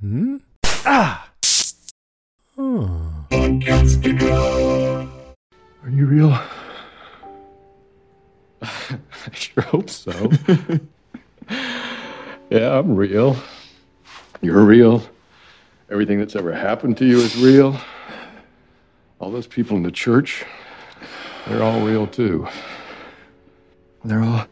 Hmm? 0.00 0.36
Ah! 0.86 1.28
Oh. 2.56 3.26
Are 5.82 5.90
you 5.90 6.06
real? 6.06 6.32
I 8.62 9.32
sure 9.32 9.62
hope 9.62 9.90
so. 9.90 10.30
yeah, 12.50 12.78
I'm 12.78 12.96
real. 12.96 13.36
You're 14.40 14.64
real. 14.64 15.02
Everything 15.90 16.18
that's 16.18 16.34
ever 16.34 16.54
happened 16.54 16.96
to 16.98 17.04
you 17.04 17.18
is 17.18 17.36
real. 17.36 17.78
All 19.18 19.30
those 19.30 19.46
people 19.46 19.76
in 19.76 19.82
the 19.82 19.90
church, 19.90 20.46
they're 21.46 21.62
all 21.62 21.82
real 21.82 22.06
too. 22.06 22.48
They're 24.02 24.22
all. 24.22 24.46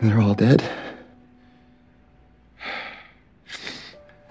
They're 0.00 0.20
all 0.20 0.34
dead. 0.34 0.68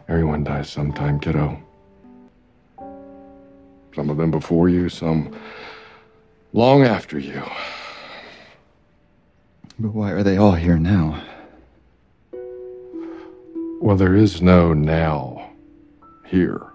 Everyone 0.08 0.44
dies 0.44 0.70
sometime, 0.70 1.20
kiddo. 1.20 1.59
Some 3.95 4.09
of 4.09 4.18
them 4.18 4.30
before 4.30 4.70
you, 4.70 4.88
some 4.90 5.36
long 6.54 6.84
after 6.84 7.18
you. 7.18 7.44
But 9.80 9.94
why 9.94 10.12
are 10.12 10.23
they 10.23 10.38
all 10.38 10.54
here 10.54 10.78
now? 10.78 11.23
Well, 13.81 13.98
there 13.98 14.16
is 14.16 14.41
no 14.41 14.73
now 14.73 15.52
here. 16.26 16.72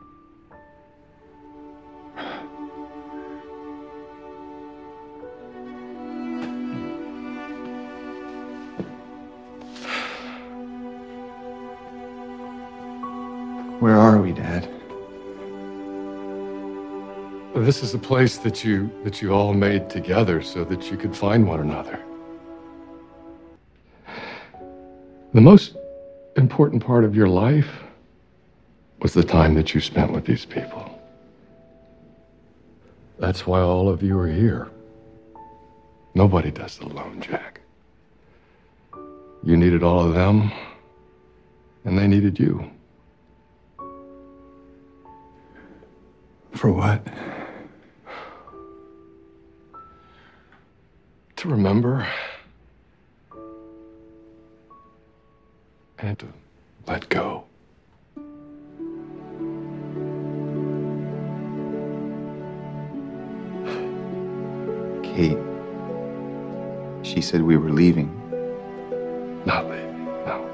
This 17.81 17.89
is 17.89 17.95
a 17.95 17.99
place 17.99 18.37
that 18.37 18.63
you 18.63 18.91
that 19.05 19.23
you 19.23 19.33
all 19.33 19.55
made 19.55 19.89
together 19.89 20.43
so 20.43 20.65
that 20.65 20.91
you 20.91 20.99
could 20.99 21.17
find 21.17 21.49
one 21.49 21.61
another. 21.61 21.99
The 25.33 25.41
most 25.41 25.79
important 26.37 26.85
part 26.85 27.05
of 27.05 27.17
your 27.17 27.31
life 27.31 27.71
was 29.01 29.15
the 29.15 29.23
time 29.23 29.55
that 29.55 29.73
you 29.73 29.81
spent 29.81 30.13
with 30.13 30.27
these 30.27 30.45
people. 30.45 31.01
That's 33.19 33.47
why 33.47 33.61
all 33.61 33.89
of 33.89 34.03
you 34.03 34.19
are 34.19 34.29
here. 34.29 34.69
Nobody 36.15 36.51
does 36.51 36.77
it 36.77 36.85
alone, 36.85 37.23
Jack. 37.23 37.63
You 39.43 39.57
needed 39.57 39.83
all 39.83 40.07
of 40.07 40.13
them, 40.13 40.53
and 41.87 41.99
they 41.99 42.07
needed 42.07 42.39
you. 42.39 42.71
For 46.53 46.71
what? 46.71 47.03
To 51.41 51.49
remember 51.49 52.07
and 55.99 56.19
to 56.19 56.27
let 56.87 57.09
go. 57.09 57.45
Kate. 65.03 65.39
She 67.01 67.23
said 67.23 67.41
we 67.41 67.57
were 67.57 67.71
leaving. 67.71 68.11
Not 69.47 69.65
leaving, 69.65 70.05
no. 70.27 70.45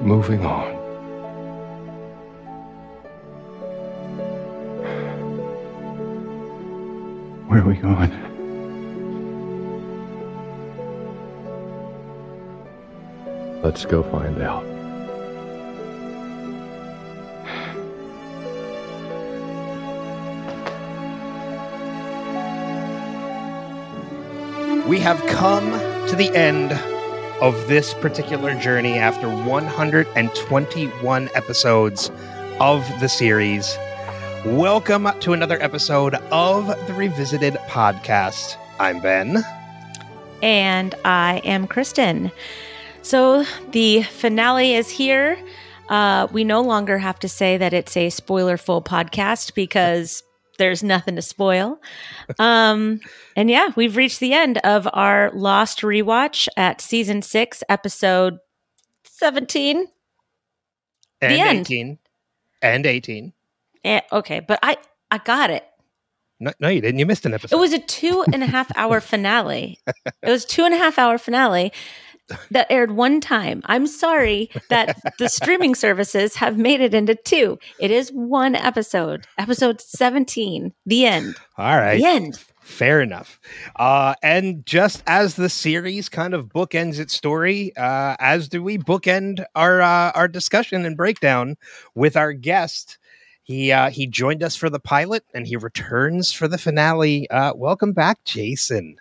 Moving 0.00 0.46
on. 0.46 0.79
Where 7.60 7.66
are 7.66 7.74
we 7.74 7.76
going? 7.76 8.10
Let's 13.62 13.84
go 13.84 14.02
find 14.02 14.40
out. 14.40 14.64
We 24.88 25.00
have 25.00 25.20
come 25.26 25.70
to 26.08 26.16
the 26.16 26.34
end 26.34 26.72
of 27.42 27.68
this 27.68 27.92
particular 27.92 28.54
journey 28.54 28.94
after 28.94 29.28
121 29.28 31.28
episodes 31.34 32.10
of 32.58 32.88
the 33.00 33.08
series. 33.10 33.76
Welcome 34.46 35.06
to 35.20 35.34
another 35.34 35.62
episode 35.62 36.14
of 36.14 36.66
the 36.86 36.94
Revisited 36.94 37.54
Podcast. 37.68 38.56
I'm 38.78 38.98
Ben. 39.00 39.44
And 40.42 40.94
I 41.04 41.42
am 41.44 41.68
Kristin. 41.68 42.32
So 43.02 43.44
the 43.72 44.02
finale 44.04 44.74
is 44.74 44.88
here. 44.88 45.38
Uh, 45.90 46.26
we 46.32 46.44
no 46.44 46.62
longer 46.62 46.96
have 46.96 47.18
to 47.18 47.28
say 47.28 47.58
that 47.58 47.74
it's 47.74 47.94
a 47.98 48.08
spoiler 48.08 48.56
full 48.56 48.80
podcast 48.80 49.54
because 49.54 50.22
there's 50.56 50.82
nothing 50.82 51.16
to 51.16 51.22
spoil. 51.22 51.78
Um, 52.38 53.00
and 53.36 53.50
yeah, 53.50 53.68
we've 53.76 53.96
reached 53.96 54.20
the 54.20 54.32
end 54.32 54.56
of 54.58 54.88
our 54.94 55.30
Lost 55.34 55.80
rewatch 55.80 56.48
at 56.56 56.80
season 56.80 57.20
six, 57.20 57.62
episode 57.68 58.38
17. 59.04 59.86
And 61.20 61.32
The 61.34 61.40
end. 61.40 61.60
18. 61.60 61.98
And 62.62 62.86
18. 62.86 63.34
Eh, 63.84 64.00
okay, 64.12 64.40
but 64.40 64.58
I 64.62 64.76
I 65.10 65.18
got 65.18 65.50
it. 65.50 65.64
No, 66.38 66.52
no, 66.58 66.68
you 66.68 66.80
didn't. 66.80 66.98
You 66.98 67.06
missed 67.06 67.26
an 67.26 67.34
episode. 67.34 67.56
It 67.56 67.60
was 67.60 67.72
a 67.72 67.78
two 67.78 68.24
and 68.32 68.42
a 68.42 68.46
half 68.46 68.70
hour 68.76 69.00
finale. 69.00 69.78
It 69.86 70.28
was 70.28 70.44
two 70.44 70.64
and 70.64 70.74
a 70.74 70.78
half 70.78 70.98
hour 70.98 71.18
finale 71.18 71.72
that 72.50 72.66
aired 72.70 72.92
one 72.92 73.20
time. 73.20 73.60
I'm 73.66 73.86
sorry 73.86 74.50
that 74.68 74.98
the 75.18 75.28
streaming 75.28 75.74
services 75.74 76.36
have 76.36 76.56
made 76.56 76.80
it 76.80 76.94
into 76.94 77.14
two. 77.14 77.58
It 77.78 77.90
is 77.90 78.10
one 78.10 78.54
episode, 78.54 79.26
episode 79.36 79.80
17, 79.80 80.72
the 80.86 81.06
end. 81.06 81.34
All 81.58 81.76
right. 81.76 81.98
The 81.98 82.06
end. 82.06 82.38
Fair 82.60 83.00
enough. 83.00 83.40
Uh, 83.76 84.14
and 84.22 84.64
just 84.64 85.02
as 85.08 85.34
the 85.34 85.48
series 85.48 86.08
kind 86.08 86.34
of 86.34 86.46
bookends 86.46 87.00
its 87.00 87.12
story, 87.12 87.76
uh, 87.76 88.14
as 88.20 88.48
do 88.48 88.62
we 88.62 88.78
bookend 88.78 89.44
our 89.56 89.82
uh, 89.82 90.12
our 90.12 90.28
discussion 90.28 90.86
and 90.86 90.96
breakdown 90.96 91.56
with 91.94 92.16
our 92.16 92.32
guest. 92.32 92.98
He 93.50 93.72
uh, 93.72 93.90
he 93.90 94.06
joined 94.06 94.44
us 94.44 94.54
for 94.54 94.70
the 94.70 94.78
pilot, 94.78 95.24
and 95.34 95.44
he 95.44 95.56
returns 95.56 96.32
for 96.32 96.46
the 96.46 96.56
finale. 96.56 97.28
Uh, 97.30 97.52
welcome 97.56 97.92
back, 97.92 98.22
Jason. 98.22 98.94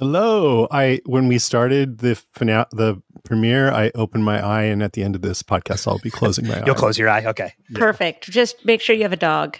Hello. 0.00 0.66
I 0.72 1.00
when 1.06 1.28
we 1.28 1.38
started 1.38 1.98
the 1.98 2.16
finale, 2.32 2.66
the 2.72 3.00
premiere, 3.22 3.70
I 3.70 3.92
opened 3.94 4.24
my 4.24 4.44
eye, 4.44 4.64
and 4.64 4.82
at 4.82 4.94
the 4.94 5.04
end 5.04 5.14
of 5.14 5.22
this 5.22 5.44
podcast, 5.44 5.86
I'll 5.86 6.00
be 6.00 6.10
closing 6.10 6.48
my 6.48 6.54
eye. 6.60 6.64
You'll 6.66 6.74
close 6.74 6.98
your 6.98 7.08
eye. 7.08 7.24
Okay. 7.26 7.54
Perfect. 7.74 8.28
Just 8.28 8.64
make 8.64 8.80
sure 8.80 8.96
you 8.96 9.02
have 9.02 9.12
a 9.12 9.16
dog. 9.16 9.56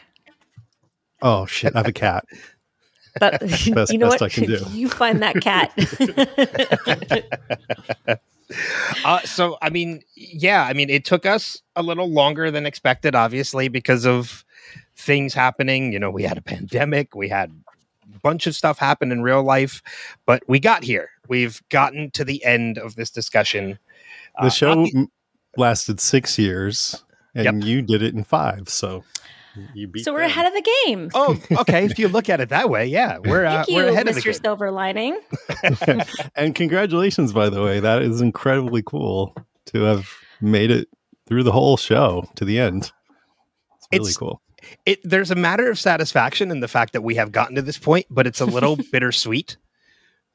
Oh 1.23 1.47
shit! 1.47 1.77
I 1.77 1.79
have 1.79 1.87
a 1.87 1.93
cat. 1.93 2.25
But 3.21 3.41
Best- 3.75 3.93
you 3.93 3.99
know 3.99 4.11
best 4.11 4.21
what? 4.21 4.23
I 4.23 4.29
can 4.29 4.45
do. 4.45 4.65
You 4.73 4.89
find 4.89 5.23
that 5.23 5.41
cat. 5.41 5.73
Uh, 9.05 9.21
so 9.21 9.57
I 9.63 9.71
mean, 9.71 10.03
yeah, 10.15 10.65
I 10.65 10.75
mean, 10.75 10.91
it 10.91 11.05
took 11.05 11.25
us 11.25 11.63
a 11.75 11.83
little 11.83 12.11
longer 12.11 12.51
than 12.51 12.67
expected, 12.67 13.15
obviously, 13.15 13.69
because 13.69 14.05
of 14.05 14.45
things 14.97 15.33
happening. 15.33 15.93
You 15.93 15.99
know, 15.99 16.11
we 16.11 16.23
had 16.23 16.37
a 16.37 16.43
pandemic, 16.43 17.15
we 17.15 17.29
had 17.29 17.51
a 18.15 18.19
bunch 18.19 18.47
of 18.47 18.55
stuff 18.55 18.79
happen 18.79 19.11
in 19.11 19.23
real 19.23 19.43
life, 19.43 19.83
but 20.27 20.43
we 20.49 20.61
got 20.61 20.85
here. 20.85 21.09
We've 21.29 21.63
gotten 21.71 22.11
to 22.11 22.25
the 22.25 22.45
end 22.45 22.77
of 22.77 22.95
this 22.95 23.11
discussion. 23.11 23.79
The 24.41 24.47
Uh, 24.47 24.51
show 24.51 24.75
the- 24.75 25.09
lasted 25.57 25.99
six 26.01 26.39
years, 26.39 27.05
and 27.35 27.65
you 27.65 27.81
did 27.81 28.03
it 28.03 28.15
in 28.15 28.23
five. 28.23 28.69
So 28.69 29.03
you 29.75 29.87
beat. 29.89 30.05
so 30.05 30.13
we're 30.13 30.21
them. 30.21 30.31
ahead 30.31 30.47
of 30.47 30.53
the 30.55 30.75
game. 30.87 31.11
oh, 31.15 31.39
okay. 31.61 31.85
if 31.85 31.99
you 31.99 32.09
look 32.09 32.29
at 32.29 32.41
it 32.41 32.49
that 32.51 32.71
way, 32.71 32.87
yeah, 32.87 33.19
we're 33.19 33.45
uh, 33.45 33.65
you, 33.69 33.77
we're 33.77 33.89
ahead 33.89 34.09
of 34.09 34.15
the 34.15 34.21
Mr. 34.21 34.25
game. 34.25 34.35
Silver 34.35 34.71
Lining. 34.71 35.21
and 36.35 36.55
congratulations, 36.55 37.33
by 37.33 37.49
the 37.49 37.63
way. 37.63 37.81
That 37.81 38.03
is 38.03 38.21
incredibly 38.21 38.83
cool 38.83 39.35
to 39.67 39.83
have 39.83 40.09
made 40.41 40.71
it 40.71 40.89
through 41.29 41.43
the 41.43 41.53
whole 41.53 41.77
show 41.77 42.29
to 42.37 42.45
the 42.45 42.59
end. 42.59 42.93
It's 43.77 43.89
really 43.93 44.01
It's- 44.11 44.17
cool. 44.17 44.41
It 44.87 45.01
there's 45.03 45.33
a 45.33 45.35
matter 45.35 45.69
of 45.71 45.79
satisfaction 45.79 46.53
in 46.53 46.61
the 46.61 46.69
fact 46.69 46.93
that 46.93 47.03
we 47.03 47.17
have 47.17 47.33
gotten 47.33 47.57
to 47.57 47.63
this 47.63 47.79
point, 47.79 48.07
but 48.09 48.29
it's 48.29 48.41
a 48.41 48.45
little 48.47 48.77
bittersweet 48.93 49.57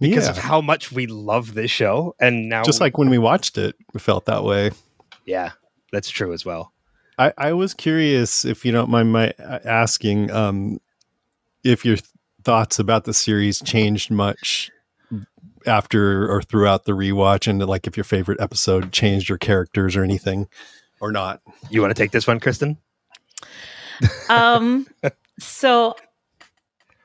because 0.02 0.26
yeah. 0.26 0.32
of 0.32 0.38
how 0.38 0.60
much 0.60 0.92
we 0.92 1.08
love 1.08 1.54
this 1.54 1.72
show, 1.72 2.14
and 2.20 2.50
now 2.50 2.64
Just 2.64 2.82
like 2.82 2.98
when 2.98 3.10
we 3.10 3.18
watched 3.18 3.58
it, 3.58 3.76
we 3.94 4.02
felt 4.02 4.26
that 4.26 4.44
way. 4.44 4.72
yeah, 5.26 5.52
that's 5.94 6.10
true 6.10 6.34
as 6.34 6.44
well. 6.46 6.74
I, 7.18 7.34
I 7.38 7.54
was 7.54 7.74
curious, 7.74 8.46
if 8.46 8.66
you 8.66 8.72
don't 8.72 8.90
mind 8.90 9.12
my 9.12 9.32
uh, 9.40 9.60
asking, 9.66 10.32
um, 10.32 10.80
if 11.64 11.84
your 11.84 11.96
th- 11.96 12.10
thoughts 12.44 12.80
about 12.80 13.06
the 13.06 13.14
series 13.14 13.60
changed 13.62 14.12
much 14.12 14.72
after 15.66 16.32
or 16.32 16.42
throughout 16.42 16.86
the 16.86 16.94
rewatch, 16.94 17.48
and 17.48 17.66
like 17.66 17.88
if 17.88 17.98
your 17.98 18.04
favorite 18.04 18.40
episode 18.40 18.92
changed 18.92 19.30
your 19.30 19.38
characters 19.38 19.96
or 19.96 20.04
anything, 20.04 20.48
or 21.00 21.12
not. 21.12 21.42
You 21.70 21.82
want 21.82 21.96
to 21.96 22.02
take 22.02 22.12
this 22.12 22.28
one, 22.28 22.40
Kristin? 22.40 22.78
um 24.30 24.86
so 25.40 25.96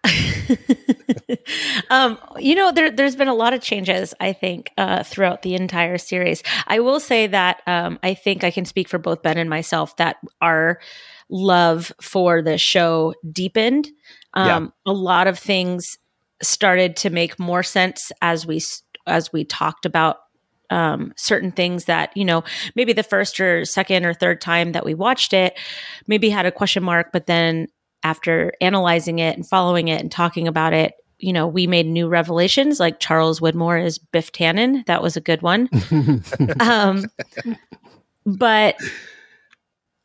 um 1.90 2.18
you 2.38 2.54
know 2.54 2.72
there 2.72 2.90
there's 2.90 3.16
been 3.16 3.28
a 3.28 3.34
lot 3.34 3.52
of 3.52 3.60
changes 3.60 4.14
i 4.20 4.32
think 4.32 4.70
uh 4.78 5.02
throughout 5.02 5.42
the 5.42 5.54
entire 5.54 5.98
series. 5.98 6.42
I 6.66 6.80
will 6.80 7.00
say 7.00 7.26
that 7.26 7.62
um 7.66 7.98
i 8.02 8.14
think 8.14 8.44
i 8.44 8.50
can 8.50 8.64
speak 8.64 8.88
for 8.88 8.98
both 8.98 9.22
ben 9.22 9.38
and 9.38 9.50
myself 9.50 9.96
that 9.96 10.16
our 10.40 10.80
love 11.28 11.92
for 12.00 12.42
the 12.42 12.58
show 12.58 13.14
deepened. 13.30 13.88
Um 14.34 14.72
a 14.86 14.92
lot 14.92 15.26
of 15.26 15.38
things 15.38 15.98
started 16.42 16.96
to 16.96 17.10
make 17.10 17.38
more 17.38 17.62
sense 17.62 18.12
as 18.20 18.46
we 18.46 18.60
as 19.06 19.32
we 19.32 19.44
talked 19.44 19.86
about 19.86 20.18
um, 20.70 21.12
certain 21.16 21.52
things 21.52 21.84
that 21.84 22.16
you 22.16 22.24
know 22.24 22.42
maybe 22.74 22.92
the 22.92 23.02
first 23.02 23.38
or 23.40 23.64
second 23.64 24.06
or 24.06 24.14
third 24.14 24.40
time 24.40 24.72
that 24.72 24.84
we 24.84 24.94
watched 24.94 25.32
it 25.32 25.58
maybe 26.06 26.30
had 26.30 26.46
a 26.46 26.52
question 26.52 26.82
mark 26.82 27.10
but 27.12 27.26
then 27.26 27.68
after 28.02 28.52
analyzing 28.60 29.18
it 29.18 29.36
and 29.36 29.46
following 29.46 29.88
it 29.88 30.00
and 30.00 30.10
talking 30.10 30.48
about 30.48 30.72
it 30.72 30.94
you 31.18 31.32
know 31.32 31.46
we 31.46 31.66
made 31.66 31.86
new 31.86 32.08
revelations 32.08 32.80
like 32.80 32.98
charles 33.00 33.40
widmore 33.40 33.82
is 33.84 33.98
biff 33.98 34.32
tannen 34.32 34.84
that 34.86 35.02
was 35.02 35.16
a 35.16 35.20
good 35.20 35.40
one 35.42 35.68
um, 36.60 37.04
but 38.26 38.76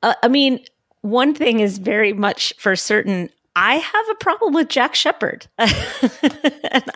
uh, 0.03 0.13
I 0.23 0.27
mean, 0.27 0.59
one 1.01 1.33
thing 1.33 1.59
is 1.59 1.77
very 1.79 2.13
much 2.13 2.53
for 2.57 2.75
certain. 2.75 3.29
I 3.55 3.75
have 3.75 4.09
a 4.11 4.15
problem 4.15 4.53
with 4.53 4.69
Jack 4.69 4.93
Shephard, 4.93 5.47
and 5.57 5.71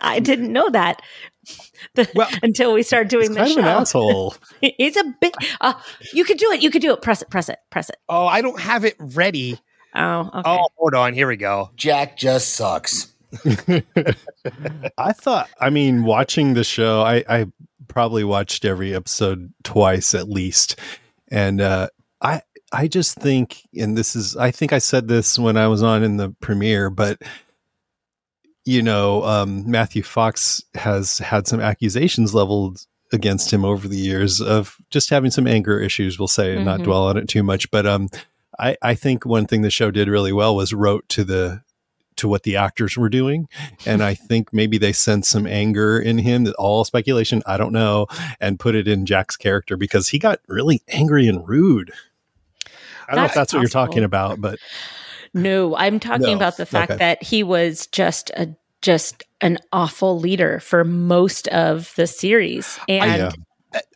I 0.00 0.20
didn't 0.22 0.52
know 0.52 0.70
that 0.70 1.02
the- 1.94 2.08
Well, 2.14 2.28
until 2.42 2.72
we 2.74 2.84
started 2.84 3.08
doing 3.08 3.30
He's 3.30 3.34
the 3.34 3.36
kind 3.36 3.50
show. 3.50 3.58
of 3.60 3.64
an 3.64 3.70
asshole. 3.82 4.34
He's 4.60 4.96
a 4.96 5.04
bit. 5.20 5.34
Uh, 5.60 5.74
you 6.12 6.24
could 6.24 6.38
do 6.38 6.50
it. 6.52 6.62
You 6.62 6.70
could 6.70 6.82
do 6.82 6.92
it. 6.92 7.02
Press 7.02 7.22
it. 7.22 7.30
Press 7.30 7.48
it. 7.48 7.58
Press 7.70 7.88
it. 7.90 7.96
Oh, 8.08 8.26
I 8.26 8.40
don't 8.42 8.60
have 8.60 8.84
it 8.84 8.94
ready. 9.00 9.58
Oh, 9.94 10.20
okay. 10.34 10.42
Oh, 10.44 10.68
hold 10.76 10.94
on. 10.94 11.12
Here 11.14 11.28
we 11.28 11.36
go. 11.36 11.70
Jack 11.76 12.16
just 12.16 12.54
sucks. 12.54 13.12
I 14.98 15.12
thought, 15.12 15.48
I 15.60 15.70
mean, 15.70 16.04
watching 16.04 16.54
the 16.54 16.64
show, 16.64 17.02
I, 17.02 17.24
I 17.28 17.46
probably 17.88 18.24
watched 18.24 18.64
every 18.64 18.94
episode 18.94 19.52
twice 19.64 20.14
at 20.14 20.28
least, 20.28 20.78
and 21.28 21.60
uh, 21.60 21.88
I 22.20 22.42
I 22.72 22.88
just 22.88 23.16
think, 23.18 23.62
and 23.78 23.96
this 23.96 24.16
is, 24.16 24.36
I 24.36 24.50
think 24.50 24.72
I 24.72 24.78
said 24.78 25.08
this 25.08 25.38
when 25.38 25.56
I 25.56 25.66
was 25.68 25.82
on 25.82 26.02
in 26.02 26.16
the 26.16 26.30
premiere, 26.40 26.88
but 26.90 27.20
you 28.64 28.82
know, 28.82 29.24
um, 29.24 29.68
Matthew 29.70 30.02
Fox 30.02 30.62
has 30.74 31.18
had 31.18 31.46
some 31.46 31.60
accusations 31.60 32.34
leveled 32.34 32.86
against 33.12 33.52
him 33.52 33.64
over 33.64 33.88
the 33.88 33.96
years 33.98 34.40
of 34.40 34.76
just 34.90 35.10
having 35.10 35.30
some 35.30 35.46
anger 35.46 35.78
issues. 35.80 36.18
We'll 36.18 36.28
say, 36.28 36.54
and 36.56 36.64
not 36.64 36.80
Mhm. 36.80 36.84
dwell 36.84 37.06
on 37.08 37.16
it 37.16 37.28
too 37.28 37.42
much, 37.42 37.70
but 37.70 37.86
um, 37.86 38.08
I 38.58 38.76
I 38.82 38.94
think 38.94 39.24
one 39.26 39.46
thing 39.46 39.62
the 39.62 39.70
show 39.70 39.90
did 39.90 40.08
really 40.08 40.32
well 40.32 40.54
was 40.56 40.72
wrote 40.72 41.08
to 41.10 41.24
the 41.24 41.62
to 42.16 42.28
what 42.28 42.42
the 42.42 42.56
actors 42.56 42.96
were 42.98 43.08
doing 43.08 43.48
and 43.86 44.02
I 44.02 44.14
think 44.28 44.52
maybe 44.52 44.76
they 44.78 44.92
sensed 44.92 45.30
some 45.30 45.46
anger 45.46 45.98
in 45.98 46.18
him. 46.18 46.44
That 46.44 46.54
all 46.56 46.84
speculation, 46.84 47.42
I 47.46 47.56
don't 47.56 47.72
know, 47.72 48.06
and 48.40 48.60
put 48.60 48.74
it 48.74 48.86
in 48.86 49.06
Jack's 49.06 49.36
character 49.36 49.76
because 49.76 50.08
he 50.08 50.18
got 50.18 50.40
really 50.46 50.82
angry 50.88 51.26
and 51.26 51.46
rude. 51.48 51.92
I 53.08 53.14
don't 53.14 53.16
know 53.16 53.24
if 53.24 53.34
That's 53.34 53.34
that's 53.34 53.52
what 53.54 53.60
you're 53.60 53.68
talking 53.68 54.04
about, 54.04 54.40
but 54.40 54.58
No, 55.34 55.74
I'm 55.76 55.98
talking 55.98 56.26
No. 56.26 56.36
about 56.36 56.56
the 56.58 56.66
fact 56.66 56.90
Okay. 56.92 56.98
that 56.98 57.22
he 57.22 57.42
was 57.42 57.86
just 57.86 58.30
a 58.36 58.54
just 58.82 59.22
an 59.40 59.58
awful 59.72 60.18
leader 60.18 60.58
for 60.60 60.84
most 60.84 61.48
of 61.48 61.92
the 61.96 62.06
series, 62.06 62.78
and 62.88 63.16
yeah. 63.22 63.30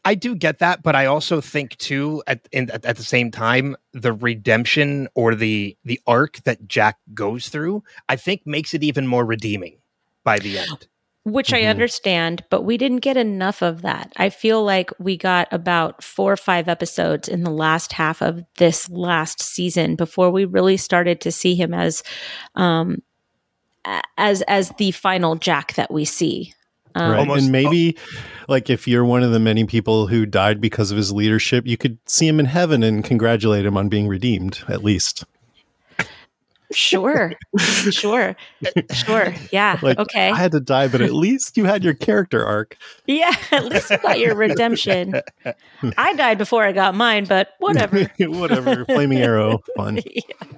I 0.04 0.14
do 0.14 0.34
get 0.34 0.58
that, 0.60 0.82
but 0.82 0.94
I 0.96 1.06
also 1.06 1.40
think 1.40 1.76
too 1.78 2.22
at 2.26 2.48
in, 2.52 2.70
at, 2.70 2.84
at 2.84 2.96
the 2.96 3.02
same 3.02 3.30
time 3.30 3.76
the 3.92 4.12
redemption 4.12 5.08
or 5.14 5.34
the 5.34 5.76
the 5.84 6.00
arc 6.06 6.42
that 6.44 6.66
Jack 6.68 6.96
goes 7.14 7.48
through, 7.48 7.82
I 8.08 8.16
think 8.16 8.46
makes 8.46 8.72
it 8.74 8.82
even 8.82 9.06
more 9.06 9.24
redeeming 9.24 9.78
by 10.24 10.38
the 10.38 10.58
end. 10.58 10.88
which 11.24 11.52
I 11.52 11.62
Mhm. 11.62 11.70
understand, 11.70 12.44
but 12.50 12.62
we 12.62 12.78
didn't 12.78 13.00
get 13.00 13.16
enough 13.16 13.60
of 13.60 13.82
that. 13.82 14.12
I 14.16 14.30
feel 14.30 14.62
like 14.62 14.92
we 15.00 15.16
got 15.16 15.48
about 15.50 16.04
four 16.04 16.32
or 16.32 16.36
five 16.36 16.68
episodes 16.68 17.26
in 17.26 17.42
the 17.42 17.50
last 17.50 17.92
half 17.94 18.22
of 18.22 18.44
this 18.58 18.88
last 18.88 19.42
season 19.42 19.96
before 19.96 20.30
we 20.30 20.44
really 20.44 20.76
started 20.76 21.20
to 21.22 21.32
see 21.32 21.56
him 21.56 21.74
as, 21.74 22.04
um, 22.54 23.02
as 24.16 24.42
as 24.42 24.70
the 24.78 24.92
final 24.92 25.34
Jack 25.34 25.74
that 25.74 25.90
we 25.92 26.04
see. 26.04 26.54
Um, 26.96 27.10
right. 27.10 27.18
Almost- 27.20 27.42
and 27.44 27.52
maybe 27.52 27.96
like 28.48 28.70
if 28.70 28.88
you're 28.88 29.04
one 29.04 29.22
of 29.22 29.30
the 29.32 29.38
many 29.38 29.64
people 29.64 30.06
who 30.06 30.24
died 30.26 30.60
because 30.60 30.90
of 30.90 30.96
his 30.96 31.12
leadership, 31.12 31.66
you 31.66 31.76
could 31.76 31.98
see 32.06 32.26
him 32.26 32.40
in 32.40 32.46
heaven 32.46 32.82
and 32.82 33.04
congratulate 33.04 33.66
him 33.66 33.76
on 33.76 33.88
being 33.88 34.08
redeemed, 34.08 34.62
at 34.68 34.82
least. 34.82 35.24
Sure, 36.72 37.32
sure, 37.58 38.34
sure. 38.92 39.34
Yeah. 39.52 39.78
Like 39.82 39.98
okay. 40.00 40.30
I 40.30 40.36
had 40.36 40.50
to 40.50 40.58
die, 40.60 40.88
but 40.88 41.00
at 41.00 41.12
least 41.14 41.56
you 41.56 41.64
had 41.64 41.84
your 41.84 41.94
character 41.94 42.44
arc. 42.44 42.76
yeah. 43.06 43.32
At 43.52 43.66
least 43.66 43.88
you 43.90 43.98
got 43.98 44.18
your 44.18 44.34
redemption. 44.34 45.20
I 45.96 46.12
died 46.14 46.38
before 46.38 46.64
I 46.64 46.72
got 46.72 46.96
mine, 46.96 47.26
but 47.26 47.50
whatever. 47.60 48.10
Whatever. 48.18 48.84
Flaming 48.84 49.18
arrow. 49.18 49.62
Fun. 49.76 50.00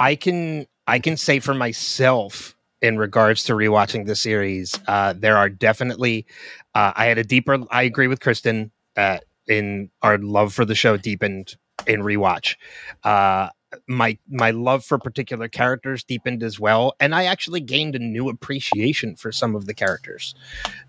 I 0.00 0.14
can 0.14 0.66
I 0.86 0.98
can 0.98 1.18
say 1.18 1.40
for 1.40 1.52
myself 1.52 2.56
in 2.80 2.98
regards 2.98 3.44
to 3.44 3.54
rewatching 3.54 4.06
the 4.06 4.14
series, 4.16 4.78
uh, 4.86 5.14
there 5.16 5.36
are 5.36 5.48
definitely 5.48 6.26
uh, 6.74 6.92
I 6.94 7.06
had 7.06 7.18
a 7.18 7.24
deeper. 7.24 7.58
I 7.70 7.82
agree 7.82 8.06
with 8.06 8.20
Kristin 8.20 8.70
uh, 8.96 9.18
in 9.46 9.90
our 10.02 10.18
love 10.18 10.54
for 10.54 10.64
the 10.64 10.74
show 10.74 10.96
deepened 10.96 11.56
in 11.86 12.00
rewatch. 12.02 12.56
Uh, 13.04 13.48
my 13.86 14.16
my 14.28 14.50
love 14.50 14.84
for 14.84 14.98
particular 14.98 15.48
characters 15.48 16.04
deepened 16.04 16.42
as 16.42 16.58
well, 16.58 16.94
and 17.00 17.14
I 17.14 17.24
actually 17.24 17.60
gained 17.60 17.94
a 17.94 17.98
new 17.98 18.28
appreciation 18.28 19.16
for 19.16 19.32
some 19.32 19.54
of 19.54 19.66
the 19.66 19.74
characters 19.74 20.34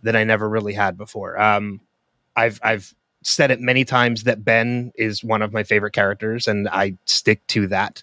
that 0.03 0.15
I 0.15 0.23
never 0.23 0.47
really 0.47 0.73
had 0.73 0.97
before. 0.97 1.39
Um, 1.39 1.81
I've 2.35 2.59
I've 2.63 2.93
said 3.21 3.51
it 3.51 3.59
many 3.59 3.83
times 3.83 4.23
that 4.23 4.45
Ben 4.45 4.91
is 4.95 5.23
one 5.23 5.41
of 5.41 5.51
my 5.51 5.63
favorite 5.63 5.93
characters, 5.93 6.47
and 6.47 6.69
I 6.69 6.97
stick 7.05 7.45
to 7.47 7.67
that. 7.67 8.01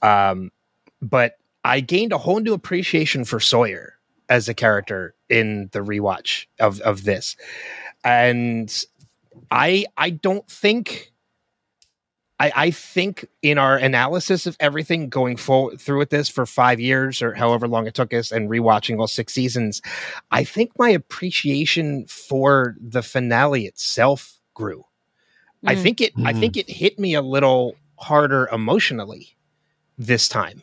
Um, 0.00 0.52
but 1.02 1.36
I 1.64 1.80
gained 1.80 2.12
a 2.12 2.18
whole 2.18 2.40
new 2.40 2.52
appreciation 2.54 3.24
for 3.24 3.40
Sawyer 3.40 3.94
as 4.28 4.48
a 4.48 4.54
character 4.54 5.14
in 5.28 5.68
the 5.72 5.80
rewatch 5.80 6.46
of 6.60 6.80
of 6.82 7.04
this, 7.04 7.36
and 8.04 8.72
I 9.50 9.86
I 9.96 10.10
don't 10.10 10.48
think. 10.48 11.10
I, 12.40 12.52
I 12.56 12.70
think 12.72 13.26
in 13.42 13.58
our 13.58 13.76
analysis 13.76 14.46
of 14.46 14.56
everything 14.58 15.08
going 15.08 15.36
forward 15.36 15.80
through 15.80 15.98
with 16.00 16.10
this 16.10 16.28
for 16.28 16.46
five 16.46 16.80
years 16.80 17.22
or 17.22 17.32
however 17.32 17.68
long 17.68 17.86
it 17.86 17.94
took 17.94 18.12
us 18.12 18.32
and 18.32 18.50
rewatching 18.50 18.98
all 18.98 19.06
six 19.06 19.32
seasons, 19.32 19.80
I 20.32 20.42
think 20.42 20.72
my 20.76 20.90
appreciation 20.90 22.06
for 22.08 22.74
the 22.80 23.02
finale 23.02 23.66
itself 23.66 24.40
grew. 24.52 24.84
I 25.66 25.76
Mm. 25.76 25.82
think 25.82 26.00
it 26.00 26.12
I 26.24 26.32
Mm. 26.32 26.40
think 26.40 26.56
it 26.56 26.68
hit 26.68 26.98
me 26.98 27.14
a 27.14 27.22
little 27.22 27.76
harder 28.00 28.48
emotionally 28.52 29.28
this 29.96 30.28
time 30.28 30.62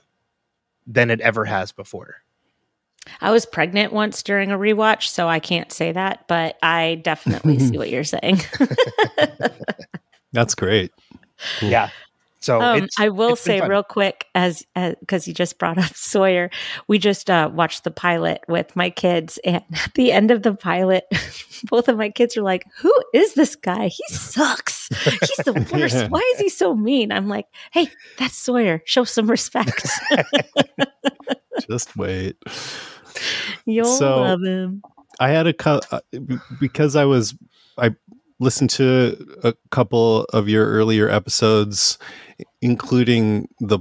than 0.93 1.09
it 1.09 1.21
ever 1.21 1.45
has 1.45 1.71
before. 1.71 2.17
I 3.19 3.31
was 3.31 3.45
pregnant 3.45 3.93
once 3.93 4.21
during 4.21 4.51
a 4.51 4.57
rewatch, 4.57 5.07
so 5.07 5.27
I 5.27 5.39
can't 5.39 5.71
say 5.71 5.91
that, 5.91 6.27
but 6.27 6.57
I 6.61 7.01
definitely 7.03 7.59
see 7.59 7.77
what 7.77 7.89
you're 7.89 8.03
saying. 8.03 8.41
That's 10.33 10.53
great. 10.55 10.91
Cool. 11.59 11.69
Yeah. 11.69 11.89
So 12.41 12.59
um, 12.59 12.83
it's, 12.83 12.99
I 12.99 13.09
will 13.09 13.33
it's 13.33 13.41
say 13.41 13.61
real 13.61 13.83
quick, 13.83 14.25
as 14.33 14.65
because 14.75 15.27
you 15.27 15.33
just 15.33 15.59
brought 15.59 15.77
up 15.77 15.93
Sawyer, 15.95 16.49
we 16.87 16.97
just 16.97 17.29
uh, 17.29 17.49
watched 17.53 17.83
the 17.83 17.91
pilot 17.91 18.41
with 18.47 18.75
my 18.75 18.89
kids, 18.89 19.39
and 19.45 19.63
at 19.73 19.93
the 19.93 20.11
end 20.11 20.31
of 20.31 20.41
the 20.41 20.53
pilot, 20.55 21.05
both 21.69 21.87
of 21.87 21.97
my 21.97 22.09
kids 22.09 22.35
are 22.35 22.41
like, 22.41 22.65
"Who 22.79 22.93
is 23.13 23.35
this 23.35 23.55
guy? 23.55 23.87
He 23.87 24.03
sucks. 24.09 24.87
He's 25.03 25.45
the 25.45 25.67
worst. 25.71 25.95
Yeah. 25.95 26.07
Why 26.07 26.31
is 26.33 26.39
he 26.39 26.49
so 26.49 26.75
mean?" 26.75 27.11
I'm 27.11 27.27
like, 27.27 27.45
"Hey, 27.71 27.89
that's 28.17 28.37
Sawyer. 28.37 28.81
Show 28.85 29.03
some 29.03 29.29
respect. 29.29 29.87
Just 31.69 31.95
wait. 31.95 32.37
You'll 33.65 33.85
So- 33.85 34.21
love 34.21 34.41
him." 34.43 34.81
I 35.19 35.29
had 35.29 35.45
a 35.45 35.53
cou- 35.53 35.81
uh, 35.91 35.99
because 36.59 36.95
I 36.95 37.05
was 37.05 37.35
I 37.77 37.91
listened 38.41 38.71
to 38.71 39.39
a 39.43 39.53
couple 39.69 40.23
of 40.33 40.49
your 40.49 40.65
earlier 40.67 41.07
episodes, 41.07 41.97
including 42.61 43.47
the 43.59 43.79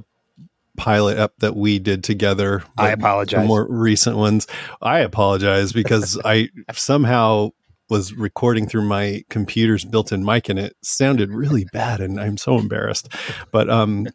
pilot 0.77 1.19
up 1.19 1.33
that 1.39 1.57
we 1.57 1.79
did 1.79 2.05
together. 2.05 2.63
I 2.79 2.91
apologize. 2.91 3.47
More 3.49 3.67
recent 3.69 4.17
ones, 4.17 4.47
I 4.81 5.01
apologize 5.01 5.73
because 5.73 6.21
I 6.25 6.51
somehow 6.73 7.51
was 7.89 8.13
recording 8.13 8.69
through 8.69 8.85
my 8.85 9.25
computer's 9.31 9.85
built-in 9.85 10.25
mic 10.25 10.49
and 10.49 10.59
it 10.59 10.77
sounded 10.83 11.31
really 11.33 11.67
bad, 11.73 12.01
and 12.01 12.21
I'm 12.21 12.37
so 12.37 12.57
embarrassed. 12.59 13.09
But 13.51 13.69
um, 13.69 14.07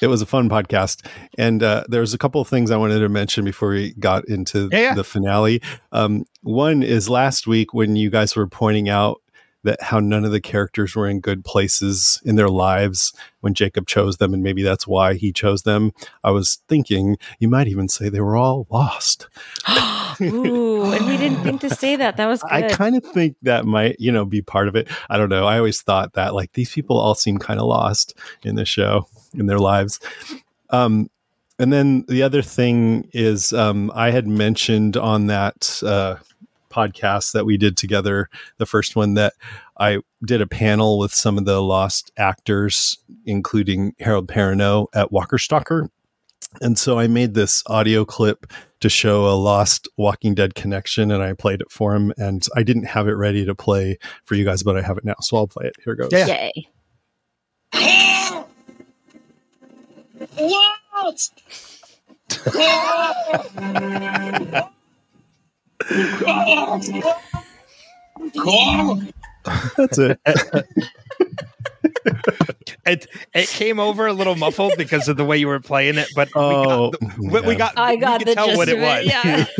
it 0.00 0.06
was 0.06 0.22
a 0.22 0.26
fun 0.26 0.48
podcast, 0.48 1.06
and 1.36 1.62
uh, 1.62 1.84
there's 1.88 2.14
a 2.14 2.18
couple 2.18 2.40
of 2.40 2.48
things 2.48 2.70
I 2.70 2.76
wanted 2.76 3.00
to 3.00 3.08
mention 3.08 3.44
before 3.44 3.70
we 3.70 3.94
got 3.94 4.26
into 4.28 4.68
Yeah, 4.72 4.78
yeah. 4.78 4.94
the 4.94 5.04
finale. 5.04 5.60
Um, 5.90 6.24
one 6.42 6.82
is 6.82 7.10
last 7.10 7.46
week 7.46 7.74
when 7.74 7.96
you 7.96 8.10
guys 8.10 8.34
were 8.34 8.46
pointing 8.46 8.88
out 8.88 9.20
that 9.64 9.80
how 9.80 10.00
none 10.00 10.24
of 10.24 10.32
the 10.32 10.40
characters 10.40 10.94
were 10.94 11.08
in 11.08 11.20
good 11.20 11.44
places 11.44 12.20
in 12.24 12.36
their 12.36 12.48
lives 12.48 13.12
when 13.40 13.54
Jacob 13.54 13.86
chose 13.86 14.16
them, 14.16 14.34
and 14.34 14.42
maybe 14.42 14.62
that's 14.62 14.86
why 14.86 15.14
he 15.14 15.32
chose 15.32 15.62
them. 15.62 15.92
I 16.24 16.30
was 16.30 16.58
thinking 16.68 17.16
you 17.38 17.48
might 17.48 17.68
even 17.68 17.88
say 17.88 18.08
they 18.08 18.20
were 18.20 18.36
all 18.36 18.66
lost. 18.70 19.28
Ooh, 20.20 20.92
and 20.92 21.06
we 21.06 21.16
didn't 21.16 21.42
think 21.42 21.60
to 21.62 21.70
say 21.70 21.96
that. 21.96 22.16
That 22.16 22.26
was 22.26 22.42
good. 22.42 22.52
I 22.52 22.68
kind 22.68 22.96
of 22.96 23.04
think 23.04 23.36
that 23.42 23.66
might, 23.66 23.98
you 23.98 24.12
know, 24.12 24.24
be 24.24 24.42
part 24.42 24.68
of 24.68 24.76
it. 24.76 24.88
I 25.08 25.16
don't 25.16 25.28
know. 25.28 25.46
I 25.46 25.58
always 25.58 25.82
thought 25.82 26.14
that 26.14 26.34
like 26.34 26.52
these 26.52 26.72
people 26.72 26.98
all 26.98 27.14
seem 27.14 27.38
kind 27.38 27.60
of 27.60 27.66
lost 27.66 28.14
in 28.42 28.54
the 28.54 28.64
show 28.64 29.06
in 29.34 29.46
their 29.46 29.58
lives. 29.58 30.00
Um, 30.70 31.10
and 31.58 31.72
then 31.72 32.04
the 32.08 32.22
other 32.22 32.42
thing 32.42 33.08
is, 33.12 33.52
um, 33.52 33.92
I 33.94 34.10
had 34.10 34.26
mentioned 34.26 34.96
on 34.96 35.26
that 35.26 35.80
uh, 35.84 36.16
podcast 36.72 37.32
that 37.32 37.44
we 37.44 37.56
did 37.56 37.76
together, 37.76 38.28
the 38.58 38.66
first 38.66 38.96
one, 38.96 39.14
that 39.14 39.34
I 39.78 39.98
did 40.24 40.40
a 40.40 40.46
panel 40.46 40.98
with 40.98 41.14
some 41.14 41.38
of 41.38 41.44
the 41.44 41.62
lost 41.62 42.10
actors, 42.16 42.98
including 43.26 43.94
Harold 44.00 44.28
Perrineau 44.28 44.86
at 44.94 45.12
Walker 45.12 45.38
Stalker. 45.38 45.90
And 46.60 46.78
so 46.78 46.98
I 46.98 47.06
made 47.06 47.34
this 47.34 47.62
audio 47.66 48.04
clip 48.04 48.46
to 48.80 48.88
show 48.88 49.26
a 49.26 49.34
lost 49.34 49.88
Walking 49.96 50.34
Dead 50.34 50.54
connection, 50.54 51.10
and 51.10 51.22
I 51.22 51.32
played 51.32 51.60
it 51.60 51.70
for 51.70 51.94
him. 51.94 52.12
And 52.18 52.46
I 52.54 52.62
didn't 52.62 52.84
have 52.84 53.08
it 53.08 53.12
ready 53.12 53.44
to 53.46 53.54
play 53.54 53.98
for 54.24 54.34
you 54.34 54.44
guys, 54.44 54.62
but 54.62 54.76
I 54.76 54.82
have 54.82 54.98
it 54.98 55.04
now, 55.04 55.14
so 55.20 55.36
I'll 55.36 55.46
play 55.46 55.66
it. 55.66 55.76
Here 55.84 55.94
goes. 55.94 56.10
Yeah. 56.12 56.26
Yay. 56.26 56.66
What? 60.36 61.28
Carl! 63.58 64.72
That's 69.76 69.98
it. 69.98 70.18
It 72.84 73.06
it 73.34 73.48
came 73.48 73.78
over 73.80 74.06
a 74.06 74.12
little 74.12 74.34
muffled 74.34 74.74
because 74.76 75.08
of 75.08 75.16
the 75.16 75.24
way 75.24 75.36
you 75.38 75.46
were 75.46 75.60
playing 75.60 75.98
it, 75.98 76.08
but 76.16 76.28
Oh, 76.34 76.90
we 77.18 77.28
got, 77.28 77.32
we, 77.32 77.40
we 77.40 77.52
yeah. 77.52 77.58
got 77.58 77.78
I 77.78 77.96
got 77.96 78.18
could 78.20 78.28
the 78.28 78.34
tell 78.34 78.46
gist 78.46 78.56
what 78.58 78.68
it 78.68 78.76
of 78.76 78.82
was. 78.82 79.06
Yeah. 79.06 79.44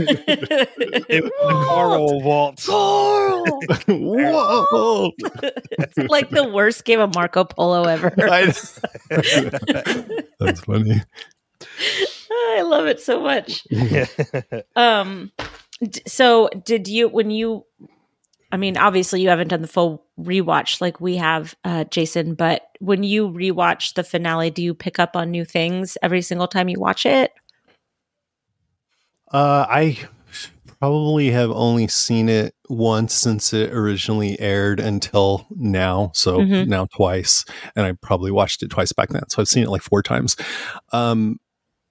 It 1.09 1.23
was 1.25 1.31
the 1.41 1.65
Carl 1.67 2.21
waltz. 2.23 2.67
Carl. 2.67 3.45
Whoa! 3.89 5.13
It's 5.79 5.99
like 6.11 6.31
the 6.31 6.49
worst 6.49 6.85
game 6.85 7.01
of 7.01 7.15
Marco 7.15 7.45
Polo 7.45 7.85
ever. 7.85 8.11
That's 8.17 8.81
funny. 10.65 11.01
I 12.31 12.63
love 12.63 12.87
it 12.87 13.01
so 13.01 13.21
much. 13.21 13.65
Um, 14.75 15.31
d- 15.39 15.45
so 16.07 16.49
did 16.65 16.89
you 16.89 17.09
when 17.09 17.31
you? 17.31 17.65
I 18.51 18.59
mean, 18.59 18.77
obviously 18.77 19.23
you 19.23 19.31
haven't 19.31 19.49
done 19.49 19.63
the 19.63 19.69
full 19.69 20.05
rewatch 20.21 20.83
like 20.83 21.01
we 21.01 21.17
have, 21.17 21.55
uh, 21.65 21.85
Jason. 21.85 22.35
But 22.35 22.63
when 22.81 23.03
you 23.03 23.31
rewatch 23.31 23.95
the 23.95 24.05
finale, 24.05 24.51
do 24.51 24.63
you 24.63 24.75
pick 24.75 24.99
up 24.99 25.17
on 25.17 25.31
new 25.31 25.47
things 25.47 25.97
every 26.03 26.21
single 26.21 26.47
time 26.47 26.69
you 26.69 26.79
watch 26.79 27.07
it? 27.07 27.33
Uh, 29.33 29.65
I 29.69 29.99
probably 30.79 31.31
have 31.31 31.51
only 31.51 31.89
seen 31.89 32.29
it 32.29 32.55
once 32.69 33.15
since 33.15 33.55
it 33.55 33.73
originally 33.73 34.39
aired 34.39 34.81
until 34.81 35.47
now. 35.51 36.11
So 36.13 36.41
Mhm. 36.41 36.67
now 36.67 36.87
twice, 36.95 37.45
and 37.75 37.87
I 37.87 37.93
probably 37.93 38.31
watched 38.31 38.63
it 38.63 38.69
twice 38.69 38.93
back 38.93 39.09
then. 39.09 39.27
So 39.29 39.41
I've 39.41 39.49
seen 39.49 39.63
it 39.63 39.71
like 39.71 39.83
four 39.83 40.03
times. 40.03 40.37
Um, 40.93 41.39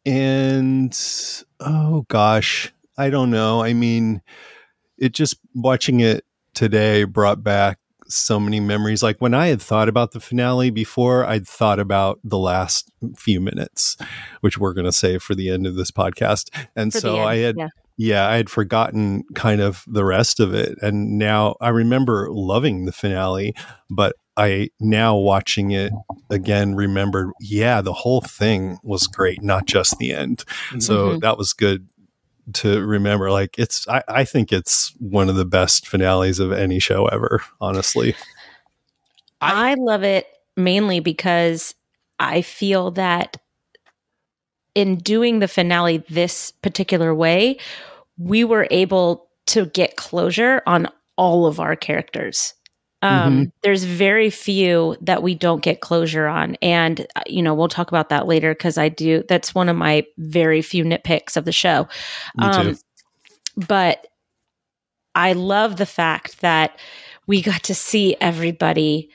and 0.05 0.95
oh 1.59 2.05
gosh, 2.09 2.71
I 3.01 3.09
don't 3.09 3.31
know. 3.31 3.63
I 3.63 3.73
mean, 3.73 4.21
it 4.97 5.13
just 5.13 5.37
watching 5.55 5.99
it 6.01 6.23
today 6.53 7.03
brought 7.03 7.43
back 7.43 7.79
so 8.07 8.39
many 8.39 8.59
memories. 8.59 9.01
Like 9.01 9.19
when 9.19 9.33
I 9.33 9.47
had 9.47 9.61
thought 9.61 9.89
about 9.89 10.11
the 10.11 10.19
finale 10.19 10.69
before, 10.69 11.25
I'd 11.25 11.47
thought 11.47 11.79
about 11.79 12.19
the 12.23 12.37
last 12.37 12.91
few 13.15 13.41
minutes, 13.41 13.97
which 14.41 14.57
we're 14.57 14.73
going 14.73 14.85
to 14.85 14.91
save 14.91 15.23
for 15.23 15.33
the 15.33 15.49
end 15.49 15.65
of 15.65 15.75
this 15.75 15.89
podcast. 15.91 16.49
And 16.75 16.91
For 16.93 16.99
so 16.99 17.15
end, 17.15 17.29
I 17.29 17.35
had 17.37 17.55
yeah. 17.57 17.67
yeah, 17.97 18.27
I 18.29 18.35
had 18.35 18.49
forgotten 18.49 19.23
kind 19.33 19.61
of 19.61 19.83
the 19.87 20.05
rest 20.05 20.39
of 20.39 20.53
it. 20.53 20.77
And 20.81 21.17
now 21.17 21.55
I 21.59 21.69
remember 21.69 22.27
loving 22.29 22.85
the 22.85 22.91
finale, 22.91 23.55
but 23.89 24.13
I 24.37 24.69
now 24.79 25.15
watching 25.17 25.71
it 25.71 25.91
again 26.29 26.75
remembered, 26.75 27.31
yeah, 27.39 27.81
the 27.81 27.93
whole 27.93 28.21
thing 28.21 28.77
was 28.83 29.07
great, 29.07 29.41
not 29.41 29.65
just 29.65 29.97
the 29.97 30.13
end. 30.13 30.43
So 30.79 31.15
Mhm. 31.15 31.21
that 31.21 31.37
was 31.37 31.53
good 31.53 31.87
to 32.53 32.85
remember. 32.85 33.31
Like 33.31 33.57
it's 33.57 33.87
I, 33.87 34.03
I 34.07 34.23
think 34.23 34.51
it's 34.51 34.93
one 34.99 35.29
of 35.29 35.35
the 35.35 35.45
best 35.45 35.87
finales 35.87 36.39
of 36.39 36.51
any 36.51 36.79
show 36.79 37.07
ever, 37.07 37.41
honestly. 37.59 38.15
I, 39.41 39.73
love 39.73 40.03
it 40.03 40.27
mainly 40.55 40.99
because 40.99 41.73
I 42.19 42.43
feel 42.43 42.91
that 42.91 43.37
in 44.75 44.97
doing 44.97 45.39
the 45.39 45.47
finale 45.47 46.03
this 46.09 46.51
particular 46.51 47.13
way, 47.13 47.57
we 48.17 48.43
were 48.43 48.67
able 48.69 49.29
to 49.47 49.65
get 49.65 49.95
closure 49.95 50.61
on 50.67 50.87
all 51.17 51.45
of 51.47 51.59
our 51.59 51.75
characters. 51.75 52.53
Um, 53.01 53.51
There's 53.63 53.83
very 53.83 54.29
few 54.29 54.95
that 55.01 55.23
we 55.23 55.33
don't 55.35 55.63
get 55.63 55.81
closure 55.81 56.27
on. 56.27 56.55
And, 56.61 57.05
uh, 57.15 57.21
you 57.25 57.41
know, 57.41 57.53
we'll 57.53 57.67
talk 57.67 57.87
about 57.89 58.09
that 58.09 58.27
later 58.27 58.53
because 58.53 58.77
I 58.77 58.89
do, 58.89 59.23
that's 59.27 59.55
one 59.55 59.69
of 59.69 59.75
my 59.75 60.05
very 60.17 60.61
few 60.61 60.83
nitpicks 60.83 61.35
of 61.37 61.45
the 61.45 61.51
show. 61.51 61.87
Me 62.35 62.49
too. 62.49 62.75
but 63.67 64.07
I 65.15 65.33
love 65.33 65.77
the 65.77 65.85
fact 65.85 66.41
that 66.41 66.77
we 67.27 67.41
got 67.41 67.63
to 67.63 67.75
see 67.75 68.15
everybody 68.21 69.09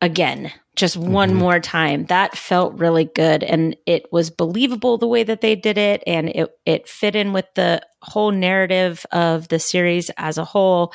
again, 0.00 0.52
just 0.76 0.96
one 0.96 1.30
Mhm. 1.30 1.34
more 1.34 1.60
time. 1.60 2.04
That 2.06 2.36
felt 2.36 2.74
really 2.78 3.04
good, 3.04 3.42
and 3.44 3.76
it 3.86 4.06
was 4.12 4.30
believable 4.30 4.98
the 4.98 5.06
way 5.08 5.22
that 5.22 5.40
they 5.40 5.54
did 5.54 5.78
it, 5.78 6.02
and 6.06 6.28
it 6.30 6.50
it 6.66 6.88
fit 6.88 7.14
in 7.16 7.32
with 7.32 7.46
the 7.54 7.82
whole 8.02 8.30
narrative 8.32 9.04
of 9.12 9.48
the 9.48 9.58
series 9.58 10.10
as 10.16 10.38
a 10.38 10.44
whole. 10.44 10.92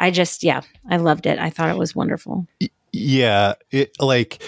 I 0.00 0.10
just, 0.10 0.42
yeah, 0.42 0.62
I 0.88 0.96
loved 0.96 1.26
it. 1.26 1.38
I 1.38 1.50
thought 1.50 1.68
it 1.68 1.76
was 1.76 1.94
wonderful. 1.94 2.46
Yeah, 2.92 3.54
it 3.70 3.92
like 4.00 4.42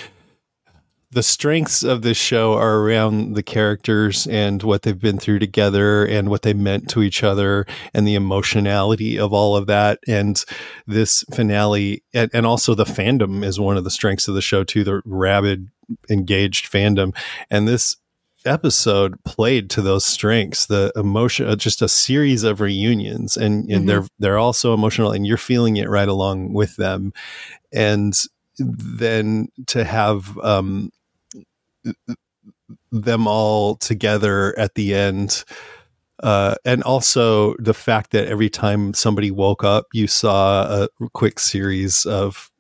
the 1.13 1.23
strengths 1.23 1.83
of 1.83 2.01
this 2.01 2.17
show 2.17 2.55
are 2.55 2.79
around 2.79 3.35
the 3.35 3.43
characters 3.43 4.27
and 4.27 4.63
what 4.63 4.83
they've 4.83 4.99
been 4.99 5.19
through 5.19 5.39
together 5.39 6.07
and 6.07 6.31
what 6.31 6.41
they 6.41 6.55
meant 6.55 6.89
to 6.89 7.03
each 7.03 7.23
other 7.23 7.67
and 7.93 8.09
the 8.09 8.15
emotionality 8.15 9.19
of 9.19 9.31
all 9.33 9.55
of 9.55 9.67
that 9.67 9.99
and 10.09 10.43
this 10.87 11.23
finale 11.31 12.03
and, 12.15 12.31
and 12.33 12.47
also 12.47 12.75
the 12.75 12.85
fandom 12.85 13.45
is 13.45 13.61
one 13.61 13.77
of 13.77 13.85
the 13.85 13.91
strengths 13.91 14.27
of 14.27 14.35
the 14.35 14.41
show 14.41 14.65
too 14.65 14.83
the 14.85 15.03
rabid 15.05 15.69
engaged 16.09 16.73
fandom 16.73 17.15
and 17.51 17.69
this 17.69 17.97
episode 18.45 19.23
played 19.25 19.71
to 19.71 19.83
those 19.83 20.05
strengths 20.05 20.67
the 20.67 20.93
emotion 20.97 21.49
uh, 21.49 21.57
just 21.57 21.83
a 21.83 21.89
series 21.89 22.43
of 22.45 22.61
reunions 22.61 23.37
and, 23.37 23.71
and 23.71 23.85
Mhm. 23.85 23.87
they're 23.87 24.05
they're 24.19 24.39
also 24.39 24.75
emotional 24.75 25.13
and 25.13 25.27
you're 25.27 25.37
feeling 25.37 25.77
it 25.77 25.89
right 25.89 26.09
along 26.09 26.53
with 26.53 26.77
them 26.77 27.13
and 27.73 28.15
then 28.59 29.49
to 29.67 29.85
have 29.85 30.37
um 30.39 30.91
them 32.91 33.27
all 33.27 33.77
together 33.77 34.59
at 34.59 34.75
the 34.75 34.95
end 34.95 35.45
uh, 36.23 36.55
and 36.65 36.85
also 36.85 37.55
the 37.57 37.75
fact 37.75 38.13
that 38.13 38.29
every 38.29 38.49
time 38.49 38.95
somebody 38.95 39.31
woke 39.31 39.65
up 39.65 39.87
you 39.93 40.07
saw 40.07 40.85
a 40.85 40.89
quick 41.15 41.39
series 41.41 42.05
of 42.07 42.51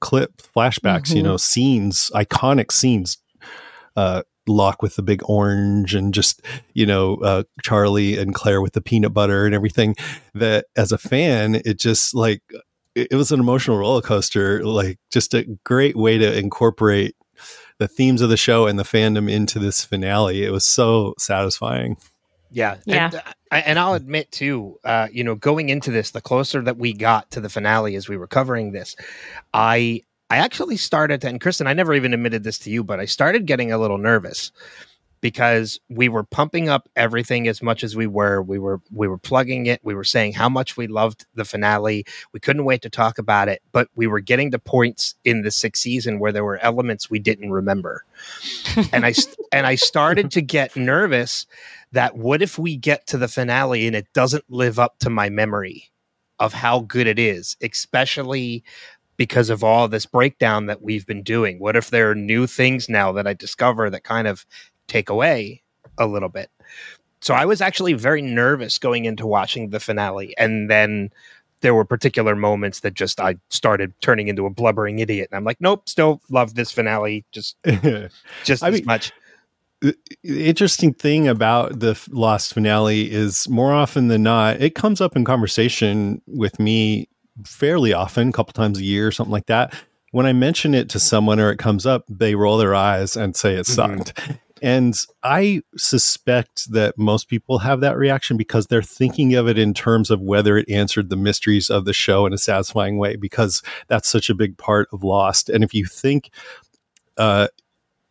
clip 0.00 0.38
flashbacks 0.38 1.14
you 1.14 1.20
Mhm. 1.20 1.24
know 1.24 1.36
scenes 1.36 2.10
iconic 2.14 2.72
scenes 2.72 3.18
uh 3.96 4.22
Locke 4.46 4.82
with 4.82 4.96
the 4.96 5.02
big 5.02 5.22
orange 5.24 5.94
and 5.94 6.12
just 6.12 6.42
you 6.74 6.86
know 6.86 7.16
uh, 7.16 7.44
Charlie 7.62 8.18
and 8.18 8.34
Claire 8.34 8.62
with 8.62 8.72
the 8.72 8.80
peanut 8.80 9.14
butter 9.14 9.46
and 9.46 9.54
everything 9.54 9.94
that 10.34 10.66
as 10.76 10.92
a 10.92 10.98
fan 10.98 11.60
it 11.64 11.78
just 11.78 12.14
like 12.14 12.42
it, 12.94 13.08
it 13.10 13.16
was 13.16 13.32
an 13.32 13.40
emotional 13.40 13.78
roller 13.78 14.02
coaster 14.02 14.64
like 14.64 14.98
just 15.10 15.34
a 15.34 15.44
great 15.64 15.96
way 15.96 16.18
to 16.18 16.38
incorporate 16.38 17.16
the 17.78 17.88
themes 17.88 18.20
of 18.20 18.28
the 18.28 18.36
show 18.36 18.66
and 18.66 18.78
the 18.78 18.84
fandom 18.84 19.30
into 19.30 19.58
this 19.58 19.84
finale 19.84 20.44
it 20.44 20.50
was 20.50 20.66
so 20.66 21.14
satisfying 21.18 21.96
Yeah, 22.52 22.76
Yeah. 22.84 23.10
And, 23.12 23.22
I, 23.50 23.60
and 23.60 23.78
I'll 23.78 23.94
admit 23.94 24.30
too, 24.30 24.78
uh, 24.84 25.08
you 25.10 25.24
know, 25.24 25.34
going 25.34 25.70
into 25.70 25.90
this, 25.90 26.10
the 26.10 26.20
closer 26.20 26.60
that 26.62 26.76
we 26.76 26.92
got 26.92 27.30
to 27.32 27.40
the 27.40 27.48
finale 27.48 27.96
as 27.96 28.08
we 28.08 28.16
were 28.16 28.26
covering 28.26 28.72
this, 28.72 28.94
I 29.54 30.02
I 30.32 30.38
actually 30.38 30.78
started 30.78 31.20
to, 31.20 31.28
and 31.28 31.38
Kristin, 31.38 31.66
I 31.66 31.74
never 31.74 31.92
even 31.92 32.14
admitted 32.14 32.42
this 32.42 32.58
to 32.60 32.70
you, 32.70 32.82
but 32.82 32.98
I 32.98 33.04
started 33.04 33.44
getting 33.44 33.70
a 33.70 33.76
little 33.76 33.98
nervous 33.98 34.50
because 35.20 35.78
we 35.90 36.08
were 36.08 36.24
pumping 36.24 36.70
up 36.70 36.88
everything 36.96 37.48
as 37.48 37.60
much 37.60 37.84
as 37.84 37.94
we 37.94 38.06
were. 38.06 38.40
We 38.40 38.58
were 38.58 38.80
we 38.90 39.08
were 39.08 39.18
plugging 39.18 39.66
it. 39.66 39.80
We 39.82 39.94
were 39.94 40.04
saying 40.04 40.32
how 40.32 40.48
much 40.48 40.74
we 40.74 40.86
loved 40.86 41.26
the 41.34 41.44
finale. 41.44 42.06
We 42.32 42.40
couldn't 42.40 42.64
wait 42.64 42.80
to 42.80 42.88
talk 42.88 43.18
about 43.18 43.50
it, 43.50 43.60
but 43.72 43.88
we 43.94 44.06
were 44.06 44.20
getting 44.20 44.50
to 44.52 44.58
points 44.58 45.16
in 45.22 45.42
the 45.42 45.50
sixth 45.50 45.82
season 45.82 46.18
where 46.18 46.32
there 46.32 46.44
were 46.44 46.58
elements 46.60 47.10
we 47.10 47.18
didn't 47.18 47.52
remember. 47.52 48.02
and 48.90 49.04
I 49.04 49.12
and 49.52 49.66
I 49.66 49.74
started 49.74 50.30
to 50.30 50.40
get 50.40 50.74
nervous 50.76 51.44
that 51.92 52.16
what 52.16 52.40
if 52.40 52.58
we 52.58 52.78
get 52.78 53.06
to 53.08 53.18
the 53.18 53.28
finale 53.28 53.86
and 53.86 53.94
it 53.94 54.10
doesn't 54.14 54.50
live 54.50 54.78
up 54.78 54.98
to 55.00 55.10
my 55.10 55.28
memory 55.28 55.92
of 56.42 56.52
how 56.52 56.80
good 56.80 57.06
it 57.06 57.20
is, 57.20 57.56
especially 57.62 58.64
because 59.16 59.50
of 59.50 59.62
all 59.62 59.88
this 59.88 60.06
breakdown 60.06 60.66
that 60.66 60.82
we've 60.82 61.06
been 61.06 61.22
doing? 61.22 61.58
What 61.58 61.76
if 61.76 61.90
there 61.90 62.10
are 62.10 62.14
new 62.14 62.46
things 62.46 62.88
now 62.88 63.12
that 63.12 63.26
I 63.26 63.34
discover 63.34 63.90
that 63.90 64.04
kind 64.04 64.26
of 64.26 64.46
take 64.86 65.08
away 65.08 65.62
a 65.98 66.06
little 66.06 66.28
bit? 66.28 66.50
So 67.20 67.34
I 67.34 67.44
was 67.44 67.60
actually 67.60 67.92
very 67.92 68.20
nervous 68.20 68.78
going 68.78 69.04
into 69.04 69.26
watching 69.26 69.70
the 69.70 69.78
finale. 69.80 70.34
And 70.38 70.68
then 70.68 71.10
there 71.60 71.74
were 71.74 71.84
particular 71.84 72.34
moments 72.34 72.80
that 72.80 72.94
just 72.94 73.20
I 73.20 73.36
started 73.48 73.92
turning 74.00 74.28
into 74.28 74.44
a 74.46 74.50
blubbering 74.50 74.98
idiot. 74.98 75.28
And 75.30 75.36
I'm 75.36 75.44
like, 75.44 75.60
nope, 75.60 75.88
still 75.88 76.20
love 76.28 76.54
this 76.54 76.72
finale 76.72 77.24
just 77.30 77.56
just 78.44 78.64
I 78.64 78.68
as 78.68 78.74
mean, 78.74 78.84
much. 78.84 79.12
the 79.80 79.96
interesting 80.24 80.92
thing 80.92 81.28
about 81.28 81.78
the 81.80 82.00
lost 82.10 82.54
finale 82.54 83.10
is 83.10 83.48
more 83.48 83.72
often 83.72 84.08
than 84.08 84.22
not 84.24 84.60
it 84.60 84.74
comes 84.74 85.00
up 85.00 85.16
in 85.16 85.24
conversation 85.24 86.20
with 86.26 86.58
me 86.58 87.08
fairly 87.44 87.92
often 87.92 88.28
a 88.28 88.32
couple 88.32 88.52
times 88.52 88.78
a 88.78 88.84
year 88.84 89.06
or 89.06 89.10
something 89.12 89.32
like 89.32 89.46
that. 89.46 89.74
When 90.10 90.26
i 90.26 90.32
mention 90.32 90.74
it 90.74 90.88
to 90.90 91.00
someone 91.00 91.40
or 91.40 91.50
it 91.50 91.58
comes 91.58 91.86
up 91.86 92.04
they 92.08 92.34
roll 92.34 92.58
their 92.58 92.74
eyes 92.74 93.16
and 93.16 93.34
say 93.34 93.54
it 93.54 93.66
Mhm. 93.66 93.74
sucked. 93.74 94.20
And 94.60 94.94
i 95.22 95.62
suspect 95.76 96.70
that 96.72 96.96
most 96.98 97.28
people 97.28 97.58
have 97.60 97.80
that 97.80 97.96
reaction 97.96 98.36
because 98.36 98.66
they're 98.66 98.82
thinking 98.82 99.34
of 99.34 99.48
it 99.48 99.58
in 99.58 99.72
terms 99.74 100.10
of 100.10 100.20
whether 100.20 100.56
it 100.58 100.68
answered 100.68 101.08
the 101.08 101.16
mysteries 101.16 101.70
of 101.70 101.84
the 101.86 101.92
show 101.94 102.26
in 102.26 102.32
a 102.32 102.38
satisfying 102.38 102.98
way 102.98 103.16
because 103.16 103.62
that's 103.88 104.08
such 104.08 104.28
a 104.30 104.34
big 104.34 104.56
part 104.58 104.88
of 104.92 105.02
lost. 105.02 105.48
And 105.48 105.64
if 105.64 105.72
you 105.74 105.86
think 105.86 106.30
uh, 107.16 107.48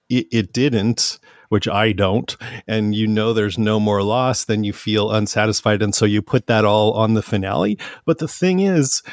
it, 0.09 0.27
it 0.31 0.53
didn't 0.53 1.19
which 1.51 1.67
I 1.67 1.91
don't, 1.91 2.35
and 2.65 2.95
you 2.95 3.07
know 3.07 3.33
there's 3.33 3.57
no 3.57 3.77
more 3.79 4.01
loss, 4.03 4.45
then 4.45 4.63
you 4.63 4.71
feel 4.71 5.11
unsatisfied. 5.11 5.81
And 5.81 5.93
so 5.93 6.05
you 6.05 6.21
put 6.21 6.47
that 6.47 6.63
all 6.63 6.93
on 6.93 7.13
the 7.13 7.21
finale. 7.21 7.77
But 8.05 8.19
the 8.19 8.27
thing 8.27 8.61
is, 8.61 9.03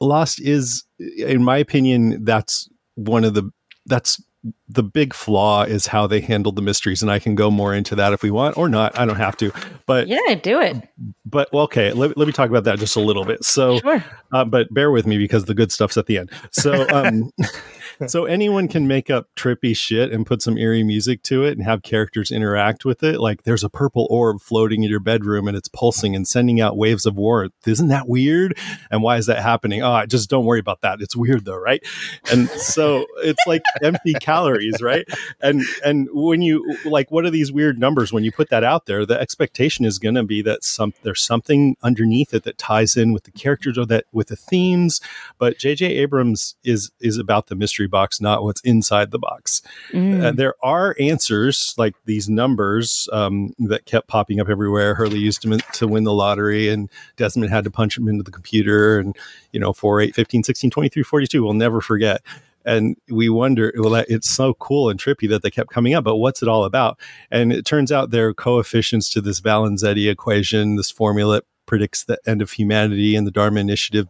Lost 0.00 0.40
is, 0.40 0.84
in 1.18 1.44
my 1.44 1.58
opinion, 1.58 2.24
that's 2.24 2.68
one 2.94 3.22
of 3.24 3.34
the, 3.34 3.50
that's 3.84 4.22
the 4.68 4.84
big 4.84 5.12
flaw 5.12 5.64
is 5.64 5.86
how 5.88 6.06
they 6.06 6.20
handled 6.20 6.54
the 6.56 6.62
mysteries. 6.62 7.02
And 7.02 7.10
I 7.10 7.18
can 7.18 7.34
go 7.34 7.50
more 7.50 7.74
into 7.74 7.96
that 7.96 8.12
if 8.12 8.22
we 8.22 8.30
want 8.30 8.56
or 8.56 8.68
not. 8.68 8.96
I 8.98 9.04
don't 9.04 9.16
have 9.16 9.36
to. 9.38 9.50
But, 9.86 10.06
Yeah, 10.08 10.36
do 10.40 10.60
it. 10.60 10.88
but 11.26 11.52
well, 11.52 11.64
okay, 11.64 11.92
let, 11.92 12.16
let 12.16 12.26
me 12.26 12.32
talk 12.32 12.48
about 12.48 12.64
that 12.64 12.78
just 12.78 12.94
a 12.96 13.00
little 13.00 13.24
bit. 13.24 13.44
So, 13.44 13.78
Sure. 13.80 14.02
uh, 14.32 14.44
but 14.44 14.72
bear 14.72 14.90
with 14.92 15.06
me 15.06 15.18
because 15.18 15.44
the 15.46 15.54
good 15.54 15.72
stuff's 15.72 15.96
at 15.98 16.06
the 16.06 16.16
end. 16.18 16.30
So, 16.52 16.88
um, 16.90 17.30
so 18.06 18.24
anyone 18.24 18.68
can 18.68 18.86
make 18.86 19.10
up 19.10 19.26
trippy 19.36 19.76
shit 19.76 20.12
and 20.12 20.26
put 20.26 20.42
some 20.42 20.58
eerie 20.58 20.82
music 20.82 21.22
to 21.24 21.44
it 21.44 21.52
and 21.56 21.64
have 21.64 21.82
characters 21.82 22.30
interact 22.30 22.84
with 22.84 23.02
it. 23.02 23.20
Like 23.20 23.42
there's 23.42 23.64
a 23.64 23.68
purple 23.68 24.06
orb 24.10 24.40
floating 24.40 24.84
in 24.84 24.90
your 24.90 25.00
bedroom 25.00 25.48
and 25.48 25.56
it's 25.56 25.68
pulsing 25.68 26.14
and 26.14 26.26
sending 26.26 26.60
out 26.60 26.76
waves 26.76 27.06
of 27.06 27.16
warmth. 27.16 27.52
Isn't 27.66 27.88
that 27.88 28.08
weird? 28.08 28.56
And 28.90 29.02
why 29.02 29.16
is 29.16 29.26
that 29.26 29.42
happening? 29.42 29.82
Oh, 29.82 30.04
just 30.06 30.30
don't 30.30 30.44
worry 30.44 30.60
about 30.60 30.80
that. 30.82 31.00
It's 31.00 31.16
weird 31.16 31.44
though, 31.44 31.58
right? 31.58 31.82
And 32.30 32.48
so 32.50 33.06
it's 33.18 33.44
like 33.46 33.62
empty 33.82 34.14
calories, 34.14 34.80
right? 34.80 35.06
And 35.40 35.62
and 35.84 36.08
when 36.12 36.42
you 36.42 36.76
like, 36.84 37.10
what 37.10 37.24
are 37.24 37.30
these 37.30 37.52
weird 37.52 37.78
numbers? 37.78 38.12
When 38.12 38.24
you 38.24 38.32
put 38.32 38.50
that 38.50 38.64
out 38.64 38.86
there, 38.86 39.04
the 39.04 39.20
expectation 39.20 39.84
is 39.84 39.98
going 39.98 40.14
to 40.14 40.24
be 40.24 40.42
that 40.42 40.64
some 40.64 40.94
there's 41.02 41.24
something 41.24 41.76
underneath 41.82 42.34
it 42.34 42.44
that 42.44 42.58
ties 42.58 42.96
in 42.96 43.12
with 43.12 43.24
the 43.24 43.32
characters 43.32 43.78
or 43.78 43.86
that 43.86 44.04
with 44.12 44.28
the 44.28 44.36
themes. 44.36 45.00
But 45.38 45.58
J.J. 45.58 45.86
Abrams 45.86 46.56
is 46.64 46.90
is 47.00 47.18
about 47.18 47.48
the 47.48 47.56
mystery 47.56 47.87
box, 47.88 48.20
not 48.20 48.42
what's 48.42 48.60
inside 48.62 49.10
the 49.10 49.18
box. 49.18 49.62
Mm. 49.92 50.24
Uh, 50.24 50.32
there 50.32 50.54
are 50.62 50.96
answers 51.00 51.74
like 51.76 51.94
these 52.04 52.28
numbers 52.28 53.08
um, 53.12 53.54
that 53.58 53.86
kept 53.86 54.08
popping 54.08 54.40
up 54.40 54.48
everywhere. 54.48 54.94
Hurley 54.94 55.18
used 55.18 55.42
them 55.42 55.58
to 55.74 55.88
win 55.88 56.04
the 56.04 56.12
lottery, 56.12 56.68
and 56.68 56.90
Desmond 57.16 57.50
had 57.50 57.64
to 57.64 57.70
punch 57.70 57.96
them 57.96 58.08
into 58.08 58.22
the 58.22 58.30
computer. 58.30 58.98
And, 58.98 59.16
you 59.52 59.60
know, 59.60 59.72
4, 59.72 60.00
8, 60.00 60.14
15, 60.14 60.44
16, 60.44 60.70
23, 60.70 61.02
42, 61.02 61.42
we'll 61.42 61.54
never 61.54 61.80
forget. 61.80 62.22
And 62.64 62.96
we 63.08 63.28
wonder, 63.30 63.72
well, 63.76 63.94
it's 63.94 64.28
so 64.28 64.52
cool 64.54 64.90
and 64.90 65.00
trippy 65.00 65.28
that 65.30 65.42
they 65.42 65.50
kept 65.50 65.70
coming 65.70 65.94
up, 65.94 66.04
but 66.04 66.16
what's 66.16 66.42
it 66.42 66.48
all 66.48 66.64
about? 66.64 66.98
And 67.30 67.52
it 67.52 67.64
turns 67.64 67.90
out 67.90 68.10
they're 68.10 68.34
coefficients 68.34 69.08
to 69.10 69.22
this 69.22 69.40
Valenzetti 69.40 70.10
equation, 70.10 70.76
this 70.76 70.90
formula 70.90 71.40
predicts 71.64 72.04
the 72.04 72.18
end 72.26 72.42
of 72.42 72.50
humanity, 72.50 73.16
and 73.16 73.26
the 73.26 73.30
Dharma 73.30 73.60
Initiative 73.60 74.08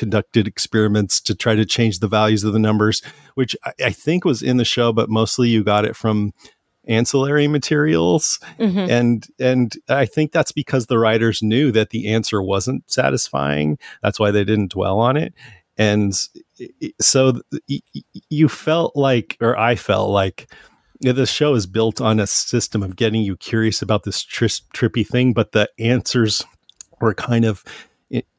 conducted 0.00 0.46
experiments 0.48 1.20
to 1.20 1.34
try 1.34 1.54
to 1.54 1.64
change 1.66 1.98
the 2.00 2.08
values 2.08 2.42
of 2.44 2.52
the 2.52 2.58
numbers, 2.58 3.02
which 3.34 3.54
I, 3.64 3.72
I 3.86 3.90
think 3.90 4.24
was 4.24 4.42
in 4.42 4.56
the 4.56 4.64
show, 4.64 4.92
but 4.92 5.08
mostly 5.10 5.48
you 5.50 5.62
got 5.62 5.84
it 5.84 5.94
from 5.94 6.32
ancillary 6.88 7.46
materials. 7.46 8.40
Mhm. 8.58 8.88
and 8.90 9.26
and 9.38 9.76
i 9.88 10.06
think 10.06 10.32
that's 10.32 10.50
because 10.52 10.86
the 10.86 10.98
writers 10.98 11.42
knew 11.42 11.70
that 11.72 11.90
the 11.90 12.08
answer 12.16 12.40
wasn't 12.42 12.82
satisfying. 12.90 13.78
That's 14.02 14.18
why 14.18 14.30
they 14.32 14.44
didn't 14.44 14.72
dwell 14.72 14.98
on 14.98 15.16
it. 15.18 15.32
And 15.76 16.12
so 17.00 17.32
th- 17.32 17.62
y- 17.68 17.80
y- 17.94 18.22
you 18.30 18.48
felt 18.48 18.96
like 18.96 19.36
or 19.40 19.56
i 19.58 19.74
felt 19.76 20.10
like 20.10 20.50
the 21.02 21.26
show 21.26 21.54
is 21.54 21.66
built 21.66 22.00
on 22.00 22.18
a 22.20 22.26
system 22.26 22.82
of 22.82 22.96
getting 22.96 23.22
you 23.22 23.36
curious 23.36 23.82
about 23.82 24.02
this 24.04 24.22
tris- 24.22 24.62
trippy 24.74 25.06
thing 25.06 25.32
but 25.32 25.52
the 25.52 25.68
answers 25.78 26.44
were 27.00 27.14
kind 27.14 27.44
of 27.46 27.62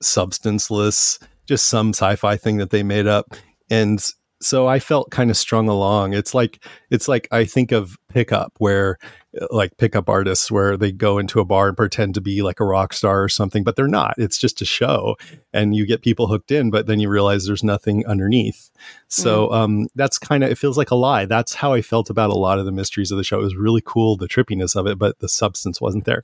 substanceless 0.01 1.17
just 1.45 1.67
some 1.67 1.89
sci-fi 1.89 2.37
thing 2.37 2.57
that 2.57 2.69
they 2.69 2.83
made 2.83 3.07
up. 3.07 3.35
And 3.69 4.03
so 4.41 4.67
i 4.67 4.79
felt 4.79 5.11
kind 5.11 5.29
of 5.29 5.37
strung 5.37 5.69
along. 5.69 6.13
It's 6.13 6.33
like 6.33 6.63
it's 6.89 7.07
like 7.07 7.27
i 7.31 7.45
think 7.45 7.71
of 7.71 7.97
pickup 8.09 8.53
where 8.57 8.97
uh, 9.39 9.47
like 9.51 9.77
pickup 9.77 10.09
artists 10.09 10.51
where 10.51 10.75
they 10.75 10.91
go 10.91 11.17
into 11.17 11.39
a 11.39 11.45
bar 11.45 11.69
and 11.69 11.77
pretend 11.77 12.15
to 12.15 12.21
be 12.21 12.41
like 12.41 12.59
a 12.59 12.65
rock 12.65 12.93
star 12.93 13.23
or 13.23 13.29
something 13.29 13.63
but 13.63 13.75
they're 13.75 13.87
not. 13.87 14.15
It's 14.17 14.37
just 14.37 14.61
a 14.61 14.65
show 14.65 15.15
and 15.53 15.75
you 15.75 15.85
get 15.85 16.01
people 16.01 16.27
hooked 16.27 16.51
in 16.51 16.71
but 16.71 16.87
then 16.87 16.99
you 16.99 17.09
realize 17.09 17.45
there's 17.45 17.63
nothing 17.63 18.05
underneath. 18.07 18.71
So 19.07 19.51
um 19.51 19.87
that's 19.95 20.17
kind 20.17 20.43
of 20.43 20.49
it 20.49 20.57
feels 20.57 20.77
like 20.77 20.91
a 20.91 20.95
lie. 20.95 21.25
That's 21.25 21.53
how 21.53 21.73
i 21.73 21.81
felt 21.81 22.09
about 22.09 22.31
a 22.31 22.37
lot 22.37 22.59
of 22.59 22.65
the 22.65 22.71
mysteries 22.71 23.11
of 23.11 23.17
the 23.17 23.23
show. 23.23 23.39
It 23.39 23.43
was 23.43 23.55
really 23.55 23.83
cool 23.85 24.17
the 24.17 24.27
trippiness 24.27 24.75
of 24.75 24.87
it 24.87 24.97
but 24.97 25.19
the 25.19 25.29
substance 25.29 25.79
wasn't 25.79 26.05
there. 26.05 26.23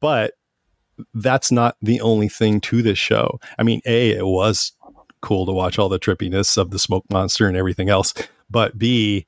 But 0.00 0.34
that's 1.14 1.50
not 1.50 1.76
the 1.82 2.00
only 2.00 2.28
thing 2.28 2.60
to 2.60 2.82
this 2.82 2.98
show. 2.98 3.38
I 3.58 3.62
mean 3.62 3.80
a 3.86 4.10
it 4.10 4.26
was 4.26 4.72
cool 5.20 5.46
to 5.46 5.52
watch 5.52 5.78
all 5.78 5.88
the 5.88 6.00
trippiness 6.00 6.56
of 6.58 6.70
the 6.70 6.78
smoke 6.78 7.04
monster 7.10 7.46
and 7.46 7.56
everything 7.56 7.88
else 7.88 8.12
but 8.50 8.76
b 8.76 9.24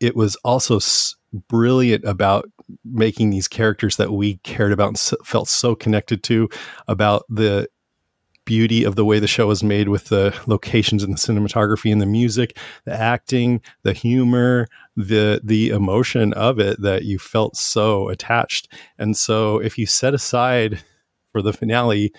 it 0.00 0.16
was 0.16 0.36
also 0.36 0.76
s- 0.76 1.14
brilliant 1.48 2.02
about 2.04 2.46
making 2.84 3.28
these 3.30 3.46
characters 3.46 3.96
that 3.96 4.10
we 4.10 4.36
cared 4.38 4.72
about 4.72 4.88
and 4.88 4.96
s- 4.96 5.14
felt 5.22 5.46
so 5.48 5.74
connected 5.74 6.22
to 6.22 6.48
about 6.88 7.24
the 7.28 7.68
beauty 8.46 8.84
of 8.84 8.96
the 8.96 9.04
way 9.04 9.18
the 9.18 9.26
show 9.26 9.46
was 9.46 9.62
made 9.62 9.88
with 9.88 10.06
the 10.06 10.34
locations 10.46 11.02
and 11.02 11.12
the 11.14 11.18
cinematography 11.18 11.92
and 11.92 12.00
the 12.00 12.06
music 12.06 12.58
the 12.84 12.92
acting 12.92 13.60
the 13.82 13.92
humor 13.92 14.66
the 14.96 15.40
the 15.44 15.70
emotion 15.70 16.32
of 16.34 16.58
it 16.58 16.80
that 16.80 17.04
you 17.04 17.18
felt 17.18 17.56
so 17.56 18.08
attached. 18.08 18.68
And 18.98 19.16
so 19.16 19.58
if 19.58 19.76
you 19.76 19.86
set 19.86 20.14
aside 20.14 20.82
for 21.34 21.42
the 21.42 21.52
finale 21.52 22.12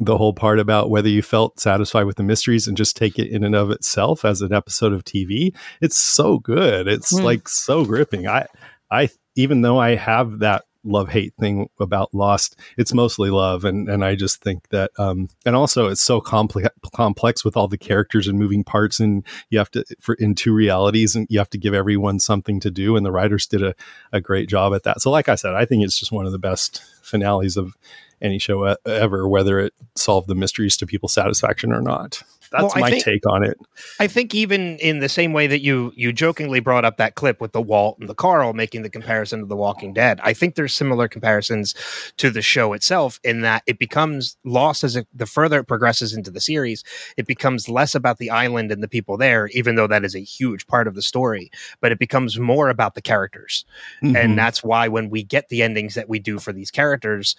the 0.00 0.16
whole 0.16 0.32
part 0.32 0.60
about 0.60 0.90
whether 0.90 1.08
you 1.08 1.22
felt 1.22 1.58
satisfied 1.58 2.04
with 2.04 2.14
the 2.16 2.22
mysteries 2.22 2.68
and 2.68 2.76
just 2.76 2.96
take 2.96 3.18
it 3.18 3.28
in 3.32 3.42
and 3.42 3.56
of 3.56 3.68
itself 3.72 4.24
as 4.24 4.40
an 4.40 4.52
episode 4.52 4.92
of 4.92 5.02
TV. 5.02 5.52
It's 5.80 6.00
so 6.00 6.38
good. 6.38 6.86
It's 6.86 7.10
Hmm. 7.18 7.24
like 7.24 7.48
so 7.48 7.84
gripping. 7.84 8.28
I 8.28 8.46
I 8.92 9.08
even 9.34 9.62
though 9.62 9.78
I 9.78 9.96
have 9.96 10.38
that 10.38 10.64
love 10.84 11.08
hate 11.08 11.34
thing 11.40 11.68
about 11.80 12.14
Lost, 12.14 12.56
it's 12.76 12.94
mostly 12.94 13.28
love 13.30 13.64
and 13.64 13.88
and 13.88 14.04
I 14.04 14.14
just 14.14 14.40
think 14.40 14.68
that 14.68 14.92
um 14.98 15.28
and 15.44 15.56
also 15.56 15.88
it's 15.88 16.04
so 16.04 16.20
complex 16.20 16.68
complex 16.94 17.44
with 17.44 17.56
all 17.56 17.66
the 17.66 17.76
characters 17.76 18.28
and 18.28 18.38
moving 18.38 18.62
parts 18.62 19.00
and 19.00 19.24
you 19.50 19.58
have 19.58 19.70
to 19.72 19.84
for 19.98 20.14
in 20.14 20.36
two 20.36 20.54
realities 20.54 21.16
and 21.16 21.26
you 21.28 21.40
have 21.40 21.50
to 21.50 21.58
give 21.58 21.74
everyone 21.74 22.20
something 22.20 22.60
to 22.60 22.70
do 22.70 22.96
and 22.96 23.04
the 23.04 23.10
writers 23.12 23.46
did 23.48 23.64
a, 23.64 23.74
a 24.12 24.20
great 24.20 24.48
job 24.48 24.72
at 24.74 24.84
that. 24.84 25.00
So 25.00 25.10
like 25.10 25.28
I 25.28 25.34
said, 25.34 25.54
I 25.54 25.64
think 25.64 25.82
it's 25.84 25.98
just 25.98 26.12
one 26.12 26.24
of 26.26 26.30
the 26.32 26.38
best 26.38 26.84
finales 27.02 27.56
of 27.56 27.76
any 28.22 28.38
show 28.38 28.76
ever, 28.86 29.28
whether 29.28 29.58
it 29.60 29.72
solved 29.96 30.28
the 30.28 30.34
mysteries 30.34 30.76
to 30.78 30.86
people's 30.86 31.12
satisfaction 31.14 31.72
or 31.72 31.80
not. 31.82 32.22
That's 32.50 32.62
Well, 32.62 32.80
my 32.80 32.90
think- 32.92 33.04
take 33.04 33.26
on 33.26 33.44
it. 33.44 33.58
I 34.00 34.06
think 34.06 34.34
even 34.34 34.78
in 34.78 35.00
the 35.00 35.08
same 35.10 35.34
way 35.34 35.46
that 35.48 35.60
you 35.60 35.92
you 35.94 36.14
jokingly 36.14 36.60
brought 36.60 36.82
up 36.82 36.96
that 36.96 37.14
clip 37.14 37.42
with 37.42 37.52
the 37.52 37.60
Walt 37.60 37.98
and 38.00 38.08
the 38.08 38.14
Carl 38.14 38.54
making 38.54 38.80
the 38.80 38.88
comparison 38.88 39.40
to 39.40 39.44
The 39.46 39.54
Walking 39.54 39.92
Dead, 39.92 40.18
I 40.22 40.32
think 40.32 40.54
there's 40.54 40.72
similar 40.72 41.08
comparisons 41.08 41.74
to 42.16 42.30
the 42.30 42.40
show 42.40 42.72
itself 42.72 43.20
in 43.22 43.42
that 43.42 43.64
it 43.66 43.78
becomes 43.78 44.38
lost 44.44 44.82
as 44.82 44.96
it, 44.96 45.06
the 45.14 45.26
further 45.26 45.60
it 45.60 45.64
progresses 45.68 46.14
into 46.14 46.30
the 46.30 46.40
series, 46.40 46.84
it 47.18 47.26
becomes 47.26 47.68
less 47.68 47.94
about 47.94 48.16
the 48.16 48.30
island 48.30 48.72
and 48.72 48.82
the 48.82 48.88
people 48.88 49.18
there, 49.18 49.48
even 49.48 49.74
though 49.74 49.86
that 49.86 50.02
is 50.06 50.14
a 50.14 50.20
huge 50.20 50.66
part 50.66 50.86
of 50.88 50.94
the 50.94 51.02
story, 51.02 51.50
but 51.82 51.92
it 51.92 51.98
becomes 51.98 52.38
more 52.38 52.70
about 52.70 52.94
the 52.94 53.02
characters. 53.02 53.66
Mhm. 54.02 54.16
and 54.16 54.38
that's 54.38 54.64
why 54.64 54.88
when 54.88 55.10
we 55.10 55.22
get 55.22 55.50
the 55.50 55.62
endings 55.62 55.94
that 55.96 56.08
we 56.08 56.18
do 56.18 56.38
for 56.38 56.54
these 56.54 56.70
characters 56.70 57.36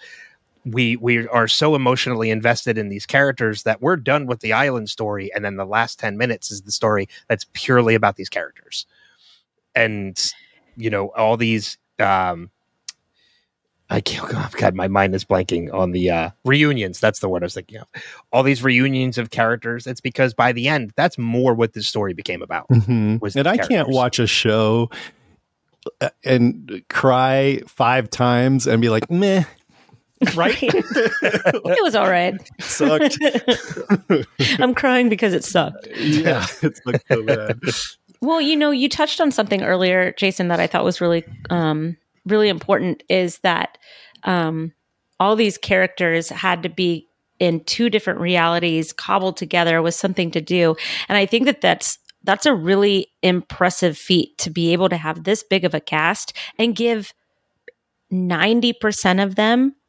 we 0.64 0.96
we 0.96 1.26
are 1.28 1.48
so 1.48 1.74
emotionally 1.74 2.30
invested 2.30 2.76
in 2.76 2.88
these 2.88 3.06
characters 3.06 3.62
that 3.62 3.80
we're 3.80 3.96
done 3.96 4.26
with 4.26 4.40
the 4.40 4.52
island 4.52 4.90
story 4.90 5.30
and 5.34 5.44
then 5.44 5.56
the 5.56 5.64
last 5.64 5.98
10 5.98 6.18
minutes 6.18 6.50
is 6.50 6.62
the 6.62 6.72
story 6.72 7.08
that's 7.28 7.46
purely 7.52 7.94
about 7.94 8.16
these 8.16 8.28
characters 8.28 8.86
and 9.74 10.32
you 10.76 10.90
know 10.90 11.08
all 11.16 11.36
these 11.36 11.78
um 11.98 12.50
I 13.92 14.00
can't, 14.00 14.32
oh 14.32 14.48
God, 14.56 14.76
my 14.76 14.86
mind 14.86 15.16
is 15.16 15.24
blanking 15.24 15.74
on 15.74 15.90
the 15.90 16.10
uh, 16.10 16.30
reunions. 16.44 17.00
That's 17.00 17.18
the 17.18 17.28
word 17.28 17.42
I 17.42 17.46
was 17.46 17.54
thinking 17.54 17.78
of. 17.78 17.88
All 18.32 18.44
these 18.44 18.62
reunions 18.62 19.18
of 19.18 19.30
characters. 19.30 19.84
It's 19.84 20.00
because 20.00 20.32
by 20.32 20.52
the 20.52 20.68
end, 20.68 20.92
that's 20.94 21.18
more 21.18 21.54
what 21.54 21.72
this 21.72 21.88
story 21.88 22.14
became 22.14 22.40
about. 22.40 22.68
Mhm. 22.68 23.20
was 23.20 23.34
And 23.34 23.46
the 23.46 23.50
I 23.50 23.56
can't 23.56 23.88
watch 23.88 24.20
a 24.20 24.28
show 24.28 24.90
uh, 26.00 26.10
and 26.24 26.84
cry 26.88 27.62
five 27.66 28.08
times 28.10 28.68
and 28.68 28.80
be 28.80 28.90
like, 28.90 29.10
meh, 29.10 29.42
Right? 30.34 30.58
it 30.62 31.82
was 31.82 31.94
all 31.94 32.10
right. 32.10 32.34
sucked. 32.60 33.18
I'm 34.60 34.74
crying 34.74 35.08
because 35.08 35.32
it 35.32 35.44
sucked. 35.44 35.88
yeah, 35.96 36.46
it's 36.62 36.80
like 36.84 37.02
so 37.08 37.22
bad. 37.22 37.58
Well, 38.20 38.40
you 38.40 38.54
know, 38.54 38.70
you 38.70 38.88
touched 38.88 39.20
on 39.20 39.32
something 39.32 39.62
earlier, 39.62 40.12
Jason, 40.12 40.48
that 40.48 40.60
I 40.60 40.66
thought 40.66 40.84
was 40.84 41.00
really, 41.00 41.24
um, 41.48 41.96
really 42.26 42.50
important. 42.50 43.02
Is 43.08 43.38
that 43.38 43.78
um, 44.24 44.72
all 45.18 45.36
these 45.36 45.56
characters 45.56 46.28
had 46.28 46.62
to 46.64 46.68
be 46.68 47.08
in 47.38 47.64
two 47.64 47.88
different 47.88 48.20
realities 48.20 48.92
cobbled 48.92 49.38
together 49.38 49.80
with 49.80 49.94
something 49.94 50.30
to 50.32 50.42
do, 50.42 50.76
and 51.08 51.16
I 51.16 51.24
think 51.24 51.46
that 51.46 51.62
that's 51.62 51.98
that's 52.22 52.44
a 52.44 52.54
really 52.54 53.06
impressive 53.22 53.96
feat 53.96 54.36
to 54.36 54.50
be 54.50 54.74
able 54.74 54.90
to 54.90 54.98
have 54.98 55.24
this 55.24 55.42
big 55.42 55.64
of 55.64 55.72
a 55.72 55.80
cast 55.80 56.36
and 56.58 56.76
give 56.76 57.14
ninety 58.10 58.74
percent 58.74 59.20
of 59.20 59.36
them 59.36 59.74
a 59.74 59.79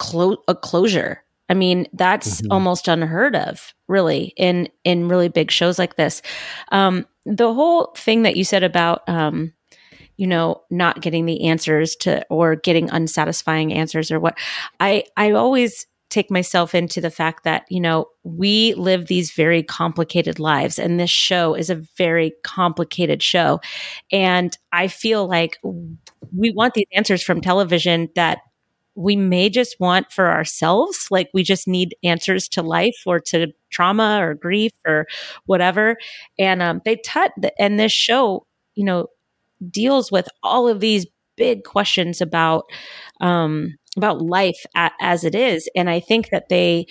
clo- 0.00 0.42
a 0.48 0.56
closure. 0.56 1.22
I 1.50 1.54
mean, 1.54 1.86
that's 1.92 2.42
Mhm. 2.42 2.48
almost 2.50 2.88
unheard 2.88 3.36
of, 3.36 3.74
really, 3.88 4.32
in 4.36 4.68
in 4.84 5.08
really 5.08 5.28
big 5.28 5.50
shows 5.52 5.78
like 5.78 5.96
this. 5.96 6.22
Um, 6.72 7.06
the 7.26 7.54
whole 7.54 7.92
thing 7.96 8.22
that 8.24 8.36
you 8.36 8.44
said 8.44 8.64
about, 8.64 9.02
um, 9.08 9.52
you 10.16 10.26
know, 10.26 10.62
not 10.70 11.02
getting 11.02 11.26
the 11.26 11.44
answers 11.44 11.96
to 11.96 12.24
or 12.30 12.56
getting 12.56 12.90
unsatisfying 12.90 13.72
answers 13.72 14.10
or 14.12 14.20
what, 14.20 14.38
I 14.80 15.04
I 15.16 15.32
always 15.32 15.86
take 16.10 16.30
myself 16.30 16.74
into 16.74 17.00
the 17.00 17.10
fact 17.10 17.44
that 17.44 17.64
you 17.70 17.80
know 17.80 18.06
we 18.24 18.74
live 18.74 19.06
these 19.06 19.32
very 19.32 19.62
complicated 19.62 20.40
lives 20.40 20.78
and 20.78 20.98
this 21.00 21.10
show 21.10 21.54
is 21.54 21.70
a 21.70 21.82
very 21.96 22.32
complicated 22.42 23.22
show 23.22 23.60
and 24.12 24.58
i 24.72 24.88
feel 24.88 25.28
like 25.28 25.58
we 26.36 26.50
want 26.52 26.74
these 26.74 26.86
answers 26.92 27.22
from 27.22 27.40
television 27.40 28.08
that 28.16 28.40
we 28.94 29.16
may 29.16 29.48
just 29.48 29.76
want 29.80 30.10
for 30.12 30.30
ourselves 30.30 31.06
like 31.10 31.30
we 31.32 31.42
just 31.42 31.68
need 31.68 31.94
answers 32.02 32.48
to 32.48 32.62
life 32.62 32.96
or 33.06 33.20
to 33.20 33.48
trauma 33.70 34.18
or 34.20 34.34
grief 34.34 34.72
or 34.86 35.06
whatever. 35.46 35.96
And 36.38 36.62
um, 36.62 36.80
they 36.84 36.96
touch 36.96 37.30
and 37.58 37.78
this 37.78 37.92
show 37.92 38.46
you 38.74 38.84
know 38.84 39.06
deals 39.70 40.10
with 40.10 40.28
all 40.42 40.68
of 40.68 40.80
these 40.80 41.06
big 41.36 41.64
questions 41.64 42.20
about 42.20 42.64
um, 43.20 43.74
about 43.96 44.22
life 44.22 44.64
as 44.74 45.24
it 45.24 45.34
is. 45.34 45.68
And 45.74 45.90
i 45.90 46.00
think 46.00 46.30
that 46.30 46.48
they 46.48 46.86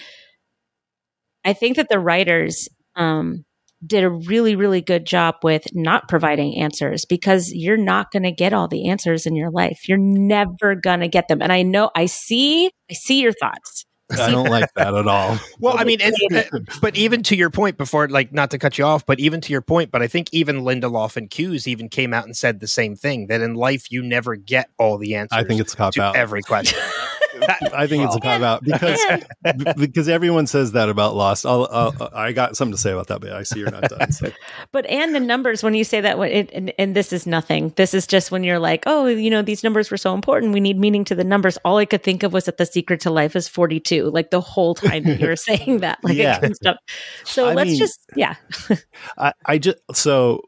i 1.46 1.54
think 1.54 1.76
that 1.78 1.90
the 1.90 2.00
writers 2.00 2.68
um, 2.96 3.46
did 3.86 4.04
a 4.04 4.10
really 4.10 4.56
really 4.56 4.82
good 4.82 5.06
job 5.06 5.36
with 5.44 5.66
not 5.74 6.08
providing 6.08 6.58
answers 6.58 7.06
because 7.06 7.52
you're 7.54 7.78
not 7.78 8.12
going 8.12 8.24
to 8.24 8.32
get 8.32 8.54
all 8.54 8.68
the 8.68 8.90
answers 8.90 9.26
in 9.26 9.36
your 9.36 9.52
life 9.52 9.88
you're 9.88 9.98
never 9.98 10.76
going 10.76 11.00
to 11.00 11.08
get 11.08 11.28
them 11.28 11.42
and 11.42 11.52
i 11.52 11.62
know 11.62 11.90
i 11.96 12.06
see 12.06 12.72
i 12.90 12.94
see 12.94 13.22
your 13.22 13.34
thoughts 13.34 13.86
I 14.12 14.32
don't 14.32 14.50
like 14.50 14.74
that 14.74 14.96
at 14.96 15.08
all. 15.08 15.38
Well, 15.60 15.76
I 15.78 15.84
mean, 15.84 16.00
it's, 16.02 16.80
but 16.80 16.96
even 16.96 17.22
to 17.24 17.36
your 17.36 17.50
point 17.50 17.78
before, 17.78 18.08
like 18.08 18.32
not 18.32 18.50
to 18.52 18.58
cut 18.58 18.78
you 18.78 18.86
off, 18.86 19.06
but 19.06 19.20
even 19.20 19.42
to 19.42 19.52
your 19.52 19.62
point, 19.62 19.92
but 19.92 20.02
I 20.02 20.08
think 20.08 20.30
even 20.32 20.62
Lindelof 20.62 21.18
and 21.18 21.30
Cuse 21.30 21.68
even 21.68 21.90
came 21.90 22.14
out 22.14 22.24
and 22.24 22.36
said 22.36 22.60
the 22.60 22.68
same 22.68 22.96
thing 22.96 23.28
that 23.28 23.42
in 23.42 23.56
life 23.56 23.92
you 23.92 24.02
never 24.02 24.36
get 24.38 24.70
all 24.80 24.98
the 24.98 25.16
answers. 25.16 25.38
I 25.38 25.44
think 25.44 25.60
it's 25.60 25.74
a 25.74 25.78
cop 25.78 25.94
to 25.96 26.02
out. 26.02 26.16
every 26.16 26.42
question. 26.42 26.80
That- 27.40 27.72
I 27.74 27.88
think 27.88 28.04
it's 28.06 28.16
a 28.16 28.20
cop 28.20 28.42
out 28.42 28.64
because 28.64 29.00
because 29.78 30.10
everyone 30.10 30.48
says 30.48 30.74
that 30.74 30.90
about 30.90 31.16
Lost. 31.16 31.46
I'll, 31.46 31.68
I'll, 31.72 32.10
I 32.14 32.32
got 32.32 32.56
something 32.58 32.74
to 32.74 32.78
say 32.82 32.92
about 32.92 33.08
that, 33.08 33.22
but 33.22 33.32
I 33.32 33.44
see 33.44 33.60
you're 33.60 33.72
not 33.72 33.84
done. 33.84 34.12
So. 34.12 34.32
But 34.72 34.86
and 34.86 35.16
the 35.16 35.20
numbers 35.20 35.64
when 35.64 35.74
you 35.74 35.84
say 35.84 36.02
that, 36.02 36.20
it, 36.20 36.50
and, 36.54 36.72
and 36.78 36.96
this 36.96 37.12
is 37.12 37.26
nothing. 37.26 37.74
This 37.76 37.94
is 37.94 38.06
just 38.06 38.32
when 38.32 38.44
you're 38.44 38.60
like, 38.60 38.84
oh, 38.86 39.08
you 39.08 39.30
know, 39.30 39.42
these 39.42 39.64
numbers 39.64 39.90
were 39.90 39.98
so 39.98 40.14
important. 40.14 40.54
We 40.54 40.60
need 40.60 40.78
meaning 40.80 41.04
to 41.06 41.16
the 41.16 41.24
numbers. 41.24 41.58
All 41.66 41.78
I 41.78 41.86
could 41.86 42.04
think 42.04 42.24
of 42.24 42.34
was 42.34 42.46
that 42.46 42.58
the 42.58 42.66
secret 42.66 43.02
to 43.02 43.10
life 43.10 43.36
is 43.36 43.48
42. 43.48 44.06
Like 44.12 44.30
the 44.32 44.42
whole 44.42 44.76
time 44.76 45.04
that 45.04 45.20
you 45.20 45.28
were 45.28 45.36
saying 45.50 45.80
that, 45.80 46.00
like 46.04 46.16
Yeah. 46.18 46.36
I 46.36 46.40
couldn't 46.40 46.56
stop. 46.56 46.78
So 47.24 47.48
I 47.48 47.54
let's 47.54 47.70
mean- 47.72 47.80
just, 47.80 48.00
yeah, 48.16 48.36
I, 49.18 49.34
I 49.46 49.58
just 49.58 49.78
so 49.94 50.44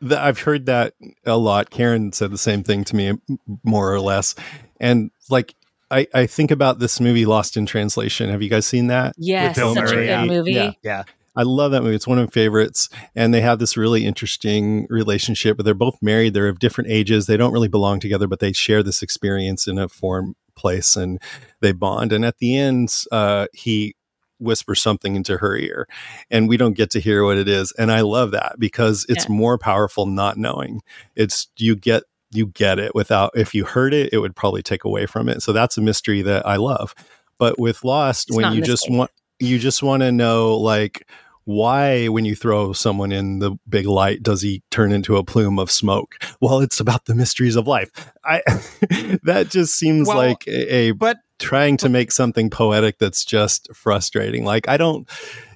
the, 0.00 0.20
I've 0.20 0.38
heard 0.40 0.66
that 0.66 0.94
a 1.24 1.36
lot. 1.38 1.70
Karen 1.70 2.12
said 2.12 2.30
the 2.30 2.38
same 2.38 2.62
thing 2.62 2.84
to 2.84 2.96
me, 2.96 3.12
more 3.64 3.92
or 3.92 4.00
less, 4.00 4.34
and 4.78 5.10
like 5.30 5.54
I, 5.90 6.06
I 6.12 6.26
think 6.26 6.50
about 6.50 6.78
this 6.78 7.00
movie 7.00 7.26
Lost 7.26 7.56
in 7.56 7.66
Translation. 7.66 8.30
Have 8.30 8.42
you 8.42 8.50
guys 8.50 8.66
seen 8.66 8.88
that? 8.88 9.14
yes, 9.18 9.56
Bill 9.56 9.74
such 9.74 9.92
a 9.92 9.94
good 9.94 10.06
yeah. 10.06 10.24
movie. 10.24 10.52
Yeah. 10.52 10.72
yeah, 10.82 11.04
I 11.36 11.42
love 11.42 11.70
that 11.72 11.82
movie. 11.82 11.94
It's 11.94 12.06
one 12.06 12.18
of 12.18 12.26
my 12.26 12.30
favorites. 12.30 12.88
And 13.14 13.32
they 13.32 13.42
have 13.42 13.58
this 13.58 13.76
really 13.76 14.06
interesting 14.06 14.86
relationship, 14.88 15.56
but 15.56 15.64
they're 15.64 15.74
both 15.74 15.98
married. 16.00 16.34
They're 16.34 16.48
of 16.48 16.58
different 16.58 16.90
ages. 16.90 17.26
They 17.26 17.36
don't 17.36 17.52
really 17.52 17.68
belong 17.68 18.00
together, 18.00 18.26
but 18.26 18.40
they 18.40 18.52
share 18.52 18.82
this 18.82 19.02
experience 19.02 19.68
in 19.68 19.78
a 19.78 19.88
foreign 19.88 20.34
place 20.56 20.96
and 20.96 21.20
they 21.60 21.72
bond. 21.72 22.12
And 22.12 22.24
at 22.24 22.38
the 22.38 22.56
end, 22.56 22.92
uh, 23.12 23.46
he 23.52 23.94
whispers 24.38 24.82
something 24.82 25.16
into 25.16 25.38
her 25.38 25.56
ear 25.56 25.86
and 26.30 26.48
we 26.48 26.56
don't 26.56 26.76
get 26.76 26.90
to 26.90 27.00
hear 27.00 27.24
what 27.24 27.38
it 27.38 27.48
is. 27.48 27.72
And 27.78 27.90
I 27.92 28.00
love 28.02 28.32
that 28.32 28.56
because 28.58 29.06
it's 29.08 29.28
more 29.28 29.56
powerful 29.56 30.06
not 30.06 30.36
knowing. 30.36 30.82
It's 31.14 31.48
you 31.56 31.76
get 31.76 32.02
you 32.30 32.46
get 32.46 32.78
it 32.78 32.94
without 32.94 33.32
if 33.34 33.54
you 33.54 33.64
heard 33.64 33.94
it, 33.94 34.12
it 34.12 34.18
would 34.18 34.36
probably 34.36 34.62
take 34.62 34.84
away 34.84 35.06
from 35.06 35.28
it. 35.28 35.42
So 35.42 35.52
that's 35.52 35.78
a 35.78 35.80
mystery 35.80 36.22
that 36.22 36.46
I 36.46 36.56
love. 36.56 36.94
But 37.38 37.58
with 37.58 37.84
Lost, 37.84 38.28
It's 38.28 38.36
when 38.36 38.52
you 38.52 38.62
just 38.62 38.90
want 38.90 39.10
you 39.38 39.58
just 39.58 39.82
want 39.82 40.02
to 40.02 40.12
know 40.12 40.56
like 40.56 41.08
why 41.44 42.08
when 42.08 42.24
you 42.24 42.34
throw 42.34 42.72
someone 42.72 43.12
in 43.12 43.38
the 43.38 43.52
big 43.68 43.86
light 43.86 44.22
does 44.22 44.42
he 44.42 44.62
turn 44.70 44.90
into 44.90 45.16
a 45.16 45.22
plume 45.22 45.60
of 45.60 45.70
smoke 45.70 46.16
well 46.40 46.60
it's 46.60 46.80
about 46.80 47.04
the 47.04 47.14
mysteries 47.14 47.54
of 47.54 47.68
life 47.68 47.90
i 48.24 48.42
that 49.22 49.46
just 49.48 49.74
seems 49.74 50.08
Well, 50.08 50.16
like 50.16 50.44
a, 50.48 50.74
a 50.74 50.90
but 50.90 51.18
trying 51.38 51.76
to 51.76 51.88
make 51.88 52.10
something 52.12 52.48
poetic 52.50 52.98
that's 52.98 53.24
just 53.24 53.68
frustrating 53.74 54.44
like 54.44 54.68
i 54.68 54.76
don't 54.76 55.08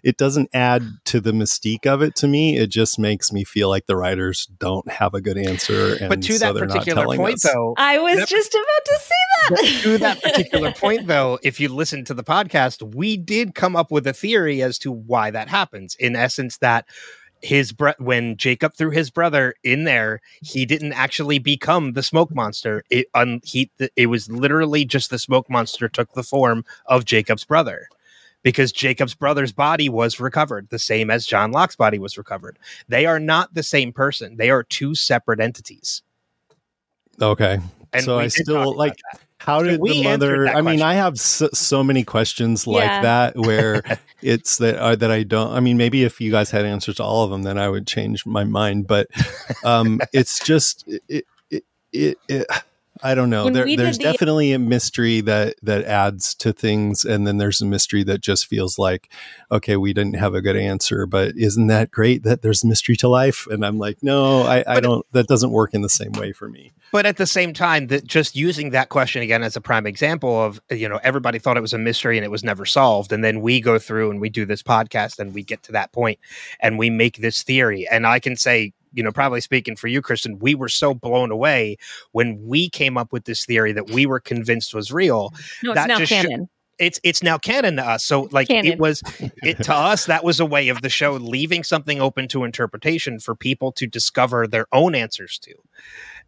it 0.02 0.16
doesn't 0.16 0.48
add 0.52 0.82
to 1.04 1.20
the 1.20 1.32
mystique 1.32 1.86
of 1.86 2.02
it 2.02 2.14
to 2.14 2.26
me 2.28 2.56
it 2.58 2.68
just 2.68 2.98
makes 2.98 3.32
me 3.32 3.44
feel 3.44 3.68
like 3.68 3.86
the 3.86 3.96
writers 3.96 4.46
don't 4.58 4.90
have 4.90 5.14
a 5.14 5.20
good 5.20 5.38
answer 5.38 5.94
and 5.96 6.08
but 6.10 6.22
to 6.22 6.34
so 6.34 6.52
that 6.52 6.68
particular 6.68 7.04
point, 7.16 7.34
us. 7.34 7.42
though, 7.42 7.74
I 7.78 7.98
was 7.98 8.18
That- 8.18 8.28
just 8.28 8.54
about 8.54 8.84
to 8.84 8.98
say 9.00 9.14
that. 9.40 9.82
to 9.82 9.98
that 9.98 10.22
particular 10.22 10.72
point, 10.72 11.06
though, 11.06 11.38
if 11.42 11.58
you 11.60 11.68
listen 11.70 12.04
to 12.06 12.14
the 12.14 12.24
podcast, 12.24 12.94
we 12.94 13.16
did 13.16 13.54
come 13.54 13.74
up 13.76 13.90
with 13.90 14.06
a 14.06 14.12
theory 14.12 14.62
as 14.62 14.78
to 14.80 14.90
why 14.92 15.30
that 15.30 15.48
happens. 15.48 15.94
In 15.96 16.14
essence, 16.16 16.58
that 16.58 16.86
his 17.42 17.72
bro- 17.72 17.94
when 17.98 18.36
Jacob 18.36 18.74
threw 18.74 18.90
his 18.90 19.10
brother 19.10 19.54
in 19.64 19.84
there, 19.84 20.20
he 20.42 20.66
didn't 20.66 20.92
actually 20.92 21.38
become 21.38 21.92
the 21.92 22.02
smoke 22.02 22.34
monster. 22.34 22.84
It 22.90 23.06
un- 23.14 23.40
he 23.44 23.70
th- 23.78 23.92
it 23.96 24.06
was 24.06 24.30
literally 24.30 24.84
just 24.84 25.10
the 25.10 25.18
smoke 25.18 25.48
monster 25.48 25.88
took 25.88 26.12
the 26.12 26.22
form 26.22 26.64
of 26.86 27.04
Jacob's 27.04 27.44
brother. 27.44 27.88
Because 28.42 28.72
Jacob's 28.72 29.14
brother's 29.14 29.52
body 29.52 29.90
was 29.90 30.18
recovered, 30.18 30.68
the 30.70 30.78
same 30.78 31.10
as 31.10 31.26
John 31.26 31.52
Locke's 31.52 31.76
body 31.76 31.98
was 31.98 32.16
recovered. 32.16 32.58
They 32.88 33.04
are 33.04 33.20
not 33.20 33.52
the 33.52 33.62
same 33.62 33.92
person. 33.92 34.38
They 34.38 34.48
are 34.48 34.62
two 34.62 34.94
separate 34.94 35.40
entities. 35.40 36.02
okay 37.20 37.58
And 37.92 38.04
so 38.04 38.18
i 38.18 38.28
still 38.28 38.74
like 38.74 38.96
that. 39.12 39.20
How 39.40 39.62
did 39.62 39.80
we 39.80 40.02
the 40.02 40.04
mother? 40.04 40.46
I 40.46 40.56
mean, 40.56 40.64
question. 40.64 40.82
I 40.82 40.94
have 40.94 41.18
so, 41.18 41.48
so 41.54 41.82
many 41.82 42.04
questions 42.04 42.66
like 42.66 42.84
Yeah. 42.84 43.02
that 43.02 43.36
where 43.38 43.82
it's 44.22 44.58
that 44.58 44.76
uh, 44.76 44.96
that 44.96 45.10
I 45.10 45.22
don't. 45.22 45.52
I 45.52 45.60
mean, 45.60 45.78
maybe 45.78 46.04
if 46.04 46.20
you 46.20 46.30
guys 46.30 46.50
had 46.50 46.66
answers 46.66 46.96
to 46.96 47.04
all 47.04 47.24
of 47.24 47.30
them, 47.30 47.42
then 47.42 47.56
I 47.58 47.68
would 47.68 47.86
change 47.86 48.26
my 48.26 48.44
mind. 48.44 48.86
But 48.86 49.06
um, 49.64 49.98
it's 50.12 50.38
just 50.44 50.84
it, 50.86 51.24
it, 51.50 51.64
it, 51.92 52.18
it 52.28 52.46
I 53.02 53.14
don't 53.14 53.30
know. 53.30 53.50
There, 53.50 53.64
there's 53.76 53.98
the- 53.98 54.04
definitely 54.04 54.52
a 54.52 54.58
mystery 54.58 55.20
that 55.22 55.56
that 55.62 55.84
adds 55.84 56.34
to 56.36 56.52
things, 56.52 57.04
and 57.04 57.26
then 57.26 57.38
there's 57.38 57.60
a 57.60 57.66
mystery 57.66 58.02
that 58.04 58.20
just 58.20 58.46
feels 58.46 58.78
like, 58.78 59.10
okay, 59.50 59.76
we 59.76 59.92
didn't 59.92 60.16
have 60.16 60.34
a 60.34 60.40
good 60.40 60.56
answer, 60.56 61.06
but 61.06 61.36
isn't 61.36 61.66
that 61.68 61.90
great 61.90 62.22
that 62.24 62.42
there's 62.42 62.64
mystery 62.64 62.96
to 62.96 63.08
life? 63.08 63.46
And 63.50 63.64
I'm 63.64 63.78
like, 63.78 64.02
no, 64.02 64.42
I, 64.42 64.64
I 64.66 64.80
don't. 64.80 65.04
That 65.12 65.26
doesn't 65.26 65.50
work 65.50 65.74
in 65.74 65.82
the 65.82 65.88
same 65.88 66.12
way 66.12 66.32
for 66.32 66.48
me. 66.48 66.72
But 66.92 67.06
at 67.06 67.16
the 67.16 67.26
same 67.26 67.52
time, 67.52 67.86
that 67.88 68.04
just 68.04 68.34
using 68.34 68.70
that 68.70 68.88
question 68.88 69.22
again 69.22 69.42
as 69.42 69.56
a 69.56 69.60
prime 69.60 69.86
example 69.86 70.42
of 70.42 70.60
you 70.70 70.88
know 70.88 71.00
everybody 71.02 71.38
thought 71.38 71.56
it 71.56 71.60
was 71.62 71.72
a 71.72 71.78
mystery 71.78 72.18
and 72.18 72.24
it 72.24 72.30
was 72.30 72.44
never 72.44 72.66
solved, 72.66 73.12
and 73.12 73.22
then 73.24 73.40
we 73.40 73.60
go 73.60 73.78
through 73.78 74.10
and 74.10 74.20
we 74.20 74.28
do 74.28 74.44
this 74.44 74.62
podcast 74.62 75.18
and 75.18 75.34
we 75.34 75.42
get 75.42 75.62
to 75.64 75.72
that 75.72 75.92
point 75.92 76.18
and 76.60 76.78
we 76.78 76.90
make 76.90 77.18
this 77.18 77.42
theory, 77.42 77.86
and 77.90 78.06
I 78.06 78.18
can 78.18 78.36
say. 78.36 78.72
You 78.92 79.02
know, 79.02 79.12
probably 79.12 79.40
speaking 79.40 79.76
for 79.76 79.88
you, 79.88 80.02
Kristin, 80.02 80.40
we 80.40 80.54
were 80.54 80.68
so 80.68 80.94
blown 80.94 81.30
away 81.30 81.76
when 82.12 82.40
we 82.44 82.68
came 82.68 82.96
up 82.96 83.12
with 83.12 83.24
this 83.24 83.44
theory 83.44 83.72
that 83.72 83.90
we 83.90 84.06
were 84.06 84.20
convinced 84.20 84.74
was 84.74 84.92
real. 84.92 85.32
No, 85.62 85.70
it's 85.72 85.80
That 85.80 85.88
now 85.88 85.98
just 85.98 86.10
sho- 86.10 86.22
canon. 86.22 86.48
It's 86.78 86.98
it's 87.04 87.22
now 87.22 87.36
canon 87.36 87.76
to 87.76 87.86
us. 87.86 88.04
So 88.04 88.28
like 88.32 88.48
Canon. 88.48 88.72
it 88.72 88.78
was 88.78 89.02
it 89.20 89.62
to 89.64 89.74
us 89.90 90.06
that 90.06 90.24
was 90.24 90.40
a 90.40 90.46
way 90.46 90.68
of 90.68 90.80
the 90.80 90.88
show 90.88 91.12
leaving 91.12 91.62
something 91.62 92.00
open 92.00 92.26
to 92.28 92.42
interpretation 92.44 93.18
for 93.18 93.34
people 93.34 93.70
to 93.72 93.86
discover 93.86 94.46
their 94.46 94.66
own 94.72 94.94
answers 94.94 95.38
to. 95.40 95.54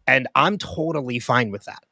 And 0.05 0.27
I'm 0.35 0.57
totally 0.57 1.17
fine 1.19 1.49
with 1.49 1.65
that. 1.65 1.83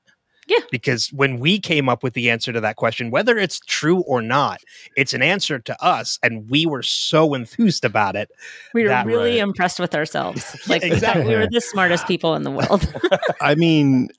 Yeah. 0.52 0.66
Because 0.70 1.08
when 1.14 1.40
we 1.40 1.60
came 1.60 1.88
up 1.88 2.04
with 2.04 2.14
the 2.14 2.30
answer 2.30 2.52
to 2.52 2.60
that 2.60 2.76
question, 2.76 3.10
whether 3.10 3.38
it's 3.38 3.62
true 3.62 4.02
or 4.02 4.22
not, 4.22 4.60
it's 4.98 5.14
an 5.14 5.22
answer 5.22 5.60
to 5.60 5.82
us. 5.82 6.20
And 6.22 6.50
we 6.50 6.66
were 6.66 6.84
so 6.84 7.34
enthused 7.34 7.86
about 7.86 8.18
it. 8.18 8.30
we 8.74 8.84
were 8.84 8.90
that- 8.90 9.06
really 9.06 9.40
right. 9.40 9.48
impressed 9.48 9.80
with 9.80 9.96
ourselves. 9.96 10.58
Like 10.68 10.84
we 10.84 10.92
exactly. 10.92 11.26
we 11.26 11.36
were 11.36 11.48
the 11.50 11.60
smartest 11.60 12.06
people 12.08 12.36
in 12.36 12.44
the 12.44 12.52
world. 12.52 12.94
I 13.42 13.56
mean, 13.56 14.10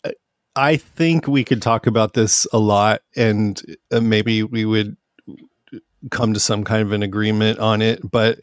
I 0.57 0.77
think 0.77 1.27
we 1.27 1.45
could 1.45 1.63
talk 1.63 1.87
about 1.87 2.15
this 2.15 2.47
a 2.53 2.59
lot, 2.59 3.01
and 3.17 3.61
uh, 3.91 4.01
maybe 4.01 4.43
we 4.43 4.65
would 4.65 4.97
come 6.11 6.35
to 6.35 6.41
some 6.41 6.65
kind 6.65 6.83
of 6.83 6.93
an 6.93 7.03
agreement 7.03 7.59
on 7.59 7.81
it. 7.81 8.01
But 8.11 8.41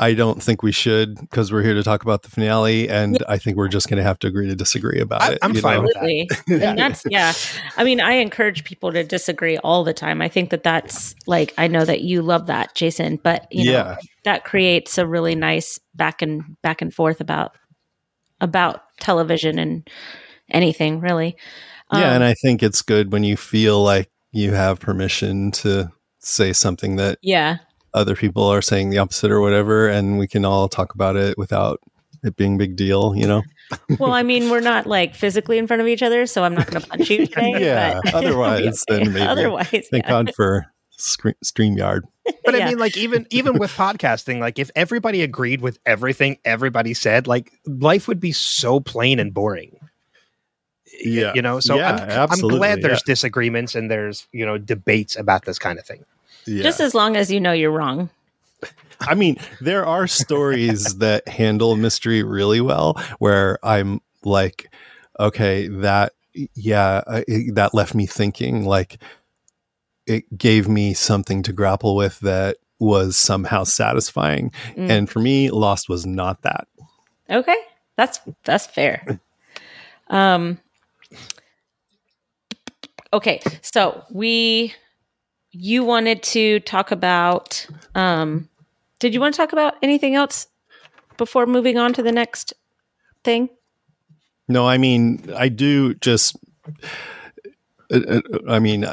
I 0.00 0.14
don't 0.14 0.42
think 0.42 0.62
we 0.62 0.72
should 0.72 1.14
because 1.20 1.52
we're 1.52 1.62
here 1.62 1.74
to 1.74 1.82
talk 1.82 2.02
about 2.02 2.22
the 2.22 2.30
finale, 2.30 2.88
and 2.88 3.22
I 3.28 3.36
think 3.36 3.56
we're 3.58 3.68
just 3.68 3.88
going 3.88 3.98
to 3.98 4.02
have 4.02 4.18
to 4.20 4.26
agree 4.26 4.48
to 4.48 4.56
disagree 4.56 4.98
about 5.00 5.20
I- 5.22 5.32
it. 5.32 5.38
I'm 5.42 5.54
fine 5.54 5.76
know? 5.76 5.82
with 5.82 5.94
that. 5.94 6.02
Absolutely. 6.02 6.64
And 6.66 6.78
that's 6.78 7.02
yeah. 7.08 7.32
I 7.76 7.84
mean, 7.84 8.00
I 8.00 8.12
encourage 8.14 8.64
people 8.64 8.90
to 8.92 9.04
disagree 9.04 9.58
all 9.58 9.84
the 9.84 9.92
time. 9.92 10.22
I 10.22 10.28
think 10.28 10.50
that 10.50 10.62
that's 10.62 11.14
like 11.26 11.52
I 11.58 11.68
know 11.68 11.84
that 11.84 12.00
you 12.00 12.22
love 12.22 12.46
that, 12.46 12.74
Jason, 12.74 13.20
but 13.22 13.46
you 13.50 13.66
know 13.66 13.72
Yeah. 13.72 13.96
that 14.24 14.44
creates 14.44 14.96
a 14.98 15.06
really 15.06 15.34
nice 15.34 15.78
back 15.94 16.22
and 16.22 16.56
back 16.62 16.80
and 16.82 16.92
forth 16.94 17.20
about 17.20 17.52
about 18.40 18.82
television 19.00 19.58
and 19.58 19.86
anything 20.50 21.00
really. 21.00 21.36
yeah, 21.92 21.98
Um, 22.08 22.14
and 22.14 22.24
I 22.24 22.34
think 22.34 22.62
it's 22.62 22.80
good 22.82 23.12
when 23.12 23.22
you 23.22 23.36
feel 23.36 23.82
like 23.82 24.10
you 24.32 24.52
have 24.54 24.80
permission 24.80 25.50
to 25.50 25.90
say 26.20 26.52
something 26.54 26.96
that 26.96 27.18
yeah, 27.22 27.58
other 27.94 28.14
people 28.16 28.44
are 28.44 28.62
saying 28.62 28.90
the 28.90 28.98
opposite 28.98 29.30
or 29.30 29.40
whatever, 29.40 29.88
and 29.88 30.18
we 30.18 30.26
can 30.26 30.44
all 30.44 30.68
talk 30.68 30.94
about 30.94 31.16
it 31.16 31.36
without 31.38 31.80
it 32.22 32.36
being 32.36 32.54
a 32.54 32.58
big 32.58 32.76
deal. 32.76 33.14
You 33.16 33.26
know? 33.26 33.42
well, 33.98 34.12
I 34.12 34.22
mean, 34.22 34.50
we're 34.50 34.60
not 34.60 34.86
like 34.86 35.14
physically 35.14 35.58
in 35.58 35.66
front 35.66 35.82
of 35.82 35.88
each 35.88 36.02
other, 36.02 36.26
so 36.26 36.44
I'm 36.44 36.54
not 36.54 36.66
going 36.70 36.82
to 36.82 36.88
punch 36.88 37.10
you 37.10 37.26
today. 37.26 37.64
Yeah, 37.64 38.00
but 38.04 38.14
otherwise, 38.14 38.84
it'll 38.88 39.04
then 39.04 39.12
maybe. 39.12 39.26
otherwise, 39.26 39.68
Thank 39.70 40.04
yeah. 40.04 40.08
God 40.08 40.32
for 40.34 40.66
Scre- 40.90 41.30
Streamyard. 41.44 42.02
But 42.44 42.54
Yeah. 42.54 42.66
I 42.66 42.68
mean, 42.68 42.78
like 42.78 42.96
even 42.96 43.26
even 43.30 43.58
with 43.58 43.72
podcasting, 43.72 44.38
like 44.38 44.58
if 44.58 44.70
everybody 44.76 45.22
agreed 45.22 45.60
with 45.62 45.78
everything 45.86 46.38
everybody 46.44 46.94
said, 46.94 47.26
like 47.26 47.52
life 47.66 48.06
would 48.06 48.20
be 48.20 48.32
so 48.32 48.78
plain 48.80 49.18
and 49.18 49.32
boring. 49.34 49.76
Yeah. 51.02 51.32
you 51.34 51.42
know. 51.42 51.60
So 51.60 51.76
Yeah, 51.76 52.26
I'm, 52.30 52.30
I'm 52.30 52.38
glad 52.40 52.82
there's 52.82 53.02
yeah. 53.06 53.12
disagreements 53.12 53.74
and 53.74 53.90
there's 53.90 54.28
you 54.32 54.44
know 54.44 54.58
debates 54.58 55.16
about 55.16 55.44
this 55.44 55.58
kind 55.58 55.78
of 55.78 55.86
thing. 55.86 56.04
Yeah. 56.46 56.62
Just 56.62 56.80
as 56.80 56.94
long 56.94 57.16
as 57.16 57.30
you 57.30 57.40
know 57.40 57.52
you're 57.52 57.70
wrong. 57.70 58.10
I 59.00 59.14
mean, 59.14 59.38
there 59.60 59.86
are 59.86 60.06
stories 60.06 60.96
that 60.98 61.26
handle 61.28 61.76
mystery 61.76 62.22
really 62.22 62.60
well 62.60 62.94
where 63.18 63.58
I'm 63.62 64.00
like, 64.24 64.70
okay, 65.18 65.68
that, 65.68 66.12
yeah, 66.54 67.02
it- 67.26 67.54
that 67.54 67.72
left 67.74 67.94
me 67.94 68.06
thinking. 68.06 68.64
Like, 68.64 68.98
it 70.06 70.36
gave 70.36 70.68
me 70.68 70.92
something 70.94 71.42
to 71.44 71.52
grapple 71.52 71.94
with 71.96 72.18
that 72.20 72.56
was 72.78 73.16
somehow 73.16 73.64
satisfying. 73.64 74.50
Mm. 74.76 74.90
And 74.90 75.10
for 75.10 75.20
me, 75.20 75.50
Lost 75.50 75.88
was 75.88 76.04
not 76.06 76.42
that. 76.42 76.66
Okay, 77.28 77.56
that's 77.96 78.18
that's 78.44 78.66
fair. 78.66 79.20
Um. 80.08 80.58
Okay, 83.12 83.40
so 83.62 84.04
we, 84.10 84.72
you 85.52 85.84
wanted 85.84 86.22
to 86.22 86.60
talk 86.60 86.90
about. 86.90 87.66
Um, 87.94 88.48
did 88.98 89.14
you 89.14 89.20
want 89.20 89.34
to 89.34 89.36
talk 89.36 89.52
about 89.52 89.76
anything 89.82 90.14
else 90.14 90.46
before 91.16 91.46
moving 91.46 91.78
on 91.78 91.92
to 91.94 92.02
the 92.02 92.12
next 92.12 92.52
thing? 93.24 93.48
No, 94.48 94.66
I 94.66 94.78
mean, 94.78 95.32
I 95.36 95.48
do 95.48 95.94
just. 95.94 96.36
uh, 97.92 98.00
uh, 98.08 98.20
I 98.48 98.58
mean, 98.58 98.84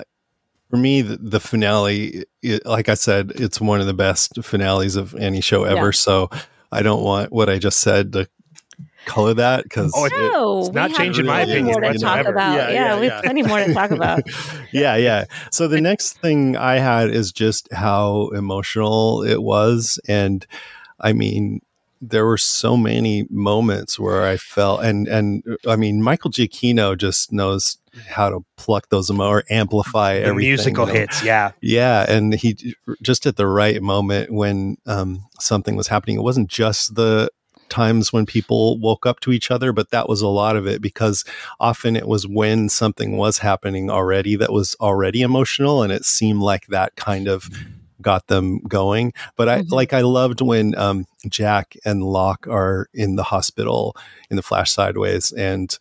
for 0.69 0.77
me, 0.77 1.01
the, 1.01 1.17
the 1.17 1.39
finale, 1.39 2.25
it, 2.41 2.65
like 2.65 2.89
I 2.89 2.93
said, 2.93 3.31
it's 3.35 3.61
one 3.61 3.81
of 3.81 3.87
the 3.87 3.93
best 3.93 4.43
finales 4.43 4.95
of 4.95 5.15
any 5.15 5.41
show 5.41 5.63
ever. 5.63 5.87
Yeah. 5.87 5.91
So 5.91 6.29
I 6.71 6.81
don't 6.81 7.03
want 7.03 7.31
what 7.31 7.49
I 7.49 7.59
just 7.59 7.79
said 7.79 8.13
to 8.13 8.27
color 9.07 9.33
that 9.33 9.63
because 9.63 9.91
Oh, 9.95 10.05
it- 10.05 10.11
No, 10.15 10.59
it's 10.59 10.69
not 10.69 10.89
we 10.89 10.95
have 10.95 11.01
changing 11.01 11.25
my 11.25 11.41
opinion 11.41 11.65
more 11.81 11.81
to 11.91 11.97
talk 11.99 12.25
about. 12.27 12.55
Yeah, 12.55 12.69
Yeah, 12.69 12.73
yeah, 12.95 12.99
we 12.99 13.07
have 13.07 13.23
plenty 13.23 13.41
more 13.43 13.59
to 13.65 13.73
talk 13.73 13.91
about. 13.91 14.21
yeah, 14.71 14.95
yeah. 14.95 15.25
So 15.51 15.67
the 15.67 15.81
next 15.81 16.19
thing 16.19 16.55
I 16.55 16.75
had 16.79 17.09
is 17.09 17.31
just 17.31 17.71
how 17.73 18.29
emotional 18.35 19.23
it 19.23 19.41
was, 19.41 19.99
and 20.07 20.45
I 20.99 21.13
mean, 21.13 21.61
there 21.99 22.25
were 22.27 22.37
so 22.37 22.77
many 22.77 23.25
moments 23.31 23.97
where 23.99 24.23
I 24.27 24.37
felt, 24.37 24.83
and 24.83 25.07
and 25.07 25.43
I 25.67 25.75
mean, 25.75 26.03
Michael 26.03 26.29
Giacchino 26.29 26.95
just 26.97 27.31
knows 27.31 27.79
how 28.07 28.29
to 28.29 28.45
pluck 28.57 28.89
those 28.89 29.09
emo 29.09 29.27
or 29.27 29.43
amplify 29.49 30.19
The 30.19 30.25
everything. 30.25 30.49
musical 30.49 30.87
you 30.87 30.93
know? 30.93 30.99
hits, 30.99 31.23
yeah. 31.23 31.51
Yeah, 31.61 32.05
and 32.07 32.35
he 32.35 32.55
just 33.01 33.25
at 33.25 33.37
the 33.37 33.47
right 33.47 33.81
moment 33.81 34.31
when 34.31 34.77
um, 34.85 35.25
something 35.39 35.75
was 35.75 35.87
happening. 35.87 36.17
It 36.17 36.21
wasn't 36.21 36.49
just 36.49 36.93
the 36.93 37.31
times 37.69 38.11
when 38.13 38.25
people 38.25 38.77
woke 38.79 39.05
up 39.05 39.19
to 39.21 39.31
each 39.31 39.51
other, 39.51 39.71
but 39.73 39.91
that 39.91 40.09
was 40.09 40.21
a 40.21 40.27
lot 40.27 40.55
of 40.55 40.67
it 40.67 40.81
because 40.81 41.23
often 41.59 41.95
it 41.95 42.07
was 42.07 42.27
when 42.27 42.69
something 42.69 43.17
was 43.17 43.39
happening 43.39 43.89
already 43.89 44.35
that 44.35 44.51
was 44.51 44.75
already 44.79 45.21
emotional, 45.21 45.83
and 45.83 45.91
it 45.91 46.05
seemed 46.05 46.41
like 46.41 46.67
that 46.67 46.95
kind 46.95 47.27
of 47.27 47.49
got 48.01 48.27
them 48.27 48.59
going. 48.67 49.11
But 49.35 49.49
I 49.49 49.61
Mhm. 49.61 49.71
like 49.71 49.91
I 49.93 50.01
loved 50.01 50.39
when 50.41 50.77
um, 50.77 51.05
Jack 51.27 51.75
and 51.83 52.03
Locke 52.03 52.47
are 52.47 52.87
in 52.93 53.15
the 53.15 53.23
hospital 53.23 53.95
in 54.29 54.35
the 54.35 54.43
flash 54.43 54.71
sideways 54.71 55.31
and. 55.31 55.77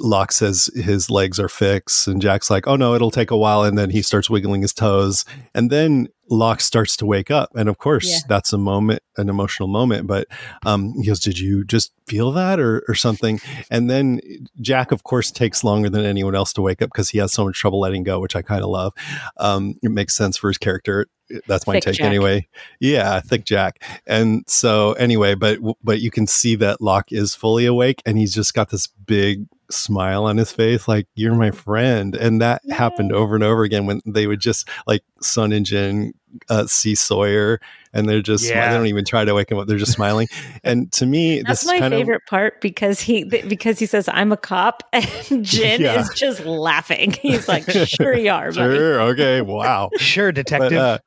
Locke 0.00 0.32
says 0.32 0.68
his 0.74 1.10
legs 1.10 1.38
are 1.38 1.50
fixed, 1.50 2.08
and 2.08 2.20
Jack's 2.20 2.50
like, 2.50 2.66
"Oh 2.66 2.76
no, 2.76 2.94
it'll 2.94 3.10
take 3.10 3.30
a 3.30 3.36
while." 3.36 3.62
And 3.62 3.78
then 3.78 3.90
he 3.90 4.02
starts 4.02 4.28
wiggling 4.30 4.62
his 4.62 4.72
toes, 4.72 5.24
and 5.54 5.70
then 5.70 6.08
Locke 6.34 6.60
starts 6.60 6.96
to 6.98 7.06
wake 7.06 7.30
up, 7.30 7.50
and 7.54 7.68
of 7.68 7.78
course, 7.78 8.08
Yeah. 8.10 8.18
that's 8.28 8.52
a 8.52 8.58
moment, 8.58 9.02
an 9.16 9.28
emotional 9.28 9.68
moment. 9.68 10.06
But 10.06 10.26
um, 10.66 10.94
he 11.00 11.06
goes, 11.06 11.20
"Did 11.20 11.38
you 11.38 11.64
just 11.64 11.92
feel 12.06 12.32
that, 12.32 12.58
or 12.60 12.82
or 12.88 12.94
something?" 12.94 13.40
And 13.70 13.88
then 13.88 14.20
Jack, 14.60 14.92
of 14.92 15.04
course, 15.04 15.30
takes 15.30 15.64
longer 15.64 15.88
than 15.88 16.04
anyone 16.04 16.34
else 16.34 16.52
to 16.54 16.62
wake 16.62 16.82
up 16.82 16.90
because 16.90 17.10
he 17.10 17.18
has 17.18 17.32
so 17.32 17.44
much 17.44 17.56
trouble 17.58 17.80
letting 17.80 18.02
go, 18.02 18.18
which 18.20 18.36
I 18.36 18.42
kind 18.42 18.62
of 18.62 18.70
love. 18.70 18.92
Um, 19.36 19.74
it 19.82 19.90
makes 19.90 20.14
sense 20.16 20.36
for 20.36 20.48
his 20.48 20.58
character. 20.58 21.06
That's 21.46 21.66
my 21.66 21.74
Thick 21.74 21.84
take, 21.84 21.94
Jack. 21.96 22.06
anyway. 22.06 22.48
Yeah, 22.80 23.18
thick 23.20 23.44
Jack. 23.46 23.82
And 24.06 24.44
so, 24.46 24.92
anyway, 24.94 25.34
but 25.34 25.58
but 25.82 26.00
you 26.00 26.10
can 26.10 26.26
see 26.26 26.54
that 26.56 26.80
Locke 26.82 27.12
is 27.12 27.34
fully 27.34 27.64
awake, 27.64 28.02
and 28.04 28.18
he's 28.18 28.34
just 28.34 28.52
got 28.54 28.68
this 28.70 28.86
big 28.86 29.46
smile 29.70 30.24
on 30.24 30.36
his 30.36 30.52
face, 30.52 30.86
like 30.88 31.06
"You're 31.14 31.34
my 31.34 31.50
friend." 31.50 32.14
And 32.14 32.40
that 32.40 32.62
happened 32.70 33.12
over 33.12 33.34
and 33.34 33.44
over 33.44 33.62
again 33.64 33.86
when 33.86 34.00
they 34.06 34.26
would 34.26 34.40
just 34.40 34.68
like 34.86 35.02
Sun 35.20 35.52
and 35.52 35.64
Jin 35.66 36.14
uh, 36.48 36.66
see 36.66 36.94
Sawyer, 36.94 37.60
and 37.92 38.08
they're 38.08 38.20
just 38.22 38.44
Yeah. 38.48 38.68
they 38.70 38.76
don't 38.76 38.86
even 38.86 39.04
try 39.04 39.24
to 39.24 39.34
wake 39.34 39.50
him 39.50 39.58
up; 39.58 39.66
they're 39.68 39.78
just 39.78 39.92
smiling. 39.92 40.28
and 40.64 40.90
to 40.92 41.06
me, 41.06 41.42
That's 41.46 41.60
this 41.62 41.68
my 41.72 41.78
kind 41.78 41.94
favorite 41.94 42.22
part 42.26 42.60
because 42.60 43.00
he 43.00 43.24
th- 43.24 43.48
because 43.48 43.78
he 43.78 43.86
says 43.86 44.08
I'm 44.12 44.32
a 44.32 44.36
cop 44.36 44.82
and 44.92 45.44
Jin 45.44 45.80
Yeah. 45.80 46.00
is 46.00 46.10
just 46.10 46.44
laughing. 46.44 47.12
He's 47.22 47.48
like, 47.48 47.68
"Sure 47.70 48.14
you 48.16 48.30
are, 48.30 48.48
of 48.48 48.56
buddy." 48.56 48.76
sure, 48.76 49.00
okay, 49.02 49.40
wow. 49.42 49.90
Sure, 49.98 50.28
But, 50.30 50.34
detective. 50.34 50.78
uh, 50.78 50.98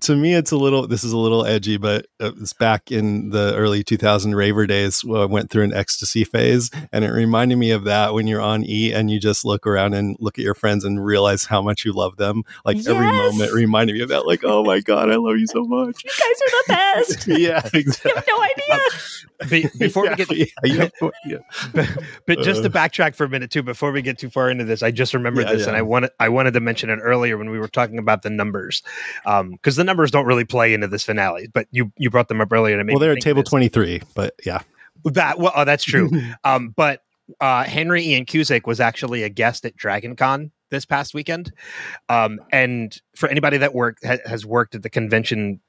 to 0.00 0.16
me 0.16 0.34
it's 0.34 0.50
a 0.50 0.56
little 0.56 0.86
this 0.86 1.04
is 1.04 1.12
a 1.12 1.18
little 1.18 1.44
edgy 1.44 1.76
but 1.76 2.06
uh, 2.20 2.32
it's 2.40 2.52
back 2.52 2.90
in 2.90 3.30
the 3.30 3.54
early 3.54 3.84
2000 3.84 4.34
raver 4.34 4.66
days 4.66 5.04
where 5.04 5.22
i 5.22 5.24
went 5.24 5.50
through 5.50 5.62
an 5.62 5.74
ecstasy 5.74 6.24
phase 6.24 6.70
and 6.92 7.04
it 7.04 7.10
reminded 7.10 7.56
me 7.56 7.70
of 7.70 7.84
that 7.84 8.14
when 8.14 8.26
you're 8.26 8.40
on 8.40 8.64
e 8.64 8.92
and 8.92 9.10
you 9.10 9.20
just 9.20 9.44
look 9.44 9.66
around 9.66 9.94
and 9.94 10.16
look 10.20 10.38
at 10.38 10.44
your 10.44 10.54
friends 10.54 10.84
and 10.84 11.04
realize 11.04 11.44
how 11.44 11.60
much 11.60 11.84
you 11.84 11.92
love 11.92 12.16
them 12.16 12.42
like 12.64 12.78
every 12.86 13.06
moment 13.06 13.52
reminded 13.52 13.92
me 13.94 14.00
of 14.00 14.08
that 14.08 14.26
like 14.26 14.40
oh 14.44 14.64
my 14.64 14.80
god 14.80 15.10
i 15.10 15.16
love 15.16 15.36
you 15.36 15.46
so 15.46 15.64
much 15.64 16.02
You 16.04 16.10
guys 16.10 16.40
are 16.40 16.50
the 16.50 16.64
best. 16.68 17.26
yeah 17.28 17.68
exactly. 17.74 18.10
You 18.10 18.14
have 18.16 18.24
no 18.28 18.42
idea. 18.42 18.84
Be- 19.50 19.68
before 19.78 20.04
we 20.08 20.14
get 20.14 20.30
yeah, 20.64 20.88
know, 21.00 21.10
yeah. 21.26 21.86
but 22.26 22.38
just 22.40 22.62
to 22.62 22.68
Uh. 22.68 22.72
backtrack 22.72 23.14
for 23.14 23.24
a 23.24 23.28
minute 23.28 23.50
too, 23.50 23.62
before 23.62 23.92
we 23.92 24.02
get 24.02 24.18
too 24.18 24.30
far 24.30 24.50
into 24.50 24.64
this, 24.64 24.82
I 24.82 24.90
just 24.90 25.14
remembered 25.14 25.46
Yeah, 25.46 25.52
this, 25.54 25.62
yeah. 25.62 25.68
and 25.68 25.76
I 25.76 25.82
wanted 25.82 26.10
I 26.20 26.28
wanted 26.28 26.54
to 26.54 26.60
mention 26.60 26.90
it 26.90 26.96
earlier 26.96 27.38
when 27.38 27.50
we 27.50 27.58
were 27.58 27.68
talking 27.68 27.98
about 27.98 28.22
the 28.22 28.30
numbers, 28.30 28.82
because 29.24 29.76
the 29.76 29.84
numbers 29.84 30.10
don't 30.10 30.26
really 30.26 30.44
play 30.44 30.74
into 30.74 30.88
this 30.88 31.04
finale. 31.04 31.48
But 31.52 31.68
you 31.70 31.92
you 31.98 32.10
brought 32.10 32.28
them 32.28 32.40
up 32.40 32.52
earlier 32.52 32.76
to 32.76 32.84
make 32.84 32.94
well 32.94 33.00
they're 33.00 33.12
at 33.12 33.20
table 33.20 33.42
23 33.42 34.02
but 34.14 34.34
yeah 34.44 34.60
that. 35.04 35.38
Well, 35.38 35.52
oh, 35.54 35.64
that's 35.64 35.84
true. 35.84 36.10
um, 36.44 36.70
but 36.70 37.02
uh, 37.40 37.64
Henry 37.64 38.04
Ian 38.06 38.24
Cusick 38.24 38.66
was 38.66 38.80
actually 38.80 39.22
a 39.22 39.28
guest 39.28 39.64
at 39.64 39.76
Dragon 39.76 40.16
Con 40.16 40.50
this 40.70 40.84
past 40.84 41.14
weekend, 41.14 41.52
um, 42.08 42.40
and 42.52 42.96
for 43.16 43.28
anybody 43.28 43.58
that 43.58 43.74
work 43.74 43.98
ha- 44.04 44.18
has 44.26 44.44
worked 44.46 44.74
at 44.74 44.82
the 44.82 44.90
convention 44.90 45.60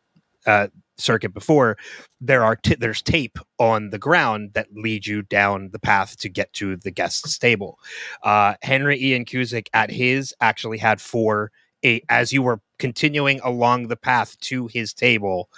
uh, 0.46 0.68
circuit 0.98 1.34
before, 1.34 1.78
there 2.22 2.44
are 2.44 2.56
t- 2.56 2.76
there's 2.76 3.02
tape 3.02 3.38
on 3.60 3.90
the 3.90 4.00
ground 4.00 4.52
that 4.54 4.68
lead 4.74 5.06
you 5.06 5.22
down 5.22 5.70
the 5.72 5.80
path 5.80 6.18
to 6.18 6.30
get 6.30 6.54
to 6.54 6.78
the 6.78 6.92
guest's 6.92 7.38
table. 7.38 7.80
Uh, 8.24 8.56
Henry 8.62 9.02
Ian 9.02 9.26
Cusick 9.26 9.68
at 9.74 9.92
his 9.92 10.34
actually 10.42 10.78
had 10.78 11.02
four. 11.02 11.52
A, 11.84 12.02
as 12.10 12.34
you 12.34 12.42
were 12.42 12.62
continuing 12.80 13.40
along 13.44 13.90
the 13.90 13.96
path 13.96 14.40
to 14.40 14.66
his 14.68 14.92
table, 14.92 15.50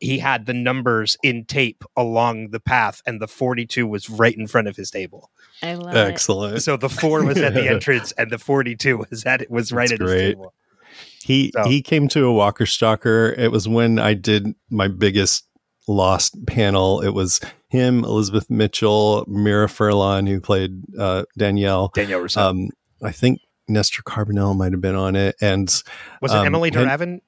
he 0.00 0.18
had 0.18 0.46
the 0.46 0.54
numbers 0.54 1.16
in 1.22 1.44
tape 1.44 1.84
along 1.96 2.50
the 2.50 2.58
path, 2.58 3.00
and 3.06 3.20
the 3.20 3.28
42 3.28 3.86
was 3.86 4.10
right 4.10 4.36
in 4.36 4.48
front 4.48 4.66
of 4.66 4.74
his 4.74 4.90
table. 4.90 5.30
I 5.62 5.74
love 5.74 5.94
it. 5.94 5.98
excellent 5.98 6.62
So 6.62 6.76
the 6.76 6.88
four 6.88 7.24
was 7.24 7.38
at 7.38 7.54
the 7.54 7.68
entrance, 7.70 8.12
and 8.12 8.30
the 8.30 8.38
42 8.38 8.98
was 9.10 9.24
at 9.24 9.40
it 9.40 9.50
was 9.50 9.70
right 9.70 9.88
That's 9.88 10.00
at 10.00 10.08
his 10.08 10.20
table. 10.20 10.52
He 11.22 11.52
So- 11.54 11.68
he 11.68 11.82
came 11.82 12.08
to 12.08 12.24
a 12.26 12.32
Walker 12.32 12.66
Stalker. 12.66 13.34
It 13.36 13.50
was 13.52 13.68
when 13.68 13.98
I 13.98 14.14
did 14.14 14.54
my 14.70 14.88
biggest 14.88 15.44
lost 15.86 16.34
panel. 16.46 17.00
It 17.00 17.10
was 17.10 17.40
him, 17.68 18.04
Elizabeth 18.04 18.48
Mitchell, 18.50 19.24
Mira 19.28 19.66
Furlan, 19.68 20.28
who 20.28 20.40
played 20.40 20.82
uh, 20.98 21.24
Danielle. 21.36 21.90
Danielle 21.94 22.20
Rousseau. 22.20 22.48
Um, 22.50 22.68
I 23.02 23.12
think 23.12 23.40
Nestor 23.68 24.02
Carbonell 24.02 24.56
might 24.56 24.72
have 24.72 24.80
been 24.80 24.94
on 24.94 25.16
it, 25.16 25.36
and 25.40 25.68
was 26.22 26.32
it 26.32 26.36
um, 26.38 26.46
Emilie 26.46 26.70
Hen- 26.72 26.84
de 26.84 26.88
Ravin? 26.88 27.20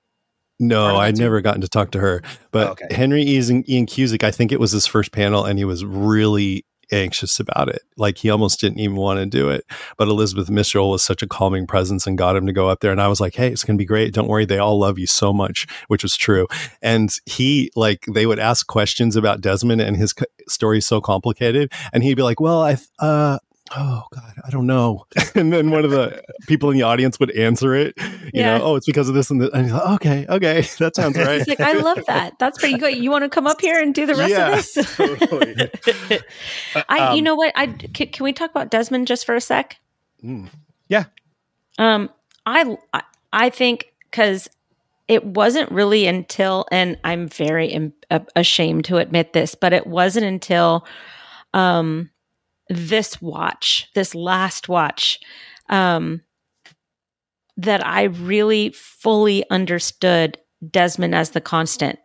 no, 0.59 0.77
Part 0.83 0.91
of 0.93 0.97
that 0.99 1.03
I'd 1.05 1.19
never 1.19 1.41
gotten 1.43 1.61
to 1.63 1.69
talk 1.69 1.91
to 1.93 1.99
her. 2.01 2.23
But 2.51 2.69
Oh, 2.69 2.71
okay. 2.73 2.87
Henry 2.95 3.23
Ian 3.23 3.63
Cusick, 3.87 4.25
I 4.25 4.31
think 4.31 4.51
it 4.53 4.61
was 4.61 4.73
his 4.73 4.87
first 4.87 5.13
panel, 5.13 5.45
and 5.45 5.59
he 5.59 5.65
was 5.65 5.85
really 5.85 6.65
anxious 6.93 7.41
about 7.41 7.69
it. 7.69 7.83
Like 7.97 8.19
he 8.19 8.31
almost 8.31 8.61
didn't 8.61 8.81
even 8.81 8.97
want 8.97 9.19
to 9.19 9.27
do 9.27 9.49
it. 9.51 9.65
But 9.97 10.09
Elizabeth 10.09 10.51
Mitchell 10.51 10.91
was 10.91 11.03
such 11.03 11.23
a 11.23 11.27
calming 11.27 11.67
presence 11.67 12.07
and 12.07 12.19
got 12.19 12.37
him 12.37 12.47
to 12.47 12.53
go 12.53 12.69
up 12.69 12.81
there. 12.81 12.93
And 12.93 13.01
I 13.01 13.09
was 13.09 13.21
like, 13.21 13.35
hey, 13.35 13.49
it's 13.49 13.65
going 13.65 13.77
to 13.77 13.83
be 13.83 13.87
great. 13.87 14.15
Don't 14.15 14.29
worry. 14.29 14.45
They 14.45 14.59
all 14.59 14.79
love 14.79 14.99
you 14.99 15.07
so 15.07 15.33
much, 15.33 15.67
which 15.89 16.03
was 16.03 16.17
true. 16.17 16.47
And 16.83 17.15
he, 17.27 17.71
like, 17.77 18.07
they 18.13 18.27
would 18.27 18.39
ask 18.39 18.67
questions 18.67 19.17
about 19.17 19.41
Desmond 19.41 19.81
and 19.81 19.97
his 19.97 20.13
co- 20.13 20.27
story 20.49 20.81
so 20.81 21.01
complicated. 21.01 21.73
And 21.93 22.03
he'd 22.03 22.15
be 22.15 22.23
like, 22.23 22.41
well, 22.41 22.63
I, 22.63 22.77
uh, 22.99 23.39
oh 23.77 24.03
God, 24.13 24.35
I 24.45 24.51
don't 24.51 24.67
know. 24.67 25.07
and 25.35 25.53
then 25.53 25.71
one 25.71 25.85
of 25.85 25.91
the 25.91 26.23
people 26.47 26.71
in 26.71 26.77
the 26.77 26.83
audience 26.83 27.19
would 27.21 27.31
answer 27.33 27.75
it, 27.75 27.95
you 27.99 28.31
Yeah. 28.35 28.59
know, 28.59 28.65
oh, 28.65 28.77
it's 28.77 28.87
because 28.87 29.09
of 29.09 29.15
this 29.15 29.31
and 29.31 29.41
this. 29.41 29.51
And 29.53 29.65
he's 29.65 29.73
like, 29.73 29.87
okay, 29.95 30.27
okay, 30.29 30.61
that 30.79 30.97
sounds 30.97 31.17
right. 31.17 31.47
Like, 31.47 31.61
I 31.61 31.75
love 31.75 31.99
that. 32.07 32.39
That's 32.39 32.59
pretty 32.59 32.79
good. 32.79 32.97
You 32.97 33.11
want 33.11 33.25
to 33.25 33.29
come 33.29 33.47
up 33.47 33.61
here 33.61 33.81
and 33.81 33.95
do 33.95 34.07
the 34.07 34.15
rest 34.15 34.31
Yeah, 34.31 34.49
of 34.49 34.55
this? 34.57 34.97
totally. 34.97 35.71
I, 36.89 37.13
you 37.15 37.19
Um, 37.19 37.25
know 37.25 37.35
what? 37.37 37.53
I 37.57 37.67
can, 37.67 38.09
can 38.09 38.25
we 38.25 38.33
talk 38.33 38.51
about 38.51 38.71
Desmond 38.71 39.07
just 39.07 39.25
for 39.25 39.35
a 39.35 39.41
sec? 39.41 39.79
yeah 40.89 41.05
Um, 41.79 42.11
I 42.47 42.77
I- 42.93 43.03
I 43.33 43.51
think 43.51 43.93
because 44.11 44.51
it 45.07 45.25
wasn't 45.25 45.71
really 45.71 46.07
until, 46.07 46.67
and 46.73 46.99
I'm 47.05 47.29
very 47.29 47.71
am- 47.73 47.93
a- 48.11 48.27
ashamed 48.37 48.85
to 48.87 48.97
admit 48.99 49.33
this, 49.33 49.55
but 49.55 49.73
it 49.73 49.87
wasn't 49.87 50.27
until 50.27 50.85
um 51.55 52.10
this 52.71 53.21
watch, 53.21 53.91
this 53.95 54.15
last 54.15 54.69
watch, 54.69 55.19
um, 55.69 56.23
that 57.57 57.85
I 57.85 58.05
really 58.05 58.71
fully 58.71 59.49
understood 59.51 60.39
Desmond 60.71 61.15
as 61.15 61.31
the 61.31 61.41
constant. 61.41 61.99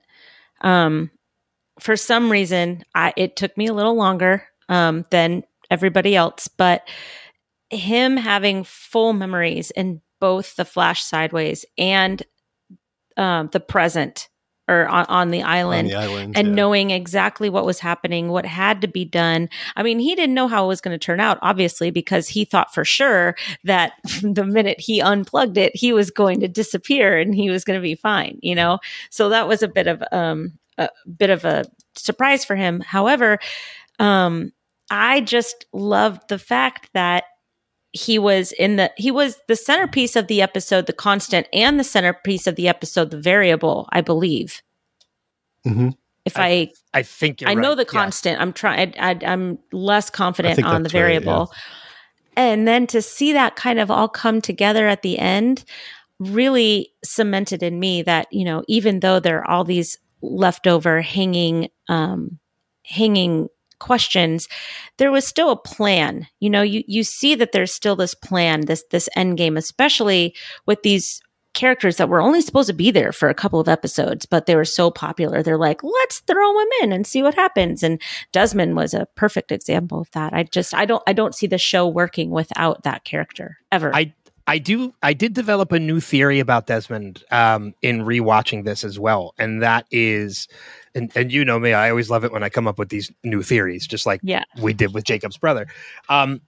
Um, 0.61 1.11
for 1.79 1.95
some 1.95 2.31
reason, 2.31 2.83
I 2.95 3.13
it 3.15 3.35
took 3.35 3.55
me 3.55 3.67
a 3.67 3.73
little 3.73 3.95
longer 3.95 4.47
um, 4.67 5.05
than 5.11 5.43
everybody 5.69 6.15
else, 6.15 6.47
but 6.47 6.87
him 7.69 8.17
having 8.17 8.63
full 8.63 9.13
memories 9.13 9.71
in 9.71 10.01
both 10.19 10.55
the 10.55 10.65
flash 10.65 11.03
sideways 11.03 11.65
and 11.77 12.23
um, 13.17 13.49
the 13.51 13.59
present 13.59 14.29
or 14.67 14.87
on, 14.87 15.05
on 15.09 15.29
the 15.31 15.41
On 15.41 15.49
island 15.49 15.89
the 15.89 15.95
island. 15.95 16.37
and 16.37 16.47
yeah. 16.49 16.53
knowing 16.53 16.89
exactly 16.91 17.49
what 17.49 17.65
was 17.65 17.79
happening, 17.79 18.29
what 18.29 18.45
had 18.45 18.81
to 18.81 18.87
be 18.87 19.05
done. 19.05 19.49
I 19.75 19.83
mean, 19.83 19.99
he 19.99 20.15
didn't 20.15 20.33
know 20.33 20.47
how 20.47 20.65
it 20.65 20.67
was 20.67 20.81
going 20.81 20.97
to 20.97 21.03
turn 21.03 21.19
out, 21.19 21.37
obviously, 21.41 21.91
because 21.91 22.27
he 22.27 22.45
thought 22.45 22.73
for 22.73 22.83
sure 22.83 23.35
that 23.63 23.93
the 24.21 24.45
minute 24.45 24.79
he 24.79 25.01
unplugged 25.01 25.57
it, 25.57 25.75
he 25.75 25.93
was 25.93 26.09
going 26.11 26.39
to 26.39 26.47
disappear 26.47 27.17
and 27.17 27.35
he 27.35 27.49
was 27.49 27.63
going 27.63 27.77
to 27.79 27.83
be 27.83 27.95
fine, 27.95 28.39
you 28.41 28.55
know? 28.55 28.79
So 29.09 29.29
that 29.29 29.47
was 29.47 29.61
a 29.61 29.67
bit 29.67 29.87
of 29.87 30.03
um 30.11 30.53
a 30.77 30.89
bit 31.17 31.29
of 31.29 31.45
a 31.45 31.65
surprise 31.95 32.43
for 32.43 32.55
him. 32.55 32.81
However, 32.81 33.39
um 33.99 34.51
I 34.91 35.21
just 35.21 35.65
loved 35.73 36.29
the 36.29 36.37
fact 36.37 36.89
that 36.93 37.23
he 37.95 38.19
was 38.19 38.51
in 38.53 38.75
the 38.75 38.91
he 38.97 39.09
was 39.09 39.37
the 39.47 39.55
centerpiece 39.55 40.15
of 40.15 40.27
the 40.27 40.41
episode 40.41 40.85
the 40.85 40.93
constant 40.93 41.47
and 41.53 41.79
the 41.79 41.83
centerpiece 41.83 42.45
of 42.45 42.55
the 42.55 42.67
episode 42.67 43.09
the 43.09 43.19
variable 43.19 43.87
i 43.93 44.01
believe 44.01 44.61
Mhm. 45.65 45.95
if 46.25 46.37
I- 46.37 46.47
i 46.47 46.71
I 46.93 47.03
think 47.03 47.41
you're 47.41 47.49
I 47.49 47.53
know 47.55 47.69
right. 47.69 47.77
the 47.77 47.83
Yeah. 47.93 47.99
constant. 48.01 48.39
I'm 48.41 48.53
trying. 48.53 48.93
I, 48.97 49.17
I'm 49.25 49.59
less 49.73 50.09
confident 50.09 50.63
on 50.63 50.83
the 50.83 50.87
that's 50.87 50.93
right, 50.93 50.99
variable. 51.01 51.51
And 52.37 52.65
then 52.67 52.87
to 52.87 53.01
see 53.01 53.33
that 53.33 53.57
kind 53.57 53.79
of 53.79 53.91
all 53.91 54.07
come 54.07 54.39
together 54.41 54.87
at 54.87 55.01
the 55.01 55.19
end 55.19 55.65
really 56.19 56.93
cemented 57.03 57.61
in 57.61 57.79
me 57.81 58.01
that 58.03 58.27
you 58.31 58.45
know 58.45 58.63
even 58.69 59.01
though 59.01 59.19
there 59.19 59.39
are 59.39 59.49
all 59.49 59.65
these 59.65 59.97
leftover 60.21 61.01
hanging 61.01 61.67
um 61.89 62.39
hanging 62.85 63.49
questions 63.79 64.47
there 64.97 65.11
was 65.11 65.25
still 65.25 65.51
a 65.51 65.57
plan 65.57 66.27
you 66.39 66.49
know 66.49 66.61
you 66.61 66.83
you 66.87 67.03
see 67.03 67.35
that 67.35 67.51
there's 67.51 67.73
still 67.73 67.95
this 67.95 68.15
plan 68.15 68.61
this 68.61 68.83
this 68.91 69.09
end 69.15 69.37
game 69.37 69.57
especially 69.57 70.35
with 70.65 70.81
these 70.83 71.21
characters 71.55 71.97
that 71.97 72.09
were 72.09 72.21
only 72.21 72.41
supposed 72.41 72.67
to 72.67 72.73
be 72.73 72.91
there 72.91 73.11
for 73.11 73.29
a 73.29 73.33
couple 73.33 73.59
of 73.59 73.67
episodes, 73.67 74.25
but 74.25 74.45
they 74.45 74.55
were 74.55 74.65
so 74.65 74.91
popular. 74.91 75.41
They're 75.41 75.57
like, 75.57 75.81
let's 75.83 76.19
throw 76.19 76.53
them 76.53 76.67
in 76.83 76.91
and 76.91 77.07
see 77.07 77.23
what 77.23 77.33
happens. 77.33 77.81
And 77.81 77.99
Desmond 78.31 78.75
was 78.75 78.93
a 78.93 79.07
perfect 79.15 79.51
example 79.51 80.01
of 80.01 80.11
that. 80.11 80.33
I 80.33 80.43
just, 80.43 80.75
I 80.75 80.85
don't, 80.85 81.01
I 81.07 81.13
don't 81.13 81.33
see 81.33 81.47
the 81.47 81.57
show 81.57 81.87
working 81.87 82.29
without 82.29 82.83
that 82.83 83.05
character 83.05 83.57
ever. 83.71 83.95
I- 83.95 84.13
I 84.47 84.59
do. 84.59 84.93
I 85.01 85.13
did 85.13 85.33
develop 85.33 85.71
a 85.71 85.79
new 85.79 85.99
theory 85.99 86.39
about 86.39 86.67
Desmond 86.67 87.23
um, 87.31 87.73
in 87.81 88.01
rewatching 88.01 88.63
this 88.63 88.83
as 88.83 88.99
well, 88.99 89.33
and 89.39 89.63
that 89.63 89.87
is, 89.89 90.47
and 90.95 91.11
and 91.15 91.31
you 91.31 91.45
know 91.45 91.59
me, 91.59 91.73
I 91.73 91.89
always 91.89 92.09
love 92.09 92.23
it 92.23 92.31
when 92.31 92.43
I 92.43 92.49
come 92.49 92.67
up 92.67 92.79
with 92.79 92.89
these 92.89 93.11
new 93.23 93.43
theories, 93.43 93.85
just 93.85 94.05
like 94.05 94.21
yeah. 94.23 94.43
we 94.59 94.73
did 94.73 94.93
with 94.93 95.03
Jacob's 95.03 95.37
brother. 95.37 95.67
Um, 96.09 96.41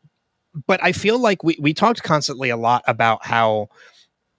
but 0.66 0.82
I 0.84 0.92
feel 0.92 1.20
like 1.20 1.44
we 1.44 1.58
we 1.60 1.74
talked 1.74 2.02
constantly 2.04 2.50
a 2.50 2.58
lot 2.58 2.84
about 2.88 3.26
how 3.26 3.70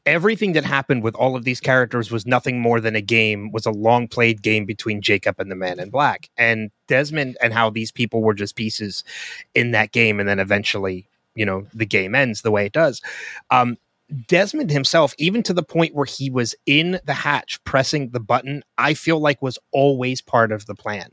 everything 0.07 0.55
that 0.55 0.65
happened 0.65 1.03
with 1.03 1.15
all 1.15 1.37
of 1.37 1.45
these 1.45 1.61
characters 1.61 2.11
was 2.11 2.27
nothing 2.27 2.59
more 2.59 2.81
than 2.81 2.97
a 2.97 3.01
game, 3.03 3.53
was 3.53 3.67
a 3.67 3.71
long 3.71 4.09
played 4.09 4.41
game 4.41 4.65
between 4.65 5.03
Jacob 5.03 5.39
and 5.39 5.51
the 5.51 5.55
Man 5.55 5.79
in 5.79 5.91
Black, 5.91 6.31
and 6.39 6.71
Desmond, 6.87 7.37
and 7.43 7.53
how 7.53 7.69
these 7.69 7.93
people 7.93 8.23
were 8.23 8.35
just 8.35 8.57
pieces 8.57 9.05
in 9.55 9.73
that 9.73 9.93
game, 9.93 10.19
and 10.19 10.29
then 10.29 10.39
eventually, 10.39 11.07
you 11.35 11.45
know, 11.45 11.67
the 11.75 11.87
game 11.87 12.15
ends 12.15 12.41
the 12.41 12.51
way 12.51 12.65
it 12.65 12.73
does. 12.73 13.03
Um, 13.51 13.77
Desmond 14.27 14.71
himself, 14.71 15.15
even 15.19 15.43
to 15.43 15.53
the 15.53 15.63
point 15.63 15.95
where 15.95 16.07
he 16.07 16.31
was 16.31 16.55
in 16.65 16.99
the 17.05 17.13
hatch 17.13 17.63
pressing 17.65 18.11
the 18.11 18.21
button, 18.21 18.63
I 18.79 18.95
feel 18.95 19.21
like 19.21 19.43
was 19.43 19.59
always 19.71 20.23
part 20.23 20.51
of 20.51 20.65
the 20.67 20.75
plan. 20.75 21.11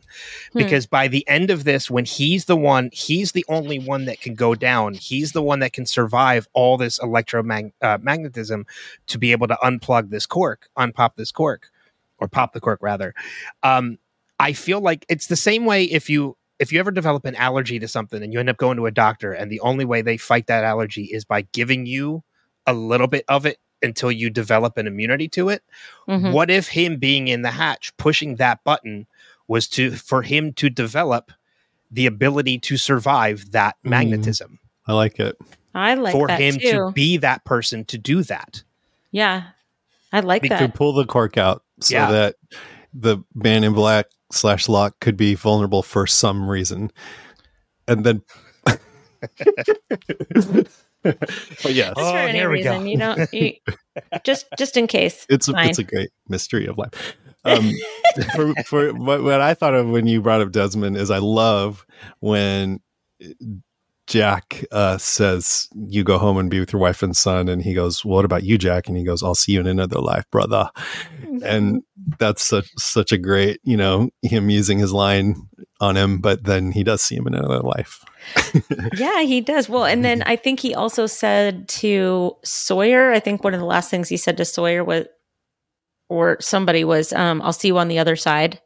Hmm. 0.54 0.60
Because 0.60 0.86
by 0.86 1.10
the 1.10 1.28
end 1.28 1.50
of 1.50 1.66
this, 1.66 1.92
when 1.92 2.06
he's 2.06 2.46
the 2.46 2.56
one, 2.56 2.90
he's 2.94 3.34
the 3.34 3.46
only 3.50 3.80
one 3.80 4.06
that 4.06 4.22
can 4.22 4.34
go 4.34 4.56
down. 4.56 4.94
He's 4.94 5.34
the 5.34 5.44
one 5.44 5.60
that 5.60 5.74
can 5.74 5.86
survive 5.86 6.48
all 6.54 6.78
this 6.78 6.98
electromagnetism 7.00 8.66
to 9.08 9.18
be 9.18 9.32
able 9.34 9.48
to 9.48 9.58
unplug 9.62 10.10
this 10.10 10.26
cork, 10.26 10.70
unpop 10.78 11.16
this 11.16 11.32
cork, 11.32 11.70
or 12.18 12.30
pop 12.30 12.54
the 12.54 12.62
cork 12.62 12.80
rather. 12.82 13.14
Um, 13.62 13.98
I 14.40 14.54
feel 14.54 14.80
like 14.80 15.06
it's 15.10 15.28
the 15.28 15.36
same 15.36 15.66
way 15.66 15.84
if 15.84 16.10
you 16.10 16.38
if 16.60 16.72
you 16.72 16.80
ever 16.80 16.92
develop 16.92 17.26
an 17.26 17.36
allergy 17.36 17.80
to 17.80 17.88
something 17.88 18.24
and 18.24 18.32
you 18.32 18.40
end 18.40 18.50
up 18.50 18.56
going 18.56 18.78
to 18.78 18.86
a 18.86 18.92
doctor 18.92 19.34
and 19.34 19.52
the 19.52 19.60
only 19.60 19.84
way 19.84 20.02
they 20.02 20.16
fight 20.16 20.48
that 20.48 20.64
allergy 20.64 21.04
is 21.04 21.26
by 21.26 21.42
giving 21.52 21.86
you 21.86 22.24
a 22.68 22.74
little 22.74 23.08
bit 23.08 23.26
of 23.28 23.46
it 23.46 23.60
until 23.82 24.12
you 24.12 24.30
develop 24.30 24.78
an 24.78 24.88
immunity 24.88 25.28
to 25.30 25.50
it. 25.50 25.64
Mhm. 26.08 26.32
What 26.32 26.50
if 26.50 26.68
him 26.68 26.98
being 26.98 27.28
in 27.28 27.42
the 27.44 27.52
hatch, 27.52 27.96
pushing 27.98 28.36
that 28.38 28.64
button, 28.64 29.06
was 29.48 29.68
to 29.70 29.92
for 29.92 30.22
him 30.24 30.54
to 30.54 30.70
develop 30.70 31.32
the 31.92 32.06
ability 32.08 32.58
to 32.60 32.78
survive 32.78 33.52
that 33.52 33.76
Mm. 33.86 33.90
magnetism 33.92 34.60
I 34.88 34.94
like 34.94 35.20
it. 35.20 35.38
I 35.76 35.94
like 35.96 36.14
for 36.14 36.28
that 36.28 36.40
him 36.40 36.56
too. 36.58 36.72
to 36.72 36.92
be 36.94 37.18
that 37.18 37.44
person 37.46 37.86
to 37.86 37.98
do 37.98 38.24
that. 38.24 38.64
yeah, 39.12 39.44
I 40.12 40.22
like 40.22 40.44
He 40.44 40.50
that. 40.50 40.60
could 40.60 40.74
pull 40.74 40.94
the 40.94 41.06
cork 41.06 41.38
out 41.38 41.64
so 41.82 41.96
Yeah. 41.96 42.12
that 42.12 42.36
the 42.94 43.18
man 43.36 43.64
in 43.64 43.74
black 43.74 44.08
slash 44.32 44.68
Locke 44.70 45.00
could 45.00 45.18
be 45.18 45.36
vulnerable 45.36 45.84
for 45.84 46.08
some 46.08 46.50
reason, 46.50 46.92
and 47.88 48.04
then. 48.06 48.22
but 51.64 51.74
yes, 51.74 51.94
Just 51.96 51.96
for 51.96 52.02
Oh, 52.02 52.16
any 52.16 52.40
here 52.40 52.50
we 52.50 52.64
go. 52.64 52.72
reason, 52.72 52.88
you 52.88 52.98
know, 52.98 53.16
you, 53.32 53.54
just 54.24 54.48
just 54.58 54.78
in 54.78 54.88
case. 54.88 55.26
it's 55.30 55.48
a, 55.48 55.54
fine. 55.54 55.70
it's 55.70 55.80
a 55.80 55.84
great 55.84 56.10
mystery 56.28 56.66
of 56.68 56.78
life. 56.78 57.16
Um, 57.46 57.72
for 58.36 58.54
for 58.66 58.92
what, 58.94 59.22
what 59.24 59.40
I 59.42 59.54
thought 59.54 59.76
of 59.76 59.88
when 59.88 60.08
you 60.08 60.22
brought 60.22 60.42
up 60.42 60.52
Desmond 60.52 60.98
is 60.98 61.12
I 61.12 61.20
love 61.20 61.86
when 62.20 62.80
Jack 64.08 64.64
uh, 64.72 64.98
says 64.98 65.68
you 65.88 66.04
go 66.04 66.18
home 66.18 66.38
and 66.38 66.50
be 66.50 66.60
with 66.60 66.72
your 66.72 66.82
wife 66.82 67.02
and 67.02 67.16
son, 67.18 67.50
and 67.50 67.62
he 67.62 67.74
goes, 67.74 68.06
"What 68.06 68.26
about 68.26 68.44
you, 68.44 68.58
Jack?" 68.58 68.88
And 68.88 68.96
he 68.96 69.04
goes, 69.04 69.24
"I'll 69.24 69.36
see 69.36 69.54
you 69.54 69.60
in 69.60 69.68
another 69.68 70.00
life, 70.00 70.26
brother." 70.32 70.70
And 71.44 71.82
that's 72.20 72.44
such 72.44 72.70
such 72.78 73.12
a 73.12 73.18
great, 73.18 73.60
you 73.64 73.76
know, 73.76 74.10
him 74.22 74.50
using 74.50 74.78
his 74.78 74.94
line 74.94 75.36
on 75.82 75.98
him, 75.98 76.20
but 76.20 76.44
then 76.44 76.72
he 76.72 76.84
does 76.84 77.02
see 77.02 77.16
him 77.16 77.28
in 77.28 77.36
another 77.36 77.62
life. 77.62 78.04
Yeah, 78.98 79.22
he 79.22 79.42
does. 79.42 79.68
Well, 79.70 79.86
and 79.86 80.04
then 80.04 80.24
I 80.26 80.36
think 80.36 80.60
he 80.60 80.74
also 80.74 81.06
said 81.06 81.68
to 81.70 82.36
Sawyer, 82.44 83.12
I 83.12 83.20
think 83.20 83.44
one 83.44 83.54
of 83.54 83.60
the 83.60 83.66
last 83.66 83.90
things 83.90 84.10
he 84.10 84.18
said 84.18 84.38
to 84.38 84.46
Sawyer 84.46 84.84
was, 84.84 85.06
or 86.10 86.38
somebody 86.40 86.84
was, 86.84 87.12
um, 87.14 87.42
I'll 87.42 87.54
see 87.54 87.68
you 87.68 87.78
on 87.78 87.88
the 87.88 88.00
other 88.00 88.16
side. 88.16 88.62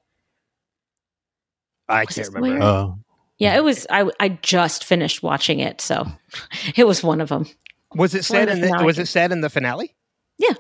I 1.88 2.06
Was 2.06 2.16
can't 2.16 2.34
remember. 2.34 2.64
Oh, 2.64 3.00
Yeah, 3.40 3.56
it 3.56 3.64
was, 3.64 3.88
I, 3.90 4.10
I 4.20 4.30
just 4.30 4.84
finished 4.84 5.24
watching 5.24 5.60
it. 5.60 5.82
So 5.82 6.06
it 6.76 6.86
was 6.86 7.04
one 7.04 7.22
of 7.22 7.30
them. 7.30 7.46
Was 7.96 8.14
it 8.14 8.26
said 8.26 8.50
in 8.50 8.62
the 8.62 8.68
the, 8.68 8.68
finale. 8.68 8.86
was 8.86 9.00
it 9.00 9.08
said 9.08 9.32
in 9.32 9.42
the 9.42 9.50
finale? 9.50 9.96
Yeah. 10.38 10.54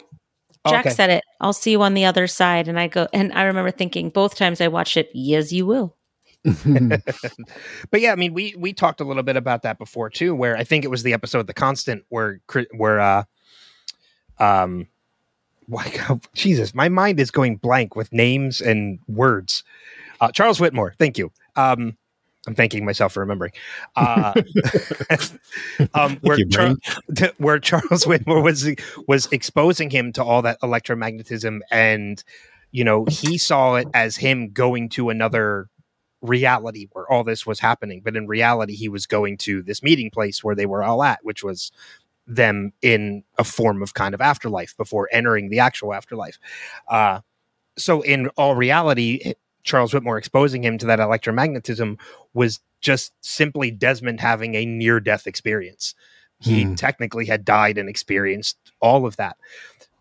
Oh, 0.65 0.71
Jack 0.71 0.87
okay. 0.87 0.95
said 0.95 1.09
it. 1.09 1.23
I'll 1.39 1.53
see 1.53 1.71
you 1.71 1.81
on 1.81 1.93
the 1.93 2.05
other 2.05 2.25
side. 2.25 2.67
And 2.67 2.79
I 2.79 2.87
go, 2.87 3.07
and 3.13 3.31
I 3.33 3.43
remember 3.43 3.71
thinking 3.71 4.09
both 4.09 4.35
times 4.35 4.61
I 4.61 4.67
watched 4.67 4.97
it, 4.97 5.09
yes, 5.13 5.51
you 5.51 5.65
will. 5.65 5.95
but 7.91 7.99
yeah, 7.99 8.13
I 8.13 8.15
mean, 8.15 8.33
we 8.33 8.55
we 8.57 8.71
talked 8.71 9.01
a 9.01 9.03
little 9.03 9.23
bit 9.23 9.35
about 9.35 9.63
that 9.63 9.77
before 9.77 10.09
too, 10.09 10.33
where 10.33 10.55
I 10.55 10.63
think 10.63 10.85
it 10.85 10.87
was 10.87 11.03
the 11.03 11.11
episode 11.11 11.47
"The 11.47 11.53
Constant" 11.53 12.05
where 12.07 12.39
Cri- 12.47 12.67
where 12.77 13.01
uh, 13.01 13.23
um, 14.39 14.87
why, 15.67 15.91
Jesus, 16.33 16.73
my 16.73 16.87
mind 16.87 17.19
is 17.19 17.29
going 17.29 17.57
blank 17.57 17.97
with 17.97 18.13
names 18.13 18.61
and 18.61 18.99
words. 19.07 19.65
Uh, 20.21 20.31
Charles 20.31 20.59
Widmore, 20.59 20.95
thank 20.97 21.17
you. 21.17 21.29
Um, 21.57 21.97
I'm 22.47 22.55
thanking 22.55 22.85
myself 22.85 23.13
for 23.13 23.19
remembering. 23.19 23.51
Uh, 23.95 24.33
um, 25.93 26.17
where, 26.21 26.39
you, 26.39 26.47
Char- 26.47 26.75
where 27.37 27.59
Charles 27.59 27.83
Widmore 28.05 28.43
was 28.43 28.69
was 29.07 29.27
exposing 29.31 29.89
him 29.89 30.13
to 30.13 30.23
all 30.23 30.41
that 30.43 30.59
electromagnetism, 30.61 31.59
and 31.69 32.23
you 32.71 32.83
know 32.83 33.05
he 33.05 33.37
saw 33.37 33.75
it 33.75 33.87
as 33.93 34.17
him 34.17 34.51
going 34.51 34.89
to 34.89 35.09
another 35.09 35.67
reality 36.21 36.87
where 36.91 37.09
all 37.11 37.23
this 37.23 37.45
was 37.45 37.59
happening. 37.59 38.01
But 38.03 38.15
in 38.15 38.27
reality, 38.27 38.75
he 38.75 38.89
was 38.89 39.05
going 39.05 39.37
to 39.39 39.61
this 39.61 39.83
meeting 39.83 40.09
place 40.09 40.43
where 40.43 40.55
they 40.55 40.65
were 40.65 40.83
all 40.83 41.03
at, 41.03 41.19
which 41.23 41.43
was 41.43 41.71
them 42.25 42.71
in 42.81 43.23
a 43.37 43.43
form 43.43 43.81
of 43.81 43.93
kind 43.93 44.13
of 44.13 44.21
afterlife 44.21 44.77
before 44.77 45.09
entering 45.11 45.49
the 45.49 45.59
actual 45.59 45.93
afterlife. 45.93 46.39
Uh, 46.87 47.19
so 47.77 48.01
in 48.01 48.27
all 48.29 48.55
reality, 48.55 49.33
Charles 49.69 49.91
Widmore 49.93 50.17
exposing 50.17 50.63
him 50.63 50.77
to 50.79 50.85
that 50.87 50.99
electromagnetism 50.99 51.99
was 52.33 52.59
just 52.81 53.13
simply 53.21 53.69
Desmond 53.71 54.19
having 54.19 54.55
a 54.55 54.65
near 54.65 54.99
death 54.99 55.27
experience. 55.27 55.93
He 56.41 56.63
Hmm. 56.63 56.75
technically 56.75 57.25
had 57.25 57.45
died 57.45 57.77
and 57.77 57.87
experienced 57.87 58.57
all 58.79 59.05
of 59.05 59.15
that. 59.17 59.37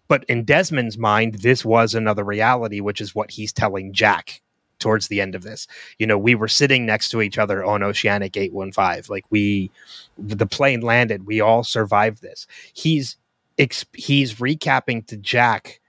But 0.08 0.24
in 0.24 0.44
Desmond's 0.44 0.96
mind, 0.96 1.34
this 1.36 1.64
was 1.64 1.94
another 1.94 2.24
reality, 2.24 2.80
which 2.80 3.00
is 3.00 3.14
what 3.14 3.32
he's 3.32 3.52
telling 3.52 3.92
Jack 3.92 4.40
towards 4.78 5.08
the 5.08 5.20
end 5.20 5.34
of 5.34 5.42
this. 5.42 5.66
You 5.98 6.06
know, 6.06 6.16
we 6.16 6.34
were 6.34 6.48
sitting 6.48 6.86
next 6.86 7.10
to 7.10 7.20
each 7.20 7.36
other 7.36 7.62
on 7.64 7.82
Oceanic 7.82 8.36
815. 8.36 9.02
Like 9.10 9.24
we 9.28 9.70
the 10.16 10.46
plane 10.46 10.80
landed, 10.80 11.26
we 11.26 11.40
all 11.40 11.62
survived 11.64 12.22
this. 12.22 12.46
He's 12.72 13.16
ex- 13.58 13.84
he's 13.92 14.34
recapping 14.36 15.06
to 15.08 15.16
Jack 15.16 15.80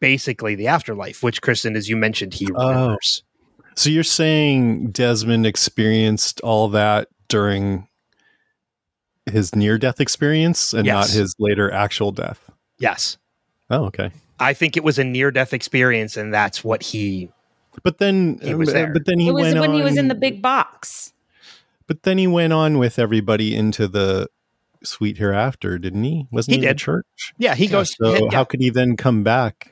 basically 0.00 0.54
the 0.54 0.66
afterlife, 0.66 1.22
which 1.22 1.42
Kristin, 1.42 1.76
as 1.76 1.88
you 1.88 1.96
mentioned, 1.96 2.34
he 2.34 2.48
Oh. 2.54 2.68
remembers. 2.70 3.22
So 3.76 3.88
you're 3.90 4.02
saying 4.02 4.90
Desmond 4.90 5.46
experienced 5.46 6.40
all 6.40 6.68
that 6.70 7.08
during 7.28 7.86
his 9.30 9.54
near 9.54 9.78
death 9.78 10.00
experience 10.00 10.72
and 10.72 10.86
not 10.86 11.08
his 11.10 11.34
later 11.38 11.70
actual 11.72 12.10
death? 12.12 12.50
Yes. 12.78 13.16
Oh, 13.70 13.84
okay. 13.84 14.10
I 14.40 14.54
think 14.54 14.76
it 14.76 14.82
was 14.84 14.98
a 14.98 15.04
near 15.04 15.30
death 15.30 15.52
experience, 15.52 16.16
and 16.16 16.32
that's 16.34 16.64
what 16.64 16.82
he 16.82 17.30
But 17.84 17.98
then 17.98 18.40
He 18.42 18.54
was 18.54 18.68
but- 18.68 18.72
there. 18.74 18.92
but 18.92 19.04
then 19.06 19.20
he 19.20 19.28
it 19.28 19.32
was 19.32 19.42
went 19.54 19.60
when 19.60 19.72
he 19.74 19.82
was 19.82 19.96
in 19.96 20.08
the 20.08 20.14
big 20.16 20.42
box. 20.42 21.12
But 21.86 22.02
then 22.02 22.18
he 22.18 22.26
went 22.26 22.52
on 22.52 22.78
with 22.78 22.98
everybody 22.98 23.54
into 23.54 23.86
the 23.86 24.28
sweet 24.82 25.18
hereafter, 25.18 25.78
didn't 25.78 26.02
he? 26.02 26.26
Wasn't 26.32 26.54
He 26.54 26.60
he, 26.62 26.66
in 26.66 26.72
the 26.72 26.78
church? 26.78 27.06
Yeah, 27.38 27.54
he 27.54 27.68
goes 27.68 27.94
So 27.96 28.14
yeah. 28.24 28.30
how 28.32 28.42
could 28.44 28.60
he 28.60 28.70
then 28.70 28.96
come 28.96 29.22
back 29.22 29.69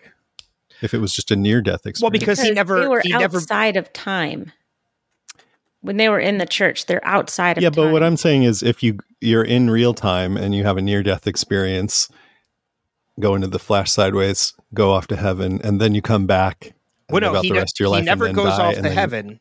if 0.82 0.94
it 0.94 0.98
was 0.98 1.12
just 1.12 1.30
a 1.30 1.36
near 1.36 1.60
death 1.60 1.86
experience? 1.86 2.02
Well, 2.02 2.10
because 2.10 2.40
he 2.40 2.50
never 2.50 2.80
they 2.80 2.88
were 2.88 3.00
he 3.04 3.10
never 3.10 3.38
outside 3.38 3.76
of 3.76 3.92
time. 3.92 4.52
When 5.80 5.96
they 5.96 6.08
were 6.08 6.18
in 6.18 6.38
the 6.38 6.46
church, 6.46 6.86
they're 6.86 7.04
outside 7.06 7.56
of 7.56 7.62
yeah, 7.62 7.70
time. 7.70 7.76
but 7.86 7.92
what 7.92 8.02
I'm 8.02 8.16
saying 8.16 8.42
is, 8.42 8.62
if 8.62 8.82
you 8.82 8.98
you're 9.20 9.44
in 9.44 9.70
real 9.70 9.94
time 9.94 10.36
and 10.36 10.54
you 10.54 10.64
have 10.64 10.76
a 10.76 10.82
near 10.82 11.02
death 11.02 11.26
experience, 11.26 12.08
go 13.20 13.34
into 13.34 13.46
the 13.46 13.58
flash 13.60 13.90
sideways, 13.90 14.54
go 14.74 14.92
off 14.92 15.06
to 15.08 15.16
heaven, 15.16 15.60
and 15.62 15.80
then 15.80 15.94
you 15.94 16.02
come 16.02 16.26
back. 16.26 16.74
And 17.08 17.14
well, 17.14 17.20
live 17.22 17.32
no, 17.32 17.38
out 17.38 17.42
he, 17.44 17.48
the 17.50 17.54
ne- 17.54 17.60
rest 17.60 17.76
of 17.76 17.80
your 17.80 17.88
he 17.88 17.92
life 17.92 17.98
and 18.00 18.06
never 18.06 18.24
then 18.26 18.34
goes 18.34 18.56
die, 18.56 18.68
off 18.68 18.74
to 18.74 18.82
then- 18.82 18.92
heaven. 18.92 19.40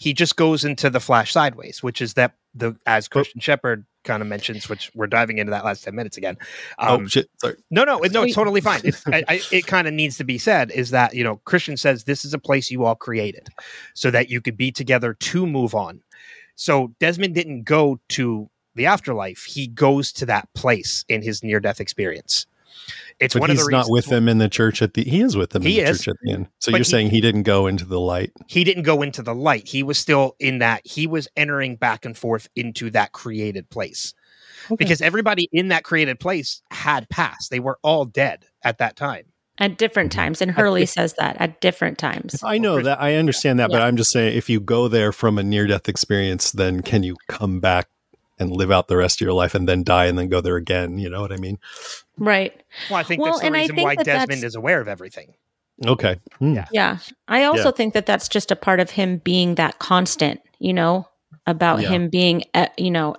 He 0.00 0.12
just 0.12 0.36
goes 0.36 0.64
into 0.64 0.90
the 0.90 1.00
flash 1.00 1.32
sideways, 1.32 1.82
which 1.82 2.00
is 2.00 2.14
that 2.14 2.34
the 2.54 2.76
as 2.86 3.08
Christian 3.08 3.40
Shephard 3.40 3.84
kind 4.08 4.20
of 4.20 4.26
mentions, 4.26 4.68
which 4.68 4.90
we're 4.94 5.06
diving 5.06 5.38
into 5.38 5.50
that 5.50 5.64
last 5.64 5.84
ten 5.84 5.94
minutes 5.94 6.16
again. 6.16 6.36
Um, 6.80 7.04
oh 7.04 7.06
shit! 7.06 7.30
Sorry. 7.36 7.54
No, 7.70 7.84
no, 7.84 7.98
no, 7.98 8.24
it's 8.24 8.34
totally 8.34 8.60
fine. 8.60 8.80
It's, 8.82 9.06
I, 9.06 9.22
I, 9.28 9.40
it 9.52 9.66
kind 9.74 9.86
of 9.86 9.94
needs 9.94 10.16
to 10.16 10.24
be 10.24 10.38
said 10.38 10.72
is 10.72 10.90
that 10.90 11.14
you 11.14 11.22
know 11.22 11.36
Christian 11.44 11.76
says 11.76 12.04
this 12.04 12.24
is 12.24 12.34
a 12.34 12.38
place 12.38 12.72
you 12.72 12.84
all 12.84 12.96
created, 12.96 13.48
so 13.94 14.10
that 14.10 14.28
you 14.30 14.40
could 14.40 14.56
be 14.56 14.72
together 14.72 15.14
to 15.14 15.46
move 15.46 15.76
on. 15.76 16.02
So 16.56 16.92
Desmond 16.98 17.36
didn't 17.36 17.62
go 17.62 18.00
to 18.10 18.50
the 18.74 18.86
afterlife; 18.86 19.44
he 19.44 19.68
goes 19.68 20.10
to 20.14 20.26
that 20.26 20.52
place 20.54 21.04
in 21.08 21.22
his 21.22 21.44
near-death 21.44 21.80
experience. 21.80 22.47
It's 23.20 23.34
But 23.34 23.40
one 23.40 23.50
he's 23.50 23.60
of 23.60 23.66
the 23.66 23.72
not 23.72 23.86
with 23.90 24.06
them 24.06 24.28
in 24.28 24.38
the 24.38 24.48
church 24.48 24.80
at 24.82 24.94
the. 24.94 25.02
He 25.04 25.20
is 25.20 25.36
with 25.36 25.50
them 25.50 25.62
He 25.62 25.78
in 25.80 25.84
the 25.86 25.90
is. 25.90 25.98
church 26.04 26.08
at 26.08 26.16
the 26.22 26.32
end. 26.32 26.48
So 26.60 26.70
But 26.70 26.78
you're 26.78 26.84
he- 26.84 26.90
saying 26.90 27.10
he 27.10 27.20
didn't 27.20 27.42
go 27.42 27.66
into 27.66 27.84
the 27.84 27.98
light. 28.00 28.32
He 28.46 28.64
didn't 28.64 28.84
go 28.84 29.02
into 29.02 29.22
the 29.22 29.34
light; 29.34 29.66
he 29.68 29.82
was 29.82 29.98
still 29.98 30.36
in 30.38 30.58
that. 30.58 30.82
He 30.84 31.06
was 31.06 31.28
entering 31.36 31.76
back 31.76 32.04
and 32.04 32.16
forth 32.16 32.48
into 32.56 32.90
that 32.90 33.12
created 33.12 33.68
place 33.70 34.14
because 34.76 35.00
everybody 35.00 35.48
in 35.52 35.68
that 35.68 35.82
created 35.84 36.20
place 36.20 36.62
had 36.70 37.08
passed; 37.08 37.50
they 37.50 37.60
were 37.60 37.78
all 37.82 38.04
dead 38.04 38.44
at 38.62 38.78
that 38.78 38.96
time. 38.96 39.24
at 39.60 39.76
different 39.78 40.12
Mm-hmm. 40.12 40.20
times. 40.20 40.40
And 40.40 40.50
Hurley 40.52 40.86
says 40.86 41.14
that 41.18 41.36
at 41.40 41.60
different 41.60 41.98
times. 41.98 42.40
I 42.44 42.58
know 42.58 42.80
that. 42.80 43.00
I 43.00 43.16
understand 43.16 43.58
that, 43.58 43.70
but 43.70 43.82
I'm 43.82 43.96
just 43.96 44.12
saying, 44.12 44.36
if 44.36 44.48
you 44.48 44.60
go 44.60 44.86
there 44.86 45.10
from 45.10 45.36
a 45.38 45.42
near 45.42 45.66
death 45.66 45.88
experience, 45.88 46.52
then 46.52 46.82
can 46.82 47.02
you 47.02 47.16
come 47.28 47.58
back 47.58 47.88
and 48.38 48.52
live 48.52 48.70
out 48.70 48.86
the 48.86 48.96
rest 48.96 49.16
of 49.20 49.24
your 49.24 49.32
life 49.32 49.56
and 49.56 49.68
then 49.68 49.82
die 49.82 50.04
and 50.04 50.16
then 50.16 50.28
go 50.28 50.40
there 50.40 50.54
again? 50.54 50.98
You 50.98 51.10
know 51.10 51.20
what 51.20 51.32
I 51.32 51.38
mean? 51.38 51.58
Right. 52.18 52.52
Well, 52.90 52.98
I 52.98 53.02
think 53.02 53.22
Well, 53.22 53.32
that's 53.32 53.42
the 53.44 53.50
reason 53.50 53.76
why 53.76 53.94
that 53.96 54.04
Desmond 54.04 54.44
is 54.44 54.54
aware 54.54 54.80
of 54.80 54.88
everything. 54.88 55.34
Okay. 55.86 56.18
Hmm. 56.38 56.54
Yeah. 56.54 56.66
Yeah. 56.72 56.98
I 57.28 57.44
also 57.44 57.66
Yeah. 57.66 57.70
think 57.70 57.94
that 57.94 58.06
that's 58.06 58.28
just 58.28 58.50
a 58.50 58.56
part 58.56 58.80
of 58.80 58.90
him 58.90 59.18
being 59.18 59.54
that 59.56 59.78
constant, 59.78 60.40
you 60.58 60.72
know, 60.72 61.08
about 61.46 61.80
Yeah. 61.80 61.88
him 61.90 62.08
being, 62.08 62.42
uh, 62.54 62.66
you 62.76 62.90
know, 62.90 63.14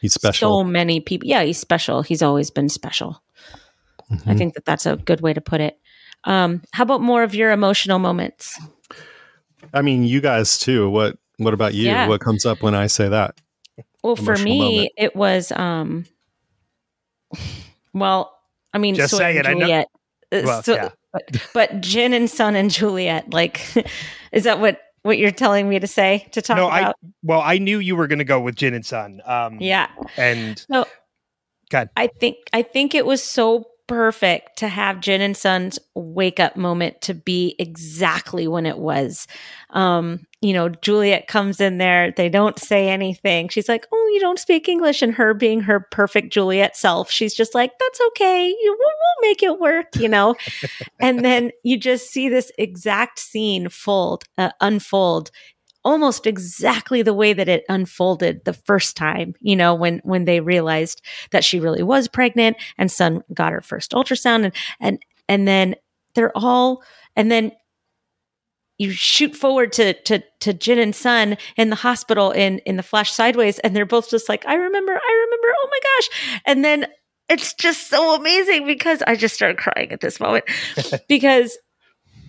He's 0.00 0.14
special. 0.14 0.60
so 0.60 0.64
many 0.64 1.00
people. 1.00 1.28
Yeah, 1.28 1.42
he's 1.42 1.58
special. 1.58 2.02
He's 2.02 2.22
always 2.22 2.50
been 2.50 2.68
special. 2.68 3.22
I 4.10 4.14
Mhm. 4.34 4.38
think 4.38 4.54
that 4.54 4.64
that's 4.64 4.86
a 4.86 4.96
good 4.96 5.20
way 5.20 5.34
to 5.34 5.40
put 5.40 5.60
it. 5.60 5.78
Um, 6.24 6.62
how 6.72 6.82
about 6.84 7.02
more 7.02 7.22
of 7.22 7.34
your 7.34 7.50
emotional 7.52 7.98
moments? 7.98 8.58
I 9.74 9.82
mean, 9.82 10.04
you 10.04 10.20
guys 10.20 10.58
too. 10.58 10.88
What 10.90 11.18
What 11.40 11.54
about 11.54 11.72
you? 11.74 11.84
Yeah. 11.84 12.08
What 12.08 12.20
comes 12.20 12.44
up 12.44 12.62
when 12.62 12.74
I 12.74 12.88
say 12.88 13.08
that? 13.10 13.36
Well, 14.02 14.16
for 14.16 14.36
me, 14.36 14.58
moment. 14.58 14.92
it 14.96 15.14
was, 15.14 15.52
um, 15.52 16.04
well, 17.92 18.37
I 18.78 18.80
mean, 18.80 18.94
Just 18.94 19.10
Sawyer 19.10 19.32
say 19.32 19.38
and 19.38 19.46
it, 19.46 19.50
I 19.50 19.54
know- 19.54 19.60
Juliet. 19.60 19.86
Uh, 20.30 20.42
Well, 20.44 20.62
so- 20.62 20.74
yeah. 20.74 20.88
but, 21.12 21.48
but 21.52 21.80
Jin 21.80 22.12
and 22.12 22.30
Sun 22.30 22.54
and 22.54 22.70
Juliet, 22.70 23.32
like, 23.32 23.60
is 24.32 24.44
that 24.44 24.60
what 24.60 24.80
what 25.02 25.16
you're 25.18 25.30
telling 25.30 25.68
me 25.68 25.78
to 25.78 25.86
say 25.86 26.26
to 26.32 26.42
talk 26.42 26.56
no, 26.56 26.66
I 26.66 26.80
about? 26.80 26.96
well, 27.22 27.40
I 27.40 27.58
knew 27.58 27.78
you 27.78 27.96
were 27.96 28.06
going 28.08 28.18
to 28.18 28.24
go 28.24 28.40
with 28.40 28.56
Jin 28.56 28.74
and 28.74 28.84
Sun. 28.84 29.20
Um, 29.24 29.58
yeah, 29.60 29.88
and 30.16 30.64
no, 30.68 30.84
God. 31.70 31.88
I 31.96 32.08
think 32.08 32.36
I 32.52 32.62
think 32.62 32.94
it 32.94 33.06
was 33.06 33.22
so 33.22 33.64
perfect 33.88 34.58
to 34.58 34.68
have 34.68 35.00
Jin 35.00 35.20
and 35.20 35.36
Sun's 35.36 35.78
wake 35.94 36.38
up 36.38 36.56
moment 36.56 37.00
to 37.02 37.14
be 37.14 37.56
exactly 37.58 38.46
when 38.46 38.66
it 38.66 38.78
was. 38.78 39.26
Um, 39.70 40.26
you 40.40 40.52
know, 40.52 40.68
Juliet 40.68 41.26
comes 41.26 41.60
in 41.60 41.78
there, 41.78 42.12
they 42.12 42.28
don't 42.28 42.58
say 42.58 42.88
anything. 42.88 43.48
She's 43.48 43.68
like, 43.68 43.86
Oh, 43.90 44.10
you 44.14 44.20
don't 44.20 44.38
speak 44.38 44.68
English. 44.68 45.02
And 45.02 45.14
her 45.14 45.34
being 45.34 45.60
her 45.62 45.80
perfect 45.80 46.32
Juliet 46.32 46.76
self, 46.76 47.10
she's 47.10 47.34
just 47.34 47.54
like, 47.54 47.72
That's 47.80 48.00
okay. 48.08 48.48
You 48.48 48.70
will 48.78 48.78
we'll 48.78 49.30
make 49.30 49.42
it 49.42 49.58
work, 49.58 49.96
you 49.96 50.08
know? 50.08 50.36
and 51.00 51.24
then 51.24 51.50
you 51.64 51.76
just 51.76 52.10
see 52.10 52.28
this 52.28 52.52
exact 52.58 53.18
scene 53.18 53.68
fold, 53.68 54.24
uh, 54.36 54.50
unfold 54.60 55.30
almost 55.84 56.26
exactly 56.26 57.02
the 57.02 57.14
way 57.14 57.32
that 57.32 57.48
it 57.48 57.64
unfolded 57.68 58.44
the 58.44 58.52
first 58.52 58.96
time 58.96 59.34
you 59.40 59.56
know 59.56 59.74
when 59.74 60.00
when 60.04 60.24
they 60.24 60.40
realized 60.40 61.00
that 61.30 61.44
she 61.44 61.60
really 61.60 61.82
was 61.82 62.08
pregnant 62.08 62.56
and 62.76 62.90
Sun 62.90 63.22
got 63.32 63.52
her 63.52 63.60
first 63.60 63.92
ultrasound 63.92 64.44
and 64.44 64.54
and 64.80 64.98
and 65.28 65.46
then 65.46 65.74
they're 66.14 66.36
all 66.36 66.82
and 67.16 67.30
then 67.30 67.52
you 68.78 68.92
shoot 68.92 69.36
forward 69.36 69.72
to 69.72 69.92
to 70.04 70.22
to 70.40 70.54
Jin 70.54 70.78
and 70.78 70.94
Sun 70.94 71.36
in 71.56 71.70
the 71.70 71.76
hospital 71.76 72.30
in 72.30 72.58
in 72.60 72.76
the 72.76 72.82
flash 72.82 73.12
sideways 73.12 73.58
and 73.60 73.74
they're 73.74 73.84
both 73.84 74.08
just 74.08 74.28
like 74.28 74.46
I 74.46 74.54
remember 74.54 74.92
I 74.92 75.26
remember 75.26 75.48
oh 75.58 75.68
my 75.70 75.78
gosh. 75.82 76.40
And 76.46 76.64
then 76.64 76.86
it's 77.28 77.52
just 77.54 77.90
so 77.90 78.14
amazing 78.14 78.66
because 78.66 79.02
I 79.06 79.16
just 79.16 79.34
started 79.34 79.58
crying 79.58 79.92
at 79.92 80.00
this 80.00 80.20
moment 80.20 80.44
because 81.08 81.58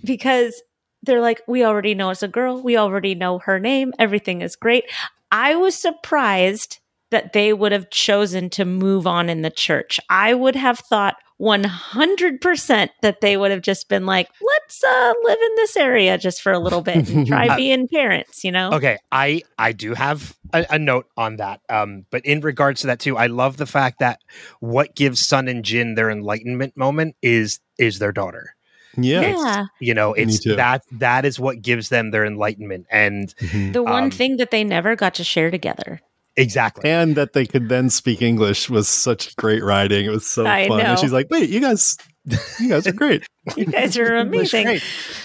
because 0.04 0.62
they're 1.04 1.22
like, 1.22 1.42
we 1.48 1.64
already 1.64 1.96
know 1.96 2.10
it's 2.10 2.24
a 2.24 2.28
girl. 2.28 2.62
We 2.62 2.78
already 2.78 3.16
know 3.16 3.40
her 3.40 3.60
name. 3.60 3.94
Everything 4.00 4.42
is 4.42 4.56
great. 4.56 4.86
I 5.32 5.56
was 5.56 5.76
surprised 5.76 6.80
that 7.12 7.34
they 7.34 7.54
would 7.54 7.72
have 7.72 7.90
chosen 7.90 8.50
to 8.52 8.66
move 8.66 9.08
on 9.08 9.30
in 9.30 9.42
the 9.42 9.50
church. 9.50 10.00
I 10.10 10.34
would 10.34 10.56
have 10.56 10.80
thought 10.80 11.16
100% 11.42 12.90
that 13.02 13.22
they 13.22 13.38
would 13.38 13.52
have 13.52 13.62
just 13.62 13.88
been 13.88 14.06
like, 14.06 14.28
let's 14.42 14.84
uh, 14.84 15.14
live 15.24 15.38
in 15.42 15.56
this 15.56 15.78
area 15.78 16.18
just 16.18 16.42
for 16.42 16.52
a 16.52 16.60
little 16.60 16.82
bit 16.82 17.10
and 17.10 17.26
try 17.26 17.56
being 17.58 17.88
parents, 17.88 18.44
you 18.44 18.52
know? 18.52 18.72
Okay, 18.74 18.98
I 19.12 19.44
I 19.58 19.72
do 19.72 19.94
have 19.94 20.36
a, 20.54 20.66
a, 20.70 20.80
note 20.80 21.08
on 21.16 21.38
that. 21.38 21.62
Um, 21.70 22.06
but 22.12 22.26
in 22.26 22.42
regards 22.42 22.82
to 22.82 22.88
that 22.88 23.00
too, 23.00 23.18
I 23.18 23.28
love 23.28 23.58
the 23.58 23.66
fact 23.66 24.00
that 24.00 24.20
what 24.60 24.96
gives 24.96 25.22
Sun 25.22 25.48
and 25.48 25.64
Jin 25.64 25.96
their 25.96 26.10
enlightenment 26.10 26.76
moment 26.76 27.16
is 27.22 27.60
is 27.78 28.00
their 28.00 28.12
daughter. 28.12 28.56
Yeah. 28.98 29.22
yeah. 29.22 29.66
You 29.80 29.94
know, 29.94 30.14
it's 30.14 30.44
that 30.46 30.84
that 30.92 31.26
is 31.26 31.40
what 31.40 31.62
gives 31.62 31.90
them 31.90 32.12
their 32.12 32.26
enlightenment 32.26 32.88
and 32.90 33.34
mm-hmm. 33.38 33.72
the 33.72 33.84
one 33.84 34.06
um, 34.06 34.12
thing 34.12 34.38
that 34.38 34.52
they 34.52 34.64
never 34.64 34.96
got 34.96 35.16
to 35.16 35.24
share 35.24 35.52
together. 35.52 36.00
Exactly. 36.36 36.90
And 36.90 37.16
that 37.16 37.34
they 37.34 37.46
could 37.46 37.68
then 37.68 37.90
speak 37.90 38.22
English 38.22 38.70
was 38.70 38.88
such 38.88 39.36
great 39.36 39.64
writing. 39.64 40.06
It 40.06 40.10
was 40.10 40.26
so 40.26 40.46
I 40.46 40.68
fun. 40.68 40.78
Know. 40.78 40.86
And 40.86 41.00
she's 41.00 41.12
like, 41.12 41.28
wait, 41.30 41.50
you 41.50 41.60
guys 41.60 41.98
you 42.60 42.70
guys 42.70 42.88
are 42.88 42.94
great. 42.94 43.26
you 43.58 43.66
guys 43.66 43.98
are 43.98 44.16
amazing. 44.18 44.80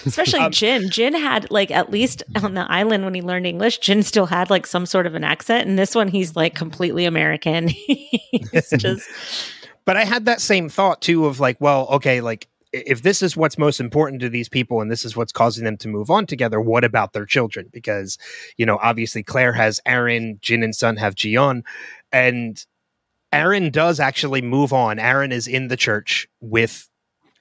Especially 0.05 0.39
um, 0.39 0.51
Jin. 0.51 0.89
Jin 0.89 1.13
had 1.13 1.49
like 1.51 1.71
at 1.71 1.91
least 1.91 2.23
on 2.41 2.53
the 2.53 2.69
island 2.71 3.05
when 3.05 3.13
he 3.13 3.21
learned 3.21 3.45
English, 3.45 3.79
Jin 3.79 4.03
still 4.03 4.25
had 4.25 4.49
like 4.49 4.67
some 4.67 4.85
sort 4.85 5.07
of 5.07 5.15
an 5.15 5.23
accent. 5.23 5.67
And 5.67 5.77
this 5.77 5.95
one 5.95 6.07
he's 6.07 6.35
like 6.35 6.55
completely 6.55 7.05
American. 7.05 7.69
It's 8.51 8.69
just 8.71 9.07
But 9.85 9.97
I 9.97 10.03
had 10.03 10.25
that 10.25 10.41
same 10.41 10.69
thought 10.69 11.01
too 11.01 11.25
of 11.25 11.39
like, 11.39 11.59
well, 11.59 11.87
okay, 11.87 12.21
like 12.21 12.47
if 12.75 13.01
this 13.03 13.21
is 13.21 13.37
what's 13.37 13.57
most 13.57 13.79
important 13.79 14.21
to 14.21 14.29
these 14.29 14.49
people 14.49 14.81
and 14.81 14.91
this 14.91 15.05
is 15.05 15.15
what's 15.15 15.31
causing 15.31 15.63
them 15.63 15.77
to 15.77 15.87
move 15.87 16.09
on 16.09 16.25
together, 16.25 16.59
what 16.59 16.83
about 16.83 17.13
their 17.13 17.25
children? 17.25 17.69
Because, 17.71 18.17
you 18.57 18.65
know, 18.65 18.77
obviously 18.81 19.23
Claire 19.23 19.53
has 19.53 19.79
Aaron, 19.85 20.37
Jin 20.41 20.63
and 20.63 20.75
Sun 20.75 20.97
have 20.97 21.15
Ji-yeon, 21.15 21.63
and 22.11 22.65
Aaron 23.31 23.69
does 23.69 23.99
actually 23.99 24.41
move 24.41 24.73
on. 24.73 24.99
Aaron 24.99 25.31
is 25.31 25.47
in 25.47 25.67
the 25.67 25.77
church 25.77 26.27
with 26.41 26.89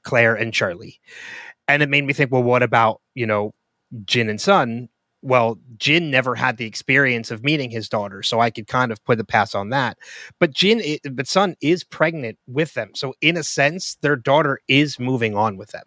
Claire 0.03 0.35
and 0.35 0.53
Charlie. 0.53 1.01
And 1.67 1.83
it 1.83 1.89
made 1.89 2.05
me 2.05 2.13
think, 2.13 2.31
well, 2.31 2.43
what 2.43 2.63
about, 2.63 3.01
you 3.15 3.27
know, 3.27 3.55
Jin 4.05 4.29
and 4.29 4.41
Sun? 4.41 4.89
Well, 5.25 5.59
Jin 5.79 6.11
never 6.11 6.35
had 6.35 6.59
the 6.59 6.67
experience 6.67 7.31
of 7.31 7.43
meeting 7.43 7.71
his 7.71 7.89
daughter, 7.89 8.23
so 8.23 8.41
I 8.41 8.51
could 8.51 8.67
kind 8.67 8.93
of 8.93 9.03
put 9.05 9.17
the 9.17 9.25
pass 9.25 9.55
on 9.55 9.71
that. 9.71 9.97
But 10.39 10.53
Jin, 10.53 10.99
but 11.13 11.27
Sun 11.27 11.57
is 11.63 11.83
pregnant 11.83 12.39
with 12.47 12.75
them, 12.75 12.91
so 12.95 13.15
in 13.23 13.39
a 13.39 13.43
sense, 13.43 13.97
their 14.03 14.17
daughter 14.17 14.61
is 14.69 15.01
moving 15.01 15.35
on 15.35 15.57
with 15.57 15.71
them. 15.71 15.87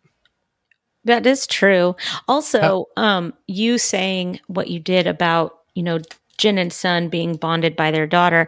That 1.04 1.28
is 1.28 1.46
true. 1.46 1.96
Also, 2.28 2.88
um, 2.98 3.34
you 3.46 3.78
saying 3.78 4.40
what 4.48 4.70
you 4.70 4.80
did 4.80 5.06
about 5.06 5.60
you 5.76 5.84
know 5.84 6.00
Jin 6.40 6.58
and 6.58 6.74
Sun 6.74 7.10
being 7.10 7.36
bonded 7.36 7.76
by 7.76 7.92
their 7.92 8.08
daughter, 8.08 8.48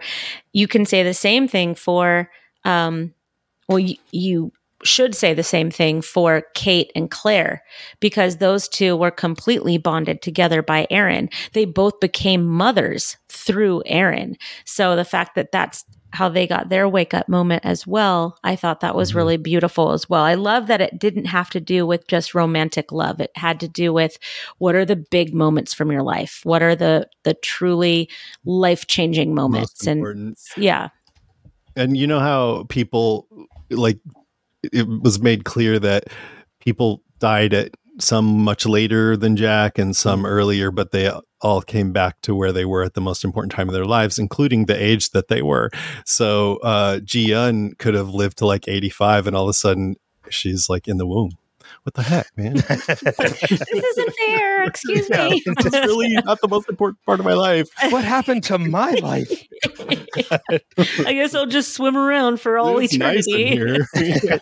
you 0.54 0.68
can 0.68 0.88
say 0.88 1.04
the 1.04 1.14
same 1.14 1.48
thing 1.48 1.76
for. 1.76 2.32
Um, 2.66 3.14
well, 3.68 3.80
you, 3.80 3.96
you 4.12 4.52
should 4.84 5.16
say 5.16 5.34
the 5.34 5.44
same 5.44 5.70
thing 5.72 6.02
for 6.02 6.44
Kate 6.54 6.92
and 6.96 7.12
Claire 7.12 7.64
because 8.00 8.38
those 8.38 8.68
two 8.68 8.96
were 8.96 9.12
completely 9.12 9.78
bonded 9.78 10.22
together 10.22 10.62
by 10.62 10.88
Aaron. 10.90 11.30
They 11.54 11.66
both 11.66 12.00
became 12.00 12.46
mothers 12.46 13.18
through 13.28 13.84
Aaron. 13.86 14.38
So 14.66 14.96
the 14.96 15.06
fact 15.06 15.36
that 15.36 15.52
that's 15.52 15.84
how 16.12 16.28
they 16.28 16.48
got 16.48 16.70
their 16.70 16.90
wake 16.90 17.14
up 17.14 17.30
moment 17.30 17.64
as 17.66 17.86
well, 17.86 18.38
I 18.44 18.56
thought 18.56 18.80
that 18.80 18.96
was 18.96 19.10
mm-hmm. 19.10 19.18
really 19.18 19.38
beautiful 19.38 19.92
as 19.92 20.10
well. 20.10 20.24
I 20.24 20.34
love 20.34 20.68
that 20.68 20.82
it 20.82 20.98
didn't 20.98 21.26
have 21.26 21.50
to 21.52 21.60
do 21.60 21.86
with 21.86 22.08
just 22.08 22.34
romantic 22.34 22.92
love. 22.92 23.20
It 23.20 23.32
had 23.36 23.60
to 23.60 23.68
do 23.68 23.94
with 23.94 24.18
what 24.58 24.76
are 24.76 24.86
the 24.86 24.96
big 24.96 25.34
moments 25.34 25.74
from 25.74 25.92
your 25.92 26.02
life? 26.02 26.42
What 26.44 26.64
are 26.64 26.76
the 26.76 27.08
the 27.24 27.36
truly 27.36 28.10
life-changing 28.46 29.36
moments 29.36 29.86
and 29.86 30.36
yeah. 30.58 30.90
And 31.76 31.96
you 31.96 32.08
know 32.08 32.20
how 32.20 32.66
people 32.70 33.28
like 33.70 34.00
it 34.64 34.88
was 34.88 35.22
made 35.22 35.46
clear 35.46 35.80
that 35.80 36.06
people 36.60 37.02
died 37.20 37.54
at 37.54 37.72
some 38.00 38.26
much 38.26 38.66
later 38.66 39.18
than 39.18 39.36
Jack 39.36 39.78
and 39.78 39.96
some 39.96 40.20
mm-hmm. 40.20 40.28
earlier, 40.28 40.72
but 40.72 40.92
they 40.92 41.12
all 41.42 41.62
came 41.62 41.92
back 41.92 42.22
to 42.22 42.34
where 42.34 42.52
they 42.52 42.66
were 42.66 42.84
at 42.84 42.94
the 42.94 43.02
most 43.02 43.24
important 43.24 43.52
time 43.52 43.68
of 43.68 43.74
their 43.74 43.86
lives, 43.86 44.18
including 44.18 44.66
the 44.66 44.82
age 44.82 45.12
that 45.12 45.28
they 45.28 45.42
were. 45.42 45.70
So 46.06 46.58
uh, 46.58 47.00
Ji-yeon 47.00 47.78
could 47.78 47.94
have 47.94 48.10
lived 48.10 48.38
to 48.40 48.46
like 48.46 48.68
85, 48.68 49.28
and 49.28 49.36
all 49.36 49.44
of 49.44 49.50
a 49.50 49.54
sudden 49.54 49.96
she's 50.30 50.70
like 50.70 50.88
in 50.88 50.98
the 50.98 51.08
womb 51.08 51.32
what 51.84 51.94
the 51.94 52.04
heck, 52.04 52.28
man? 52.36 52.54
this 52.68 53.04
isn't 53.72 54.16
fair. 54.16 54.64
Excuse 54.64 55.10
yeah, 55.10 55.30
me. 55.30 55.44
It's 55.46 55.66
really 55.66 56.10
not 56.10 56.42
the 56.42 56.48
most 56.48 56.70
important 56.70 57.04
part 57.06 57.20
of 57.20 57.26
my 57.26 57.34
life. 57.34 57.70
What 57.90 58.04
happened 58.04 58.44
to 58.46 58.58
my 58.58 58.92
life? 58.92 59.48
I 61.06 61.14
guess 61.14 61.34
I'll 61.34 61.46
just 61.46 61.74
swim 61.74 61.96
around 61.96 62.42
for 62.42 62.58
all 62.58 62.78
it's 62.80 62.94
eternity. 62.94 63.58
Nice 63.58 64.42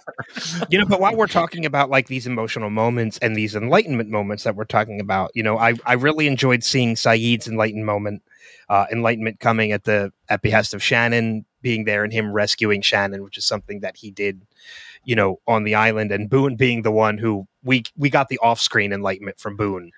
you 0.69 0.79
know, 0.79 0.85
but 0.85 0.99
while 0.99 1.15
we're 1.15 1.27
talking 1.27 1.65
about 1.65 1.89
like 1.89 2.07
these 2.07 2.27
emotional 2.27 2.69
moments 2.69 3.17
and 3.19 3.35
these 3.35 3.55
enlightenment 3.55 4.09
moments 4.09 4.43
that 4.43 4.55
we're 4.55 4.65
talking 4.65 4.99
about, 4.99 5.31
you 5.33 5.43
know, 5.43 5.57
I, 5.57 5.73
I 5.85 5.93
really 5.93 6.27
enjoyed 6.27 6.63
seeing 6.63 6.95
Sayid's 6.95 7.47
enlightenment 7.47 7.85
moment, 7.85 8.23
uh, 8.69 8.85
enlightenment 8.91 9.39
coming 9.39 9.71
at 9.71 9.83
the 9.83 10.11
at 10.29 10.41
behest 10.41 10.73
of 10.73 10.81
Shannon 10.81 11.45
being 11.61 11.85
there 11.85 12.03
and 12.03 12.13
him 12.13 12.31
rescuing 12.31 12.81
Shannon, 12.81 13.23
which 13.23 13.37
is 13.37 13.45
something 13.45 13.81
that 13.81 13.97
he 13.97 14.11
did 14.11 14.41
you 15.07 15.15
know, 15.15 15.39
on 15.47 15.63
the 15.63 15.73
island, 15.73 16.11
and 16.11 16.29
Boone 16.29 16.57
being 16.57 16.81
the 16.81 16.91
one 16.91 17.17
who 17.17 17.47
we 17.63 17.83
we 17.95 18.09
got 18.09 18.27
the 18.27 18.37
off-screen 18.39 18.91
enlightenment 18.91 19.39
from 19.39 19.55
Boone. 19.55 19.91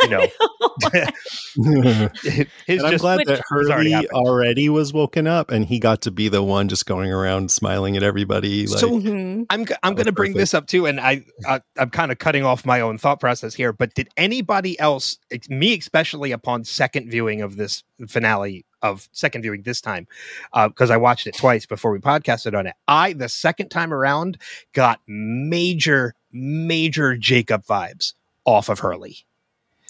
You 0.00 0.08
know, 0.08 0.26
his 1.54 2.46
and 2.66 2.86
I'm 2.86 2.96
glad 2.96 3.20
that 3.26 3.42
Hurley 3.46 3.70
already, 3.70 4.08
already, 4.08 4.68
was 4.70 4.94
woken 4.94 5.26
up, 5.26 5.50
and 5.50 5.66
he 5.66 5.78
got 5.78 6.00
to 6.02 6.10
be 6.10 6.28
the 6.28 6.42
one 6.42 6.68
just 6.68 6.86
going 6.86 7.12
around 7.12 7.50
smiling 7.50 7.94
at 7.98 8.02
everybody. 8.02 8.66
Like, 8.66 8.78
so 8.78 8.92
mm-hmm. 8.92 9.42
I'm 9.50 9.66
I'm 9.82 9.94
going 9.94 10.06
to 10.06 10.12
bring 10.12 10.32
this 10.32 10.54
up 10.54 10.66
too, 10.66 10.86
and 10.86 10.98
I, 10.98 11.26
I 11.46 11.60
I'm 11.76 11.90
kind 11.90 12.10
of 12.10 12.18
cutting 12.18 12.46
off 12.46 12.64
my 12.64 12.80
own 12.80 12.96
thought 12.96 13.20
process 13.20 13.52
here. 13.52 13.74
But 13.74 13.92
did 13.92 14.08
anybody 14.16 14.80
else, 14.80 15.18
me 15.50 15.76
especially, 15.76 16.32
upon 16.32 16.64
second 16.64 17.10
viewing 17.10 17.42
of 17.42 17.56
this 17.56 17.84
finale, 18.08 18.64
of 18.84 19.08
second 19.12 19.42
viewing 19.42 19.62
this 19.62 19.80
time 19.80 20.06
because 20.52 20.90
uh, 20.90 20.94
I 20.94 20.96
watched 20.98 21.26
it 21.26 21.34
twice 21.34 21.64
before 21.64 21.90
we 21.90 21.98
podcasted 21.98 22.56
on 22.56 22.66
it. 22.66 22.74
I 22.86 23.14
the 23.14 23.30
second 23.30 23.70
time 23.70 23.92
around 23.92 24.38
got 24.74 25.00
major 25.08 26.14
major 26.30 27.16
Jacob 27.16 27.64
vibes 27.64 28.12
off 28.44 28.68
of 28.68 28.80
Hurley. 28.80 29.16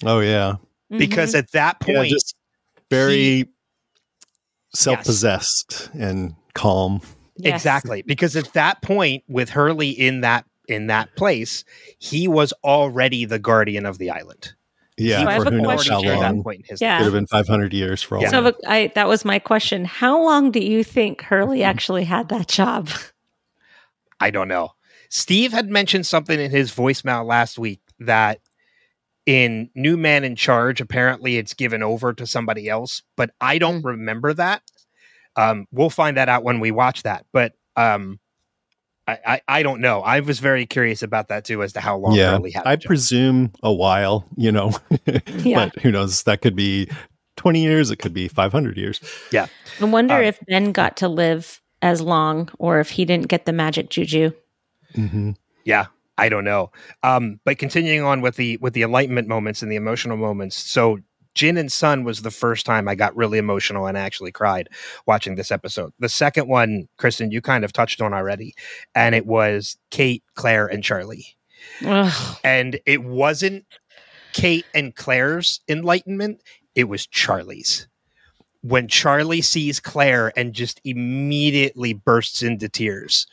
Oh 0.05 0.21
yeah, 0.21 0.55
because 0.89 1.31
mm-hmm. 1.31 1.39
at 1.41 1.53
that 1.53 1.81
point, 1.81 2.13
yeah, 2.13 2.79
very 2.89 3.17
he, 3.17 3.49
self-possessed 4.75 5.91
yes. 5.93 6.03
and 6.03 6.35
calm. 6.55 7.01
Yes. 7.37 7.57
Exactly, 7.57 8.03
because 8.03 8.37
at 8.37 8.53
that 8.53 8.81
point, 8.81 9.25
with 9.29 9.51
Hurley 9.51 9.91
in 9.91 10.21
that 10.21 10.45
in 10.69 10.87
that 10.87 11.17
place, 11.17 11.65
he 11.99 12.29
was 12.29 12.53
already 12.63 13.25
the 13.25 13.41
guardian 13.41 13.87
of 13.87 13.99
the 13.99 14.11
island. 14.11 14.55
Yeah, 14.97 15.39
so 15.39 15.45
for 15.45 15.51
who 15.51 15.61
knows 15.61 15.89
how 15.89 16.01
long. 16.01 16.45
yeah. 16.81 16.99
Could 16.99 17.05
have 17.05 17.13
been 17.13 17.27
500 17.27 17.73
years 17.73 18.03
for 18.03 18.17
all. 18.17 18.23
Yeah. 18.23 18.31
So 18.31 18.53
I, 18.67 18.93
that 18.95 19.09
was 19.09 19.25
my 19.25 19.41
question. 19.41 19.85
How 19.85 20.23
long 20.23 20.53
do 20.53 20.61
you 20.61 20.85
think 20.85 21.23
Hurley 21.23 21.65
actually 21.65 22.05
had 22.05 22.29
that 22.29 22.47
job? 22.47 22.91
I 24.21 24.31
don't 24.31 24.49
know. 24.49 24.71
Steve 25.09 25.53
had 25.53 25.69
mentioned 25.69 26.07
something 26.07 26.39
in 26.39 26.51
his 26.51 26.73
voicemail 26.73 27.27
last 27.27 27.59
week 27.59 27.81
that 28.01 28.41
in 29.27 29.71
New 29.75 29.97
Man 29.97 30.23
in 30.23 30.37
Charge, 30.37 30.81
apparently 30.81 31.39
it's 31.39 31.55
given 31.55 31.83
over 31.83 32.13
to 32.13 32.27
somebody 32.27 32.69
else, 32.69 33.03
but 33.17 33.31
I 33.41 33.59
don't 33.59 33.83
mm. 33.83 33.87
remember 33.87 34.33
that. 34.35 34.63
Um, 35.37 35.67
we'll 35.73 35.91
find 35.91 36.17
that 36.17 36.29
out 36.29 36.45
when 36.45 36.61
we 36.61 36.71
watch 36.71 37.03
that. 37.03 37.27
But 37.33 37.55
um, 37.77 38.21
I, 39.07 39.19
I, 39.27 39.41
I 39.49 39.63
don't 39.63 39.81
know. 39.81 40.01
I 40.01 40.21
was 40.21 40.41
very 40.41 40.65
curious 40.67 41.03
about 41.03 41.29
that 41.29 41.45
too, 41.45 41.63
as 41.63 41.73
to 41.75 41.81
how 41.81 41.97
long 41.99 42.15
yeah, 42.15 42.31
Hurley 42.33 42.51
had. 42.51 42.67
I 42.67 42.77
presume 42.77 43.53
a 43.63 43.73
while, 43.73 44.27
you 44.37 44.51
know, 44.51 44.73
Yeah. 45.43 45.67
but 45.71 45.83
who 45.83 45.93
knows? 45.93 46.23
That 46.23 46.41
could 46.41 46.57
be 46.57 46.89
20 47.37 47.63
years, 47.63 47.91
it 47.91 47.97
could 47.97 48.15
be 48.15 48.29
500 48.29 48.77
years. 48.79 49.01
Yeah. 49.31 49.47
I 49.81 49.85
wonder 49.85 50.15
Uh, 50.15 50.23
if 50.23 50.39
Ben 50.49 50.73
got 50.73 50.97
to 50.99 51.09
live 51.09 51.61
as 51.83 52.01
long 52.01 52.49
or 52.59 52.81
if 52.81 52.89
he 52.91 53.05
didn't 53.05 53.29
get 53.29 53.45
the 53.45 53.53
magic 53.53 53.91
juju. 53.91 54.31
hmm 54.95 55.33
Yeah, 55.65 55.87
I 56.17 56.29
don't 56.31 56.45
know. 56.45 56.71
Um, 57.03 57.41
but 57.45 57.59
continuing 57.59 58.05
on 58.07 58.21
with 58.23 58.37
the 58.37 58.57
with 58.59 58.73
the 58.73 58.83
enlightenment 58.83 59.29
moments 59.29 59.63
and 59.63 59.71
the 59.71 59.77
emotional 59.77 60.17
moments. 60.17 60.57
So 60.57 60.99
Jin 61.35 61.57
and 61.57 61.71
Sun 61.71 62.05
was 62.05 62.23
the 62.23 62.31
first 62.31 62.65
time 62.65 62.89
I 62.89 62.95
got 62.95 63.17
really 63.17 63.39
emotional 63.39 63.87
and 63.87 63.99
actually 63.99 64.33
cried 64.33 64.69
watching 65.07 65.35
this 65.35 65.51
episode. 65.51 65.93
The 65.99 66.09
second 66.09 66.49
one, 66.49 66.89
Kristin, 66.99 67.33
you 67.33 67.41
kind 67.41 67.65
of 67.65 67.73
touched 67.73 68.01
on 68.01 68.15
already, 68.15 68.55
and 68.95 69.15
it 69.15 69.27
was 69.27 69.77
Kate, 69.91 70.23
Claire, 70.35 70.67
and 70.67 70.83
Charlie. 70.83 71.37
Ugh. 71.85 72.39
And 72.45 72.79
it 72.87 73.03
wasn't 73.05 73.65
Kate 74.33 74.67
and 74.75 74.95
Claire's 74.95 75.61
enlightenment, 75.69 76.43
it 76.75 76.85
was 76.85 77.07
Charlie's. 77.07 77.87
When 78.63 78.89
Charlie 78.89 79.43
sees 79.43 79.79
Claire 79.79 80.33
and 80.37 80.55
just 80.55 80.81
immediately 80.85 81.93
bursts 81.93 82.43
into 82.43 82.69
tears. 82.69 83.27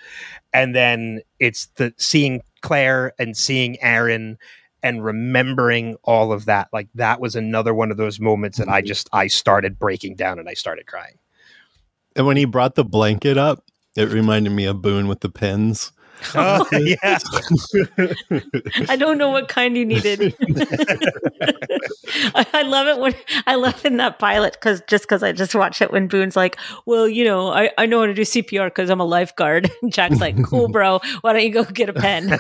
And 0.54 0.76
then 0.76 1.22
it's 1.40 1.68
the 1.76 1.94
seeing 1.98 2.42
Claire 2.62 3.14
and 3.18 3.36
seeing 3.36 3.82
Aaron 3.82 4.38
and 4.84 5.04
remembering 5.04 5.98
all 6.04 6.32
of 6.32 6.46
that. 6.46 6.70
Like 6.74 6.88
that 6.96 7.20
was 7.20 7.36
another 7.36 7.74
one 7.74 7.92
of 7.92 7.98
those 7.98 8.20
moments 8.20 8.58
that 8.58 8.70
I 8.70 8.80
mm-hmm. 8.80 8.88
just 8.88 9.10
I 9.14 9.28
started 9.28 9.80
breaking 9.80 10.16
down 10.16 10.40
and 10.40 10.50
I 10.50 10.54
started 10.54 10.88
crying. 10.88 11.18
And 12.16 12.26
when 12.26 12.38
he 12.38 12.46
brought 12.46 12.76
the 12.76 12.84
blanket 12.84 13.38
up, 13.38 13.64
it 13.96 14.10
reminded 14.10 14.52
me 14.52 14.66
of 14.66 14.82
Boone 14.82 15.08
with 15.08 15.22
the 15.22 15.30
pins. 15.30 15.92
Oh, 16.36 16.68
yeah. 16.74 17.20
I 18.90 18.96
don't 18.96 19.18
know 19.18 19.30
what 19.30 19.48
kind 19.48 19.76
you 19.76 19.86
needed. 19.86 20.36
I, 22.36 22.46
I 22.54 22.62
love 22.64 22.88
it 22.88 23.00
when 23.00 23.16
I 23.48 23.56
love 23.56 23.84
in 23.86 23.98
that 23.98 24.20
pilot 24.20 24.54
because 24.54 24.82
just 24.88 25.04
because 25.06 25.24
I 25.24 25.32
just 25.32 25.56
watched 25.56 25.82
it 25.82 25.92
when 25.92 26.08
Boone's 26.08 26.36
like, 26.36 26.58
"Well, 26.86 27.08
you 27.08 27.24
know, 27.24 27.48
I, 27.50 27.72
I 27.78 27.86
know 27.86 28.02
how 28.02 28.06
to 28.06 28.14
do 28.14 28.22
CPR 28.22 28.68
because 28.68 28.90
I'm 28.90 29.00
a 29.00 29.06
lifeguard." 29.06 29.72
And 29.82 29.92
Jack's 29.92 30.20
like, 30.20 30.42
"Cool, 30.44 30.68
bro. 30.68 31.00
Why 31.22 31.34
don't 31.34 31.44
you 31.44 31.50
go 31.50 31.64
get 31.64 31.90
a 31.90 31.94
pen?" 31.94 32.38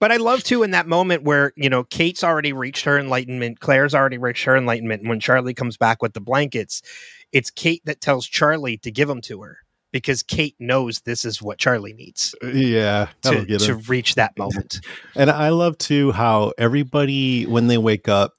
But 0.00 0.10
I 0.10 0.16
love 0.16 0.42
too 0.42 0.62
in 0.64 0.72
that 0.72 0.88
moment 0.88 1.22
where, 1.22 1.52
you 1.56 1.70
know, 1.70 1.84
Kate's 1.84 2.24
already 2.24 2.52
reached 2.52 2.84
her 2.84 2.98
enlightenment, 2.98 3.60
Claire's 3.60 3.94
already 3.94 4.18
reached 4.18 4.44
her 4.44 4.56
enlightenment. 4.56 5.02
And 5.02 5.08
when 5.08 5.20
Charlie 5.20 5.54
comes 5.54 5.76
back 5.76 6.02
with 6.02 6.14
the 6.14 6.20
blankets, 6.20 6.82
it's 7.30 7.50
Kate 7.50 7.82
that 7.84 8.00
tells 8.00 8.26
Charlie 8.26 8.78
to 8.78 8.90
give 8.90 9.08
them 9.08 9.20
to 9.22 9.42
her 9.42 9.58
because 9.92 10.22
Kate 10.22 10.56
knows 10.58 11.00
this 11.00 11.24
is 11.24 11.40
what 11.40 11.58
Charlie 11.58 11.92
needs 11.92 12.34
uh, 12.42 12.48
yeah, 12.48 13.08
to, 13.22 13.44
get 13.44 13.60
to 13.60 13.74
reach 13.74 14.14
that 14.16 14.36
moment. 14.36 14.80
And 15.14 15.30
I 15.30 15.50
love 15.50 15.78
too 15.78 16.12
how 16.12 16.52
everybody, 16.58 17.46
when 17.46 17.66
they 17.66 17.78
wake 17.78 18.08
up, 18.08 18.32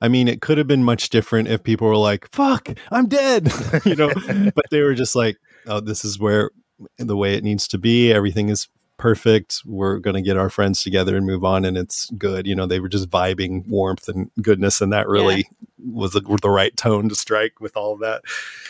I 0.00 0.08
mean, 0.08 0.28
it 0.28 0.40
could 0.40 0.58
have 0.58 0.66
been 0.66 0.84
much 0.84 1.10
different 1.10 1.48
if 1.48 1.62
people 1.62 1.88
were 1.88 1.96
like, 1.96 2.30
fuck, 2.32 2.68
I'm 2.90 3.08
dead, 3.08 3.52
you 3.84 3.96
know, 3.96 4.10
but 4.54 4.66
they 4.70 4.82
were 4.82 4.94
just 4.94 5.16
like, 5.16 5.36
oh, 5.66 5.80
this 5.80 6.04
is 6.04 6.18
where 6.18 6.50
the 6.98 7.16
way 7.16 7.34
it 7.34 7.44
needs 7.44 7.66
to 7.68 7.78
be. 7.78 8.12
Everything 8.12 8.48
is 8.48 8.68
perfect. 8.96 9.62
We're 9.64 9.98
going 9.98 10.14
to 10.14 10.22
get 10.22 10.36
our 10.36 10.50
friends 10.50 10.82
together 10.82 11.16
and 11.16 11.26
move 11.26 11.44
on, 11.44 11.64
and 11.64 11.76
it's 11.76 12.10
good. 12.18 12.46
You 12.46 12.54
know, 12.54 12.66
they 12.66 12.80
were 12.80 12.88
just 12.88 13.10
vibing 13.10 13.66
warmth 13.66 14.08
and 14.08 14.30
goodness, 14.40 14.80
and 14.80 14.92
that 14.92 15.08
really 15.08 15.48
was 15.78 16.12
the, 16.12 16.20
the 16.42 16.50
right 16.50 16.76
tone 16.76 17.08
to 17.08 17.14
strike 17.14 17.60
with 17.60 17.76
all 17.76 17.94
of 17.94 18.00
that. 18.00 18.22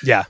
yeah. 0.03 0.25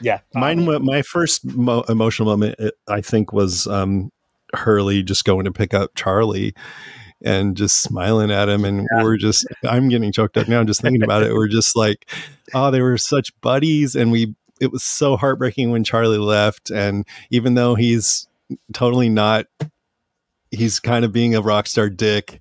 Yeah. 0.00 0.20
Mine, 0.34 0.66
wa- 0.66 0.78
my 0.78 1.02
first 1.02 1.44
mo- 1.44 1.84
emotional 1.88 2.28
moment, 2.28 2.56
uh, 2.58 2.70
I 2.88 3.00
think, 3.00 3.32
was 3.32 3.66
um, 3.66 4.10
Hurley 4.54 5.02
just 5.02 5.24
going 5.24 5.44
to 5.44 5.52
pick 5.52 5.74
up 5.74 5.90
Charlie 5.94 6.54
and 7.24 7.56
just 7.56 7.80
smiling 7.82 8.30
at 8.30 8.48
him. 8.48 8.64
And 8.64 8.88
we're 9.02 9.16
just, 9.16 9.46
I'm 9.64 9.88
getting 9.88 10.10
choked 10.12 10.36
up 10.36 10.48
now 10.48 10.64
just 10.64 10.80
thinking 10.80 11.04
about 11.04 11.22
it. 11.22 11.32
We're 11.32 11.48
just 11.48 11.76
like, 11.76 12.10
oh, 12.52 12.70
they 12.70 12.80
were 12.80 12.98
such 12.98 13.30
buddies. 13.40 13.94
And 13.94 14.10
we, 14.10 14.34
it 14.60 14.72
was 14.72 14.82
so 14.82 15.16
heartbreaking 15.16 15.70
when 15.70 15.84
Charlie 15.84 16.18
left. 16.18 16.70
And 16.70 17.06
even 17.30 17.54
though 17.54 17.74
he's 17.76 18.26
totally 18.72 19.08
not, 19.08 19.46
he's 20.50 20.80
kind 20.80 21.04
of 21.04 21.12
being 21.12 21.34
a 21.34 21.40
rock 21.42 21.66
star 21.66 21.88
dick. 21.88 22.40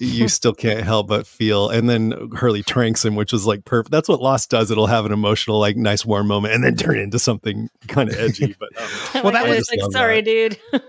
You 0.00 0.26
still 0.28 0.54
can't 0.54 0.82
help 0.82 1.06
but 1.06 1.24
feel, 1.26 1.70
and 1.70 1.88
then 1.88 2.30
Hurley 2.34 2.64
tranks 2.64 3.04
him, 3.04 3.14
which 3.14 3.32
was 3.32 3.46
like 3.46 3.64
perfect. 3.64 3.92
That's 3.92 4.08
what 4.08 4.20
Lost 4.20 4.50
does. 4.50 4.70
It'll 4.72 4.88
have 4.88 5.06
an 5.06 5.12
emotional, 5.12 5.60
like 5.60 5.76
nice 5.76 6.04
warm 6.04 6.26
moment, 6.26 6.52
and 6.52 6.64
then 6.64 6.74
turn 6.74 6.98
into 6.98 7.18
something 7.20 7.68
kind 7.86 8.08
of 8.08 8.16
edgy. 8.18 8.56
But 8.58 8.70
um, 8.76 8.88
Well, 9.22 9.32
that 9.32 9.46
I 9.46 9.48
was- 9.50 9.68
like, 9.70 9.80
love 9.80 9.92
sorry, 9.92 10.20
dude. 10.22 10.58
Uh, 10.72 10.80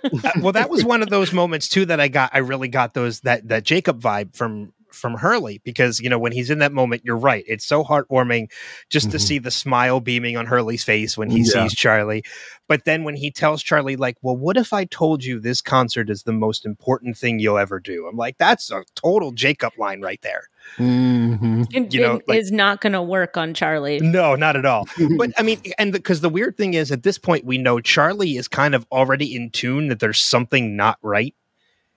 well, 0.41 0.53
that 0.53 0.69
was 0.71 0.83
one 0.83 1.03
of 1.03 1.09
those 1.09 1.31
moments 1.33 1.69
too 1.69 1.85
that 1.85 1.99
I 1.99 2.07
got. 2.07 2.31
I 2.33 2.39
really 2.39 2.67
got 2.67 2.95
those 2.95 3.19
that 3.21 3.47
that 3.49 3.63
Jacob 3.63 4.01
vibe 4.01 4.35
from 4.35 4.73
from 4.95 5.15
Hurley 5.15 5.61
because 5.63 5.99
you 5.99 6.09
know 6.09 6.17
when 6.19 6.31
he's 6.31 6.49
in 6.49 6.59
that 6.59 6.71
moment, 6.71 7.03
you're 7.05 7.17
right. 7.17 7.43
It's 7.47 7.65
so 7.65 7.83
heartwarming 7.83 8.49
just 8.89 9.11
to 9.11 9.17
Mhm. 9.17 9.21
see 9.21 9.37
the 9.39 9.51
smile 9.51 9.99
beaming 9.99 10.37
on 10.37 10.45
Hurley's 10.45 10.83
face 10.83 11.17
when 11.17 11.29
he 11.29 11.39
Yeah. 11.39 11.63
sees 11.67 11.75
Charlie. 11.75 12.23
But 12.67 12.85
then 12.85 13.03
when 13.03 13.15
he 13.15 13.29
tells 13.29 13.61
Charlie, 13.61 13.95
like, 13.95 14.17
"Well, 14.23 14.35
what 14.35 14.57
if 14.57 14.73
I 14.73 14.85
told 14.85 15.23
you 15.23 15.39
this 15.39 15.61
concert 15.61 16.09
is 16.09 16.23
the 16.23 16.33
most 16.33 16.65
important 16.65 17.15
thing 17.17 17.37
you'll 17.39 17.57
ever 17.59 17.79
do?" 17.79 18.07
I'm 18.07 18.17
like, 18.17 18.37
that's 18.39 18.71
a 18.71 18.83
total 18.95 19.31
Jacob 19.31 19.73
line 19.77 20.01
right 20.01 20.21
there. 20.23 20.49
mhm. 20.77 21.67
It, 21.71 21.93
You 21.93 22.01
know, 22.01 22.15
it 22.15 22.27
like- 22.27 22.39
is 22.39 22.51
not 22.51 22.81
going 22.81 22.93
to 22.93 23.01
work 23.03 23.37
on 23.37 23.53
Charlie. 23.53 23.99
No, 23.99 24.33
not 24.35 24.55
at 24.55 24.65
all. 24.65 24.87
but 25.17 25.31
I 25.37 25.43
mean, 25.43 25.59
and 25.77 25.91
because 25.91 26.21
the 26.21 26.29
weird 26.29 26.57
thing 26.57 26.73
is, 26.73 26.91
at 26.91 27.03
this 27.03 27.19
point, 27.19 27.45
we 27.45 27.59
know 27.59 27.79
Charlie 27.79 28.35
is 28.37 28.47
kind 28.47 28.73
of 28.73 28.85
already 28.91 29.35
in 29.35 29.51
tune 29.51 29.89
that 29.89 29.99
there's 29.99 30.19
something 30.19 30.75
not 30.75 30.97
right. 31.03 31.35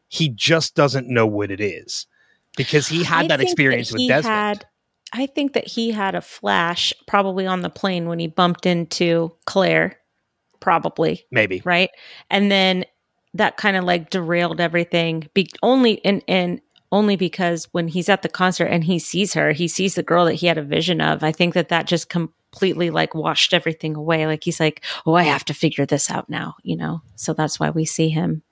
He 0.09 0.28
just 0.28 0.74
doesn't 0.74 1.09
know 1.09 1.26
what 1.26 1.51
it 1.51 1.61
is 1.61 2.07
because 2.59 2.86
he 2.86 3.02
had 3.02 3.24
I 3.24 3.28
that 3.28 3.40
experience 3.40 3.90
with 3.90 4.02
he 4.02 4.09
Desmond. 4.09 4.34
had- 4.34 4.66
I 5.11 5.24
think 5.24 5.54
that 5.54 5.66
he 5.66 5.90
had 5.90 6.14
a 6.14 6.20
flash 6.20 6.92
probably 7.06 7.46
on 7.46 7.62
the 7.62 7.70
plane 7.70 8.09
when 8.09 8.18
he 8.18 8.26
bumped 8.26 8.66
into 8.66 9.34
Claire, 9.46 9.98
probably 10.61 11.24
maybe. 11.30 11.62
right, 11.64 11.88
and 12.28 12.50
then 12.50 12.84
that 13.32 13.56
kind 13.56 13.78
of 13.78 13.84
like 13.84 14.11
derailed 14.11 14.61
everything. 14.61 15.26
Be- 15.32 15.50
only 15.62 16.04
and 16.04 16.22
and 16.28 16.61
only 16.92 17.16
because 17.16 17.68
when 17.72 17.88
he's 17.88 18.11
at 18.11 18.20
the 18.20 18.28
concert 18.28 18.66
and 18.66 18.84
he 18.84 18.98
sees 18.98 19.32
her, 19.32 19.52
he 19.52 19.66
sees 19.66 19.94
the 19.94 20.02
girl 20.02 20.26
that 20.26 20.34
he 20.34 20.46
had 20.46 20.59
a 20.59 20.62
vision 20.62 21.00
of. 21.00 21.22
I 21.22 21.32
think 21.32 21.54
that 21.54 21.70
that 21.70 21.86
just 21.86 22.11
completely 22.11 22.90
like 22.90 23.14
washed 23.14 23.54
everything 23.54 23.94
away. 23.94 24.26
Like 24.26 24.44
he's 24.44 24.61
like, 24.61 24.84
oh, 25.06 25.14
I 25.14 25.22
have 25.22 25.44
to 25.46 25.54
figure 25.54 25.86
this 25.86 26.11
out 26.11 26.28
now, 26.28 26.56
you 26.62 26.76
know. 26.76 27.00
So 27.16 27.32
that's 27.32 27.59
why 27.59 27.70
we 27.70 27.86
see 27.86 28.09
him 28.11 28.42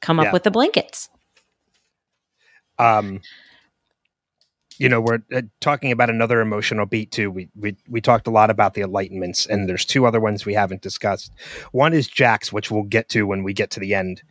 come 0.00 0.20
up 0.20 0.32
with 0.32 0.42
the 0.42 0.50
blankets. 0.50 1.08
Um, 2.78 3.20
you 4.78 4.88
know, 4.88 5.00
we're 5.00 5.20
uh, 5.32 5.42
talking 5.60 5.92
about 5.92 6.10
another 6.10 6.40
emotional 6.40 6.86
beat 6.86 7.12
too. 7.12 7.30
We 7.30 7.48
we 7.54 7.76
we 7.88 8.00
talked 8.00 8.26
a 8.26 8.30
lot 8.30 8.50
about 8.50 8.74
the 8.74 8.82
enlightenments, 8.82 9.48
and 9.48 9.68
there's 9.68 9.84
two 9.84 10.06
other 10.06 10.20
ones 10.20 10.44
we 10.44 10.54
haven't 10.54 10.82
discussed. 10.82 11.32
One 11.72 11.92
is 11.92 12.08
Jack's, 12.08 12.52
which 12.52 12.70
we'll 12.70 12.82
get 12.82 13.08
to 13.10 13.26
when 13.26 13.44
we 13.44 13.52
get 13.52 13.70
to 13.72 13.80
the 13.80 13.94
end 13.94 14.22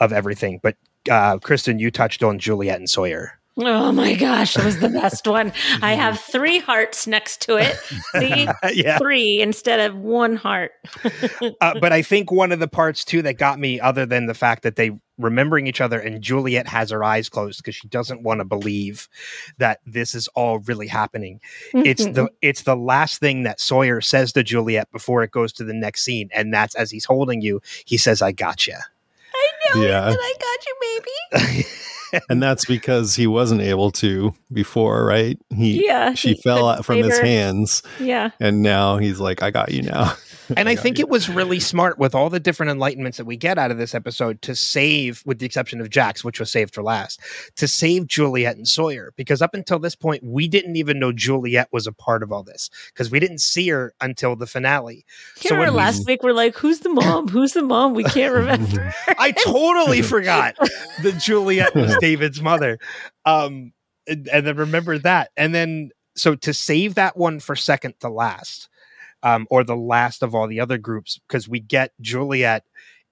of 0.00 0.12
everything. 0.12 0.60
But 0.62 0.76
uh, 1.10 1.38
Kristin, 1.38 1.78
you 1.78 1.90
touched 1.90 2.22
on 2.22 2.38
Juliet 2.38 2.78
and 2.78 2.90
Sawyer. 2.90 3.38
Oh 3.58 3.90
my 3.90 4.14
gosh, 4.14 4.56
it 4.56 4.64
was 4.64 4.80
the 4.80 4.90
best 4.90 5.26
one. 5.26 5.50
I 5.80 5.94
have 5.94 6.20
three 6.20 6.58
hearts 6.58 7.06
next 7.06 7.40
to 7.42 7.56
it. 7.56 7.74
See, 8.18 8.46
yeah. 8.74 8.98
three 8.98 9.40
instead 9.40 9.80
of 9.80 9.96
one 9.96 10.36
heart. 10.36 10.72
uh, 11.62 11.80
but 11.80 11.90
I 11.90 12.02
think 12.02 12.30
one 12.30 12.52
of 12.52 12.58
the 12.58 12.68
parts 12.68 13.02
too 13.02 13.22
that 13.22 13.38
got 13.38 13.58
me, 13.58 13.80
other 13.80 14.04
than 14.04 14.26
the 14.26 14.34
fact 14.34 14.62
that 14.64 14.76
they 14.76 14.90
remembering 15.16 15.66
each 15.66 15.80
other, 15.80 15.98
and 15.98 16.20
Juliet 16.20 16.68
has 16.68 16.90
her 16.90 17.02
eyes 17.02 17.30
closed 17.30 17.58
because 17.58 17.74
she 17.74 17.88
doesn't 17.88 18.22
want 18.22 18.40
to 18.40 18.44
believe 18.44 19.08
that 19.56 19.80
this 19.86 20.14
is 20.14 20.28
all 20.28 20.58
really 20.58 20.86
happening. 20.86 21.40
It's 21.72 22.04
the 22.04 22.28
it's 22.42 22.64
the 22.64 22.76
last 22.76 23.20
thing 23.20 23.44
that 23.44 23.58
Sawyer 23.58 24.02
says 24.02 24.32
to 24.32 24.42
Juliet 24.42 24.92
before 24.92 25.22
it 25.22 25.30
goes 25.30 25.54
to 25.54 25.64
the 25.64 25.72
next 25.72 26.02
scene, 26.02 26.28
and 26.34 26.52
that's 26.52 26.74
as 26.74 26.90
he's 26.90 27.06
holding 27.06 27.40
you, 27.40 27.62
he 27.86 27.96
says, 27.96 28.20
"I 28.20 28.32
got 28.32 28.66
you." 28.66 28.76
I 29.34 29.74
know 29.74 29.82
Yeah. 29.82 30.14
I 30.14 30.34
got 30.40 30.66
you, 30.66 31.00
baby. 31.40 31.66
and 32.28 32.42
that's 32.42 32.64
because 32.64 33.14
he 33.14 33.26
wasn't 33.26 33.60
able 33.60 33.90
to 33.92 34.34
before, 34.52 35.04
right? 35.04 35.38
He 35.54 35.84
Yeah, 35.86 36.14
she 36.14 36.34
he 36.34 36.40
fell 36.42 36.68
out 36.68 36.84
from 36.84 36.96
his 36.98 37.18
her. 37.18 37.24
hands, 37.24 37.82
Yeah, 38.00 38.30
and 38.40 38.62
now 38.62 38.98
he's 38.98 39.20
like, 39.20 39.42
"I 39.42 39.50
got 39.50 39.72
you 39.72 39.82
now." 39.82 40.14
And 40.56 40.68
I 40.68 40.74
got 40.74 40.82
think 40.82 40.98
you. 40.98 41.04
it 41.04 41.08
was 41.08 41.28
really 41.28 41.60
smart 41.60 41.98
with 41.98 42.14
all 42.14 42.30
the 42.30 42.40
different 42.40 42.78
enlightenments 42.78 43.16
that 43.16 43.24
we 43.24 43.36
get 43.36 43.58
out 43.58 43.70
of 43.70 43.78
this 43.78 43.94
episode 43.94 44.42
to 44.42 44.54
save, 44.54 45.22
with 45.26 45.38
the 45.38 45.46
exception 45.46 45.80
of 45.80 45.90
Jack's, 45.90 46.22
which 46.22 46.38
was 46.38 46.52
saved 46.52 46.74
for 46.74 46.82
last, 46.82 47.20
to 47.56 47.66
save 47.66 48.06
Juliet 48.06 48.56
and 48.56 48.68
Sawyer. 48.68 49.12
Because 49.16 49.42
up 49.42 49.54
until 49.54 49.78
this 49.78 49.96
point, 49.96 50.22
we 50.22 50.48
didn't 50.48 50.76
even 50.76 50.98
know 50.98 51.12
Juliet 51.12 51.68
was 51.72 51.86
a 51.86 51.92
part 51.92 52.22
of 52.22 52.30
all 52.30 52.42
this 52.42 52.70
because 52.92 53.10
we 53.10 53.18
didn't 53.18 53.40
see 53.40 53.68
her 53.68 53.94
until 54.00 54.36
the 54.36 54.46
finale. 54.46 55.04
you 55.40 55.50
So 55.50 55.58
when 55.58 55.74
last 55.74 56.06
week 56.06 56.22
we're 56.22 56.32
like, 56.32 56.56
"Who's 56.56 56.80
the 56.80 56.90
mom? 56.90 57.28
Who's 57.28 57.52
the 57.52 57.62
mom?" 57.62 57.94
We 57.94 58.04
can't 58.04 58.34
remember. 58.34 58.92
I 59.18 59.32
totally 59.32 60.02
forgot 60.02 60.56
that 61.02 61.18
Juliet 61.18 61.74
was 61.74 61.96
David's 62.00 62.40
mother. 62.40 62.78
Um, 63.24 63.72
and, 64.06 64.28
and 64.28 64.46
then 64.46 64.56
remember 64.56 64.98
that. 64.98 65.30
And 65.36 65.54
then, 65.54 65.90
so 66.14 66.34
to 66.36 66.54
save 66.54 66.94
that 66.94 67.16
one 67.16 67.40
for 67.40 67.56
second 67.56 67.94
to 68.00 68.08
last, 68.08 68.68
um, 69.26 69.44
or 69.50 69.64
the 69.64 69.76
last 69.76 70.22
of 70.22 70.36
all 70.36 70.46
the 70.46 70.60
other 70.60 70.78
groups 70.78 71.18
because 71.26 71.48
we 71.48 71.58
get 71.58 71.90
Juliet 72.00 72.62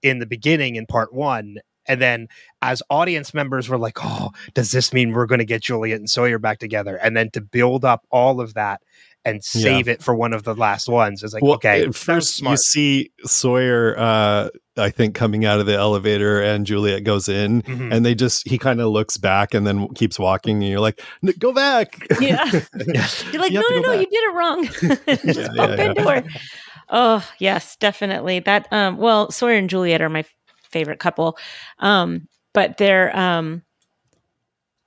in 0.00 0.20
the 0.20 0.26
beginning 0.26 0.76
in 0.76 0.86
part 0.86 1.12
one. 1.12 1.56
And 1.86 2.00
then, 2.00 2.28
as 2.62 2.82
audience 2.88 3.34
members, 3.34 3.68
we're 3.68 3.76
like, 3.76 3.98
"Oh, 4.02 4.30
does 4.54 4.70
this 4.70 4.92
mean 4.92 5.12
we're 5.12 5.26
going 5.26 5.40
to 5.40 5.44
get 5.44 5.62
Juliet 5.62 5.98
and 5.98 6.08
Sawyer 6.08 6.38
back 6.38 6.60
together?" 6.60 6.96
And 6.96 7.16
then 7.16 7.30
to 7.32 7.40
build 7.40 7.84
up 7.84 8.06
all 8.10 8.40
of 8.40 8.54
that 8.54 8.80
and 9.24 9.42
save 9.42 9.88
it 9.88 10.02
for 10.02 10.14
one 10.14 10.32
of 10.34 10.42
the 10.44 10.54
last 10.54 10.88
ones 10.88 11.22
It's 11.22 11.32
like, 11.32 11.42
okay, 11.42 11.80
at 11.82 11.86
that 11.86 11.94
first 11.94 12.42
you 12.42 12.56
see 12.56 13.10
Sawyer, 13.24 13.94
uh, 13.98 14.48
I 14.76 14.90
think, 14.90 15.14
coming 15.14 15.44
out 15.44 15.60
of 15.60 15.66
the 15.66 15.74
elevator, 15.74 16.42
and 16.42 16.66
Juliet 16.66 17.04
goes 17.04 17.28
in, 17.28 17.62
Mhm. 17.62 17.94
and 17.94 18.04
they 18.04 18.14
just 18.14 18.46
he 18.48 18.58
kind 18.58 18.80
of 18.80 18.88
looks 18.88 19.16
back 19.16 19.54
and 19.54 19.66
then 19.66 19.88
keeps 19.94 20.18
walking, 20.18 20.56
and 20.62 20.70
you're 20.70 20.80
like, 20.80 21.00
"N- 21.26 21.32
"Go 21.38 21.52
back!" 21.52 22.06
Yeah. 22.20 22.44
You're 23.32 23.40
like, 23.40 23.52
You 23.52 23.60
no, 23.60 23.66
no, 23.70 23.80
no, 23.80 23.92
back." 23.92 24.00
you 24.00 24.06
did 24.06 24.24
it 24.24 24.34
wrong. 24.34 24.64
Just 25.32 25.36
Yeah, 25.38 25.48
bump 25.56 25.78
yeah, 25.78 25.84
into 25.86 26.02
her. 26.02 26.24
Oh, 26.90 27.30
yes, 27.38 27.76
definitely. 27.76 28.40
That 28.40 28.68
um 28.72 28.98
well, 28.98 29.30
Sawyer 29.30 29.56
and 29.56 29.70
Juliet 29.70 30.02
are 30.02 30.10
my 30.10 30.20
f- 30.20 30.34
favorite 30.70 30.98
couple. 30.98 31.38
Um, 31.78 32.28
but 32.52 32.76
their 32.76 33.16
um 33.16 33.62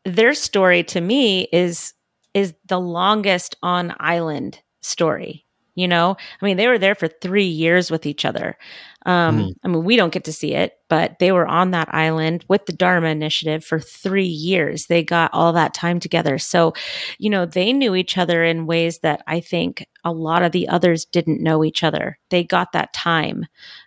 their 0.05 0.33
story 0.33 0.83
to 0.83 1.01
me 1.01 1.47
is 1.51 1.93
is 2.37 2.53
the 2.67 2.79
longest 2.79 3.55
on 3.63 3.95
island 3.99 4.59
story. 4.81 5.43
You 5.75 5.87
know, 5.87 6.17
I 6.41 6.45
mean, 6.45 6.57
they 6.57 6.67
were 6.67 6.79
there 6.79 6.95
for 6.95 7.07
three 7.07 7.45
years 7.45 7.91
with 7.91 8.07
each 8.07 8.25
other. 8.25 8.57
Um, 9.05 9.37
Mhm. 9.39 9.53
I 9.63 9.67
mean, 9.67 9.83
we 9.83 9.95
don't 9.95 10.11
get 10.11 10.23
to 10.23 10.33
see 10.33 10.55
it, 10.55 10.73
but 10.89 11.19
they 11.19 11.31
were 11.31 11.45
on 11.45 11.69
that 11.71 11.87
island 11.93 12.43
with 12.49 12.65
the 12.65 12.73
Dharma 12.73 13.09
Initiative 13.09 13.63
for 13.63 13.79
three 13.79 14.25
years. 14.25 14.87
They 14.87 15.03
got 15.03 15.29
all 15.33 15.53
that 15.53 15.75
time 15.75 15.99
together. 15.99 16.39
So, 16.39 16.73
you 17.19 17.29
know, 17.29 17.45
they 17.45 17.73
knew 17.73 17.93
each 17.93 18.17
other 18.17 18.43
in 18.43 18.65
ways 18.65 18.99
that 18.99 19.21
I 19.27 19.39
think 19.39 19.85
a 20.03 20.11
lot 20.11 20.41
of 20.41 20.51
the 20.51 20.67
others 20.67 21.05
didn't 21.05 21.43
know 21.43 21.63
each 21.63 21.83
other. 21.83 22.17
They 22.31 22.43
got 22.43 22.71
that 22.71 22.91
time, 22.93 23.45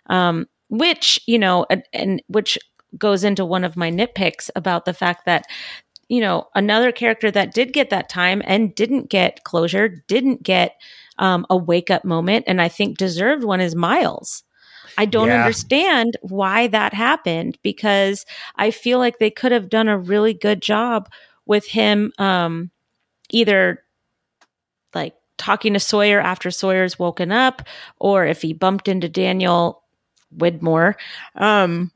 um, 0.09 0.47
which, 0.69 1.19
you 1.27 1.37
know, 1.37 1.65
and, 1.69 1.83
and 1.91 2.23
which 2.27 2.57
goes 2.97 3.25
into 3.25 3.43
one 3.45 3.65
of 3.65 3.75
my 3.75 3.91
nitpicks 3.91 4.49
about 4.55 4.85
the 4.85 4.93
fact 4.93 5.25
that 5.25 5.43
you 6.11 6.19
know, 6.19 6.45
another 6.55 6.91
character 6.91 7.31
that 7.31 7.53
did 7.53 7.71
get 7.71 7.89
that 7.89 8.09
time 8.09 8.41
and 8.45 8.75
didn't 8.75 9.09
get 9.09 9.45
closure, 9.45 9.87
didn't 10.07 10.43
get 10.43 10.75
um, 11.19 11.45
a 11.49 11.55
wake 11.55 11.89
up 11.89 12.03
moment, 12.03 12.43
and 12.49 12.61
I 12.61 12.67
think 12.67 12.97
deserved 12.97 13.45
one 13.45 13.61
is 13.61 13.75
Miles. 13.75 14.43
I 14.97 15.05
don't 15.05 15.29
Yeah. 15.29 15.35
understand 15.35 16.17
why 16.21 16.67
that 16.67 16.93
happened 16.93 17.57
because 17.63 18.25
I 18.57 18.71
feel 18.71 18.99
like 18.99 19.19
they 19.19 19.31
could 19.31 19.53
have 19.53 19.69
done 19.69 19.87
a 19.87 19.97
really 19.97 20.33
good 20.33 20.61
job 20.61 21.09
with 21.45 21.65
him 21.65 22.11
um, 22.17 22.71
either 23.29 23.81
like 24.93 25.15
talking 25.37 25.71
to 25.75 25.79
Sawyer 25.79 26.19
after 26.19 26.51
Sawyer's 26.51 26.99
woken 26.99 27.31
up, 27.31 27.61
or 27.99 28.25
if 28.25 28.41
he 28.41 28.51
bumped 28.51 28.89
into 28.89 29.07
Daniel 29.07 29.81
Widmore. 30.35 30.95
Um, 31.35 31.89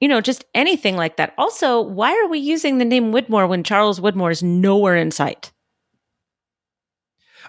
you 0.00 0.08
know, 0.08 0.20
just 0.20 0.44
anything 0.54 0.96
like 0.96 1.16
that. 1.16 1.34
Also, 1.38 1.80
why 1.80 2.12
are 2.12 2.28
we 2.28 2.38
using 2.38 2.78
the 2.78 2.84
name 2.84 3.12
Widmore 3.12 3.48
when 3.48 3.64
Charles 3.64 4.00
Widmore 4.00 4.30
is 4.30 4.42
nowhere 4.42 4.96
in 4.96 5.10
sight? 5.10 5.52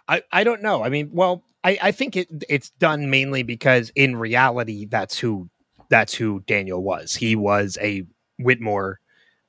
I, 0.07 0.23
I 0.31 0.43
don't 0.43 0.61
know. 0.61 0.83
I 0.83 0.89
mean, 0.89 1.09
well, 1.11 1.43
I, 1.63 1.77
I 1.81 1.91
think 1.91 2.15
it 2.15 2.27
it's 2.49 2.69
done 2.71 3.09
mainly 3.09 3.43
because 3.43 3.91
in 3.95 4.15
reality, 4.15 4.85
that's 4.85 5.19
who 5.19 5.49
that's 5.89 6.13
who 6.13 6.41
Daniel 6.47 6.81
was. 6.81 7.15
He 7.15 7.35
was 7.35 7.77
a 7.81 8.03
Widmore 8.39 8.95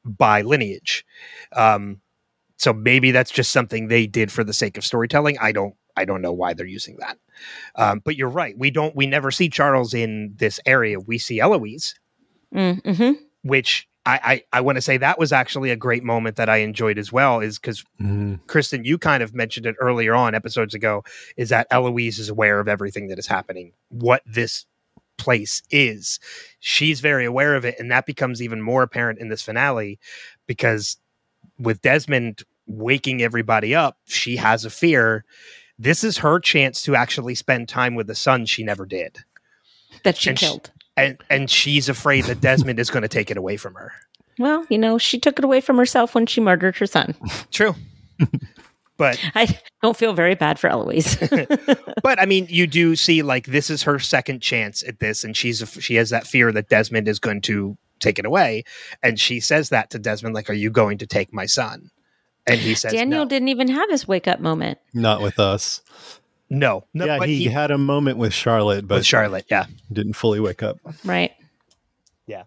by 0.04 0.42
lineage. 0.42 1.04
Um, 1.54 2.00
so 2.56 2.72
maybe 2.72 3.12
that's 3.12 3.30
just 3.30 3.52
something 3.52 3.86
they 3.86 4.06
did 4.06 4.32
for 4.32 4.42
the 4.42 4.52
sake 4.52 4.76
of 4.76 4.84
storytelling. 4.84 5.38
I 5.38 5.52
don't 5.52 5.74
I 5.96 6.04
don't 6.04 6.22
know 6.22 6.32
why 6.32 6.54
they're 6.54 6.66
using 6.66 6.96
that. 6.98 7.18
Um, 7.76 8.00
but 8.04 8.16
you're 8.16 8.28
right. 8.28 8.56
We 8.58 8.70
don't 8.70 8.96
we 8.96 9.06
never 9.06 9.30
see 9.30 9.48
Charles 9.48 9.94
in 9.94 10.34
this 10.36 10.58
area. 10.66 10.98
We 10.98 11.18
see 11.18 11.40
Eloise, 11.40 11.94
Mm-hmm. 12.54 13.12
which 13.42 13.88
I 14.06 14.42
I, 14.52 14.58
I 14.58 14.60
want 14.62 14.76
to 14.76 14.82
say 14.82 14.96
that 14.96 15.18
was 15.18 15.32
actually 15.32 15.70
a 15.70 15.76
great 15.76 16.02
moment 16.02 16.36
that 16.36 16.48
I 16.48 16.58
enjoyed 16.58 16.98
as 16.98 17.12
well, 17.12 17.40
is 17.40 17.58
because 17.58 17.84
Mhm. 18.00 18.40
Kristin, 18.46 18.84
you 18.84 18.96
kind 18.98 19.22
of 19.22 19.34
mentioned 19.34 19.66
it 19.66 19.76
earlier 19.80 20.14
on 20.14 20.34
episodes 20.34 20.74
ago, 20.74 21.04
is 21.36 21.50
that 21.50 21.66
Eloise 21.70 22.18
is 22.18 22.28
aware 22.28 22.58
of 22.60 22.68
everything 22.68 23.08
that 23.08 23.18
is 23.18 23.26
happening, 23.26 23.72
what 23.88 24.22
this 24.26 24.64
place 25.18 25.62
is. 25.70 26.20
She's 26.60 27.00
very 27.00 27.24
aware 27.24 27.54
of 27.56 27.64
it, 27.64 27.74
and 27.78 27.90
that 27.90 28.06
becomes 28.06 28.40
even 28.40 28.62
more 28.62 28.82
apparent 28.82 29.18
in 29.18 29.28
this 29.28 29.42
finale 29.42 29.98
because 30.46 30.96
with 31.58 31.82
Desmond 31.82 32.42
waking 32.66 33.20
everybody 33.22 33.74
up, 33.74 33.98
she 34.06 34.36
has 34.36 34.64
a 34.64 34.70
fear. 34.70 35.24
This 35.78 36.04
is 36.04 36.18
her 36.18 36.38
chance 36.40 36.82
to 36.82 36.94
actually 36.94 37.34
spend 37.34 37.68
time 37.68 37.94
with 37.94 38.06
the 38.06 38.14
son 38.14 38.46
she 38.46 38.62
never 38.62 38.86
did. 38.86 39.18
That 40.04 40.16
she 40.16 40.30
And 40.30 40.38
sh- 40.38 40.42
killed. 40.42 40.70
And 40.98 41.16
and 41.30 41.48
she's 41.48 41.88
afraid 41.88 42.24
that 42.24 42.40
Desmond 42.40 42.80
is 42.80 42.90
going 42.90 43.02
to 43.02 43.08
take 43.08 43.30
it 43.30 43.36
away 43.36 43.56
from 43.56 43.74
her. 43.74 43.92
well, 44.38 44.66
you 44.68 44.78
know, 44.78 44.98
she 44.98 45.18
took 45.20 45.38
it 45.38 45.44
away 45.44 45.60
from 45.60 45.78
herself 45.78 46.12
when 46.14 46.26
she 46.26 46.40
murdered 46.40 46.76
her 46.76 46.86
son. 46.86 47.14
True. 47.52 47.76
but 48.96 49.18
I 49.36 49.60
don't 49.80 49.96
feel 49.96 50.12
very 50.12 50.34
bad 50.34 50.58
for 50.58 50.68
Eloise. 50.68 51.16
but 52.02 52.20
I 52.20 52.26
mean, 52.26 52.48
you 52.50 52.66
do 52.66 52.96
see 52.96 53.22
like 53.22 53.46
this 53.46 53.70
is 53.70 53.84
her 53.84 54.00
second 54.00 54.40
chance 54.42 54.82
at 54.82 54.98
this, 54.98 55.22
and 55.22 55.36
she's 55.36 55.62
she 55.80 55.94
has 55.94 56.10
that 56.10 56.26
fear 56.26 56.50
that 56.50 56.68
Desmond 56.68 57.06
is 57.06 57.20
going 57.20 57.42
to 57.42 57.78
take 58.00 58.18
it 58.18 58.26
away, 58.26 58.64
and 59.00 59.20
she 59.20 59.38
says 59.38 59.68
that 59.68 59.90
to 59.90 60.00
Desmond, 60.00 60.34
like, 60.34 60.50
"Are 60.50 60.54
you 60.54 60.70
going 60.70 60.98
to 60.98 61.06
take 61.06 61.32
my 61.32 61.46
son?" 61.46 61.92
And 62.48 62.58
he 62.58 62.74
says, 62.74 62.92
Daniel 62.92 63.24
no. 63.24 63.28
didn't 63.28 63.48
even 63.48 63.68
have 63.68 63.90
his 63.90 64.08
wake 64.08 64.26
up 64.26 64.40
moment. 64.40 64.78
Not 64.94 65.20
with 65.20 65.38
us. 65.38 65.82
No, 66.50 66.84
no." 66.94 67.04
yeah, 67.06 67.18
but 67.18 67.28
he, 67.28 67.44
had 67.44 67.70
a 67.70 67.78
moment 67.78 68.18
with 68.18 68.32
Charlotte, 68.32 68.86
but 68.88 68.96
with 68.96 69.06
Charlotte, 69.06 69.46
yeah, 69.50 69.66
didn't 69.92 70.14
fully 70.14 70.40
wake 70.40 70.62
up. 70.62 70.78
Right. 71.04 71.32
Yeah, 72.26 72.44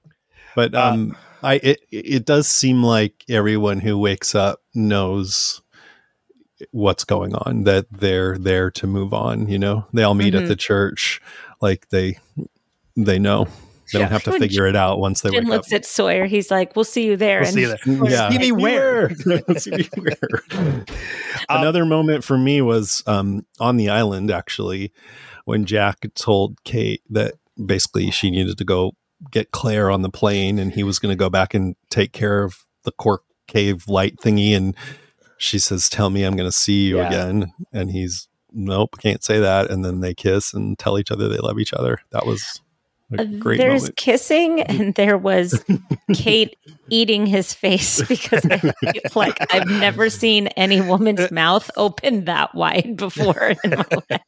but 0.56 0.74
Uh, 0.76 0.82
um, 0.92 1.18
I 1.44 1.56
it 1.56 1.80
it 1.92 2.26
does 2.26 2.48
seem 2.48 2.84
like 2.84 3.24
everyone 3.30 3.80
who 3.80 3.98
wakes 3.98 4.36
up 4.36 4.62
knows 4.76 5.62
what's 6.72 7.04
going 7.04 7.34
on. 7.34 7.64
That 7.64 7.88
they're 7.92 8.38
there 8.38 8.70
to 8.72 8.86
move 8.88 9.14
on. 9.14 9.48
You 9.48 9.58
know, 9.58 9.86
they 9.94 10.04
all 10.04 10.14
meet 10.14 10.34
Mhm. 10.36 10.44
at 10.44 10.48
the 10.48 10.56
church. 10.56 11.20
Like 11.62 11.90
they 11.90 12.20
they 12.96 13.18
know. 13.18 13.48
They 13.92 14.00
Yeah. 14.00 14.06
don't 14.06 14.12
have 14.14 14.24
to 14.24 14.32
When 14.32 14.40
figure 14.40 14.68
it 14.68 14.76
out 14.76 15.00
once 15.00 15.22
they 15.22 15.30
Jim 15.30 15.44
wake 15.46 15.54
up. 15.54 15.58
looks 15.58 15.74
at 15.74 15.86
Sawyer. 15.86 16.26
He's 16.26 16.50
like, 16.52 16.76
"We'll 16.76 16.86
see 16.86 17.06
you 17.06 17.18
there." 17.18 17.40
we'll 17.42 17.48
and 17.48 17.54
see 17.56 17.62
you 17.62 17.68
there. 17.68 18.10
Yeah. 18.12 18.30
See 18.30 18.38
me 18.40 18.52
where? 18.52 19.10
See 19.58 19.72
me 19.72 19.90
where. 19.98 20.18
Um, 21.50 21.62
Another 21.62 21.86
moment 21.86 22.24
for 22.24 22.38
me 22.38 22.62
was 22.62 23.04
um, 23.08 23.46
on 23.60 23.78
the 23.78 23.90
island, 23.90 24.32
actually, 24.32 24.92
when 25.46 25.66
Jack 25.66 26.06
told 26.16 26.64
Kate 26.64 27.02
that 27.10 27.36
basically 27.64 28.12
she 28.12 28.32
needed 28.32 28.58
to 28.58 28.64
go 28.66 28.94
get 29.32 29.52
Claire 29.52 29.92
on 29.92 30.02
the 30.02 30.10
plane 30.10 30.58
and 30.58 30.72
he 30.72 30.84
was 30.84 30.98
going 31.00 31.12
to 31.12 31.16
go 31.20 31.30
back 31.30 31.54
and 31.54 31.76
take 31.90 32.12
care 32.12 32.44
of 32.44 32.66
the 32.84 32.92
cork 32.92 33.24
cave 33.48 33.88
light 33.88 34.16
thingy. 34.18 34.56
And 34.56 34.76
she 35.38 35.60
says, 35.60 35.90
Tell 35.90 36.10
me 36.10 36.24
I'm 36.24 36.36
going 36.36 36.48
to 36.50 36.52
see 36.56 36.88
you 36.88 36.98
Yeah. 36.98 37.08
again. 37.08 37.54
And 37.74 37.92
he's, 37.92 38.28
Nope, 38.54 38.98
can't 39.00 39.24
say 39.24 39.40
that. 39.40 39.70
And 39.70 39.86
then 39.86 40.00
they 40.02 40.14
kiss 40.14 40.54
and 40.54 40.78
tell 40.78 40.98
each 41.00 41.10
other 41.12 41.28
they 41.30 41.38
love 41.38 41.60
each 41.60 41.74
other. 41.74 42.00
That 42.12 42.26
was 42.26 42.62
a 43.18 43.22
Uh, 43.22 43.26
great 43.40 43.58
There's 43.58 43.82
moment. 43.84 43.98
kissing, 43.98 44.62
and 44.68 44.94
there 44.96 45.18
was 45.18 45.64
Kate 46.14 46.56
eating 46.90 47.26
his 47.26 47.54
face 47.54 48.02
because 48.08 48.46
I 48.46 48.74
like 49.16 49.38
I've 49.54 49.68
never 49.68 50.10
seen 50.10 50.48
any 50.58 50.82
woman's 50.82 51.32
mouth 51.32 51.70
open 51.78 52.26
that 52.26 52.54
wide 52.56 52.96
before 52.98 53.54
in 53.64 53.70
my 53.72 53.86
life. 54.10 54.22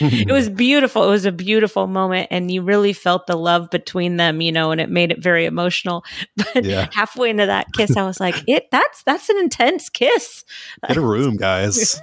It 0.00 0.32
was 0.32 0.48
beautiful. 0.50 1.04
It 1.04 1.08
was 1.10 1.24
a 1.24 1.32
beautiful 1.32 1.86
moment, 1.86 2.28
and 2.30 2.50
you 2.50 2.62
really 2.62 2.92
felt 2.92 3.26
the 3.26 3.36
love 3.36 3.70
between 3.70 4.16
them, 4.16 4.40
you 4.40 4.50
know, 4.52 4.70
and 4.72 4.80
it 4.80 4.90
made 4.90 5.10
it 5.12 5.22
very 5.22 5.44
emotional. 5.46 6.04
But 6.36 6.64
Yeah. 6.64 6.88
halfway 6.92 7.30
into 7.30 7.46
that 7.46 7.66
kiss, 7.74 7.96
I 7.96 8.02
was 8.04 8.18
like, 8.20 8.34
"It 8.48 8.64
that's 8.72 9.02
that's 9.04 9.28
an 9.28 9.38
intense 9.38 9.88
kiss." 9.88 10.44
Get 10.88 10.96
a 10.96 11.00
room, 11.00 11.36
guys. 11.36 12.00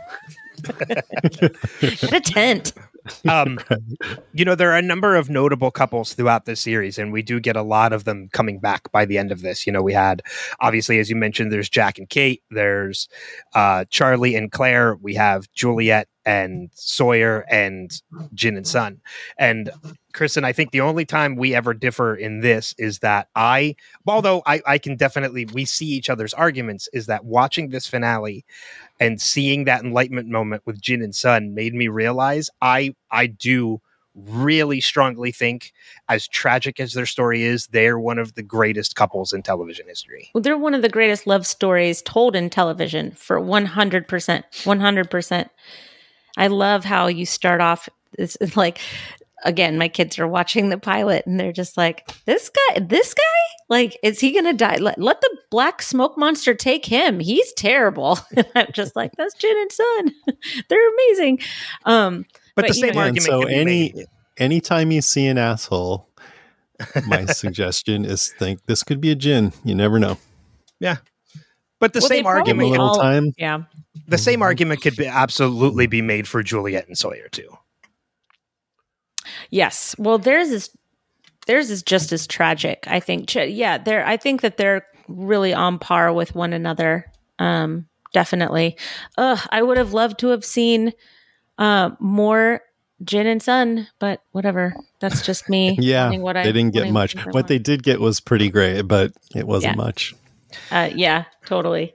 Get 0.64 2.14
a 2.14 2.20
tent. 2.22 2.74
Um, 3.28 3.60
you 4.34 4.46
know, 4.46 4.56
there 4.56 4.72
are 4.72 4.78
a 4.78 4.82
number 4.82 5.16
of 5.16 5.30
notable 5.30 5.72
couples 5.72 6.14
throughout 6.14 6.46
this 6.46 6.62
series, 6.62 6.98
and 6.98 7.12
we 7.12 7.22
do 7.22 7.40
get 7.40 7.56
a 7.56 7.62
lot 7.62 7.94
of 7.94 8.04
them 8.04 8.30
coming 8.32 8.60
back 8.60 8.92
by 8.92 9.06
the 9.06 9.18
end 9.18 9.32
of 9.32 9.42
this. 9.42 9.66
You 9.66 9.74
know, 9.74 9.82
we 9.82 9.94
had 9.94 10.22
obviously, 10.60 11.00
as 11.00 11.10
you 11.10 11.16
mentioned, 11.16 11.52
there's 11.52 11.70
Jack 11.70 11.98
and 11.98 12.10
Kate, 12.10 12.42
there's 12.50 13.08
uh, 13.56 13.86
Charlie 13.90 14.36
and 14.36 14.52
Claire, 14.52 14.96
we 14.96 15.16
have 15.16 15.52
Juliet 15.54 16.08
and 16.26 16.70
Sawyer 16.74 17.46
and 17.50 18.02
Jin 18.34 18.58
and 18.58 18.68
Sun. 18.68 19.02
And 19.38 19.72
Kristin, 20.14 20.44
I 20.44 20.54
think 20.54 20.72
the 20.72 20.82
only 20.82 21.06
time 21.06 21.36
we 21.36 21.56
ever 21.56 21.74
differ 21.74 22.16
in 22.16 22.42
this 22.42 22.76
is 22.78 23.00
that 23.00 23.30
I, 23.36 23.76
although 24.06 24.42
I, 24.46 24.62
I 24.68 24.78
can 24.78 24.96
definitely, 24.96 25.46
we 25.46 25.66
see 25.66 25.88
each 25.88 26.10
other's 26.10 26.34
arguments, 26.34 26.90
is 26.94 27.06
that 27.08 27.26
watching 27.26 27.70
this 27.70 27.88
finale 27.88 28.46
and 29.00 29.22
seeing 29.22 29.66
that 29.66 29.84
enlightenment 29.84 30.28
moment 30.28 30.64
with 30.66 30.82
Jin 30.82 31.02
and 31.02 31.16
Sun 31.16 31.54
made 31.54 31.74
me 31.74 31.88
realize 31.88 32.50
I 32.62 32.96
I 33.10 33.28
do 33.28 33.82
really 34.14 34.82
strongly 34.82 35.32
think 35.32 35.72
as 36.10 36.28
tragic 36.28 36.80
as 36.82 36.94
their 36.94 37.06
story 37.06 37.44
is 37.44 37.68
they're 37.68 37.98
one 37.98 38.20
of 38.20 38.36
the 38.36 38.44
greatest 38.44 38.96
couples 38.96 39.32
in 39.32 39.42
television 39.42 39.88
history 39.88 40.30
Well, 40.34 40.42
they're 40.42 40.58
one 40.58 40.74
of 40.74 40.82
the 40.82 40.90
greatest 40.90 41.26
love 41.26 41.48
stories 41.48 42.02
told 42.02 42.36
in 42.36 42.50
television 42.50 43.12
for 43.12 43.40
100%. 43.40 44.06
100%. 44.06 45.50
I 46.38 46.48
love 46.48 46.84
how 46.86 47.08
you 47.08 47.26
start 47.26 47.62
off. 47.62 47.88
this 48.18 48.36
is 48.38 48.56
like 48.64 48.80
again, 49.44 49.78
my 49.78 49.88
kids 49.88 50.20
are 50.20 50.28
watching 50.28 50.70
the 50.70 50.78
pilot 50.78 51.26
and 51.26 51.40
they're 51.40 51.52
just 51.52 51.76
like, 51.78 52.08
"This 52.26 52.50
guy, 52.50 52.80
this 52.80 53.14
guy, 53.14 53.22
like, 53.70 53.98
is 54.04 54.20
he 54.20 54.32
gonna 54.34 54.54
die? 54.54 54.78
Let, 54.78 55.00
let 55.00 55.20
the 55.22 55.38
black 55.50 55.82
smoke 55.82 56.16
monster 56.18 56.54
take 56.54 56.86
him. 56.86 57.20
He's 57.20 57.52
terrible." 57.54 58.20
And 58.36 58.46
I'm 58.56 58.72
just 58.72 58.96
like, 58.96 59.12
"That's 59.18 59.34
Jin 59.36 59.58
and 59.58 59.72
Sun. 59.72 60.12
they're 60.70 60.90
amazing." 60.94 61.40
Um, 61.86 62.26
But, 62.56 62.64
the 62.64 62.68
But, 62.70 62.76
you 62.78 62.82
same 62.82 62.94
know- 62.96 63.00
argument 63.02 63.24
so 63.24 63.40
can 63.42 63.48
be 63.48 63.54
any 63.56 63.94
made. 63.96 64.06
anytime 64.38 64.92
you 64.92 65.02
see 65.02 65.26
an 65.28 65.38
asshole, 65.38 66.08
my 67.08 67.26
suggestion 67.26 68.06
is 68.06 68.32
think 68.38 68.66
this 68.68 68.84
could 68.84 69.02
be 69.02 69.10
a 69.12 69.16
Jin. 69.16 69.54
You 69.64 69.74
never 69.76 70.00
know. 70.00 70.18
Yeah. 70.80 70.98
But 71.80 71.94
the 71.94 72.00
Well, 72.02 72.10
same 72.10 72.18
Give 72.24 72.26
'em 72.26 72.26
a 72.26 72.38
argument, 72.38 72.58
probably 72.60 72.70
little 72.72 72.88
all- 72.90 72.96
time. 73.02 73.34
yeah, 73.40 73.60
the 74.08 74.18
same 74.18 74.42
argument 74.42 74.82
could 74.82 74.96
be 74.96 75.08
absolutely 75.08 75.88
be 75.88 76.02
made 76.02 76.28
for 76.28 76.42
Juliet 76.44 76.88
and 76.88 76.98
Sawyer 76.98 77.28
too. 77.30 77.58
Yes. 79.50 79.96
Well, 79.98 80.18
theirs 80.18 80.50
is 80.50 80.70
theirs 81.48 81.70
is 81.70 81.84
just 81.84 82.12
as 82.12 82.28
tragic. 82.28 82.86
I 82.88 83.00
think. 83.00 83.34
Yeah, 83.36 83.78
they're. 83.78 84.06
I 84.06 84.18
think 84.18 84.42
that 84.42 84.58
they're 84.58 84.86
really 85.08 85.54
on 85.54 85.80
par 85.80 86.14
with 86.14 86.36
one 86.36 86.54
another. 86.54 87.06
Um, 87.40 87.88
definitely. 88.14 88.78
Ugh, 89.18 89.40
I 89.52 89.62
would 89.62 89.78
have 89.78 89.94
loved 89.94 90.20
to 90.20 90.28
have 90.28 90.46
seen 90.46 90.94
uh, 91.58 91.92
more 92.00 92.62
Jin 93.04 93.28
and 93.28 93.42
Sun, 93.42 93.88
but 94.00 94.22
whatever. 94.32 94.74
That's 95.00 95.26
just 95.26 95.50
me. 95.50 95.78
Yeah, 95.82 96.06
wanting 96.06 96.22
what 96.22 96.38
I- 96.38 96.44
they 96.44 96.52
didn't 96.52 96.74
get 96.74 96.92
much. 96.92 97.14
things 97.14 97.26
What 97.28 97.36
want. 97.36 97.48
they 97.48 97.60
did 97.60 97.84
get 97.84 98.00
was 98.00 98.20
pretty 98.20 98.50
great, 98.50 98.84
but 98.84 99.12
it 99.36 99.46
wasn't 99.48 99.76
Yeah. 99.76 99.84
much. 99.84 100.16
Uh, 100.70 100.90
yeah, 100.94 101.26
totally. 101.46 101.94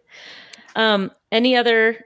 Um, 0.75 1.11
any 1.37 1.55
other 1.55 2.03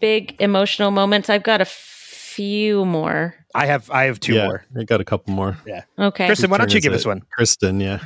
big 0.00 0.34
emotional 0.40 0.90
moments? 0.90 1.30
I've 1.30 1.42
got 1.42 1.60
a 1.60 1.66
few 1.66 2.84
more. 2.84 3.34
I 3.54 3.66
have 3.66 3.90
I 3.90 4.04
have 4.04 4.18
two 4.18 4.34
yeah, 4.34 4.46
more. 4.46 4.64
I 4.76 4.84
got 4.84 5.00
a 5.00 5.04
couple 5.04 5.34
more. 5.34 5.56
Yeah. 5.66 5.82
Okay. 5.98 6.26
Kristin, 6.28 6.48
why 6.48 6.58
don't 6.58 6.72
you 6.72 6.80
give 6.80 6.92
it? 6.92 6.96
us 6.96 7.06
one? 7.06 7.22
Kristin, 7.38 7.80
yeah. 7.80 8.00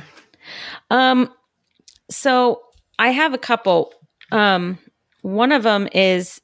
Um, 0.91 1.31
so 2.09 2.61
I 2.99 3.09
have 3.09 3.33
a 3.33 3.37
couple. 3.37 3.93
Um, 4.31 4.77
one 5.21 5.51
of 5.51 5.63
them 5.63 5.87
is 5.93 6.41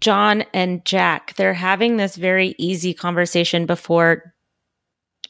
John 0.00 0.44
and 0.54 0.84
Jack. 0.84 1.34
They're 1.34 1.54
having 1.54 1.96
this 1.96 2.16
very 2.16 2.54
easy 2.58 2.94
conversation 2.94 3.66
before 3.66 4.32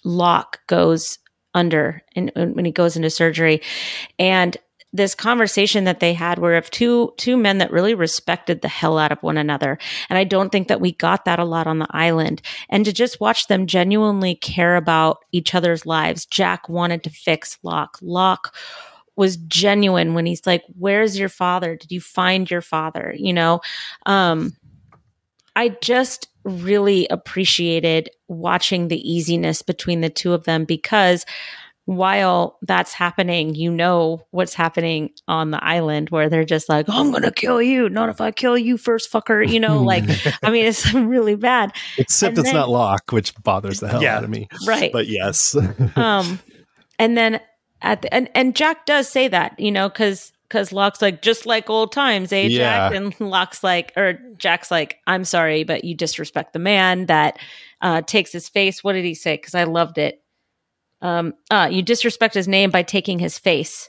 Locke 0.04 0.60
goes 0.66 1.18
under 1.54 2.02
and 2.14 2.30
and 2.36 2.54
when 2.54 2.64
he 2.64 2.72
goes 2.72 2.96
into 2.96 3.10
surgery, 3.10 3.62
and 4.18 4.56
this 4.92 5.14
conversation 5.14 5.84
that 5.84 6.00
they 6.00 6.12
had 6.12 6.38
were 6.38 6.56
of 6.56 6.70
two 6.70 7.12
two 7.16 7.36
men 7.36 7.58
that 7.58 7.70
really 7.70 7.94
respected 7.94 8.60
the 8.60 8.68
hell 8.68 8.98
out 8.98 9.12
of 9.12 9.22
one 9.22 9.36
another. 9.36 9.78
And 10.08 10.18
i 10.18 10.24
don't 10.24 10.50
think 10.50 10.68
that 10.68 10.80
we 10.80 10.92
got 10.92 11.24
that 11.24 11.38
a 11.38 11.44
lot 11.44 11.66
on 11.66 11.78
the 11.78 11.86
island. 11.90 12.42
And 12.68 12.84
to 12.84 12.92
just 12.92 13.20
watch 13.20 13.46
them 13.46 13.66
genuinely 13.66 14.34
care 14.34 14.76
about 14.76 15.24
each 15.32 15.54
other's 15.54 15.86
lives 15.86 16.26
jack 16.26 16.68
wanted 16.68 17.04
to 17.04 17.10
fix 17.10 17.58
locke. 17.62 17.98
Locke 18.02 18.54
was 19.16 19.36
genuine 19.36 20.14
when 20.14 20.26
he's 20.26 20.46
like 20.46 20.64
where's 20.78 21.18
your 21.18 21.28
father? 21.28 21.76
Did 21.76 21.92
you 21.92 22.00
find 22.00 22.50
your 22.50 22.62
father? 22.62 23.14
You 23.16 23.32
know? 23.32 23.60
Um 24.06 24.56
i 25.56 25.70
just 25.82 26.28
really 26.44 27.06
appreciated 27.08 28.08
watching 28.28 28.88
the 28.88 29.12
easiness 29.12 29.62
between 29.62 30.00
the 30.00 30.10
two 30.10 30.32
of 30.32 30.44
them 30.44 30.64
because 30.64 31.26
while 31.96 32.56
that's 32.62 32.92
happening, 32.92 33.56
you 33.56 33.68
know 33.68 34.24
what's 34.30 34.54
happening 34.54 35.10
on 35.26 35.50
the 35.50 35.62
island 35.64 36.08
where 36.10 36.28
they're 36.28 36.44
just 36.44 36.68
like, 36.68 36.88
I'm 36.88 37.10
going 37.10 37.24
to 37.24 37.32
kill 37.32 37.60
you. 37.60 37.88
Not 37.88 38.08
if 38.08 38.20
I 38.20 38.30
kill 38.30 38.56
you 38.56 38.76
first, 38.76 39.10
fucker. 39.10 39.46
You 39.46 39.58
know, 39.58 39.82
like, 39.82 40.04
I 40.44 40.50
mean, 40.52 40.66
it's 40.66 40.94
really 40.94 41.34
bad. 41.34 41.72
Except 41.98 42.30
And 42.30 42.38
it's 42.38 42.48
then- 42.48 42.54
not 42.54 42.68
Locke, 42.68 43.10
which 43.10 43.34
bothers 43.42 43.80
the 43.80 43.88
hell 43.88 44.00
Yeah. 44.02 44.18
out 44.18 44.22
of 44.24 44.30
me. 44.30 44.46
Right. 44.68 44.92
But 44.92 45.08
yes. 45.08 45.56
um, 45.96 46.38
and 47.00 47.18
then 47.18 47.40
at 47.82 48.02
the, 48.02 48.14
and, 48.14 48.30
and 48.36 48.54
Jack 48.54 48.86
does 48.86 49.08
say 49.08 49.26
that, 49.26 49.58
you 49.58 49.72
know, 49.72 49.90
cause, 49.90 50.30
cause 50.48 50.70
Locke's 50.72 51.02
like, 51.02 51.22
just 51.22 51.44
like 51.44 51.68
old 51.68 51.90
times, 51.90 52.32
eh, 52.32 52.50
Jack? 52.50 52.92
Yeah. 52.92 52.96
And 52.98 53.20
Locke's 53.20 53.64
like, 53.64 53.92
or 53.96 54.12
Jack's 54.36 54.70
like, 54.70 54.98
I'm 55.08 55.24
sorry, 55.24 55.64
but 55.64 55.82
you 55.82 55.96
disrespect 55.96 56.52
the 56.52 56.60
man 56.60 57.06
that, 57.06 57.40
uh, 57.80 58.02
takes 58.02 58.30
his 58.30 58.48
face. 58.48 58.84
What 58.84 58.92
did 58.92 59.04
he 59.04 59.14
say? 59.14 59.36
Cause 59.38 59.56
I 59.56 59.64
loved 59.64 59.98
it. 59.98 60.22
Um, 61.02 61.34
uh, 61.50 61.68
you 61.70 61.82
disrespect 61.82 62.34
his 62.34 62.48
name 62.48 62.70
by 62.70 62.82
taking 62.82 63.18
his 63.18 63.38
face. 63.38 63.88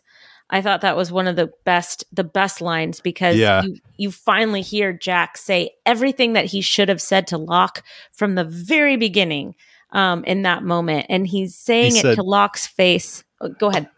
I 0.50 0.62
thought 0.62 0.82
that 0.82 0.98
was 0.98 1.12
one 1.12 1.28
of 1.28 1.36
the 1.38 1.52
best, 1.66 2.04
the 2.12 2.24
best 2.26 2.60
lines 2.62 3.00
because 3.00 3.38
Yeah. 3.38 3.64
you, 3.64 3.78
you 3.98 4.12
finally 4.12 4.62
hear 4.62 4.92
Jack 4.92 5.38
say 5.38 5.72
everything 5.86 6.34
that 6.34 6.46
he 6.46 6.60
should 6.62 6.90
have 6.90 7.02
said 7.02 7.28
to 7.28 7.38
Locke 7.38 7.84
from 8.12 8.36
the 8.36 8.44
very 8.44 8.98
beginning 8.98 9.56
um, 9.92 10.24
in 10.26 10.42
that 10.44 10.64
moment. 10.64 11.06
And 11.10 11.26
he's 11.26 11.56
saying 11.56 11.94
He 11.94 12.00
it 12.00 12.02
said- 12.02 12.16
to 12.16 12.24
Locke's 12.24 12.68
face. 12.68 13.24
Oh, 13.40 13.50
go 13.50 13.70
ahead. 13.70 13.90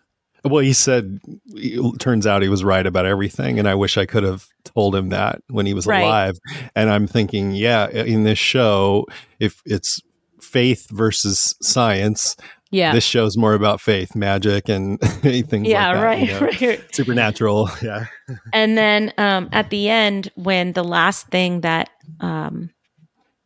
well, 0.46 0.62
he 0.64 0.74
said, 0.74 1.20
it 1.56 2.00
turns 2.00 2.28
out 2.28 2.42
he 2.44 2.50
was 2.50 2.64
right 2.64 2.86
about 2.86 3.06
everything. 3.08 3.58
And 3.60 3.68
I 3.68 3.76
wish 3.76 3.98
I 3.98 4.06
could 4.06 4.24
have 4.24 4.46
told 4.64 4.96
him 4.96 5.10
that 5.10 5.42
when 5.50 5.66
he 5.66 5.74
was 5.74 5.88
Right. 5.88 6.02
alive. 6.04 6.38
And 6.76 6.90
I'm 6.90 7.08
thinking, 7.08 7.52
yeah, 7.52 7.90
in 7.90 8.26
this 8.26 8.40
show, 8.40 9.06
if 9.40 9.62
it's 9.66 10.00
faith 10.42 10.88
versus 10.92 11.56
science, 11.62 12.36
Yeah. 12.74 12.92
this 12.92 13.04
show's 13.06 13.38
more 13.38 13.54
about 13.54 13.80
faith, 13.80 14.16
magic, 14.16 14.68
and 14.68 15.00
things 15.22 15.68
yeah, 15.68 15.88
like 15.88 15.96
that. 15.96 16.04
right, 16.04 16.28
you 16.28 16.34
know? 16.34 16.40
right. 16.70 16.96
Supernatural. 16.96 17.70
Yeah. 17.82 18.06
and 18.52 18.78
then 18.78 19.14
um, 19.18 19.50
at 19.52 19.70
the 19.70 19.90
end 19.90 20.32
when 20.36 20.74
the 20.74 20.84
last 20.84 21.28
thing 21.28 21.62
that 21.62 21.90
um, 22.20 22.70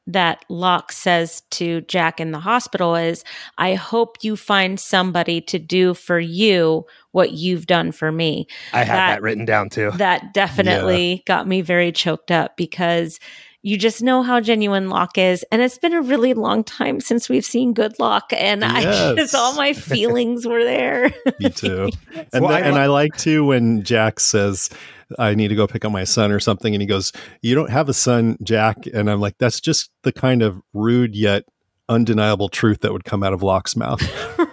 that 0.10 0.46
Locke 0.48 0.92
says 0.94 1.42
to 1.52 1.82
Jack 1.82 2.20
in 2.22 2.32
the 2.32 2.40
hospital 2.40 2.96
is, 2.96 3.24
"I 3.58 3.74
hope 3.74 4.18
you 4.22 4.38
find 4.38 4.80
somebody 4.80 5.42
to 5.42 5.60
do 5.60 5.94
for 5.94 6.20
you 6.20 6.86
what 7.12 7.32
you've 7.34 7.68
done 7.68 7.92
for 7.92 8.12
me." 8.12 8.48
I 8.74 8.80
have 8.80 8.88
That- 8.88 9.16
that, 9.16 9.22
written 9.22 9.44
down 9.46 9.70
too. 9.70 9.92
That 9.96 10.34
definitely 10.34 11.24
got 11.26 11.48
me 11.48 11.62
very 11.62 11.92
choked 11.92 12.32
up 12.32 12.56
because 12.56 13.20
you 13.68 13.78
just 13.78 14.02
know 14.02 14.24
how 14.24 14.40
genuine 14.40 14.88
Locke 14.88 15.18
is, 15.18 15.44
and 15.52 15.62
it's 15.62 15.78
been 15.78 15.92
a 15.92 16.02
really 16.02 16.34
long 16.34 16.64
time 16.64 17.02
since 17.02 17.28
we've 17.28 17.44
seen 17.44 17.74
good 17.74 18.00
Locke, 18.00 18.32
and 18.32 18.64
I 18.64 19.14
just 19.14 19.36
all 19.36 19.56
my 19.56 19.74
feelings 19.74 20.48
were 20.48 20.64
there. 20.64 21.12
Me 21.42 21.50
too. 21.50 21.90
And, 22.34 22.44
Well, 22.46 22.54
th- 22.54 22.64
I 22.64 22.68
and 22.68 22.78
I 22.78 22.86
like 22.86 23.16
too 23.18 23.46
when 23.46 23.84
Jack 23.84 24.22
says, 24.22 24.70
I 25.20 25.36
need 25.36 25.50
to 25.50 25.56
go 25.56 25.68
pick 25.68 25.84
up 25.84 25.92
my 25.92 26.06
son 26.06 26.32
or 26.32 26.40
something. 26.40 26.74
And 26.74 26.82
he 26.82 26.88
goes, 26.88 27.12
You 27.42 27.56
don't 27.56 27.70
have 27.70 27.90
a 27.90 27.94
son, 27.94 28.38
Jack. 28.42 28.88
And 28.94 29.12
I'm 29.12 29.20
like, 29.20 29.38
That's 29.38 29.60
just 29.60 29.92
the 30.04 30.14
kind 30.14 30.42
of 30.42 30.62
rude 30.74 31.14
yet 31.14 31.44
undeniable 31.90 32.50
truth 32.50 32.80
that 32.82 32.94
would 32.94 33.04
come 33.04 33.22
out 33.22 33.34
of 33.34 33.44
Locke's 33.44 33.76
mouth. 33.76 34.02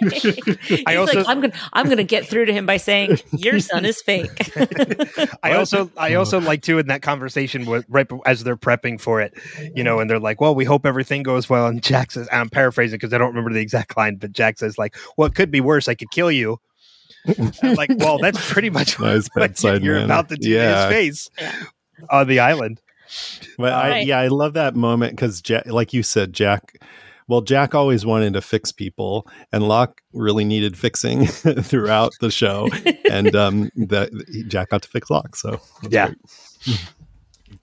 Yeah. 0.24 0.54
He's 0.62 0.82
I 0.86 0.96
also- 0.96 1.18
like, 1.18 1.28
I'm 1.28 1.40
gonna, 1.40 1.52
I'm 1.72 1.88
gonna 1.88 2.02
get 2.04 2.26
through 2.26 2.46
to 2.46 2.52
him 2.52 2.66
by 2.66 2.76
saying, 2.78 3.18
"Your 3.32 3.60
son 3.60 3.84
is 3.84 4.00
fake." 4.02 4.30
I 5.42 5.52
also 5.54 5.90
I 5.96 6.14
also 6.14 6.40
like 6.40 6.62
to 6.62 6.78
in 6.78 6.86
that 6.88 7.02
conversation 7.02 7.66
with 7.66 7.84
right 7.88 8.08
as 8.26 8.44
they're 8.44 8.56
prepping 8.56 9.00
for 9.00 9.20
it, 9.20 9.34
you 9.74 9.84
know, 9.84 10.00
and 10.00 10.08
they're 10.08 10.18
like, 10.18 10.40
"Well, 10.40 10.54
we 10.54 10.64
hope 10.64 10.86
everything 10.86 11.22
goes 11.22 11.48
well." 11.48 11.66
And 11.66 11.82
Jack 11.82 12.10
says, 12.12 12.28
"I'm 12.32 12.48
paraphrasing 12.50 12.96
because 12.96 13.12
I 13.12 13.18
don't 13.18 13.28
remember 13.28 13.52
the 13.52 13.60
exact 13.60 13.96
line, 13.96 14.16
but 14.16 14.32
Jack 14.32 14.58
says 14.58 14.78
like, 14.78 14.96
"Well, 15.16 15.26
it 15.28 15.34
could 15.34 15.50
be 15.50 15.60
worse. 15.60 15.88
I 15.88 15.94
could 15.94 16.10
kill 16.10 16.30
you." 16.30 16.58
I'm 17.62 17.74
like, 17.74 17.90
well, 17.98 18.18
that's 18.18 18.52
pretty 18.52 18.68
much 18.70 18.98
Nice 19.00 19.28
what 19.32 19.40
bedside 19.48 19.82
you're 19.82 19.94
manner. 19.94 20.04
about 20.04 20.28
to 20.28 20.36
do 20.36 20.48
Yeah. 20.50 20.88
to 20.88 20.94
his 20.94 20.94
face 20.94 21.30
Yeah. 21.40 21.54
on 22.10 22.28
the 22.28 22.40
island. 22.40 22.80
But 23.56 23.72
I, 23.72 23.88
Right. 23.90 24.06
yeah, 24.06 24.18
I 24.18 24.28
love 24.28 24.54
that 24.54 24.74
moment 24.76 25.12
because, 25.16 25.40
Jack, 25.40 25.64
like 25.66 25.92
you 25.94 26.02
said, 26.02 26.32
Jack. 26.34 26.74
Well, 27.26 27.40
Jack 27.40 27.74
always 27.74 28.04
wanted 28.04 28.34
to 28.34 28.42
fix 28.42 28.70
people, 28.70 29.26
and 29.52 29.66
Locke 29.66 30.02
really 30.12 30.44
needed 30.44 30.76
fixing 30.76 31.26
throughout 31.26 32.12
the 32.20 32.30
show, 32.30 32.68
and 33.10 33.34
um, 33.44 33.70
that 33.76 34.10
Jack 34.48 34.68
got 34.70 34.82
to 34.82 34.88
fix 34.88 35.08
Locke. 35.10 35.34
So 35.36 35.60
Yeah. 35.88 36.06
great. 36.66 36.88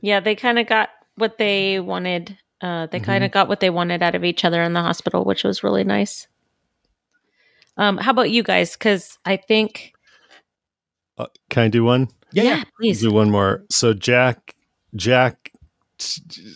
yeah, 0.02 0.20
they 0.20 0.36
kind 0.36 0.58
of 0.60 0.68
got 0.68 0.90
what 1.16 1.38
they 1.38 1.80
wanted. 1.80 2.38
Uh, 2.62 2.88
they 2.88 2.98
Mm-hmm. 2.98 3.06
kind 3.06 3.24
of 3.24 3.32
got 3.32 3.48
what 3.48 3.60
they 3.60 3.70
wanted 3.70 4.02
out 4.04 4.16
of 4.16 4.24
each 4.24 4.44
other 4.46 4.62
in 4.64 4.74
the 4.74 4.82
hospital, 4.82 5.26
which 5.26 5.44
was 5.44 5.64
really 5.64 5.84
nice. 5.84 6.28
Um, 7.78 7.98
how 7.98 8.12
about 8.12 8.30
you 8.32 8.44
guys? 8.44 8.74
Because 8.74 9.18
I 9.26 9.38
think, 9.38 9.94
Uh, 11.18 11.28
can 11.50 11.64
I 11.64 11.68
do 11.68 11.84
one? 11.84 12.08
yeah, 12.34 12.64
please. 12.78 13.02
do 13.02 13.12
one 13.12 13.30
more. 13.32 13.64
So 13.70 13.94
Jack, 13.94 14.56
Jack 14.96 15.51
t- 15.51 15.51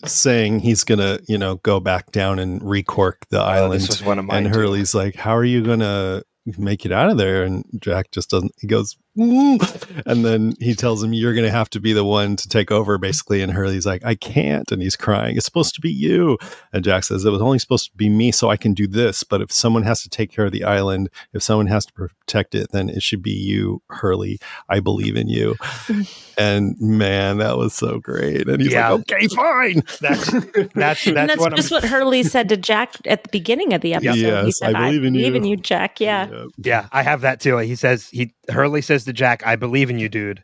saying 0.05 0.59
he's 0.59 0.83
gonna, 0.83 1.19
you 1.27 1.37
know, 1.37 1.55
go 1.57 1.79
back 1.79 2.11
down 2.11 2.39
and 2.39 2.61
recork 2.61 3.25
the 3.29 3.39
Oh, 3.41 3.45
island, 3.45 3.81
this 3.81 3.87
was 3.89 4.03
one 4.03 4.19
of 4.19 4.25
mine. 4.25 4.45
and 4.45 4.53
too. 4.53 4.59
Hurley's 4.59 4.93
like, 4.93 5.15
"How 5.15 5.35
are 5.35 5.43
you 5.45 5.63
gonna 5.63 6.23
make 6.57 6.85
it 6.85 6.91
out 6.91 7.09
of 7.09 7.17
there?" 7.17 7.43
And 7.43 7.63
Jack 7.79 8.11
just 8.11 8.29
doesn't. 8.29 8.53
He 8.59 8.67
goes, 8.67 8.95
and 9.17 10.25
then 10.25 10.53
he 10.59 10.75
tells 10.75 11.03
him, 11.03 11.13
"You're 11.13 11.33
going 11.33 11.45
to 11.45 11.51
have 11.51 11.69
to 11.71 11.79
be 11.79 11.93
the 11.93 12.03
one 12.03 12.35
to 12.35 12.47
take 12.47 12.71
over." 12.71 12.97
Basically, 12.97 13.41
and 13.41 13.51
Hurley's 13.51 13.85
like, 13.85 14.03
"I 14.05 14.15
can't," 14.15 14.71
and 14.71 14.81
he's 14.81 14.95
crying. 14.95 15.37
It's 15.37 15.45
supposed 15.45 15.75
to 15.75 15.81
be 15.81 15.91
you, 15.91 16.37
and 16.73 16.83
Jack 16.83 17.03
says, 17.05 17.23
"It 17.25 17.29
was 17.31 17.41
only 17.41 17.59
supposed 17.59 17.91
to 17.91 17.97
be 17.97 18.09
me, 18.09 18.31
so 18.31 18.49
I 18.49 18.57
can 18.57 18.73
do 18.73 18.87
this. 18.87 19.23
But 19.23 19.41
if 19.41 19.51
someone 19.51 19.83
has 19.83 20.01
to 20.03 20.09
take 20.09 20.31
care 20.31 20.45
of 20.45 20.51
the 20.51 20.63
island, 20.65 21.09
if 21.33 21.41
someone 21.43 21.67
has 21.67 21.85
to 21.85 21.93
protect 21.93 22.55
it, 22.55 22.71
then 22.71 22.89
it 22.89 23.01
should 23.03 23.21
be 23.21 23.31
you, 23.31 23.81
Hurley. 23.89 24.39
I 24.69 24.79
believe 24.81 25.15
in 25.15 25.29
you." 25.29 25.55
and 26.37 26.75
man, 26.79 27.37
that 27.37 27.57
was 27.57 27.73
so 27.73 27.99
great. 27.99 28.47
And 28.49 28.61
he's 28.61 28.73
Yeah. 28.73 28.89
like, 28.91 29.11
"Okay, 29.11 29.27
fine." 29.29 29.83
That's 30.01 30.31
that's 30.31 30.73
that's, 30.73 31.07
and 31.07 31.15
that's 31.17 31.37
what 31.39 31.53
I'm 31.53 31.57
just 31.57 31.71
what 31.71 31.83
Hurley 31.85 32.23
said 32.23 32.49
to 32.49 32.57
Jack 32.57 32.95
at 33.05 33.23
the 33.23 33.29
beginning 33.29 33.73
of 33.73 33.81
the 33.81 33.93
episode. 33.93 34.13
he 34.15 34.21
Yes, 34.21 34.57
said, 34.59 34.75
I 34.75 34.87
believe 34.89 35.03
in 35.05 35.13
you." 35.15 35.45
you, 35.45 35.55
Jack. 35.57 35.99
Yeah. 35.99 36.45
Yeah, 36.57 36.87
I 36.91 37.03
have 37.03 37.21
that 37.21 37.39
too. 37.39 37.57
He 37.59 37.75
says 37.75 38.09
he 38.09 38.33
Hurley 38.49 38.81
says 38.81 39.04
to 39.05 39.13
Jack, 39.13 39.45
"I 39.45 39.55
believe 39.55 39.89
in 39.89 39.99
you, 39.99 40.09
dude." 40.09 40.43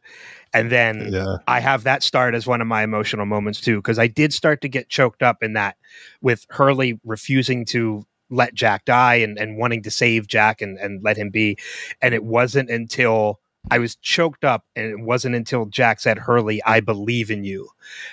And 0.53 0.71
then 0.71 1.09
yeah. 1.13 1.37
I 1.47 1.59
have 1.59 1.83
that 1.83 2.03
start 2.03 2.35
as 2.35 2.45
one 2.45 2.61
of 2.61 2.67
my 2.67 2.83
emotional 2.83 3.25
moments 3.25 3.61
too, 3.61 3.77
because 3.77 3.99
I 3.99 4.07
did 4.07 4.33
start 4.33 4.61
to 4.61 4.69
get 4.69 4.89
choked 4.89 5.23
up 5.23 5.43
in 5.43 5.53
that 5.53 5.77
with 6.21 6.45
Hurley 6.49 6.99
refusing 7.05 7.63
to 7.65 8.05
let 8.29 8.53
Jack 8.53 8.85
die 8.85 9.15
and, 9.15 9.37
and 9.37 9.57
wanting 9.57 9.83
to 9.83 9.91
save 9.91 10.27
Jack 10.27 10.61
and, 10.61 10.77
and 10.77 11.03
let 11.03 11.17
him 11.17 11.29
be. 11.29 11.57
And 12.01 12.13
it 12.13 12.23
wasn't 12.23 12.69
until 12.69 13.39
I 13.69 13.79
was 13.79 13.95
choked 13.97 14.43
up 14.43 14.65
and 14.75 14.87
it 14.87 14.99
wasn't 14.99 15.35
until 15.35 15.65
Jack 15.67 15.99
said, 15.99 16.17
Hurley, 16.17 16.61
I 16.63 16.79
believe 16.79 17.29
in 17.29 17.43
you. 17.43 17.69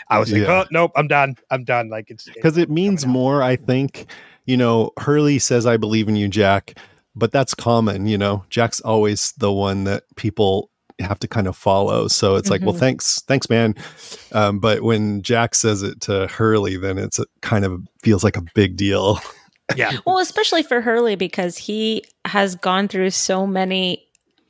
I 0.08 0.18
was 0.18 0.30
like, 0.30 0.42
Yeah. 0.42 0.62
oh, 0.62 0.66
nope, 0.70 0.92
I'm 0.94 1.08
done. 1.08 1.36
I'm 1.50 1.64
done. 1.64 1.88
Like 1.88 2.10
it's 2.10 2.28
because 2.34 2.58
it 2.58 2.70
means 2.70 3.06
more 3.06 3.42
i 3.42 3.56
think 3.56 4.06
you 4.44 4.56
know 4.56 4.90
hurley 4.98 5.38
says 5.38 5.66
i 5.66 5.76
believe 5.76 6.08
in 6.08 6.16
you 6.16 6.28
jack 6.28 6.74
but 7.18 7.32
that's 7.32 7.54
common 7.54 8.06
you 8.06 8.16
know 8.18 8.44
jack's 8.50 8.80
always 8.80 9.32
the 9.38 9.52
one 9.52 9.84
that 9.84 10.04
people 10.16 10.70
have 11.00 11.18
to 11.18 11.28
kind 11.28 11.46
of 11.46 11.56
follow 11.56 12.08
so 12.08 12.34
it's 12.36 12.50
like 12.50 12.60
well 12.62 12.74
Mhm. 12.74 12.78
thanks 12.80 13.22
thanks 13.28 13.48
man 13.50 13.74
um, 14.32 14.58
but 14.58 14.82
when 14.82 15.22
jack 15.22 15.54
says 15.54 15.82
it 15.82 16.00
to 16.02 16.26
hurley 16.28 16.76
then 16.76 16.98
it's 16.98 17.18
a, 17.18 17.26
kind 17.40 17.64
of 17.64 17.80
feels 18.02 18.24
like 18.24 18.36
a 18.36 18.42
big 18.54 18.76
deal 18.76 19.20
Yeah. 19.76 19.98
Well, 20.06 20.18
especially 20.18 20.62
for 20.62 20.80
Hurley 20.80 21.14
because 21.14 21.58
he 21.58 22.02
has 22.24 22.56
gone 22.56 22.88
through 22.88 23.10
so 23.10 23.46
many, 23.46 24.02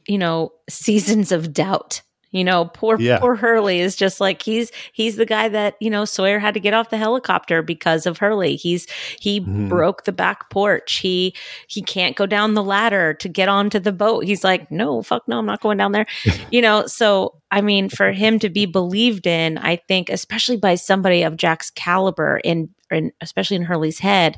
you 0.06 0.16
know, 0.16 0.52
seasons 0.70 1.32
of 1.32 1.52
doubt. 1.52 2.02
You 2.30 2.44
know, 2.44 2.66
poor 2.66 3.00
Yeah. 3.00 3.18
poor 3.20 3.36
Hurley 3.36 3.80
is 3.80 3.96
just 3.96 4.20
like 4.20 4.42
he's 4.42 4.70
he's 4.92 5.16
the 5.16 5.24
guy 5.24 5.48
that 5.48 5.76
you 5.80 5.88
know 5.88 6.04
Sawyer 6.04 6.38
had 6.38 6.54
to 6.54 6.60
get 6.60 6.74
off 6.74 6.90
the 6.90 6.98
helicopter 6.98 7.62
because 7.62 8.04
of 8.04 8.18
Hurley. 8.18 8.56
He's 8.56 8.86
he 9.18 9.40
Mhm. 9.40 9.68
broke 9.68 10.04
the 10.04 10.12
back 10.12 10.50
porch. 10.50 10.96
He 10.96 11.34
he 11.68 11.80
can't 11.82 12.16
go 12.16 12.26
down 12.26 12.54
the 12.54 12.62
ladder 12.62 13.14
to 13.14 13.28
get 13.28 13.48
onto 13.48 13.78
the 13.78 13.92
boat. 13.92 14.24
He's 14.24 14.44
like, 14.44 14.70
no, 14.70 15.00
fuck 15.02 15.26
no, 15.26 15.38
I'm 15.38 15.46
not 15.46 15.60
going 15.62 15.78
down 15.78 15.92
there. 15.92 16.06
you 16.50 16.60
know, 16.60 16.86
so 16.86 17.34
I 17.50 17.62
mean, 17.62 17.88
for 17.88 18.12
him 18.12 18.38
to 18.40 18.50
be 18.50 18.66
believed 18.66 19.26
in, 19.26 19.56
I 19.56 19.76
think, 19.76 20.10
especially 20.10 20.58
by 20.58 20.74
somebody 20.74 21.22
of 21.22 21.36
Jack's 21.38 21.70
caliber, 21.70 22.40
in, 22.44 22.68
in 22.90 23.10
especially 23.22 23.56
in 23.56 23.62
Hurley's 23.62 24.00
head, 24.00 24.36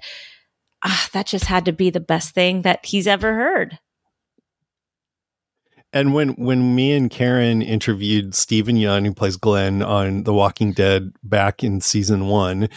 ah, 0.85 1.09
that 1.13 1.27
just 1.27 1.47
had 1.47 1.65
to 1.65 1.73
be 1.73 1.91
the 1.91 1.99
best 1.99 2.35
thing 2.35 2.63
that 2.63 2.87
he's 2.87 3.09
ever 3.09 3.35
heard. 3.35 3.79
And 5.93 6.15
when 6.15 6.31
when 6.31 6.75
me 6.75 6.93
and 6.93 7.11
Karen 7.11 7.63
interviewed 7.63 8.35
Steven 8.35 8.77
Yeun, 8.77 9.05
who 9.05 9.13
plays 9.15 9.37
Glenn 9.37 9.83
on 9.83 10.25
The 10.25 10.33
Walking 10.33 10.73
Dead 10.73 11.13
back 11.25 11.65
in 11.65 11.81
season 11.81 12.27
one, 12.27 12.69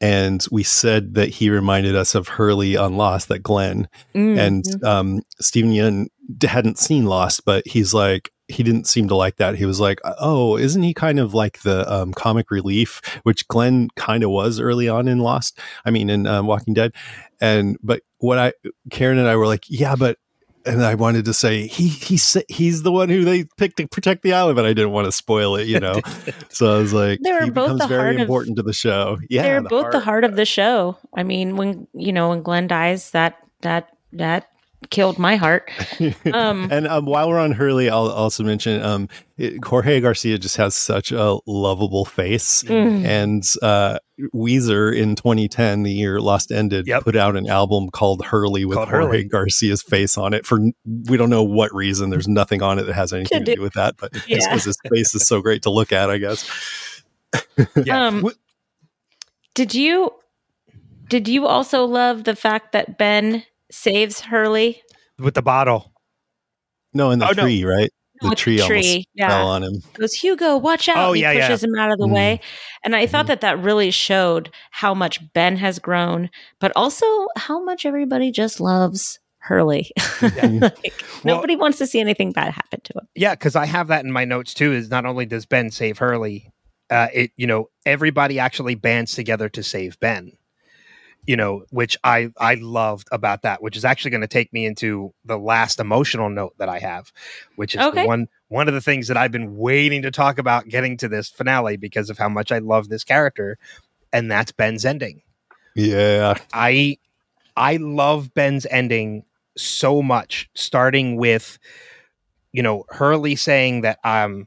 and 0.00 0.44
we 0.50 0.62
said 0.62 1.14
that 1.14 1.28
he 1.28 1.50
reminded 1.50 1.94
us 1.94 2.14
of 2.14 2.28
Hurley 2.28 2.76
on 2.76 2.96
Lost, 2.96 3.28
that 3.28 3.42
Glenn. 3.42 3.88
Mm, 4.14 4.38
And 4.38 4.84
um, 4.84 5.20
Steven 5.40 5.70
Yeun 5.70 6.06
hadn't 6.42 6.78
seen 6.78 7.04
Lost, 7.04 7.44
but 7.44 7.66
he's 7.66 7.92
like 7.92 8.30
he 8.48 8.62
didn't 8.62 8.86
seem 8.86 9.08
to 9.08 9.16
like 9.16 9.36
that. 9.36 9.56
He 9.56 9.66
was 9.66 9.80
like, 9.80 10.00
"Oh, 10.04 10.56
isn't 10.56 10.82
he 10.82 10.94
kind 10.94 11.18
of 11.18 11.34
like 11.34 11.62
the 11.62 11.90
um, 11.92 12.12
comic 12.14 12.50
relief, 12.50 13.00
which 13.24 13.46
Glenn 13.48 13.88
kind 13.96 14.22
of 14.22 14.30
was 14.30 14.60
early 14.60 14.88
on 14.88 15.08
in 15.08 15.18
Lost? 15.18 15.58
I 15.84 15.90
mean, 15.90 16.08
in 16.08 16.26
um, 16.26 16.46
Walking 16.46 16.72
Dead." 16.72 16.92
And 17.40 17.76
but 17.82 18.02
what 18.18 18.38
I 18.38 18.52
Karen 18.90 19.18
and 19.18 19.28
I 19.28 19.36
were 19.36 19.46
like, 19.46 19.64
"Yeah, 19.68 19.94
but." 19.96 20.16
And 20.66 20.82
I 20.84 20.94
wanted 20.96 21.24
to 21.26 21.32
say 21.34 21.66
he 21.66 21.88
he's 21.88 22.36
he's 22.48 22.82
the 22.82 22.90
one 22.92 23.08
who 23.08 23.24
they 23.24 23.44
picked 23.56 23.76
to 23.76 23.86
protect 23.86 24.22
the 24.22 24.32
island, 24.32 24.56
but 24.56 24.66
I 24.66 24.72
didn't 24.72 24.90
want 24.90 25.06
to 25.06 25.12
spoil 25.12 25.56
it, 25.56 25.68
you 25.68 25.78
know. 25.78 26.00
so 26.48 26.74
I 26.74 26.78
was 26.78 26.92
like, 26.92 27.20
They 27.22 27.32
were 27.32 27.44
he 27.44 27.50
both 27.50 27.66
becomes 27.66 27.80
the 27.82 27.86
very 27.86 28.00
heart 28.02 28.14
of- 28.16 28.20
important 28.22 28.56
to 28.56 28.62
the 28.62 28.72
show. 28.72 29.18
Yeah, 29.30 29.42
they're 29.42 29.62
both 29.62 29.92
the 29.92 30.00
heart 30.00 30.24
of 30.24 30.34
the 30.36 30.44
show. 30.44 30.98
I 31.16 31.22
mean, 31.22 31.56
when 31.56 31.86
you 31.94 32.12
know 32.12 32.30
when 32.30 32.42
Glenn 32.42 32.66
dies, 32.66 33.10
that 33.12 33.36
that 33.62 33.96
that 34.12 34.48
killed 34.90 35.18
my 35.18 35.36
heart. 35.36 35.70
Um, 36.32 36.68
and 36.70 36.86
um, 36.86 37.06
while 37.06 37.28
we're 37.28 37.38
on 37.38 37.52
Hurley, 37.52 37.88
I'll 37.88 38.08
also 38.10 38.42
mention 38.44 38.82
um, 38.82 39.08
it, 39.38 39.64
Jorge 39.64 40.00
Garcia 40.00 40.38
just 40.38 40.56
has 40.56 40.74
such 40.74 41.12
a 41.12 41.38
lovable 41.46 42.04
face. 42.04 42.62
mm. 42.64 43.04
And 43.04 43.42
uh, 43.62 43.98
Weezer 44.34 44.94
in 44.96 45.14
2010, 45.14 45.82
the 45.84 45.92
year 45.92 46.20
Lost 46.20 46.50
ended, 46.50 46.86
Yep. 46.86 47.04
put 47.04 47.16
out 47.16 47.36
an 47.36 47.46
album 47.48 47.88
called 47.90 48.24
Hurley 48.24 48.64
with 48.64 48.76
Called 48.76 48.88
Jorge 48.88 49.06
Hurley. 49.06 49.24
Garcia's 49.24 49.82
face 49.82 50.18
on 50.18 50.34
it 50.34 50.44
for 50.46 50.58
we 50.84 51.16
don't 51.16 51.30
know 51.30 51.44
what 51.44 51.72
reason. 51.74 52.10
There's 52.10 52.28
nothing 52.28 52.62
on 52.62 52.78
it 52.78 52.84
that 52.84 52.94
has 52.94 53.12
anything 53.12 53.40
to 53.40 53.44
do- 53.44 53.56
do 53.56 53.62
with 53.62 53.74
that, 53.74 53.96
but 53.96 54.12
just 54.12 54.48
because 54.48 54.64
his 54.64 54.78
face 54.92 55.14
is 55.14 55.26
so 55.26 55.40
great 55.40 55.62
to 55.62 55.70
look 55.70 55.92
at, 55.92 56.10
I 56.10 56.18
guess. 56.18 57.02
Yeah. 57.84 58.06
Um, 58.06 58.30
Did 59.54 59.74
you 59.74 60.12
did 61.08 61.28
you 61.28 61.46
also 61.46 61.84
love 61.84 62.24
the 62.24 62.36
fact 62.36 62.72
that 62.72 62.98
Ben 62.98 63.44
saves 63.70 64.20
Hurley? 64.20 64.82
with 65.18 65.34
the 65.34 65.42
bottle. 65.42 65.92
No, 66.92 67.10
in 67.10 67.18
the 67.18 67.26
Oh, 67.26 67.32
no. 67.36 67.42
tree, 67.44 67.64
right? 67.64 67.90
The 68.22 68.30
With 68.30 68.38
tree, 68.38 68.60
almost 68.60 69.06
yeah. 69.14 69.28
fell 69.28 69.48
on 69.48 69.62
him. 69.62 69.82
goes 69.94 70.14
Hugo, 70.14 70.56
watch 70.56 70.88
out! 70.88 70.96
Oh, 70.96 71.12
he 71.12 71.20
yeah, 71.20 71.32
yeah. 71.32 71.46
pushes 71.48 71.64
him 71.64 71.74
out 71.78 71.90
of 71.92 71.98
the 71.98 72.06
Mhm. 72.06 72.12
way, 72.14 72.40
and 72.82 72.96
I 72.96 73.06
thought 73.06 73.26
that 73.26 73.42
that 73.42 73.58
really 73.62 73.90
showed 73.90 74.50
how 74.70 74.94
much 74.94 75.20
Ben 75.34 75.56
has 75.58 75.78
grown, 75.78 76.30
but 76.58 76.72
also 76.74 77.04
how 77.36 77.62
much 77.62 77.84
everybody 77.84 78.30
just 78.30 78.58
loves 78.58 79.18
Hurley. 79.40 79.90
like, 80.22 80.32
Well- 80.62 80.72
nobody 81.24 81.56
wants 81.56 81.76
to 81.78 81.86
see 81.86 82.00
anything 82.00 82.32
bad 82.32 82.54
happen 82.54 82.80
to 82.84 82.92
him. 82.94 83.06
Yeah, 83.14 83.34
because 83.34 83.54
I 83.54 83.66
have 83.66 83.88
that 83.88 84.04
in 84.06 84.10
my 84.12 84.24
notes 84.24 84.54
too. 84.54 84.72
Is 84.72 84.88
not 84.88 85.04
only 85.04 85.26
does 85.26 85.44
Ben 85.44 85.70
save 85.70 85.98
Hurley, 85.98 86.50
uh, 86.88 87.08
it 87.12 87.32
you 87.36 87.46
know 87.46 87.68
everybody 87.84 88.38
actually 88.38 88.76
bands 88.76 89.14
together 89.14 89.50
to 89.50 89.62
save 89.62 90.00
Ben. 90.00 90.32
You 91.26 91.36
know, 91.36 91.64
which 91.70 91.96
I 92.04 92.30
I 92.38 92.54
loved 92.54 93.08
about 93.10 93.42
that, 93.42 93.60
which 93.62 93.76
is 93.76 93.84
actually 93.84 94.12
going 94.12 94.20
to 94.20 94.28
take 94.28 94.52
me 94.52 94.64
into 94.64 95.12
the 95.24 95.36
last 95.36 95.80
emotional 95.80 96.28
note 96.28 96.54
that 96.58 96.68
I 96.68 96.78
have, 96.78 97.12
which 97.56 97.74
is 97.74 97.82
Okay. 97.82 98.02
the 98.02 98.06
one 98.06 98.28
one 98.48 98.68
of 98.68 98.74
the 98.74 98.80
things 98.80 99.08
that 99.08 99.16
I've 99.16 99.32
been 99.32 99.56
waiting 99.56 100.02
to 100.02 100.12
talk 100.12 100.38
about 100.38 100.68
getting 100.68 100.96
to 100.98 101.08
this 101.08 101.28
finale 101.28 101.76
because 101.76 102.10
of 102.10 102.18
how 102.18 102.28
much 102.28 102.52
I 102.52 102.58
love 102.58 102.88
this 102.88 103.02
character, 103.02 103.58
and 104.12 104.30
that's 104.30 104.52
Ben's 104.52 104.84
ending. 104.84 105.22
Yeah. 105.74 106.34
I 106.52 106.98
I 107.56 107.76
love 107.78 108.32
Ben's 108.32 108.66
ending 108.70 109.24
so 109.56 110.02
much, 110.02 110.48
starting 110.54 111.16
with 111.16 111.58
you 112.52 112.62
know 112.62 112.84
Hurley 112.90 113.34
saying 113.34 113.80
that 113.80 113.98
um 114.04 114.46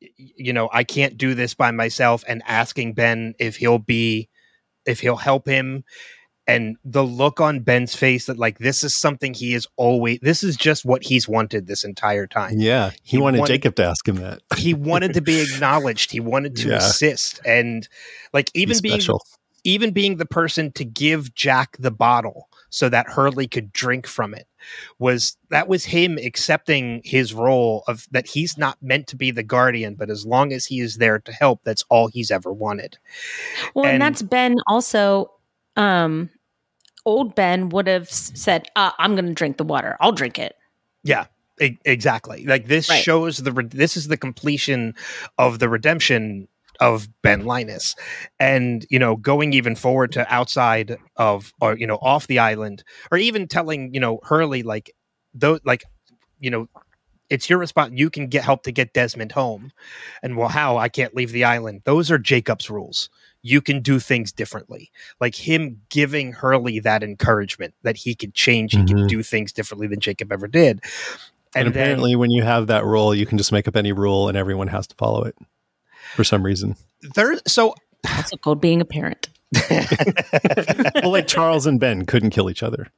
y- 0.00 0.08
you 0.16 0.52
know 0.54 0.70
I 0.72 0.84
can't 0.84 1.18
do 1.18 1.34
this 1.34 1.52
by 1.54 1.72
myself 1.72 2.24
and 2.26 2.42
asking 2.46 2.94
Ben 2.94 3.34
if 3.38 3.56
he'll 3.56 3.78
be 3.78 4.30
if 4.88 5.00
he'll 5.00 5.16
help 5.16 5.46
him 5.46 5.84
and 6.46 6.76
the 6.82 7.04
look 7.04 7.40
on 7.42 7.60
Ben's 7.60 7.94
face 7.94 8.24
that 8.26 8.38
like 8.38 8.58
this 8.58 8.82
is 8.82 8.96
something 8.96 9.34
he 9.34 9.52
is 9.52 9.66
always 9.76 10.18
this 10.22 10.42
is 10.42 10.56
just 10.56 10.84
what 10.84 11.02
he's 11.04 11.28
wanted 11.28 11.66
this 11.66 11.84
entire 11.84 12.26
time. 12.26 12.54
Yeah. 12.56 12.90
He, 13.02 13.16
He 13.16 13.18
wanted 13.18 13.40
wanted- 13.40 13.52
Jacob 13.52 13.76
to 13.76 13.84
ask 13.84 14.08
him 14.08 14.16
that. 14.16 14.40
He 14.56 14.72
wanted 14.72 15.12
to 15.14 15.20
be 15.20 15.40
acknowledged. 15.52 16.10
He 16.10 16.20
wanted 16.20 16.56
to 16.56 16.68
Yeah. 16.70 16.76
assist 16.76 17.40
and 17.44 17.86
like 18.32 18.50
Be 18.54 18.62
even 18.62 18.78
being 18.82 19.00
even 19.64 19.90
being 19.90 20.16
the 20.16 20.24
person 20.26 20.72
to 20.72 20.84
give 20.84 21.34
Jack 21.34 21.76
the 21.78 21.90
bottle 21.90 22.47
so 22.70 22.88
that 22.88 23.06
Hurley 23.08 23.46
could 23.46 23.72
drink 23.72 24.06
from 24.06 24.34
it 24.34 24.46
was 24.98 25.36
that 25.50 25.68
was 25.68 25.84
him 25.84 26.18
accepting 26.18 27.00
his 27.04 27.32
role 27.32 27.84
of 27.88 28.06
that 28.10 28.26
he's 28.26 28.58
not 28.58 28.76
meant 28.82 29.06
to 29.08 29.16
be 29.16 29.30
the 29.30 29.42
guardian, 29.42 29.94
but 29.94 30.10
as 30.10 30.26
long 30.26 30.52
as 30.52 30.66
he 30.66 30.80
is 30.80 30.96
there 30.98 31.18
to 31.20 31.32
help, 31.32 31.60
that's 31.64 31.84
all 31.88 32.08
he's 32.08 32.30
ever 32.30 32.52
wanted. 32.52 32.98
Well, 33.74 33.84
and, 33.86 33.94
And- 33.94 34.02
that's 34.02 34.22
Ben 34.22 34.56
also. 34.66 35.30
Um, 35.76 36.28
old 37.06 37.34
Ben 37.34 37.68
would 37.70 37.86
have 37.86 38.10
said, 38.10 38.66
uh, 38.76 38.90
"I'm 38.98 39.14
going 39.14 39.26
to 39.26 39.32
drink 39.34 39.56
the 39.56 39.64
water. 39.64 39.96
I'll 40.00 40.12
drink 40.12 40.38
it." 40.38 40.56
Yeah, 41.04 41.26
e- 41.60 41.78
exactly. 41.84 42.44
Like 42.44 42.66
this 42.66 42.88
Right. 42.90 43.02
shows 43.02 43.38
the 43.38 43.52
re- 43.52 43.64
this 43.66 43.96
is 43.96 44.08
the 44.08 44.16
completion 44.16 44.94
of 45.38 45.60
the 45.60 45.68
redemption 45.68 46.48
of 46.80 47.08
Ben 47.22 47.44
Linus, 47.44 47.94
and 48.38 48.86
you 48.90 48.98
know 48.98 49.16
going 49.16 49.52
even 49.52 49.74
forward 49.74 50.12
to 50.12 50.32
outside 50.32 50.96
of 51.16 51.52
or 51.60 51.76
you 51.76 51.86
know 51.86 51.98
off 52.02 52.26
the 52.26 52.38
island, 52.38 52.84
or 53.10 53.18
even 53.18 53.48
telling 53.48 53.92
you 53.94 54.00
know 54.00 54.20
Hurley 54.22 54.62
like 54.62 54.90
though 55.34 55.58
like 55.64 55.84
you 56.40 56.50
know 56.50 56.68
it's 57.30 57.50
your 57.50 57.58
response. 57.58 57.92
You 57.94 58.08
can 58.08 58.28
get 58.28 58.42
help 58.44 58.62
to 58.62 58.72
get 58.72 58.94
Desmond 58.94 59.32
home, 59.32 59.72
and 60.22 60.36
well, 60.36 60.48
how 60.48 60.78
I 60.78 60.88
can't 60.88 61.14
leave 61.14 61.32
the 61.32 61.44
island. 61.44 61.82
Those 61.84 62.10
are 62.10 62.18
Jacob's 62.18 62.70
rules. 62.70 63.10
You 63.42 63.60
can 63.60 63.82
do 63.82 63.98
things 64.00 64.32
differently. 64.32 64.90
Like 65.20 65.34
him 65.34 65.80
giving 65.90 66.32
Hurley 66.32 66.80
that 66.80 67.02
encouragement 67.04 67.74
that 67.82 67.96
he 67.96 68.14
could 68.14 68.34
change, 68.34 68.72
he 68.72 68.78
Mhm. 68.78 68.88
can 68.88 69.06
do 69.06 69.22
things 69.22 69.52
differently 69.52 69.86
than 69.86 70.00
Jacob 70.00 70.32
ever 70.32 70.48
did. 70.48 70.80
And, 71.54 71.66
And 71.66 71.74
then- 71.74 71.82
apparently, 71.82 72.16
when 72.16 72.30
you 72.30 72.42
have 72.42 72.66
that 72.66 72.84
rule, 72.84 73.14
you 73.14 73.26
can 73.26 73.38
just 73.38 73.52
make 73.52 73.68
up 73.68 73.76
any 73.76 73.92
rule, 73.92 74.28
and 74.28 74.36
everyone 74.36 74.68
has 74.68 74.86
to 74.88 74.94
follow 74.96 75.24
it 75.24 75.36
for 76.14 76.24
some 76.24 76.42
reason. 76.44 76.76
There, 77.14 77.38
so 77.46 77.74
Also 78.16 78.36
called 78.36 78.60
being 78.60 78.80
a 78.80 78.84
parent. 78.84 79.28
well, 79.70 81.10
like 81.10 81.26
Charles 81.26 81.66
and 81.66 81.80
Ben 81.80 82.04
couldn't 82.06 82.30
kill 82.30 82.50
each 82.50 82.62
other, 82.62 82.88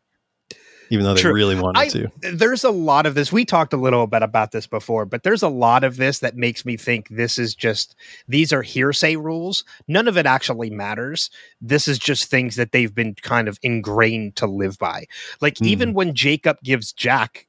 even 0.91 1.05
though 1.05 1.15
they 1.15 1.21
True. 1.21 1.33
really 1.33 1.55
wanted 1.59 1.79
I, 1.79 1.89
to. 1.89 2.09
there's 2.33 2.65
a 2.65 2.71
lot 2.71 3.07
of 3.07 3.15
this. 3.15 3.31
We 3.33 3.45
talked 3.45 3.73
a 3.73 3.77
little 3.77 4.07
bit 4.09 4.23
about 4.23 4.51
this 4.51 4.67
before, 4.67 5.07
but 5.07 5.23
there's 5.23 5.43
a 5.45 5.49
lot 5.49 5.85
of 5.85 5.97
this 5.97 6.19
that 6.19 6.37
makes 6.37 6.65
me 6.65 6.77
think 6.77 7.09
this 7.09 7.39
is 7.39 7.55
just 7.55 7.95
these 8.27 8.53
are 8.53 8.63
hearsay 8.63 9.15
rules. 9.17 9.65
None 9.87 10.09
of 10.09 10.17
it 10.19 10.27
actually 10.27 10.71
matters. 10.71 11.31
This 11.61 11.87
is 11.87 11.99
just 12.01 12.25
things 12.29 12.57
that 12.57 12.73
they've 12.73 12.95
been 12.95 13.15
kind 13.15 13.47
of 13.47 13.59
ingrained 13.63 14.35
to 14.37 14.47
live 14.47 14.77
by. 14.79 15.05
Like 15.41 15.59
Hmm. 15.59 15.67
even 15.67 15.95
when 15.95 16.15
Jacob 16.15 16.57
gives 16.65 16.93
Jack 16.93 17.47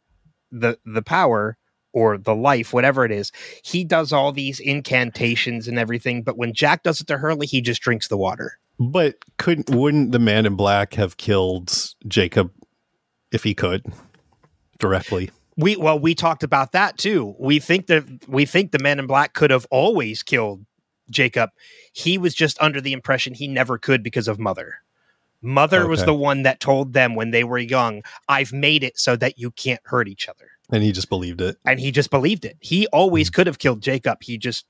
the 0.51 0.78
the 0.86 1.01
power 1.01 1.57
or 1.93 2.17
the 2.17 2.35
life, 2.35 2.73
whatever 2.73 3.05
it 3.05 3.11
is, 3.11 3.31
he 3.63 3.83
does 3.83 4.11
all 4.11 4.31
these 4.31 4.59
incantations 4.59 5.67
and 5.67 5.77
everything. 5.77 6.23
But 6.23 6.37
when 6.37 6.53
Jack 6.53 6.83
does 6.83 7.01
it 7.01 7.07
to 7.07 7.17
Hurley, 7.17 7.47
he 7.47 7.61
just 7.61 7.81
drinks 7.81 8.07
the 8.07 8.17
water. 8.17 8.59
But 8.79 9.15
couldn't 9.37 9.69
wouldn't 9.69 10.11
the 10.11 10.19
man 10.19 10.45
in 10.45 10.55
black 10.55 10.95
have 10.95 11.17
killed 11.17 11.93
Jacob 12.07 12.51
if 13.31 13.43
he 13.43 13.53
could 13.53 13.85
directly? 14.79 15.29
We 15.57 15.75
well, 15.75 15.99
we 15.99 16.15
talked 16.15 16.43
about 16.43 16.71
that 16.71 16.97
too. 16.97 17.35
We 17.37 17.59
think 17.59 17.87
that 17.87 18.05
we 18.27 18.45
think 18.45 18.71
the 18.71 18.79
man 18.79 18.97
in 18.97 19.05
black 19.05 19.33
could 19.33 19.51
have 19.51 19.67
always 19.69 20.23
killed 20.23 20.65
Jacob. 21.11 21.51
He 21.93 22.17
was 22.17 22.33
just 22.33 22.59
under 22.61 22.81
the 22.81 22.93
impression 22.93 23.33
he 23.33 23.47
never 23.47 23.77
could 23.77 24.01
because 24.01 24.27
of 24.27 24.39
mother. 24.39 24.77
Mother 25.43 25.87
was 25.87 26.05
the 26.05 26.13
one 26.13 26.43
that 26.43 26.59
told 26.59 26.93
them 26.93 27.15
when 27.15 27.31
they 27.31 27.43
were 27.43 27.57
young, 27.57 28.03
I've 28.29 28.53
made 28.53 28.83
it 28.83 28.99
so 28.99 29.15
that 29.15 29.39
you 29.39 29.49
can't 29.49 29.81
hurt 29.85 30.07
each 30.07 30.29
other. 30.29 30.51
And 30.72 30.84
he 30.84 30.91
just 30.91 31.09
believed 31.09 31.41
it. 31.41 31.57
And 31.65 31.80
he 31.80 31.91
just 31.91 32.09
believed 32.09 32.45
it. 32.45 32.57
He 32.59 32.88
always 32.88 33.30
mm. 33.30 33.34
could 33.34 33.47
have 33.47 33.59
killed 33.59 33.82
Jacob. 33.82 34.19
He 34.22 34.38
just 34.38 34.65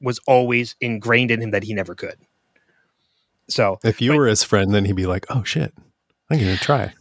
was 0.00 0.18
always 0.26 0.76
ingrained 0.80 1.30
in 1.30 1.40
him 1.40 1.50
that 1.50 1.64
he 1.64 1.74
never 1.74 1.94
could. 1.94 2.16
So 3.48 3.78
If 3.84 4.00
you 4.00 4.10
But- 4.10 4.16
were 4.16 4.26
his 4.26 4.42
friend, 4.42 4.74
then 4.74 4.84
he'd 4.84 4.96
be 4.96 5.06
like, 5.06 5.26
"Oh 5.30 5.44
shit, 5.44 5.72
I'm 6.30 6.38
gonna 6.38 6.56
try." 6.56 6.92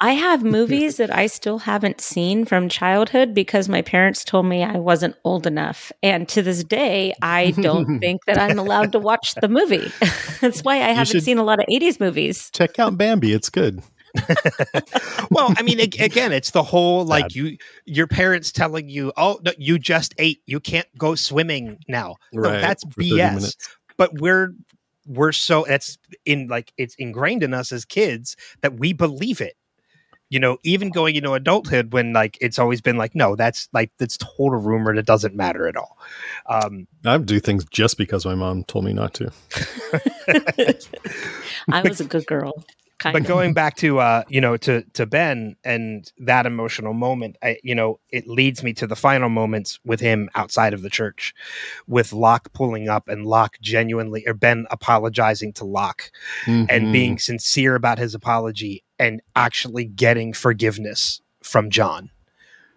I 0.00 0.12
have 0.12 0.44
movies 0.58 0.98
that 0.98 1.14
I 1.14 1.26
still 1.26 1.60
haven't 1.60 2.00
seen 2.00 2.44
from 2.44 2.68
childhood 2.68 3.32
because 3.32 3.68
my 3.68 3.80
parents 3.80 4.22
told 4.22 4.44
me 4.46 4.62
I 4.62 4.78
wasn't 4.78 5.16
old 5.24 5.46
enough. 5.46 5.90
And 6.02 6.28
to 6.28 6.42
this 6.42 6.62
day, 6.62 7.14
I 7.22 7.52
don't 7.52 7.98
think 8.00 8.24
that 8.26 8.38
I'm 8.38 8.58
allowed 8.58 8.92
to 8.92 8.98
watch 8.98 9.34
the 9.40 9.48
movie. 9.48 9.90
That's 10.40 10.60
why 10.60 10.76
I 10.76 10.92
haven't 10.92 11.22
seen 11.22 11.38
a 11.38 11.44
lot 11.44 11.58
of 11.58 11.66
80s 11.66 11.98
movies. 12.00 12.50
Check 12.52 12.78
out 12.78 12.98
Bambi; 12.98 13.32
it's 13.32 13.48
good. 13.48 13.82
well, 15.30 15.52
I 15.56 15.62
mean, 15.62 15.80
again, 15.80 16.32
it's 16.32 16.50
the 16.50 16.62
whole 16.62 17.04
like 17.14 17.24
Sad. 17.24 17.34
you, 17.34 17.56
your 17.84 18.06
parents 18.06 18.52
telling 18.52 18.88
you, 18.88 19.12
"Oh, 19.16 19.40
no, 19.44 19.52
you 19.58 19.78
just 19.78 20.14
ate. 20.18 20.42
You 20.46 20.60
can't 20.60 20.86
go 20.96 21.14
swimming 21.14 21.78
now." 21.88 22.16
No, 22.32 22.50
that's 22.50 22.84
BS. 22.84 23.56
But 23.96 24.18
we're 24.20 24.54
we're 25.06 25.32
so 25.32 25.64
that's 25.68 25.98
in 26.24 26.48
like 26.48 26.72
it's 26.76 26.94
ingrained 26.96 27.42
in 27.42 27.54
us 27.54 27.72
as 27.72 27.84
kids 27.84 28.36
that 28.62 28.74
we 28.74 28.92
believe 28.92 29.40
it. 29.40 29.56
You 30.30 30.40
know, 30.40 30.58
even 30.64 30.90
going 30.90 31.14
into 31.14 31.32
adulthood 31.32 31.92
when 31.92 32.12
like 32.12 32.38
it's 32.40 32.58
always 32.58 32.80
been 32.80 32.96
like, 32.96 33.14
no, 33.14 33.36
that's 33.36 33.68
like 33.72 33.92
that's 33.98 34.16
total 34.16 34.58
rumor. 34.58 34.90
and 34.90 34.98
It 34.98 35.06
doesn't 35.06 35.34
matter 35.36 35.68
at 35.68 35.76
all. 35.76 35.98
Um, 36.46 36.88
I 37.04 37.18
do 37.18 37.38
things 37.38 37.64
just 37.66 37.98
because 37.98 38.24
my 38.24 38.34
mom 38.34 38.64
told 38.64 38.84
me 38.84 38.92
not 38.92 39.14
to. 39.14 39.30
I 41.70 41.82
was 41.82 42.00
a 42.00 42.04
good 42.04 42.26
girl. 42.26 42.64
Kind 42.98 43.12
but 43.12 43.22
of. 43.22 43.28
going 43.28 43.52
back 43.54 43.76
to 43.78 43.98
uh 43.98 44.22
you 44.28 44.40
know 44.40 44.56
to 44.58 44.82
to 44.92 45.04
ben 45.04 45.56
and 45.64 46.10
that 46.18 46.46
emotional 46.46 46.94
moment 46.94 47.36
I, 47.42 47.58
you 47.62 47.74
know 47.74 47.98
it 48.10 48.28
leads 48.28 48.62
me 48.62 48.72
to 48.74 48.86
the 48.86 48.94
final 48.96 49.28
moments 49.28 49.80
with 49.84 49.98
him 50.00 50.30
outside 50.36 50.72
of 50.72 50.82
the 50.82 50.88
church 50.88 51.34
with 51.88 52.12
locke 52.12 52.52
pulling 52.52 52.88
up 52.88 53.08
and 53.08 53.26
locke 53.26 53.56
genuinely 53.60 54.24
or 54.28 54.32
ben 54.32 54.66
apologizing 54.70 55.52
to 55.54 55.64
locke 55.64 56.12
and 56.46 56.68
Mhm. 56.70 56.92
being 56.92 57.18
sincere 57.18 57.74
about 57.74 57.98
his 57.98 58.14
apology 58.14 58.84
and 58.98 59.20
actually 59.34 59.84
getting 59.86 60.32
forgiveness 60.32 61.20
from 61.42 61.70
john 61.70 62.10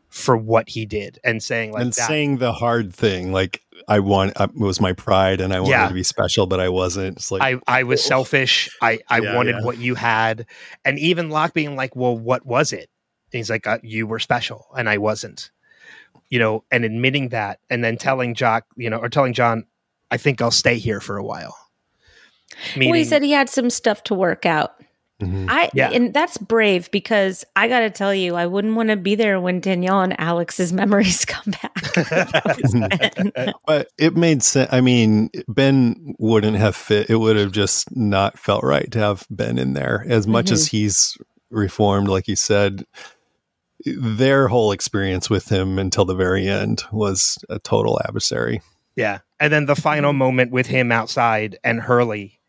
for 0.09 0.36
what 0.36 0.70
he 0.70 0.86
did 0.86 1.20
and 1.24 1.43
saying 1.43 1.72
like 1.72 1.84
and 1.84 1.93
that 1.93 2.07
saying 2.07 2.38
the 2.38 2.53
hard 2.53 2.93
thing, 2.93 3.32
like 3.32 3.61
I 3.88 3.99
want, 3.99 4.33
uh, 4.35 4.47
it 4.53 4.59
was 4.59 4.81
my 4.81 4.93
pride, 4.93 5.39
and 5.39 5.53
I 5.53 5.59
wanted 5.59 5.71
Yeah. 5.71 5.88
to 5.88 5.93
be 5.93 6.03
special, 6.03 6.45
but 6.45 6.59
I 6.59 6.69
wasn't. 6.69 7.17
It's 7.17 7.31
like 7.31 7.41
I, 7.41 7.59
I 7.67 7.83
was 7.83 8.03
selfish. 8.05 8.69
I, 8.81 8.99
I 9.09 9.21
Yeah, 9.21 9.35
wanted 9.35 9.55
yeah. 9.57 9.63
what 9.63 9.77
you 9.77 9.95
had. 9.95 10.45
And 10.83 10.99
even 10.99 11.29
Locke 11.29 11.53
being 11.53 11.75
like, 11.75 11.95
well, 11.95 12.17
what 12.17 12.45
was 12.45 12.73
it? 12.73 12.89
And 13.31 13.39
he's 13.39 13.49
like, 13.49 13.65
uh, 13.65 13.79
you 13.83 14.05
were 14.07 14.19
special 14.19 14.67
and 14.77 14.89
I 14.89 14.97
wasn't. 14.97 15.51
You 16.29 16.39
know, 16.39 16.63
and 16.71 16.83
admitting 16.83 17.29
that 17.29 17.59
and 17.69 17.81
then 17.83 17.95
telling 17.95 18.33
Jock, 18.33 18.65
you 18.75 18.89
know, 18.89 18.97
or 18.97 19.07
telling 19.07 19.33
John, 19.33 19.65
I 20.11 20.17
think 20.17 20.41
I'll 20.41 20.51
stay 20.51 20.77
here 20.77 20.99
for 20.99 21.15
a 21.15 21.23
while. 21.23 21.57
Meaning, 22.75 22.89
well, 22.89 22.97
he 22.99 23.05
said 23.05 23.23
he 23.23 23.31
had 23.31 23.49
some 23.49 23.69
stuff 23.69 24.03
to 24.03 24.13
work 24.13 24.45
out. 24.45 24.73
Mhm. 25.22 25.47
I 25.49 25.70
Yeah. 25.74 25.89
and 25.91 26.13
that's 26.13 26.38
brave 26.38 26.91
because 26.91 27.43
I 27.55 27.68
got 27.68 27.80
to 27.80 27.89
tell 27.89 28.13
you, 28.13 28.36
I 28.36 28.45
wouldn't 28.45 28.76
want 28.76 28.89
to 28.89 28.95
be 28.95 29.15
there 29.15 29.39
when 29.41 29.59
Danielle 29.59 30.01
and 30.01 30.20
Alex's 30.20 30.72
memories 30.82 31.26
come 31.26 31.53
back. 31.61 31.74
That 31.95 32.57
was 32.61 32.74
Ben. 33.34 33.53
but 33.65 33.88
it 33.97 34.15
made 34.15 34.43
sense. 34.43 34.70
I 34.72 34.82
mean, 34.82 35.30
Ben 35.47 36.15
wouldn't 36.20 36.57
have 36.57 36.76
fit. 36.76 37.09
It 37.09 37.15
would 37.15 37.36
have 37.36 37.51
just 37.51 37.95
not 37.95 38.38
felt 38.38 38.63
right 38.63 38.91
to 38.91 38.99
have 38.99 39.26
Ben 39.32 39.57
in 39.57 39.74
there. 39.74 40.05
As 40.07 40.28
much 40.28 40.51
as 40.51 40.68
he's 40.68 41.18
reformed, 41.49 42.09
like 42.09 42.28
you 42.28 42.36
said, 42.36 42.86
their 43.86 44.47
whole 44.47 44.72
experience 44.72 45.30
with 45.30 45.49
him 45.51 45.80
until 45.80 46.05
the 46.05 46.15
very 46.15 46.47
end 46.47 46.84
was 46.91 47.38
a 47.49 47.59
total 47.59 47.99
adversary. 48.05 48.61
yeah. 48.95 49.20
And 49.39 49.53
then 49.53 49.65
the 49.68 49.76
final 49.76 50.13
moment 50.13 50.51
with 50.51 50.65
him 50.65 50.91
outside 50.91 51.57
and 51.63 51.80
Hurley 51.80 52.39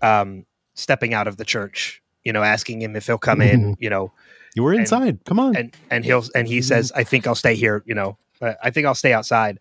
um, 0.00 0.46
stepping 0.74 1.12
out 1.12 1.26
of 1.26 1.36
the 1.38 1.44
church, 1.44 1.99
you 2.24 2.32
know, 2.32 2.42
asking 2.42 2.82
him 2.82 2.96
if 2.96 3.06
he'll 3.06 3.18
come 3.18 3.40
in, 3.40 3.60
mm-hmm. 3.60 3.72
you 3.82 3.90
know, 3.90 4.12
You 4.56 4.62
were 4.64 4.72
And- 4.72 4.80
inside. 4.80 5.24
Come 5.24 5.38
on. 5.40 5.56
and 5.56 5.76
and 5.90 6.04
he'll 6.04 6.24
and 6.34 6.48
he 6.48 6.60
says 6.62 6.90
i 6.96 7.04
think 7.04 7.26
i'll 7.26 7.34
stay 7.36 7.54
here 7.54 7.82
you 7.86 7.94
know 7.94 8.18
i 8.64 8.70
think 8.70 8.84
i'll 8.86 8.94
stay 8.96 9.12
outside 9.12 9.58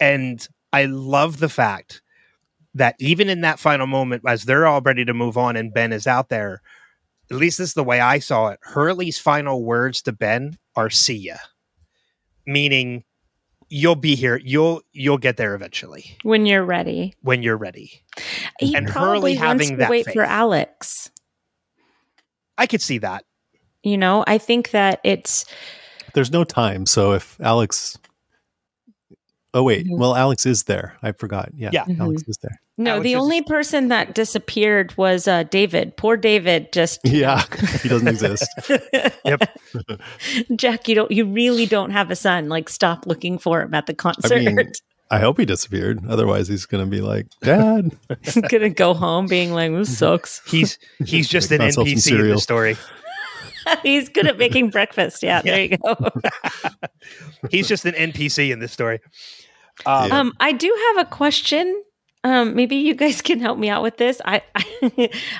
and 0.00 0.48
i 0.72 0.86
love 0.86 1.38
the 1.40 1.48
fact 1.50 2.00
that 2.74 2.94
even 2.98 3.28
in 3.28 3.42
that 3.42 3.58
final 3.58 3.86
moment 3.86 4.22
as 4.26 4.44
they're 4.44 4.66
all 4.66 4.80
ready 4.80 5.04
to 5.04 5.12
move 5.12 5.36
on 5.36 5.56
and 5.56 5.74
ben 5.74 5.92
is 5.92 6.06
out 6.06 6.30
there 6.30 6.62
at 7.30 7.36
least 7.36 7.58
this 7.58 7.68
is 7.70 7.74
the 7.74 7.84
way 7.84 8.00
i 8.00 8.18
saw 8.18 8.48
it 8.48 8.58
hurley's 8.62 9.18
final 9.18 9.62
words 9.62 10.00
to 10.02 10.12
ben 10.12 10.56
are 10.74 10.88
see 10.90 11.16
ya 11.16 11.36
meaning 12.46 13.04
you'll 13.68 13.94
be 13.96 14.14
here 14.14 14.40
you'll 14.44 14.80
you'll 14.92 15.18
get 15.18 15.36
there 15.36 15.54
eventually 15.54 16.16
when 16.22 16.46
you're 16.46 16.64
ready. 16.64 17.14
when 17.22 17.42
you're 17.42 17.56
ready 17.58 18.02
He 18.58 18.74
And 18.74 18.86
probably 18.88 19.34
Hurley 19.34 19.36
wants 19.36 19.64
having 19.64 19.68
to 19.70 19.76
that 19.82 19.90
wait 19.90 20.06
faith. 20.06 20.14
for 20.14 20.22
Alex. 20.24 21.10
I 22.60 22.66
could 22.66 22.80
see 22.82 22.98
that 22.98 23.24
You 23.82 23.96
know, 23.98 24.22
I 24.28 24.38
think 24.38 24.70
that 24.70 25.00
it's 25.04 25.44
There's 26.14 26.30
no 26.30 26.44
time. 26.44 26.84
So 26.86 27.12
if 27.14 27.40
Alex. 27.40 27.96
Oh, 29.52 29.62
wait. 29.64 29.86
Mhm. 29.86 29.98
Well, 29.98 30.14
Alex 30.14 30.44
is 30.46 30.64
there. 30.64 30.96
I 31.02 31.10
forgot. 31.12 31.48
Yeah. 31.56 31.70
Yeah. 31.72 31.86
Alex 31.98 32.22
is 32.28 32.36
there. 32.42 32.60
no. 32.78 32.90
Alex 32.92 33.04
the 33.04 33.12
is- 33.14 33.20
only 33.20 33.42
person 33.42 33.88
that 33.88 34.14
disappeared 34.14 34.94
was 34.96 35.26
uh, 35.26 35.42
David. 35.44 35.96
Poor 35.96 36.16
David. 36.16 36.72
Just 36.72 37.00
Yeah. 37.04 37.42
he 37.82 37.88
doesn't 37.88 38.06
exist. 38.08 38.46
Yep. 39.24 39.58
Jack, 40.56 40.88
you 40.88 40.94
don't. 40.94 41.10
You 41.10 41.24
really 41.26 41.66
don't 41.66 41.90
have 41.90 42.10
a 42.10 42.16
son. 42.16 42.48
Like, 42.48 42.68
stop 42.68 43.06
looking 43.06 43.38
for 43.38 43.62
him 43.62 43.74
at 43.74 43.86
the 43.86 43.94
concert. 43.94 44.42
mean, 44.44 44.72
I 45.10 45.18
hope 45.18 45.38
he 45.38 45.44
disappeared. 45.44 46.00
Otherwise, 46.08 46.46
he's 46.48 46.66
going 46.66 46.84
to 46.84 46.90
be 46.90 47.00
like, 47.00 47.26
Dad. 47.42 47.90
He's 48.22 48.36
gonna 48.48 48.70
go 48.70 48.94
home 48.94 49.26
being 49.26 49.52
like, 49.52 49.72
"This 49.72 49.98
sucks." 49.98 50.40
he's 50.50 50.78
he's 51.04 51.28
just 51.28 51.50
an 51.50 51.58
Make 51.58 51.76
myself 51.76 51.88
some 51.88 51.94
npc 51.94 51.96
in 51.96 52.00
cereal. 52.00 52.34
the 52.36 52.40
story 52.40 52.76
He's 53.82 54.08
good 54.08 54.26
at 54.26 54.38
making 54.38 54.70
breakfast. 54.70 55.22
Yeah, 55.22 55.42
there 55.42 55.60
you 55.62 55.76
go. 55.76 55.96
he's 57.50 57.68
just 57.68 57.84
an 57.84 57.92
npc 57.94 58.50
in 58.50 58.58
this 58.58 58.72
story 58.72 59.00
um, 59.84 60.08
Yeah. 60.08 60.18
Um, 60.20 60.32
I 60.40 60.52
do 60.52 60.74
have 60.94 61.06
a 61.06 61.10
question. 61.10 61.82
Um, 62.22 62.54
maybe 62.54 62.76
you 62.76 62.94
guys 62.94 63.20
can 63.22 63.40
help 63.40 63.58
me 63.58 63.68
out 63.70 63.82
with 63.82 63.96
this. 63.96 64.20
I, 64.24 64.42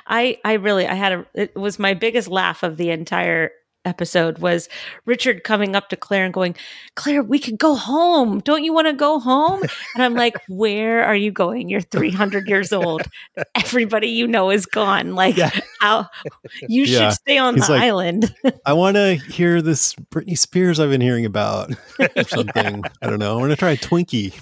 I, 0.07 0.39
I 0.45 0.53
really, 0.55 0.87
I 0.87 0.95
had 0.95 1.13
a. 1.13 1.27
It 1.35 1.55
was 1.57 1.79
my 1.79 1.95
biggest 1.95 2.29
laugh 2.29 2.63
of 2.63 2.77
the 2.77 2.91
entire 2.91 3.51
episode 3.85 4.39
was 4.39 4.69
Richard 5.07 5.43
coming 5.45 5.75
up 5.75 5.89
to 5.89 5.97
Claire 5.97 6.25
and 6.25 6.35
going, 6.35 6.55
"Claire, 6.97 7.23
we 7.23 7.39
could 7.39 7.59
go 7.59 7.75
home. 7.75 8.41
Don't 8.41 8.63
you 8.65 8.73
want 8.73 8.87
to 8.89 8.93
go 8.93 9.19
home?" 9.21 9.63
And 9.95 10.03
I'm 10.05 10.15
like, 10.15 10.37
"Where 10.49 11.05
are 11.05 11.17
you 11.17 11.31
going? 11.33 11.69
You're 11.69 11.81
300 11.81 12.47
years 12.49 12.73
old. 12.73 13.03
Everybody 13.55 14.09
you 14.09 14.27
know 14.27 14.51
is 14.51 14.67
gone. 14.67 15.15
Like, 15.15 15.37
Yeah. 15.37 15.51
how 15.81 16.09
you 16.69 16.85
Yeah. 16.85 17.11
should 17.11 17.15
stay 17.21 17.39
on 17.39 17.55
He's 17.57 17.67
the 17.67 17.73
like- 17.75 17.83
island." 17.83 18.35
I 18.67 18.73
want 18.75 18.97
to 18.97 19.15
hear 19.17 19.63
this 19.63 19.95
Britney 19.95 20.37
Spears 20.39 20.79
I've 20.81 20.91
been 20.91 21.01
hearing 21.01 21.25
about 21.25 21.73
or 21.99 22.23
something. 22.29 22.83
I 23.03 23.07
don't 23.09 23.19
know. 23.19 23.37
I 23.37 23.41
want 23.41 23.51
to 23.51 23.57
try 23.57 23.77
Twinkie. 23.77 24.39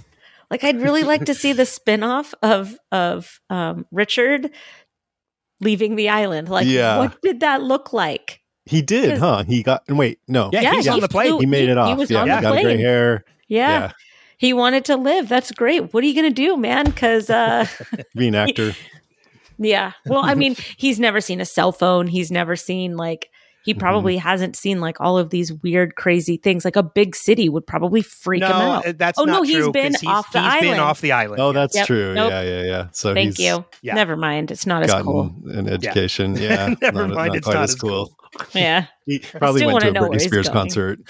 Like 0.51 0.65
I'd 0.65 0.81
really 0.81 1.03
like 1.05 1.27
to 1.27 1.35
see 1.35 1.53
the 1.53 1.67
spin-off 1.67 2.33
of 2.43 2.79
of 2.91 3.39
um, 3.51 3.85
Richard 3.93 4.51
leaving 5.61 5.97
the 5.97 6.09
island. 6.09 6.49
Like 6.49 6.67
Yeah. 6.67 6.99
what 6.99 7.21
did 7.23 7.41
that 7.41 7.63
look 7.63 7.93
like? 7.93 8.38
He 8.69 8.83
did, 8.83 9.19
huh? 9.19 9.45
He 9.45 9.63
got 9.63 9.83
wait, 9.89 10.19
no. 10.29 10.51
Yeah, 10.53 10.75
he's 10.75 10.87
on 10.89 11.01
the 11.01 11.09
plane. 11.09 11.31
flew- 11.31 11.39
He 11.41 11.47
made 11.47 11.69
it 11.69 11.79
off. 11.79 11.89
He 11.89 11.95
was 11.95 12.11
yeah, 12.11 12.21
on 12.21 12.29
he 12.29 12.35
the 12.35 12.41
got 12.43 12.53
plane. 12.53 12.65
gray 12.65 12.77
hair. 12.77 13.25
Yeah. 13.49 13.93
He 14.37 14.53
wanted 14.53 14.85
to 14.85 14.97
live. 14.97 15.29
That's 15.29 15.51
great. 15.53 15.93
What 15.93 16.05
are 16.05 16.07
you 16.07 16.15
going 16.15 16.33
to 16.33 16.43
do, 16.43 16.57
man? 16.57 16.85
Because, 16.85 17.29
uh, 17.31 17.67
Be 18.15 18.29
an 18.29 18.35
actor. 18.37 18.73
yeah. 19.59 19.93
Well, 20.07 20.21
I 20.25 20.35
mean, 20.35 20.55
he's 20.77 21.01
never 21.01 21.21
seen 21.21 21.41
a 21.41 21.45
cell 21.47 21.73
phone. 21.73 22.07
He's 22.07 22.31
never 22.31 22.55
seen 22.57 22.97
like, 22.97 23.31
he 23.65 23.73
Mm-hmm. 23.75 23.81
probably 23.81 24.17
hasn't 24.17 24.55
seen 24.57 24.81
like 24.81 24.99
all 25.01 25.19
of 25.19 25.29
these 25.31 25.53
weird, 25.53 25.95
crazy 25.97 26.37
things. 26.39 26.65
Like 26.65 26.77
a 26.77 26.83
big 26.83 27.15
city 27.17 27.49
would 27.49 27.67
probably 27.67 28.01
freak 28.01 28.43
him 28.43 28.53
out. 28.53 28.87
uh, 28.87 28.93
that's 28.97 29.19
Oh, 29.19 29.25
not 29.25 29.33
no, 29.33 29.43
he's 29.43 29.57
true, 29.57 29.73
been 29.73 29.93
'cause 29.93 30.01
he's, 30.01 30.09
off 30.09 30.33
the 30.33 30.39
island. 30.39 30.63
he's 30.65 30.71
been 30.71 30.81
off 30.81 31.01
the 31.03 31.13
island. 31.13 31.41
Oh, 31.43 31.53
that's 31.53 31.75
Yep. 31.75 31.87
true. 31.87 32.15
Nope. 32.15 32.31
Yeah, 32.31 32.43
yeah, 32.43 32.63
yeah. 32.63 32.87
So 32.93 33.13
Thank 33.13 33.37
he's 33.37 33.41
you. 33.47 33.65
Yeah. 33.83 33.95
Never 33.95 34.17
mind. 34.17 34.51
It's 34.53 34.65
not 34.67 34.85
as 34.85 34.91
gotten 34.91 35.05
cool. 35.07 35.35
an 35.53 35.69
education. 35.69 36.37
Yeah. 36.37 36.75
Never 36.81 37.09
not, 37.09 37.15
mind, 37.17 37.29
Not 37.29 37.37
it's 37.37 37.45
quite 37.45 37.55
not 37.55 37.65
as 37.65 37.71
as 37.71 37.77
cool. 37.81 38.17
Yeah. 38.53 38.87
He 39.07 39.19
probably 39.21 39.65
went 39.67 39.81
to 39.81 39.89
a 39.89 39.93
wanna 39.93 39.93
know 39.93 40.09
where 40.09 40.19
Britney 40.19 40.23
Spears 40.23 40.49
going. 40.49 40.71
concert. 40.71 41.01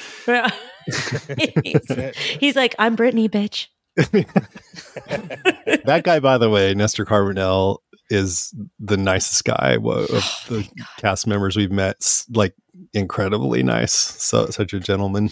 he's, 1.64 2.16
he's 2.40 2.56
like, 2.56 2.74
I'm 2.78 2.96
Britney, 2.96 3.28
bitch. 3.28 3.66
that 5.84 6.02
guy, 6.04 6.20
by 6.20 6.38
the 6.38 6.48
way, 6.50 6.74
Nestor 6.74 7.04
Carbonell, 7.04 7.78
is 8.10 8.54
the 8.80 8.96
nicest 8.96 9.44
guy 9.44 9.76
wo- 9.76 10.04
of 10.04 10.08
Oh 10.10 10.46
the 10.48 10.68
cast 10.98 11.26
members 11.26 11.56
we've 11.56 11.70
met. 11.70 12.24
Like 12.30 12.54
incredibly 12.94 13.62
nice. 13.62 13.92
So 13.92 14.46
such 14.50 14.72
a 14.72 14.80
gentleman. 14.80 15.30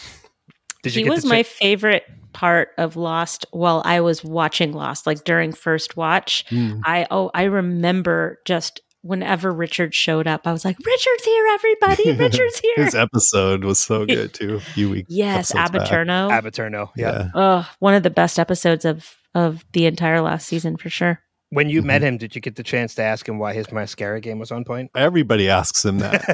Did 0.82 0.94
you 0.94 1.00
he 1.00 1.04
get 1.04 1.10
was 1.10 1.22
to 1.22 1.28
my 1.28 1.42
check- 1.42 1.46
favorite 1.46 2.04
part 2.32 2.70
of 2.76 2.96
Lost 2.96 3.46
while 3.50 3.80
I 3.86 4.00
was 4.02 4.22
watching 4.22 4.72
Lost, 4.72 5.06
like 5.06 5.24
during 5.24 5.52
first 5.52 5.96
watch. 5.96 6.44
Mm. 6.50 6.82
I 6.84 7.06
oh 7.10 7.30
I 7.34 7.44
remember 7.44 8.40
just 8.44 8.80
whenever 9.06 9.52
Richard 9.52 9.94
showed 9.94 10.26
up, 10.26 10.46
I 10.46 10.52
was 10.52 10.64
like, 10.64 10.76
Richard's 10.84 11.24
here, 11.24 11.46
everybody. 11.52 12.12
Richard's 12.16 12.58
here. 12.58 12.74
His 12.84 12.94
episode 12.94 13.64
was 13.64 13.78
so 13.78 14.04
good 14.06 14.34
too. 14.34 14.56
A 14.56 14.60
few 14.60 14.90
weeks. 14.90 15.08
yes, 15.10 15.54
episodes 15.54 15.70
back. 15.72 15.92
Ab 15.92 16.06
Aeterno. 16.06 16.30
Abaturno. 16.42 16.90
Yeah. 16.96 17.10
Yeah. 17.12 17.28
Oh, 17.34 17.70
one 17.78 17.94
of 17.94 18.02
the 18.02 18.10
best 18.10 18.38
episodes 18.38 18.84
of 18.84 19.14
of 19.34 19.64
the 19.72 19.86
entire 19.86 20.20
last 20.20 20.46
season 20.48 20.76
for 20.76 20.88
sure. 20.90 21.20
When 21.50 21.68
you 21.70 21.78
Mm-hmm. 21.80 21.86
met 21.86 22.02
him, 22.02 22.16
did 22.18 22.34
you 22.34 22.40
get 22.40 22.56
the 22.56 22.62
chance 22.64 22.94
to 22.96 23.02
ask 23.02 23.28
him 23.28 23.38
why 23.38 23.52
his 23.54 23.70
mascara 23.70 24.20
game 24.20 24.38
was 24.40 24.50
on 24.50 24.64
point? 24.64 24.90
Everybody 24.96 25.48
asks 25.48 25.84
him 25.84 25.98
that, 26.00 26.24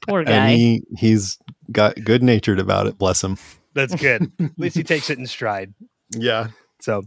Poor 0.08 0.20
and 0.20 0.28
guy. 0.28 0.54
he 0.56 0.82
he's 0.96 1.38
got 1.70 1.94
good 2.02 2.22
natured 2.22 2.58
about 2.58 2.86
it. 2.88 2.98
Bless 2.98 3.22
him. 3.22 3.36
That's 3.74 3.94
good. 3.94 4.32
At 4.40 4.50
least 4.58 4.76
he 4.76 4.82
takes 4.82 5.08
it 5.10 5.18
in 5.18 5.26
stride. 5.26 5.72
Yeah. 6.10 6.48
So, 6.80 7.02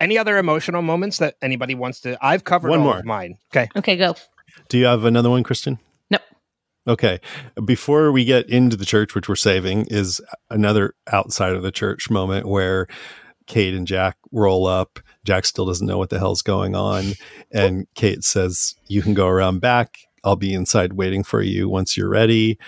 any 0.00 0.18
other 0.18 0.38
emotional 0.38 0.82
moments 0.82 1.18
that 1.18 1.36
anybody 1.42 1.74
wants 1.74 2.00
to? 2.00 2.16
I've 2.24 2.44
covered 2.44 2.70
One 2.70 2.80
all 2.80 2.84
more. 2.86 2.98
of 2.98 3.04
mine. 3.04 3.38
Okay. 3.54 3.68
okay, 3.76 3.96
go. 3.96 4.14
Do 4.68 4.78
you 4.78 4.86
have 4.86 5.04
another 5.04 5.30
one, 5.30 5.44
Kristin? 5.44 5.78
Nope. 6.10 6.22
Okay. 6.88 7.20
Before 7.64 8.12
we 8.12 8.24
get 8.24 8.48
into 8.48 8.76
the 8.76 8.84
church, 8.84 9.14
which 9.14 9.28
we're 9.28 9.36
saving, 9.36 9.86
is 9.88 10.20
another 10.50 10.94
outside 11.12 11.52
of 11.52 11.62
the 11.62 11.72
church 11.72 12.10
moment 12.10 12.46
where 12.46 12.86
Kate 13.46 13.74
and 13.74 13.86
Jack 13.86 14.16
roll 14.32 14.66
up. 14.66 14.98
Jack 15.24 15.44
still 15.46 15.66
doesn't 15.66 15.86
know 15.86 15.98
what 15.98 16.10
the 16.10 16.18
hell's 16.18 16.42
going 16.42 16.74
on. 16.74 17.12
And 17.52 17.86
Kate 17.94 18.24
says, 18.24 18.74
You 18.88 19.02
can 19.02 19.14
go 19.14 19.26
around 19.28 19.60
back. 19.60 19.98
I'll 20.24 20.36
be 20.36 20.52
inside 20.54 20.94
waiting 20.94 21.22
for 21.22 21.40
you 21.40 21.68
once 21.68 21.96
you're 21.96 22.08
ready. 22.08 22.58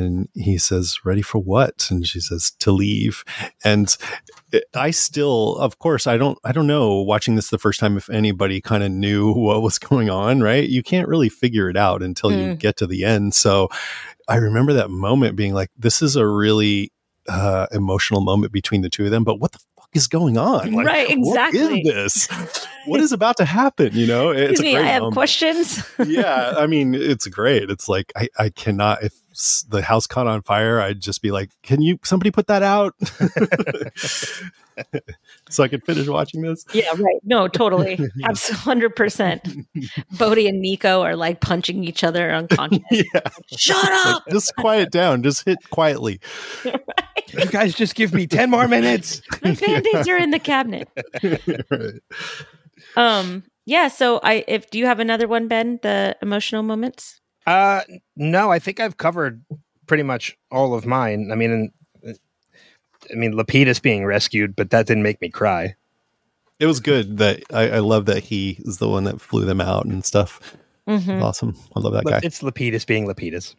And 0.00 0.28
he 0.34 0.58
says, 0.58 0.98
Ready 1.04 1.22
for 1.22 1.38
what? 1.38 1.86
And 1.90 2.06
she 2.06 2.20
says, 2.20 2.50
To 2.60 2.72
leave. 2.72 3.24
And 3.64 3.94
I 4.74 4.90
still, 4.90 5.56
of 5.58 5.78
course, 5.78 6.06
I 6.06 6.16
don't, 6.16 6.38
I 6.44 6.52
don't 6.52 6.66
know. 6.66 7.00
Watching 7.02 7.36
this 7.36 7.50
the 7.50 7.58
first 7.58 7.78
time, 7.78 7.96
if 7.96 8.10
anybody 8.10 8.60
kind 8.60 8.82
of 8.82 8.90
knew 8.90 9.32
what 9.34 9.62
was 9.62 9.78
going 9.78 10.10
on, 10.10 10.40
right? 10.42 10.68
You 10.68 10.82
can't 10.82 11.06
really 11.08 11.28
figure 11.28 11.68
it 11.70 11.76
out 11.76 12.02
until 12.02 12.32
you 12.32 12.40
Mm. 12.50 12.58
get 12.58 12.76
to 12.78 12.86
the 12.86 13.04
end. 13.04 13.34
So 13.34 13.68
I 14.28 14.36
remember 14.36 14.72
that 14.72 14.90
moment 14.90 15.36
being 15.36 15.54
like, 15.54 15.70
"This 15.78 16.02
is 16.02 16.16
a 16.16 16.26
really 16.26 16.90
uh, 17.28 17.66
emotional 17.72 18.20
moment 18.22 18.52
between 18.52 18.80
the 18.80 18.88
two 18.88 19.04
of 19.04 19.10
them." 19.10 19.24
But 19.24 19.40
what 19.40 19.52
the 19.52 19.58
fuck 19.76 19.90
is 19.92 20.06
going 20.06 20.38
on? 20.38 20.72
Like, 20.74 20.86
Right, 20.86 21.10
exactly. 21.10 21.80
is 21.82 22.26
this? 22.28 22.28
what 22.86 23.00
is 23.00 23.12
about 23.12 23.36
to 23.38 23.44
happen? 23.44 23.90
You 23.92 24.06
know, 24.06 24.30
it's 24.30 24.52
Excuse 24.52 24.60
a 24.60 24.62
me, 24.62 24.76
I 24.78 24.82
have 24.86 25.02
moment 25.02 25.14
questions. 25.14 25.84
yeah, 26.06 26.54
I 26.56 26.66
mean, 26.66 26.94
it's 26.94 27.26
great. 27.26 27.70
It's 27.70 27.88
like 27.88 28.12
I, 28.16 28.28
I 28.38 28.50
cannot. 28.50 29.02
If 29.02 29.12
the 29.68 29.82
house 29.82 30.06
caught 30.06 30.26
on 30.26 30.42
fire, 30.42 30.80
I'd 30.80 31.00
just 31.00 31.22
be 31.22 31.30
like, 31.30 31.50
"Can 31.62 31.80
you 31.80 31.98
somebody 32.02 32.30
put 32.30 32.48
that 32.48 32.62
out?" 32.62 32.94
so 35.50 35.62
I 35.62 35.68
could 35.68 35.84
finish 35.84 36.08
watching 36.08 36.42
this. 36.42 36.64
Yeah, 36.72 36.90
right. 36.98 37.20
No, 37.22 37.48
totally. 37.48 37.98
Absolutely, 38.24 38.62
hundred 38.62 38.96
percent. 38.96 39.46
Bodie 40.18 40.48
and 40.48 40.60
Nico 40.60 41.02
are 41.02 41.16
like 41.16 41.40
punching 41.40 41.84
each 41.84 42.02
other 42.02 42.32
unconscious. 42.32 42.80
yeah, 42.90 43.20
Shut 43.56 43.92
up! 44.06 44.24
just 44.30 44.54
quiet 44.56 44.90
down. 44.90 45.22
Just 45.22 45.44
hit 45.44 45.58
quietly. 45.70 46.20
You 46.64 47.46
guys 47.46 47.74
just 47.74 47.94
give 47.94 48.12
me 48.12 48.26
10 48.26 48.50
more 48.50 48.66
minutes. 48.66 49.22
The 49.42 49.54
band-aids 49.54 50.08
are 50.08 50.16
in 50.16 50.30
the 50.30 50.40
cabinet. 50.40 50.88
Right. 51.22 52.00
Um. 52.96 53.44
Yeah. 53.66 53.88
So, 53.88 54.18
I 54.22 54.44
if 54.48 54.70
do 54.70 54.78
you 54.78 54.86
have 54.86 54.98
another 54.98 55.28
one, 55.28 55.46
Ben? 55.46 55.78
The 55.82 56.16
emotional 56.22 56.64
moments. 56.64 57.19
Uh, 57.46 57.82
no, 58.16 58.50
I 58.50 58.58
think 58.58 58.80
I've 58.80 58.96
covered 58.96 59.42
pretty 59.86 60.02
much 60.02 60.36
all 60.50 60.74
of 60.74 60.86
mine. 60.86 61.30
I 61.32 61.34
mean, 61.34 61.50
and, 62.04 62.18
I 63.10 63.14
mean, 63.14 63.32
Lapidus 63.34 63.80
being 63.80 64.04
rescued, 64.04 64.54
but 64.54 64.70
that 64.70 64.86
didn't 64.86 65.02
make 65.02 65.20
me 65.20 65.28
cry. 65.28 65.74
It 66.58 66.66
was 66.66 66.80
good 66.80 67.16
that 67.18 67.42
I, 67.52 67.70
I 67.70 67.78
love 67.78 68.04
that 68.06 68.22
he 68.22 68.58
is 68.60 68.78
the 68.78 68.88
one 68.88 69.04
that 69.04 69.20
flew 69.20 69.44
them 69.44 69.60
out 69.60 69.86
and 69.86 70.04
stuff. 70.04 70.56
Mhm. 70.86 71.22
Awesome. 71.22 71.56
I 71.74 71.80
love 71.80 71.92
that 71.94 72.04
guy. 72.04 72.20
it's 72.22 72.42
Lapidus 72.42 72.86
being 72.86 73.06
Lapidus. 73.06 73.54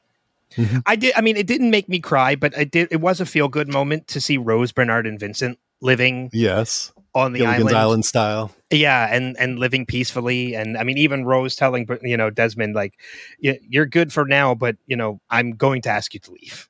Mhm. 0.56 0.84
I 0.86 0.96
did. 0.96 1.14
I 1.16 1.22
mean, 1.22 1.38
it 1.38 1.48
didn't 1.48 1.72
make 1.72 1.88
me 1.90 2.00
cry, 2.00 2.36
but 2.36 2.54
it 2.58 2.72
did. 2.72 2.90
It 2.92 3.02
was 3.02 3.22
a 3.22 3.26
feel 3.26 3.48
good 3.48 3.70
moment 3.70 4.08
to 4.10 4.22
see 4.22 4.38
Rose, 4.38 4.72
Bernard, 4.72 5.08
and 5.08 5.20
Vincent 5.20 5.58
living 5.82 6.30
Yes, 6.34 6.92
on 7.14 7.34
the 7.34 7.40
Gilligan's 7.40 7.64
island. 7.64 7.78
Island 7.78 8.06
style. 8.06 8.52
Yeah, 8.70 9.14
and 9.14 9.36
and 9.38 9.60
living 9.60 9.86
peacefully. 9.86 10.56
And 10.56 10.78
I 10.78 10.84
mean, 10.84 10.98
even 10.98 11.26
Rose 11.26 11.56
telling 11.56 11.88
you 12.04 12.18
know 12.18 12.30
Desmond 12.30 12.76
like, 12.76 13.00
"You're 13.40 13.86
good 13.86 14.14
for 14.14 14.26
now, 14.26 14.56
but 14.56 14.78
you 14.88 14.96
know 14.96 15.20
I'm 15.30 15.52
going 15.52 15.82
to 15.84 15.90
ask 15.90 16.14
you 16.14 16.20
to 16.22 16.32
leave." 16.32 16.68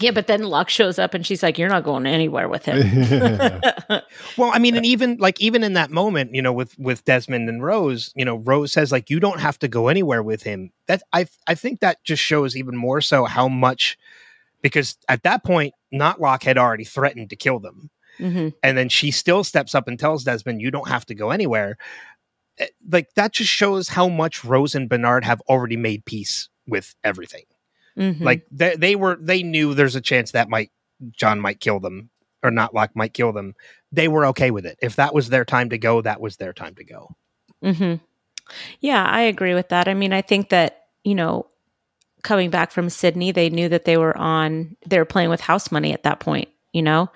Yeah, 0.00 0.12
but 0.12 0.28
then 0.28 0.44
Locke 0.44 0.68
shows 0.68 0.98
up 0.98 1.14
and 1.14 1.26
she's 1.26 1.42
like, 1.42 1.58
"You're 1.58 1.68
not 1.68 1.84
going 1.84 2.06
anywhere 2.06 2.48
with 2.48 2.64
him." 2.64 2.78
Well, 4.36 4.52
I 4.52 4.58
mean, 4.60 4.76
and 4.76 4.86
even 4.86 5.16
like 5.16 5.40
even 5.40 5.64
in 5.64 5.72
that 5.72 5.90
moment, 5.90 6.34
you 6.34 6.42
know, 6.42 6.52
with 6.52 6.78
with 6.78 7.04
Desmond 7.04 7.48
and 7.48 7.62
Rose, 7.62 8.12
you 8.14 8.24
know, 8.24 8.36
Rose 8.36 8.72
says 8.72 8.92
like, 8.92 9.10
"You 9.10 9.18
don't 9.18 9.40
have 9.40 9.58
to 9.60 9.68
go 9.68 9.88
anywhere 9.88 10.22
with 10.22 10.42
him." 10.42 10.70
That 10.86 11.02
I 11.12 11.26
I 11.48 11.54
think 11.54 11.80
that 11.80 12.04
just 12.04 12.22
shows 12.22 12.56
even 12.56 12.76
more 12.76 13.00
so 13.00 13.24
how 13.24 13.48
much 13.48 13.98
because 14.62 14.96
at 15.08 15.24
that 15.24 15.44
point, 15.44 15.74
Notlock 15.92 16.44
had 16.44 16.58
already 16.58 16.84
threatened 16.84 17.30
to 17.30 17.36
kill 17.36 17.58
them. 17.58 17.90
Mhm. 18.18 18.54
and 18.62 18.76
then 18.78 18.88
she 18.88 19.10
still 19.10 19.44
steps 19.44 19.74
up 19.74 19.88
and 19.88 19.98
tells 19.98 20.24
Desmond, 20.24 20.60
"You 20.60 20.70
don't 20.70 20.88
have 20.88 21.06
to 21.06 21.14
go 21.14 21.30
anywhere." 21.30 21.76
Eh, 22.58 22.66
Like 22.90 23.14
that 23.14 23.32
just 23.32 23.50
shows 23.50 23.88
how 23.88 24.08
much 24.08 24.44
Rose 24.44 24.74
and 24.74 24.88
Bernard 24.88 25.24
have 25.24 25.40
already 25.48 25.76
made 25.76 26.04
peace 26.04 26.48
with 26.66 26.94
everything. 27.04 27.44
Mhm. 27.96 28.20
Like 28.20 28.46
they, 28.50 28.76
they 28.76 28.96
were, 28.96 29.16
they 29.20 29.42
knew 29.42 29.74
there's 29.74 29.96
a 29.96 30.00
chance 30.00 30.32
that 30.32 30.48
might 30.48 30.70
John 31.12 31.40
might 31.40 31.60
kill 31.60 31.80
them 31.80 32.10
or 32.42 32.50
not 32.50 32.74
Locke 32.74 32.94
might 32.94 33.14
kill 33.14 33.32
them. 33.32 33.54
They 33.92 34.08
were 34.08 34.26
okay 34.26 34.50
with 34.50 34.66
it. 34.66 34.78
If 34.82 34.96
that 34.96 35.14
was 35.14 35.28
their 35.28 35.44
time 35.44 35.70
to 35.70 35.78
go, 35.78 36.00
that 36.02 36.20
was 36.20 36.36
their 36.36 36.52
time 36.52 36.74
to 36.76 36.84
go. 36.84 37.16
hmm 37.62 37.94
Yeah, 38.80 39.04
I 39.04 39.22
agree 39.22 39.54
with 39.54 39.68
that. 39.70 39.88
I 39.88 39.94
mean, 39.94 40.12
I 40.12 40.22
think 40.22 40.50
that, 40.50 40.86
you 41.04 41.14
know, 41.14 41.46
coming 42.22 42.50
back 42.50 42.70
from 42.70 42.90
Sydney, 42.90 43.32
they 43.32 43.50
knew 43.50 43.68
that 43.68 43.84
they 43.84 43.96
were 43.96 44.16
on, 44.16 44.76
they 44.86 44.98
were 44.98 45.04
playing 45.04 45.30
with 45.30 45.40
house 45.40 45.70
money 45.72 45.92
at 45.92 46.02
that 46.04 46.20
point, 46.20 46.48
you 46.72 46.82
know? 46.82 47.10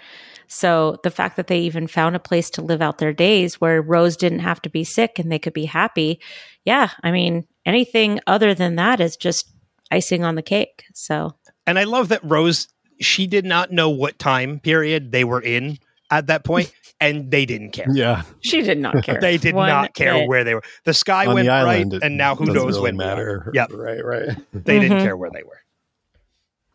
So 0.54 0.98
the 1.02 1.10
fact 1.10 1.36
that 1.36 1.46
they 1.46 1.60
even 1.60 1.86
found 1.86 2.14
a 2.14 2.18
place 2.20 2.50
to 2.50 2.62
live 2.62 2.82
out 2.82 2.98
their 2.98 3.12
days 3.14 3.58
where 3.58 3.80
Rose 3.80 4.16
didn't 4.18 4.40
have 4.40 4.60
to 4.62 4.68
be 4.68 4.84
sick 4.84 5.18
and 5.18 5.32
they 5.32 5.38
could 5.38 5.54
be 5.54 5.64
happy. 5.64 6.20
Yeah. 6.66 6.90
I 7.02 7.10
mean, 7.10 7.46
anything 7.64 8.20
other 8.26 8.52
than 8.54 8.76
that 8.76 9.00
is 9.00 9.16
just 9.16 9.50
icing 9.90 10.24
on 10.24 10.34
the 10.34 10.42
cake. 10.42 10.84
So, 10.92 11.34
And 11.66 11.78
I 11.78 11.84
love 11.84 12.08
that 12.10 12.20
Rose, 12.22 12.68
she 13.00 13.26
did 13.26 13.46
not 13.46 13.72
know 13.72 13.88
what 13.88 14.18
time 14.18 14.60
period 14.60 15.10
they 15.10 15.24
were 15.24 15.40
in 15.40 15.78
at 16.10 16.26
that 16.26 16.44
point, 16.44 16.70
and 17.00 17.30
they 17.30 17.46
didn't 17.46 17.70
care. 17.70 17.86
yeah, 17.90 18.22
she 18.40 18.60
did 18.60 18.76
not 18.78 19.02
care. 19.02 19.18
They 19.20 19.38
did 19.38 19.54
One 19.54 19.70
not 19.70 19.94
care 19.94 20.12
bit. 20.12 20.28
where 20.28 20.44
they 20.44 20.54
were. 20.54 20.62
The 20.84 20.92
sky 20.92 21.24
on 21.24 21.34
went 21.34 21.46
the 21.46 21.52
island, 21.52 21.94
right, 21.94 22.02
and 22.02 22.18
now 22.18 22.34
who 22.34 22.44
knows 22.44 22.74
really 22.76 22.82
when 22.82 22.96
matter. 22.98 23.50
Yep. 23.54 23.72
right, 23.72 24.04
right. 24.04 24.28
They 24.52 24.78
didn't 24.78 24.98
Mhm. 24.98 25.02
care 25.02 25.16
where 25.16 25.30
they 25.30 25.42
were. 25.42 25.60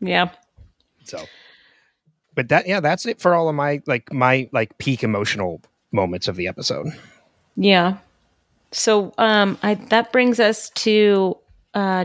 Yeah. 0.00 0.30
So, 1.04 1.24
but 2.38 2.48
that 2.50 2.68
yeah, 2.68 2.78
that's 2.78 3.04
it 3.04 3.20
for 3.20 3.34
all 3.34 3.48
of 3.48 3.56
my 3.56 3.82
like 3.88 4.12
my 4.12 4.48
like 4.52 4.78
peak 4.78 5.02
emotional 5.02 5.60
moments 5.90 6.28
of 6.28 6.36
the 6.36 6.46
episode. 6.46 6.86
Yeah. 7.56 7.96
So 8.70 9.12
um 9.18 9.58
I 9.64 9.74
that 9.74 10.12
brings 10.12 10.38
us 10.38 10.70
to 10.70 11.36
uh 11.74 12.04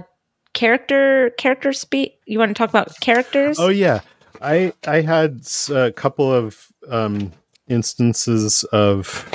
character 0.53 1.29
character 1.37 1.71
speak. 1.71 2.19
You 2.25 2.39
want 2.39 2.49
to 2.49 2.55
talk 2.55 2.69
about 2.71 2.99
characters? 2.99 3.59
Oh 3.59 3.69
yeah, 3.69 3.99
I 4.41 4.73
I 4.87 5.01
had 5.01 5.45
a 5.69 5.91
couple 5.91 6.33
of 6.33 6.67
um, 6.89 7.31
instances 7.67 8.63
of. 8.73 9.29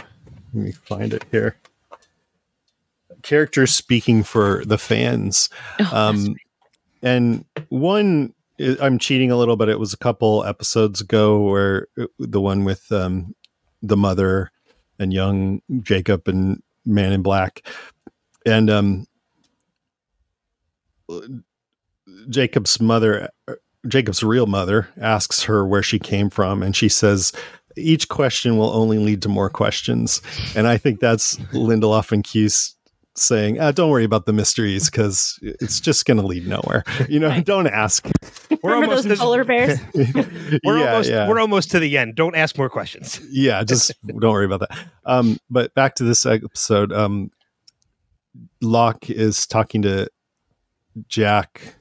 Let 0.53 0.65
me 0.65 0.73
find 0.73 1.13
it 1.13 1.25
here. 1.31 1.57
Characters 3.23 3.73
speaking 3.73 4.23
for 4.25 4.65
the 4.65 4.79
fans. 4.79 5.49
Oh, 5.81 5.91
Um, 5.93 6.27
right. 6.27 6.37
and 7.03 7.45
one 7.69 8.33
i- 8.33 8.38
I'm 8.59 8.99
cheating 8.99 9.31
a 9.31 9.37
little, 9.37 9.57
but 9.57 9.69
it 9.69 9.79
was 9.79 9.93
a 9.93 9.99
couple 9.99 10.45
episodes 10.45 11.01
ago 11.01 11.41
where 11.41 11.87
uh, 12.01 12.07
the 12.19 12.41
one 12.41 12.65
with 12.65 12.91
um, 12.91 13.35
the 13.83 13.97
mother 13.97 14.51
and 14.99 15.13
young 15.13 15.61
Jacob 15.83 16.27
and 16.27 16.63
Man 16.85 17.13
in 17.13 17.23
Black, 17.23 17.67
and 18.47 18.71
um, 18.71 19.07
Jacob's 22.29 22.81
mother, 22.81 23.29
uh, 23.47 23.55
Jacob's 23.87 24.23
real 24.23 24.47
mother, 24.47 24.89
asks 25.01 25.43
her 25.43 25.67
where 25.67 25.83
she 25.83 25.99
came 25.99 26.31
from, 26.31 26.63
and 26.63 26.75
she 26.75 26.89
says. 26.89 27.33
Each 27.77 28.09
question 28.09 28.57
will 28.57 28.71
only 28.71 28.99
lead 28.99 29.23
to 29.23 29.29
more 29.29 29.49
questions, 29.49 30.21
and 30.57 30.67
I 30.67 30.79
think 30.79 30.99
that's 30.99 31.37
Lindelof 31.53 32.11
and 32.11 32.25
Cuse 32.25 32.75
saying, 33.19 33.61
ah, 33.61 33.73
"Don't 33.73 33.91
worry 33.91 34.05
about 34.05 34.27
the 34.27 34.33
mysteries 34.33 34.91
because 34.91 35.39
it's 35.43 35.81
just 35.81 36.07
going 36.07 36.17
to 36.19 36.27
lead 36.27 36.47
nowhere." 36.47 36.85
You 37.09 37.21
know, 37.21 37.29
Right. 37.29 37.45
don't 37.45 37.67
ask. 37.67 38.07
We're 38.63 38.73
Remember 38.75 38.95
almost 38.97 39.09
those 39.09 39.19
to- 39.19 39.23
polar 39.25 39.45
bears? 39.45 39.79
we're 40.65 40.79
yeah, 40.79 40.91
almost 40.93 41.11
yeah. 41.11 41.29
we're 41.29 41.39
almost 41.41 41.71
to 41.73 41.79
the 41.79 41.97
end. 41.99 42.17
Don't 42.17 42.35
ask 42.35 42.57
more 42.59 42.69
questions. 42.71 43.21
yeah 43.31 43.63
just 43.65 43.93
don't 44.07 44.33
worry 44.33 44.47
about 44.47 44.61
that 44.61 44.77
um 45.05 45.37
but 45.51 45.73
back 45.75 45.95
to 45.97 46.05
this 46.05 46.25
episode 46.27 46.93
um 46.93 47.31
locke 48.61 49.11
is 49.11 49.47
talking 49.47 49.83
to 49.83 50.09
jack 51.07 51.77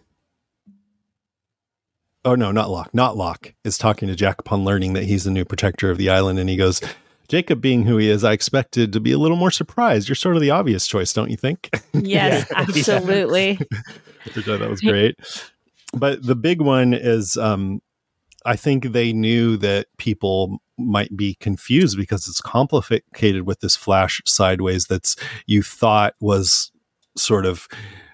oh 2.26 2.36
no 2.36 2.52
not 2.52 2.70
locke 2.70 2.94
not 2.94 3.16
locke 3.18 3.54
is 3.64 3.78
talking 3.78 4.08
to 4.08 4.16
jack 4.16 4.40
upon 4.40 4.64
learning 4.66 4.94
that 4.94 5.04
he's 5.04 5.24
the 5.24 5.32
new 5.32 5.46
protector 5.46 5.90
of 5.90 5.98
the 5.98 6.10
island 6.10 6.38
and 6.40 6.50
he 6.50 6.56
goes 6.58 6.82
jacob 7.28 7.62
being 7.62 7.84
who 7.84 7.98
he 7.98 8.10
is 8.10 8.24
i 8.24 8.32
expected 8.32 8.94
to 8.94 9.00
be 9.00 9.12
a 9.12 9.18
little 9.18 9.38
more 9.38 9.52
surprised 9.52 10.08
you're 10.08 10.16
sort 10.16 10.36
of 10.36 10.42
the 10.42 10.50
obvious 10.50 10.88
choice 10.88 11.14
don't 11.14 11.30
you 11.30 11.38
think 11.38 11.70
Yes, 11.94 12.48
Yeah. 12.50 12.60
absolutely. 12.62 13.60
which 14.36 14.48
I 14.48 14.68
was 14.68 14.82
great. 14.82 15.16
But 15.94 16.26
the 16.26 16.36
big 16.36 16.62
one 16.62 16.94
is 16.94 17.38
um, 17.38 17.82
I 18.46 18.56
think 18.56 18.92
they 18.92 19.14
knew 19.14 19.58
that 19.58 19.88
people 19.98 20.62
might 20.78 21.16
be 21.16 21.36
confused 21.36 21.98
because 21.98 22.28
it's 22.28 22.42
complicated 22.42 23.44
with 23.44 23.62
this 23.62 23.76
flash 23.76 24.22
sideways 24.26 24.86
that's 24.86 25.16
you 25.48 25.64
thought 25.64 26.14
was 26.20 26.72
sort 27.16 27.46
of 27.46 27.68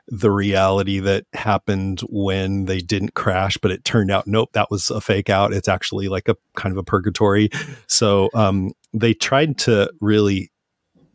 the 0.07 0.31
reality 0.31 0.99
that 0.99 1.25
happened 1.33 2.01
when 2.09 2.65
they 2.65 2.79
didn't 2.79 3.15
crash 3.15 3.57
but 3.57 3.71
it 3.71 3.83
turned 3.83 4.11
out 4.11 4.27
nope 4.27 4.49
that 4.53 4.69
was 4.71 4.89
a 4.89 5.01
fake 5.01 5.29
out 5.29 5.53
it's 5.53 5.67
actually 5.67 6.07
like 6.07 6.29
a 6.29 6.35
kind 6.55 6.71
of 6.71 6.77
a 6.77 6.83
purgatory 6.83 7.49
so 7.87 8.29
um, 8.33 8.71
they 8.93 9.13
tried 9.13 9.57
to 9.59 9.91
really 9.99 10.51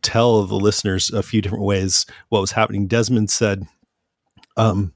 tell 0.02 0.44
the 0.44 0.56
listeners 0.56 1.10
a 1.10 1.22
few 1.22 1.40
different 1.40 1.64
ways 1.64 2.06
what 2.28 2.40
was 2.40 2.52
happening. 2.52 2.86
Desmond 2.86 3.30
said 3.30 3.66
um, 4.56 4.94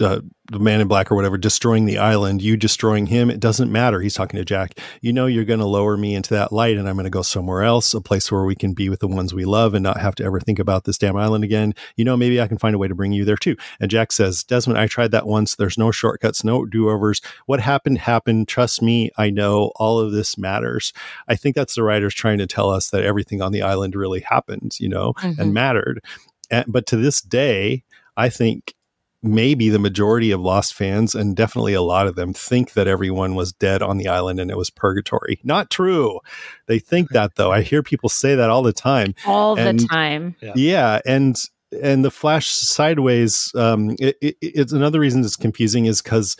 uh, 0.00 0.20
the 0.52 0.58
man 0.58 0.80
in 0.80 0.88
black 0.88 1.10
or 1.10 1.14
whatever 1.14 1.38
destroying 1.38 1.86
the 1.86 1.98
island, 1.98 2.42
you 2.42 2.56
destroying 2.56 3.06
him, 3.06 3.30
it 3.30 3.40
doesn't 3.40 3.72
matter. 3.72 4.00
He's 4.00 4.14
talking 4.14 4.38
to 4.38 4.44
Jack. 4.44 4.78
You 5.00 5.12
know, 5.12 5.26
you're 5.26 5.44
going 5.44 5.58
to 5.60 5.66
lower 5.66 5.96
me 5.96 6.14
into 6.14 6.34
that 6.34 6.52
light 6.52 6.76
and 6.76 6.88
I'm 6.88 6.96
going 6.96 7.04
to 7.04 7.10
go 7.10 7.22
somewhere 7.22 7.62
else, 7.62 7.94
a 7.94 8.00
place 8.00 8.30
where 8.30 8.44
we 8.44 8.54
can 8.54 8.74
be 8.74 8.88
with 8.88 9.00
the 9.00 9.08
ones 9.08 9.32
we 9.32 9.44
love 9.44 9.74
and 9.74 9.82
not 9.82 10.00
have 10.00 10.14
to 10.16 10.24
ever 10.24 10.38
think 10.40 10.58
about 10.58 10.84
this 10.84 10.98
damn 10.98 11.16
island 11.16 11.44
again. 11.44 11.74
You 11.96 12.04
know, 12.04 12.16
maybe 12.16 12.40
I 12.40 12.46
can 12.48 12.58
find 12.58 12.74
a 12.74 12.78
way 12.78 12.88
to 12.88 12.94
bring 12.94 13.12
you 13.12 13.24
there 13.24 13.36
too. 13.36 13.56
And 13.80 13.90
Jack 13.90 14.12
says, 14.12 14.44
Desmond, 14.44 14.78
I 14.78 14.86
tried 14.86 15.10
that 15.12 15.26
once. 15.26 15.56
There's 15.56 15.78
no 15.78 15.90
shortcuts, 15.90 16.44
no 16.44 16.64
do 16.66 16.88
overs. 16.90 17.20
What 17.46 17.60
happened, 17.60 17.98
happened. 17.98 18.48
Trust 18.48 18.82
me, 18.82 19.10
I 19.16 19.30
know 19.30 19.72
all 19.76 19.98
of 19.98 20.12
this 20.12 20.36
matters. 20.36 20.92
I 21.26 21.36
think 21.36 21.56
that's 21.56 21.74
the 21.74 21.82
writers 21.82 22.14
trying 22.14 22.38
to 22.38 22.46
tell 22.46 22.70
us 22.70 22.90
that 22.90 23.04
everything 23.04 23.40
on 23.42 23.52
the 23.52 23.62
island 23.62 23.94
really 23.94 24.20
happened, 24.20 24.76
you 24.78 24.88
know, 24.88 25.14
Mhm. 25.14 25.38
and 25.38 25.54
mattered. 25.54 26.04
And, 26.50 26.64
but 26.68 26.86
to 26.86 26.96
this 26.96 27.20
day, 27.20 27.84
I 28.16 28.28
think 28.28 28.74
maybe 29.22 29.68
the 29.68 29.78
majority 29.78 30.30
of 30.30 30.40
Lost 30.40 30.74
fans, 30.74 31.14
and 31.14 31.34
definitely 31.34 31.74
a 31.74 31.82
lot 31.82 32.06
of 32.06 32.14
them, 32.14 32.32
think 32.32 32.74
that 32.74 32.86
everyone 32.86 33.34
was 33.34 33.52
dead 33.52 33.82
on 33.82 33.98
the 33.98 34.08
island 34.08 34.38
and 34.38 34.50
it 34.50 34.56
was 34.56 34.70
purgatory. 34.70 35.40
Not 35.42 35.70
true. 35.70 36.20
They 36.66 36.78
think 36.78 37.10
that 37.10 37.34
though. 37.34 37.50
I 37.50 37.62
hear 37.62 37.82
people 37.82 38.08
say 38.08 38.34
that 38.34 38.50
all 38.50 38.62
the 38.62 38.72
time. 38.72 39.14
All 39.26 39.56
the 39.56 39.74
time. 39.90 40.36
Yeah. 40.40 40.52
Yeah, 40.54 41.00
and 41.04 41.36
and 41.82 42.04
the 42.04 42.10
flash 42.10 42.48
sideways. 42.48 43.52
Um, 43.54 43.96
it, 43.98 44.16
it, 44.20 44.36
it's 44.40 44.72
another 44.72 45.00
reason 45.00 45.24
it's 45.24 45.36
confusing 45.36 45.86
is 45.86 46.00
because 46.00 46.36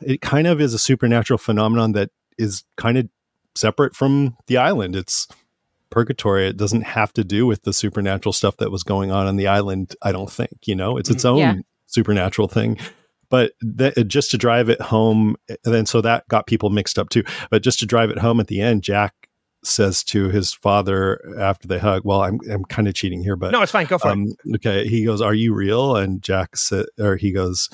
it 0.00 0.20
kind 0.20 0.46
of 0.46 0.60
is 0.60 0.74
a 0.74 0.78
supernatural 0.78 1.38
phenomenon 1.38 1.92
that 1.92 2.10
is 2.38 2.64
kind 2.76 2.98
of 2.98 3.08
separate 3.54 3.94
from 3.94 4.36
the 4.46 4.56
island. 4.56 4.96
It's 4.96 5.26
purgatory. 5.90 6.48
It 6.48 6.56
doesn't 6.56 6.82
have 6.82 7.12
to 7.14 7.24
do 7.24 7.46
with 7.46 7.62
the 7.62 7.72
supernatural 7.72 8.32
stuff 8.32 8.56
that 8.58 8.70
was 8.70 8.82
going 8.82 9.10
on 9.10 9.26
on 9.26 9.36
the 9.36 9.46
island. 9.46 9.94
I 10.02 10.12
don't 10.12 10.30
think. 10.30 10.66
You 10.66 10.74
know, 10.74 10.96
it's 10.96 11.10
its 11.10 11.24
own 11.24 11.38
Yeah. 11.38 11.54
Supernatural 11.88 12.46
thing. 12.48 12.78
But 13.30 13.52
that, 13.60 14.06
just 14.08 14.30
to 14.30 14.38
drive 14.38 14.70
it 14.70 14.80
home, 14.80 15.36
and 15.50 15.58
then 15.64 15.84
so 15.84 16.00
that 16.00 16.26
got 16.28 16.46
people 16.46 16.70
mixed 16.70 16.98
up 16.98 17.10
too. 17.10 17.24
But 17.50 17.62
just 17.62 17.78
to 17.80 17.86
drive 17.86 18.08
it 18.08 18.18
home 18.18 18.40
at 18.40 18.46
the 18.46 18.62
end, 18.62 18.82
Jack 18.82 19.12
says 19.64 20.02
to 20.04 20.28
his 20.30 20.54
father 20.54 21.20
after 21.38 21.68
they 21.68 21.78
hug, 21.78 22.02
"Well, 22.06 22.22
I'm 22.22 22.38
I'm 22.50 22.64
kind 22.64 22.88
of 22.88 22.94
cheating 22.94 23.22
here, 23.22 23.36
but 23.36 23.50
No, 23.52 23.60
it's 23.60 23.72
fine. 23.72 23.84
Go 23.86 23.98
for 23.98 24.08
it. 24.08 24.12
um, 24.12 24.28
okay." 24.54 24.86
He 24.88 25.04
goes, 25.04 25.20
"Are 25.20 25.34
you 25.34 25.52
real?" 25.52 25.94
And 25.96 26.22
Jack 26.22 26.56
said, 26.56 26.86
or 26.98 27.16
he 27.16 27.30
goes, 27.32 27.68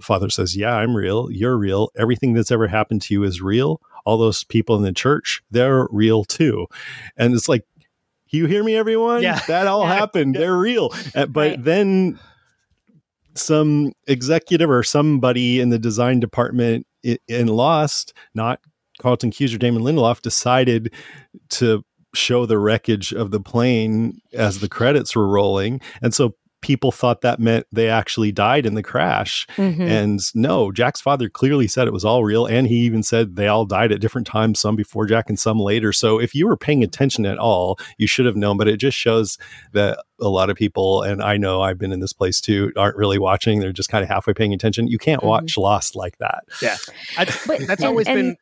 "Father 0.00 0.28
says, 0.28 0.56
yeah, 0.56 0.74
I'm 0.74 0.96
real. 0.96 1.28
You're 1.30 1.56
real. 1.56 1.90
Everything 1.96 2.32
that's 2.34 2.50
ever 2.50 2.66
happened 2.66 3.02
to 3.02 3.14
you 3.14 3.22
is 3.22 3.40
real. 3.40 3.80
All 4.04 4.18
those 4.18 4.42
people 4.42 4.74
in 4.74 4.82
the 4.82 4.92
church, 4.92 5.40
they're 5.52 5.86
real 5.92 6.24
too." 6.24 6.66
And 7.16 7.32
it's 7.32 7.48
like, 7.48 7.64
you 8.30 8.46
hear 8.46 8.64
me, 8.64 8.74
everyone? 8.74 9.22
Yeah. 9.22 9.38
that 9.46 9.68
all 9.68 9.86
happened. 10.00 10.34
They're 10.34 10.56
real. 10.58 10.90
Uh, 11.14 11.26
but 11.26 11.50
Right. 11.50 11.62
then 11.64 12.18
some 13.38 13.92
executive 14.06 14.70
or 14.70 14.82
somebody 14.82 15.60
in 15.60 15.70
the 15.70 15.78
design 15.78 16.20
department 16.20 16.86
in 17.02 17.46
Lost, 17.48 18.12
not 18.34 18.60
Carlton 19.00 19.30
Cuse 19.30 19.54
or 19.54 19.58
Damon 19.58 19.82
Lindelof, 19.82 20.22
decided 20.22 20.92
to 21.50 21.84
show 22.14 22.46
the 22.46 22.58
wreckage 22.58 23.12
of 23.12 23.30
the 23.30 23.40
plane 23.40 24.20
as 24.32 24.60
the 24.60 24.68
credits 24.68 25.14
were 25.14 25.28
rolling. 25.28 25.80
And 26.00 26.14
so 26.14 26.34
people 26.66 26.90
thought 26.90 27.20
that 27.20 27.38
meant 27.38 27.64
they 27.70 27.88
actually 27.88 28.32
died 28.32 28.66
in 28.66 28.74
the 28.74 28.82
crash. 28.82 29.46
Mhm. 29.56 29.80
And 29.88 30.20
no, 30.34 30.72
Jack's 30.72 31.00
father 31.00 31.28
clearly 31.28 31.68
said 31.68 31.86
it 31.86 31.92
was 31.92 32.04
all 32.04 32.24
real. 32.24 32.44
And 32.44 32.66
he 32.66 32.78
even 32.80 33.04
said 33.04 33.36
they 33.36 33.46
all 33.46 33.64
died 33.64 33.92
at 33.92 34.00
different 34.00 34.26
times, 34.26 34.58
some 34.58 34.74
before 34.74 35.06
Jack 35.06 35.26
and 35.28 35.38
some 35.38 35.60
later. 35.60 35.92
So 35.92 36.18
if 36.20 36.34
you 36.34 36.48
were 36.48 36.56
paying 36.56 36.82
attention 36.82 37.24
at 37.24 37.38
all, 37.38 37.78
you 37.98 38.08
should 38.08 38.26
have 38.26 38.34
known. 38.34 38.56
But 38.56 38.66
it 38.66 38.78
just 38.78 38.98
shows 38.98 39.38
that 39.74 40.02
a 40.20 40.28
lot 40.28 40.50
of 40.50 40.56
people, 40.56 41.02
and 41.04 41.22
I 41.22 41.36
know 41.36 41.62
I've 41.62 41.78
been 41.78 41.92
in 41.92 42.00
this 42.00 42.12
place 42.12 42.40
too, 42.40 42.72
aren't 42.76 42.96
really 42.96 43.18
watching. 43.18 43.60
They're 43.60 43.70
just 43.72 43.88
kind 43.88 44.02
of 44.02 44.08
halfway 44.08 44.32
paying 44.34 44.52
attention. 44.52 44.88
You 44.88 44.98
can't 44.98 45.22
Mhm. 45.22 45.26
watch 45.28 45.56
Lost 45.56 45.94
like 45.94 46.18
that. 46.18 46.42
yeah, 46.60 46.76
I, 47.16 47.26
But- 47.46 47.60
that's 47.68 47.80
and- 47.82 47.84
always 47.84 48.08
and- 48.08 48.16
been. 48.16 48.36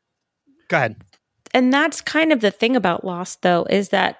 Go 0.68 0.78
ahead. 0.78 0.96
and 1.52 1.70
that's 1.72 2.00
kind 2.00 2.32
of 2.32 2.40
the 2.40 2.50
thing 2.50 2.74
about 2.74 3.04
Lost, 3.04 3.42
though, 3.42 3.64
is 3.68 3.90
that, 3.90 4.16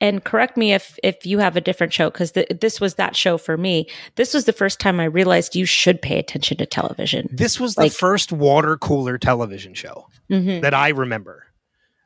and 0.00 0.22
correct 0.24 0.56
me 0.56 0.72
if 0.72 0.98
if 1.02 1.24
you 1.24 1.38
have 1.38 1.56
a 1.56 1.60
different 1.60 1.92
show, 1.92 2.10
because 2.10 2.32
this 2.32 2.80
was 2.80 2.94
that 2.96 3.16
show 3.16 3.38
for 3.38 3.56
me. 3.56 3.88
This 4.16 4.34
was 4.34 4.44
the 4.44 4.52
first 4.52 4.78
time 4.80 5.00
I 5.00 5.04
realized 5.04 5.56
you 5.56 5.64
should 5.66 6.02
pay 6.02 6.18
attention 6.18 6.58
to 6.58 6.66
television. 6.66 7.28
This 7.32 7.58
was 7.58 7.76
like, 7.78 7.92
the 7.92 7.98
first 7.98 8.32
water 8.32 8.76
cooler 8.76 9.16
television 9.18 9.74
show 9.74 10.06
Mhm. 10.30 10.60
that 10.62 10.74
I 10.74 10.88
remember. 10.90 11.46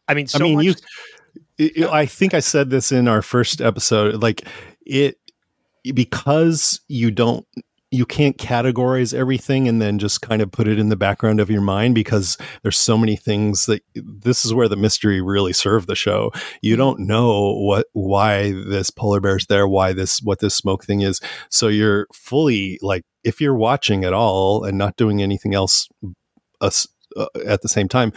I 0.09 0.15
mean, 0.15 0.27
so 0.27 0.39
I 0.39 0.43
mean, 0.43 0.57
much, 0.57 0.65
you. 0.67 0.75
it- 1.59 1.89
I 1.91 2.07
think 2.07 2.35
I 2.35 2.41
said 2.41 2.71
this 2.71 2.91
in 2.93 3.09
our 3.09 3.23
first 3.23 3.61
episode. 3.61 4.23
Like 4.23 4.47
it, 4.87 5.19
because 5.95 6.81
you 6.89 7.11
don't, 7.11 7.47
you 7.93 8.07
can't 8.07 8.37
categorize 8.39 9.13
everything 9.13 9.67
and 9.67 9.83
then 9.83 9.99
just 9.99 10.23
kind 10.23 10.41
of 10.41 10.53
put 10.53 10.69
it 10.69 10.79
in 10.79 10.91
the 10.91 10.97
background 10.97 11.41
of 11.41 11.51
your 11.51 11.61
mind 11.61 11.93
because 11.95 12.39
there's 12.63 12.77
so 12.77 12.97
many 12.97 13.17
things 13.17 13.67
that 13.67 13.83
this 13.95 14.45
is 14.45 14.55
where 14.55 14.69
the 14.69 14.77
mystery 14.77 15.21
really 15.21 15.53
served 15.53 15.89
the 15.89 15.97
show. 15.97 16.31
You 16.63 16.77
don't 16.77 17.01
know 17.01 17.53
what, 17.55 17.87
why 17.93 18.53
this 18.53 18.91
polar 18.91 19.19
bear's 19.21 19.47
there, 19.47 19.67
why 19.67 19.93
this, 19.93 20.23
what 20.23 20.39
this 20.39 20.55
smoke 20.55 20.85
thing 20.85 21.01
is. 21.01 21.21
So 21.49 21.67
you're 21.67 22.07
fully 22.13 22.79
like, 22.81 23.03
if 23.25 23.41
you're 23.41 23.57
watching 23.57 24.05
at 24.05 24.13
all 24.13 24.63
and 24.65 24.79
not 24.79 24.97
doing 24.97 25.21
anything 25.21 25.53
else 25.53 25.89
us 26.61 26.87
uh, 27.17 27.27
at 27.45 27.63
the 27.63 27.69
same 27.69 27.89
time, 27.89 28.13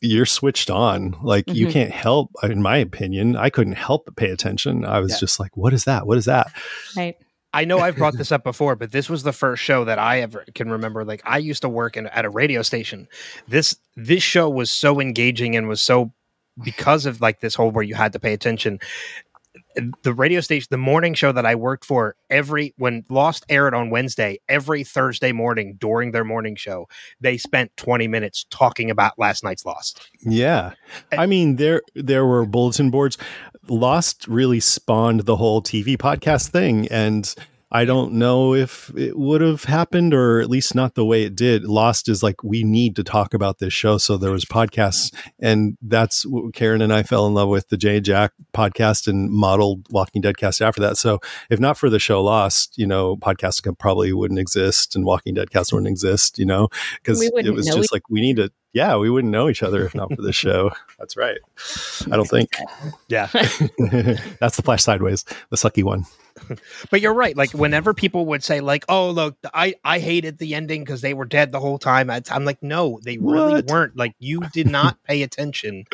you're 0.00 0.26
switched 0.26 0.70
on. 0.70 1.16
Like 1.22 1.44
you 1.52 1.66
Mhm. 1.66 1.72
can't 1.72 1.90
help, 1.92 2.30
in 2.44 2.62
my 2.62 2.76
opinion, 2.76 3.36
I 3.36 3.50
couldn't 3.50 3.74
help 3.74 4.04
but 4.04 4.14
pay 4.16 4.30
attention. 4.30 4.84
I 4.84 5.00
was 5.00 5.12
Yeah. 5.12 5.18
just 5.18 5.40
like, 5.40 5.56
what 5.56 5.72
is 5.72 5.84
that? 5.84 6.06
What 6.06 6.18
is 6.18 6.26
that? 6.26 6.52
Right. 6.96 7.16
I 7.54 7.64
know 7.64 7.78
I've 7.78 7.96
brought 7.96 8.16
this 8.16 8.32
up 8.32 8.44
before, 8.44 8.76
but 8.76 8.92
this 8.92 9.10
was 9.10 9.22
the 9.22 9.32
first 9.32 9.62
show 9.62 9.84
that 9.84 9.98
I 9.98 10.20
ever 10.20 10.44
can 10.54 10.70
remember. 10.70 11.04
Like 11.04 11.22
I 11.24 11.38
used 11.38 11.62
to 11.62 11.68
work 11.68 11.96
in, 11.96 12.06
at 12.06 12.24
a 12.24 12.30
radio 12.30 12.62
station. 12.62 13.08
This 13.46 13.76
this 13.96 14.22
show 14.22 14.48
was 14.48 14.70
so 14.70 15.00
engaging 15.00 15.54
and 15.56 15.68
was 15.68 15.80
so 15.80 16.12
because 16.62 17.06
of 17.06 17.20
like 17.20 17.40
this 17.40 17.54
whole 17.54 17.70
where 17.70 17.84
you 17.84 17.94
had 17.94 18.12
to 18.14 18.20
pay 18.20 18.32
attention. 18.32 18.78
The 20.02 20.12
radio 20.14 20.40
station, 20.40 20.68
the 20.70 20.78
morning 20.78 21.12
show 21.14 21.32
that 21.32 21.46
I 21.46 21.54
worked 21.54 21.84
for, 21.84 22.14
every 22.30 22.74
when 22.76 23.04
Lost 23.08 23.44
aired 23.48 23.74
on 23.74 23.90
Wednesday, 23.90 24.38
every 24.48 24.84
Thursday 24.84 25.32
morning 25.32 25.76
during 25.78 26.12
their 26.12 26.24
morning 26.24 26.56
show, 26.56 26.88
they 27.20 27.36
spent 27.38 27.74
twenty 27.76 28.08
minutes 28.08 28.46
talking 28.50 28.90
about 28.90 29.18
last 29.18 29.44
night's 29.44 29.64
Lost. 29.64 30.10
Yeah. 30.20 30.72
Eh 31.10 31.16
I 31.18 31.26
mean, 31.26 31.56
there 31.56 31.82
there 31.94 32.26
were 32.26 32.44
bulletin 32.46 32.90
boards. 32.90 33.18
Lost 33.68 34.26
really 34.28 34.60
spawned 34.60 35.20
the 35.20 35.36
whole 35.36 35.62
TV 35.62 35.96
podcast 35.96 36.50
thing. 36.50 36.88
And 36.88 37.34
I 37.74 37.86
don't 37.86 38.12
know 38.12 38.54
if 38.54 38.92
it 38.94 39.18
would 39.18 39.40
have 39.40 39.64
happened 39.64 40.12
or 40.12 40.40
at 40.40 40.50
least 40.50 40.74
not 40.74 40.94
the 40.94 41.06
way 41.06 41.22
it 41.22 41.34
did. 41.34 41.64
Lost 41.64 42.06
is 42.06 42.22
like 42.22 42.44
we 42.44 42.64
need 42.64 42.96
to 42.96 43.02
talk 43.02 43.32
about 43.32 43.60
this 43.60 43.72
show, 43.72 43.96
so 43.96 44.18
there 44.18 44.30
was 44.30 44.44
podcasts, 44.44 45.10
and 45.38 45.78
that's 45.80 46.26
what 46.26 46.52
Karen 46.52 46.82
and 46.82 46.92
I 46.92 47.02
fell 47.02 47.26
in 47.26 47.32
love 47.32 47.48
with 47.48 47.70
the 47.70 47.78
Jay 47.78 47.98
Jack 47.98 48.32
podcast 48.52 49.08
and 49.08 49.30
modeled 49.30 49.86
Walking 49.90 50.20
Dead 50.20 50.36
cast 50.36 50.60
after 50.60 50.82
that. 50.82 50.98
So 50.98 51.20
if 51.48 51.58
not 51.58 51.78
for 51.78 51.88
the 51.88 51.98
show 51.98 52.22
Lost, 52.22 52.76
you 52.76 52.86
know, 52.86 53.16
podcasts 53.16 53.62
probably 53.78 54.12
wouldn't 54.12 54.38
exist 54.38 54.94
and 54.94 55.06
Walking 55.06 55.32
Dead 55.32 55.50
cast 55.50 55.72
wouldn't 55.72 55.88
exist, 55.88 56.38
you 56.38 56.44
know, 56.44 56.68
because 57.02 57.22
it 57.22 57.54
was 57.54 57.66
just 57.68 57.90
like 57.90 58.02
we 58.10 58.20
need 58.20 58.36
to. 58.36 58.52
Yeah, 58.74 58.96
we 58.96 59.10
wouldn't 59.10 59.30
know 59.30 59.48
each 59.50 59.62
other 59.62 59.84
if 59.84 59.94
not 59.94 60.14
for 60.14 60.22
the 60.22 60.32
show. 60.44 60.70
That's 60.98 61.16
right. 61.16 61.38
I 62.10 62.16
don't 62.16 62.28
think 62.28 62.50
Yeah. 63.08 63.26
that's 64.40 64.56
the 64.56 64.62
flash 64.64 64.82
sideways, 64.82 65.24
the 65.50 65.56
sucky 65.56 65.82
one. 65.82 66.04
But 66.90 67.02
you're 67.02 67.12
right. 67.12 67.36
Like 67.36 67.52
whenever 67.52 67.92
people 67.92 68.24
would 68.26 68.42
say, 68.42 68.60
like, 68.60 68.86
"Oh, 68.88 69.10
look, 69.10 69.36
I 69.52 69.74
I 69.84 69.98
hated 69.98 70.38
the 70.38 70.54
ending 70.54 70.82
because 70.82 71.02
they 71.02 71.12
were 71.12 71.26
dead 71.26 71.52
the 71.52 71.60
whole 71.60 71.78
time," 71.78 72.08
I'd- 72.08 72.30
I'm 72.30 72.46
like, 72.46 72.62
"No, 72.62 72.98
they 73.04 73.18
really 73.18 73.56
What? 73.56 73.66
weren't. 73.66 73.96
Like, 73.96 74.14
you 74.18 74.40
did 74.52 74.66
not 74.70 74.96
pay 75.04 75.22
attention. 75.22 75.84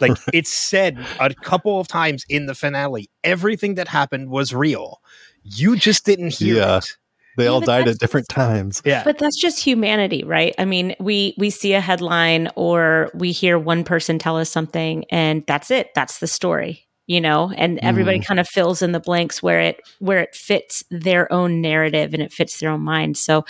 Like, 0.00 0.12
it's 0.34 0.52
said 0.52 0.98
a 1.18 1.32
couple 1.34 1.80
of 1.80 1.88
times 1.88 2.26
in 2.28 2.44
the 2.44 2.54
finale, 2.54 3.08
everything 3.24 3.76
that 3.76 3.88
happened 3.88 4.28
was 4.28 4.54
real. 4.54 5.00
You 5.42 5.76
just 5.76 6.04
didn't 6.04 6.34
hear 6.34 6.56
Yeah. 6.56 6.76
it. 6.78 6.96
They 7.36 7.44
Yeah, 7.44 7.50
all 7.50 7.60
died 7.60 7.88
at 7.88 7.98
different 7.98 8.28
times. 8.28 8.82
Yeah, 8.84 9.04
But 9.04 9.18
that's 9.18 9.40
just 9.40 9.62
humanity, 9.62 10.24
right? 10.24 10.54
I 10.58 10.64
mean, 10.64 10.94
we 10.98 11.34
we 11.38 11.50
see 11.50 11.74
a 11.74 11.80
headline 11.80 12.48
or 12.56 13.10
we 13.14 13.32
hear 13.32 13.58
one 13.58 13.84
person 13.84 14.18
tell 14.18 14.36
us 14.36 14.50
something 14.50 15.04
and 15.10 15.44
that's 15.46 15.70
it. 15.70 15.90
That's 15.94 16.18
the 16.18 16.26
story, 16.26 16.86
you 17.06 17.20
know? 17.20 17.52
And 17.56 17.78
everybody 17.82 18.20
mm. 18.20 18.26
kind 18.26 18.40
of 18.40 18.48
fills 18.48 18.82
in 18.82 18.92
the 18.92 19.00
blanks 19.00 19.42
where 19.42 19.60
it 19.60 19.80
where 19.98 20.20
it 20.20 20.34
fits 20.34 20.84
their 20.90 21.30
own 21.32 21.60
narrative 21.60 22.14
and 22.14 22.22
it 22.22 22.32
fits 22.32 22.58
their 22.58 22.70
own 22.70 22.80
mind. 22.82 23.16
So, 23.16 23.44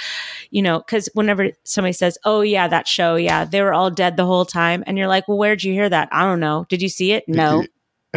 you 0.51 0.63
know, 0.63 0.81
cuz 0.81 1.09
whenever 1.15 1.51
somebody 1.65 1.93
says, 1.93 2.19
"Oh 2.25 2.41
yeah, 2.41 2.69
that 2.69 2.89
show, 2.89 3.17
yeah, 3.17 3.45
they 3.45 3.63
were 3.63 3.75
all 3.75 3.91
dead 3.91 4.17
the 4.17 4.27
whole 4.27 4.45
time." 4.47 4.83
And 4.87 4.99
you're 4.99 5.09
like, 5.09 5.29
"Well, 5.29 5.39
where'd 5.39 5.63
you 5.63 5.73
hear 5.73 5.89
that?" 5.89 6.09
"I 6.13 6.23
don't 6.25 6.41
know. 6.41 6.67
Did 6.69 6.83
you 6.83 6.89
see 6.89 7.13
it?" 7.13 7.25
"No." 7.29 7.65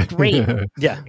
Great. 0.07 0.45
yeah. 0.77 1.01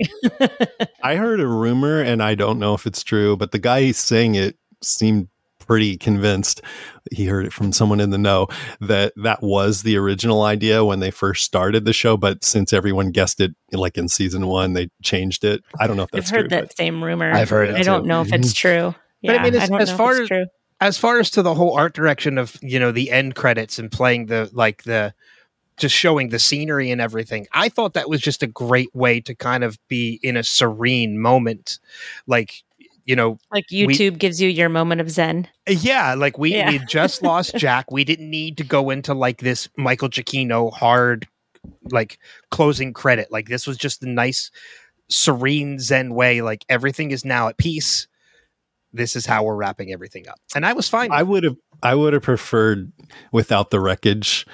I 1.03 1.17
heard 1.17 1.41
a 1.41 1.47
rumor, 1.47 2.01
and 2.01 2.23
I 2.23 2.35
don't 2.35 2.59
know 2.59 2.75
if 2.75 2.87
it's 2.87 3.03
true, 3.03 3.37
but 3.37 3.53
the 3.53 3.59
guy 3.59 3.91
saying 3.93 4.35
it 4.35 4.57
seemed 4.83 5.29
pretty 5.67 5.97
convinced. 5.97 6.62
He 7.12 7.27
heard 7.27 7.47
it 7.47 7.53
from 7.53 7.73
someone 7.73 8.01
in 8.01 8.11
the 8.11 8.19
know 8.19 8.49
that 8.81 9.12
that 9.23 9.43
was 9.43 9.83
the 9.83 9.97
original 9.97 10.43
idea 10.43 10.85
when 10.85 11.01
they 11.01 11.11
first 11.11 11.45
started 11.45 11.85
the 11.85 11.93
show. 11.93 12.17
But 12.17 12.45
since 12.45 12.73
everyone 12.73 13.11
guessed 13.12 13.41
it, 13.41 13.53
like 13.73 13.97
in 13.97 14.09
season 14.09 14.47
one, 14.47 14.73
they 14.73 14.89
changed 15.03 15.45
it. 15.45 15.62
I 15.79 15.87
don't 15.87 15.97
know 15.97 16.03
if 16.05 16.09
I've 16.12 16.21
that's 16.23 16.31
heard 16.31 16.49
true. 16.51 16.61
that 16.61 16.77
same 16.77 17.03
rumor. 17.05 17.31
I've 17.33 17.51
heard 17.51 17.69
it 17.71 17.77
I 17.77 17.83
don't 17.83 18.03
too. 18.03 18.09
know 18.09 18.23
if 18.23 18.33
it's 18.33 18.53
true. 18.53 18.95
But 19.23 19.39
I 19.39 19.43
mean, 19.43 19.55
as- 19.55 19.69
don't 19.69 19.83
as 19.83 19.93
far 19.93 20.12
as- 20.21 20.29
true. 20.29 20.47
as 20.81 20.97
far 20.97 21.19
as 21.21 21.29
to 21.33 21.43
the 21.43 21.55
whole 21.55 21.75
art 21.77 21.93
direction 21.95 22.39
of 22.39 22.57
you 22.62 22.81
know 22.81 22.91
the 22.91 23.11
end 23.11 23.35
credits 23.35 23.79
and 23.79 23.93
playing 23.93 24.27
the 24.27 24.49
like 24.55 24.83
the 24.85 25.12
just 25.81 25.94
showing 25.94 26.28
the 26.28 26.39
scenery 26.39 26.90
and 26.90 27.01
everything 27.01 27.47
i 27.52 27.69
thought 27.69 27.94
that 27.94 28.09
was 28.09 28.20
just 28.20 28.43
a 28.43 28.47
great 28.47 28.94
way 28.94 29.20
to 29.20 29.35
kind 29.35 29.65
of 29.65 29.78
be 29.89 30.20
in 30.23 30.36
a 30.36 30.43
serene 30.43 31.19
moment. 31.19 31.78
Like 32.27 32.62
you 33.07 33.16
know 33.16 33.39
Like 33.51 33.66
YouTube 33.69 34.19
gives 34.19 34.40
you 34.40 34.48
your 34.48 34.69
moment 34.69 35.01
of 35.01 35.11
zen. 35.11 35.48
Uh, 35.69 35.73
yeah 35.73 36.15
like 36.15 36.39
we 36.39 36.55
Yeah. 36.55 36.70
we 36.70 36.78
just 36.81 37.23
lost 37.31 37.57
jack. 37.57 37.90
We 37.90 38.05
didn't 38.05 38.31
need 38.31 38.59
to 38.59 38.65
go 38.65 38.90
into 38.90 39.15
like 39.15 39.39
this 39.39 39.69
michael 39.77 40.09
Giacchino 40.09 40.73
hard 40.73 41.27
like 41.90 42.19
closing 42.51 42.93
credit. 42.93 43.32
Like 43.32 43.48
this 43.48 43.66
was 43.66 43.77
just 43.77 44.02
a 44.02 44.09
nice 44.09 44.51
serene 45.09 45.78
zen 45.78 46.15
way 46.15 46.40
like 46.43 46.65
everything 46.69 47.11
is 47.11 47.24
now 47.24 47.48
at 47.48 47.59
peace. 47.59 48.07
This 48.93 49.16
is 49.16 49.27
how 49.27 49.44
we're 49.44 49.57
wrapping 49.57 49.93
everything 49.93 50.28
up. 50.28 50.39
And 50.55 50.65
i 50.66 50.73
was 50.73 50.89
fine 50.89 51.11
I 51.12 51.23
would 51.23 51.44
have 51.44 51.57
I 51.82 51.94
would 51.94 52.12
have 52.12 52.23
preferred 52.23 52.93
without 53.32 53.70
the 53.70 53.81
wreckage 53.81 54.47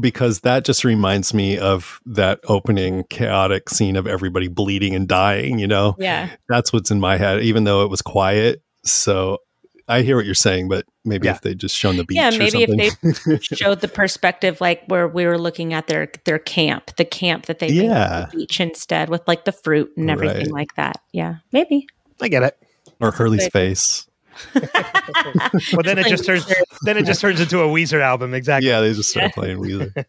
because 0.00 0.40
that 0.40 0.64
just 0.64 0.84
reminds 0.84 1.32
me 1.32 1.56
of 1.58 2.00
that 2.06 2.40
opening 2.48 3.04
chaotic 3.10 3.68
scene 3.70 3.96
of 3.96 4.06
everybody 4.06 4.48
bleeding 4.48 4.94
and 4.94 5.06
dying, 5.08 5.58
you 5.58 5.66
know. 5.66 5.94
Yeah. 5.98 6.30
That's 6.48 6.72
what's 6.72 6.90
in 6.90 7.00
my 7.00 7.16
head 7.16 7.42
even 7.42 7.64
though 7.64 7.82
it 7.84 7.90
was 7.90 8.02
quiet. 8.02 8.62
So 8.84 9.38
I 9.86 10.02
hear 10.02 10.16
what 10.16 10.24
you're 10.24 10.34
saying, 10.34 10.68
but 10.68 10.84
maybe 11.04 11.26
Yeah. 11.26 11.34
if 11.34 11.42
they 11.42 11.54
just 11.54 11.76
shown 11.76 11.96
the 11.96 12.04
beach 12.04 12.16
Yeah, 12.16 12.34
or 12.34 12.38
maybe 12.38 12.64
if 12.64 12.98
they 12.98 13.38
Showed 13.56 13.80
the 13.82 13.88
perspective 13.88 14.60
like 14.60 14.82
where 14.86 15.06
we 15.06 15.26
were 15.26 15.38
looking 15.38 15.74
at 15.74 15.86
their 15.86 16.08
their 16.24 16.38
camp, 16.38 16.96
the 16.96 17.04
camp 17.04 17.46
that 17.46 17.58
they 17.60 17.68
made 17.68 17.84
Yeah. 17.86 18.26
the 18.32 18.38
beach 18.38 18.60
instead 18.60 19.08
with 19.10 19.22
like 19.28 19.44
the 19.44 19.52
fruit 19.52 19.92
and 19.96 20.10
everything 20.10 20.46
Right. 20.46 20.60
like 20.60 20.74
that. 20.76 21.02
Yeah, 21.12 21.36
maybe. 21.52 21.86
i 22.20 22.28
get 22.28 22.42
it 22.42 22.56
or 23.00 23.10
Hurley's 23.10 23.44
Good. 23.44 23.52
face. 23.52 24.06
well 24.54 25.82
then 25.84 25.98
it 25.98 26.06
just 26.08 26.24
turns 26.24 26.44
then 26.84 26.96
it 26.96 27.06
just 27.06 27.20
turns 27.20 27.40
into 27.40 27.60
a 27.60 27.66
weezer 27.66 28.00
album 28.00 28.34
exactly 28.34 28.68
Yeah, 28.68 28.80
they 28.80 28.92
just 28.92 29.10
start 29.10 29.32
playing 29.34 29.58
Weezer. 29.58 30.04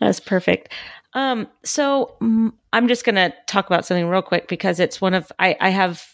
That's 0.00 0.20
perfect. 0.20 0.72
Um, 1.14 1.46
so 1.62 2.16
mm, 2.20 2.52
I'm 2.72 2.88
just 2.88 3.04
going 3.04 3.14
to 3.16 3.32
talk 3.46 3.66
about 3.66 3.86
something 3.86 4.08
real 4.08 4.22
quick 4.22 4.48
because 4.48 4.80
it's 4.80 5.00
one 5.00 5.14
of 5.14 5.30
I, 5.38 5.56
I 5.60 5.70
have 5.70 6.04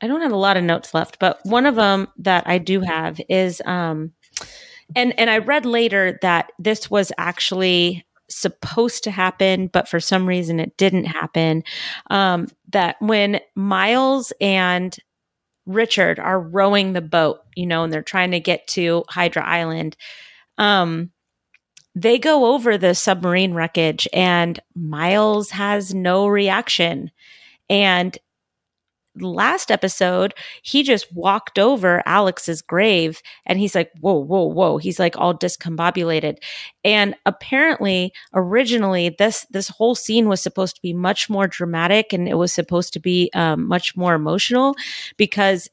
I 0.00 0.06
don't 0.06 0.20
have 0.20 0.32
a 0.32 0.36
lot 0.36 0.56
of 0.56 0.64
notes 0.64 0.92
left, 0.92 1.18
but 1.18 1.40
one 1.44 1.66
of 1.66 1.76
them 1.76 2.08
that 2.18 2.46
I 2.46 2.58
do 2.58 2.80
have 2.80 3.20
is 3.28 3.62
um, 3.64 4.12
and 4.94 5.18
and 5.18 5.30
I 5.30 5.38
read 5.38 5.66
later 5.66 6.18
that 6.22 6.52
this 6.58 6.90
was 6.90 7.10
actually 7.18 8.04
supposed 8.28 9.04
to 9.04 9.10
happen, 9.10 9.68
but 9.68 9.88
for 9.88 10.00
some 10.00 10.26
reason 10.26 10.60
it 10.60 10.76
didn't 10.76 11.04
happen. 11.04 11.62
Um, 12.10 12.48
that 12.70 12.96
when 13.00 13.40
Miles 13.54 14.32
and 14.40 14.96
Richard 15.66 16.18
are 16.18 16.40
rowing 16.40 16.92
the 16.92 17.00
boat, 17.00 17.40
you 17.54 17.66
know, 17.66 17.84
and 17.84 17.92
they're 17.92 18.02
trying 18.02 18.32
to 18.32 18.40
get 18.40 18.66
to 18.68 19.04
Hydra 19.08 19.44
Island. 19.44 19.96
Um, 20.58 21.10
they 21.94 22.18
go 22.18 22.52
over 22.54 22.76
the 22.76 22.94
submarine 22.94 23.54
wreckage 23.54 24.08
and 24.12 24.58
Miles 24.74 25.50
has 25.50 25.94
no 25.94 26.26
reaction. 26.26 27.10
And 27.70 28.16
last 29.20 29.70
episode, 29.70 30.34
he 30.62 30.82
just 30.82 31.12
walked 31.12 31.58
over 31.58 32.02
Alex's 32.06 32.62
grave 32.62 33.22
and 33.46 33.58
he's 33.58 33.74
like, 33.74 33.90
whoa, 34.00 34.14
whoa, 34.14 34.44
whoa. 34.44 34.78
He's 34.78 34.98
like 34.98 35.16
all 35.16 35.36
discombobulated. 35.36 36.38
And 36.84 37.14
apparently, 37.26 38.12
originally, 38.32 39.10
this 39.10 39.46
this 39.50 39.68
whole 39.68 39.94
scene 39.94 40.28
was 40.28 40.40
supposed 40.40 40.76
to 40.76 40.82
be 40.82 40.92
much 40.92 41.30
more 41.30 41.46
dramatic 41.46 42.12
and 42.12 42.28
it 42.28 42.34
was 42.34 42.52
supposed 42.52 42.92
to 42.94 43.00
be 43.00 43.30
um, 43.34 43.66
much 43.68 43.96
more 43.96 44.14
emotional 44.14 44.74
because 45.16 45.68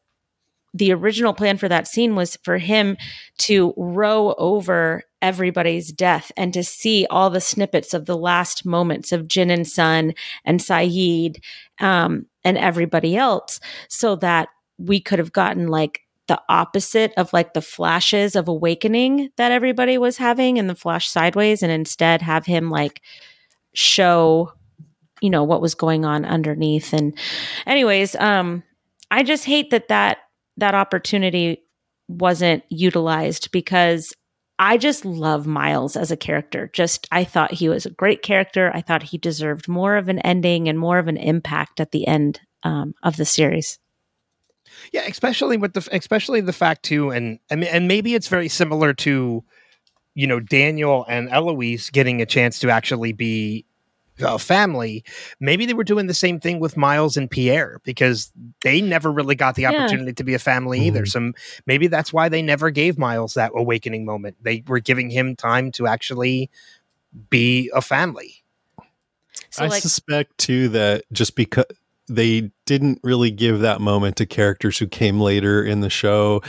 the 0.73 0.93
original 0.93 1.33
plan 1.33 1.57
for 1.57 1.67
that 1.67 1.87
scene 1.87 2.15
was 2.15 2.37
for 2.43 2.57
him 2.57 2.95
to 3.37 3.73
row 3.75 4.33
over 4.37 5.03
everybody's 5.21 5.91
death 5.91 6.31
and 6.37 6.53
to 6.53 6.63
see 6.63 7.05
all 7.09 7.29
the 7.29 7.41
snippets 7.41 7.93
of 7.93 8.05
the 8.05 8.17
last 8.17 8.65
moments 8.65 9.11
of 9.11 9.27
Jin 9.27 9.49
and 9.49 9.67
Sun 9.67 10.13
and 10.45 10.59
Sayid 10.59 11.37
um, 11.79 12.25
and 12.43 12.57
everybody 12.57 13.15
else 13.15 13.59
so 13.89 14.15
that 14.17 14.49
we 14.77 14.99
could 14.99 15.19
have 15.19 15.33
gotten 15.33 15.67
like 15.67 16.01
the 16.27 16.41
opposite 16.49 17.13
of 17.17 17.33
like 17.33 17.53
the 17.53 17.61
flashes 17.61 18.35
of 18.35 18.47
awakening 18.47 19.29
that 19.37 19.51
everybody 19.51 19.97
was 19.97 20.17
having 20.17 20.57
and 20.57 20.69
the 20.69 20.75
flash 20.75 21.09
sideways 21.09 21.61
and 21.61 21.71
instead 21.71 22.21
have 22.21 22.45
him 22.45 22.69
like 22.69 23.01
show 23.73 24.51
you 25.21 25.29
know 25.29 25.43
what 25.43 25.61
was 25.61 25.75
going 25.75 26.03
on 26.03 26.25
underneath. 26.25 26.93
And 26.93 27.17
anyways 27.67 28.15
um 28.15 28.63
i 29.11 29.23
just 29.23 29.45
hate 29.45 29.69
that 29.69 29.87
that 29.87 30.17
that 30.57 30.73
opportunity 30.73 31.63
wasn't 32.07 32.63
utilized 32.69 33.51
because 33.51 34.13
I 34.61 34.77
just 34.77 35.05
love 35.05 35.47
Miles 35.47 35.97
as 35.97 36.11
a 36.11 36.15
character. 36.15 36.69
Just 36.71 37.07
I 37.11 37.23
thought 37.23 37.51
he 37.51 37.67
was 37.67 37.87
a 37.87 37.89
great 37.89 38.21
character. 38.21 38.71
I 38.75 38.81
thought 38.81 39.01
he 39.01 39.17
deserved 39.17 39.67
more 39.67 39.97
of 39.97 40.07
an 40.07 40.19
ending 40.19 40.69
and 40.69 40.77
more 40.77 40.99
of 40.99 41.07
an 41.07 41.17
impact 41.17 41.79
at 41.79 41.91
the 41.91 42.05
end 42.05 42.39
um, 42.61 42.93
of 43.01 43.17
the 43.17 43.25
series. 43.25 43.79
Yeah, 44.93 45.01
especially 45.07 45.57
with 45.57 45.73
the 45.73 45.89
especially 45.91 46.41
the 46.41 46.53
fact 46.53 46.83
too, 46.83 47.09
and 47.09 47.39
and 47.49 47.63
and 47.63 47.87
maybe 47.87 48.13
it's 48.13 48.27
very 48.27 48.49
similar 48.49 48.93
to, 48.93 49.43
you 50.13 50.27
know, 50.27 50.39
Daniel 50.39 51.07
and 51.09 51.27
Eloise 51.31 51.89
getting 51.89 52.21
a 52.21 52.27
chance 52.27 52.59
to 52.59 52.69
actually 52.69 53.13
be 53.13 53.65
a 54.21 54.39
family. 54.39 55.03
Maybe 55.39 55.65
they 55.65 55.73
were 55.73 55.83
doing 55.83 56.07
the 56.07 56.13
same 56.13 56.39
thing 56.39 56.59
with 56.59 56.77
Miles 56.77 57.17
and 57.17 57.29
Pierre 57.29 57.79
because 57.83 58.31
they 58.63 58.81
never 58.81 59.11
really 59.11 59.35
got 59.35 59.55
the 59.55 59.63
Yeah. 59.63 59.69
opportunity 59.69 60.13
to 60.13 60.23
be 60.23 60.33
a 60.33 60.39
family 60.39 60.79
either. 60.87 61.03
Mhm. 61.03 61.07
So 61.07 61.31
maybe 61.65 61.87
that's 61.87 62.13
why 62.13 62.29
they 62.29 62.41
never 62.41 62.69
gave 62.69 62.97
Miles 62.97 63.33
that 63.35 63.51
awakening 63.55 64.05
moment. 64.05 64.37
They 64.41 64.63
were 64.67 64.79
giving 64.79 65.09
him 65.09 65.35
time 65.35 65.71
to 65.73 65.87
actually 65.87 66.49
be 67.29 67.69
a 67.73 67.81
family. 67.81 68.43
So 69.49 69.65
I 69.65 69.67
like 69.67 69.81
suspect 69.81 70.37
too 70.37 70.69
that 70.69 71.03
just 71.11 71.35
because 71.35 71.65
they 72.07 72.51
didn't 72.65 72.99
really 73.03 73.31
give 73.31 73.59
that 73.59 73.81
moment 73.81 74.17
to 74.17 74.25
characters 74.25 74.77
who 74.77 74.87
came 74.87 75.19
later 75.19 75.63
in 75.63 75.81
the 75.81 75.89
show 75.89 76.41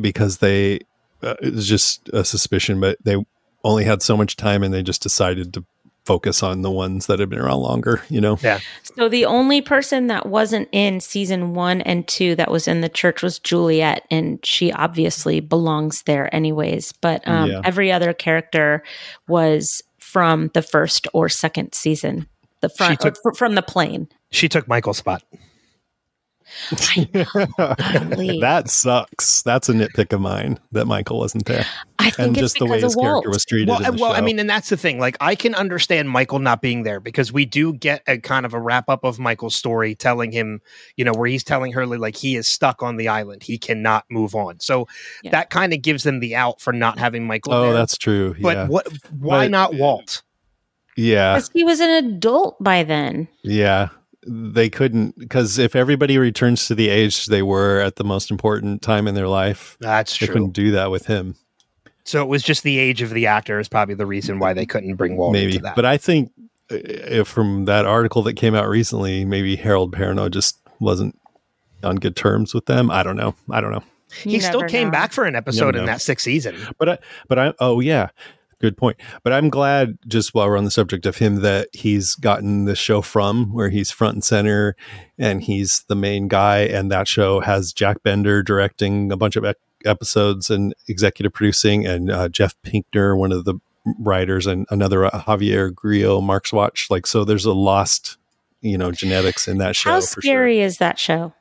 because 0.00 0.38
they 0.38 0.80
uh, 1.22 1.34
it 1.40 1.54
was 1.54 1.68
just 1.68 2.08
a 2.12 2.24
suspicion, 2.24 2.80
but 2.80 2.98
they 3.04 3.16
only 3.64 3.84
had 3.84 4.02
so 4.02 4.16
much 4.16 4.36
time 4.36 4.62
and 4.62 4.74
they 4.74 4.82
just 4.82 5.02
decided 5.02 5.54
to 5.54 5.64
focus 6.04 6.42
on 6.42 6.62
the 6.62 6.70
ones 6.70 7.06
that 7.06 7.18
have 7.20 7.30
been 7.30 7.38
around 7.38 7.60
longer. 7.60 8.02
You 8.08 8.20
know. 8.20 8.38
Yeah. 8.42 8.58
So 8.96 9.08
the 9.08 9.24
only 9.24 9.60
person 9.60 10.08
that 10.08 10.26
wasn't 10.26 10.68
in 10.72 11.00
season 11.00 11.54
one 11.54 11.80
and 11.82 12.06
two 12.08 12.34
that 12.36 12.50
was 12.50 12.66
in 12.68 12.80
the 12.80 12.88
church 12.88 13.22
was 13.22 13.38
Juliet, 13.38 14.06
and 14.10 14.44
she 14.44 14.72
obviously 14.72 15.40
belongs 15.40 16.02
there 16.02 16.32
anyways. 16.34 16.92
But 16.92 17.26
um, 17.28 17.50
Yeah. 17.50 17.60
every 17.64 17.90
other 17.92 18.12
character 18.12 18.82
was 19.28 19.82
from 19.98 20.50
the 20.54 20.62
first 20.62 21.06
or 21.12 21.28
second 21.28 21.74
season. 21.74 22.26
The 22.60 22.68
front 22.68 23.00
took- 23.00 23.16
or 23.24 23.32
fr- 23.32 23.36
from 23.38 23.54
the 23.54 23.62
plane. 23.62 24.08
She 24.30 24.48
took 24.48 24.68
Michael's 24.68 24.98
spot. 24.98 25.22
Golly. 26.70 28.40
that 28.40 28.64
sucks. 28.68 29.42
That's 29.42 29.68
a 29.68 29.72
nitpick 29.72 30.12
of 30.12 30.20
mine 30.20 30.58
that 30.72 30.86
Michael 30.86 31.18
wasn't 31.18 31.46
there, 31.46 31.64
I 31.98 32.10
think 32.10 32.18
and 32.18 32.36
it's 32.36 32.40
just 32.40 32.58
the 32.58 32.66
way 32.66 32.80
his 32.80 32.94
of 32.96 33.02
character 33.02 33.30
was 33.30 33.44
treated. 33.44 33.68
Well, 33.68 33.84
in 33.84 33.96
the 33.96 34.02
well, 34.02 34.12
I 34.12 34.20
mean, 34.20 34.38
and 34.38 34.48
that's 34.48 34.68
the 34.68 34.76
thing. 34.76 34.98
Like, 34.98 35.16
I 35.20 35.34
can 35.34 35.54
understand 35.54 36.10
Michael 36.10 36.38
not 36.38 36.60
being 36.62 36.82
there 36.82 37.00
because 37.00 37.32
we 37.32 37.44
do 37.44 37.72
get 37.74 38.02
a 38.06 38.18
kind 38.18 38.46
of 38.46 38.54
a 38.54 38.60
wrap 38.60 38.88
up 38.88 39.04
of 39.04 39.18
Michael's 39.18 39.54
story, 39.54 39.94
telling 39.94 40.32
him, 40.32 40.60
you 40.96 41.04
know, 41.04 41.12
where 41.12 41.28
he's 41.28 41.44
telling 41.44 41.72
her 41.72 41.86
like 41.86 42.16
he 42.16 42.36
is 42.36 42.46
stuck 42.48 42.82
on 42.82 42.96
the 42.96 43.08
island, 43.08 43.42
he 43.42 43.58
cannot 43.58 44.04
move 44.10 44.34
on. 44.34 44.60
So 44.60 44.86
Yeah. 45.22 45.30
that 45.32 45.50
kind 45.50 45.72
of 45.72 45.82
gives 45.82 46.02
them 46.04 46.20
the 46.20 46.36
out 46.36 46.60
for 46.60 46.72
not 46.72 46.98
having 46.98 47.26
Michael. 47.26 47.52
oh, 47.54 47.62
there. 47.64 47.72
that's 47.74 47.96
true. 47.96 48.34
But 48.40 48.56
yeah, 48.56 48.66
what? 48.68 48.88
Why 49.18 49.44
But- 49.44 49.50
not 49.50 49.74
Walt? 49.74 50.22
yeah, 50.96 51.34
Because 51.34 51.50
he 51.52 51.64
was 51.64 51.80
an 51.80 51.90
adult 51.90 52.62
by 52.62 52.82
then. 52.82 53.28
yeah. 53.42 53.88
They 54.26 54.70
couldn't 54.70 55.18
because 55.18 55.58
if 55.58 55.74
everybody 55.74 56.16
returns 56.18 56.68
to 56.68 56.74
the 56.74 56.88
age 56.88 57.26
they 57.26 57.42
were 57.42 57.80
at 57.80 57.96
the 57.96 58.04
most 58.04 58.30
important 58.30 58.80
time 58.82 59.08
in 59.08 59.14
their 59.14 59.28
life, 59.28 59.76
That's 59.80 60.16
true. 60.16 60.26
they 60.26 60.28
true. 60.28 60.34
couldn't 60.34 60.52
do 60.52 60.70
that 60.72 60.90
with 60.90 61.06
him. 61.06 61.34
So 62.04 62.22
it 62.22 62.28
was 62.28 62.42
just 62.42 62.62
the 62.62 62.78
age 62.78 63.02
of 63.02 63.10
the 63.10 63.26
actor 63.26 63.58
is 63.58 63.68
probably 63.68 63.94
the 63.94 64.06
reason 64.06 64.38
why 64.38 64.52
they 64.54 64.66
couldn't 64.66 64.94
bring 64.96 65.16
Walt 65.16 65.32
maybe. 65.32 65.52
into 65.52 65.62
that. 65.64 65.76
But 65.76 65.84
I 65.84 65.96
think 65.96 66.32
uh, 66.70 66.76
if 66.76 67.28
from 67.28 67.64
that 67.66 67.84
article 67.84 68.22
that 68.22 68.34
came 68.34 68.54
out 68.54 68.68
recently, 68.68 69.24
maybe 69.24 69.56
Harold 69.56 69.94
Perrineau 69.94 70.30
just 70.30 70.58
wasn't 70.80 71.18
on 71.82 71.96
good 71.96 72.16
terms 72.16 72.54
with 72.54 72.66
them. 72.66 72.90
I 72.90 73.02
don't 73.02 73.16
know. 73.16 73.34
I 73.50 73.60
don't 73.60 73.72
know. 73.72 73.82
he 74.22 74.40
still 74.40 74.62
came 74.64 74.88
know. 74.88 74.92
back 74.92 75.12
for 75.12 75.24
an 75.24 75.34
episode 75.34 75.74
in 75.76 75.86
that 75.86 76.00
sixth 76.00 76.24
season. 76.24 76.56
But 76.78 76.88
I, 76.88 76.98
but 77.28 77.38
I, 77.38 77.54
oh 77.60 77.80
yeah, 77.80 78.08
good 78.62 78.76
point. 78.76 78.98
But 79.22 79.34
I'm 79.34 79.50
glad, 79.50 79.98
just 80.06 80.32
while 80.32 80.48
we're 80.48 80.56
on 80.56 80.64
the 80.64 80.70
subject 80.70 81.04
of 81.04 81.18
him, 81.18 81.36
that 81.42 81.68
he's 81.72 82.14
gotten 82.14 82.64
the 82.64 82.76
show 82.76 83.02
from 83.02 83.52
where 83.52 83.68
he's 83.68 83.90
front 83.90 84.14
and 84.14 84.24
center, 84.24 84.76
and 85.18 85.42
he's 85.42 85.84
the 85.88 85.96
main 85.96 86.28
guy. 86.28 86.60
And 86.60 86.90
that 86.90 87.08
show 87.08 87.40
has 87.40 87.72
Jack 87.72 88.02
Bender 88.02 88.42
directing 88.42 89.12
a 89.12 89.16
bunch 89.16 89.36
of 89.36 89.44
ec- 89.44 89.56
episodes 89.84 90.48
and 90.48 90.74
executive 90.88 91.34
producing, 91.34 91.86
and 91.86 92.10
uh, 92.10 92.28
Jeff 92.28 92.54
Pinkner, 92.64 93.18
one 93.18 93.32
of 93.32 93.44
the 93.44 93.56
writers, 93.98 94.46
and 94.46 94.64
another 94.70 95.04
uh, 95.04 95.10
Javier 95.10 95.74
Grillo-Marxuach. 95.74 96.88
Like 96.88 97.06
so, 97.06 97.24
there's 97.24 97.44
a 97.44 97.52
lost, 97.52 98.16
you 98.60 98.78
know, 98.78 98.92
genetics 98.92 99.48
in 99.48 99.58
that 99.58 99.76
show. 99.76 99.90
How 99.90 100.00
for 100.00 100.06
sure. 100.06 100.22
scary 100.22 100.60
is 100.60 100.78
that 100.78 100.98
show? 100.98 101.34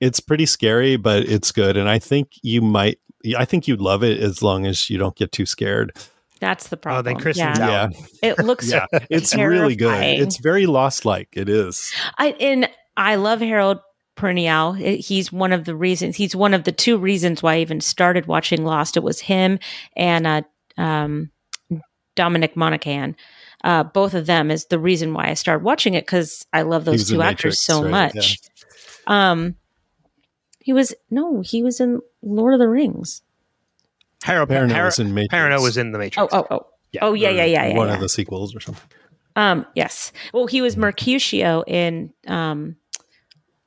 It's 0.00 0.20
pretty 0.20 0.46
scary, 0.46 0.96
but 0.96 1.22
it's 1.22 1.52
good, 1.52 1.76
and 1.76 1.88
I 1.88 2.00
think 2.00 2.32
you 2.42 2.60
might. 2.60 2.98
I 3.36 3.44
think 3.44 3.66
you'd 3.66 3.80
love 3.80 4.04
it 4.04 4.20
as 4.20 4.42
long 4.42 4.66
as 4.66 4.90
you 4.90 4.98
don't 4.98 5.16
get 5.16 5.32
too 5.32 5.46
scared. 5.46 5.96
That's 6.40 6.68
the 6.68 6.76
Oh, 6.76 6.80
problem. 6.80 7.04
then 7.04 7.16
Kristin's 7.16 7.58
yeah. 7.58 7.88
Yeah, 8.22 8.30
It 8.30 8.38
looks 8.40 8.70
yeah, 8.70 8.86
it's 9.10 9.34
really 9.34 9.76
good. 9.76 10.02
It's 10.02 10.38
very 10.38 10.66
lost 10.66 11.04
like. 11.04 11.28
It 11.32 11.48
is. 11.48 11.92
I 12.18 12.28
and 12.40 12.68
I 12.96 13.16
love 13.16 13.40
Harold 13.40 13.78
Perrineau. 14.16 14.76
He's 15.02 15.32
one 15.32 15.52
of 15.52 15.64
the 15.64 15.74
reasons. 15.74 16.16
He's 16.16 16.36
one 16.36 16.54
of 16.54 16.64
the 16.64 16.72
two 16.72 16.98
reasons 16.98 17.42
why 17.42 17.54
I 17.54 17.60
even 17.60 17.80
started 17.80 18.26
watching 18.26 18.64
Lost. 18.64 18.96
It 18.96 19.02
was 19.02 19.20
him 19.20 19.58
and 19.96 20.26
uh, 20.26 20.42
um, 20.78 21.30
Dominic 22.14 22.56
Monaghan. 22.56 23.16
Uh, 23.64 23.82
both 23.84 24.14
of 24.14 24.26
them 24.26 24.50
is 24.50 24.66
the 24.66 24.78
reason 24.78 25.12
why 25.12 25.28
I 25.28 25.34
started 25.34 25.64
watching 25.64 25.94
it 25.94 26.06
because 26.06 26.46
I 26.52 26.62
love 26.62 26.84
those 26.84 27.08
two 27.08 27.22
actors 27.22 27.54
Matrix, 27.58 27.64
so 27.64 27.82
right? 27.82 28.14
much. 28.14 28.38
Um, 29.06 29.56
he 30.60 30.72
was 30.72 30.94
no, 31.10 31.40
he 31.40 31.62
was 31.62 31.80
in 31.80 32.00
Lord 32.22 32.54
of 32.54 32.60
the 32.60 32.68
Rings. 32.68 33.22
Harold 34.26 34.48
Perrineau 34.48 34.74
Har- 34.74 34.84
was 34.86 34.98
in 34.98 35.14
Matrix. 35.14 35.32
Perrineau 35.34 35.62
was 35.62 35.76
in 35.76 35.92
the 35.92 35.98
Matrix. 35.98 36.32
Oh, 36.32 36.38
oh, 36.38 36.46
oh, 36.50 36.66
Yeah. 36.92 37.00
oh, 37.04 37.12
yeah, 37.14 37.30
yeah, 37.30 37.44
yeah, 37.44 37.66
yeah. 37.68 37.76
One 37.76 37.88
yeah. 37.88 37.94
of 37.94 38.00
the 38.00 38.08
sequels 38.08 38.54
or 38.54 38.60
something. 38.60 38.82
Um, 39.36 39.66
yes. 39.74 40.12
Well, 40.32 40.46
he 40.46 40.60
was 40.62 40.76
Mercutio 40.76 41.62
in 41.66 42.12
um 42.26 42.76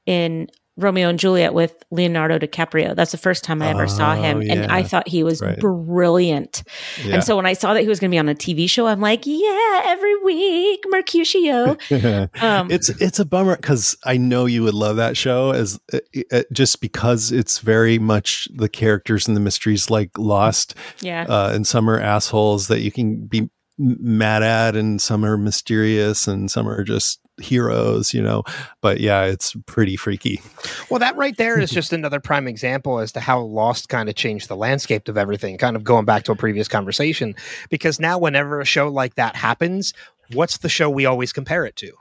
in 0.05 0.49
Romeo 0.79 1.09
and 1.09 1.19
Juliet 1.19 1.53
with 1.53 1.83
Leonardo 1.91 2.39
DiCaprio. 2.39 2.95
That's 2.95 3.11
the 3.11 3.17
first 3.17 3.43
time 3.43 3.61
I 3.61 3.69
ever 3.69 3.87
saw 3.87 4.15
him, 4.15 4.37
Oh, 4.37 4.41
and 4.51 4.71
I 4.71 4.83
thought 4.83 5.07
he 5.07 5.23
was 5.23 5.41
Right. 5.41 5.59
brilliant. 5.59 6.63
Yeah. 7.03 7.15
And 7.15 7.23
so 7.23 7.35
when 7.35 7.45
I 7.45 7.53
saw 7.53 7.73
that 7.73 7.81
he 7.81 7.87
was 7.87 7.99
going 7.99 8.09
to 8.11 8.15
be 8.15 8.19
on 8.19 8.29
a 8.29 8.35
TV 8.35 8.69
show, 8.69 8.87
I'm 8.87 9.01
like, 9.01 9.23
yeah, 9.25 9.81
every 9.85 10.15
week, 10.23 10.83
Mercutio. 10.87 11.77
Um, 12.41 12.71
it's 12.71 12.89
it's 12.89 13.19
a 13.19 13.25
bummer 13.25 13.55
because 13.55 13.97
I 14.05 14.17
know 14.17 14.45
you 14.45 14.63
would 14.63 14.73
love 14.73 14.95
that 14.97 15.17
show 15.17 15.51
as 15.51 15.79
uh, 15.93 15.99
uh, 16.31 16.43
just 16.53 16.79
because 16.81 17.31
it's 17.31 17.59
very 17.59 17.99
much 17.99 18.47
the 18.53 18.69
characters 18.69 19.27
and 19.27 19.35
the 19.35 19.41
mysteries 19.41 19.89
like 19.89 20.17
Lost, 20.17 20.75
yeah. 21.01 21.25
uh, 21.27 21.51
and 21.53 21.67
some 21.67 21.89
are 21.89 21.99
assholes 21.99 22.67
that 22.67 22.79
you 22.81 22.91
can 22.91 23.25
be 23.25 23.49
mad 23.77 24.43
at, 24.43 24.75
and 24.75 25.01
some 25.01 25.25
are 25.25 25.37
mysterious, 25.37 26.27
and 26.27 26.49
some 26.51 26.67
are 26.67 26.83
just 26.83 27.19
heroes, 27.41 28.13
you 28.13 28.21
know. 28.21 28.43
But 28.81 28.99
yeah, 28.99 29.23
it's 29.23 29.55
pretty 29.65 29.95
freaky. 29.95 30.41
Well, 30.89 30.99
that 30.99 31.15
right 31.15 31.35
there 31.37 31.59
is 31.59 31.69
just 31.79 31.93
another 31.93 32.19
prime 32.19 32.47
example 32.47 32.99
as 32.99 33.11
to 33.13 33.19
how 33.19 33.41
Lost 33.41 33.89
kind 33.89 34.09
of 34.09 34.15
changed 34.15 34.47
the 34.47 34.55
landscape 34.55 35.07
of 35.07 35.17
everything, 35.17 35.57
kind 35.57 35.75
of 35.75 35.83
going 35.83 36.05
back 36.05 36.23
to 36.23 36.31
a 36.31 36.35
previous 36.35 36.67
conversation. 36.67 37.35
Because 37.69 37.99
now, 37.99 38.17
whenever 38.17 38.59
a 38.61 38.65
show 38.65 38.87
like 38.89 39.15
that 39.15 39.35
happens, 39.35 39.93
what's 40.33 40.57
the 40.57 40.69
show 40.69 40.89
we 40.89 41.05
always 41.05 41.33
compare 41.33 41.65
it 41.65 41.75
to? 41.77 41.91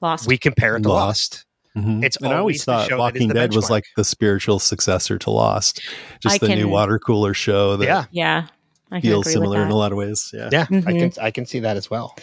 Lost. 0.00 0.26
We 0.26 0.38
compare 0.38 0.76
it 0.76 0.82
to 0.82 0.88
Lost. 0.88 1.32
Lost. 1.34 1.46
Mhm. 1.76 2.04
It's 2.04 2.16
and 2.18 2.26
I 2.26 2.36
always 2.36 2.38
always 2.38 2.64
thought 2.64 2.88
show 2.88 2.90
that 2.90 2.94
is 2.94 2.98
Walking 2.98 3.28
the 3.28 3.34
Dead 3.34 3.54
was 3.54 3.68
like 3.68 3.86
the 3.96 4.04
spiritual 4.04 4.60
successor 4.60 5.18
to 5.18 5.30
Lost, 5.30 5.80
just 6.20 6.36
I 6.36 6.46
the 6.46 6.54
new 6.54 6.68
water 6.68 7.00
cooler 7.00 7.34
show 7.34 7.76
that 7.76 7.84
Yeah, 7.84 8.04
yeah. 8.12 8.46
I 8.94 9.00
can 9.00 9.10
feels 9.10 9.32
similar 9.32 9.62
in 9.62 9.70
a 9.70 9.76
lot 9.76 9.92
of 9.92 9.98
ways. 9.98 10.30
Yeah. 10.32 10.48
yeah, 10.52 10.66
I 10.70 10.74
Mhm. 10.74 10.98
can 10.98 11.12
I 11.24 11.30
can 11.30 11.46
see 11.46 11.60
that 11.60 11.76
as 11.76 11.90
well. 11.90 12.14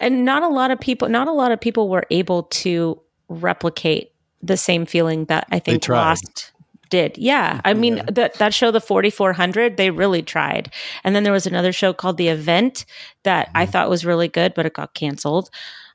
and 0.00 0.24
not 0.24 0.42
a 0.42 0.48
lot 0.48 0.70
of 0.70 0.78
people 0.80 1.08
not 1.08 1.28
a 1.28 1.32
lot 1.32 1.52
of 1.52 1.60
people 1.60 1.88
were 1.88 2.04
able 2.10 2.44
to 2.64 3.00
replicate 3.28 4.12
the 4.42 4.56
same 4.56 4.86
feeling 4.86 5.24
that 5.26 5.46
i 5.50 5.58
think 5.58 5.82
tried. 5.82 5.98
lost 5.98 6.52
did 6.90 7.16
yeah 7.18 7.60
i 7.64 7.74
mean 7.74 7.96
Yeah. 7.96 8.04
that 8.12 8.34
that 8.34 8.54
show 8.54 8.70
the 8.70 8.80
4400 8.80 9.76
they 9.76 9.90
really 9.90 10.22
tried 10.22 10.70
and 11.02 11.16
then 11.16 11.24
there 11.24 11.32
was 11.32 11.46
another 11.46 11.72
show 11.72 11.92
called 11.92 12.16
the 12.18 12.28
event 12.28 12.84
that 13.24 13.48
Mm-hmm. 13.48 13.56
i 13.58 13.66
thought 13.66 13.90
was 13.90 14.04
really 14.06 14.28
good 14.28 14.54
but 14.54 14.64
it 14.66 14.74
got 14.74 14.94
canceled 14.94 15.50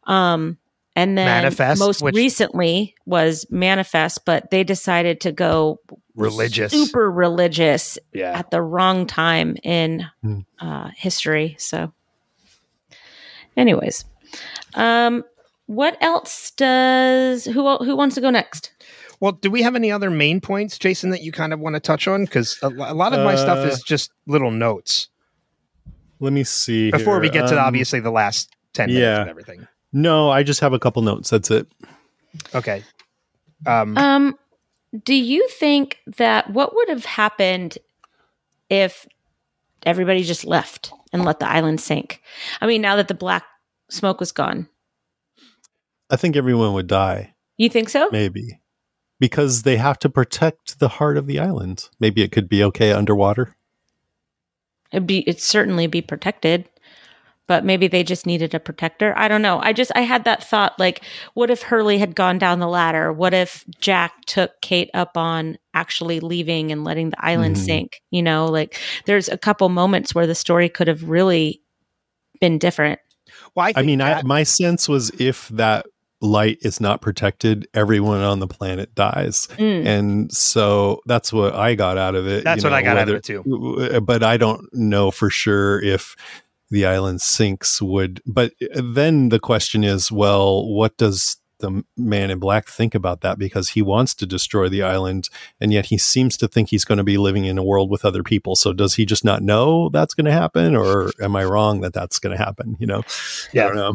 um 0.08 0.58
and 0.94 1.18
then 1.18 1.26
Manifest, 1.44 1.80
most 1.80 2.02
which- 2.02 2.16
recently 2.16 2.96
was 3.06 3.46
manifest 3.50 4.26
but 4.26 4.52
they 4.52 4.64
decided 4.66 5.22
to 5.22 5.32
go 5.32 5.80
Religious. 6.16 6.72
super 6.72 7.10
religious 7.12 7.98
Yeah. 8.14 8.38
at 8.38 8.52
the 8.52 8.62
wrong 8.62 9.06
time 9.08 9.58
in 9.64 10.06
Hmm. 10.22 10.40
uh, 10.60 10.90
history. 10.96 11.56
So, 11.60 11.94
anyways, 13.58 14.06
um, 14.76 15.24
what 15.68 15.98
else 16.02 16.52
does 16.52 17.46
who 17.46 17.78
who 17.78 17.96
wants 17.96 18.16
to 18.16 18.22
go 18.22 18.30
next? 18.30 18.72
Well, 19.20 19.34
do 19.34 19.52
we 19.52 19.62
have 19.62 19.76
any 19.76 19.92
other 19.92 20.10
main 20.10 20.42
points, 20.42 20.78
Jason, 20.80 21.12
that 21.12 21.22
you 21.22 21.32
kind 21.32 21.54
of 21.54 21.60
want 21.60 21.76
to 21.76 21.80
touch 21.80 22.08
on? 22.08 22.26
Because 22.26 22.58
a, 22.64 22.68
a 22.70 22.94
lot 22.96 23.14
of 23.14 23.24
my 23.24 23.36
stuff 23.36 23.60
Uh, 23.60 23.68
is 23.70 23.82
just 23.84 24.12
little 24.26 24.50
notes. 24.52 25.10
Let 26.20 26.34
me 26.34 26.44
see. 26.44 26.90
Before 26.92 27.20
we 27.20 27.28
here. 27.28 27.34
get 27.42 27.50
to 27.50 27.60
Um, 27.60 27.66
obviously 27.68 28.00
the 28.00 28.12
last 28.12 28.50
ten 28.74 28.88
minutes 28.90 29.02
yeah. 29.02 29.22
of 29.22 29.28
everything. 29.28 29.68
No, 29.94 30.30
I 30.30 30.42
just 30.44 30.60
have 30.62 30.74
a 30.74 30.80
couple 30.80 31.02
notes. 31.04 31.30
That's 31.30 31.52
it. 31.52 31.68
Okay. 32.56 32.84
Um, 33.68 33.98
Um, 33.98 34.40
do 35.04 35.14
you 35.14 35.48
think 35.48 36.00
that 36.18 36.50
what 36.50 36.76
would 36.76 36.90
have 36.90 37.06
happened 37.06 37.78
if 38.70 39.08
everybody 39.84 40.24
just 40.24 40.46
left 40.46 40.92
and 41.14 41.24
let 41.24 41.40
the 41.40 41.50
island 41.50 41.80
sink? 41.80 42.22
I 42.60 42.68
mean, 42.68 42.82
now 42.82 42.96
that 42.98 43.08
the 43.08 43.14
black 43.14 43.44
smoke 43.90 44.20
was 44.20 44.32
gone, 44.32 44.68
I 46.10 46.18
think 46.18 46.36
everyone 46.36 46.74
would 46.74 46.88
die, 46.88 47.34
you 47.58 47.70
think 47.70 47.90
so? 47.90 48.10
maybe. 48.12 48.60
Because 49.20 49.62
they 49.62 49.78
have 49.78 50.00
to 50.00 50.10
protect 50.10 50.80
the 50.80 50.88
heart 50.88 51.16
of 51.16 51.28
the 51.28 51.40
island. 51.40 51.90
Maybe 52.00 52.24
it 52.24 52.32
could 52.32 52.50
be 52.50 52.64
okay 52.64 52.92
underwater. 52.92 53.56
It'd 54.92 55.08
be 55.08 55.20
it'd 55.28 55.40
certainly 55.40 55.88
be 55.88 56.02
protected. 56.02 56.68
But 57.48 57.66
maybe 57.66 57.88
they 57.88 58.04
just 58.04 58.26
needed 58.26 58.54
a 58.54 58.60
protector. 58.60 59.14
I 59.18 59.28
don't 59.28 59.42
know. 59.42 59.60
I 59.60 59.74
just 59.74 59.92
I 59.94 60.02
had 60.02 60.24
that 60.24 60.44
thought 60.44 60.80
like 60.80 61.04
what 61.34 61.50
if 61.50 61.62
Hurley 61.64 61.98
had 61.98 62.16
gone 62.16 62.38
down 62.38 62.60
the 62.60 62.68
ladder? 62.68 63.12
What 63.12 63.34
if 63.34 63.66
Jack 63.82 64.14
took 64.26 64.52
Kate 64.62 64.90
up 64.94 65.18
on 65.18 65.58
actually 65.74 66.20
leaving 66.22 66.72
and 66.72 66.84
letting 66.86 67.10
the 67.10 67.26
island 67.26 67.58
Mhm. 67.58 67.66
sink? 67.66 68.02
You 68.10 68.22
know, 68.24 68.46
like 68.46 68.80
there's 69.06 69.28
a 69.28 69.38
couple 69.38 69.68
moments 69.70 70.16
where 70.16 70.28
the 70.28 70.36
story 70.36 70.70
could 70.70 70.88
have 70.88 71.10
really 71.10 71.62
been 72.40 72.58
different. 72.58 73.00
well, 73.56 73.66
I, 73.66 73.70
I 73.70 73.74
think 73.74 73.88
mean, 73.88 74.02
I, 74.02 74.22
my 74.24 74.44
sense 74.44 74.88
was 74.88 75.10
if 75.20 75.50
that 75.50 75.86
light 76.22 76.58
is 76.62 76.80
not 76.80 77.02
protected, 77.02 77.68
everyone 77.74 78.22
on 78.22 78.40
the 78.40 78.48
planet 78.48 78.94
dies. 78.96 79.48
Mm. 79.58 79.86
And 79.86 80.32
so 80.32 81.02
that's 81.08 81.34
what 81.34 81.56
I 81.56 81.76
got 81.76 81.98
out 81.98 82.16
of 82.16 82.28
it. 82.28 82.44
That's 82.44 82.64
you 82.64 82.70
what 82.70 82.76
I 82.76 82.82
know, 82.82 82.86
got 82.94 82.98
out 82.98 83.10
of 83.10 83.16
it 83.16 83.24
too. 83.24 84.00
But 84.06 84.24
I 84.24 84.38
don't 84.38 84.62
know 84.74 85.12
for 85.12 85.30
sure 85.30 85.82
if 85.84 86.16
the 86.72 86.86
island 86.86 87.22
sinks 87.22 87.82
would 87.82 88.22
but 88.26 88.54
then 88.76 89.30
the 89.30 89.40
question 89.40 89.84
is 89.84 90.12
well 90.12 90.68
what 90.74 90.98
does 90.98 91.38
the 91.60 91.84
man 91.96 92.32
in 92.32 92.40
black 92.40 92.68
think 92.68 92.96
about 92.96 93.22
that 93.22 93.38
because 93.38 93.70
he 93.70 93.84
wants 93.84 94.16
to 94.16 94.26
destroy 94.26 94.68
the 94.68 94.82
island 94.82 95.30
and 95.60 95.72
yet 95.72 95.86
he 95.88 95.98
seems 96.00 96.36
to 96.36 96.48
think 96.48 96.70
he's 96.70 96.84
going 96.86 96.98
to 96.98 97.04
be 97.04 97.20
living 97.20 97.46
in 97.46 97.60
a 97.60 97.64
world 97.64 97.92
with 97.92 98.04
other 98.04 98.24
people 98.24 98.56
so 98.56 98.74
does 98.74 98.96
he 98.96 99.06
just 99.06 99.24
not 99.24 99.44
know 99.44 99.88
that's 99.90 100.16
going 100.16 100.26
to 100.26 100.32
happen 100.32 100.76
or 100.76 101.12
am 101.22 101.36
i 101.36 101.44
wrong 101.44 101.82
that 101.82 101.94
that's 101.94 102.18
going 102.18 102.36
to 102.36 102.44
happen 102.44 102.76
you 102.80 102.88
know 102.88 103.04
Yeah. 103.54 103.66
i 103.66 103.68
don't 103.68 103.76
know 103.76 103.94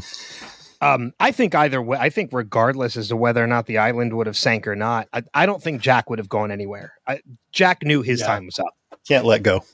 Um, 0.82 1.12
I 1.18 1.32
think 1.32 1.54
either 1.54 1.80
way. 1.80 1.96
I 1.98 2.10
think 2.10 2.30
regardless 2.34 2.98
as 2.98 3.08
to 3.08 3.16
whether 3.16 3.42
or 3.42 3.46
not 3.46 3.64
the 3.64 3.78
island 3.78 4.14
would 4.14 4.26
have 4.26 4.36
sank 4.36 4.68
or 4.68 4.76
not, 4.76 5.08
I, 5.10 5.22
I 5.32 5.46
don't 5.46 5.62
think 5.62 5.80
Jack 5.80 6.10
would 6.10 6.18
have 6.18 6.28
gone 6.28 6.50
anywhere. 6.50 6.92
I, 7.06 7.20
Jack 7.50 7.82
knew 7.82 8.02
his 8.02 8.20
Yeah. 8.20 8.26
time 8.26 8.44
was 8.44 8.58
up. 8.58 8.74
can't 9.08 9.24
let 9.24 9.42
go 9.42 9.64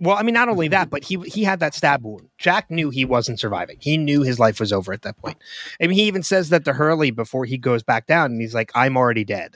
Well, 0.00 0.16
I 0.16 0.22
mean, 0.22 0.34
not 0.34 0.48
only 0.48 0.68
that, 0.68 0.84
mm-hmm. 0.84 0.90
but 0.90 1.04
he 1.04 1.16
he 1.28 1.44
had 1.44 1.60
that 1.60 1.74
stab 1.74 2.04
wound. 2.04 2.28
Jack 2.38 2.70
knew 2.70 2.90
he 2.90 3.04
wasn't 3.04 3.40
surviving. 3.40 3.76
He 3.80 3.96
knew 3.96 4.22
his 4.22 4.38
life 4.38 4.58
was 4.58 4.72
over 4.72 4.92
at 4.92 5.02
that 5.02 5.16
point. 5.18 5.36
I 5.80 5.86
mean, 5.86 5.96
he 5.96 6.04
even 6.04 6.22
says 6.22 6.48
that 6.50 6.64
to 6.64 6.72
Hurley 6.72 7.10
before 7.10 7.44
he 7.44 7.58
goes 7.58 7.82
back 7.82 8.06
down, 8.06 8.32
and 8.32 8.40
he's 8.40 8.54
like, 8.54 8.70
"I'm 8.74 8.96
already 8.96 9.24
dead," 9.24 9.54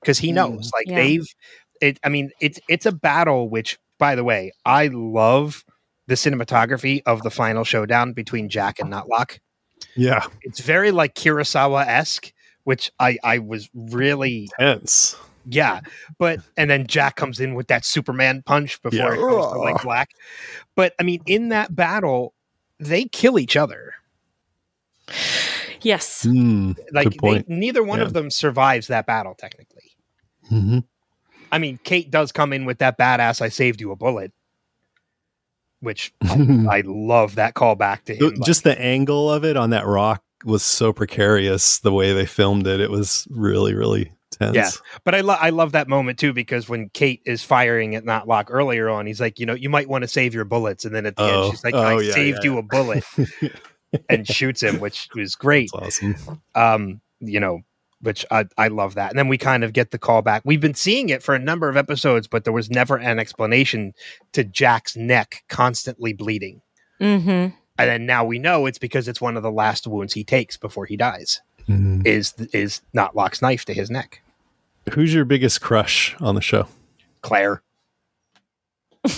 because 0.00 0.18
he 0.18 0.30
mm, 0.30 0.34
knows. 0.34 0.70
Like 0.74 0.86
Yeah. 0.88 0.96
they've, 0.96 1.26
it. 1.80 2.00
I 2.04 2.08
mean, 2.08 2.30
it's 2.40 2.60
it's 2.68 2.86
a 2.86 2.92
battle. 2.92 3.48
Which, 3.48 3.78
by 3.98 4.14
the 4.14 4.24
way, 4.24 4.52
I 4.64 4.88
love 4.88 5.64
the 6.06 6.14
cinematography 6.14 7.00
of 7.06 7.22
the 7.22 7.30
final 7.30 7.64
showdown 7.64 8.12
between 8.12 8.48
Jack 8.48 8.78
and 8.78 8.92
Notlock. 8.92 9.38
yeah 9.96 10.26
It's 10.42 10.60
very 10.60 10.90
like 10.90 11.14
Kurosawa 11.14 11.86
esque, 11.86 12.32
which 12.64 12.92
I 13.00 13.16
I 13.24 13.38
was 13.38 13.70
really 13.74 14.48
tense 14.58 15.16
yeah, 15.46 15.80
but 16.18 16.40
and 16.56 16.70
then 16.70 16.86
Jack 16.86 17.16
comes 17.16 17.40
in 17.40 17.54
with 17.54 17.68
that 17.68 17.84
Superman 17.84 18.42
punch 18.44 18.80
before 18.82 18.98
Yeah. 18.98 19.12
it 19.14 19.16
goes 19.16 19.52
to 19.52 19.58
like 19.58 19.82
black. 19.82 20.10
But 20.76 20.94
I 20.98 21.02
mean, 21.02 21.22
in 21.26 21.48
that 21.50 21.74
battle, 21.74 22.34
they 22.78 23.04
kill 23.04 23.38
each 23.38 23.56
other. 23.56 23.94
Yes. 25.82 26.22
Hmm, 26.24 26.72
Like 26.92 27.10
Good 27.10 27.18
point. 27.18 27.48
They, 27.48 27.54
neither 27.54 27.82
one 27.82 27.98
Yeah. 27.98 28.06
of 28.06 28.12
them 28.14 28.30
survives 28.30 28.86
that 28.88 29.06
battle 29.06 29.34
technically. 29.34 29.96
mhm. 30.50 30.84
I 31.52 31.58
mean, 31.58 31.78
Kate 31.84 32.10
does 32.10 32.32
come 32.32 32.52
in 32.52 32.64
with 32.64 32.78
that 32.78 32.98
badass 32.98 33.40
"I 33.40 33.48
saved 33.48 33.80
you 33.80 33.92
a 33.92 33.96
bullet," 33.96 34.32
which 35.80 36.12
I, 36.22 36.26
I 36.78 36.82
love 36.84 37.34
that 37.36 37.54
callback 37.54 38.04
to 38.04 38.14
him. 38.14 38.30
like- 38.30 38.40
just 38.46 38.64
the 38.64 38.78
angle 38.80 39.30
of 39.30 39.44
it 39.44 39.56
on 39.56 39.70
that 39.70 39.86
rock 39.86 40.22
was 40.44 40.62
so 40.62 40.92
precarious 40.92 41.78
the 41.78 41.92
way 41.92 42.12
they 42.12 42.26
filmed 42.26 42.66
it 42.66 42.78
it 42.80 42.90
was 42.90 43.26
really 43.30 43.72
really 43.74 44.12
tense 44.36 44.54
Yeah. 44.54 44.70
But 45.04 45.14
I, 45.14 45.20
lo- 45.20 45.36
I 45.40 45.50
love 45.50 45.72
that 45.72 45.88
moment 45.88 46.18
too 46.18 46.32
because 46.32 46.68
when 46.68 46.88
Kate 46.90 47.22
is 47.24 47.42
firing 47.42 47.94
at 47.94 48.04
Notlock 48.04 48.46
earlier 48.48 48.88
on, 48.88 49.06
he's 49.06 49.20
like, 49.20 49.38
you 49.38 49.46
know, 49.46 49.54
you 49.54 49.68
might 49.70 49.88
want 49.88 50.02
to 50.02 50.08
save 50.08 50.34
your 50.34 50.44
bullets, 50.44 50.84
and 50.84 50.94
then 50.94 51.06
at 51.06 51.16
the 51.16 51.22
Oh. 51.22 51.42
end, 51.44 51.50
she's 51.52 51.64
like, 51.64 51.74
Oh, 51.74 51.82
I 51.98 52.00
yeah, 52.00 52.12
saved 52.12 52.38
yeah, 52.42 52.50
you 52.52 52.58
a 52.58 52.62
bullet, 52.62 53.04
and 54.08 54.26
shoots 54.26 54.62
him, 54.62 54.80
which 54.80 55.08
was 55.14 55.34
great. 55.34 55.70
That's 55.72 55.98
awesome 56.02 56.40
Um, 56.54 57.00
you 57.20 57.40
know, 57.40 57.60
which 58.00 58.26
I 58.30 58.44
I 58.58 58.68
love 58.68 58.94
that. 58.96 59.10
And 59.10 59.18
then 59.18 59.28
we 59.28 59.38
kind 59.38 59.64
of 59.64 59.72
get 59.72 59.90
the 59.90 59.98
callback. 59.98 60.42
We've 60.44 60.60
been 60.60 60.74
seeing 60.74 61.08
it 61.08 61.22
for 61.22 61.34
a 61.34 61.38
number 61.38 61.68
of 61.68 61.76
episodes, 61.76 62.26
but 62.28 62.44
there 62.44 62.52
was 62.52 62.68
never 62.70 62.96
an 62.96 63.18
explanation 63.18 63.94
to 64.32 64.44
Jack's 64.44 64.94
neck 64.96 65.44
constantly 65.48 66.12
bleeding. 66.12 66.60
Mm-hmm. 67.00 67.54
And 67.76 67.90
then 67.90 68.06
now 68.06 68.24
we 68.24 68.38
know 68.38 68.66
it's 68.66 68.78
because 68.78 69.08
it's 69.08 69.20
one 69.20 69.36
of 69.36 69.42
the 69.42 69.50
last 69.50 69.86
wounds 69.86 70.12
he 70.14 70.22
takes 70.22 70.56
before 70.56 70.86
he 70.86 70.96
dies. 70.96 71.40
Mhm. 71.68 72.06
Is 72.06 72.34
is 72.52 72.82
Notlock's 72.94 73.40
knife 73.40 73.64
to 73.64 73.72
his 73.74 73.90
neck? 73.90 74.20
Who's 74.92 75.12
your 75.14 75.24
biggest 75.24 75.60
crush 75.60 76.14
on 76.20 76.34
the 76.34 76.40
show 76.40 76.66
Claire. 77.22 77.62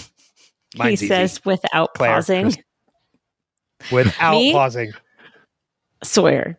He 0.74 0.90
easy. 0.90 1.08
says 1.08 1.40
without 1.46 1.94
Claire. 1.94 2.16
pausing. 2.16 2.54
without 3.92 4.32
Me? 4.32 4.52
pausing. 4.52 4.92
Sawyer. 6.04 6.58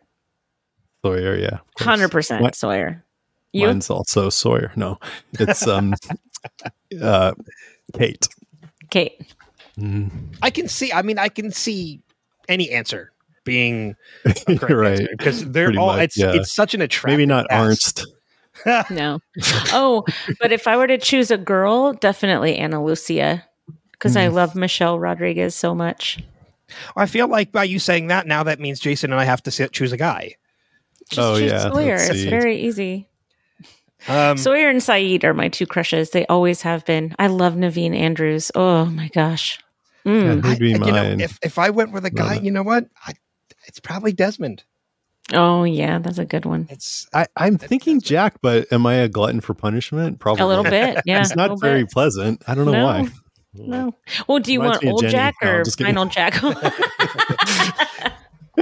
sawyer 1.04 1.36
yeah. 1.36 1.58
Hundred 1.78 2.08
percent 2.10 2.42
What? 2.42 2.54
Sawyer. 2.56 3.04
You 3.52 3.66
mine's 3.68 3.88
also 3.90 4.28
sawyer 4.28 4.72
no 4.76 4.98
it's 5.38 5.66
um 5.68 5.94
uh 7.02 7.32
kate 7.94 8.26
Kate. 8.90 9.34
Mhm. 9.78 10.10
I 10.42 10.50
can 10.50 10.66
see. 10.66 10.92
I 10.92 11.02
mean, 11.02 11.18
I 11.18 11.28
can 11.28 11.50
see 11.52 12.00
any 12.48 12.70
answer 12.70 13.12
being 13.44 13.94
a 14.24 14.34
correct 14.56 14.70
right 14.72 15.08
because 15.16 15.48
they're 15.50 15.66
Pretty 15.66 15.78
all. 15.78 15.88
much, 15.88 16.00
it's 16.04 16.18
yeah. 16.18 16.32
it's 16.34 16.52
such 16.52 16.74
an 16.74 16.80
attractive. 16.82 17.18
maybe 17.18 17.26
not 17.26 17.46
cast. 17.50 18.00
ernst 18.00 18.06
No. 18.90 19.20
oh, 19.72 20.04
but 20.40 20.52
if 20.52 20.66
I 20.66 20.76
were 20.76 20.86
to 20.86 20.98
choose 20.98 21.30
a 21.30 21.38
girl, 21.38 21.92
definitely 21.94 22.56
Ana 22.56 22.82
Lucia. 22.84 23.44
Because 23.92 24.14
Mm. 24.14 24.20
I 24.20 24.26
love 24.28 24.54
Michelle 24.54 24.98
Rodriguez 24.98 25.54
so 25.56 25.74
much. 25.74 26.18
I 26.96 27.06
feel 27.06 27.26
like 27.28 27.50
by 27.50 27.64
you 27.64 27.78
saying 27.78 28.08
that 28.08 28.26
now, 28.26 28.42
that 28.44 28.60
means 28.60 28.78
Jason 28.78 29.10
and 29.12 29.20
I 29.20 29.24
have 29.24 29.42
to 29.44 29.50
sit, 29.50 29.72
choose 29.72 29.92
a 29.92 29.96
guy. 29.96 30.36
Just 31.10 31.18
Oh, 31.18 31.38
choose 31.38 31.50
yeah, 31.50 31.70
Sawyer. 31.70 31.94
It's 31.96 32.22
very 32.24 32.58
easy. 32.60 33.08
Um, 34.06 34.36
Sawyer 34.36 34.68
and 34.68 34.80
Sayid 34.80 35.24
are 35.24 35.34
my 35.34 35.48
two 35.48 35.66
crushes. 35.66 36.10
They 36.10 36.24
always 36.26 36.62
have 36.62 36.84
been. 36.84 37.14
I 37.18 37.26
love 37.26 37.54
Naveen 37.54 37.96
Andrews. 37.96 38.52
Oh 38.54 38.84
my 38.84 39.08
gosh. 39.08 39.58
Mm. 40.06 40.22
Yeah, 40.22 40.48
who'd 40.50 40.58
be 40.60 40.74
I- 40.74 40.86
you 40.86 40.92
know, 40.92 41.16
if 41.18 41.38
if 41.42 41.58
I 41.58 41.70
went 41.70 41.90
with 41.92 42.04
a 42.04 42.10
guy, 42.10 42.34
you 42.34 42.50
know 42.52 42.62
what? 42.62 42.86
I, 43.04 43.14
it's 43.66 43.80
probably 43.80 44.12
Desmond. 44.12 44.62
Oh 45.34 45.64
yeah, 45.64 45.98
that's 45.98 46.18
a 46.18 46.24
good 46.24 46.44
one. 46.46 46.66
It's 46.70 47.06
I, 47.12 47.26
I'm 47.36 47.54
That's- 47.54 47.68
thinking 47.68 47.96
that's 47.96 48.04
what- 48.06 48.10
Jack, 48.10 48.34
but 48.42 48.72
am 48.72 48.86
I 48.86 48.94
a 48.94 49.08
glutton 49.08 49.40
for 49.40 49.54
punishment? 49.54 50.18
Probably 50.20 50.42
A 50.42 50.46
little 50.46 50.64
bit. 50.64 51.00
Yeah. 51.04 51.20
It's 51.20 51.36
not 51.36 51.60
very 51.60 51.82
bit. 51.84 51.92
pleasant. 51.92 52.42
I 52.48 52.54
don't 52.54 52.64
know 52.66 52.72
No. 52.72 52.84
why. 52.84 53.08
No. 53.54 53.92
Well, 54.28 54.38
do 54.38 54.52
you 54.52 54.60
Reminds 54.62 54.84
want 54.84 54.92
old 54.92 55.00
Jenny. 55.02 55.12
Jack 55.12 55.34
or 55.42 55.64
just 55.64 55.78
kidding. 55.78 55.94
final 55.94 56.06
Jack? 56.06 56.40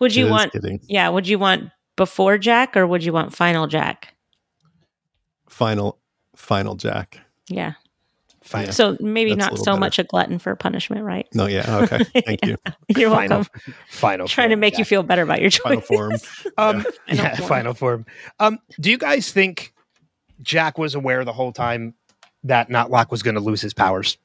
would 0.00 0.14
you 0.14 0.24
Just 0.24 0.30
want 0.30 0.52
kidding. 0.52 0.80
yeah, 0.88 1.08
would 1.08 1.28
you 1.28 1.38
want 1.38 1.70
before 1.96 2.38
Jack 2.38 2.76
or 2.76 2.86
would 2.86 3.04
you 3.04 3.12
want 3.12 3.34
final 3.34 3.66
Jack? 3.66 4.14
final 5.48 5.98
final 6.36 6.74
Jack? 6.76 7.18
Yeah. 7.48 7.72
Fine. 8.52 8.64
Yeah. 8.66 8.70
So 8.70 8.96
maybe 9.00 9.34
That's 9.34 9.50
not 9.50 9.58
so 9.58 9.64
better. 9.72 9.80
much 9.80 9.98
a 9.98 10.04
glutton 10.04 10.38
for 10.38 10.54
punishment, 10.54 11.02
right? 11.04 11.26
No, 11.34 11.46
yeah, 11.46 11.78
okay. 11.78 12.04
Thank 12.24 12.44
you. 12.46 12.56
You're 12.88 13.10
Final, 13.10 13.38
welcome. 13.38 13.74
final. 13.88 14.28
Trying 14.28 14.50
to 14.50 14.54
form, 14.54 14.60
make 14.60 14.78
you 14.78 14.84
feel 14.84 15.02
better 15.02 15.22
about 15.22 15.40
your 15.40 15.50
choice. 15.50 15.62
Final 15.62 15.80
form. 15.80 16.12
Um, 16.58 16.76
Yeah. 17.08 17.14
yeah, 17.14 17.34
Final 17.34 17.48
final 17.48 17.74
form. 17.74 18.04
form. 18.04 18.14
Um, 18.38 18.58
do 18.80 18.90
you 18.90 18.98
guys 18.98 19.32
think 19.32 19.72
Jack 20.42 20.78
was 20.78 20.94
aware 20.94 21.24
the 21.24 21.32
whole 21.32 21.52
time 21.52 21.94
that 22.44 22.68
Notlock 22.68 23.10
was 23.10 23.22
going 23.22 23.34
to 23.36 23.40
lose 23.40 23.60
his 23.60 23.72
powers 23.74 24.18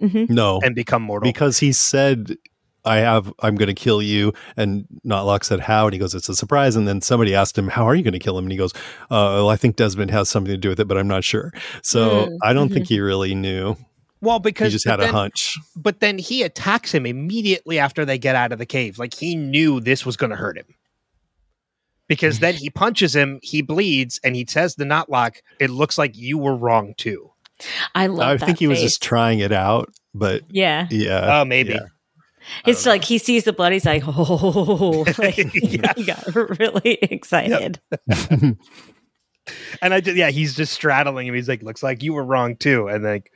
Mhm. 0.00 0.28
No, 0.30 0.60
and 0.64 0.74
become 0.74 1.02
mortal? 1.02 1.28
because 1.30 1.58
he 1.58 1.72
said, 1.72 2.36
"I 2.84 2.96
have. 2.98 3.32
I'm 3.40 3.54
going 3.56 3.68
to 3.68 3.74
kill 3.74 4.02
you." 4.02 4.32
And 4.56 4.86
Notlock 5.04 5.44
said, 5.44 5.60
"How?" 5.60 5.86
And 5.86 5.92
he 5.92 5.98
goes, 5.98 6.14
"It's 6.14 6.28
a 6.28 6.34
surprise." 6.36 6.76
And 6.76 6.86
then 6.88 7.00
somebody 7.00 7.34
asked 7.34 7.56
him, 7.56 7.68
"How 7.68 7.84
are 7.88 7.94
you 7.94 8.02
going 8.02 8.12
to 8.12 8.18
kill 8.18 8.36
him?" 8.38 8.44
And 8.44 8.52
he 8.52 8.58
goes, 8.58 8.72
uh, 9.10 9.36
"Well, 9.36 9.48
I 9.50 9.56
think 9.56 9.76
Desmond 9.76 10.10
has 10.10 10.28
something 10.28 10.52
to 10.52 10.56
do 10.58 10.68
with 10.70 10.80
it, 10.80 10.88
but 10.88 10.98
I'm 10.98 11.08
not 11.08 11.24
sure." 11.24 11.52
So 11.82 12.26
Mm, 12.26 12.38
I 12.42 12.52
don't 12.52 12.72
think 12.72 12.86
he 12.88 13.00
really 13.00 13.34
knew. 13.34 13.76
well, 14.20 14.38
because 14.38 14.66
He 14.68 14.72
just 14.72 14.84
but 14.84 14.90
had 14.92 15.00
a 15.00 15.02
then- 15.04 15.14
hunch. 15.14 15.56
But 15.76 16.00
then 16.00 16.18
he 16.18 16.42
attacks 16.42 16.92
him 16.92 17.06
immediately 17.06 17.78
after 17.78 18.04
they 18.04 18.18
get 18.18 18.36
out 18.36 18.52
of 18.52 18.58
the 18.58 18.66
cave. 18.66 18.98
Like 18.98 19.14
he 19.14 19.34
knew 19.36 19.80
this 19.80 20.04
was 20.06 20.16
going 20.16 20.30
to 20.30 20.36
hurt 20.36 20.56
him. 20.56 20.66
Because 22.08 22.40
then 22.40 22.54
he 22.54 22.68
punches 22.68 23.14
him, 23.16 23.38
he 23.42 23.62
bleeds, 23.62 24.20
and 24.22 24.36
he 24.36 24.44
says 24.46 24.74
to 24.74 24.84
Notlock, 24.84 25.36
"It 25.60 25.70
looks 25.70 25.96
like 25.96 26.16
you 26.16 26.36
were 26.36 26.54
wrong 26.56 26.94
too." 26.98 27.30
I 27.94 28.06
love 28.08 28.28
I 28.28 28.36
that 28.36 28.44
think 28.46 28.58
he 28.58 28.66
was 28.66 28.80
just 28.80 29.02
trying 29.02 29.38
it 29.38 29.52
out, 29.52 29.88
but 30.14 30.42
Yeah. 30.50 30.88
yeah. 30.90 31.40
Oh, 31.40 31.44
maybe. 31.44 31.70
yeah. 31.74 31.86
It's 32.66 32.86
like 32.86 33.04
he 33.04 33.18
sees 33.18 33.44
the 33.44 33.52
blood, 33.52 33.72
he's 33.72 33.84
like, 33.86 34.02
oh, 34.06 35.04
like, 35.18 35.36
Yeah. 35.54 35.92
he 35.96 36.04
got 36.04 36.24
really 36.34 36.98
excited. 37.02 37.80
And 39.80 39.92
I 39.94 40.00
just, 40.00 40.16
yeah, 40.16 40.30
he's 40.30 40.54
just 40.54 40.72
straddling 40.72 41.26
him. 41.26 41.34
He's 41.34 41.48
like, 41.48 41.62
"Looks 41.62 41.82
like 41.82 42.02
you 42.02 42.12
were 42.12 42.22
wrong 42.24 42.54
too." 42.56 42.86
And 42.86 43.02
like, 43.02 43.32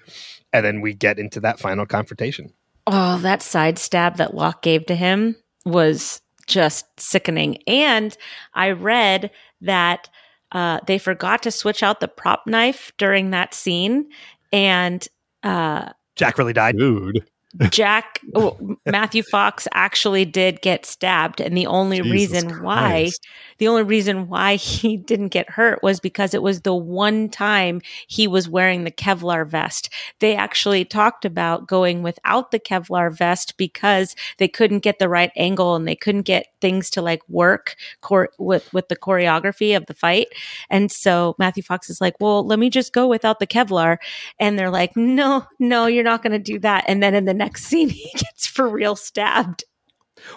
and 0.52 0.64
then 0.64 0.80
we 0.80 0.94
get 0.94 1.18
into 1.18 1.40
that 1.40 1.58
final 1.58 1.84
confrontation. 1.84 2.52
Oh, 2.86 3.18
that 3.18 3.42
side 3.42 3.78
stab 3.78 4.16
that 4.18 4.34
Locke 4.34 4.62
gave 4.62 4.86
to 4.86 4.94
him 4.94 5.34
was 5.64 6.20
just 6.46 6.86
sickening. 7.00 7.58
And 7.66 8.16
I 8.54 8.70
read 8.70 9.32
that 9.62 10.08
uh, 10.52 10.78
they 10.86 10.98
forgot 10.98 11.42
to 11.42 11.50
switch 11.50 11.82
out 11.82 11.98
the 11.98 12.06
prop 12.06 12.46
knife 12.46 12.92
during 12.98 13.30
that 13.30 13.52
scene. 13.52 14.08
And 14.52 15.06
uh, 15.42 15.90
Jack 16.14 16.38
really 16.38 16.52
died. 16.52 16.78
Dude. 16.78 17.26
Jack 17.70 18.20
oh, 18.34 18.76
Matthew 18.84 19.22
Fox 19.22 19.66
actually 19.72 20.24
did 20.24 20.60
get 20.60 20.84
stabbed, 20.84 21.40
and 21.40 21.56
the 21.56 21.66
only 21.66 22.00
Jesus 22.00 22.12
reason 22.12 22.62
why 22.62 23.10
the 23.58 23.68
only 23.68 23.82
reason 23.82 24.28
why 24.28 24.56
he 24.56 24.96
didn't 24.96 25.28
get 25.28 25.50
hurt 25.50 25.82
was 25.82 26.00
because 26.00 26.34
it 26.34 26.42
was 26.42 26.62
the 26.62 26.74
one 26.74 27.28
time 27.28 27.80
he 28.06 28.26
was 28.26 28.48
wearing 28.48 28.84
the 28.84 28.90
Kevlar 28.90 29.46
vest. 29.46 29.90
They 30.20 30.36
actually 30.36 30.84
talked 30.84 31.24
about 31.24 31.66
going 31.66 32.02
without 32.02 32.50
the 32.50 32.60
Kevlar 32.60 33.16
vest 33.16 33.56
because 33.56 34.14
they 34.38 34.48
couldn't 34.48 34.80
get 34.80 34.98
the 34.98 35.08
right 35.08 35.30
angle 35.36 35.74
and 35.74 35.86
they 35.86 35.96
couldn't 35.96 36.22
get 36.22 36.46
things 36.60 36.90
to 36.90 37.02
like 37.02 37.22
work 37.28 37.76
chor- 38.00 38.30
with 38.38 38.72
with 38.72 38.88
the 38.88 38.96
choreography 38.96 39.76
of 39.76 39.86
the 39.86 39.94
fight. 39.94 40.28
And 40.70 40.90
so 40.90 41.34
Matthew 41.38 41.62
Fox 41.62 41.88
is 41.88 42.00
like, 42.00 42.14
"Well, 42.20 42.46
let 42.46 42.58
me 42.58 42.70
just 42.70 42.92
go 42.92 43.06
without 43.06 43.38
the 43.38 43.46
Kevlar." 43.46 43.98
And 44.38 44.58
they're 44.58 44.70
like, 44.70 44.96
"No, 44.96 45.46
no, 45.58 45.86
you're 45.86 46.04
not 46.04 46.22
going 46.22 46.32
to 46.32 46.38
do 46.38 46.58
that." 46.60 46.84
And 46.88 47.02
then 47.02 47.14
in 47.14 47.24
the 47.24 47.34
next 47.34 47.45
scene, 47.54 47.88
he 47.90 48.10
gets 48.14 48.46
for 48.46 48.68
real 48.68 48.96
stabbed. 48.96 49.64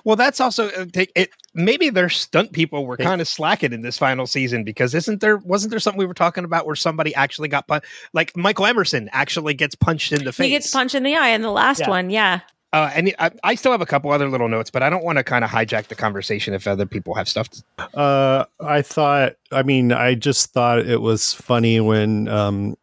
Well, 0.03 0.15
that's 0.17 0.39
also 0.41 0.67
uh, 0.71 0.85
take 0.91 1.11
it. 1.15 1.29
Maybe 1.55 1.89
their 1.89 2.09
stunt 2.09 2.51
people 2.51 2.85
were 2.85 2.97
kind 2.97 3.21
of 3.21 3.27
slacking 3.27 3.71
in 3.73 3.81
this 3.81 3.97
final 3.97 4.27
season 4.27 4.63
because 4.63 4.93
isn't 4.93 5.21
there 5.21 5.37
wasn't 5.37 5.71
there 5.71 5.79
something 5.79 5.97
we 5.97 6.05
were 6.05 6.13
talking 6.13 6.43
about 6.43 6.65
where 6.65 6.75
somebody 6.75 7.15
actually 7.15 7.47
got 7.47 7.65
punched? 7.65 7.87
Like 8.13 8.35
Michael 8.35 8.65
Emerson 8.65 9.09
actually 9.13 9.53
gets 9.53 9.75
punched 9.75 10.11
in 10.11 10.25
the 10.25 10.33
face. 10.33 10.45
He 10.45 10.49
gets 10.51 10.69
punched 10.71 10.95
in 10.95 11.03
the 11.03 11.15
eye 11.15 11.29
in 11.29 11.41
the 11.41 11.49
last 11.51 11.79
Yeah. 11.79 11.89
one. 11.89 12.09
Yeah. 12.09 12.41
Uh, 12.71 12.91
and 12.93 13.15
I, 13.17 13.31
I 13.43 13.55
still 13.55 13.71
have 13.71 13.81
a 13.81 13.85
couple 13.87 14.11
other 14.11 14.29
little 14.29 14.47
notes, 14.49 14.69
but 14.69 14.83
I 14.83 14.91
don't 14.91 15.03
want 15.03 15.17
to 15.17 15.23
kind 15.23 15.43
of 15.43 15.49
hijack 15.49 15.87
the 15.87 15.95
conversation 15.95 16.53
if 16.53 16.67
other 16.67 16.85
people 16.85 17.15
have 17.15 17.27
stuff. 17.27 17.49
To, 17.49 17.63
Uh, 17.97 18.45
I 18.59 18.83
thought. 18.83 19.33
I 19.51 19.63
mean, 19.63 19.91
I 19.91 20.13
just 20.13 20.51
thought 20.53 20.79
it 20.85 21.01
was 21.01 21.33
funny 21.33 21.79
when 21.79 22.27
um, 22.27 22.75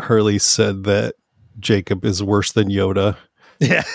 Hurley 0.00 0.38
said 0.38 0.82
that 0.84 1.14
Jacob 1.58 2.04
is 2.04 2.22
worse 2.22 2.52
than 2.52 2.68
Yoda. 2.68 3.16
yeah. 3.60 3.82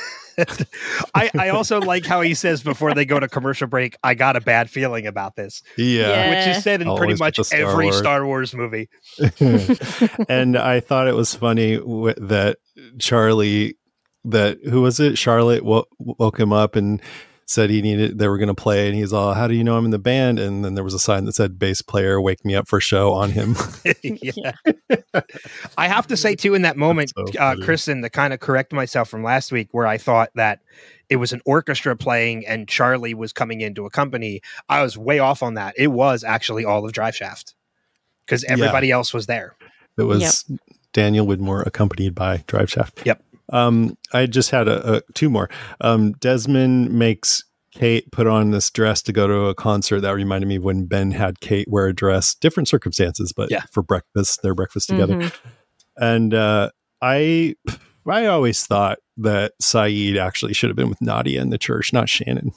I, 1.13 1.29
I 1.37 1.49
also 1.49 1.79
like 1.81 2.05
how 2.05 2.21
he 2.21 2.33
says 2.33 2.63
before 2.63 2.93
they 2.95 3.05
go 3.05 3.19
to 3.19 3.27
commercial 3.27 3.67
break, 3.67 3.95
I 4.03 4.15
got 4.15 4.35
a 4.35 4.41
bad 4.41 4.69
feeling 4.69 5.05
about 5.05 5.35
this, 5.35 5.61
Yeah. 5.77 6.07
Yeah. 6.07 6.29
which 6.29 6.57
is 6.57 6.63
said 6.63 6.81
in 6.81 6.95
pretty 6.95 7.15
much 7.15 7.37
Star 7.39 7.59
every 7.59 7.85
Wars. 7.85 7.97
Star 7.97 8.25
Wars 8.25 8.53
movie. 8.55 8.89
and 10.29 10.57
I 10.57 10.79
thought 10.79 11.07
it 11.07 11.15
was 11.15 11.35
funny 11.35 11.77
w- 11.77 12.15
that 12.17 12.57
Charlie, 12.97 13.75
that 14.25 14.59
who 14.63 14.81
was 14.81 14.99
it? 14.99 15.17
Charlotte 15.17 15.63
wo- 15.65 15.87
woke 15.99 16.39
him 16.39 16.53
up 16.53 16.75
and 16.75 17.01
said 17.51 17.69
he 17.69 17.81
needed 17.81 18.17
they 18.17 18.27
were 18.27 18.37
going 18.37 18.47
to 18.47 18.53
play, 18.55 18.87
and 18.87 18.95
he's 18.95 19.11
all, 19.11 19.33
"How 19.33 19.47
do 19.47 19.53
you 19.53 19.63
know 19.63 19.77
I'm 19.77 19.85
in 19.85 19.91
the 19.91 19.99
band?" 19.99 20.39
And 20.39 20.63
then 20.63 20.73
there 20.73 20.83
was 20.83 20.93
a 20.93 20.99
sign 20.99 21.25
that 21.25 21.33
said 21.33 21.59
"Bass 21.59 21.81
player, 21.81 22.19
wake 22.21 22.43
me 22.45 22.55
up 22.55 22.67
for 22.67 22.79
show" 22.79 23.13
on 23.13 23.31
him. 23.31 23.55
yeah. 24.03 24.53
I 25.77 25.87
have 25.87 26.07
to 26.07 26.17
say 26.17 26.35
too, 26.35 26.53
in 26.53 26.61
that 26.61 26.77
moment, 26.87 27.11
so 27.15 27.23
uh. 27.39 27.55
Kristin, 27.55 28.01
to 28.03 28.09
kind 28.09 28.33
of 28.33 28.39
correct 28.39 28.71
myself 28.73 29.09
from 29.09 29.23
last 29.23 29.51
week, 29.51 29.69
where 29.71 29.85
I 29.87 29.97
thought 29.97 30.29
that 30.35 30.59
it 31.09 31.17
was 31.17 31.33
an 31.33 31.41
orchestra 31.45 31.95
playing 31.95 32.47
and 32.47 32.67
Charlie 32.69 33.13
was 33.13 33.33
coming 33.33 33.59
in 33.61 33.75
to 33.75 33.85
accompany. 33.85 34.41
I 34.69 34.81
was 34.81 34.97
way 34.97 35.19
off 35.19 35.43
on 35.43 35.55
that. 35.55 35.73
It 35.77 35.87
was 35.87 36.23
actually 36.23 36.63
all 36.63 36.85
of 36.85 36.93
Drive 36.93 37.15
Shaft 37.15 37.53
because 38.25 38.43
Yeah. 38.43 38.53
everybody 38.53 38.91
else 38.91 39.13
was 39.13 39.25
there. 39.25 39.55
It 39.97 40.03
was 40.03 40.45
Daniel 40.93 41.27
Widmore 41.27 41.65
accompanied 41.65 42.15
by 42.15 42.43
Drive 42.47 42.69
Shaft. 42.71 43.05
Yep. 43.05 43.21
Um, 43.51 43.97
I 44.13 44.25
just 44.25 44.49
had 44.51 44.67
a, 44.67 44.97
a 44.97 45.01
two 45.13 45.29
more. 45.29 45.49
Um, 45.81 46.13
Desmond 46.13 46.91
makes 46.91 47.43
Kate 47.73 48.11
put 48.11 48.27
on 48.27 48.51
this 48.51 48.69
dress 48.69 49.01
to 49.03 49.13
go 49.13 49.27
to 49.27 49.45
a 49.47 49.55
concert. 49.55 50.01
That 50.01 50.11
reminded 50.15 50.47
me 50.47 50.55
of 50.57 50.63
when 50.63 50.85
Ben 50.85 51.11
had 51.11 51.39
Kate 51.39 51.67
wear 51.69 51.87
a 51.87 51.93
dress. 51.93 52.33
Different 52.35 52.67
circumstances, 52.67 53.31
but 53.31 53.49
Yeah. 53.51 53.61
for 53.71 53.81
breakfast, 53.83 54.41
their 54.41 54.53
breakfast 54.55 54.89
together. 54.89 55.15
Mhm. 55.15 55.33
And 55.97 56.33
uh, 56.33 56.69
I, 57.01 57.55
I 58.07 58.25
always 58.25 58.65
thought 58.65 58.99
that 59.17 59.53
Sayid 59.61 60.17
actually 60.17 60.53
should 60.53 60.69
have 60.69 60.75
been 60.77 60.89
with 60.89 61.01
Nadia 61.01 61.41
in 61.41 61.49
the 61.49 61.57
church, 61.57 61.93
not 61.93 62.09
Shannon. 62.09 62.51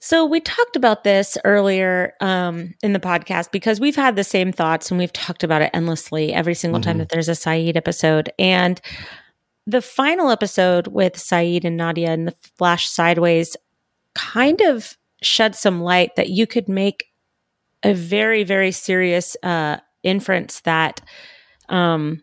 So 0.00 0.24
we 0.24 0.38
talked 0.40 0.76
about 0.76 1.02
this 1.02 1.36
earlier 1.44 2.14
um, 2.20 2.74
in 2.84 2.92
the 2.92 3.00
podcast 3.00 3.50
because 3.50 3.80
we've 3.80 3.96
had 3.96 4.14
the 4.14 4.22
same 4.24 4.52
thoughts 4.52 4.90
and 4.90 4.98
we've 4.98 5.12
talked 5.12 5.42
about 5.42 5.60
it 5.60 5.70
endlessly 5.74 6.32
every 6.32 6.54
single 6.54 6.80
time 6.80 6.96
Mhm. 6.96 6.98
that 7.00 7.08
there's 7.08 7.28
a 7.28 7.32
Sayid 7.32 7.74
episode. 7.76 8.32
And 8.38 8.80
the 9.68 9.82
final 9.82 10.30
episode 10.30 10.86
with 10.86 11.12
Sayid 11.12 11.62
and 11.62 11.76
Nadia 11.76 12.10
and 12.10 12.26
the 12.26 12.34
flash 12.56 12.88
sideways 12.88 13.54
kind 14.14 14.62
of 14.62 14.96
shed 15.20 15.54
some 15.54 15.82
light 15.82 16.16
that 16.16 16.30
you 16.30 16.46
could 16.46 16.70
make 16.70 17.04
a 17.82 17.92
very, 17.92 18.44
very 18.44 18.72
serious 18.72 19.36
uh, 19.42 19.76
inference 20.02 20.60
that 20.60 21.02
um, 21.68 22.22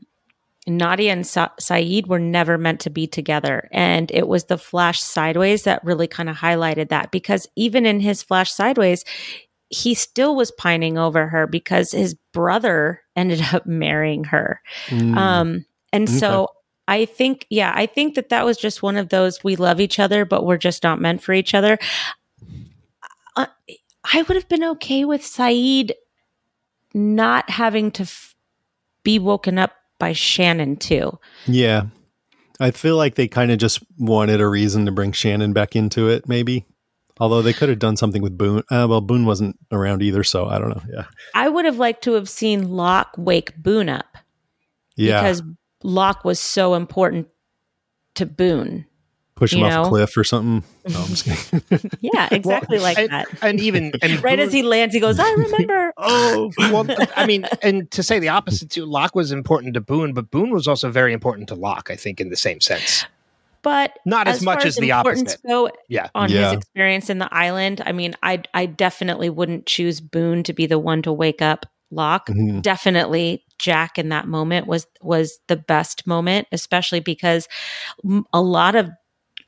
Nadia 0.66 1.12
and 1.12 1.26
Sa- 1.26 1.52
Sayid 1.62 2.08
were 2.08 2.18
never 2.18 2.58
meant 2.58 2.80
to 2.80 2.90
be 2.90 3.06
together. 3.06 3.70
And 3.72 4.10
it 4.10 4.28
was 4.28 4.46
the 4.46 4.58
flash 4.58 5.00
sideways 5.00 5.66
that 5.66 5.84
really 5.84 6.08
kind 6.08 6.30
of 6.30 6.36
highlighted 6.36 6.90
that 6.90 7.12
because 7.12 7.48
even 7.56 7.86
in 7.86 8.00
his 8.00 8.24
flash 8.24 8.52
sideways, 8.52 9.06
he 9.70 9.94
still 9.94 10.36
was 10.36 10.50
pining 10.50 10.98
over 10.98 11.28
her 11.28 11.46
because 11.46 11.92
his 11.92 12.16
brother 12.34 13.02
ended 13.16 13.44
up 13.54 13.68
marrying 13.68 14.24
her. 14.24 14.62
Mm. 14.88 15.16
Um, 15.16 15.66
and 15.94 16.10
so 16.10 16.50
I 16.88 17.06
think, 17.06 17.48
yeah, 17.50 17.72
I 17.76 17.86
think 17.88 18.16
that 18.16 18.30
that 18.30 18.46
was 18.46 18.58
just 18.58 18.84
one 18.84 18.96
of 18.98 19.10
those 19.10 19.44
we 19.44 19.56
love 19.56 19.80
each 19.80 20.00
other, 20.00 20.24
but 20.26 20.46
we're 20.46 20.58
just 20.58 20.84
not 20.84 21.02
meant 21.02 21.22
for 21.24 21.34
each 21.34 21.54
other. 21.54 21.80
Uh, 23.36 23.48
I 24.14 24.22
would 24.22 24.36
have 24.36 24.48
been 24.48 24.64
okay 24.64 25.04
with 25.06 25.22
Sayid 25.22 25.92
not 26.94 27.50
having 27.50 27.92
to 27.92 28.04
f- 28.04 28.36
be 29.04 29.20
woken 29.20 29.58
up 29.58 29.72
by 30.00 30.14
Shannon 30.14 30.76
too. 30.78 31.18
yeah. 31.46 31.84
I 32.58 32.72
feel 32.72 32.96
like 32.96 33.16
they 33.16 33.28
kind 33.28 33.52
of 33.52 33.58
just 33.58 33.84
wanted 33.98 34.40
a 34.40 34.48
reason 34.48 34.86
to 34.86 34.92
bring 34.94 35.12
Shannon 35.12 35.52
back 35.52 35.76
into 35.76 36.08
it, 36.08 36.26
maybe. 36.30 36.66
Although 37.20 37.42
they 37.42 37.52
could 37.52 37.68
have 37.68 37.80
done 37.80 37.98
something 37.98 38.22
with 38.22 38.38
Boone. 38.38 38.64
Uh, 38.72 38.88
well, 38.90 39.02
Boone 39.02 39.26
wasn't 39.26 39.58
around 39.74 40.02
either, 40.02 40.24
so 40.24 40.46
I 40.46 40.58
don't 40.58 40.70
know. 40.70 40.82
Yeah. 40.90 41.04
I 41.34 41.50
would 41.50 41.66
have 41.66 41.80
liked 41.80 42.04
to 42.06 42.14
have 42.14 42.30
seen 42.30 42.70
Locke 42.70 43.12
wake 43.18 43.58
Boone 43.58 43.90
up 43.90 44.18
Yeah. 44.96 45.20
because 45.22 45.42
Locke 45.86 46.26
was 46.26 46.40
so 46.40 46.74
important 46.74 47.28
to 48.16 48.26
Boone. 48.26 48.86
Push 49.36 49.52
him 49.52 49.60
you 49.60 49.66
off 49.66 49.72
know? 49.72 49.84
a 49.84 49.90
cliff 49.90 50.16
or 50.16 50.24
something. 50.24 50.64
No, 50.88 51.02
I'm 51.02 51.08
just 51.08 51.26
kidding. 51.26 51.90
Yeah, 52.00 52.30
exactly 52.32 52.80
like 52.80 52.98
and, 52.98 53.10
that. 53.10 53.28
and 53.42 53.60
even 53.60 53.92
and 54.02 54.24
Right 54.24 54.40
as 54.40 54.54
he 54.54 54.64
lands, 54.64 54.94
he 54.96 55.02
goes, 55.02 55.20
I 55.20 55.30
remember. 55.32 55.94
Oh 55.98 56.52
well, 56.58 56.86
I 57.18 57.26
mean, 57.26 57.46
and 57.62 57.92
to 57.92 58.02
say 58.02 58.20
the 58.20 58.30
opposite 58.30 58.70
too, 58.70 58.86
Locke 58.86 59.14
was 59.14 59.34
important 59.34 59.74
to 59.74 59.82
Boone, 59.82 60.14
but 60.14 60.32
Boone 60.32 60.52
was 60.52 60.68
also 60.70 60.90
very 60.90 61.12
important 61.12 61.50
to 61.50 61.56
Locke. 61.56 61.90
I 61.92 61.98
think 61.98 62.22
in 62.22 62.30
the 62.30 62.38
same 62.38 62.62
sense, 62.62 63.06
But 63.62 63.92
not 64.06 64.28
as, 64.30 64.42
much 64.42 64.60
far 64.60 64.68
as 64.68 64.78
the 64.78 64.94
opposite. 64.94 65.38
Go 65.46 65.70
Yeah, 65.90 66.08
on 66.16 66.32
Yeah. 66.32 66.52
his 66.52 66.54
experience 66.60 67.10
in 67.10 67.20
the 67.20 67.28
island. 67.34 67.82
I 67.86 67.92
mean, 67.92 68.16
I 68.24 68.42
I 68.54 68.66
definitely 68.68 69.30
wouldn't 69.30 69.66
choose 69.66 70.00
Boone 70.00 70.44
to 70.44 70.54
be 70.54 70.66
the 70.66 70.80
one 70.80 71.02
to 71.02 71.12
wake 71.12 71.42
up 71.42 71.66
Locke. 71.92 72.28
Mhm. 72.28 72.62
Definitely 72.62 73.44
Jack 73.58 73.98
in 73.98 74.10
that 74.10 74.28
moment 74.28 74.68
was 74.68 74.88
was 75.02 75.40
the 75.48 75.56
best 75.56 76.06
moment, 76.08 76.48
especially 76.52 77.00
because 77.00 77.48
a 78.34 78.42
lot 78.42 78.76
of 78.76 78.90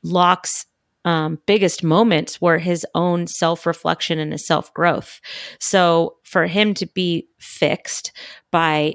Locke's 0.02 0.64
um, 1.04 1.38
biggest 1.46 1.82
moments 1.82 2.40
were 2.40 2.58
his 2.58 2.84
own 2.94 3.26
self 3.26 3.66
reflection 3.66 4.18
and 4.18 4.32
his 4.32 4.46
self 4.46 4.72
growth. 4.74 5.20
So 5.60 6.16
for 6.24 6.46
him 6.46 6.74
to 6.74 6.86
be 6.86 7.28
fixed 7.38 8.12
by 8.50 8.94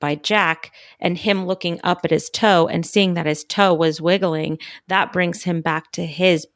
by 0.00 0.16
Jack 0.16 0.72
and 1.00 1.16
him 1.16 1.46
looking 1.46 1.80
up 1.82 2.00
at 2.04 2.10
his 2.10 2.28
toe 2.28 2.66
and 2.66 2.84
seeing 2.84 3.14
that 3.14 3.24
his 3.24 3.44
toe 3.44 3.72
was 3.72 4.02
wiggling, 4.02 4.58
that 4.88 5.12
brings 5.12 5.44
him 5.44 5.62
back 5.62 5.92
to 5.92 6.04
his 6.04 6.46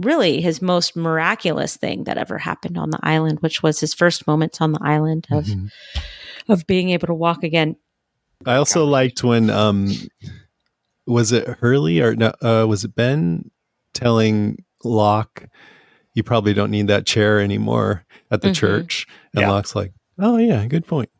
really 0.00 0.40
his 0.40 0.60
most 0.62 0.96
miraculous 0.96 1.76
thing 1.76 2.04
that 2.04 2.16
ever 2.18 2.38
happened 2.38 2.76
on 2.78 2.90
the 2.90 2.98
island, 3.02 3.38
which 3.40 3.62
was 3.62 3.78
his 3.80 3.94
first 3.94 4.26
moments 4.26 4.60
on 4.60 4.72
the 4.72 4.80
island 4.82 5.26
of 5.30 5.44
Mhm. 5.44 5.70
of 6.48 6.66
being 6.66 6.90
able 6.90 7.06
to 7.06 7.14
walk 7.14 7.44
again. 7.44 7.76
I 8.46 8.56
also 8.56 8.84
liked 8.86 9.22
when 9.22 9.50
um 9.50 9.92
was 11.06 11.32
it 11.32 11.46
Hurley 11.60 12.00
or 12.00 12.14
no 12.16 12.32
uh 12.42 12.66
was 12.68 12.84
it 12.84 12.94
Ben 12.94 13.50
telling 13.94 14.64
Locke 14.84 15.46
you 16.14 16.22
probably 16.22 16.54
don't 16.54 16.70
need 16.70 16.88
that 16.88 17.06
chair 17.06 17.40
anymore 17.40 18.04
at 18.30 18.40
the 18.42 18.48
Mhm. 18.48 18.54
church. 18.54 19.06
And 19.34 19.42
Yeah. 19.42 19.50
Locke's 19.50 19.76
like, 19.76 19.92
Oh 20.18 20.36
yeah, 20.38 20.66
good 20.66 20.86
point. 20.86 21.10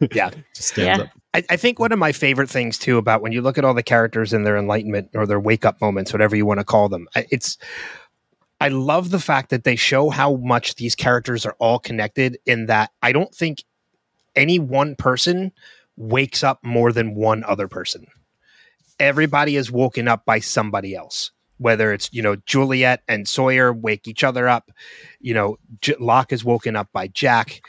yeah. 0.12 0.30
Just 0.54 0.68
stands 0.68 0.98
Yeah. 0.98 1.04
up. 1.04 1.10
I, 1.34 1.42
I 1.50 1.56
think 1.56 1.78
one 1.78 1.92
of 1.92 1.98
my 1.98 2.12
favorite 2.12 2.48
things 2.48 2.78
too 2.78 2.98
about 2.98 3.20
when 3.20 3.32
you 3.32 3.42
look 3.42 3.58
at 3.58 3.64
all 3.64 3.74
the 3.74 3.82
characters 3.82 4.32
in 4.32 4.44
their 4.44 4.56
enlightenment 4.56 5.10
or 5.14 5.26
their 5.26 5.40
wake 5.40 5.64
up 5.64 5.80
moments, 5.80 6.12
whatever 6.12 6.36
you 6.36 6.46
want 6.46 6.60
to 6.60 6.64
call 6.64 6.88
them, 6.88 7.06
it's. 7.30 7.58
I 8.60 8.68
love 8.68 9.10
the 9.10 9.20
fact 9.20 9.50
that 9.50 9.64
they 9.64 9.76
show 9.76 10.10
how 10.10 10.36
much 10.36 10.74
these 10.74 10.94
characters 10.94 11.46
are 11.46 11.56
all 11.58 11.78
connected. 11.78 12.38
In 12.44 12.66
that, 12.66 12.90
I 13.02 13.12
don't 13.12 13.34
think 13.34 13.62
any 14.34 14.58
one 14.58 14.96
person 14.96 15.52
wakes 15.96 16.42
up 16.42 16.64
more 16.64 16.92
than 16.92 17.14
one 17.14 17.44
other 17.44 17.68
person. 17.68 18.06
Everybody 18.98 19.56
is 19.56 19.70
woken 19.70 20.08
up 20.08 20.24
by 20.24 20.40
somebody 20.40 20.94
else. 20.94 21.30
Whether 21.58 21.92
it's 21.92 22.08
you 22.12 22.22
know 22.22 22.36
Juliet 22.46 23.02
and 23.08 23.26
Sawyer 23.26 23.72
wake 23.72 24.06
each 24.06 24.22
other 24.22 24.48
up, 24.48 24.70
you 25.20 25.34
know 25.34 25.58
J- 25.80 25.96
Locke 25.98 26.32
is 26.32 26.44
woken 26.44 26.76
up 26.76 26.88
by 26.92 27.08
Jack 27.08 27.60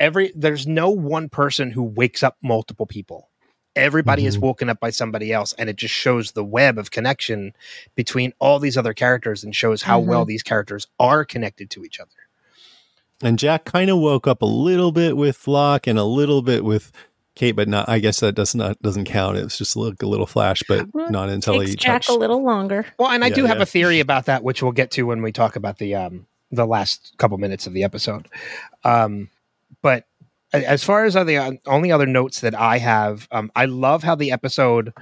every 0.00 0.32
there's 0.34 0.66
no 0.66 0.90
one 0.90 1.28
person 1.28 1.70
who 1.70 1.82
wakes 1.82 2.22
up 2.22 2.36
multiple 2.42 2.86
people 2.86 3.30
everybody 3.76 4.26
is 4.26 4.36
Mhm. 4.38 4.40
woken 4.40 4.68
up 4.70 4.80
by 4.80 4.90
somebody 4.90 5.32
else 5.32 5.52
and 5.58 5.68
it 5.68 5.76
just 5.76 5.94
shows 5.94 6.32
the 6.32 6.42
web 6.44 6.78
of 6.78 6.90
connection 6.90 7.52
between 7.94 8.32
all 8.38 8.58
these 8.58 8.76
other 8.76 8.94
characters 8.94 9.44
and 9.44 9.54
shows 9.54 9.82
how 9.82 10.00
well 10.00 10.24
these 10.24 10.42
characters 10.42 10.86
are 10.98 11.24
connected 11.24 11.70
to 11.70 11.84
each 11.84 12.00
other 12.00 12.10
And 13.22 13.38
Jack 13.38 13.64
kind 13.64 13.88
of 13.90 13.98
woke 13.98 14.26
up 14.26 14.42
a 14.42 14.46
little 14.46 14.92
bit 14.92 15.16
with 15.16 15.46
Locke 15.48 15.86
and 15.86 15.98
a 15.98 16.04
little 16.04 16.42
bit 16.42 16.64
with 16.64 16.92
Kate, 17.34 17.52
but 17.52 17.66
not. 17.68 17.88
I 17.88 17.98
guess 17.98 18.20
that 18.20 18.34
does 18.34 18.54
not 18.54 18.80
doesn't 18.82 19.04
count. 19.04 19.36
It 19.38 19.44
was 19.44 19.56
just 19.58 19.74
a 19.76 19.78
little, 19.80 19.96
a 20.02 20.10
little 20.10 20.26
flash, 20.26 20.62
but 20.68 20.86
Well, 20.94 21.10
not 21.10 21.28
until 21.30 21.58
Takes 21.58 21.70
he 21.70 21.76
Jack 21.76 22.02
touched. 22.02 22.08
a 22.10 22.14
little 22.14 22.42
longer. 22.42 22.86
well 22.98 23.10
and 23.10 23.22
i 23.24 23.28
Yeah, 23.28 23.34
do 23.34 23.44
have 23.46 23.56
yeah. 23.58 23.62
a 23.62 23.66
theory 23.66 24.00
about 24.00 24.24
that 24.26 24.42
which 24.42 24.62
we'll 24.62 24.72
get 24.72 24.90
to 24.92 25.02
when 25.04 25.22
we 25.22 25.32
talk 25.32 25.54
about 25.56 25.78
the 25.78 25.94
um 25.94 26.26
the 26.50 26.66
last 26.66 27.12
couple 27.18 27.36
minutes 27.38 27.66
of 27.66 27.72
the 27.74 27.84
episode 27.84 28.28
um 28.84 29.28
but 29.82 30.04
a- 30.04 30.15
as 30.64 30.84
far 30.84 31.04
as 31.04 31.14
the 31.14 31.58
only 31.66 31.92
other 31.92 32.06
notes 32.06 32.40
that 32.40 32.54
i 32.54 32.78
have 32.78 33.28
um 33.30 33.50
i 33.56 33.64
love 33.64 34.02
how 34.02 34.14
the 34.14 34.32
episode 34.32 34.92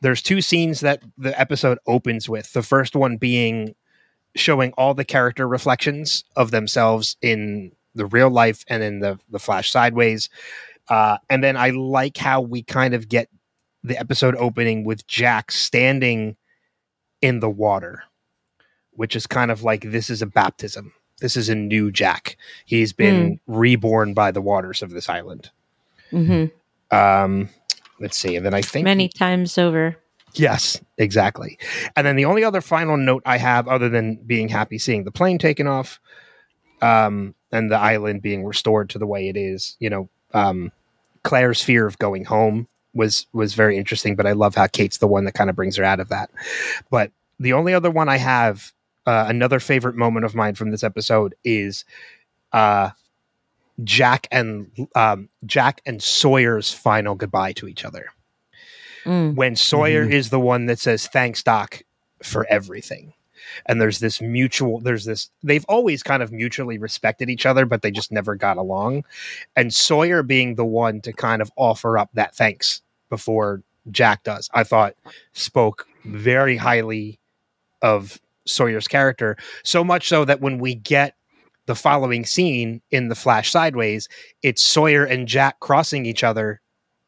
there's 0.00 0.22
two 0.22 0.40
scenes 0.40 0.80
that 0.80 1.02
the 1.16 1.38
episode 1.40 1.78
opens 1.86 2.28
with 2.28 2.52
the 2.52 2.62
first 2.62 2.96
one 2.96 3.16
being 3.16 3.74
showing 4.34 4.72
all 4.72 4.94
the 4.94 5.04
character 5.04 5.46
reflections 5.46 6.24
of 6.36 6.50
themselves 6.50 7.16
in 7.22 7.72
the 7.94 8.06
real 8.06 8.30
life 8.30 8.64
and 8.68 8.82
in 8.82 9.00
the 9.00 9.18
the 9.30 9.38
flash 9.38 9.70
sideways 9.70 10.28
uh, 10.88 11.16
and 11.30 11.42
then 11.42 11.56
i 11.56 11.70
like 11.70 12.16
how 12.16 12.40
we 12.40 12.62
kind 12.62 12.94
of 12.94 13.08
get 13.08 13.28
the 13.84 13.98
episode 13.98 14.34
opening 14.36 14.84
with 14.84 15.06
jack 15.06 15.50
standing 15.50 16.36
in 17.20 17.40
the 17.40 17.50
water 17.50 18.02
which 18.92 19.16
is 19.16 19.26
kind 19.26 19.50
of 19.50 19.62
like 19.62 19.82
this 19.82 20.10
is 20.10 20.22
a 20.22 20.26
baptism 20.26 20.92
this 21.22 21.36
is 21.36 21.48
a 21.48 21.54
new 21.54 21.90
jack 21.90 22.36
he's 22.66 22.92
been 22.92 23.40
reborn 23.46 24.12
by 24.12 24.30
the 24.30 24.42
waters 24.42 24.82
of 24.82 24.90
this 24.90 25.08
island 25.08 25.50
hmm 26.10 26.44
um 26.90 27.48
let's 28.00 28.16
see 28.18 28.36
and 28.36 28.44
then 28.44 28.52
i 28.52 28.60
think 28.60 28.84
Many 28.84 29.08
times 29.08 29.56
over. 29.56 29.96
Yes, 30.34 30.80
exactly. 30.96 31.58
And 31.94 32.06
then 32.06 32.16
the 32.16 32.24
only 32.24 32.42
other 32.42 32.62
final 32.62 32.96
note 32.96 33.22
I 33.26 33.36
have, 33.36 33.68
other 33.68 33.88
than 33.90 34.16
being 34.16 34.48
happy 34.48 34.78
seeing 34.78 35.04
the 35.04 35.10
plane 35.10 35.38
taken 35.38 35.66
off, 35.66 36.00
um, 36.80 37.34
and 37.50 37.70
the 37.70 37.76
island 37.76 38.22
being 38.22 38.44
restored 38.44 38.88
to 38.90 38.98
the 38.98 39.06
way 39.06 39.28
it 39.28 39.36
is, 39.36 39.76
you 39.78 39.90
know, 39.90 40.08
um, 40.32 40.72
Claire's 41.22 41.62
fear 41.62 41.86
of 41.86 41.98
going 41.98 42.24
home 42.24 42.66
was 42.94 43.26
was 43.34 43.52
very 43.54 43.76
interesting. 43.76 44.16
But 44.16 44.26
I 44.26 44.32
love 44.32 44.54
how 44.54 44.66
Kate's 44.68 44.98
the 44.98 45.06
one 45.06 45.24
that 45.26 45.34
kind 45.34 45.50
of 45.50 45.56
brings 45.56 45.76
her 45.76 45.84
out 45.84 46.00
of 46.00 46.08
that. 46.08 46.30
But 46.90 47.12
the 47.38 47.52
only 47.52 47.74
other 47.74 47.90
one 47.90 48.08
I 48.08 48.16
have, 48.16 48.72
uh, 49.06 49.26
another 49.28 49.60
favorite 49.60 49.96
moment 49.96 50.24
of 50.24 50.34
mine 50.34 50.54
from 50.54 50.70
this 50.70 50.84
episode 50.84 51.34
is 51.44 51.84
uh, 52.52 52.90
Jack 53.84 54.28
and 54.30 54.70
um, 54.94 55.28
Jack 55.46 55.80
and 55.86 56.02
Sawyer's 56.02 56.72
final 56.72 57.14
goodbye 57.14 57.52
to 57.54 57.68
each 57.68 57.84
other 57.84 58.10
Mm. 59.04 59.34
when 59.34 59.56
Sawyer 59.56 60.06
Mhm. 60.06 60.12
is 60.12 60.30
the 60.30 60.38
one 60.38 60.66
that 60.66 60.78
says 60.78 61.08
thanks 61.08 61.42
Doc 61.42 61.82
for 62.22 62.46
everything. 62.48 63.14
And 63.66 63.80
there's 63.80 63.98
this 63.98 64.20
mutual 64.20 64.78
there's 64.78 65.04
this 65.04 65.28
they've 65.42 65.64
always 65.68 66.04
kind 66.04 66.22
of 66.22 66.30
mutually 66.30 66.78
respected 66.78 67.28
each 67.28 67.44
other 67.44 67.66
but 67.66 67.82
they 67.82 67.90
just 67.90 68.12
never 68.12 68.36
got 68.36 68.58
along. 68.58 69.04
And 69.56 69.74
Sawyer 69.74 70.22
being 70.22 70.54
the 70.54 70.64
one 70.64 71.00
to 71.00 71.12
kind 71.12 71.42
of 71.42 71.50
offer 71.56 71.98
up 71.98 72.10
that 72.14 72.36
thanks 72.36 72.80
before 73.10 73.62
Jack 73.90 74.22
does. 74.22 74.48
I 74.54 74.62
thought 74.62 74.94
spoke 75.32 75.88
very 76.04 76.56
highly 76.56 77.18
of 77.82 78.20
Sawyer's 78.46 78.88
character 78.88 79.36
so 79.64 79.84
much 79.84 80.08
so 80.08 80.24
that 80.24 80.40
when 80.40 80.58
we 80.58 80.74
get 80.74 81.14
the 81.66 81.74
following 81.74 82.24
scene 82.24 82.82
in 82.90 83.08
the 83.08 83.14
flash 83.14 83.50
sideways 83.50 84.08
it's 84.42 84.62
Sawyer 84.62 85.04
and 85.04 85.28
Jack 85.28 85.60
crossing 85.60 86.06
each 86.06 86.24
other 86.24 86.60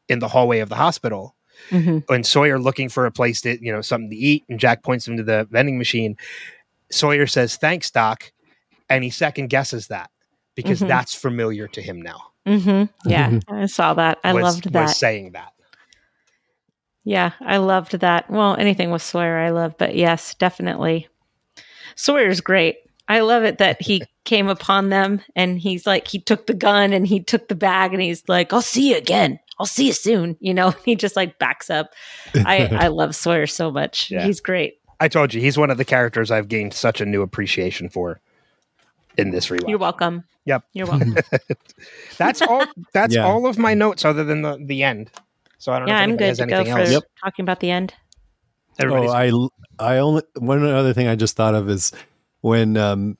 in 0.07 0.19
the 0.19 0.27
hallway 0.27 0.59
of 0.59 0.69
the 0.69 0.75
hospital 0.75 1.35
hmm 1.69 1.99
and 2.09 2.25
Sawyer 2.25 2.59
looking 2.59 2.89
for 2.89 3.05
a 3.05 3.11
place 3.11 3.41
to, 3.41 3.57
you 3.63 3.71
know, 3.71 3.81
something 3.81 4.09
to 4.09 4.15
eat, 4.15 4.43
and 4.49 4.59
Jack 4.59 4.83
points 4.83 5.07
him 5.07 5.17
to 5.17 5.23
the 5.23 5.47
vending 5.49 5.77
machine. 5.77 6.17
Sawyer 6.91 7.25
says, 7.25 7.55
"Thanks, 7.55 7.89
Doc," 7.89 8.31
and 8.89 9.03
he 9.03 9.09
second 9.09 9.47
guesses 9.47 9.87
that 9.87 10.11
because 10.53 10.81
Mhm. 10.81 10.87
that's 10.87 11.15
familiar 11.15 11.67
to 11.69 11.81
him 11.81 12.01
now. 12.01 12.31
hmm 12.45 12.83
Yeah, 13.05 13.39
I 13.47 13.65
saw 13.65 13.93
that. 13.95 14.19
I 14.23 14.33
was, 14.33 14.43
loved 14.43 14.65
was 14.65 14.73
that. 14.73 14.95
saying 14.97 15.31
that. 15.31 15.53
Yeah, 17.03 17.31
I 17.41 17.57
loved 17.57 17.99
that. 17.99 18.29
Well, 18.29 18.55
anything 18.57 18.91
with 18.91 19.01
Sawyer, 19.01 19.37
I 19.37 19.49
love, 19.49 19.75
but 19.77 19.95
yes, 19.95 20.35
definitely. 20.35 21.07
Sawyer's 21.95 22.41
great. 22.41 22.77
I 23.07 23.19
love 23.19 23.43
it 23.43 23.57
that 23.59 23.81
he 23.81 24.03
came 24.23 24.47
upon 24.47 24.89
them 24.89 25.21
and 25.35 25.59
he's 25.59 25.85
like, 25.85 26.07
he 26.07 26.19
took 26.19 26.47
the 26.47 26.53
gun 26.53 26.93
and 26.93 27.05
he 27.07 27.21
took 27.21 27.47
the 27.47 27.55
bag 27.55 27.93
and 27.93 28.01
he's 28.01 28.23
like, 28.27 28.51
I'll 28.53 28.61
see 28.61 28.91
you 28.91 28.97
again. 28.97 29.39
I'll 29.59 29.65
see 29.65 29.87
you 29.87 29.93
soon. 29.93 30.35
You 30.39 30.53
know, 30.53 30.69
he 30.85 30.95
just 30.95 31.15
like 31.15 31.37
backs 31.39 31.69
up. 31.69 31.93
I, 32.33 32.67
I 32.71 32.87
love 32.87 33.15
Sawyer 33.15 33.47
so 33.47 33.71
much. 33.71 34.09
Yeah. 34.11 34.25
He's 34.25 34.41
great. 34.41 34.79
I 34.99 35.07
told 35.07 35.33
you 35.33 35.41
he's 35.41 35.57
one 35.57 35.69
of 35.69 35.77
the 35.77 35.85
characters 35.85 36.31
I've 36.31 36.47
gained 36.47 36.73
such 36.73 37.01
a 37.01 37.05
new 37.05 37.21
appreciation 37.21 37.89
for 37.89 38.19
in 39.17 39.31
this 39.31 39.47
rewatch. 39.47 39.69
You're 39.69 39.77
welcome. 39.77 40.23
Yep. 40.45 40.63
You're 40.73 40.87
welcome. 40.87 41.15
That's 42.17 42.41
all. 42.41 42.65
That's 42.93 43.13
Yeah. 43.15 43.25
all 43.25 43.45
of 43.47 43.57
my 43.57 43.73
notes, 43.73 44.05
other 44.05 44.23
than 44.23 44.41
the 44.41 44.57
the 44.63 44.83
end. 44.83 45.09
So 45.57 45.73
I 45.73 45.79
don't 45.79 45.87
know. 45.87 45.93
yeah, 45.95 45.99
if 46.01 46.03
I'm 46.03 46.17
good 46.17 46.27
has 46.27 46.37
to 46.37 46.45
go 46.45 46.63
for 46.63 46.79
else. 46.79 46.91
Yep. 46.91 47.03
talking 47.23 47.43
about 47.43 47.59
the 47.59 47.71
end. 47.71 47.93
Everybody's- 48.79 49.11
Oh, 49.11 49.49
I 49.79 49.95
I 49.95 49.97
only 49.99 50.23
one 50.37 50.65
other 50.65 50.93
thing 50.93 51.07
I 51.07 51.15
just 51.15 51.35
thought 51.35 51.55
of 51.55 51.69
is 51.69 51.91
when 52.41 52.77
um 52.77 53.17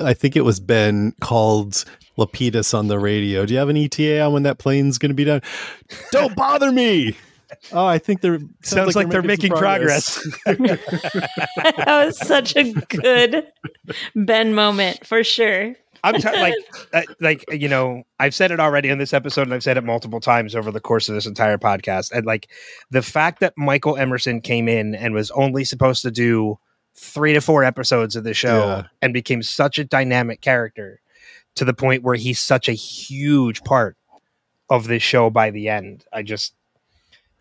I 0.00 0.14
think 0.14 0.36
it 0.36 0.42
was 0.42 0.60
Ben 0.60 1.12
called 1.20 1.84
Lapidus 2.16 2.74
on 2.78 2.86
the 2.86 2.98
radio. 2.98 3.44
Do 3.44 3.52
you 3.54 3.58
have 3.58 3.68
an 3.68 3.76
ETA 3.76 4.20
on 4.20 4.32
when 4.32 4.42
that 4.44 4.58
plane's 4.58 4.98
going 4.98 5.10
to 5.10 5.14
be 5.14 5.24
done? 5.24 5.42
Don't 6.12 6.34
bother 6.36 6.70
me. 6.72 7.16
Oh, 7.72 7.84
I 7.84 7.98
think 7.98 8.20
they're 8.20 8.38
Sounds 8.62 8.94
like 8.94 9.08
they're 9.10 9.22
making 9.22 9.50
some 9.50 9.58
progress. 9.58 10.22
that 10.46 11.84
was 12.06 12.16
such 12.16 12.54
a 12.56 12.72
good 12.72 13.44
Ben 14.14 14.54
moment 14.54 15.04
for 15.04 15.24
sure. 15.24 15.74
I'm 16.04 16.14
t- 16.20 16.28
like, 16.30 16.54
uh, 16.92 17.02
like 17.20 17.44
you 17.52 17.68
know, 17.68 18.02
I've 18.18 18.34
said 18.34 18.50
it 18.50 18.60
already 18.60 18.88
in 18.88 18.98
this 18.98 19.12
episode, 19.12 19.42
and 19.42 19.54
I've 19.54 19.62
said 19.62 19.76
it 19.76 19.84
multiple 19.84 20.20
times 20.20 20.54
over 20.54 20.70
the 20.70 20.80
course 20.80 21.08
of 21.08 21.14
this 21.14 21.26
entire 21.26 21.58
podcast. 21.58 22.12
And 22.12 22.26
like 22.26 22.48
the 22.90 23.02
fact 23.02 23.40
that 23.40 23.54
Michael 23.56 23.96
Emerson 23.96 24.40
came 24.40 24.68
in 24.68 24.94
and 24.94 25.14
was 25.14 25.30
only 25.32 25.64
supposed 25.64 26.02
to 26.02 26.10
do 26.10 26.58
three 26.96 27.32
to 27.32 27.40
four 27.40 27.64
episodes 27.64 28.16
of 28.16 28.24
the 28.24 28.34
show 28.34 28.66
Yeah. 28.66 28.82
and 29.00 29.12
became 29.14 29.42
such 29.42 29.78
a 29.78 29.84
dynamic 29.84 30.40
character 30.40 31.00
to 31.56 31.64
the 31.64 31.72
point 31.74 32.02
where 32.02 32.16
he's 32.16 32.40
such 32.40 32.68
a 32.68 32.72
huge 32.72 33.62
part 33.64 33.96
of 34.68 34.86
this 34.86 35.02
show 35.02 35.30
by 35.30 35.50
the 35.50 35.68
end. 35.68 36.04
I 36.12 36.22
just 36.22 36.54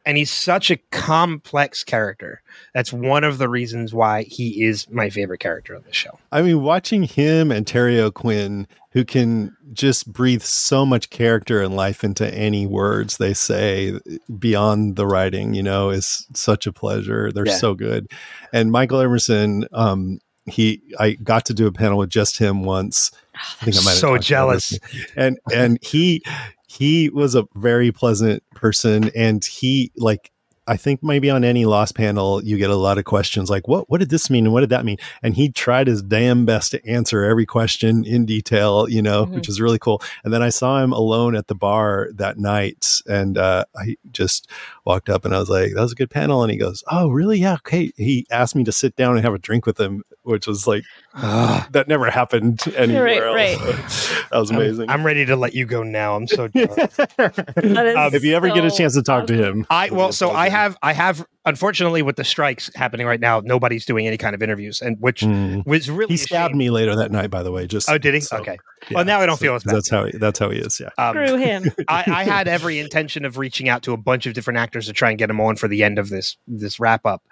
and 0.10 0.18
he's 0.18 0.32
such 0.32 0.72
a 0.72 0.78
complex 0.90 1.84
character. 1.84 2.42
That's 2.74 2.92
one 2.92 3.24
of 3.24 3.38
the 3.38 3.48
reasons 3.48 3.94
why 3.94 4.24
he 4.24 4.64
is 4.64 4.90
my 4.90 5.12
favorite 5.12 5.38
character 5.40 5.76
on 5.76 5.84
the 5.86 5.94
show. 5.94 6.18
I 6.32 6.42
mean, 6.42 6.64
watching 6.64 7.04
him 7.04 7.52
and 7.52 7.68
Terry 7.68 8.00
O'Quinn, 8.00 8.68
who 8.94 9.06
can 9.06 9.56
just 9.72 10.12
breathe 10.12 10.42
so 10.42 10.84
much 10.84 11.12
character 11.12 11.62
and 11.62 11.76
life 11.76 12.04
into 12.04 12.28
any 12.34 12.66
words 12.66 13.18
they 13.18 13.36
say 13.36 14.00
beyond 14.40 14.96
the 14.96 15.06
writing, 15.06 15.54
you 15.54 15.62
know, 15.62 15.92
is 15.92 16.26
such 16.34 16.66
a 16.66 16.74
pleasure. 16.74 17.32
They're 17.32 17.46
Yeah. 17.46 17.58
so 17.58 17.76
good. 17.76 18.08
And 18.52 18.72
Michael 18.72 19.02
Emerson, 19.02 19.66
um, 19.74 20.22
he, 20.48 20.82
I 21.00 21.12
got 21.12 21.46
to 21.46 21.54
do 21.54 21.68
a 21.68 21.72
panel 21.72 22.00
with 22.00 22.10
just 22.10 22.40
him 22.40 22.64
once. 22.64 23.12
I 23.36 23.66
think 23.66 23.78
I 23.78 23.82
might 23.82 23.92
have 23.92 24.00
so 24.00 24.18
jealous. 24.18 24.80
and 25.16 25.38
and 25.54 25.78
he 25.84 26.24
he 26.70 27.10
was 27.10 27.36
a 27.36 27.46
very 27.56 27.92
pleasant 27.92 28.44
person 28.56 29.10
and 29.16 29.44
he 29.44 29.92
like 29.98 30.32
I 30.68 30.78
think 30.78 31.00
maybe 31.02 31.32
on 31.32 31.44
any 31.44 31.66
Lost 31.66 31.96
panel 31.96 32.44
you 32.44 32.56
get 32.60 32.70
a 32.70 32.76
lot 32.76 33.00
of 33.00 33.06
questions 33.06 33.50
like 33.50 33.68
what 33.68 33.90
what 33.90 34.00
did 34.02 34.12
this 34.12 34.30
mean 34.30 34.46
and 34.46 34.54
what 34.54 34.60
did 34.62 34.70
that 34.70 34.86
mean? 34.86 34.98
And 35.24 35.34
he 35.34 35.50
tried 35.52 35.88
his 35.88 36.04
damn 36.04 36.46
best 36.46 36.70
to 36.72 36.86
answer 36.88 37.24
every 37.24 37.48
question 37.48 38.06
in 38.06 38.28
detail 38.28 38.88
you 38.88 39.02
know 39.02 39.26
Mhm. 39.26 39.32
which 39.34 39.50
is 39.50 39.60
really 39.60 39.80
cool. 39.80 40.00
And 40.24 40.32
then 40.32 40.44
I 40.44 40.50
saw 40.50 40.84
him 40.84 40.94
alone 40.94 41.36
at 41.36 41.48
the 41.48 41.56
bar 41.56 42.10
that 42.14 42.38
night 42.38 43.02
and 43.08 43.36
uh, 43.40 43.66
I 43.76 43.96
just 44.12 44.48
walked 44.86 45.10
up 45.10 45.26
and 45.26 45.34
I 45.36 45.40
was 45.40 45.50
like 45.50 45.74
that 45.74 45.82
was 45.82 45.94
a 45.94 45.96
good 45.96 46.12
panel. 46.12 46.44
And 46.44 46.52
he 46.52 46.58
goes 46.60 46.84
oh 46.92 47.10
really? 47.10 47.40
Yeah 47.40 47.56
okay. 47.56 47.92
He 47.98 48.28
asked 48.30 48.56
me 48.56 48.64
to 48.66 48.72
sit 48.72 48.96
down 48.96 49.16
and 49.16 49.26
have 49.26 49.34
a 49.34 49.40
drink 49.40 49.66
with 49.66 49.80
him 49.80 50.04
which 50.30 50.48
was 50.48 50.66
like 50.68 50.84
that 51.16 51.86
never 51.88 52.10
happened 52.10 52.62
anywhere 52.78 53.34
Right, 53.34 53.60
else 53.60 54.10
that 54.32 54.38
was 54.40 54.50
amazing 54.52 54.90
I'm, 54.90 55.00
I'm 55.02 55.06
ready 55.06 55.26
to 55.26 55.36
let 55.36 55.54
you 55.54 55.66
go 55.66 55.84
now. 55.84 56.16
I'm 56.16 56.28
so 56.28 56.48
jealous. 56.48 56.98
Um, 57.20 58.14
if 58.14 58.24
you 58.24 58.36
ever 58.36 58.48
get 58.50 58.64
a 58.64 58.72
chance 58.72 58.94
to 58.96 59.02
talk 59.04 59.28
to 59.28 59.34
him, 59.34 59.66
I 59.70 59.90
well, 59.92 60.12
so 60.12 60.30
I 60.30 60.34
pleasure. 60.50 60.52
have 60.52 60.78
I 60.84 60.94
have 60.94 61.26
unfortunately 61.46 62.02
with 62.02 62.16
the 62.16 62.24
strikes 62.24 62.70
happening 62.76 63.06
right 63.08 63.20
now, 63.20 63.42
nobody's 63.44 63.86
doing 63.86 64.08
any 64.08 64.18
kind 64.18 64.34
of 64.36 64.42
interviews, 64.44 64.82
and 64.82 64.98
which 65.00 65.22
Mm. 65.22 65.66
was 65.66 65.90
really 65.90 66.14
He 66.14 66.18
stabbed 66.18 66.56
me 66.56 66.70
later 66.70 66.96
that 66.96 67.12
night. 67.12 67.30
By 67.30 67.44
the 67.44 67.52
way, 67.52 67.68
just 67.68 67.90
Oh, 67.90 67.98
did 67.98 68.14
he? 68.14 68.20
so, 68.22 68.38
okay. 68.38 68.58
yeah, 68.90 68.96
well, 68.96 69.06
now 69.06 69.20
I 69.20 69.26
don't 69.26 69.38
so 69.38 69.42
feel 69.42 69.56
as 69.56 69.64
bad. 69.64 69.76
That's 69.76 69.90
how 69.90 70.06
he, 70.06 70.18
that's 70.18 70.40
how 70.40 70.50
he 70.50 70.60
is. 70.60 70.80
Yeah. 70.80 70.90
Um, 70.98 71.14
Screw 71.16 71.38
him. 71.38 71.66
I, 71.88 72.04
I 72.08 72.24
had 72.24 72.48
every 72.48 72.80
intention 72.80 73.26
of 73.26 73.38
reaching 73.38 73.68
out 73.70 73.84
to 73.84 73.94
a 73.94 73.98
bunch 73.98 74.26
of 74.26 74.34
different 74.34 74.60
actors 74.60 74.86
to 74.88 74.94
try 74.94 75.10
and 75.10 75.18
get 75.20 75.30
him 75.30 75.42
on 75.42 75.56
for 75.56 75.68
the 75.68 75.84
end 75.84 76.00
of 76.00 76.10
this 76.10 76.38
this 76.48 76.80
wrap 76.80 77.06
up. 77.06 77.24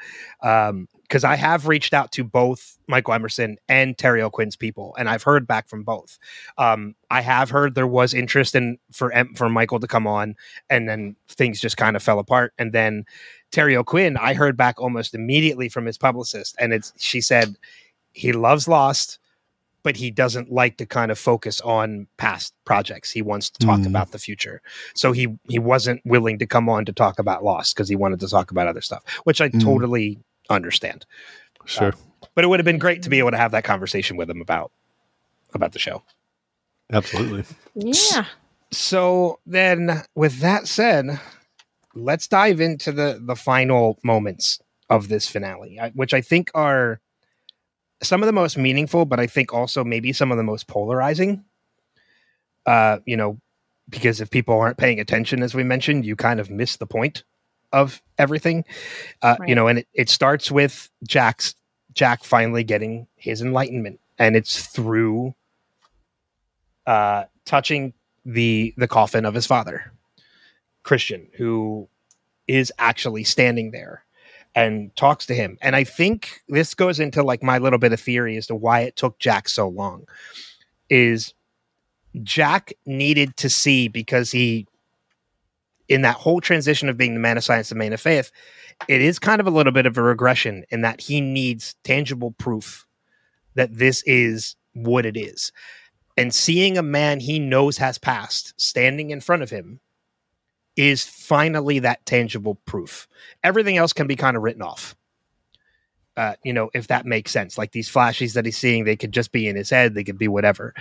Um, 0.44 0.88
because 1.08 1.24
I 1.24 1.36
have 1.36 1.68
reached 1.68 1.94
out 1.94 2.12
to 2.14 2.24
both 2.24 2.78
Michael 2.88 3.14
Emerson 3.14 3.58
and 3.70 3.98
Terry 3.98 4.22
O'Quinn's 4.22 4.56
people, 4.56 4.96
and 5.00 5.10
I've 5.10 5.24
heard 5.24 5.48
back 5.48 5.68
from 5.70 5.84
both. 5.84 6.18
Um, 6.58 6.96
I 7.10 7.22
have 7.22 7.50
heard 7.50 7.76
there 7.76 7.88
was 7.88 8.14
interest 8.14 8.56
in 8.56 8.78
for 8.92 9.14
for 9.36 9.50
Michael 9.50 9.80
to 9.80 9.88
come 9.88 10.08
on, 10.08 10.36
and 10.70 10.88
then 10.88 11.16
things 11.30 11.60
just 11.60 11.78
kind 11.78 11.96
of 11.96 12.04
fell 12.04 12.20
apart. 12.20 12.54
And 12.58 12.74
then 12.74 13.06
Terry 13.52 13.76
O'Quinn, 13.78 14.18
I 14.18 14.34
heard 14.34 14.58
back 14.58 14.80
almost 14.82 15.14
immediately 15.16 15.70
from 15.70 15.86
his 15.86 15.98
publicist, 15.98 16.56
and 16.60 16.74
it's 16.74 16.94
she 16.98 17.22
said 17.22 17.56
he 18.14 18.34
loves 18.34 18.68
Lost, 18.68 19.20
but 19.84 19.96
he 19.96 20.12
doesn't 20.12 20.52
like 20.52 20.78
to 20.78 20.86
kind 20.86 21.12
of 21.12 21.20
focus 21.20 21.62
on 21.62 22.08
past 22.18 22.54
projects. 22.66 23.12
He 23.12 23.22
wants 23.22 23.50
to 23.52 23.66
talk 23.66 23.80
Mm. 23.82 23.88
about 23.88 24.12
the 24.12 24.20
future. 24.20 24.62
So 24.96 25.14
he 25.14 25.28
he 25.48 25.60
wasn't 25.60 26.02
willing 26.06 26.40
to 26.40 26.46
come 26.46 26.68
on 26.68 26.84
to 26.86 26.92
talk 26.94 27.20
about 27.20 27.44
Lost 27.44 27.76
because 27.76 27.88
he 27.88 27.96
wanted 27.96 28.20
to 28.22 28.28
talk 28.28 28.52
about 28.52 28.68
other 28.68 28.82
stuff, 28.82 29.04
which 29.24 29.40
I 29.40 29.50
Mm. 29.50 29.62
totally 29.62 30.20
understand. 30.50 31.06
Sure. 31.66 31.94
But 32.36 32.44
it 32.44 32.48
would 32.48 32.60
have 32.60 32.66
been 32.66 32.80
great 32.80 33.04
to 33.04 33.10
be 33.10 33.20
able 33.20 33.32
to 33.32 33.38
have 33.38 33.52
that 33.52 33.64
conversation 33.64 34.18
with 34.18 34.30
him 34.30 34.42
about 34.42 34.72
about 35.54 35.74
the 35.74 35.80
show. 35.80 36.04
Absolutely. 36.92 37.44
Yeah. 37.76 38.26
So 38.72 39.40
then 39.46 40.04
with 40.16 40.40
that 40.40 40.68
said, 40.68 41.20
let's 41.94 42.28
dive 42.28 42.62
into 42.62 42.92
the 42.92 43.20
the 43.22 43.36
final 43.36 44.00
moments 44.04 44.60
of 44.90 45.10
this 45.10 45.28
finale, 45.28 45.80
which 45.94 46.14
I 46.14 46.22
think 46.22 46.50
are 46.56 47.02
some 48.02 48.22
of 48.22 48.28
the 48.28 48.34
most 48.34 48.58
meaningful, 48.58 49.06
but 49.06 49.20
I 49.20 49.28
think 49.28 49.54
also 49.54 49.84
maybe 49.84 50.14
some 50.14 50.32
of 50.32 50.38
the 50.38 50.44
most 50.44 50.68
polarizing. 50.68 51.44
Uh, 52.66 53.00
you 53.06 53.16
know, 53.16 53.40
because 53.90 54.20
if 54.20 54.30
people 54.30 54.60
aren't 54.60 54.78
paying 54.78 55.00
attention, 55.00 55.42
as 55.42 55.56
we 55.56 55.64
mentioned, 55.64 56.06
you 56.06 56.16
kind 56.16 56.40
of 56.40 56.50
miss 56.50 56.78
the 56.78 56.86
point 56.86 57.24
of 57.72 58.02
everything. 58.18 58.66
Uh, 59.22 59.36
You 59.48 59.56
know, 59.56 59.68
and 59.68 59.80
it, 59.80 59.88
it 59.94 60.10
starts 60.10 60.52
with 60.52 60.90
Jack's 61.08 61.56
Jack 61.94 62.24
finally 62.24 62.64
getting 62.64 63.08
his 63.16 63.42
enlightenment, 63.42 64.00
and 64.20 64.36
it's 64.36 64.68
through 64.68 65.34
uh, 66.86 67.26
touching 67.46 67.94
the 68.26 68.74
the 68.78 68.88
coffin 68.88 69.26
of 69.26 69.34
his 69.34 69.48
father, 69.48 69.92
Christian, 70.84 71.28
who 71.38 71.88
is 72.48 72.72
actually 72.78 73.24
standing 73.24 73.72
there 73.72 74.04
and 74.56 74.96
talks 74.96 75.26
to 75.26 75.34
him. 75.34 75.58
And 75.62 75.76
I 75.76 75.84
think 75.84 76.42
this 76.48 76.74
goes 76.74 77.00
into 77.00 77.22
like 77.24 77.44
my 77.44 77.58
little 77.58 77.80
bit 77.80 77.94
of 77.94 78.00
theory 78.00 78.38
as 78.38 78.48
to 78.48 78.56
why 78.56 78.82
it 78.82 78.96
took 78.96 79.20
Jack 79.20 79.50
so 79.50 79.68
long. 79.68 80.06
Is 80.90 81.34
Jack 82.24 82.74
needed 82.86 83.36
to 83.38 83.50
see 83.50 83.88
because 83.88 84.32
he 84.32 84.68
in 85.90 86.02
that 86.02 86.16
whole 86.16 86.42
transition 86.42 86.90
of 86.90 86.98
being 86.98 87.14
the 87.14 87.20
man 87.20 87.38
of 87.38 87.44
science, 87.44 87.70
the 87.70 87.76
man 87.76 87.94
of 87.94 88.02
faith, 88.02 88.32
it 88.88 89.02
is 89.02 89.20
kind 89.20 89.40
of 89.40 89.48
a 89.48 89.52
little 89.52 89.72
bit 89.72 89.86
of 89.86 89.98
a 89.98 90.02
regression 90.02 90.64
in 90.70 90.82
that 90.82 91.02
he 91.02 91.22
needs 91.22 91.76
tangible 91.84 92.32
proof 92.32 92.86
that 93.56 93.76
this 93.78 94.04
is 94.06 94.56
what 94.74 95.06
it 95.06 95.18
is. 95.18 95.52
And 96.16 96.34
seeing 96.34 96.78
a 96.78 96.84
man 96.84 97.20
he 97.20 97.40
knows 97.40 97.78
has 97.78 97.98
passed 97.98 98.54
standing 98.60 99.12
in 99.12 99.22
front 99.22 99.44
of 99.44 99.50
him 99.50 99.80
is 100.76 101.04
finally 101.04 101.80
that 101.80 102.06
tangible 102.06 102.56
proof. 102.66 103.08
Everything 103.44 103.78
else 103.78 103.94
can 103.94 104.08
be 104.08 104.16
kind 104.16 104.38
of 104.38 104.44
written 104.44 104.62
off. 104.62 104.96
Uh, 106.16 106.34
you 106.44 106.54
know, 106.54 106.70
if 106.74 106.88
that 106.88 107.06
makes 107.06 107.32
sense. 107.32 107.58
Like 107.58 107.72
these 107.72 107.90
flashes 107.90 108.34
that 108.34 108.46
he's 108.46 108.58
seeing, 108.58 108.84
they 108.84 108.96
could 108.96 109.12
just 109.12 109.32
be 109.32 109.48
in 109.48 109.56
his 109.56 109.70
head, 109.70 109.94
they 109.94 110.04
could 110.04 110.18
be 110.18 110.28
whatever. 110.28 110.74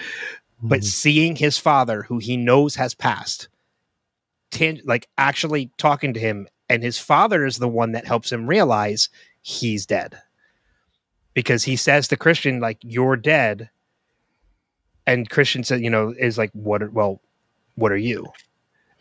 But 0.62 0.81
Mhm. 0.81 0.85
seeing 0.85 1.37
his 1.37 1.59
father, 1.59 2.03
who 2.05 2.19
he 2.19 2.37
knows 2.39 2.77
has 2.77 2.95
passed, 2.95 3.49
tan- 4.51 4.81
like 4.85 5.09
actually 5.18 5.70
talking 5.78 6.14
to 6.14 6.20
him, 6.20 6.48
and 6.68 6.82
his 6.82 6.98
father 6.98 7.44
is 7.47 7.59
the 7.59 7.68
one 7.68 7.93
that 7.93 8.06
helps 8.06 8.31
him 8.32 8.47
realize 8.47 9.09
he's 9.43 9.86
dead. 9.86 10.18
Because 11.35 11.64
he 11.64 11.77
says 11.77 12.09
to 12.09 12.16
Christian, 12.16 12.60
like, 12.60 12.78
you're 12.82 13.16
dead. 13.16 13.68
And 15.06 15.28
Christian 15.28 15.64
said, 15.64 15.82
you 15.82 15.90
know, 15.90 16.14
is 16.18 16.39
like, 16.39 16.51
what 16.52 16.82
are, 16.82 16.90
well, 16.90 17.20
what 17.74 17.93
are 17.93 17.97
you? 17.97 18.27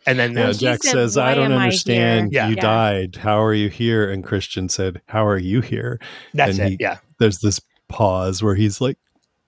And 0.06 0.18
then 0.18 0.34
yeah, 0.34 0.44
Well, 0.44 0.52
Jack 0.52 0.82
said, 0.82 0.92
says, 0.92 1.16
I 1.18 1.34
don't 1.34 1.50
am 1.52 1.58
I 1.58 1.64
understand. 1.64 2.32
You 2.32 2.38
Yeah. 2.40 2.54
died. 2.54 3.16
How 3.16 3.42
are 3.42 3.54
you 3.54 3.68
here? 3.68 4.08
And 4.10 4.22
Christian 4.22 4.68
said, 4.68 5.00
How 5.08 5.26
are 5.26 5.38
you 5.38 5.62
here? 5.62 5.98
that's 6.34 6.58
and 6.58 6.68
it. 6.68 6.70
he- 6.72 6.76
yeah. 6.78 6.98
There's 7.18 7.38
this 7.40 7.60
pause 7.88 8.42
where 8.42 8.54
he's 8.54 8.80
like 8.80 8.98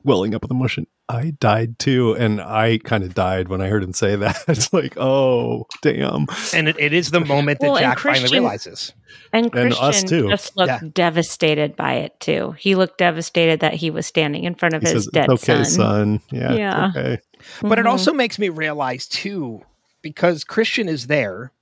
welling 0.03 0.35
up 0.35 0.43
with 0.43 0.51
emotion. 0.51 0.87
I 1.11 1.31
died 1.41 1.79
too. 1.79 2.15
And 2.17 2.41
I 2.41 2.79
kind 2.79 3.03
of 3.03 3.15
died 3.15 3.49
when 3.49 3.61
I 3.63 3.69
heard 3.69 3.83
him 3.83 3.93
say 3.95 4.17
that. 4.17 4.45
it's 4.49 4.73
like, 4.73 4.95
oh, 4.99 5.67
damn. 5.83 6.27
And 6.55 6.69
it, 6.69 6.79
it 6.79 6.93
is 6.93 7.11
the 7.11 7.21
moment 7.21 7.61
that 7.61 7.67
Well, 7.69 7.77
and 7.77 7.85
Jack 7.85 7.99
finally 8.01 8.31
realizes. 8.31 8.93
And 9.33 9.55
And 9.55 9.73
us 9.73 9.79
Christian 9.79 10.09
too. 10.09 10.29
just 10.29 10.57
looked 10.57 10.69
Yeah. 10.69 10.81
devastated 10.93 11.77
by 11.77 11.95
it 11.95 12.19
too. 12.21 12.53
He 12.59 12.75
looked 12.75 12.99
devastated 12.99 13.61
that 13.61 13.75
he 13.75 13.91
was 13.91 14.07
standing 14.07 14.45
in 14.45 14.55
front 14.55 14.75
of 14.75 14.83
He 14.83 14.89
his 14.89 15.05
says, 15.05 15.11
dead 15.13 15.31
okay, 15.31 15.65
son. 15.65 15.65
son. 15.65 16.21
Yeah. 16.31 16.53
Yeah. 16.55 16.91
Okay. 16.95 17.19
But 17.63 17.79
it 17.79 17.85
Mhm. 17.85 17.91
also 17.91 18.13
makes 18.13 18.39
me 18.39 18.49
realize 18.51 19.07
too, 19.07 19.63
because 20.03 20.45
Christian 20.45 20.89
is 20.89 21.07
there, 21.07 21.53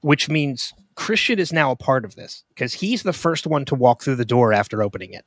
which 0.00 0.28
means 0.28 0.72
Christian 0.96 1.38
is 1.38 1.52
now 1.52 1.70
a 1.70 1.76
part 1.76 2.04
of 2.04 2.16
this 2.16 2.42
because 2.48 2.74
he's 2.74 3.04
the 3.04 3.12
first 3.12 3.46
one 3.46 3.64
to 3.66 3.74
walk 3.76 4.02
through 4.02 4.16
the 4.16 4.24
door 4.24 4.52
after 4.52 4.82
opening 4.82 5.12
it. 5.12 5.24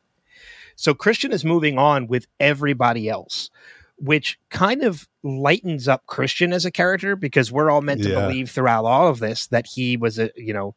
So 0.81 0.95
Christian 0.95 1.31
is 1.31 1.45
moving 1.45 1.77
on 1.77 2.07
with 2.07 2.25
everybody 2.39 3.07
else, 3.07 3.51
which 3.97 4.39
kind 4.49 4.81
of 4.81 5.07
lightens 5.21 5.87
up 5.87 6.07
Christian 6.07 6.51
as 6.53 6.65
a 6.65 6.71
character 6.71 7.15
because 7.15 7.51
we're 7.51 7.69
all 7.69 7.81
meant 7.83 8.01
to 8.01 8.09
Yeah. 8.09 8.19
believe 8.19 8.49
throughout 8.49 8.85
all 8.85 9.07
of 9.07 9.19
this 9.19 9.45
that 9.47 9.67
he 9.67 9.95
was 9.95 10.17
a, 10.17 10.31
you 10.35 10.53
know, 10.53 10.73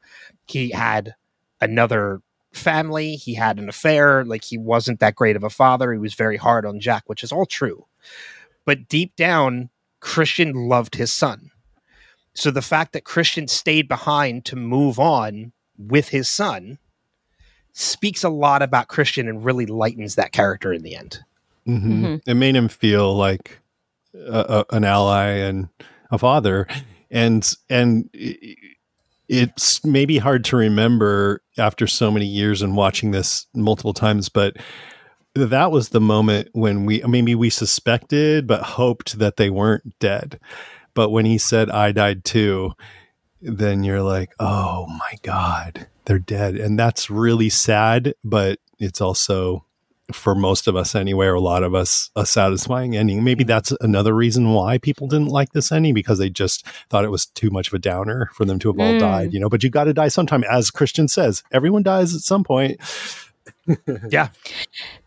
he 0.46 0.68
had 0.72 1.14
another 1.58 2.20
family, 2.52 3.16
he 3.16 3.32
had 3.32 3.58
an 3.58 3.70
affair, 3.70 4.26
like 4.26 4.44
he 4.44 4.58
wasn't 4.58 5.00
that 5.00 5.14
great 5.14 5.36
of 5.36 5.42
a 5.42 5.48
father, 5.48 5.90
he 5.90 5.98
was 5.98 6.12
very 6.12 6.36
hard 6.36 6.66
on 6.66 6.80
Jack, 6.80 7.04
which 7.06 7.24
is 7.24 7.32
all 7.32 7.46
true. 7.46 7.86
But 8.66 8.88
deep 8.88 9.16
down, 9.16 9.70
Christian 10.00 10.68
loved 10.68 10.96
his 10.96 11.12
son. 11.12 11.50
So 12.34 12.50
the 12.50 12.60
fact 12.60 12.92
that 12.92 13.04
Christian 13.04 13.48
stayed 13.48 13.88
behind 13.88 14.44
to 14.44 14.56
move 14.56 14.98
on 14.98 15.52
with 15.78 16.10
his 16.10 16.28
son 16.28 16.78
speaks 17.74 18.24
a 18.24 18.28
lot 18.28 18.62
about 18.62 18.88
Christian 18.88 19.28
and 19.28 19.44
really 19.44 19.66
lightens 19.66 20.14
that 20.14 20.32
character 20.32 20.72
in 20.72 20.82
the 20.82 20.96
end. 20.96 21.18
hmm 21.66 22.04
Mhm. 22.06 22.22
It 22.26 22.34
made 22.34 22.56
him 22.56 22.68
feel 22.68 23.14
like 23.14 23.58
a, 24.14 24.64
a, 24.70 24.76
an 24.76 24.84
ally 24.84 25.26
and 25.26 25.68
a 26.10 26.18
father, 26.18 26.66
and 27.10 27.52
and 27.68 28.08
it's 29.28 29.84
maybe 29.84 30.18
hard 30.18 30.44
to 30.44 30.56
remember 30.56 31.42
after 31.58 31.86
so 31.86 32.10
many 32.10 32.26
years 32.26 32.62
and 32.62 32.76
watching 32.76 33.10
this 33.10 33.46
multiple 33.54 33.94
times, 33.94 34.28
but 34.28 34.56
that 35.34 35.72
was 35.72 35.88
the 35.88 36.00
moment 36.00 36.48
when 36.52 36.86
we 36.86 37.02
maybe 37.08 37.34
we 37.34 37.50
suspected 37.50 38.46
but 38.46 38.62
hoped 38.62 39.18
that 39.18 39.36
they 39.36 39.50
weren't 39.50 39.98
dead. 39.98 40.38
But 40.94 41.10
when 41.10 41.24
he 41.24 41.38
said, 41.38 41.70
"I 41.70 41.90
died 41.90 42.24
too," 42.24 42.72
then 43.40 43.82
you're 43.82 44.02
like, 44.02 44.30
"Oh 44.38 44.86
my 44.86 45.14
god, 45.22 45.88
they're 46.06 46.18
dead," 46.18 46.56
and 46.56 46.78
that's 46.78 47.10
really 47.10 47.48
sad. 47.50 48.14
But 48.24 48.58
it's 48.78 49.00
also 49.00 49.64
for 50.12 50.34
most 50.34 50.68
of 50.68 50.76
us 50.76 50.94
anyway, 50.94 51.24
or 51.24 51.32
a 51.34 51.40
lot 51.40 51.62
of 51.62 51.74
us, 51.74 52.10
a 52.14 52.26
satisfying 52.26 52.94
ending. 52.94 53.24
Maybe 53.24 53.42
that's 53.42 53.72
another 53.80 54.14
reason 54.14 54.52
why 54.52 54.76
people 54.76 55.08
didn't 55.08 55.28
like 55.28 55.52
this 55.52 55.72
ending 55.72 55.94
because 55.94 56.18
they 56.18 56.28
just 56.28 56.66
thought 56.90 57.06
it 57.06 57.10
was 57.10 57.24
too 57.24 57.48
much 57.48 57.68
of 57.68 57.74
a 57.74 57.78
downer 57.78 58.28
for 58.34 58.44
them 58.44 58.58
to 58.58 58.68
have 58.68 58.78
all 58.78 58.92
Mm. 58.92 59.00
died, 59.00 59.32
you 59.32 59.40
know. 59.40 59.48
But 59.48 59.62
you 59.62 59.70
got 59.70 59.84
to 59.84 59.94
die 59.94 60.08
sometime, 60.08 60.44
as 60.44 60.70
Christian 60.70 61.08
says. 61.08 61.42
Everyone 61.52 61.82
dies 61.82 62.14
at 62.14 62.20
some 62.20 62.44
point. 62.44 62.78
Yeah. 64.10 64.28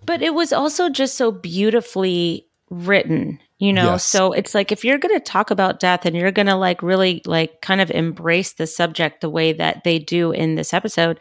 But 0.05 0.23
it 0.23 0.33
was 0.33 0.51
also 0.51 0.89
just 0.89 1.15
so 1.15 1.31
beautifully 1.31 2.47
written, 2.71 3.39
you 3.59 3.73
know? 3.73 3.93
Yes. 3.93 4.05
So 4.05 4.34
it's 4.34 4.53
like 4.53 4.71
if 4.71 4.85
you're 4.85 4.97
going 4.97 5.15
to 5.15 5.23
talk 5.23 5.51
about 5.51 5.79
death 5.79 6.05
and 6.05 6.15
you're 6.15 6.31
going 6.31 6.47
to 6.47 6.55
like 6.55 6.81
really 6.84 7.21
like 7.25 7.61
kind 7.61 7.81
of 7.81 7.91
embrace 7.91 8.53
the 8.53 8.67
subject 8.67 9.21
the 9.21 9.29
way 9.29 9.53
that 9.53 9.84
they 9.84 9.99
do 9.99 10.31
in 10.31 10.55
this 10.55 10.73
episode, 10.73 11.19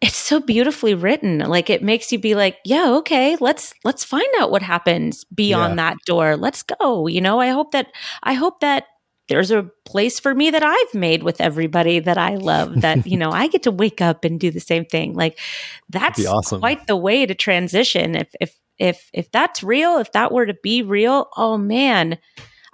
it's 0.00 0.16
so 0.16 0.40
beautifully 0.40 0.94
written. 0.94 1.38
Like 1.40 1.70
it 1.70 1.82
makes 1.82 2.12
you 2.12 2.18
be 2.18 2.34
like, 2.34 2.58
yeah, 2.64 2.90
okay, 2.96 3.36
let's 3.40 3.72
let's 3.84 4.04
find 4.04 4.26
out 4.38 4.50
what 4.50 4.62
happens 4.62 5.24
beyond 5.24 5.78
that 5.78 5.96
door. 6.06 6.36
Let's 6.36 6.62
go. 6.62 7.06
You 7.06 7.20
know, 7.20 7.40
I 7.40 7.48
hope 7.48 7.72
that 7.72 7.88
I 8.22 8.34
hope 8.34 8.60
that 8.60 8.84
there's 9.28 9.50
a 9.50 9.64
place 9.84 10.20
for 10.20 10.34
me 10.34 10.50
that 10.50 10.62
I've 10.62 10.94
made 10.94 11.22
with 11.22 11.40
everybody 11.40 11.98
that 12.00 12.16
I 12.18 12.36
love 12.36 12.80
that, 12.82 13.06
you 13.06 13.16
know, 13.16 13.30
I 13.32 13.48
get 13.48 13.62
to 13.64 13.70
wake 13.70 14.00
up 14.00 14.24
and 14.24 14.38
do 14.38 14.50
the 14.50 14.60
same 14.60 14.84
thing. 14.84 15.14
Like 15.14 15.38
that's 15.88 16.24
awesome. 16.26 16.60
quite 16.60 16.86
the 16.86 16.96
way 16.96 17.26
to 17.26 17.34
transition. 17.34 18.14
If 18.16 18.28
if 18.40 18.56
if 18.78 19.10
if 19.12 19.30
that's 19.32 19.62
real, 19.62 19.98
if 19.98 20.12
that 20.12 20.32
were 20.32 20.46
to 20.46 20.54
be 20.62 20.82
real, 20.82 21.28
oh 21.36 21.56
man, 21.58 22.18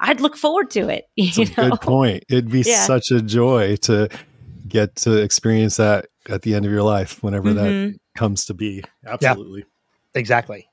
I'd 0.00 0.20
look 0.20 0.36
forward 0.36 0.70
to 0.72 0.88
it. 0.88 1.04
It's 1.16 1.38
You 1.38 1.44
a 1.44 1.60
know? 1.60 1.70
good 1.70 1.80
point. 1.80 2.24
It'd 2.28 2.50
be 2.50 2.62
Yeah. 2.62 2.84
such 2.84 3.10
a 3.10 3.22
joy 3.22 3.76
to 3.82 4.08
get 4.68 4.96
to 4.96 5.16
experience 5.22 5.76
that 5.76 6.06
at 6.28 6.42
the 6.42 6.54
end 6.54 6.64
of 6.66 6.70
your 6.72 6.82
life, 6.82 7.22
whenever 7.22 7.52
that 7.54 7.64
Mhm. 7.72 7.94
comes 8.16 8.44
to 8.46 8.54
be. 8.54 8.82
Absolutely. 9.06 9.64
Exactly. 10.14 10.66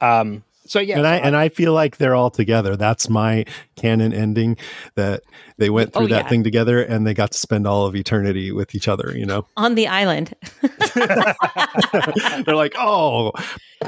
Um, 0.00 0.44
So 0.64 0.78
yeah, 0.78 0.98
and 0.98 1.06
I 1.06 1.18
so 1.18 1.24
and 1.24 1.36
I 1.36 1.48
feel 1.48 1.72
like 1.72 1.96
they're 1.96 2.14
all 2.14 2.30
together. 2.30 2.76
That's 2.76 3.08
my 3.08 3.44
canon 3.76 4.12
ending 4.12 4.56
that 4.94 5.22
they 5.58 5.70
went 5.70 5.90
oh, 5.94 6.00
through 6.00 6.06
Oh, 6.06 6.08
that 6.10 6.24
yeah. 6.24 6.28
thing 6.28 6.44
together 6.44 6.82
and 6.82 7.06
they 7.06 7.14
got 7.14 7.32
to 7.32 7.38
spend 7.38 7.66
all 7.66 7.86
of 7.86 7.96
eternity 7.96 8.52
with 8.52 8.74
each 8.74 8.88
other, 8.88 9.12
you 9.16 9.26
know. 9.26 9.46
On 9.56 9.74
the 9.74 9.88
island. 9.88 10.34
they're 12.44 12.56
like, 12.56 12.74
"Oh." 12.78 13.32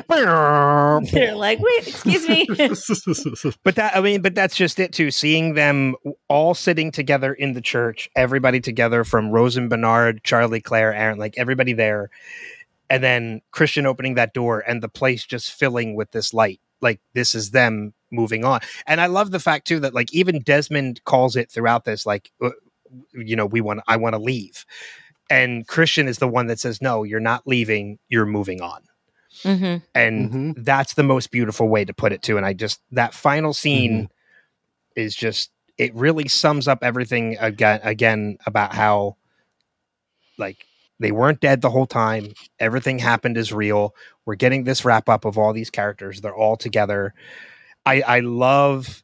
They're 0.09 1.37
like, 1.37 1.61
wait, 1.61 1.89
excuse 1.89 2.29
me. 2.29 2.47
But 3.63 3.77
that 3.77 3.97
I 3.97 4.01
mean, 4.01 4.23
but 4.23 4.35
that's 4.35 4.57
just 4.57 4.79
it 4.79 4.93
too. 4.93 5.11
Seeing 5.11 5.55
them 5.55 5.95
all 6.29 6.55
sitting 6.55 6.91
together 6.91 7.33
in 7.33 7.53
the 7.53 7.61
church, 7.61 8.09
everybody 8.17 8.61
together 8.61 9.05
from 9.05 9.31
rosen 9.31 9.69
Bernard, 9.69 10.23
Charlie, 10.25 10.61
Claire, 10.61 10.93
Aaron, 10.95 11.19
like 11.19 11.35
everybody 11.37 11.73
there, 11.73 12.11
and 12.91 13.03
then 13.03 13.43
Christian 13.51 13.87
opening 13.87 14.15
that 14.15 14.35
door 14.35 14.63
and 14.67 14.83
the 14.83 14.89
place 14.89 15.25
just 15.25 15.53
filling 15.53 15.95
with 15.97 16.11
this 16.13 16.35
light. 16.35 16.61
Like 16.81 17.01
this 17.15 17.35
is 17.35 17.51
them 17.53 17.95
moving 18.11 18.45
on. 18.45 18.61
And 18.87 19.01
I 19.01 19.07
love 19.07 19.31
the 19.31 19.41
fact 19.41 19.67
too 19.67 19.81
that 19.81 19.95
like 19.95 20.13
even 20.13 20.41
Desmond 20.41 21.03
calls 21.05 21.37
it 21.37 21.51
throughout 21.51 21.85
this, 21.85 22.07
like 22.07 22.31
uh, 22.43 22.51
you 23.13 23.37
know, 23.37 23.47
we 23.47 23.61
want 23.61 23.81
I 23.89 23.97
want 23.97 24.15
to 24.15 24.21
leave. 24.21 24.65
And 25.31 25.67
Christian 25.67 26.07
is 26.09 26.19
the 26.19 26.29
one 26.29 26.47
that 26.49 26.61
says, 26.61 26.83
No, 26.83 27.03
you're 27.03 27.21
not 27.21 27.47
leaving, 27.47 27.99
you're 28.09 28.27
moving 28.27 28.61
on 28.61 28.83
hmm 29.43 29.77
and 29.95 30.31
Mhm. 30.33 30.65
that's 30.65 30.95
the 30.95 31.03
most 31.03 31.31
beautiful 31.31 31.69
way 31.69 31.85
to 31.85 31.93
put 31.93 32.13
it 32.13 32.23
too 32.23 32.37
and 32.37 32.47
i 32.47 32.53
just 32.53 32.81
that 32.93 33.13
final 33.15 33.53
scene 33.53 34.09
is 34.97 35.15
just 35.15 35.51
it 35.77 35.95
really 35.95 36.29
sums 36.29 36.69
up 36.69 36.79
everything 36.83 37.37
again 37.41 37.81
again 37.83 38.39
about 38.47 38.73
how 38.73 39.17
like 40.39 40.67
they 41.01 41.13
weren't 41.13 41.41
dead 41.41 41.61
the 41.61 41.71
whole 41.71 41.87
time. 41.87 42.33
Everything 42.61 42.99
happened 42.99 43.37
is 43.37 43.53
real. 43.53 43.95
We're 44.25 44.37
getting 44.37 44.65
this 44.65 44.85
wrap 44.85 45.09
up 45.09 45.25
of 45.25 45.37
all 45.37 45.53
these 45.53 45.71
characters. 45.71 46.21
They're 46.21 46.35
all 46.35 46.57
together. 46.57 47.15
I 47.87 48.01
i 48.03 48.21
love 48.21 49.03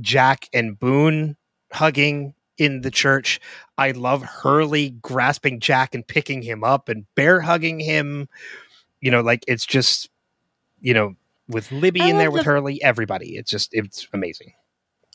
jack 0.00 0.48
and 0.52 0.78
boone 0.78 1.36
hugging 1.72 2.34
in 2.56 2.80
the 2.82 2.90
church. 2.90 3.40
I 3.76 3.92
love 3.92 4.22
hurley 4.22 4.90
grasping 4.90 5.60
jack 5.60 5.94
and 5.94 6.06
picking 6.06 6.42
him 6.42 6.64
up 6.64 6.88
and 6.88 7.06
bear 7.14 7.40
hugging 7.40 7.80
him. 7.80 8.28
You 9.00 9.10
know 9.10 9.20
like 9.20 9.44
it's 9.46 9.66
just 9.66 10.10
you 10.80 10.92
know 10.92 11.14
with 11.48 11.72
libby 11.72 12.02
I 12.02 12.06
in 12.08 12.18
there 12.18 12.30
with 12.30 12.44
the- 12.44 12.50
hurley 12.50 12.82
everybody. 12.82 13.36
It's 13.36 13.50
just 13.50 13.70
it's 13.72 14.08
amazing. 14.12 14.52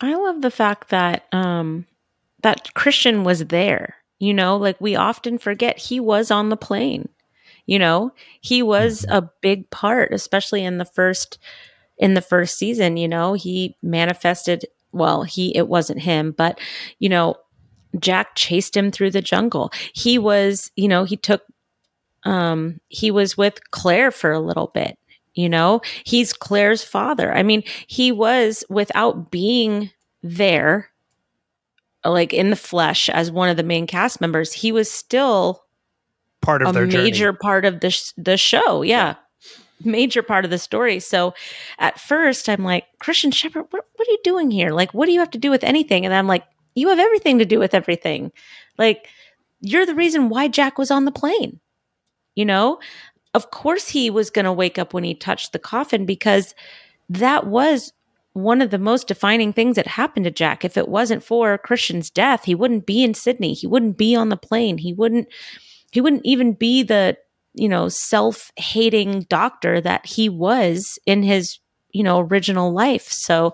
I 0.02 0.16
love 0.16 0.42
the 0.42 0.52
fact 0.52 0.90
that 0.90 1.26
um 1.34 1.86
that 2.42 2.74
Christian 2.74 3.24
was 3.24 3.46
there. 3.46 3.96
You 4.20 4.34
know, 4.34 4.58
like 4.58 4.80
we 4.80 4.96
often 4.96 5.38
forget 5.38 5.78
he 5.78 6.00
was 6.00 6.32
on 6.32 6.50
the 6.50 6.58
plane. 6.58 7.10
You 7.66 7.80
know, 7.80 8.12
he 8.42 8.62
was 8.62 9.06
a 9.10 9.30
big 9.42 9.70
part, 9.70 10.14
especially 10.14 10.64
in 10.64 10.78
the 10.78 10.86
first 10.86 11.38
in 11.98 12.14
the 12.16 12.22
first 12.22 12.58
season, 12.58 12.98
you 12.98 13.08
know, 13.08 13.34
he 13.34 13.78
manifested 13.82 14.66
well, 14.92 15.24
he 15.24 15.56
it 15.56 15.68
wasn't 15.68 16.02
him, 16.02 16.34
but 16.38 16.60
you 17.00 17.10
know, 17.10 17.36
Jack 18.00 18.36
chased 18.36 18.76
him 18.76 18.92
through 18.92 19.12
the 19.12 19.22
jungle. 19.22 19.72
He 19.94 20.18
was, 20.20 20.72
you 20.76 20.88
know, 20.88 21.04
he 21.04 21.18
took 21.18 21.44
um 22.26 22.80
he 22.90 23.12
was 23.12 23.38
with 23.38 23.60
Claire 23.72 24.12
for 24.12 24.32
a 24.32 24.40
little 24.40 24.68
bit. 24.74 24.98
You 25.36 25.50
know, 25.50 25.82
he's 26.06 26.34
Claire's 26.34 26.84
father. 26.84 27.34
I 27.34 27.44
mean, 27.44 27.64
he 27.88 28.12
was 28.12 28.64
without 28.70 29.32
being 29.32 29.90
there 30.22 30.90
like 32.06 32.34
in 32.34 32.50
the 32.50 32.56
flesh 32.56 33.10
as 33.10 33.32
one 33.32 33.50
of 33.50 33.58
the 33.58 33.64
main 33.64 33.88
cast 33.88 34.22
members, 34.22 34.54
he 34.54 34.72
was 34.72 34.90
still 34.90 35.64
part 36.42 36.62
of 36.62 36.70
a 36.70 36.72
their 36.74 36.86
major 36.86 37.26
journey. 37.26 37.38
part 37.42 37.66
of 37.66 37.80
the 37.80 37.90
sh- 37.90 38.14
the 38.18 38.38
show. 38.38 38.82
Yeah. 38.82 39.16
Major 39.84 40.24
part 40.24 40.46
of 40.46 40.52
the 40.52 40.58
story. 40.58 41.00
So 41.00 41.34
at 41.80 42.00
first 42.00 42.48
I'm 42.48 42.64
like, 42.64 42.86
Christian 43.00 43.32
Shephard, 43.32 43.66
what, 43.70 43.86
what 43.96 44.08
are 44.08 44.12
you 44.12 44.20
doing 44.24 44.52
here? 44.52 44.72
Like, 44.72 44.94
what 44.94 45.08
do 45.08 45.12
you 45.12 45.20
have 45.20 45.32
to 45.32 45.38
do 45.38 45.50
with 45.50 45.64
anything? 45.64 46.06
And 46.06 46.14
I'm 46.14 46.28
like, 46.28 46.44
you 46.76 46.90
have 46.90 47.00
everything 47.00 47.40
to 47.40 47.46
do 47.46 47.60
with 47.60 47.74
everything. 47.74 48.32
Like, 48.78 49.08
you're 49.62 49.86
the 49.86 49.96
reason 49.96 50.30
why 50.30 50.48
Jack 50.48 50.78
was 50.78 50.92
on 50.92 51.06
the 51.06 51.12
plane. 51.12 51.60
You 52.36 52.46
know, 52.46 52.80
of 53.34 53.52
course 53.52 53.88
he 53.88 54.10
was 54.10 54.30
going 54.30 54.46
to 54.46 54.54
wake 54.54 54.80
up 54.80 54.94
when 54.94 55.04
he 55.04 55.14
touched 55.14 55.54
the 55.54 55.60
coffin 55.60 56.06
because 56.06 56.56
that 57.10 57.48
was 57.48 57.94
one 58.34 58.62
of 58.62 58.72
the 58.72 58.80
most 58.80 59.08
defining 59.08 59.54
things 59.54 59.76
that 59.76 59.88
happened 59.88 60.26
to 60.26 60.32
Jack. 60.32 60.66
If 60.66 60.76
it 60.76 60.90
wasn't 60.90 61.24
for 61.24 61.58
Christian's 61.58 62.10
death, 62.10 62.46
he 62.46 62.56
wouldn't 62.56 62.86
be 62.86 63.04
in 63.04 63.14
Sydney. 63.14 63.54
He 63.54 63.68
wouldn't 63.68 63.98
be 63.98 64.16
on 64.16 64.30
the 64.30 64.38
plane. 64.38 64.80
He 64.80 64.94
wouldn't 64.94 65.28
he 65.92 66.02
wouldn't 66.02 66.26
even 66.26 66.54
be 66.54 66.82
the, 66.82 67.18
you 67.54 67.70
know, 67.70 67.88
self-hating 67.88 69.28
doctor 69.30 69.80
that 69.80 70.08
he 70.08 70.28
was 70.28 70.98
in 71.06 71.22
his, 71.22 71.60
you 71.92 72.02
know, 72.02 72.20
original 72.20 72.74
life. 72.74 73.08
So 73.10 73.54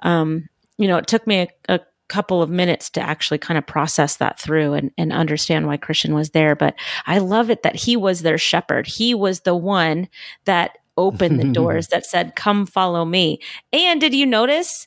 um, 0.00 0.48
you 0.78 0.88
know, 0.88 0.96
it 0.96 1.06
took 1.06 1.26
me 1.26 1.40
a, 1.40 1.48
a 1.68 1.80
couple 2.08 2.40
of 2.40 2.48
minutes 2.48 2.88
to 2.90 3.00
actually 3.00 3.38
kind 3.38 3.58
of 3.58 3.66
process 3.66 4.16
that 4.16 4.38
through 4.38 4.74
and, 4.74 4.92
and 4.96 5.12
understand 5.12 5.66
why 5.66 5.76
Christian 5.76 6.14
was 6.14 6.30
there. 6.30 6.54
But 6.54 6.74
I 7.06 7.18
love 7.18 7.50
it 7.50 7.64
that 7.64 7.76
he 7.76 7.96
was 7.96 8.22
their 8.22 8.38
shepherd. 8.38 8.86
He 8.86 9.14
was 9.14 9.40
the 9.40 9.56
one 9.56 10.08
that 10.44 10.78
opened 10.96 11.38
the 11.40 11.52
doors 11.52 11.88
that 11.88 12.06
said, 12.06 12.34
Come 12.36 12.66
follow 12.66 13.04
me. 13.04 13.40
And 13.72 14.00
did 14.00 14.14
you 14.14 14.26
notice 14.26 14.86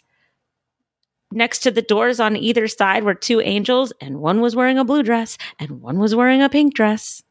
next 1.32 1.60
to 1.60 1.72
the 1.72 1.82
doors 1.82 2.20
on 2.20 2.36
either 2.36 2.68
side 2.68 3.04
were 3.04 3.14
two 3.14 3.40
angels, 3.42 3.94
and 4.02 4.20
one 4.20 4.42
was 4.42 4.56
wearing 4.56 4.78
a 4.78 4.86
blue 4.86 5.04
dress 5.04 5.38
and 5.60 5.82
one 5.82 6.00
was 6.00 6.16
wearing 6.16 6.42
a 6.42 6.50
pink 6.50 6.74
dress? 6.74 7.22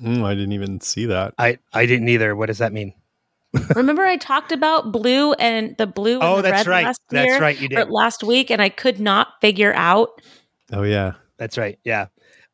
Mm, 0.00 0.24
I 0.24 0.34
didn't 0.34 0.52
even 0.52 0.80
see 0.80 1.06
that. 1.06 1.34
I 1.38 1.58
I 1.72 1.86
didn't 1.86 2.08
either. 2.08 2.34
What 2.36 2.46
does 2.46 2.58
that 2.58 2.72
mean? 2.72 2.94
Remember, 3.74 4.04
I 4.04 4.16
talked 4.16 4.52
about 4.52 4.92
blue 4.92 5.32
and 5.34 5.74
the 5.78 5.86
blue 5.86 6.14
and 6.20 6.22
Oh, 6.22 6.36
the 6.36 6.42
that's 6.42 6.66
red 6.66 6.70
right. 6.70 6.84
last 6.84 7.00
That's 7.10 7.40
right. 7.40 7.58
You 7.58 7.66
or 7.66 7.84
did. 7.84 7.90
last 7.90 8.22
week, 8.22 8.50
and 8.50 8.60
I 8.62 8.68
could 8.68 9.00
not 9.00 9.28
figure 9.40 9.72
out 9.74 10.20
Oh 10.72 10.82
yeah. 10.82 11.12
That's 11.38 11.56
right. 11.56 11.78
Yeah. 11.84 12.06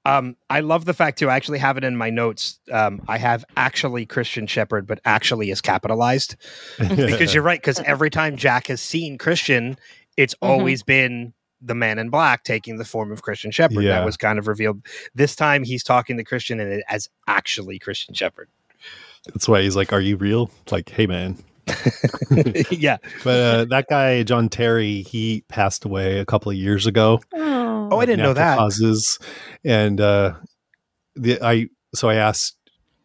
Um, 0.07 0.37
I 0.51 0.61
love 0.61 0.85
the 0.85 0.93
fact 0.95 1.19
too. 1.19 1.31
I 1.31 1.37
actually 1.37 1.59
have 1.59 1.79
it 1.79 1.85
in 1.85 1.97
my 1.97 2.11
notes. 2.11 2.59
Um, 2.71 3.01
I 3.09 3.17
have 3.19 3.45
actually 3.57 4.05
Christian 4.05 4.47
Shephard, 4.47 4.87
but 4.87 5.01
actually 5.05 5.51
is 5.51 5.61
capitalized 5.61 6.37
because 6.79 7.33
you're 7.33 7.43
right. 7.43 7.61
Because 7.61 7.81
every 7.81 8.11
time 8.11 8.37
Jack 8.37 8.67
has 8.67 8.81
seen 8.83 9.17
Christian, 9.19 9.77
it's 10.17 10.35
Mhm. 10.35 10.49
always 10.49 10.83
been 10.83 11.33
the 11.63 11.75
man 11.75 11.99
in 11.99 12.11
black 12.11 12.45
taking 12.45 12.77
the 12.77 12.85
form 12.85 13.11
of 13.11 13.23
Christian 13.23 13.51
Shephard. 13.51 13.83
Yeah. 13.83 13.93
That 14.01 14.05
was 14.05 14.19
kind 14.19 14.39
of 14.39 14.47
revealed. 14.47 14.83
This 15.15 15.35
time 15.35 15.65
he's 15.65 15.83
talking 15.83 16.19
to 16.19 16.25
Christian 16.25 16.61
and 16.61 16.71
it 16.71 16.85
as 16.89 17.09
actually 17.27 17.79
Christian 17.79 18.13
Shephard. 18.15 18.49
That's 19.27 19.49
why 19.49 19.63
he's 19.63 19.75
like, 19.75 19.91
"Are 19.95 20.01
you 20.03 20.17
real?" 20.19 20.51
It's 20.65 20.73
like, 20.73 20.91
"Hey, 20.91 21.07
man." 21.07 21.39
yeah. 22.71 22.99
But 23.23 23.41
uh, 23.41 23.65
that 23.67 23.87
guy, 23.89 24.23
John 24.23 24.49
Terry, 24.49 25.03
he 25.03 25.45
passed 25.49 25.85
away 25.85 26.19
a 26.19 26.25
couple 26.27 26.51
of 26.51 26.57
years 26.59 26.87
ago. 26.87 27.21
Oh, 27.35 27.65
Oh, 27.91 27.99
I 27.99 28.07
didn't 28.07 28.23
know 28.23 28.35
that. 28.35 28.59
Causes, 28.59 29.19
and 29.65 30.01
uh, 30.01 30.35
the 31.15 31.41
I 31.43 31.69
so 31.95 32.09
I 32.09 32.17
asked 32.17 32.57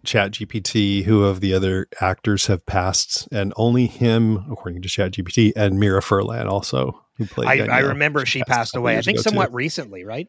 Chat 0.06 0.32
GPT 0.32 1.04
who 1.04 1.24
of 1.24 1.42
the 1.42 1.54
other 1.54 1.88
actors 2.02 2.48
have 2.48 2.66
passed, 2.66 3.28
and 3.32 3.54
only 3.56 3.88
him, 3.88 4.46
according 4.52 4.82
to 4.82 4.90
Chat 4.90 5.12
GPT, 5.12 5.54
and 5.56 5.80
Mira 5.80 6.02
Furlan 6.02 6.48
also 6.48 7.04
who 7.18 7.26
played. 7.26 7.70
I, 7.70 7.78
I 7.78 7.80
remember 7.80 8.26
she 8.26 8.40
passed 8.40 8.50
passed 8.50 8.76
away. 8.76 8.98
I 8.98 9.02
think 9.02 9.18
ago, 9.18 9.24
too. 9.24 9.30
somewhat 9.30 9.54
recently, 9.54 10.06
right? 10.06 10.28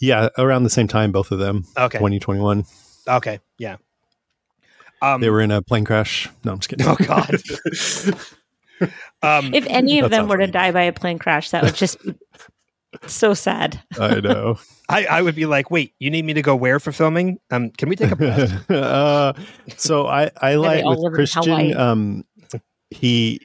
Yeah, 0.00 0.28
around 0.36 0.64
the 0.64 0.70
same 0.70 0.88
time, 0.88 1.12
both 1.12 1.30
of 1.30 1.38
them, 1.38 1.64
Okay. 1.78 1.98
2021. 1.98 2.64
Okay. 3.06 3.38
Yeah. 3.58 3.76
Um, 5.02 5.20
They 5.20 5.28
were 5.30 5.40
in 5.40 5.50
a 5.50 5.60
plane 5.60 5.84
crash. 5.84 6.30
No, 6.44 6.52
I'm 6.52 6.58
just 6.60 6.68
kidding. 6.70 6.86
Oh 6.88 6.96
God. 6.96 7.34
um, 9.22 9.52
if 9.52 9.66
any 9.66 9.98
of 9.98 10.10
them 10.10 10.20
sounds 10.20 10.30
were 10.30 10.38
to 10.38 10.46
die 10.46 10.70
by 10.70 10.82
a 10.82 10.92
plane 10.92 11.18
crash, 11.18 11.50
that 11.50 11.64
would 11.64 11.74
just 11.74 12.02
be 12.04 12.14
so 13.06 13.34
sad. 13.34 13.82
I 13.98 14.20
know. 14.20 14.58
I, 14.88 15.06
I 15.06 15.22
would 15.22 15.34
be 15.34 15.46
like, 15.46 15.70
wait, 15.70 15.94
you 15.98 16.10
need 16.10 16.24
me 16.24 16.34
to 16.34 16.42
go 16.42 16.54
where 16.54 16.78
for 16.78 16.92
filming? 16.92 17.38
Um, 17.50 17.70
can 17.70 17.88
we 17.88 17.96
take 17.96 18.12
a 18.12 18.16
breath? 18.16 18.70
uh, 18.70 19.32
so 19.76 20.06
I 20.06 20.30
I 20.40 20.54
like 20.54 20.84
with. 20.84 21.14
Christian. 21.14 21.76
Um, 21.76 22.24
he 22.90 23.40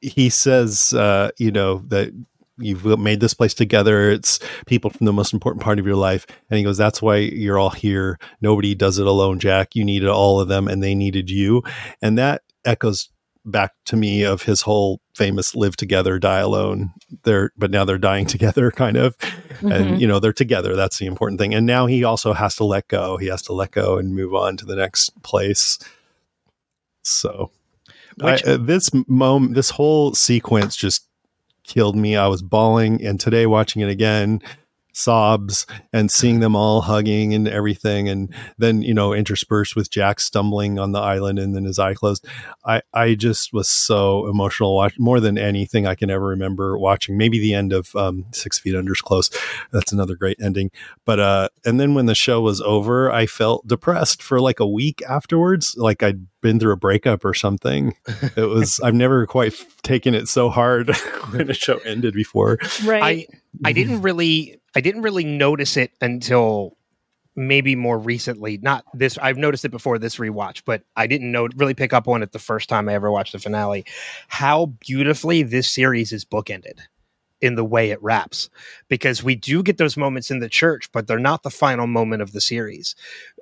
he 0.00 0.28
says, 0.28 0.94
uh, 0.94 1.30
you 1.38 1.50
know 1.50 1.78
that 1.88 2.12
you've 2.58 2.84
made 2.98 3.20
this 3.20 3.34
place 3.34 3.54
together. 3.54 4.10
It's 4.10 4.38
people 4.66 4.90
from 4.90 5.06
the 5.06 5.12
most 5.12 5.32
important 5.32 5.62
part 5.62 5.78
of 5.78 5.86
your 5.86 5.96
life, 5.96 6.26
and 6.50 6.58
he 6.58 6.64
goes, 6.64 6.76
"That's 6.76 7.00
why 7.02 7.16
you're 7.16 7.58
all 7.58 7.70
here. 7.70 8.18
Nobody 8.40 8.74
does 8.74 8.98
it 8.98 9.06
alone, 9.06 9.38
Jack. 9.38 9.74
You 9.74 9.84
needed 9.84 10.08
all 10.08 10.40
of 10.40 10.48
them, 10.48 10.68
and 10.68 10.82
they 10.82 10.94
needed 10.94 11.30
you." 11.30 11.62
And 12.00 12.16
that 12.18 12.42
echoes 12.64 13.08
back 13.44 13.72
to 13.86 13.96
me 13.96 14.22
of 14.22 14.42
his 14.42 14.62
whole 14.62 15.00
famous 15.16 15.54
"live 15.56 15.76
together, 15.76 16.18
die 16.18 16.38
alone." 16.40 16.92
They're 17.24 17.50
but 17.56 17.70
now 17.70 17.84
they're 17.84 17.98
dying 17.98 18.26
together, 18.36 18.70
kind 18.70 18.96
of 18.96 19.16
Mhm. 19.18 19.72
and 19.74 20.00
you 20.00 20.06
know 20.06 20.18
they're 20.18 20.32
together 20.32 20.74
that's 20.74 20.98
the 20.98 21.06
important 21.06 21.38
thing 21.40 21.54
and 21.54 21.66
now 21.66 21.86
he 21.86 22.02
also 22.04 22.32
has 22.32 22.56
to 22.56 22.64
let 22.64 22.88
go 22.88 23.16
he 23.18 23.26
has 23.26 23.42
to 23.42 23.52
let 23.52 23.70
go 23.70 23.96
and 23.98 24.12
move 24.14 24.34
on 24.34 24.56
to 24.56 24.64
the 24.64 24.74
next 24.74 25.10
place 25.22 25.78
so 27.02 27.50
Which- 28.20 28.44
I, 28.46 28.52
uh, 28.52 28.56
this 28.56 28.90
moment 29.06 29.54
this 29.54 29.70
whole 29.70 30.14
sequence 30.14 30.74
just 30.76 31.06
killed 31.64 31.96
me. 31.96 32.16
I 32.16 32.28
was 32.28 32.42
bawling 32.42 33.04
and 33.04 33.18
today 33.18 33.46
watching 33.46 33.82
it 33.82 33.88
again 33.88 34.40
sobs 34.92 35.66
and 35.92 36.10
seeing 36.10 36.40
them 36.40 36.54
all 36.54 36.82
hugging 36.82 37.34
and 37.34 37.48
everything 37.48 38.08
and 38.08 38.32
then 38.58 38.82
you 38.82 38.92
know 38.92 39.12
interspersed 39.12 39.74
with 39.74 39.90
jack 39.90 40.20
stumbling 40.20 40.78
on 40.78 40.92
the 40.92 41.00
island 41.00 41.38
and 41.38 41.56
then 41.56 41.64
his 41.64 41.78
eye 41.78 41.94
closed. 41.94 42.26
I 42.64 42.82
i 42.92 43.14
just 43.14 43.52
was 43.52 43.68
so 43.68 44.28
emotional 44.28 44.76
watch 44.76 44.94
more 44.98 45.20
than 45.20 45.38
anything 45.38 45.86
i 45.86 45.94
can 45.94 46.10
ever 46.10 46.26
remember 46.26 46.78
watching. 46.78 47.16
Maybe 47.16 47.38
the 47.38 47.54
end 47.54 47.72
of 47.72 47.94
um, 47.96 48.26
six 48.32 48.58
feet 48.58 48.74
under's 48.74 49.00
close. 49.00 49.30
That's 49.72 49.92
another 49.92 50.14
great 50.14 50.38
ending. 50.40 50.70
But 51.04 51.20
uh 51.20 51.48
and 51.64 51.80
then 51.80 51.94
when 51.94 52.06
the 52.06 52.14
show 52.14 52.40
was 52.40 52.60
over 52.60 53.10
i 53.10 53.26
felt 53.26 53.66
depressed 53.66 54.22
for 54.22 54.40
like 54.40 54.60
a 54.60 54.66
week 54.66 55.02
afterwards. 55.08 55.74
Like 55.76 56.02
i'd 56.02 56.26
been 56.42 56.58
through 56.58 56.72
a 56.72 56.76
breakup 56.76 57.24
or 57.24 57.32
something 57.32 57.94
it 58.36 58.42
was 58.48 58.78
i've 58.80 58.94
never 58.94 59.26
quite 59.26 59.54
taken 59.82 60.14
it 60.14 60.28
so 60.28 60.50
hard 60.50 60.94
when 61.30 61.48
a 61.48 61.54
show 61.54 61.78
ended 61.78 62.12
before 62.12 62.58
Right. 62.84 63.02
I 63.02 63.26
I 63.64 63.72
didn't 63.72 63.96
mm-hmm. 63.96 64.04
really 64.04 64.60
I 64.74 64.80
didn't 64.80 65.02
really 65.02 65.24
notice 65.24 65.76
it 65.76 65.92
until 66.00 66.76
maybe 67.34 67.76
more 67.76 67.98
recently. 67.98 68.58
Not 68.58 68.84
this 68.94 69.18
I've 69.18 69.36
noticed 69.38 69.64
it 69.64 69.70
before 69.70 69.98
this 69.98 70.16
rewatch, 70.16 70.62
but 70.64 70.82
I 70.96 71.06
didn't 71.06 71.30
know 71.30 71.48
really 71.56 71.74
pick 71.74 71.92
up 71.92 72.08
on 72.08 72.22
it 72.22 72.32
the 72.32 72.38
first 72.38 72.68
time 72.68 72.88
I 72.88 72.94
ever 72.94 73.10
watched 73.10 73.32
the 73.32 73.38
finale. 73.38 73.84
How 74.28 74.66
beautifully 74.66 75.42
this 75.42 75.70
series 75.70 76.12
is 76.12 76.24
bookended 76.24 76.80
in 77.42 77.56
the 77.56 77.64
way 77.64 77.90
it 77.90 78.02
wraps 78.02 78.48
because 78.88 79.22
we 79.22 79.34
do 79.34 79.62
get 79.62 79.76
those 79.76 79.96
moments 79.96 80.30
in 80.30 80.38
the 80.38 80.48
church 80.48 80.88
but 80.92 81.06
they're 81.06 81.18
not 81.18 81.42
the 81.42 81.50
final 81.50 81.86
moment 81.86 82.22
of 82.22 82.32
the 82.32 82.40
series. 82.40 82.94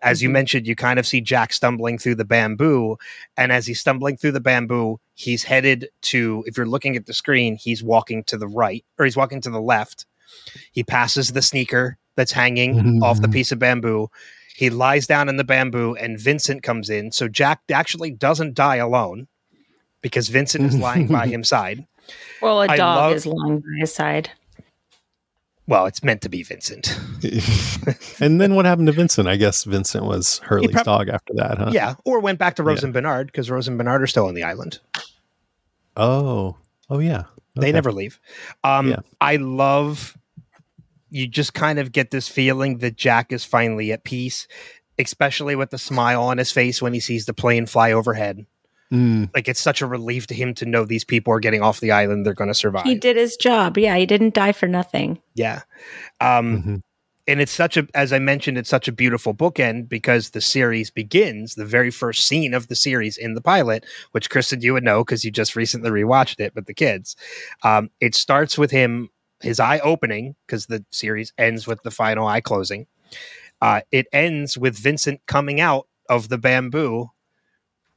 As 0.03 0.23
you 0.23 0.29
Mhm. 0.29 0.33
mentioned 0.33 0.67
you 0.67 0.75
kind 0.75 0.99
of 0.99 1.07
see 1.07 1.21
jack 1.21 1.53
stumbling 1.53 1.99
through 1.99 2.17
the 2.17 2.25
bamboo 2.25 2.97
and 3.37 3.53
as 3.53 3.67
he's 3.67 3.79
stumbling 3.79 4.17
through 4.17 4.33
the 4.33 4.41
bamboo 4.41 4.99
he's 5.15 5.45
headed 5.45 5.89
to 6.03 6.43
if 6.47 6.57
you're 6.57 6.67
looking 6.67 6.97
at 6.97 7.07
the 7.07 7.13
screen 7.13 7.57
he's 7.57 7.83
walking 7.83 8.25
to 8.25 8.37
the 8.39 8.49
right 8.49 8.85
or 8.99 9.05
he's 9.05 9.17
walking 9.17 9.41
to 9.43 9.51
the 9.51 9.61
left. 9.61 10.07
He 10.73 10.83
passes 10.83 11.33
the 11.33 11.43
sneaker 11.43 11.99
that's 12.17 12.33
hanging 12.33 13.03
off 13.03 13.21
the 13.21 13.29
piece 13.29 13.53
of 13.53 13.59
bamboo. 13.59 14.09
He 14.57 14.71
lies 14.71 15.07
down 15.07 15.29
in 15.29 15.37
the 15.37 15.45
bamboo 15.45 15.95
and 15.97 16.19
vincent 16.19 16.63
comes 16.63 16.89
in. 16.91 17.13
So 17.13 17.29
jack 17.29 17.61
actually 17.73 18.11
doesn't 18.13 18.55
die 18.55 18.77
alone 18.77 19.27
because 20.03 20.29
vincent 20.29 20.65
is 20.65 20.79
lying 20.79 21.07
by 21.09 21.27
his 21.35 21.49
side 21.49 21.87
well, 22.43 22.63
a 22.63 22.67
I 22.69 22.77
dog 22.77 22.97
love- 22.97 23.13
is 23.17 23.27
lying 23.27 23.59
by 23.61 23.67
his 23.81 23.95
side. 23.95 24.31
well 25.67 25.87
it's 25.87 26.03
meant 26.03 26.23
to 26.23 26.29
be 26.29 26.43
vincent 26.43 26.99
and 28.21 28.41
then 28.41 28.55
what 28.55 28.65
happened 28.65 28.87
to 28.87 28.93
Vincent? 28.93 29.29
I 29.29 29.37
guess 29.37 29.65
Vincent 29.65 30.05
was 30.05 30.39
Hurley's 30.39 30.73
prob- 30.73 30.85
dog 30.85 31.09
after 31.09 31.33
that, 31.35 31.59
huh? 31.59 31.71
yeah 31.73 31.95
or 32.05 32.21
went 32.21 32.39
back 32.39 32.57
to 32.57 32.63
rose 32.63 32.81
Yeah. 32.81 32.87
and 32.87 32.95
bernard 32.95 33.27
because 33.29 33.51
rose 33.51 33.69
and 33.69 33.77
bernard 33.79 34.03
are 34.03 34.07
still 34.07 34.27
on 34.27 34.35
the 34.35 34.43
island 34.45 34.79
Oh, 35.97 36.57
oh 36.89 36.99
yeah. 37.01 37.25
They 37.57 37.73
never 37.73 37.93
leave. 37.93 38.21
Um, 38.63 38.91
Yeah. 38.91 39.01
I 39.21 39.37
love. 39.37 40.17
You 41.11 41.27
just 41.27 41.53
kind 41.53 41.79
of 41.81 41.91
get 41.91 42.11
this 42.13 42.29
feeling 42.29 42.79
that 42.79 42.97
Jack 42.97 43.33
is 43.33 43.45
finally 43.45 43.91
at 43.93 44.05
peace, 44.05 44.47
especially 44.99 45.57
with 45.57 45.71
the 45.71 45.79
smile 45.79 46.23
on 46.23 46.39
his 46.39 46.53
face 46.53 46.81
when 46.81 46.95
he 46.95 47.01
sees 47.01 47.27
the 47.27 47.35
plane 47.35 47.67
fly 47.67 47.91
overhead. 47.93 48.47
Mm, 48.93 49.31
Like 49.35 49.47
it's 49.49 49.61
such 49.61 49.81
a 49.83 49.87
relief 49.87 50.27
to 50.29 50.35
him 50.35 50.53
to 50.55 50.67
know 50.67 50.85
these 50.85 51.05
people 51.05 51.33
are 51.33 51.41
getting 51.41 51.63
off 51.63 51.81
the 51.81 51.93
island; 51.93 52.27
they're 52.27 52.35
going 52.35 52.49
to 52.49 52.55
survive. 52.55 52.85
He 52.85 52.97
did 52.97 53.17
his 53.17 53.37
job. 53.37 53.79
Yeah, 53.79 53.97
he 53.97 54.05
didn't 54.07 54.35
die 54.35 54.53
for 54.53 54.67
nothing. 54.67 55.21
Yeah. 55.35 55.63
Um, 56.21 56.63
mhm. 56.63 56.83
and 57.29 57.41
it's 57.41 57.53
such 57.53 57.77
a 57.77 57.87
as 57.95 58.13
i 58.13 58.19
mentioned 58.19 58.59
it's 58.59 58.69
such 58.69 58.89
a 58.89 58.93
beautiful 58.93 59.33
bookend 59.35 59.89
because 59.89 60.31
the 60.31 60.41
series 60.41 60.91
begins 60.91 61.55
the 61.55 61.65
very 61.67 61.91
first 61.91 62.27
scene 62.27 62.53
of 62.55 62.67
the 62.69 62.75
series 62.75 63.17
in 63.17 63.35
the 63.35 63.41
pilot 63.41 63.85
which 64.13 64.31
Kristin 64.31 64.63
you 64.63 64.73
would 64.73 64.83
know 64.83 65.05
because 65.05 65.25
you 65.25 65.31
just 65.31 65.55
recently 65.55 65.91
rewatched 65.91 66.41
it 66.41 66.55
with 66.55 66.67
the 66.67 66.75
kids 66.75 67.15
um, 67.63 67.91
it 68.01 68.15
starts 68.15 68.59
with 68.59 68.71
him 68.71 69.09
his 69.41 69.61
eye 69.61 69.79
opening 69.81 70.35
because 70.47 70.67
the 70.67 70.85
series 70.91 71.33
ends 71.39 71.67
with 71.67 71.81
the 71.85 71.91
final 71.91 72.27
eye 72.27 72.41
closing 72.41 72.87
uh, 73.63 73.83
it 73.93 74.07
ends 74.13 74.59
with 74.59 74.77
vincent 74.77 75.21
coming 75.27 75.61
out 75.61 75.87
of 76.09 76.29
the 76.31 76.39
bamboo 76.39 77.11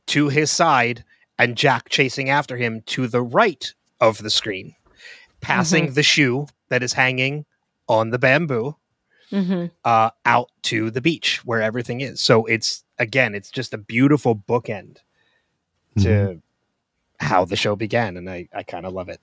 to 0.08 0.30
his 0.30 0.52
side 0.52 1.04
and 1.40 1.56
jack 1.58 1.90
chasing 1.90 2.30
after 2.30 2.58
him 2.58 2.82
to 2.86 3.08
the 3.08 3.22
right 3.22 3.74
of 4.00 4.18
the 4.20 4.30
screen 4.30 4.76
passing 5.42 5.94
the 5.94 6.04
shoe 6.04 6.48
that 6.70 6.82
is 6.84 6.94
hanging 6.94 7.46
on 7.88 8.10
the 8.12 8.20
bamboo 8.20 8.76
hmm 9.30 9.66
uh, 9.84 10.10
out 10.26 10.50
to 10.62 10.92
the 10.92 11.02
beach 11.02 11.42
where 11.44 11.62
everything 11.62 12.02
is. 12.02 12.22
So 12.22 12.46
it's 12.46 12.84
again, 13.00 13.34
it's 13.36 13.50
just 13.50 13.74
a 13.74 13.78
beautiful 13.78 14.36
bookend 14.36 14.98
to 16.00 16.08
Mhm. 16.08 16.42
how 17.20 17.44
the 17.46 17.56
show 17.56 17.76
began, 17.76 18.16
and 18.16 18.30
I, 18.30 18.48
I 18.54 18.62
kind 18.64 18.86
of 18.86 18.94
love 18.94 19.10
it. 19.10 19.20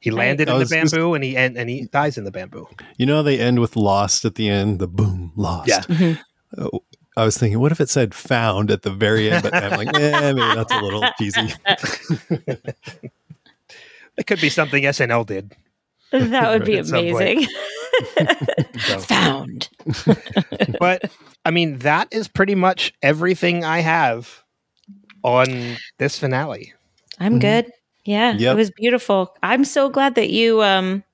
He 0.00 0.10
landed 0.10 0.48
I 0.48 0.52
in 0.52 0.56
the 0.56 0.60
was 0.62 0.70
just- 0.70 0.92
bamboo, 0.92 1.14
and 1.14 1.22
he 1.22 1.36
and, 1.36 1.56
and 1.58 1.68
he 1.70 1.82
dies 1.86 2.16
in 2.18 2.24
the 2.24 2.30
bamboo. 2.30 2.66
You 2.96 3.04
know, 3.06 3.22
they 3.22 3.38
end 3.38 3.60
with 3.60 3.76
lost 3.76 4.24
at 4.24 4.34
the 4.36 4.48
end, 4.48 4.78
the 4.78 4.88
boom, 4.88 5.32
lost. 5.36 5.68
Yeah. 5.68 5.80
Mhm. 5.82 6.18
I 7.16 7.24
was 7.24 7.36
thinking, 7.36 7.60
what 7.60 7.72
if 7.72 7.80
it 7.80 7.88
said 7.90 8.14
found 8.14 8.70
at 8.70 8.82
the 8.82 8.90
very 8.90 9.30
end? 9.30 9.42
But 9.42 9.54
I'm 9.54 9.70
like, 9.72 9.94
eh, 9.94 10.32
maybe 10.32 10.54
that's 10.54 10.72
a 10.72 10.80
little 10.80 11.04
cheesy. 11.18 11.52
It 14.18 14.26
could 14.26 14.40
be 14.40 14.50
something 14.50 14.82
SNL 14.84 15.24
did. 15.26 15.52
That 16.10 16.50
would 16.50 16.64
be 16.66 16.78
At 16.78 16.86
some 16.86 17.04
point. 17.10 17.14
amazing. 17.14 17.48
So. 18.86 18.98
Found. 19.00 19.68
But 20.80 21.10
I 21.44 21.50
mean, 21.50 21.78
that 21.78 22.08
is 22.10 22.26
pretty 22.26 22.54
much 22.54 22.92
everything 23.02 23.64
I 23.64 23.80
have 23.80 24.42
on 25.22 25.76
this 25.98 26.18
finale. 26.18 26.72
I'm 27.20 27.36
Mhm. 27.38 27.40
good. 27.40 27.72
Yeah, 28.04 28.32
Yep. 28.36 28.52
it 28.52 28.56
was 28.56 28.70
beautiful. 28.72 29.34
I'm 29.42 29.64
so 29.64 29.88
glad 29.88 30.14
that 30.16 30.30
you 30.30 30.62
um 30.62 31.04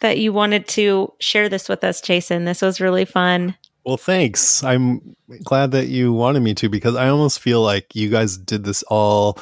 that 0.00 0.18
you 0.18 0.32
wanted 0.32 0.68
to 0.68 1.12
share 1.20 1.48
this 1.48 1.68
with 1.68 1.82
us, 1.84 2.00
Jason. 2.00 2.44
This 2.44 2.60
was 2.60 2.80
really 2.80 3.04
fun. 3.06 3.56
Well, 3.86 3.96
thanks. 3.96 4.64
I'm 4.64 5.14
glad 5.44 5.70
that 5.70 5.86
you 5.86 6.12
wanted 6.12 6.40
me 6.40 6.54
to 6.54 6.68
because 6.68 6.96
I 6.96 7.08
almost 7.08 7.38
feel 7.38 7.62
like 7.62 7.94
you 7.94 8.10
guys 8.10 8.36
did 8.36 8.64
this 8.64 8.82
all 8.82 9.38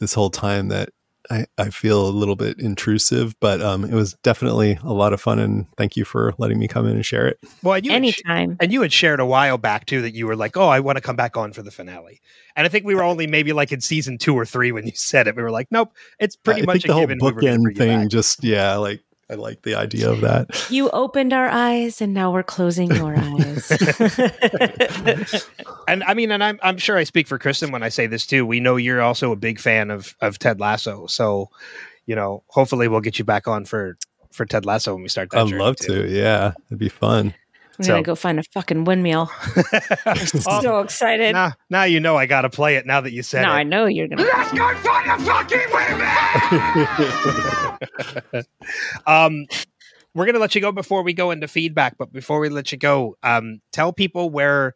this 0.00 0.12
whole 0.12 0.28
time 0.28 0.68
that 0.68 0.88
I, 1.30 1.46
I 1.56 1.70
feel 1.70 2.04
a 2.04 2.10
little 2.10 2.34
bit 2.34 2.58
intrusive, 2.58 3.38
but 3.38 3.62
um, 3.62 3.84
it 3.84 3.92
was 3.92 4.14
definitely 4.24 4.76
a 4.82 4.92
lot 4.92 5.12
of 5.12 5.20
fun. 5.20 5.38
And 5.38 5.66
thank 5.76 5.96
you 5.96 6.04
for 6.04 6.34
letting 6.36 6.58
me 6.58 6.66
come 6.66 6.88
in 6.88 6.96
and 6.96 7.06
share 7.06 7.28
it. 7.28 7.38
Well, 7.62 7.74
and 7.74 7.86
you 7.86 7.92
had 7.92 8.02
sh- 8.08 8.22
Anytime. 8.26 8.56
and 8.60 8.72
you 8.72 8.82
had 8.82 8.92
shared 8.92 9.20
a 9.20 9.26
while 9.26 9.56
back 9.56 9.86
too 9.86 10.02
that 10.02 10.14
you 10.14 10.26
were 10.26 10.36
like, 10.36 10.56
"Oh, 10.56 10.68
I 10.68 10.80
want 10.80 10.96
to 10.96 11.02
come 11.02 11.16
back 11.16 11.36
on 11.36 11.52
for 11.52 11.62
the 11.62 11.70
finale." 11.70 12.20
And 12.56 12.66
I 12.66 12.68
think 12.68 12.84
we 12.84 12.96
were 12.96 13.04
only 13.04 13.28
maybe 13.28 13.52
like 13.52 13.70
in 13.70 13.80
season 13.80 14.18
two 14.18 14.34
or 14.34 14.44
three 14.44 14.72
when 14.72 14.84
you 14.84 14.92
said 14.96 15.28
it. 15.28 15.36
We 15.36 15.42
were 15.44 15.52
like, 15.52 15.68
"Nope, 15.70 15.92
it's 16.18 16.34
pretty 16.34 16.62
I 16.62 16.66
much 16.66 16.74
think 16.74 16.86
a 16.86 16.88
the 16.88 16.94
whole 16.94 17.02
given 17.02 17.18
we 17.22 17.32
were 17.32 17.40
bookend 17.40 17.76
thing 17.76 18.08
just, 18.08 18.42
yeah, 18.42 18.76
like 18.76 19.00
I 19.28 19.34
like 19.34 19.62
the 19.62 19.74
idea 19.74 20.10
of 20.10 20.20
that. 20.20 20.70
You 20.70 20.88
opened 20.90 21.32
our 21.32 21.48
eyes 21.48 22.00
and 22.00 22.14
now 22.14 22.32
we're 22.32 22.44
closing 22.44 22.90
your 22.94 23.16
eyes. 23.18 23.72
And 25.88 26.02
I 26.02 26.14
mean, 26.14 26.32
and 26.32 26.42
I'm 26.42 26.58
I'm 26.64 26.78
sure 26.78 26.96
I 26.96 27.04
speak 27.04 27.28
for 27.28 27.38
Kristin 27.38 27.70
when 27.70 27.84
I 27.84 27.90
say 27.90 28.08
this 28.08 28.26
too. 28.26 28.44
We 28.44 28.58
know 28.58 28.74
you're 28.74 29.00
also 29.00 29.30
a 29.30 29.36
big 29.36 29.60
fan 29.60 29.90
of 29.90 30.16
of 30.20 30.36
Ted 30.38 30.58
Lasso, 30.58 31.06
so 31.06 31.48
you 32.06 32.16
know, 32.16 32.42
hopefully 32.48 32.88
we'll 32.88 33.00
get 33.00 33.20
you 33.20 33.24
back 33.24 33.46
on 33.46 33.64
for 33.64 33.96
for 34.32 34.44
Ted 34.46 34.66
Lasso 34.66 34.94
when 34.94 35.02
we 35.04 35.08
start 35.08 35.30
that. 35.30 35.46
I'd 35.46 35.52
love 35.52 35.76
too. 35.76 36.02
to. 36.02 36.08
Yeah, 36.08 36.54
it'd 36.68 36.78
be 36.78 36.88
fun. 36.88 37.34
I'm 37.78 37.84
So- 37.84 37.92
gonna 37.92 38.02
go 38.02 38.14
find 38.14 38.38
a 38.38 38.42
fucking 38.42 38.84
windmill. 38.84 39.30
oh, 40.06 40.14
so 40.62 40.80
excited. 40.80 41.32
now, 41.34 41.52
now 41.68 41.84
you 41.84 42.00
know 42.00 42.16
I 42.16 42.26
got 42.26 42.42
to 42.42 42.50
play 42.50 42.76
it. 42.76 42.86
Now 42.86 43.00
that 43.02 43.12
you 43.12 43.22
said 43.22 43.42
now 43.42 43.52
it. 43.54 43.58
I 43.58 43.62
know 43.64 43.86
you're 43.86 44.08
gonna. 44.08 44.22
Let's 44.22 44.52
go 44.52 44.74
find 44.76 45.10
a 45.10 45.18
fucking 45.24 45.60
women! 48.32 48.46
um, 49.06 49.46
we're 50.14 50.26
gonna 50.26 50.38
let 50.38 50.54
you 50.54 50.60
go 50.60 50.72
before 50.72 51.02
we 51.02 51.12
go 51.12 51.30
into 51.30 51.48
feedback, 51.48 51.98
but 51.98 52.12
before 52.12 52.40
we 52.40 52.48
let 52.48 52.72
you 52.72 52.78
go, 52.78 53.16
um, 53.22 53.60
tell 53.72 53.92
people 53.92 54.30
where 54.30 54.74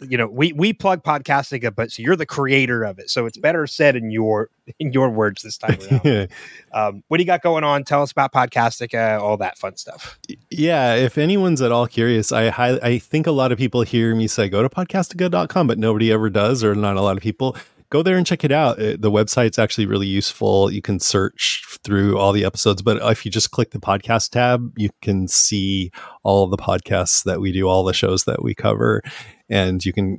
you 0.00 0.16
know 0.16 0.26
we 0.26 0.52
we 0.52 0.72
plug 0.72 1.02
Podcastica, 1.02 1.74
but 1.74 1.92
so 1.92 2.02
you're 2.02 2.16
the 2.16 2.26
creator 2.26 2.82
of 2.82 2.98
it, 2.98 3.10
so 3.10 3.26
it's 3.26 3.36
better 3.36 3.66
said 3.66 3.96
in 3.96 4.10
your 4.10 4.50
in 4.78 4.92
your 4.92 5.10
words 5.10 5.42
this 5.42 5.58
time 5.58 5.78
around. 5.90 6.28
um, 6.72 7.02
what 7.08 7.18
do 7.18 7.22
you 7.22 7.26
got 7.26 7.42
going 7.42 7.64
on? 7.64 7.84
Tell 7.84 8.02
us 8.02 8.12
about 8.12 8.32
Podcastica, 8.32 9.20
all 9.20 9.36
that 9.38 9.58
fun 9.58 9.76
stuff. 9.76 10.18
Yeah, 10.50 10.94
if 10.94 11.18
anyone's 11.18 11.60
at 11.60 11.72
all 11.72 11.86
curious, 11.86 12.32
I 12.32 12.48
I 12.82 12.98
think 12.98 13.26
a 13.26 13.32
lot 13.32 13.52
of 13.52 13.58
people 13.58 13.82
hear 13.82 14.14
me 14.14 14.26
say 14.26 14.48
go 14.48 14.62
to 14.62 14.68
podcastica.com, 14.68 15.66
but 15.66 15.78
nobody 15.78 16.12
ever 16.12 16.30
does, 16.30 16.64
or 16.64 16.74
not 16.74 16.96
a 16.96 17.02
lot 17.02 17.16
of 17.16 17.22
people. 17.22 17.56
Go 17.90 18.02
there 18.02 18.16
and 18.16 18.26
check 18.26 18.44
it 18.44 18.52
out. 18.52 18.78
It- 18.78 19.02
the 19.02 19.10
website's 19.10 19.58
actually 19.58 19.86
really 19.86 20.06
useful. 20.06 20.70
You 20.70 20.80
can 20.80 21.00
search 21.00 21.64
through 21.82 22.18
all 22.18 22.32
the 22.32 22.44
episodes, 22.44 22.82
but 22.82 22.98
if 23.10 23.24
you 23.24 23.30
just 23.30 23.50
click 23.50 23.70
the 23.72 23.80
podcast 23.80 24.30
tab, 24.30 24.72
you 24.76 24.90
can 25.02 25.26
see 25.28 25.90
all 26.22 26.44
of 26.44 26.50
the 26.50 26.56
podcasts 26.56 27.24
that 27.24 27.40
we 27.40 27.52
do, 27.52 27.68
all 27.68 27.84
the 27.84 27.92
shows 27.92 28.24
that 28.24 28.42
we 28.42 28.54
cover, 28.54 29.02
and 29.48 29.84
you 29.84 29.92
can 29.92 30.18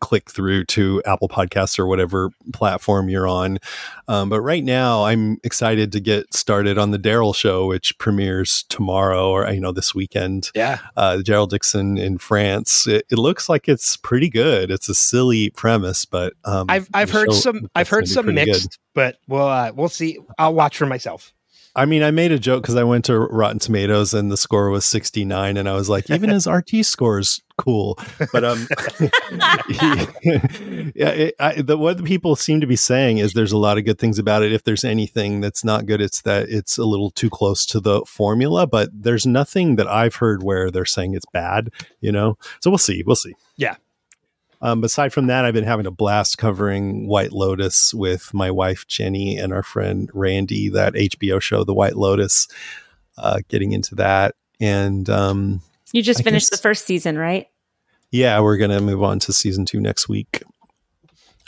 click 0.00 0.30
through 0.30 0.64
to 0.66 1.02
Apple 1.06 1.28
Podcasts 1.28 1.78
or 1.78 1.86
whatever 1.86 2.30
platform 2.52 3.08
you're 3.08 3.26
on. 3.26 3.58
Um, 4.08 4.28
but 4.28 4.40
right 4.40 4.64
now, 4.64 5.04
I'm 5.04 5.38
excited 5.44 5.92
to 5.92 6.00
get 6.00 6.34
started 6.34 6.78
on 6.78 6.90
the 6.90 6.98
Daryl 6.98 7.34
show, 7.34 7.66
which 7.66 7.96
premieres 7.98 8.64
tomorrow 8.68 9.30
or 9.30 9.50
you 9.50 9.60
know 9.60 9.72
this 9.72 9.94
weekend. 9.94 10.50
Yeah, 10.54 10.78
Uh, 10.96 11.18
Daryl 11.22 11.48
Dixon 11.48 11.98
in 11.98 12.18
France. 12.18 12.86
It, 12.86 13.04
it 13.10 13.18
looks 13.18 13.48
like 13.48 13.68
it's 13.68 13.96
pretty 13.96 14.28
good. 14.28 14.70
It's 14.70 14.88
a 14.88 14.94
silly 14.94 15.50
premise, 15.50 16.04
but 16.04 16.34
um, 16.44 16.66
I've 16.68 16.88
I've 16.94 17.10
heard 17.10 17.32
some 17.32 17.68
I've 17.74 17.88
heard 17.88 18.08
some 18.08 18.24
pretty 18.24 18.44
good. 18.44 18.48
mixed, 18.52 18.78
but 18.94 19.16
we'll 19.28 19.46
uh, 19.46 19.72
we'll 19.74 19.88
see. 19.88 20.18
I'll 20.38 20.54
watch 20.54 20.76
for 20.76 20.86
myself. 20.86 21.32
I 21.78 21.84
mean, 21.84 22.02
I 22.02 22.10
made 22.10 22.32
a 22.32 22.40
joke 22.40 22.62
because 22.62 22.74
I 22.74 22.82
went 22.82 23.04
to 23.04 23.16
Rotten 23.16 23.60
Tomatoes 23.60 24.12
and 24.12 24.32
the 24.32 24.36
score 24.36 24.68
was 24.68 24.84
69, 24.84 25.56
and 25.56 25.68
I 25.68 25.74
was 25.74 25.88
like, 25.88 26.10
even 26.10 26.30
his 26.30 26.48
RT 26.48 26.84
score 26.84 27.20
is 27.20 27.40
cool. 27.56 27.96
But 28.32 28.42
um, 28.42 28.66
yeah, 30.96 31.10
it, 31.10 31.34
I, 31.38 31.62
the, 31.62 31.76
what 31.78 31.98
the 31.98 32.02
people 32.02 32.34
seem 32.34 32.60
to 32.62 32.66
be 32.66 32.74
saying 32.74 33.18
is 33.18 33.32
there's 33.32 33.52
a 33.52 33.56
lot 33.58 33.78
of 33.78 33.84
good 33.84 34.00
things 34.00 34.18
about 34.18 34.42
it. 34.42 34.52
If 34.52 34.64
there's 34.64 34.82
anything 34.82 35.40
that's 35.40 35.62
not 35.62 35.86
good, 35.86 36.00
it's 36.00 36.22
that 36.22 36.48
it's 36.48 36.78
a 36.78 36.84
little 36.84 37.12
too 37.12 37.30
close 37.30 37.64
to 37.66 37.78
the 37.78 38.04
formula. 38.06 38.66
But 38.66 38.90
there's 38.92 39.24
nothing 39.24 39.76
that 39.76 39.86
I've 39.86 40.16
heard 40.16 40.42
where 40.42 40.72
they're 40.72 40.84
saying 40.84 41.14
it's 41.14 41.26
bad. 41.32 41.70
You 42.00 42.10
know, 42.10 42.38
so 42.60 42.70
we'll 42.70 42.78
see. 42.78 43.04
We'll 43.06 43.14
see. 43.14 43.34
Yeah. 43.56 43.76
Um, 44.60 44.82
aside 44.82 45.12
from 45.12 45.28
that, 45.28 45.44
I've 45.44 45.54
been 45.54 45.64
having 45.64 45.86
a 45.86 45.90
blast 45.90 46.36
covering 46.38 47.06
White 47.06 47.32
Lotus 47.32 47.94
with 47.94 48.32
my 48.34 48.50
wife 48.50 48.86
Jenny 48.88 49.36
and 49.38 49.52
our 49.52 49.62
friend 49.62 50.10
Randy. 50.12 50.68
That 50.68 50.94
HBO 50.94 51.40
show, 51.40 51.62
The 51.64 51.74
White 51.74 51.96
Lotus. 51.96 52.48
Uh, 53.16 53.40
getting 53.48 53.72
into 53.72 53.96
that, 53.96 54.36
and 54.60 55.10
um, 55.10 55.60
You 55.92 56.02
just 56.02 56.20
I 56.20 56.22
finished 56.22 56.50
guess- 56.50 56.58
the 56.60 56.62
first 56.62 56.86
season, 56.86 57.18
right? 57.18 57.48
yeah, 58.12 58.38
we're 58.40 58.56
gonna 58.56 58.80
move 58.80 59.02
on 59.02 59.18
to 59.20 59.32
season 59.32 59.64
two 59.64 59.80
next 59.80 60.08
week, 60.08 60.40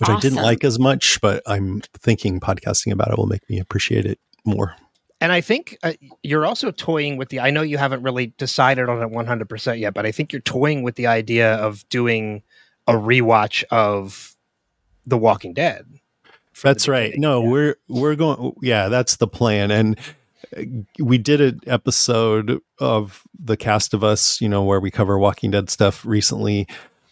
which 0.01 0.09
I 0.11 0.19
didn't 0.19 0.43
like 0.43 0.65
as 0.65 0.79
much, 0.81 1.21
but 1.21 1.43
I'm 1.47 1.81
thinking 1.97 2.41
podcasting 2.41 2.93
about 2.93 3.13
it 3.13 3.19
will 3.19 3.27
make 3.29 3.49
me 3.49 3.61
appreciate 3.61 4.05
it 4.05 4.19
more. 4.45 4.75
And 5.21 5.31
I 5.31 5.41
think 5.43 5.77
uh, 5.85 5.93
you're 6.25 6.45
also 6.45 6.71
toying 6.73 7.17
with 7.17 7.29
the. 7.29 7.39
I 7.39 7.51
know 7.51 7.63
you 7.63 7.79
haven't 7.79 8.03
really 8.03 8.35
decided 8.37 8.89
on 8.89 9.01
it 9.01 9.11
100 9.11 9.49
percent 9.49 9.79
yet, 9.79 9.95
but 9.95 10.07
I 10.07 10.11
think 10.13 10.33
you're 10.33 10.43
toying 10.43 10.83
with 10.83 10.97
the 10.97 11.07
idea 11.07 11.55
of 11.55 11.89
doing 11.89 12.43
a 12.91 12.95
rewatch 12.95 13.65
of 13.71 14.35
The 15.07 15.19
Walking 15.19 15.55
Dead. 15.55 15.87
That's 16.63 16.89
right. 16.89 17.15
No, 17.17 17.43
Yeah. 17.43 17.49
we're 17.49 17.77
we're 17.89 18.17
going. 18.17 18.53
Yeah, 18.61 18.89
that's 18.89 19.17
the 19.17 19.27
plan. 19.29 19.71
And 19.71 19.99
uh, 20.57 20.63
we 20.99 21.17
did 21.17 21.41
an 21.41 21.61
episode 21.67 22.61
of 22.79 23.23
the 23.39 23.57
cast 23.57 23.95
of 23.95 24.05
us, 24.05 24.41
you 24.41 24.49
know, 24.49 24.63
where 24.63 24.81
we 24.81 24.91
cover 24.91 25.19
Walking 25.19 25.51
Dead 25.51 25.71
stuff 25.71 26.05
recently 26.05 26.67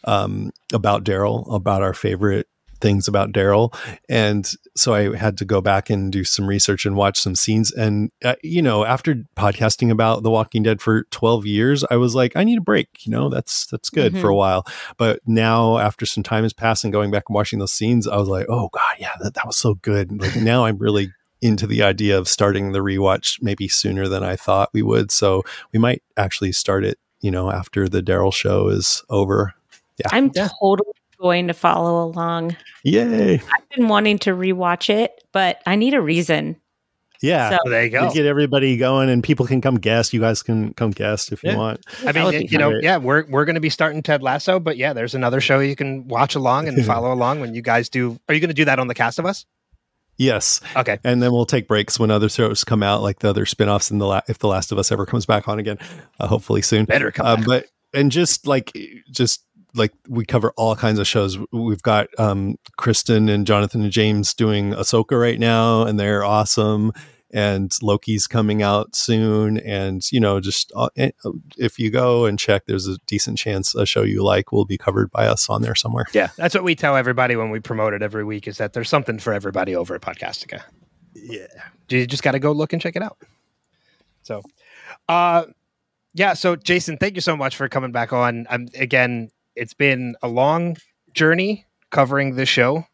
um, 0.04 0.50
about 0.72 1.04
Daryl, 1.04 1.50
about 1.54 1.82
our 1.82 1.94
favorite 1.94 2.46
things 2.80 3.08
about 3.08 3.32
Daryl, 3.32 3.74
and 4.08 4.50
so 4.76 4.94
I 4.94 5.16
had 5.16 5.36
to 5.38 5.44
go 5.44 5.60
back 5.60 5.90
and 5.90 6.12
do 6.12 6.24
some 6.24 6.46
research 6.46 6.86
and 6.86 6.96
watch 6.96 7.18
some 7.18 7.34
scenes. 7.34 7.72
And 7.72 8.10
uh, 8.24 8.36
you 8.42 8.62
know, 8.62 8.84
after 8.84 9.16
podcasting 9.36 9.90
about 9.90 10.22
The 10.22 10.30
Walking 10.30 10.62
Dead 10.62 10.80
for 10.80 11.04
twelve 11.10 11.46
years, 11.46 11.84
I 11.90 11.96
was 11.96 12.14
like, 12.14 12.36
I 12.36 12.44
need 12.44 12.58
a 12.58 12.62
break. 12.62 12.88
You 13.06 13.12
know, 13.12 13.28
that's 13.28 13.66
that's 13.66 13.90
good 13.90 14.16
for 14.18 14.28
a 14.28 14.34
while. 14.36 14.64
But 14.96 15.20
now, 15.26 15.78
after 15.78 16.06
some 16.06 16.22
time 16.22 16.42
has 16.44 16.52
passed 16.52 16.84
and 16.84 16.92
going 16.92 17.10
back 17.10 17.24
and 17.28 17.34
watching 17.34 17.58
those 17.58 17.72
scenes, 17.72 18.06
I 18.06 18.16
was 18.16 18.28
like, 18.28 18.46
oh 18.48 18.68
god, 18.72 18.96
yeah, 18.98 19.12
that, 19.20 19.34
that 19.34 19.46
was 19.46 19.56
so 19.56 19.74
good. 19.74 20.20
Like 20.20 20.36
now, 20.36 20.64
I'm 20.64 20.78
really 20.78 21.12
into 21.40 21.66
the 21.68 21.82
idea 21.84 22.18
of 22.18 22.28
starting 22.28 22.72
the 22.72 22.80
rewatch 22.80 23.40
maybe 23.40 23.68
sooner 23.68 24.08
than 24.08 24.24
I 24.24 24.34
thought 24.34 24.70
we 24.72 24.82
would. 24.82 25.12
So 25.12 25.44
we 25.72 25.78
might 25.78 26.02
actually 26.16 26.50
start 26.50 26.84
it, 26.84 26.98
you 27.20 27.30
know, 27.30 27.50
after 27.50 27.88
the 27.88 28.02
Daryl 28.02 28.32
show 28.32 28.68
is 28.68 29.04
over. 29.08 29.54
Yeah. 29.98 30.08
I'm 30.10 30.32
Yeah. 30.34 30.48
totally 30.60 30.90
going 31.20 31.48
to 31.48 31.54
follow 31.54 32.04
along. 32.04 32.56
Yay! 32.84 33.34
I've 33.34 33.68
been 33.74 33.88
wanting 33.88 34.18
to 34.20 34.30
rewatch 34.30 34.90
it, 34.90 35.22
but 35.32 35.60
I 35.66 35.76
need 35.76 35.94
a 35.94 36.00
reason. 36.00 36.56
Yeah. 37.20 37.50
So- 37.50 37.58
So 37.64 37.70
there 37.70 37.84
you 37.84 37.90
go. 37.90 38.06
You 38.08 38.14
get 38.14 38.26
everybody 38.26 38.76
going, 38.76 39.08
and 39.10 39.24
people 39.24 39.44
can 39.46 39.60
come 39.60 39.76
guest. 39.80 40.12
You 40.12 40.20
guys 40.20 40.42
can 40.42 40.72
come 40.74 40.92
guest 40.92 41.32
if 41.32 41.42
you 41.42 41.56
want. 41.56 41.84
I 42.06 42.12
mean, 42.12 42.30
be 42.30 42.46
you 42.50 42.58
know, 42.58 42.70
yeah, 42.80 42.96
we're 42.96 43.24
we're 43.28 43.44
going 43.44 43.54
to 43.56 43.60
be 43.60 43.70
starting 43.70 44.02
Ted 44.02 44.22
Lasso, 44.22 44.60
but 44.60 44.76
yeah, 44.76 44.92
there's 44.92 45.14
another 45.16 45.40
show 45.40 45.58
you 45.58 45.74
can 45.74 46.06
watch 46.06 46.34
along 46.36 46.68
and 46.68 46.84
follow 46.86 47.12
along 47.12 47.40
when 47.40 47.54
you 47.54 47.62
guys 47.62 47.88
do. 47.88 48.18
Are 48.28 48.34
you 48.34 48.40
going 48.40 48.48
to 48.50 48.54
do 48.54 48.64
that 48.66 48.78
on 48.78 48.86
the 48.86 48.94
Cast 48.94 49.18
of 49.18 49.26
Us? 49.26 49.44
Yes, 50.16 50.60
Okay, 50.74 50.98
and 51.04 51.22
then 51.22 51.30
we'll 51.32 51.46
take 51.46 51.68
breaks 51.68 51.98
when 52.00 52.10
other 52.10 52.28
shows 52.28 52.64
come 52.64 52.82
out, 52.82 53.02
like 53.02 53.20
the 53.20 53.28
other 53.30 53.44
spinoffs. 53.44 53.90
And 53.92 54.00
the 54.00 54.04
la- 54.06 54.20
if 54.28 54.38
the 54.38 54.48
Last 54.48 54.72
of 54.72 54.78
Us 54.78 54.90
ever 54.90 55.06
comes 55.06 55.26
back 55.26 55.46
on 55.46 55.60
again, 55.60 55.78
uh, 56.18 56.26
hopefully 56.26 56.60
soon. 56.62 56.86
better 56.86 57.12
come 57.12 57.24
Uh, 57.26 57.36
back. 57.36 57.46
but 57.46 57.66
and 57.94 58.10
just 58.10 58.44
like 58.46 58.72
just 59.10 59.44
like 59.78 59.92
we 60.08 60.24
cover 60.24 60.52
all 60.56 60.76
kinds 60.76 60.98
of 60.98 61.06
shows. 61.06 61.38
We've 61.52 61.82
got 61.82 62.08
um, 62.18 62.56
Kristen 62.76 63.28
and 63.28 63.46
Jonathan 63.46 63.82
and 63.82 63.92
James 63.92 64.34
doing 64.34 64.72
Ahsoka 64.72 65.18
right 65.20 65.38
now, 65.38 65.82
and 65.82 65.98
they're 65.98 66.24
awesome. 66.24 66.92
And 67.30 67.70
Loki's 67.82 68.26
coming 68.26 68.62
out 68.62 68.96
soon, 68.96 69.58
and 69.58 70.02
you 70.10 70.18
know, 70.18 70.40
just 70.40 70.72
uh, 70.74 70.88
eh, 70.96 71.10
if 71.58 71.78
you 71.78 71.90
go 71.90 72.24
and 72.24 72.38
check, 72.38 72.64
there's 72.66 72.88
a 72.88 72.96
decent 73.06 73.36
chance 73.36 73.74
a 73.74 73.84
show 73.84 74.02
you 74.02 74.24
like 74.24 74.50
will 74.50 74.64
be 74.64 74.78
covered 74.78 75.10
by 75.10 75.26
us 75.26 75.50
on 75.50 75.60
there 75.60 75.74
somewhere. 75.74 76.06
Yeah, 76.12 76.28
that's 76.36 76.54
what 76.54 76.64
we 76.64 76.74
tell 76.74 76.96
everybody 76.96 77.36
when 77.36 77.50
we 77.50 77.60
promote 77.60 77.92
it 77.92 78.02
every 78.02 78.24
week 78.24 78.48
is 78.48 78.56
that 78.58 78.72
there's 78.72 78.88
something 78.88 79.18
for 79.18 79.34
everybody 79.34 79.76
over 79.76 79.94
at 79.94 80.00
Podcastica. 80.00 80.62
Yeah, 81.14 81.46
You 81.90 82.06
just 82.06 82.22
got 82.22 82.32
to 82.32 82.38
go 82.38 82.52
look 82.52 82.72
and 82.72 82.80
check 82.80 82.96
it 82.96 83.02
out. 83.02 83.18
So, 84.22 84.42
uh, 85.08 85.44
yeah. 86.14 86.32
So, 86.32 86.56
Jason, 86.56 86.96
thank 86.96 87.14
you 87.14 87.20
so 87.20 87.36
much 87.36 87.56
for 87.56 87.68
coming 87.68 87.92
back 87.92 88.12
on. 88.12 88.46
I'm 88.48 88.68
again, 88.74 89.30
it's 89.58 89.74
been 89.74 90.14
a 90.22 90.28
long 90.28 90.76
journey 91.12 91.66
covering 91.90 92.36
this 92.36 92.48
show. 92.48 92.86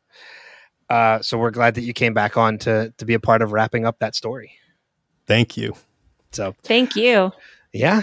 Uh, 0.91 1.21
so 1.23 1.39
we're 1.39 1.51
glad 1.51 1.75
that 1.75 1.83
you 1.83 1.93
came 1.93 2.15
back 2.15 2.37
on 2.37 2.59
to 2.59 2.93
to 2.99 3.05
be 3.05 3.15
a 3.15 3.21
part 3.21 3.43
of 3.43 3.53
wrapping 3.53 3.85
up 3.87 3.99
that 4.01 4.15
story. 4.15 4.53
thank 5.27 5.57
you. 5.57 5.75
So, 6.33 6.55
Thank 6.65 6.97
you. 6.97 7.31
yeah. 7.73 8.03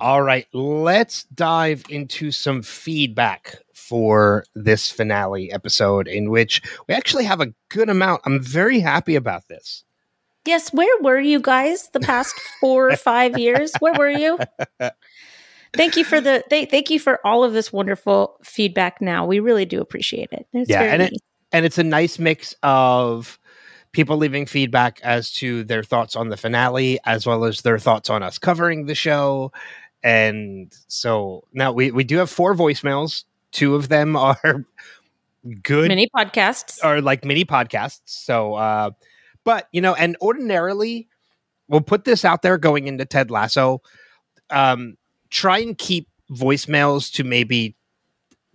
All 0.00 0.22
right, 0.22 0.46
let's 0.52 1.24
dive 1.34 1.84
into 1.88 2.30
some 2.32 2.62
feedback 2.62 3.56
for 3.72 4.44
this 4.54 4.90
finale 4.90 5.50
episode, 5.52 6.06
in 6.08 6.30
which 6.30 6.60
we 6.88 6.94
actually 6.94 7.24
have 7.24 7.40
a 7.40 7.52
good 7.68 7.88
amount. 7.88 8.22
I'm 8.24 8.40
very 8.42 8.80
happy 8.80 9.14
about 9.16 9.46
this. 9.48 9.84
Yes, 10.44 10.72
where 10.72 11.02
were 11.02 11.18
you 11.18 11.40
guys 11.40 11.90
the 11.92 12.00
past 12.00 12.34
four 12.60 12.90
or 12.90 12.96
five 12.96 13.36
years? 13.38 13.72
Where 13.80 13.94
were 13.94 14.10
you? 14.10 14.38
Thank 15.74 15.96
you 15.96 16.04
for 16.04 16.20
the 16.20 16.42
th- 16.48 16.70
thank 16.70 16.90
you 16.90 16.98
for 16.98 17.24
all 17.26 17.44
of 17.44 17.52
this 17.52 17.72
wonderful 17.72 18.36
feedback. 18.42 19.00
Now 19.00 19.26
we 19.26 19.40
really 19.40 19.64
do 19.66 19.80
appreciate 19.80 20.28
it. 20.32 20.46
It's 20.52 20.70
Yeah, 20.70 20.78
very 20.80 20.90
and 20.90 21.02
it- 21.02 21.12
and 21.52 21.64
it's 21.64 21.78
a 21.78 21.84
nice 21.84 22.18
mix 22.18 22.54
of 22.62 23.38
people 23.92 24.16
leaving 24.18 24.44
feedback 24.44 25.00
as 25.02 25.32
to 25.32 25.64
their 25.64 25.82
thoughts 25.82 26.14
on 26.14 26.28
the 26.28 26.36
finale 26.36 26.98
as 27.06 27.26
well 27.26 27.44
as 27.44 27.62
their 27.62 27.78
thoughts 27.78 28.10
on 28.10 28.22
us 28.22 28.38
covering 28.38 28.84
the 28.84 28.94
show 28.94 29.50
and 30.02 30.76
so 30.88 31.42
now 31.54 31.72
we, 31.72 31.90
we 31.90 32.04
do 32.04 32.18
have 32.18 32.28
four 32.28 32.54
voicemails 32.54 33.24
two 33.50 33.74
of 33.74 33.88
them 33.88 34.14
are 34.16 34.66
good 35.62 35.88
mini 35.88 36.06
podcasts. 36.14 36.78
are 36.84 37.00
like 37.00 37.24
mini 37.24 37.46
podcasts 37.46 38.02
so 38.04 38.52
uh 38.54 38.90
but 39.42 39.68
you 39.72 39.80
know 39.80 39.94
and 39.94 40.18
ordinarily 40.20 41.08
we'll 41.68 41.80
put 41.80 42.04
this 42.04 42.26
out 42.26 42.42
there 42.42 42.58
going 42.58 42.86
into 42.88 43.06
ted 43.06 43.30
lasso 43.30 43.80
um 44.50 44.97
try 45.30 45.58
and 45.58 45.76
keep 45.78 46.08
voicemails 46.30 47.12
to 47.12 47.24
maybe 47.24 47.74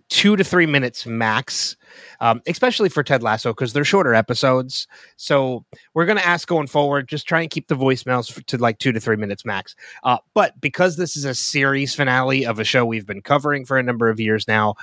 two 0.08 0.36
to 0.36 0.44
three 0.44 0.66
minutes 0.66 1.06
max 1.06 1.76
um, 2.20 2.42
especially 2.46 2.88
for 2.88 3.02
ted 3.02 3.22
lasso 3.22 3.52
because 3.52 3.72
they're 3.72 3.84
shorter 3.84 4.14
episodes. 4.14 4.86
So 5.16 5.64
we're 5.94 6.06
going 6.06 6.18
to 6.18 6.26
ask 6.26 6.46
going 6.48 6.66
forward 6.66 7.08
just 7.08 7.26
try 7.26 7.40
and 7.40 7.50
keep 7.50 7.68
the 7.68 7.76
voicemails 7.76 8.44
to 8.46 8.58
like 8.58 8.78
two 8.78 8.92
to 8.92 9.00
three 9.00 9.16
minutes 9.16 9.44
max. 9.44 9.74
Uh, 10.02 10.18
but 10.34 10.60
because 10.60 10.96
this 10.96 11.16
is 11.16 11.24
a 11.24 11.34
series 11.34 11.94
finale 11.94 12.46
of 12.46 12.58
a 12.58 12.64
show 12.64 12.84
we've 12.84 13.06
been 13.06 13.22
covering 13.22 13.64
for 13.64 13.78
a 13.78 13.82
number 13.82 14.08
of 14.08 14.20
years 14.20 14.46
now 14.48 14.74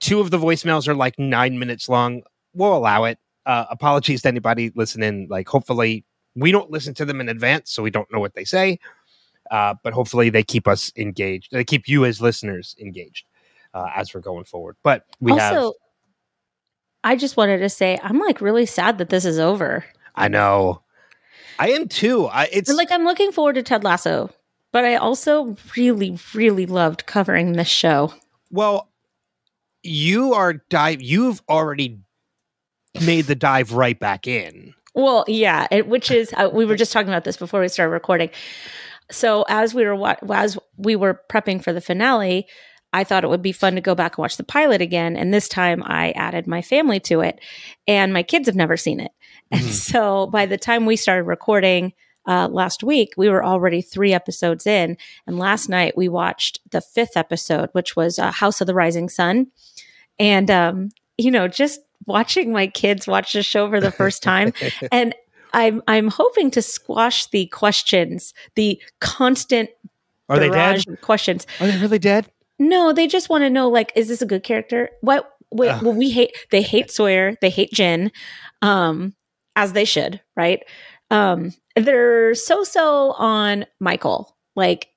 two 0.00 0.20
of 0.20 0.30
the 0.30 0.38
voicemails 0.38 0.86
are 0.86 0.94
like 0.94 1.18
nine 1.18 1.58
minutes 1.58 1.88
long. 1.88 2.22
We'll 2.54 2.76
allow 2.76 3.04
it. 3.04 3.18
Uh, 3.46 3.64
apologies 3.70 4.22
to 4.22 4.28
anybody 4.28 4.70
listening. 4.74 5.26
Like 5.30 5.48
hopefully 5.48 6.04
we 6.34 6.52
don't 6.52 6.70
listen 6.70 6.94
to 6.94 7.04
them 7.04 7.20
in 7.20 7.28
advance 7.28 7.72
so 7.72 7.82
we 7.82 7.90
don't 7.90 8.10
know 8.12 8.20
what 8.20 8.34
they 8.34 8.44
say 8.44 8.78
uh, 9.50 9.74
but 9.82 9.92
hopefully 9.92 10.30
they 10.30 10.42
keep 10.42 10.66
us 10.68 10.92
engaged 10.96 11.48
they 11.52 11.64
keep 11.64 11.88
you 11.88 12.04
as 12.04 12.20
listeners 12.20 12.76
engaged 12.80 13.26
uh, 13.74 13.86
as 13.94 14.12
we're 14.14 14.20
going 14.20 14.44
forward 14.44 14.76
but 14.82 15.04
we 15.20 15.32
also, 15.32 15.44
have 15.44 15.72
I 17.04 17.16
just 17.16 17.36
wanted 17.36 17.58
to 17.58 17.68
say 17.68 17.98
I'm 18.02 18.18
like 18.18 18.40
really 18.40 18.66
sad 18.66 18.98
that 18.98 19.08
this 19.08 19.24
is 19.24 19.38
over. 19.38 19.84
i 20.14 20.28
know 20.28 20.82
i 21.58 21.70
am 21.70 21.88
too 21.88 22.26
i 22.26 22.48
it's 22.52 22.72
like 22.72 22.90
I'm 22.90 23.04
looking 23.04 23.32
forward 23.32 23.54
to 23.54 23.62
Ted 23.62 23.84
Lasso, 23.84 24.30
but 24.72 24.84
I 24.84 24.96
also 24.96 25.56
really, 25.76 26.18
really 26.34 26.66
loved 26.66 27.06
covering 27.06 27.52
this 27.52 27.68
show. 27.68 28.12
well 28.50 28.88
you 29.82 30.34
are 30.34 30.54
dive 30.54 31.00
you've 31.00 31.42
already 31.48 32.00
made 33.04 33.26
the 33.26 33.34
dive 33.34 33.72
right 33.72 33.98
back 33.98 34.26
in 34.26 34.74
Well, 34.94 35.24
yeah, 35.28 35.68
it, 35.70 35.86
which 35.86 36.10
is 36.10 36.32
uh, 36.36 36.50
we 36.52 36.64
were 36.64 36.74
just 36.74 36.90
talking 36.92 37.08
about 37.08 37.22
this 37.22 37.36
before 37.36 37.60
we 37.60 37.68
started 37.68 37.92
recording. 37.92 38.30
So 39.10 39.44
as 39.48 39.74
we 39.74 39.84
were 39.84 39.96
wa- 39.96 40.16
as 40.32 40.58
we 40.76 40.96
were 40.96 41.20
prepping 41.30 41.62
for 41.62 41.72
the 41.72 41.80
finale, 41.80 42.46
I 42.92 43.04
thought 43.04 43.24
it 43.24 43.28
would 43.30 43.42
be 43.42 43.52
fun 43.52 43.74
to 43.74 43.80
go 43.80 43.94
back 43.94 44.12
and 44.16 44.22
watch 44.22 44.36
the 44.36 44.44
pilot 44.44 44.80
again, 44.80 45.16
and 45.16 45.32
this 45.32 45.48
time 45.48 45.82
I 45.84 46.10
added 46.12 46.46
my 46.46 46.62
family 46.62 47.00
to 47.00 47.20
it, 47.20 47.38
and 47.86 48.12
my 48.12 48.22
kids 48.22 48.46
have 48.46 48.56
never 48.56 48.76
seen 48.76 49.00
it, 49.00 49.12
and 49.50 49.62
Mhm. 49.62 49.70
so 49.72 50.26
by 50.26 50.46
the 50.46 50.58
time 50.58 50.86
we 50.86 50.96
started 50.96 51.24
recording. 51.24 51.92
Uh, 52.26 52.46
last 52.48 52.84
week, 52.84 53.14
we 53.16 53.30
were 53.30 53.42
already 53.42 53.80
three 53.80 54.12
episodes 54.12 54.66
in, 54.66 54.98
and 55.26 55.38
last 55.38 55.66
night 55.70 55.96
we 55.96 56.08
watched 56.10 56.60
the 56.70 56.82
fifth 56.82 57.16
episode, 57.16 57.70
which 57.72 57.96
was 57.96 58.18
uh, 58.18 58.30
House 58.30 58.60
of 58.60 58.66
the 58.66 58.74
Rising 58.74 59.08
Sun. 59.08 59.46
And, 60.18 60.50
um, 60.50 60.90
you 61.16 61.30
know, 61.30 61.48
just 61.48 61.80
watching 62.04 62.52
my 62.52 62.66
kids 62.66 63.06
watch 63.06 63.32
the 63.32 63.42
show 63.42 63.70
for 63.70 63.80
the 63.80 63.90
first 63.90 64.22
time, 64.22 64.52
and 64.92 65.14
I'm 65.58 65.82
I'm 65.88 66.08
hoping 66.08 66.50
to 66.52 66.62
squash 66.62 67.26
the 67.26 67.46
questions, 67.46 68.34
the 68.54 68.80
constant 69.00 69.70
Are 70.28 70.38
they 70.38 70.50
dead? 70.50 70.84
questions. 71.00 71.46
Are 71.60 71.66
they 71.66 71.76
really 71.78 71.98
dead? 71.98 72.30
No, 72.58 72.92
they 72.92 73.06
just 73.06 73.28
want 73.28 73.42
to 73.42 73.50
know 73.50 73.68
like, 73.68 73.92
is 73.94 74.08
this 74.08 74.22
a 74.22 74.26
good 74.26 74.42
character? 74.42 74.90
What? 75.00 75.30
Wait, 75.50 75.80
well, 75.82 75.94
we 75.94 76.10
hate. 76.10 76.32
They 76.50 76.60
hate 76.60 76.90
Sawyer. 76.90 77.34
They 77.40 77.48
hate 77.50 77.72
Jin, 77.72 78.12
um, 78.60 79.14
as 79.56 79.72
they 79.72 79.84
should, 79.86 80.20
right? 80.36 80.62
Um, 81.10 81.54
they're 81.74 82.34
so 82.34 82.64
so 82.64 83.12
on 83.12 83.64
Michael, 83.80 84.36
like, 84.56 84.88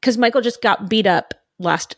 because 0.00 0.16
Michael 0.16 0.40
just 0.40 0.62
got 0.62 0.88
beat 0.88 1.06
up 1.06 1.34
last 1.58 1.96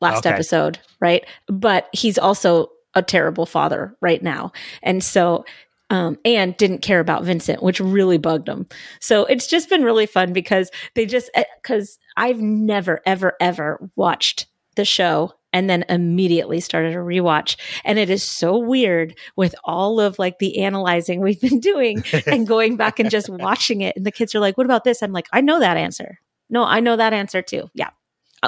last 0.00 0.26
Okay. 0.26 0.30
episode, 0.34 0.78
right? 1.00 1.24
But 1.46 1.88
he's 1.92 2.18
also 2.18 2.70
a 2.94 3.02
terrible 3.02 3.46
father 3.46 3.94
right 4.00 4.22
now, 4.22 4.52
and 4.82 5.02
so. 5.04 5.44
Um, 5.90 6.18
and 6.24 6.56
didn't 6.56 6.82
care 6.82 7.00
about 7.00 7.24
Vincent, 7.24 7.64
which 7.64 7.80
really 7.80 8.16
bugged 8.16 8.48
him. 8.48 8.68
So 9.00 9.24
it's 9.24 9.48
just 9.48 9.68
been 9.68 9.82
really 9.82 10.06
fun 10.06 10.32
because 10.32 10.70
they 10.94 11.04
just 11.04 11.30
because 11.60 11.98
I've 12.16 12.40
never 12.40 13.00
ever 13.06 13.34
ever 13.40 13.90
watched 13.96 14.46
the 14.76 14.84
show 14.84 15.32
and 15.52 15.68
then 15.68 15.84
immediately 15.88 16.60
started 16.60 16.94
a 16.94 16.98
rewatch. 16.98 17.56
And 17.84 17.98
it 17.98 18.08
is 18.08 18.22
so 18.22 18.56
weird 18.56 19.18
with 19.34 19.54
all 19.64 19.98
of 19.98 20.16
like 20.18 20.38
the 20.38 20.62
analyzing 20.62 21.20
we've 21.24 21.40
been 21.40 21.58
doing 21.58 22.04
and 22.26 22.46
going 22.46 22.76
back 22.76 23.00
and 23.00 23.10
just 23.10 23.28
watching 23.28 23.80
it. 23.80 23.96
And 23.96 24.06
the 24.06 24.12
kids 24.12 24.32
are 24.34 24.40
like 24.40 24.56
what 24.56 24.66
about 24.66 24.84
this? 24.84 25.02
I'm 25.02 25.12
like 25.12 25.26
i 25.32 25.40
know 25.40 25.58
that 25.58 25.76
answer. 25.76 26.20
No 26.48 26.62
i 26.62 26.78
know 26.78 26.96
that 26.96 27.12
answer 27.12 27.42
too. 27.42 27.68
Yeah 27.74 27.90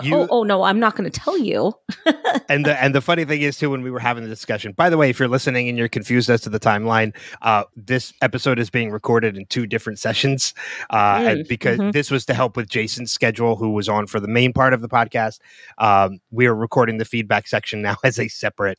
You- 0.03 0.15
oh, 0.17 0.27
oh 0.31 0.43
no 0.43 0.63
i'm 0.63 0.79
not 0.81 0.97
going 0.97 1.11
to 1.11 1.21
tell 1.21 1.37
you 1.37 1.75
and 2.49 2.65
the 2.65 2.83
and 2.83 2.95
the 2.95 3.03
funny 3.03 3.27
thing 3.27 3.43
is 3.43 3.59
too 3.59 3.69
when 3.69 3.83
we 3.83 3.91
were 3.91 3.99
having 4.01 4.23
the 4.23 4.29
discussion 4.31 4.73
by 4.73 4.89
the 4.89 4.97
way 4.97 5.11
if 5.11 5.19
you're 5.19 5.29
listening 5.29 5.69
and 5.69 5.77
you're 5.77 5.89
confused 5.89 6.31
as 6.31 6.41
to 6.41 6.49
the 6.49 6.59
timeline 6.59 7.15
uh 7.43 7.65
this 7.77 8.15
episode 8.23 8.59
is 8.59 8.71
being 8.71 8.91
recorded 8.91 9.37
in 9.37 9.45
two 9.47 9.67
different 9.67 9.99
sessions 9.99 10.55
uh 10.91 11.21
and 11.27 11.41
Mm, 11.41 11.49
because 11.49 11.79
mhm. 11.79 11.93
this 11.93 12.11
was 12.11 12.25
to 12.25 12.33
help 12.35 12.57
with 12.57 12.69
jason's 12.71 13.13
schedule 13.13 13.57
who 13.57 13.71
was 13.73 13.87
on 13.89 14.07
for 14.07 14.19
the 14.19 14.29
main 14.29 14.53
part 14.55 14.73
of 14.73 14.81
the 14.81 14.89
podcast 14.89 15.41
um 15.77 16.21
we 16.31 16.47
are 16.47 16.55
recording 16.55 16.97
the 16.97 17.05
feedback 17.05 17.47
section 17.47 17.83
now 17.83 17.97
as 18.05 18.19
a 18.19 18.29
separate 18.29 18.79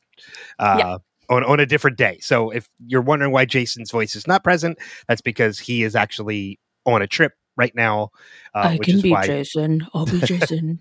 uh 0.58 0.76
Yeah. 0.78 0.96
On, 1.30 1.42
on 1.44 1.58
a 1.58 1.64
different 1.64 1.96
day. 1.96 2.18
So 2.20 2.50
if 2.50 2.68
you're 2.86 3.00
wondering 3.00 3.32
why 3.32 3.46
Jason's 3.46 3.90
voice 3.90 4.14
is 4.14 4.26
not 4.26 4.44
present, 4.44 4.76
that's 5.08 5.22
because 5.22 5.58
he 5.58 5.82
is 5.82 5.96
actually 5.96 6.60
on 6.84 7.00
a 7.00 7.06
trip 7.06 7.32
right 7.56 7.74
now. 7.74 8.10
Uh, 8.54 8.74
which 8.76 8.90
is 8.90 9.02
why 9.04 9.26
jason 9.26 9.86
i'll 9.94 10.04
be 10.04 10.20
jason 10.26 10.78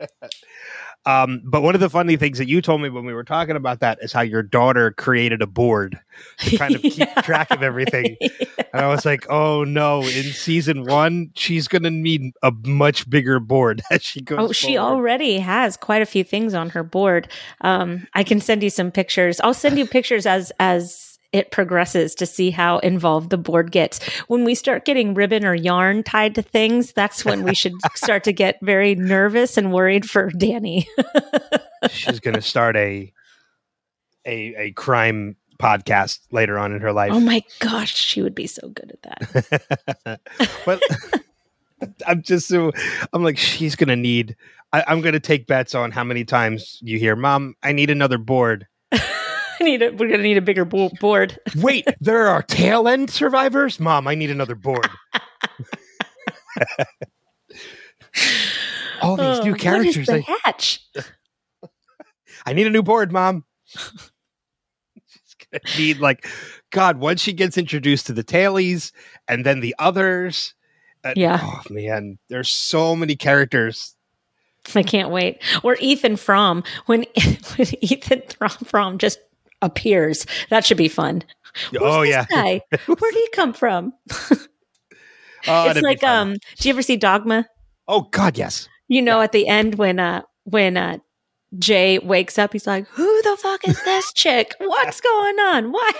Um, 1.06 1.42
but 1.44 1.62
one 1.62 1.74
of 1.74 1.82
the 1.82 1.90
funny 1.90 2.16
things 2.16 2.38
that 2.38 2.48
you 2.48 2.62
told 2.62 2.80
me 2.80 2.88
when 2.88 3.04
we 3.04 3.12
were 3.12 3.24
talking 3.24 3.56
about 3.56 3.80
that 3.80 3.98
is 4.00 4.12
how 4.12 4.22
your 4.22 4.42
daughter 4.42 4.92
created 4.92 5.42
a 5.42 5.46
board 5.46 5.98
to 6.38 6.56
kind 6.56 6.74
of 6.74 6.80
keep 6.82 7.14
track 7.16 7.50
of 7.50 7.62
everything. 7.62 8.16
And 8.72 8.80
I 8.80 8.88
was 8.88 9.04
like, 9.04 9.26
oh 9.28 9.64
no, 9.64 10.00
in 10.00 10.24
season 10.32 10.84
one, 10.84 11.30
she's 11.34 11.68
going 11.68 11.82
to 11.82 11.90
need 11.90 12.32
a 12.42 12.52
much 12.64 13.08
bigger 13.10 13.38
board 13.38 13.82
as 13.90 14.02
she 14.02 14.22
goes. 14.22 14.38
Oh, 14.40 14.52
she 14.52 14.78
already 14.78 15.38
has 15.40 15.76
quite 15.76 16.00
a 16.00 16.06
few 16.06 16.24
things 16.24 16.54
on 16.54 16.70
her 16.70 16.82
board. 16.82 17.28
Um, 17.60 18.06
I 18.14 18.24
can 18.24 18.40
send 18.40 18.62
you 18.62 18.70
some 18.70 18.90
pictures. 18.90 19.40
I'll 19.40 19.52
send 19.52 19.76
you 19.76 19.86
pictures 19.86 20.24
as 20.24 20.52
as 20.58 21.13
it 21.34 21.50
progresses 21.50 22.14
to 22.14 22.26
see 22.26 22.52
how 22.52 22.78
involved 22.78 23.30
the 23.30 23.36
board 23.36 23.72
gets. 23.72 24.00
When 24.28 24.44
we 24.44 24.54
start 24.54 24.84
getting 24.84 25.14
ribbon 25.14 25.44
or 25.44 25.52
yarn 25.52 26.04
tied 26.04 26.36
to 26.36 26.42
things, 26.42 26.92
that's 26.92 27.24
when 27.24 27.42
we 27.42 27.54
should 27.54 27.72
start 27.96 28.22
to 28.24 28.32
get 28.32 28.56
very 28.62 28.94
nervous 28.94 29.56
and 29.56 29.72
worried 29.72 30.08
for 30.08 30.30
Danny. 30.30 30.88
She's 31.90 32.20
going 32.20 32.36
to 32.36 32.40
start 32.40 32.76
a, 32.76 33.12
a, 34.24 34.54
a 34.56 34.70
crime 34.72 35.34
podcast 35.60 36.20
later 36.30 36.56
on 36.56 36.72
in 36.72 36.80
her 36.80 36.92
life. 36.92 37.10
oh 37.12 37.18
my 37.20 37.42
gosh, 37.58 37.96
she 37.96 38.22
would 38.22 38.34
be 38.34 38.46
so 38.46 38.68
good 38.68 38.92
at 39.02 39.02
that. 39.02 40.20
but 40.64 40.80
I'm 42.06 42.22
just 42.22 42.46
so 42.46 42.70
I'm 43.12 43.22
like 43.24 43.38
she's 43.38 43.76
gonna 43.76 43.96
need. 43.96 44.36
I, 44.72 44.84
I'm 44.86 45.00
gonna 45.00 45.20
take 45.20 45.46
bets 45.46 45.74
on 45.74 45.90
how 45.90 46.02
many 46.02 46.24
times 46.24 46.78
you 46.82 46.98
hear, 46.98 47.14
"Mom, 47.14 47.54
I 47.62 47.72
need 47.72 47.90
another 47.90 48.18
board." 48.18 48.66
I 49.60 49.64
need 49.64 49.82
a, 49.82 49.90
we're 49.90 50.08
gonna 50.08 50.22
need 50.22 50.36
a 50.36 50.42
bigger 50.42 50.64
bo- 50.64 50.90
board. 51.00 51.38
Wait, 51.56 51.86
there 52.00 52.26
are 52.28 52.42
tail 52.42 52.88
end 52.88 53.10
survivors. 53.10 53.78
Mom, 53.80 54.06
I 54.08 54.14
need 54.14 54.30
another 54.30 54.54
board. 54.54 54.88
All 59.02 59.16
these 59.16 59.38
Oh, 59.40 59.42
new 59.44 59.50
what 59.52 59.58
is 59.58 59.62
characters. 59.62 60.06
the 60.06 60.12
They, 60.12 60.20
hatch? 60.44 60.80
I 62.46 62.52
need 62.52 62.66
a 62.66 62.70
new 62.70 62.82
board, 62.82 63.12
Mom. 63.12 63.44
She's 63.66 63.90
gonna 65.52 65.62
need 65.78 65.98
like, 65.98 66.26
God. 66.70 66.98
Once 66.98 67.20
she 67.20 67.32
gets 67.32 67.58
introduced 67.58 68.06
to 68.06 68.12
the 68.12 68.24
tailies 68.24 68.92
and 69.28 69.44
then 69.44 69.60
the 69.60 69.74
others. 69.78 70.54
uh, 71.04 71.12
Yeah. 71.16 71.40
Oh 71.42 71.60
man, 71.70 72.18
there's 72.28 72.50
so 72.50 72.94
many 72.96 73.16
characters 73.16 73.94
I 74.74 74.82
can't 74.82 75.10
wait. 75.10 75.42
Or 75.62 75.76
Ethan 75.80 76.16
Fromm 76.16 76.62
when 76.86 77.04
when 77.56 77.66
Ethan 77.82 78.22
Fromm 78.64 78.96
just 78.98 79.18
appears. 79.62 80.26
That 80.50 80.64
should 80.64 80.76
be 80.76 80.88
fun. 80.88 81.22
Who's 81.70 81.80
oh 81.82 82.02
yeah. 82.02 82.26
guy? 82.30 82.60
Where'd 82.86 83.14
he 83.14 83.28
come 83.32 83.52
from? 83.52 83.92
Oh, 85.46 85.68
it's 85.68 85.82
like 85.82 86.02
um. 86.02 86.36
Do 86.58 86.68
you 86.68 86.74
ever 86.74 86.82
see 86.82 86.96
Dogma? 86.96 87.46
Oh 87.86 88.02
God, 88.12 88.38
yes. 88.38 88.68
You 88.88 89.02
know, 89.02 89.20
at 89.20 89.32
the 89.32 89.46
end 89.46 89.74
when 89.76 89.98
uh 89.98 90.22
when 90.44 90.76
uh 90.76 90.98
Jay 91.58 91.98
wakes 91.98 92.38
up, 92.38 92.52
he's 92.52 92.66
like, 92.66 92.86
"Who 92.88 93.22
the 93.22 93.36
fuck 93.36 93.68
is 93.68 93.82
this 93.84 94.12
chick? 94.14 94.54
What's 94.58 95.00
going 95.00 95.38
on? 95.40 95.72
Why?" 95.72 95.92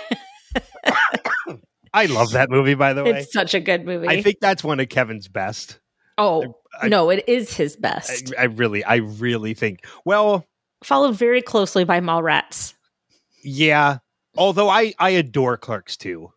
I 1.93 2.07
love 2.07 2.31
that 2.31 2.49
movie. 2.49 2.73
By 2.73 2.93
the 2.93 3.03
way, 3.03 3.11
It's 3.11 3.31
such 3.31 3.53
a 3.53 3.59
good 3.59 3.85
movie. 3.85 4.07
I 4.07 4.21
think 4.21 4.37
that's 4.41 4.63
one 4.63 4.79
of 4.79 4.89
Kevin's 4.89 5.27
best. 5.27 5.79
oh 6.17 6.55
I- 6.81 6.87
no, 6.89 7.09
it 7.09 7.23
is 7.27 7.53
his 7.53 7.77
I, 7.77 7.79
best. 7.81 8.33
I 8.37 8.45
really, 8.45 8.83
I 8.83 8.95
really 8.95 9.53
think. 9.53 9.85
Well, 10.05 10.45
Followed 10.83 11.15
very 11.15 11.41
closely 11.41 11.83
by 11.83 11.99
Mallrats. 11.99 12.73
Yeah. 13.45 13.99
Although 14.37 14.67
I, 14.69 14.93
I 14.99 15.11
adore 15.11 15.55
Clerks 15.55 15.95
too, 15.95 16.33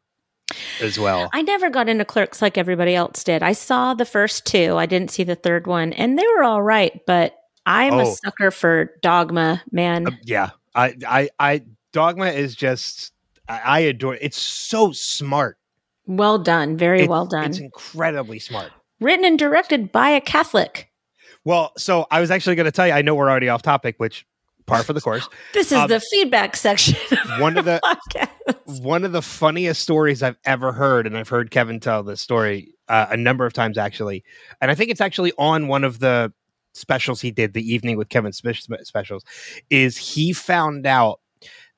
as 0.80 0.98
well. 0.98 1.28
I 1.32 1.42
never 1.42 1.68
got 1.68 1.88
into 1.88 2.04
Clerks 2.04 2.40
like 2.40 2.56
everybody 2.56 2.94
else 2.94 3.24
did. 3.24 3.42
I 3.42 3.52
saw 3.52 3.94
the 3.94 4.04
first 4.04 4.46
two. 4.46 4.76
I 4.76 4.86
didn't 4.86 5.10
see 5.10 5.24
the 5.24 5.34
third 5.34 5.66
one, 5.66 5.92
and 5.94 6.16
they 6.16 6.24
were 6.36 6.44
all 6.44 6.62
right. 6.62 7.00
But 7.06 7.34
I'm 7.66 7.94
a 7.94 8.02
Oh. 8.08 8.14
sucker 8.24 8.50
for 8.52 8.92
Dogma, 9.02 9.62
man. 9.72 10.06
Uh, 10.06 10.10
yeah, 10.22 10.50
I, 10.76 10.94
I, 11.06 11.28
I. 11.40 11.62
Dogma 11.92 12.26
is 12.26 12.54
just. 12.54 13.12
I, 13.48 13.58
I 13.64 13.78
adore. 13.80 14.14
It's 14.20 14.38
so 14.38 14.92
smart. 14.92 15.58
well 16.06 16.38
done, 16.38 16.76
very 16.76 16.98
It's- 17.00 17.08
well 17.08 17.26
done. 17.26 17.46
It's 17.46 17.58
incredibly 17.58 18.38
smart. 18.38 18.70
Written 19.00 19.24
and 19.24 19.38
directed 19.38 19.90
by 19.92 20.10
a 20.10 20.20
Catholic. 20.20 20.90
Well, 21.44 21.72
so 21.76 22.06
I 22.10 22.20
was 22.20 22.30
actually 22.30 22.56
going 22.56 22.66
to 22.66 22.72
tell 22.72 22.86
you. 22.86 22.92
I 22.92 23.02
know 23.02 23.14
we're 23.14 23.28
already 23.30 23.48
off 23.48 23.62
topic, 23.62 23.94
which 23.98 24.24
par 24.68 24.82
for 24.84 24.92
the 24.92 25.00
course. 25.00 25.28
This 25.54 25.72
is 25.72 25.78
Um, 25.78 25.88
the 25.88 26.00
feedback 26.00 26.54
section. 26.56 26.94
Of 27.10 27.40
one 27.40 27.58
of 27.58 27.64
the- 27.64 27.80
podcast. 27.82 28.80
one 28.82 29.04
of 29.04 29.12
the 29.12 29.22
funniest 29.22 29.82
stories 29.82 30.22
I've 30.22 30.38
ever 30.44 30.72
heard, 30.72 31.06
and 31.06 31.16
I've 31.18 31.28
heard 31.28 31.50
Kevin 31.50 31.80
tell 31.80 32.02
this 32.04 32.20
story 32.20 32.74
uh, 32.88 33.06
a 33.10 33.16
number 33.16 33.44
of 33.46 33.52
times 33.52 33.76
actually, 33.78 34.22
and 34.60 34.70
I 34.70 34.74
think 34.76 34.90
it's 34.90 35.00
actually 35.00 35.32
on 35.38 35.66
one 35.68 35.82
of 35.84 35.98
the 35.98 36.32
specials 36.74 37.20
he 37.20 37.30
did, 37.32 37.52
the 37.54 37.74
evening 37.74 37.96
with 37.96 38.08
Kevin 38.08 38.32
Smith 38.32 38.58
specials, 38.84 39.24
is 39.70 39.96
he 39.96 40.32
found 40.32 40.86
out 40.86 41.20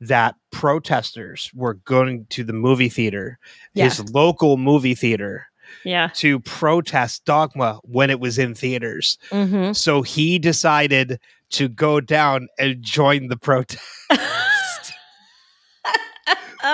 that 0.01 0.35
protesters 0.51 1.51
were 1.55 1.75
going 1.75 2.27
to 2.31 2.45
the 2.45 2.53
movie 2.53 2.89
theater, 2.89 3.39
his 3.75 4.13
local 4.13 4.57
movie 4.57 4.95
theater, 4.95 5.47
Yeah. 5.85 6.09
to 6.15 6.41
protest 6.41 7.25
Dogma 7.25 7.81
when 7.85 8.09
it 8.11 8.21
was 8.21 8.39
in 8.39 8.55
theaters. 8.55 9.19
hmm 9.31 9.73
So 9.73 10.03
he 10.03 10.39
decided 10.39 11.19
to 11.51 11.69
go 11.69 12.01
down 12.01 12.49
and 12.59 12.83
join 12.83 13.29
the 13.29 13.37
protest 13.37 13.83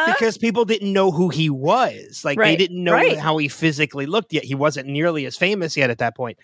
because 0.07 0.39
people 0.39 0.65
didn't 0.65 0.93
know 0.93 1.11
who 1.11 1.28
he 1.28 1.51
was. 1.51 2.23
Like 2.24 2.39
they 2.39 2.57
didn't 2.57 2.82
know 2.82 2.93
right. 2.93 3.19
how 3.19 3.36
he 3.39 3.48
physically 3.48 4.07
looked 4.07 4.32
yet. 4.32 4.44
He 4.44 4.55
wasn't 4.55 4.89
nearly 4.89 5.27
as 5.27 5.36
famous 5.36 5.77
yet 5.77 5.90
at 5.90 5.98
that 5.98 6.16
point. 6.16 6.39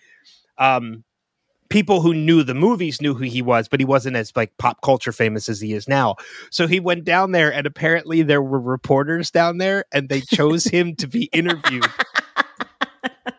Um, 0.58 1.04
people 1.72 2.02
who 2.02 2.12
knew 2.12 2.42
the 2.42 2.54
movies 2.54 3.00
knew 3.00 3.14
who 3.14 3.24
he 3.24 3.40
was, 3.40 3.66
but 3.66 3.80
he 3.80 3.86
wasn't 3.86 4.14
as 4.14 4.30
like 4.36 4.56
pop 4.58 4.82
culture 4.82 5.10
famous 5.10 5.48
as 5.48 5.60
he 5.60 5.72
is 5.72 5.88
now. 5.88 6.16
So 6.50 6.66
he 6.66 6.78
went 6.80 7.04
down 7.04 7.32
there, 7.32 7.52
and 7.52 7.66
apparently 7.66 8.22
there 8.22 8.42
were 8.42 8.60
reporters 8.60 9.30
down 9.30 9.56
there, 9.56 9.86
and 9.92 10.10
they 10.10 10.20
chose 10.20 10.64
him 10.64 10.94
to 10.96 11.06
be 11.06 11.24
interviewed. 11.32 11.86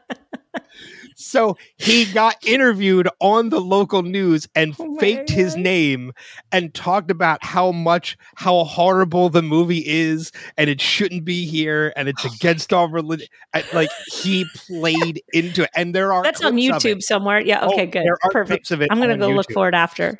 So 1.33 1.57
he 1.77 2.05
got 2.05 2.35
interviewed 2.45 3.09
on 3.19 3.49
the 3.49 3.59
local 3.59 4.03
news 4.03 4.47
and 4.53 4.75
Oh 4.77 4.95
faked 4.99 5.31
his 5.31 5.55
name 5.55 6.11
and 6.51 6.71
talked 6.75 7.09
about 7.09 7.43
how 7.43 7.71
much 7.71 8.15
how 8.35 8.63
horrible 8.65 9.29
the 9.29 9.41
movie 9.41 9.83
is 9.83 10.31
and 10.57 10.69
it 10.69 10.79
shouldn't 10.79 11.25
be 11.25 11.47
here 11.47 11.91
and 11.95 12.07
it's 12.07 12.23
oh 12.23 12.29
against 12.35 12.71
all 12.71 12.87
religion. 12.87 13.25
Like 13.73 13.89
he 14.11 14.45
played 14.67 15.23
into 15.33 15.63
it, 15.63 15.71
and 15.75 15.95
there 15.95 16.13
are 16.13 16.21
That's 16.21 16.43
on 16.43 16.53
clips 16.53 16.69
of 16.85 16.85
it. 16.85 16.97
YouTube 16.97 17.01
somewhere. 17.01 17.41
Yeah. 17.41 17.61
Oh, 17.63 17.73
Okay. 17.73 17.87
good. 17.87 18.05
There 18.05 18.19
are 18.23 18.29
Perfect. 18.31 18.47
clips 18.49 18.69
of 18.69 18.81
it. 18.83 18.89
I'm 18.91 18.99
gonna 18.99 19.13
on 19.13 19.19
go 19.19 19.29
look 19.29 19.51
for 19.51 19.67
it 19.67 19.73
after. 19.73 20.19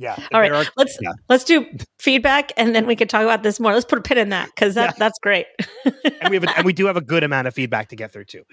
Yeah. 0.00 0.16
All 0.32 0.40
right, 0.40 0.50
are- 0.50 0.64
let's 0.78 0.96
yeah. 1.02 1.12
let's 1.28 1.44
do 1.44 1.66
feedback, 1.98 2.52
and 2.56 2.74
then 2.74 2.86
we 2.86 2.96
can 2.96 3.06
talk 3.06 3.20
about 3.22 3.42
this 3.42 3.60
more. 3.60 3.74
Let's 3.74 3.84
put 3.84 3.98
a 3.98 4.02
pin 4.02 4.16
in 4.16 4.30
that 4.30 4.46
because 4.54 4.74
that 4.74 4.86
Yeah. 4.86 4.92
that's 4.98 5.18
great. 5.18 5.44
and 5.84 6.30
we 6.30 6.36
have 6.36 6.44
a, 6.44 6.56
and 6.56 6.64
we 6.64 6.72
do 6.80 6.86
have 6.86 6.96
a 6.96 7.02
good 7.02 7.22
amount 7.22 7.48
of 7.48 7.52
feedback 7.54 7.90
to 7.90 7.96
get 7.96 8.10
through 8.10 8.24
too. 8.24 8.44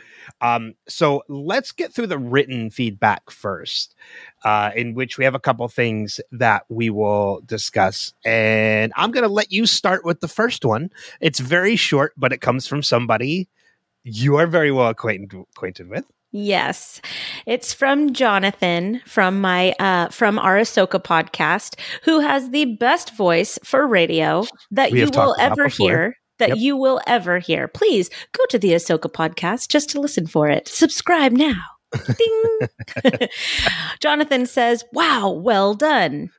Um, 0.42 0.74
so 0.90 1.24
let's 1.30 1.72
get 1.72 1.94
through 1.94 2.08
the 2.08 2.18
written 2.18 2.70
feedback 2.70 3.32
first, 3.32 3.96
uh, 4.44 4.72
in 4.76 4.94
which 4.94 5.18
we 5.18 5.24
have 5.24 5.36
a 5.36 5.40
couple 5.40 5.66
things 5.70 6.20
that 6.34 6.64
we 6.68 6.90
will 6.90 7.40
discuss. 7.46 8.12
And 8.26 8.92
I'm 8.98 9.12
going 9.12 9.24
to 9.24 9.32
let 9.32 9.50
you 9.50 9.66
start 9.68 10.04
with 10.04 10.20
the 10.20 10.28
first 10.28 10.66
one. 10.66 10.90
It's 11.22 11.40
very 11.40 11.78
short, 11.78 12.12
but 12.18 12.34
it 12.34 12.42
comes 12.42 12.68
from 12.68 12.84
somebody 12.84 13.48
you 14.04 14.36
are 14.36 14.48
very 14.48 14.72
well 14.72 14.88
acquainted 14.90 15.34
acquainted 15.56 15.88
with. 15.88 16.06
Yes, 16.32 17.02
it's 17.46 17.74
from 17.74 18.14
Jonathan 18.14 19.02
from 19.06 19.40
my 19.40 19.72
uh, 19.80 20.10
from 20.10 20.38
our 20.40 20.58
Ahsoka 20.58 21.02
podcast, 21.02 21.80
who 22.04 22.20
has 22.20 22.50
the 22.50 22.66
best 22.76 23.16
voice 23.16 23.58
for 23.64 23.88
radio 23.88 24.46
that 24.72 24.92
We 24.92 25.02
you 25.02 25.10
will 25.14 25.36
ever 25.40 25.68
hear. 25.68 26.16
That 26.40 26.50
Yep. 26.50 26.58
you 26.60 26.78
will 26.78 27.02
ever 27.08 27.40
hear. 27.40 27.68
Please 27.68 28.10
go 28.34 28.44
to 28.50 28.60
the 28.60 28.74
Ahsoka 28.74 29.12
podcast 29.12 29.70
just 29.70 29.90
to 29.92 30.00
listen 30.00 30.28
for 30.28 30.48
it. 30.48 30.68
Subscribe 30.68 31.32
now. 31.32 31.56
Ding. 32.16 32.60
Jonathan 34.02 34.46
says, 34.46 34.84
"Wow, 34.94 35.32
well 35.32 35.74
done." 35.74 36.30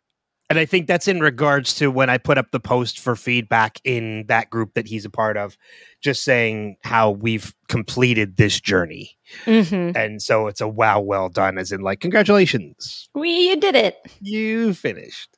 And 0.51 0.59
I 0.59 0.65
think 0.65 0.87
that's 0.87 1.09
in 1.09 1.21
regards 1.21 1.75
to 1.77 1.91
when 1.91 2.09
I 2.09 2.17
put 2.19 2.39
up 2.39 2.53
the 2.53 2.61
post 2.61 3.01
for 3.01 3.17
feedback 3.17 3.81
in 3.85 4.25
that 4.29 4.51
group 4.51 4.75
that 4.75 4.87
he's 4.87 5.05
a 5.05 5.11
part 5.11 5.37
of, 5.37 5.59
just 6.01 6.23
saying 6.23 6.77
how 6.83 7.11
we've 7.11 7.55
completed 7.69 8.37
this 8.37 8.61
journey. 8.61 9.17
hmm 9.45 9.91
And 9.95 10.23
so 10.23 10.47
it's 10.47 10.61
a 10.61 10.69
wow, 10.69 11.01
well 11.01 11.29
done, 11.29 11.59
as 11.59 11.73
in 11.73 11.81
like, 11.81 12.01
congratulations, 12.01 13.09
We 13.15 13.49
you 13.51 13.57
did 13.57 13.75
it. 13.75 13.97
you 14.21 14.75
finished. 14.75 15.37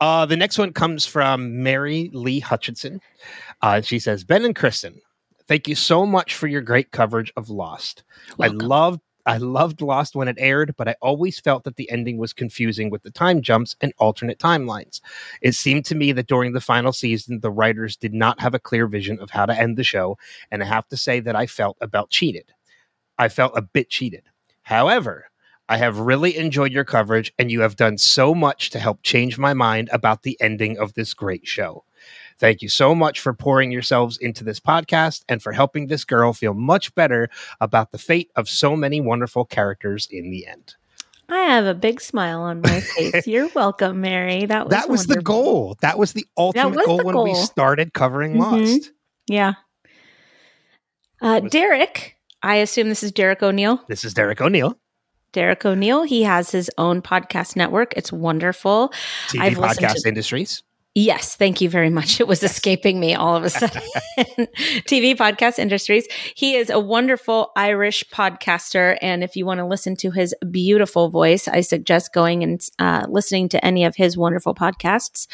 Uh, 0.00 0.26
the 0.26 0.36
next 0.36 0.58
one 0.58 0.72
comes 0.72 1.04
from 1.04 1.62
Mary 1.62 2.10
Lee 2.12 2.40
Hutchinson. 2.40 3.00
Uh, 3.62 3.80
she 3.80 3.98
says, 3.98 4.22
Ben 4.24 4.44
and 4.44 4.54
Kristin, 4.54 4.98
thank 5.48 5.66
you 5.68 5.74
so 5.74 6.06
much 6.06 6.34
for 6.34 6.46
your 6.46 6.60
great 6.62 6.92
coverage 6.92 7.32
of 7.36 7.50
Lost. 7.50 8.04
Welcome. 8.38 8.62
I 8.62 8.64
loved 8.64 9.00
I 9.26 9.38
loved 9.38 9.80
Lost 9.80 10.14
when 10.14 10.28
it 10.28 10.36
aired, 10.38 10.74
but 10.76 10.88
I 10.88 10.96
always 11.00 11.40
felt 11.40 11.64
that 11.64 11.76
the 11.76 11.90
ending 11.90 12.18
was 12.18 12.32
confusing 12.32 12.90
with 12.90 13.02
the 13.02 13.10
time 13.10 13.40
jumps 13.40 13.74
and 13.80 13.92
alternate 13.98 14.38
timelines. 14.38 15.00
It 15.40 15.54
seemed 15.54 15.84
to 15.86 15.94
me 15.94 16.12
that 16.12 16.26
during 16.26 16.52
the 16.52 16.60
final 16.60 16.92
season, 16.92 17.40
the 17.40 17.50
writers 17.50 17.96
did 17.96 18.12
not 18.12 18.40
have 18.40 18.54
a 18.54 18.58
clear 18.58 18.86
vision 18.86 19.18
of 19.20 19.30
how 19.30 19.46
to 19.46 19.58
end 19.58 19.76
the 19.76 19.84
show, 19.84 20.18
and 20.50 20.62
I 20.62 20.66
have 20.66 20.88
to 20.88 20.96
say 20.96 21.20
that 21.20 21.36
I 21.36 21.46
felt 21.46 21.76
about 21.80 22.10
cheated. 22.10 22.52
I 23.18 23.28
felt 23.28 23.56
a 23.56 23.62
bit 23.62 23.90
cheated. 23.90 24.24
However, 24.62 25.30
I 25.68 25.78
have 25.78 25.98
really 25.98 26.36
enjoyed 26.36 26.72
your 26.72 26.84
coverage, 26.84 27.32
and 27.38 27.50
you 27.50 27.62
have 27.62 27.76
done 27.76 27.96
so 27.96 28.34
much 28.34 28.68
to 28.70 28.78
help 28.78 29.02
change 29.02 29.38
my 29.38 29.54
mind 29.54 29.88
about 29.92 30.22
the 30.22 30.36
ending 30.40 30.78
of 30.78 30.92
this 30.92 31.14
great 31.14 31.46
show. 31.46 31.84
Thank 32.38 32.62
you 32.62 32.68
so 32.68 32.94
much 32.94 33.20
for 33.20 33.32
pouring 33.32 33.70
yourselves 33.70 34.18
into 34.18 34.42
this 34.44 34.58
podcast 34.60 35.22
and 35.28 35.42
for 35.42 35.52
helping 35.52 35.86
this 35.86 36.04
girl 36.04 36.32
feel 36.32 36.54
much 36.54 36.94
better 36.94 37.28
about 37.60 37.92
the 37.92 37.98
fate 37.98 38.30
of 38.36 38.48
so 38.48 38.74
many 38.76 39.00
wonderful 39.00 39.44
characters 39.44 40.08
in 40.10 40.30
the 40.30 40.46
end. 40.46 40.74
I 41.28 41.38
have 41.38 41.64
a 41.64 41.74
big 41.74 42.00
smile 42.00 42.42
on 42.42 42.60
my 42.60 42.80
face. 42.96 43.26
You're 43.26 43.48
welcome, 43.54 44.00
Mary. 44.00 44.44
That 44.46 44.66
was 44.66 44.70
that 44.72 44.88
was 44.90 45.06
the 45.06 45.22
goal. 45.22 45.76
That 45.80 45.98
was 45.98 46.12
the 46.12 46.26
ultimate 46.36 46.76
was 46.76 46.86
goal 46.86 46.98
the 46.98 47.04
when 47.04 47.22
we 47.22 47.34
started 47.34 47.94
covering 47.94 48.34
Mhm. 48.34 48.38
Lost. 48.38 48.90
Yeah. 49.26 49.54
Uh, 51.22 51.40
Was- 51.42 51.50
Derek, 51.52 52.16
I 52.42 52.56
assume 52.56 52.88
this 52.88 53.02
is 53.02 53.12
Derek 53.12 53.42
O'Neill. 53.42 53.82
This 53.88 54.04
is 54.04 54.12
Derek 54.12 54.40
O'Neill, 54.42 54.76
Derek 55.32 55.64
O'Neill. 55.64 56.02
He 56.02 56.24
has 56.24 56.50
his 56.50 56.70
own 56.76 57.00
podcast 57.00 57.56
network. 57.56 57.94
It's 57.96 58.12
wonderful. 58.12 58.92
TV 59.28 59.40
I've 59.40 59.54
Podcast 59.54 60.02
to- 60.02 60.08
Industries. 60.08 60.62
Yes, 60.96 61.34
thank 61.34 61.60
you 61.60 61.68
very 61.68 61.90
much. 61.90 62.20
It 62.20 62.28
was 62.28 62.44
escaping 62.44 63.00
me 63.00 63.16
all 63.16 63.34
of 63.34 63.42
a 63.42 63.50
sudden. 63.50 63.82
TV 64.86 65.16
podcast 65.16 65.58
industries. 65.58 66.06
He 66.36 66.54
is 66.54 66.70
a 66.70 66.78
wonderful 66.78 67.50
Irish 67.56 68.04
podcaster. 68.12 68.96
And 69.02 69.24
if 69.24 69.34
you 69.34 69.44
want 69.44 69.58
to 69.58 69.66
listen 69.66 69.96
to 69.96 70.12
his 70.12 70.36
beautiful 70.52 71.08
voice, 71.08 71.48
I 71.48 71.62
suggest 71.62 72.12
going 72.12 72.44
and 72.44 72.64
uh, 72.78 73.06
listening 73.08 73.48
to 73.48 73.64
any 73.64 73.84
of 73.84 73.96
his 73.96 74.16
wonderful 74.16 74.54
podcasts. 74.54 75.26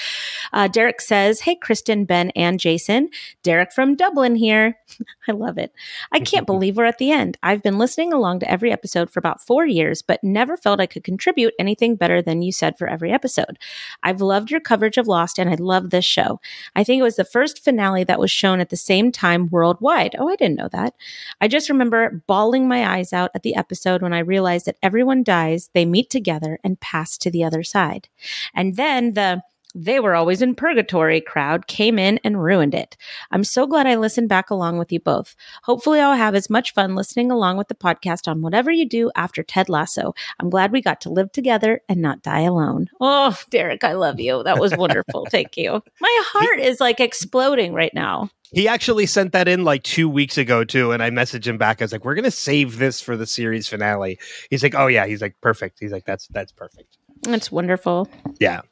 Uh, 0.55 0.67
Derek 0.67 0.99
says, 1.03 1.41
Hey, 1.41 1.57
Kristin, 1.57 2.07
Ben, 2.07 2.31
and 2.31 2.59
Jason. 2.59 3.11
Derek 3.43 3.71
from 3.71 3.97
Dublin 3.97 4.37
here. 4.37 4.79
I 5.29 5.33
love 5.33 5.59
it. 5.59 5.75
I 6.11 6.21
can't 6.21 6.47
believe 6.47 6.79
we're 6.79 6.87
at 6.87 6.97
the 6.97 7.13
end. 7.13 7.37
I've 7.43 7.63
been 7.63 7.77
listening 7.77 8.15
along 8.15 8.41
to 8.41 8.51
every 8.51 8.73
episode 8.73 9.11
for 9.11 9.19
about 9.19 9.43
four 9.43 9.67
years, 9.67 10.01
but 10.01 10.25
never 10.25 10.57
felt 10.57 10.81
I 10.81 10.87
could 10.87 11.05
contribute 11.05 11.53
anything 11.59 11.97
better 11.97 12.23
than 12.23 12.41
you 12.41 12.51
said 12.51 12.79
for 12.79 12.89
every 12.89 13.13
episode. 13.13 13.59
I've 14.03 14.23
loved 14.23 14.51
your 14.51 14.61
coverage 14.61 14.97
of 14.97 15.07
Lost 15.07 15.39
and 15.39 15.50
I 15.51 15.57
love 15.57 15.91
this 15.91 16.05
show. 16.05 16.41
I 16.77 16.85
think 16.85 17.01
it 17.01 17.05
was 17.05 17.17
the 17.17 17.25
first 17.25 17.63
finale 17.63 18.05
that 18.05 18.21
was 18.21 18.31
shown 18.31 18.61
at 18.61 18.71
the 18.71 18.77
same 18.77 19.13
time 19.13 19.49
worldwide. 19.51 20.17
Oh, 20.19 20.29
I 20.29 20.37
didn't 20.37 20.57
know 20.57 20.69
that. 20.73 20.95
I 21.41 21.49
just 21.49 21.69
remember 21.69 22.23
bawling 22.27 22.69
my 22.69 22.97
eyes 22.97 23.13
out 23.13 23.31
at 23.35 23.43
the 23.43 23.55
episode 23.55 24.03
when 24.03 24.13
I 24.13 24.21
realized 24.21 24.67
that 24.67 24.79
everyone 24.83 25.23
dies, 25.23 25.71
they 25.75 25.85
meet 25.85 26.11
together, 26.11 26.59
and 26.63 26.81
pass 26.81 27.19
to 27.19 27.31
the 27.31 27.45
other 27.45 27.63
side. 27.63 28.09
And 28.55 28.77
then 28.77 29.15
the 29.15 29.43
they 29.75 30.01
were 30.01 30.15
always 30.15 30.43
in 30.43 30.55
purgatory 30.55 31.21
crowd 31.21 31.67
came 31.67 31.99
in 31.99 32.19
and 32.25 32.43
ruined 32.43 32.75
it. 32.75 32.97
I'm 33.31 33.45
so 33.45 33.67
glad 33.67 33.87
I 33.87 33.95
listened 33.97 34.29
back 34.29 34.51
along 34.51 34.79
with 34.79 34.91
you 34.93 35.01
both. 35.01 35.37
Hopefully, 35.63 36.01
I'll 36.01 36.17
have 36.17 36.35
as 36.35 36.51
much 36.51 36.75
fun 36.75 36.95
listening 36.95 37.31
along 37.31 37.57
with 37.57 37.69
the 37.69 37.75
podcast 37.75 38.29
on 38.29 38.43
whatever 38.43 38.71
you 38.71 38.89
do 38.89 39.11
after 39.15 39.43
Ted 39.43 39.69
Lasso. 39.69 40.15
I'm 40.41 40.51
glad 40.51 40.73
we 40.73 40.81
got 40.83 41.01
to 41.03 41.11
live 41.11 41.33
together 41.33 41.81
and 41.89 42.03
not 42.03 42.23
die 42.23 42.41
alone. 42.41 42.89
Oh, 43.01 43.39
Derek, 43.51 43.85
I 43.85 43.93
love 43.93 44.21
you. 44.21 44.43
That 44.43 44.59
was 44.59 44.77
wonderful. 44.77 45.27
Thank 45.31 45.57
you. 45.57 45.83
My 46.01 46.23
heart 46.27 46.59
is 46.59 46.81
like 46.81 47.01
exploding 47.01 47.73
right 47.73 47.95
now. 47.95 48.31
He 48.53 48.67
actually 48.67 49.07
sent 49.07 49.33
that 49.33 49.47
in 49.47 49.63
like 49.63 49.85
two 49.85 50.09
weeks 50.09 50.37
ago 50.37 50.65
too, 50.65 50.91
and 50.91 51.03
I 51.03 51.11
messaged 51.11 51.47
him 51.47 51.57
back. 51.57 51.81
I 51.81 51.85
was 51.85 51.93
like, 51.93 52.05
"We're 52.05 52.17
gonna 52.17 52.33
save 52.33 52.79
this 52.79 53.01
for 53.01 53.17
the 53.17 53.27
series 53.27 53.69
finale." 53.69 54.19
He's 54.51 54.63
like, 54.63 54.75
"Oh 54.75 54.89
yeah." 54.89 55.07
He's 55.07 55.23
like, 55.23 55.37
"Perfect." 55.41 55.79
He's 55.79 55.93
like, 55.93 56.05
"That's 56.05 56.27
that's 56.29 56.51
perfect." 56.51 56.99
That's 57.23 57.53
wonderful. 57.53 58.09
Yeah. 58.41 58.63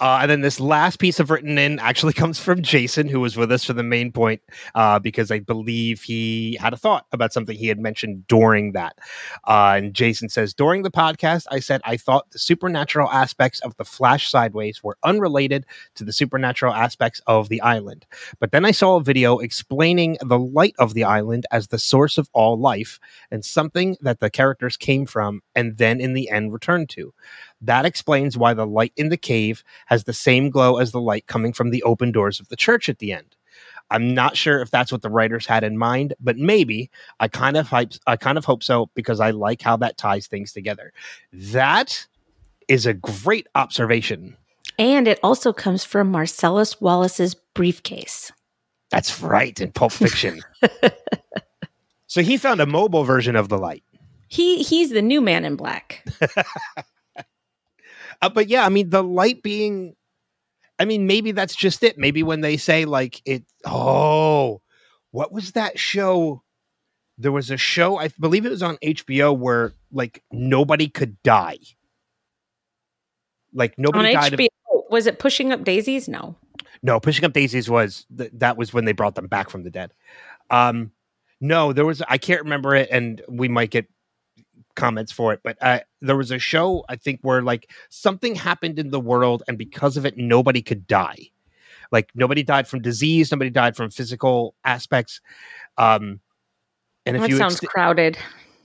Uh, 0.00 0.18
and 0.22 0.30
then 0.30 0.40
this 0.40 0.60
last 0.60 0.98
piece 0.98 1.20
of 1.20 1.30
written 1.30 1.58
in 1.58 1.78
actually 1.78 2.12
comes 2.22 2.38
from 2.38 2.62
Jason, 2.62 3.08
who 3.08 3.20
was 3.20 3.36
with 3.36 3.52
us 3.52 3.64
for 3.64 3.72
the 3.72 3.82
main 3.82 4.12
point, 4.12 4.42
uh, 4.74 4.98
because 4.98 5.30
I 5.30 5.38
believe 5.38 6.02
he 6.02 6.56
had 6.60 6.72
a 6.72 6.76
thought 6.76 7.06
about 7.12 7.32
something 7.32 7.56
he 7.56 7.68
had 7.68 7.78
mentioned 7.78 8.26
during 8.26 8.72
that. 8.72 8.98
Uh, 9.46 9.74
and 9.76 9.94
Jason 9.94 10.28
says, 10.28 10.54
During 10.54 10.82
the 10.82 10.90
podcast, 10.90 11.46
I 11.50 11.60
said 11.60 11.80
I 11.84 11.96
thought 11.96 12.30
the 12.30 12.38
supernatural 12.38 13.10
aspects 13.10 13.60
of 13.60 13.76
the 13.76 13.84
Flash 13.84 14.30
Sideways 14.30 14.82
were 14.82 14.98
unrelated 15.04 15.66
to 15.94 16.04
the 16.04 16.12
supernatural 16.12 16.74
aspects 16.74 17.20
of 17.26 17.48
the 17.48 17.60
island. 17.60 18.06
But 18.40 18.52
then 18.52 18.64
I 18.64 18.70
saw 18.70 18.96
a 18.96 19.02
video 19.02 19.38
explaining 19.38 20.18
the 20.20 20.38
light 20.38 20.74
of 20.78 20.94
the 20.94 21.04
island 21.04 21.46
as 21.50 21.68
the 21.68 21.78
source 21.78 22.18
of 22.18 22.28
all 22.32 22.58
life 22.58 22.98
and 23.30 23.44
something 23.44 23.96
that 24.00 24.20
the 24.20 24.30
characters 24.30 24.76
came 24.76 25.06
from 25.06 25.42
and 25.54 25.78
then 25.78 26.00
in 26.00 26.14
the 26.14 26.30
end 26.30 26.52
returned 26.52 26.88
to. 26.90 27.12
That 27.62 27.86
explains 27.86 28.36
why 28.36 28.54
the 28.54 28.66
light 28.66 28.92
in 28.96 29.08
the 29.08 29.16
cave 29.16 29.62
has 29.86 30.04
the 30.04 30.12
same 30.12 30.50
glow 30.50 30.78
as 30.78 30.90
the 30.90 31.00
light 31.00 31.26
coming 31.26 31.52
from 31.52 31.70
the 31.70 31.82
open 31.84 32.12
doors 32.12 32.40
of 32.40 32.48
the 32.48 32.56
church 32.56 32.88
at 32.88 32.98
the 32.98 33.12
end. 33.12 33.36
I'm 33.90 34.14
not 34.14 34.36
sure 34.36 34.60
if 34.60 34.70
that's 34.70 34.90
what 34.90 35.02
the 35.02 35.10
writers 35.10 35.46
had 35.46 35.64
in 35.64 35.76
mind, 35.76 36.14
but 36.18 36.38
maybe 36.38 36.90
I 37.20 37.28
kind 37.28 37.56
of 37.56 37.68
hype, 37.68 37.92
I 38.06 38.16
kind 38.16 38.38
of 38.38 38.44
hope 38.44 38.62
so 38.62 38.90
because 38.94 39.20
I 39.20 39.30
like 39.30 39.62
how 39.62 39.76
that 39.76 39.98
ties 39.98 40.26
things 40.26 40.52
together. 40.52 40.92
That 41.32 42.06
is 42.68 42.86
a 42.86 42.94
great 42.94 43.46
observation. 43.54 44.36
And 44.78 45.06
it 45.06 45.20
also 45.22 45.52
comes 45.52 45.84
from 45.84 46.10
Marcellus 46.10 46.80
Wallace's 46.80 47.34
briefcase. 47.34 48.32
That's 48.90 49.20
right 49.20 49.58
in 49.60 49.72
Pulp 49.72 49.92
Fiction. 49.92 50.40
so 52.06 52.22
he 52.22 52.36
found 52.38 52.60
a 52.60 52.66
mobile 52.66 53.04
version 53.04 53.36
of 53.36 53.48
the 53.48 53.58
light. 53.58 53.84
He 54.28 54.62
he's 54.62 54.90
the 54.90 55.02
new 55.02 55.20
man 55.20 55.44
in 55.44 55.56
black. 55.56 56.06
Uh, 58.22 58.28
but 58.28 58.48
yeah, 58.48 58.64
I 58.64 58.68
mean, 58.68 58.90
the 58.90 59.02
light 59.02 59.42
being, 59.42 59.96
I 60.78 60.84
mean, 60.84 61.06
maybe 61.06 61.32
that's 61.32 61.56
just 61.56 61.82
it. 61.82 61.98
Maybe 61.98 62.22
when 62.22 62.40
they 62.40 62.56
say 62.56 62.84
like 62.84 63.20
it, 63.24 63.44
oh, 63.66 64.62
what 65.10 65.32
was 65.32 65.52
that 65.52 65.78
show? 65.78 66.42
There 67.18 67.32
was 67.32 67.50
a 67.50 67.56
show, 67.56 67.98
I 67.98 68.08
believe 68.18 68.46
it 68.46 68.50
was 68.50 68.62
on 68.62 68.78
HBO, 68.78 69.36
where 69.36 69.72
like 69.92 70.22
nobody 70.30 70.88
could 70.88 71.20
die. 71.22 71.58
Like 73.52 73.74
On 73.76 73.82
nobody 73.82 74.14
died. 74.14 74.32
Of, 74.32 74.40
Was 74.88 75.06
it 75.06 75.18
pushing 75.18 75.52
up 75.52 75.64
daisies? 75.64 76.08
No. 76.08 76.36
no, 76.82 77.00
pushing 77.00 77.24
up 77.24 77.32
daisies 77.32 77.68
was 77.68 78.06
th- 78.16 78.30
that 78.34 78.56
was 78.56 78.72
when 78.72 78.84
they 78.84 78.92
brought 78.92 79.14
them 79.14 79.26
back 79.26 79.50
from 79.50 79.64
the 79.64 79.70
dead. 79.70 79.92
Um, 80.50 80.92
no, 81.40 81.72
there 81.72 81.84
was 81.84 82.02
I 82.08 82.18
can't 82.18 82.42
remember 82.42 82.74
it, 82.74 82.88
and 82.90 83.20
we 83.28 83.48
might 83.48 83.70
get 83.70 83.88
comments 84.74 85.12
for 85.12 85.32
it, 85.32 85.40
but 85.42 85.56
uh, 85.60 85.80
there 86.00 86.16
was 86.16 86.30
a 86.30 86.38
show 86.38 86.84
I 86.88 86.96
think 86.96 87.20
where 87.22 87.42
like 87.42 87.70
something 87.88 88.34
happened 88.34 88.78
in 88.78 88.90
the 88.90 89.00
world, 89.00 89.42
and 89.48 89.58
because 89.58 89.96
of 89.96 90.06
it, 90.06 90.16
nobody 90.16 90.62
could 90.62 90.86
die. 90.86 91.30
Like 91.90 92.10
nobody 92.14 92.42
died 92.42 92.66
from 92.66 92.80
disease, 92.80 93.30
nobody 93.30 93.50
died 93.50 93.76
from 93.76 93.90
physical 93.90 94.54
aspects. 94.64 95.20
Um, 95.76 96.20
and 97.04 97.16
if 97.16 97.22
that 97.22 97.30
you 97.30 97.36
sounds 97.36 97.60
crowded. 97.60 98.16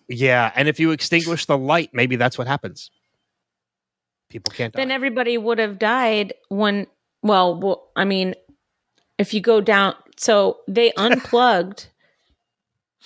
yeah, 0.07 0.51
and 0.55 0.67
if 0.67 0.79
you 0.79 0.91
extinguish 0.91 1.45
the 1.45 1.57
light, 1.57 1.89
maybe 1.93 2.15
that's 2.15 2.37
what 2.37 2.47
happens. 2.47 2.89
People 4.29 4.51
can't 4.53 4.73
die. 4.73 4.81
Then 4.81 4.91
everybody 4.91 5.37
would 5.37 5.59
have 5.59 5.77
died 5.79 6.33
when. 6.49 6.87
Well, 7.23 7.59
well, 7.59 7.91
I 7.95 8.05
mean, 8.05 8.35
if 9.17 9.33
you 9.33 9.41
go 9.41 9.59
down, 9.59 9.95
so 10.17 10.59
they 10.67 10.93
unplugged. 10.97 11.87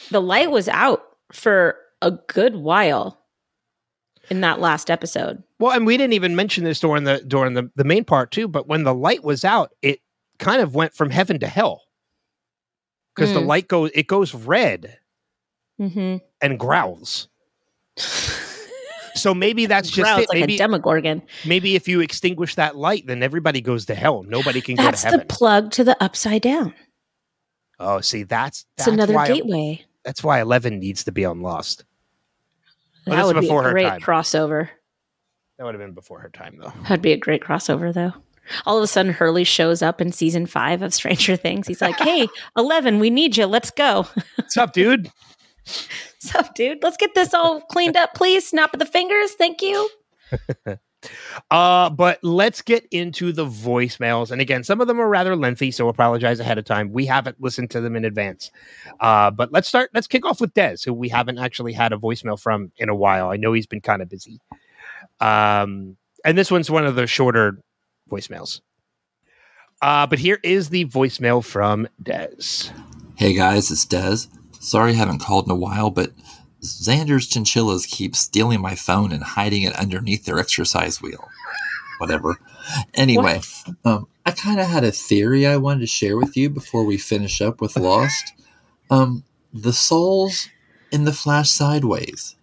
the 0.10 0.22
light 0.22 0.52
was 0.52 0.68
out 0.68 1.04
for 1.32 1.78
a 2.02 2.12
good 2.12 2.56
while 2.56 3.18
in 4.30 4.42
that 4.42 4.60
last 4.60 4.90
episode. 4.90 5.44
well, 5.60 5.72
and 5.72 5.86
we 5.86 5.98
didn't 5.98 6.14
even 6.14 6.36
mention 6.36 6.64
this 6.64 6.80
during 6.80 7.04
the 7.04 7.20
during 7.28 7.54
the, 7.54 7.70
the 7.76 7.84
main 7.84 8.04
part 8.06 8.32
too, 8.32 8.48
but 8.48 8.68
when 8.68 8.84
the 8.84 8.94
light 8.94 9.24
was 9.24 9.44
out, 9.44 9.72
it 9.82 10.00
kind 10.40 10.62
of 10.62 10.74
went 10.76 10.94
from 10.94 11.10
heaven 11.10 11.40
to 11.40 11.48
hell. 11.48 11.82
Because 13.16 13.34
the 13.34 13.40
Mm. 13.42 13.48
light 13.48 13.68
goes 13.68 13.92
it 13.94 14.08
goes 14.08 14.34
red 14.34 14.98
Mm-hmm. 15.80 16.18
and 16.42 16.60
growls. 16.60 17.28
So 19.16 19.34
maybe 19.34 19.66
that's 19.66 19.90
just 19.92 20.08
Growls 20.10 20.24
it. 20.24 20.30
like 20.30 20.40
maybe 20.40 20.56
a 20.56 20.60
Demogorgon. 20.60 21.22
maybe 21.46 21.76
if 21.76 21.88
you 21.88 22.00
extinguish 22.00 22.56
that 22.56 22.76
light, 22.78 23.06
then 23.08 23.22
everybody 23.24 23.60
goes 23.62 23.86
to 23.88 23.96
hell. 23.96 24.24
Nobody 24.24 24.62
can 24.62 24.76
That's 24.76 25.04
go 25.04 25.10
to 25.10 25.12
the 25.18 25.22
heaven. 25.24 25.28
plug 25.28 25.72
to 25.72 25.84
the 25.84 26.02
upside 26.02 26.42
down. 26.42 26.74
oh, 27.80 28.00
see, 28.02 28.24
that's 28.24 28.60
It's 28.78 28.86
that's 28.86 28.94
another 28.94 29.14
why 29.16 29.28
gateway. 29.28 29.84
that's 30.06 30.24
why 30.24 30.40
Eleven 30.40 30.80
needs 30.80 31.04
to 31.06 31.12
be 31.12 31.26
on 31.26 31.42
Lost. 31.42 31.84
Well, 33.06 33.16
that 33.18 33.26
would 33.26 33.42
be 33.42 33.50
a 33.50 33.62
her 33.62 33.72
great 33.72 33.84
time. 33.88 34.00
crossover. 34.02 34.70
That 35.58 35.66
would 35.66 35.76
have 35.76 35.82
been 35.82 35.94
before 35.94 36.20
her 36.20 36.30
time, 36.30 36.58
though. 36.60 36.74
That'd 36.84 37.02
be 37.02 37.12
a 37.14 37.18
great 37.18 37.42
crossover, 37.42 37.94
though. 37.94 38.14
All 38.66 38.78
of 38.78 38.84
a 38.84 38.88
sudden, 38.88 39.14
Hurley 39.14 39.44
shows 39.44 39.82
up 39.82 40.02
in 40.02 40.12
season 40.12 40.46
five 40.46 40.82
of 40.82 40.94
Stranger 40.94 41.36
Things. 41.36 41.68
He's 41.68 41.82
like, 41.82 41.98
"Hey, 42.00 42.28
Eleven, 42.58 43.00
we 43.00 43.10
need 43.10 43.38
you. 43.38 43.46
Let's 43.46 43.72
go." 43.72 44.08
What's 44.36 44.58
up, 44.58 44.74
dude? 44.74 45.10
Sup, 46.20 46.54
dude? 46.56 46.80
Let's 46.82 46.98
get 46.98 47.14
this 47.16 47.34
all 47.34 47.62
cleaned 47.62 47.96
up, 47.96 48.14
please. 48.16 48.48
Snap 48.48 48.74
of 48.74 48.80
the 48.80 48.86
fingers. 48.86 49.34
Thank 49.34 49.62
you. 49.62 49.90
Uh, 51.50 51.90
but 51.90 52.20
let's 52.24 52.62
get 52.62 52.88
into 52.92 53.32
the 53.32 53.46
voicemails. 53.46 54.32
And 54.32 54.42
again, 54.42 54.64
some 54.64 54.82
of 54.82 54.88
them 54.88 55.00
are 55.00 55.10
rather 55.10 55.36
lengthy, 55.36 55.72
so 55.72 55.88
apologize 55.88 56.40
ahead 56.40 56.58
of 56.58 56.66
time. 56.66 56.92
We 56.92 57.06
haven't 57.06 57.42
listened 57.42 57.72
to 57.72 57.82
them 57.82 57.96
in 57.96 58.06
advance. 58.06 58.52
Uh, 59.00 59.32
but 59.32 59.52
let's 59.52 59.68
start. 59.68 59.90
Let's 59.94 60.08
kick 60.08 60.26
off 60.26 60.42
with 60.42 60.54
Dez, 60.54 60.86
who 60.86 60.94
we 60.94 61.10
haven't 61.10 61.40
actually 61.40 61.74
had 61.74 61.94
a 61.94 61.98
voicemail 61.98 62.40
from 62.40 62.72
in 62.78 62.90
a 62.90 62.96
while. 62.96 63.30
I 63.30 63.38
know 63.38 63.54
he's 63.54 63.68
been 63.68 63.82
kind 63.82 64.02
of 64.02 64.10
busy. 64.10 64.40
Um, 65.20 65.98
and 66.24 66.38
this 66.38 66.52
one's 66.52 66.70
one 66.70 66.86
of 66.86 66.96
the 66.96 67.08
shorter 67.08 67.58
voicemails. 68.10 68.62
Uh, 69.82 70.06
but 70.06 70.20
here 70.20 70.40
is 70.44 70.70
the 70.70 70.86
voicemail 70.86 71.44
from 71.44 71.88
Dez. 72.04 72.72
Hey 73.16 73.34
guys, 73.34 73.72
it's 73.72 73.86
Dez. 73.86 74.28
Sorry 74.60 74.92
I 74.92 74.96
haven't 74.96 75.20
called 75.20 75.46
in 75.46 75.52
a 75.52 75.56
while, 75.56 75.90
but 75.90 76.12
Xander's 76.64 77.28
chinchillas 77.28 77.88
keep 77.88 78.16
stealing 78.16 78.62
my 78.62 78.76
phone 78.76 79.12
and 79.12 79.24
hiding 79.24 79.64
it 79.64 79.76
underneath 79.76 80.26
their 80.26 80.40
exercise 80.40 81.02
wheel. 81.02 81.28
Whatever. 82.00 82.40
Anyway, 82.94 83.42
um, 83.86 84.08
I 84.26 84.32
kind 84.32 84.60
of 84.60 84.68
had 84.68 84.84
a 84.84 84.92
theory 84.92 85.46
I 85.46 85.58
wanted 85.58 85.82
to 85.82 85.88
share 85.88 86.18
with 86.18 86.38
you 86.38 86.50
before 86.50 86.84
we 86.84 86.98
finish 86.98 87.42
up 87.42 87.62
with 87.62 87.78
Lost. 87.78 88.34
Um, 88.90 89.24
the 89.54 89.74
souls 89.74 90.50
in 90.92 91.06
the 91.06 91.14
Flash 91.14 91.50
Sideways. 91.50 92.36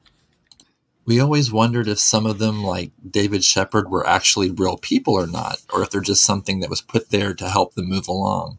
We 1.04 1.20
always 1.20 1.50
wondered 1.50 1.88
if 1.88 1.98
some 1.98 2.26
of 2.26 2.38
them, 2.38 2.62
like 2.62 2.92
David 3.08 3.42
Shephard, 3.42 3.90
were 3.90 4.06
actually 4.06 4.50
real 4.50 4.76
people 4.76 5.14
or 5.14 5.26
not, 5.26 5.58
or 5.72 5.82
if 5.82 5.90
they're 5.90 6.00
just 6.00 6.24
something 6.24 6.60
that 6.60 6.68
was 6.70 6.82
put 6.82 7.10
there 7.10 7.32
to 7.34 7.48
help 7.48 7.74
them 7.74 7.88
move 7.88 8.08
along. 8.08 8.58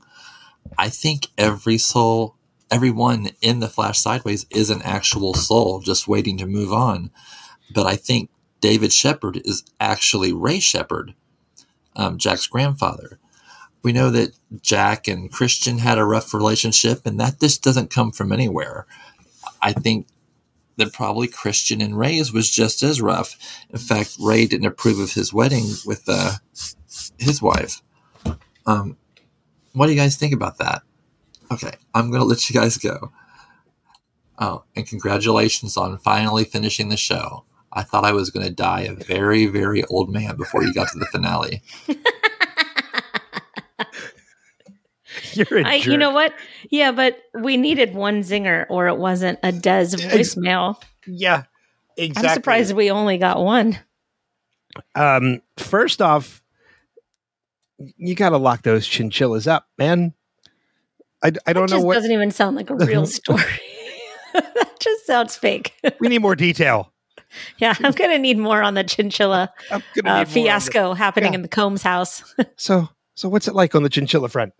I 0.77 0.89
think 0.89 1.27
every 1.37 1.77
soul, 1.77 2.35
everyone 2.71 3.29
in 3.41 3.59
the 3.59 3.69
Flash 3.69 3.99
Sideways 3.99 4.45
is 4.49 4.69
an 4.69 4.81
actual 4.83 5.33
soul 5.33 5.79
just 5.79 6.07
waiting 6.07 6.37
to 6.37 6.45
move 6.45 6.71
on. 6.71 7.11
But 7.73 7.85
I 7.85 7.95
think 7.95 8.29
David 8.61 8.91
Shephard 8.91 9.41
is 9.45 9.63
actually 9.79 10.33
Ray 10.33 10.59
Shephard, 10.59 11.13
um, 11.95 12.17
Jack's 12.17 12.47
grandfather. 12.47 13.19
We 13.81 13.93
know 13.93 14.09
that 14.09 14.37
Jack 14.61 15.07
and 15.07 15.31
Christian 15.31 15.77
had 15.77 15.97
a 15.97 16.05
rough 16.05 16.33
relationship, 16.33 17.05
and 17.05 17.19
that 17.19 17.39
just 17.39 17.63
doesn't 17.63 17.89
come 17.89 18.11
from 18.11 18.31
anywhere. 18.31 18.85
I 19.61 19.73
think 19.73 20.07
that 20.77 20.93
probably 20.93 21.27
Christian 21.27 21.81
and 21.81 21.97
Ray's 21.97 22.33
was 22.33 22.49
just 22.49 22.83
as 22.83 23.01
rough. 23.01 23.37
In 23.69 23.79
fact, 23.79 24.17
Ray 24.19 24.47
didn't 24.47 24.67
approve 24.67 24.99
of 24.99 25.13
his 25.13 25.33
wedding 25.33 25.65
with 25.85 26.03
uh, 26.07 26.33
his 27.17 27.41
wife. 27.41 27.81
Um, 28.65 28.97
what 29.73 29.87
do 29.87 29.93
you 29.93 29.99
guys 29.99 30.17
think 30.17 30.33
about 30.33 30.57
that? 30.57 30.81
Okay, 31.51 31.71
I'm 31.93 32.09
going 32.09 32.21
to 32.21 32.27
let 32.27 32.49
you 32.49 32.53
guys 32.59 32.77
go. 32.77 33.11
Oh, 34.37 34.63
and 34.75 34.87
congratulations 34.87 35.75
on 35.75 35.97
finally 35.97 36.45
finishing 36.45 36.89
the 36.89 36.97
show. 36.97 37.43
I 37.73 37.83
thought 37.83 38.05
I 38.05 38.13
was 38.13 38.29
going 38.29 38.45
to 38.45 38.53
die 38.53 38.81
a 38.81 38.93
very, 38.93 39.45
very 39.45 39.83
old 39.85 40.09
man 40.09 40.37
before 40.37 40.63
you 40.63 40.73
got 40.73 40.89
to 40.89 40.99
the 40.99 41.05
finale. 41.07 41.61
You're 45.33 45.59
a 45.59 45.63
I, 45.63 45.75
you 45.75 45.97
know 45.97 46.11
what? 46.11 46.33
Yeah, 46.69 46.91
but 46.91 47.19
we 47.39 47.57
needed 47.57 47.93
one 47.93 48.21
zinger, 48.21 48.65
or 48.69 48.87
it 48.87 48.97
wasn't 48.97 49.39
a 49.43 49.51
Dez 49.51 49.95
voicemail. 49.95 50.81
Yeah, 51.05 51.43
exactly. 51.97 52.29
I'm 52.29 52.33
surprised 52.35 52.75
we 52.75 52.91
only 52.91 53.17
got 53.17 53.43
one. 53.43 53.77
Um, 54.95 55.41
first 55.57 56.01
off, 56.01 56.41
you 57.97 58.15
got 58.15 58.29
to 58.29 58.37
lock 58.37 58.63
those 58.63 58.87
chinchillas 58.87 59.47
up, 59.47 59.67
man. 59.77 60.13
I, 61.23 61.31
I 61.45 61.53
don't 61.53 61.65
It 61.65 61.71
know 61.71 61.77
just 61.77 61.85
what 61.85 61.93
doesn't 61.95 62.11
even 62.11 62.31
sound 62.31 62.55
like 62.55 62.69
a 62.69 62.75
real 62.75 63.05
story. 63.07 63.41
that 64.33 64.79
just 64.79 65.05
sounds 65.05 65.35
fake. 65.35 65.73
we 65.99 66.07
need 66.07 66.19
more 66.19 66.35
detail. 66.35 66.93
yeah, 67.57 67.75
I'm 67.83 67.91
gonna 67.91 68.17
need 68.17 68.37
more 68.37 68.61
on 68.63 68.73
the 68.73 68.83
chinchilla 68.83 69.51
uh, 69.69 70.25
fiasco 70.25 70.93
happening 70.93 71.33
Yeah. 71.33 71.37
in 71.37 71.41
the 71.43 71.47
Combs 71.47 71.83
house. 71.83 72.23
So, 72.55 72.89
so 73.15 73.29
what's 73.29 73.47
it 73.47 73.53
like 73.55 73.75
on 73.75 73.83
the 73.83 73.89
chinchilla 73.89 74.29
front? 74.29 74.53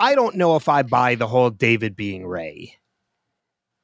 I 0.00 0.14
don't 0.14 0.36
know 0.36 0.56
if 0.56 0.68
I 0.68 0.82
buy 0.82 1.14
the 1.14 1.26
whole 1.26 1.50
David 1.50 1.96
being 1.96 2.26
Ray. 2.26 2.74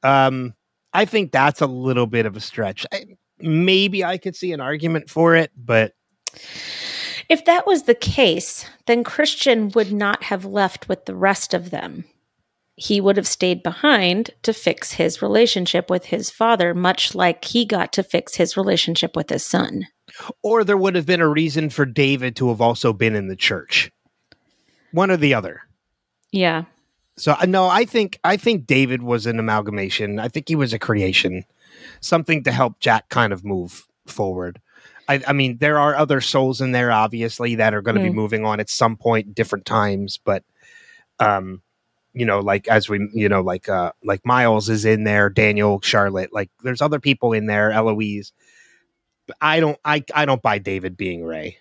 Um, 0.02 0.54
I 0.92 1.04
think 1.04 1.32
that's 1.32 1.60
a 1.60 1.66
little 1.66 2.06
bit 2.06 2.26
of 2.26 2.36
a 2.36 2.40
stretch. 2.40 2.86
I, 2.92 3.04
maybe 3.38 4.04
I 4.04 4.18
could 4.18 4.36
see 4.36 4.52
an 4.52 4.60
argument 4.60 5.08
for 5.10 5.34
it, 5.36 5.50
but 5.56 5.92
If 7.32 7.46
that 7.46 7.66
was 7.66 7.84
the 7.84 7.94
case, 7.94 8.66
then 8.84 9.02
Christian 9.04 9.70
would 9.70 9.90
not 9.90 10.24
have 10.24 10.44
left 10.44 10.86
with 10.86 11.06
the 11.06 11.14
rest 11.14 11.54
of 11.54 11.70
them. 11.70 12.04
He 12.76 13.00
would 13.00 13.16
have 13.16 13.26
stayed 13.26 13.62
behind 13.62 14.32
to 14.42 14.52
fix 14.52 14.92
his 14.92 15.22
relationship 15.22 15.88
with 15.88 16.04
his 16.04 16.28
father, 16.28 16.74
much 16.74 17.14
like 17.14 17.42
he 17.46 17.64
got 17.64 17.90
to 17.94 18.02
fix 18.02 18.34
his 18.34 18.54
relationship 18.54 19.16
with 19.16 19.30
his 19.30 19.46
son. 19.46 19.86
or 20.42 20.62
there 20.62 20.76
would 20.76 20.94
have 20.94 21.06
been 21.06 21.22
a 21.22 21.28
reason 21.28 21.70
for 21.70 21.86
David 21.86 22.36
to 22.36 22.50
have 22.50 22.60
also 22.60 22.92
been 22.92 23.14
in 23.14 23.28
the 23.28 23.36
church. 23.36 23.90
One 24.90 25.10
or 25.10 25.16
the 25.16 25.32
other. 25.32 25.62
Yeah. 26.32 26.64
So 27.16 27.34
uh, 27.40 27.46
no, 27.46 27.66
I 27.66 27.86
think 27.86 28.20
I 28.24 28.36
think 28.36 28.66
David 28.66 29.02
was 29.02 29.24
an 29.24 29.38
amalgamation. 29.38 30.18
I 30.18 30.28
think 30.28 30.50
he 30.50 30.54
was 30.54 30.74
a 30.74 30.78
creation, 30.78 31.44
something 32.00 32.44
to 32.44 32.52
help 32.52 32.78
Jack 32.78 33.08
kind 33.08 33.32
of 33.32 33.42
move 33.42 33.88
forward. 34.06 34.60
I, 35.08 35.22
I 35.26 35.32
mean, 35.32 35.58
there 35.58 35.78
are 35.78 35.94
other 35.96 36.20
souls 36.20 36.60
in 36.60 36.72
there, 36.72 36.92
obviously, 36.92 37.56
that 37.56 37.74
are 37.74 37.82
going 37.82 37.96
to 37.96 38.02
be 38.02 38.10
Mm. 38.10 38.14
moving 38.14 38.44
on 38.44 38.60
at 38.60 38.70
some 38.70 38.96
point, 38.96 39.34
different 39.34 39.64
times. 39.66 40.18
But, 40.24 40.44
um, 41.18 41.62
you 42.14 42.26
know, 42.26 42.40
like 42.40 42.68
as 42.68 42.88
we, 42.88 43.08
you 43.12 43.28
know, 43.28 43.40
like 43.40 43.68
uh, 43.68 43.92
like 44.04 44.24
Miles 44.26 44.68
is 44.68 44.84
in 44.84 45.04
there, 45.04 45.28
Daniel, 45.30 45.80
Charlotte, 45.80 46.32
like 46.32 46.50
there's 46.62 46.82
other 46.82 47.00
people 47.00 47.32
in 47.32 47.46
there, 47.46 47.70
Eloise. 47.72 48.32
But 49.26 49.36
I 49.40 49.60
don't, 49.60 49.78
I, 49.84 50.04
I 50.14 50.24
don't 50.24 50.42
buy 50.42 50.58
David 50.58 50.96
being 50.96 51.24
Ray. 51.24 51.58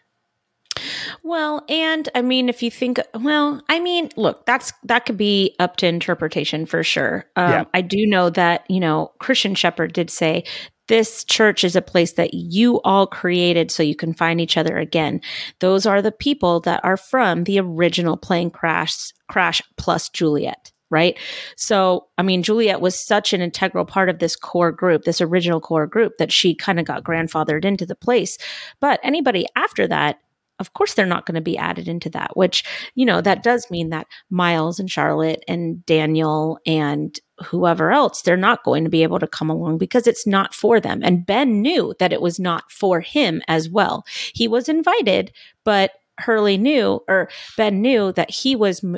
Well, 1.23 1.63
and 1.69 2.09
I 2.15 2.21
mean, 2.21 2.49
if 2.49 2.63
you 2.63 2.71
think, 2.71 2.99
well, 3.13 3.61
I 3.69 3.79
mean, 3.79 4.09
look, 4.15 4.45
that's 4.45 4.73
that 4.83 5.05
could 5.05 5.17
be 5.17 5.55
up 5.59 5.77
to 5.77 5.87
interpretation 5.87 6.65
for 6.65 6.83
sure. 6.83 7.25
Um, 7.35 7.51
Yeah. 7.51 7.63
I 7.73 7.81
do 7.81 8.07
know 8.07 8.29
that 8.31 8.65
you 8.69 8.79
know 8.79 9.11
Christian 9.19 9.53
Shephard 9.53 9.93
did 9.93 10.09
say 10.09 10.43
this 10.91 11.23
church 11.23 11.63
is 11.63 11.77
a 11.77 11.81
place 11.81 12.11
that 12.13 12.33
you 12.33 12.81
all 12.81 13.07
created 13.07 13.71
so 13.71 13.81
you 13.81 13.95
can 13.95 14.13
find 14.13 14.41
each 14.41 14.57
other 14.57 14.77
again. 14.77 15.21
Those 15.59 15.85
are 15.85 16.01
the 16.01 16.11
people 16.11 16.59
that 16.61 16.83
are 16.83 16.97
from 16.97 17.45
the 17.45 17.61
original 17.61 18.17
plane 18.17 18.49
crash, 18.49 19.13
crash 19.29 19.61
plus 19.77 20.09
Juliet. 20.09 20.73
Right. 20.89 21.17
So, 21.55 22.07
I 22.17 22.23
mean, 22.23 22.43
Juliet 22.43 22.81
was 22.81 23.07
such 23.07 23.31
an 23.31 23.39
integral 23.39 23.85
part 23.85 24.09
of 24.09 24.19
this 24.19 24.35
core 24.35 24.73
group, 24.73 25.03
this 25.03 25.21
original 25.21 25.61
core 25.61 25.87
group, 25.87 26.17
that 26.17 26.33
she 26.33 26.53
kind 26.53 26.77
of 26.77 26.85
got 26.85 27.05
grandfathered 27.05 27.63
into 27.63 27.85
the 27.85 27.95
place. 27.95 28.37
But 28.81 28.99
anybody 29.01 29.45
after 29.55 29.87
that, 29.87 30.19
of 30.59 30.73
course 30.73 30.93
they're 30.93 31.05
not 31.05 31.25
going 31.25 31.35
to 31.35 31.41
be 31.41 31.57
added 31.57 31.87
into 31.87 32.09
that 32.09 32.35
which 32.35 32.63
you 32.95 33.05
know 33.05 33.21
that 33.21 33.43
does 33.43 33.69
mean 33.71 33.89
that 33.89 34.07
miles 34.29 34.79
and 34.79 34.89
charlotte 34.89 35.43
and 35.47 35.85
daniel 35.85 36.59
and 36.65 37.19
whoever 37.45 37.91
else 37.91 38.21
they're 38.21 38.37
not 38.37 38.63
going 38.63 38.83
to 38.83 38.89
be 38.89 39.03
able 39.03 39.19
to 39.19 39.27
come 39.27 39.49
along 39.49 39.77
because 39.77 40.07
it's 40.07 40.27
not 40.27 40.53
for 40.53 40.79
them. 40.79 41.01
And 41.03 41.25
ben 41.25 41.61
knew 41.61 41.93
that 41.99 42.13
it 42.13 42.21
was 42.21 42.39
not 42.39 42.71
for 42.71 43.01
him 43.01 43.41
as 43.47 43.69
well. 43.69 44.03
He 44.33 44.47
was 44.47 44.69
invited 44.69 45.31
but 45.63 45.91
hurley 46.19 46.57
knew 46.57 47.01
or 47.07 47.29
ben 47.57 47.81
knew 47.81 48.11
that 48.13 48.29
he 48.29 48.55
was 48.55 48.83
m- 48.83 48.97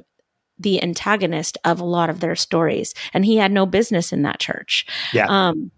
the 0.60 0.82
antagonist 0.82 1.58
of 1.64 1.80
a 1.80 1.86
lot 1.86 2.10
of 2.10 2.20
their 2.20 2.36
stories 2.36 2.94
and 3.14 3.26
he 3.26 3.38
had 3.38 3.52
no 3.52 3.66
business 3.66 4.12
in 4.12 4.24
that 4.24 4.40
church. 4.40 4.86
Yeah. 5.14 5.28
um 5.30 5.72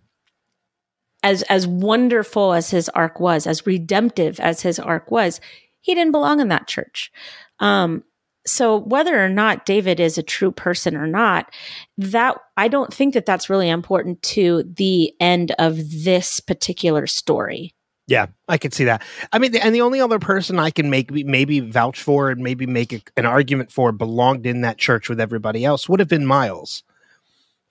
as 1.24 1.42
as 1.44 1.66
wonderful 1.66 2.54
as 2.54 2.70
his 2.70 2.88
arc 2.90 3.20
was, 3.20 3.48
as 3.48 3.66
redemptive 3.66 4.40
as 4.40 4.62
his 4.62 4.78
arc 4.80 5.10
was, 5.10 5.42
he 5.86 5.94
didn't 5.94 6.14
belong 6.14 6.40
in 6.40 6.48
that 6.48 6.68
church. 6.68 7.12
Um, 7.60 8.04
so 8.48 8.78
whether 8.80 9.24
or 9.24 9.30
not 9.30 9.68
David 9.68 10.00
is 10.00 10.18
a 10.18 10.24
true 10.24 10.52
person 10.52 10.96
or 10.96 11.06
not, 11.06 11.54
that 12.00 12.38
I 12.58 12.70
don't 12.70 12.92
think 12.92 13.14
that 13.14 13.28
that's 13.28 13.52
really 13.52 13.70
important 13.70 14.24
to 14.24 14.64
the 14.64 15.14
end 15.20 15.54
of 15.60 15.78
this 16.04 16.40
particular 16.40 17.06
story. 17.06 17.76
Yeah, 18.08 18.28
I 18.48 18.58
can 18.58 18.72
see 18.72 18.86
that. 18.86 19.04
I 19.32 19.38
mean, 19.38 19.56
and 19.56 19.74
the 19.74 19.82
only 19.82 20.02
other 20.02 20.20
person 20.20 20.58
I 20.58 20.72
can 20.72 20.90
make 20.90 21.12
maybe 21.12 21.60
vouch 21.60 22.02
for 22.02 22.32
and 22.32 22.42
maybe 22.42 22.66
make 22.66 23.12
an 23.16 23.26
argument 23.28 23.72
for 23.72 23.92
belonged 23.92 24.48
in 24.48 24.62
that 24.62 24.80
church 24.80 25.08
with 25.08 25.20
everybody 25.20 25.64
else 25.64 25.88
would 25.88 26.00
have 26.00 26.10
been 26.10 26.26
Miles. 26.26 26.84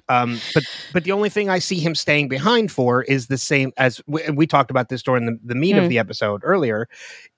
Um, 0.08 0.38
but 0.52 0.64
but 0.92 1.04
the 1.04 1.12
only 1.12 1.30
thing 1.30 1.48
I 1.48 1.58
see 1.58 1.78
him 1.80 1.94
staying 1.94 2.28
behind 2.28 2.70
for 2.70 3.02
is 3.04 3.28
the 3.28 3.38
same 3.38 3.72
as 3.78 4.02
we, 4.06 4.20
we 4.30 4.46
talked 4.46 4.70
about 4.70 4.90
this 4.90 5.02
during 5.02 5.24
the, 5.26 5.38
the 5.42 5.54
meat 5.54 5.74
Mm. 5.76 5.84
of 5.84 5.88
the 5.88 5.98
episode 5.98 6.42
earlier, 6.44 6.88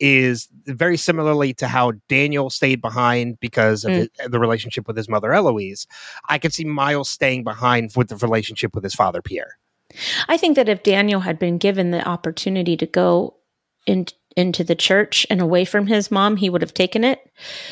is 0.00 0.48
very 0.66 0.96
similarly 0.96 1.54
to 1.54 1.68
how 1.68 1.92
Daniel 2.08 2.50
stayed 2.50 2.80
behind 2.80 3.38
because 3.40 3.84
of 3.84 3.92
Mm. 3.92 3.96
his, 4.18 4.30
the 4.30 4.40
relationship 4.40 4.86
with 4.88 4.96
his 4.96 5.08
mother 5.08 5.32
Eloise. 5.32 5.86
I 6.28 6.38
could 6.38 6.52
see 6.52 6.64
Miles 6.64 7.08
staying 7.08 7.44
behind 7.44 7.92
with 7.96 8.08
the 8.08 8.16
relationship 8.16 8.74
with 8.74 8.82
his 8.82 8.94
father 8.94 9.22
Pierre. 9.22 9.58
I 10.28 10.36
think 10.36 10.56
that 10.56 10.68
if 10.68 10.82
Daniel 10.82 11.20
had 11.20 11.38
been 11.38 11.58
given 11.58 11.92
the 11.92 12.06
opportunity 12.06 12.76
to 12.76 12.86
go 12.86 13.34
in, 13.86 14.06
into 14.36 14.62
the 14.62 14.74
church 14.74 15.26
and 15.30 15.40
away 15.40 15.64
from 15.64 15.86
his 15.86 16.10
mom, 16.10 16.36
he 16.36 16.50
would 16.50 16.60
have 16.60 16.74
taken 16.74 17.02
it. 17.02 17.20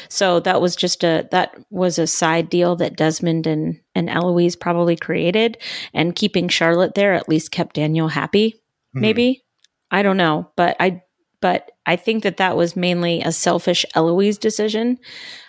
So 0.09 0.41
that 0.41 0.61
was 0.61 0.75
just 0.75 1.05
a 1.05 1.29
that 1.31 1.55
was 1.71 1.99
a 1.99 2.07
side 2.07 2.49
deal 2.49 2.75
that 2.77 2.97
Desmond 2.97 3.47
and 3.47 3.81
and 3.95 4.09
Eloise 4.09 4.57
probably 4.57 4.97
created, 4.97 5.59
and 5.93 6.17
keeping 6.17 6.49
Charlotte 6.49 6.95
there 6.95 7.15
at 7.15 7.29
least 7.29 7.51
kept 7.51 7.77
Daniel 7.77 8.09
happy. 8.09 8.55
Hmm. 8.95 9.01
Maybe 9.01 9.45
I 9.91 10.03
don't 10.03 10.17
know, 10.17 10.51
but 10.57 10.77
I 10.81 11.03
but 11.41 11.71
I 11.85 11.97
think 11.97 12.23
that 12.23 12.39
that 12.39 12.57
was 12.57 12.75
mainly 12.75 13.21
a 13.21 13.31
selfish 13.31 13.85
Eloise 13.95 14.39
decision. 14.39 14.99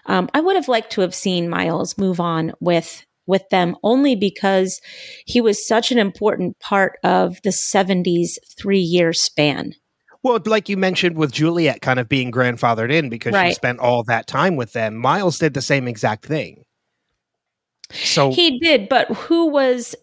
Um, 0.07 0.29
I 0.33 0.41
would 0.41 0.57
have 0.57 0.67
liked 0.67 0.91
to 0.93 1.01
have 1.01 1.15
seen 1.15 1.49
Miles 1.49 1.97
move 1.97 2.19
on 2.19 2.51
with 2.59 3.05
with 3.27 3.47
them 3.49 3.75
only 3.81 4.15
because 4.15 4.81
he 5.25 5.41
was 5.41 5.65
such 5.65 5.91
an 5.91 5.97
important 5.97 6.59
part 6.59 6.99
of 7.03 7.41
the 7.43 7.49
70s 7.49 8.37
three 8.57 8.79
year 8.79 9.13
span. 9.13 9.73
Well, 10.25 10.39
like 10.47 10.69
you 10.69 10.75
mentioned 10.75 11.17
with 11.17 11.31
Juliet 11.31 11.81
kind 11.81 11.99
of 11.99 12.09
being 12.09 12.31
grandfathered 12.31 12.91
in 12.91 13.09
because 13.09 13.35
she 13.39 13.53
spent 13.53 13.77
all 13.77 14.03
that 14.05 14.25
time 14.25 14.55
with 14.55 14.73
them, 14.73 14.95
Miles 14.95 15.37
did 15.37 15.53
the 15.53 15.61
same 15.61 15.87
exact 15.87 16.25
thing. 16.25 16.65
So 17.91 18.31
He 18.31 18.57
did, 18.57 18.89
but 18.89 19.07
who 19.11 19.45
was 19.45 19.93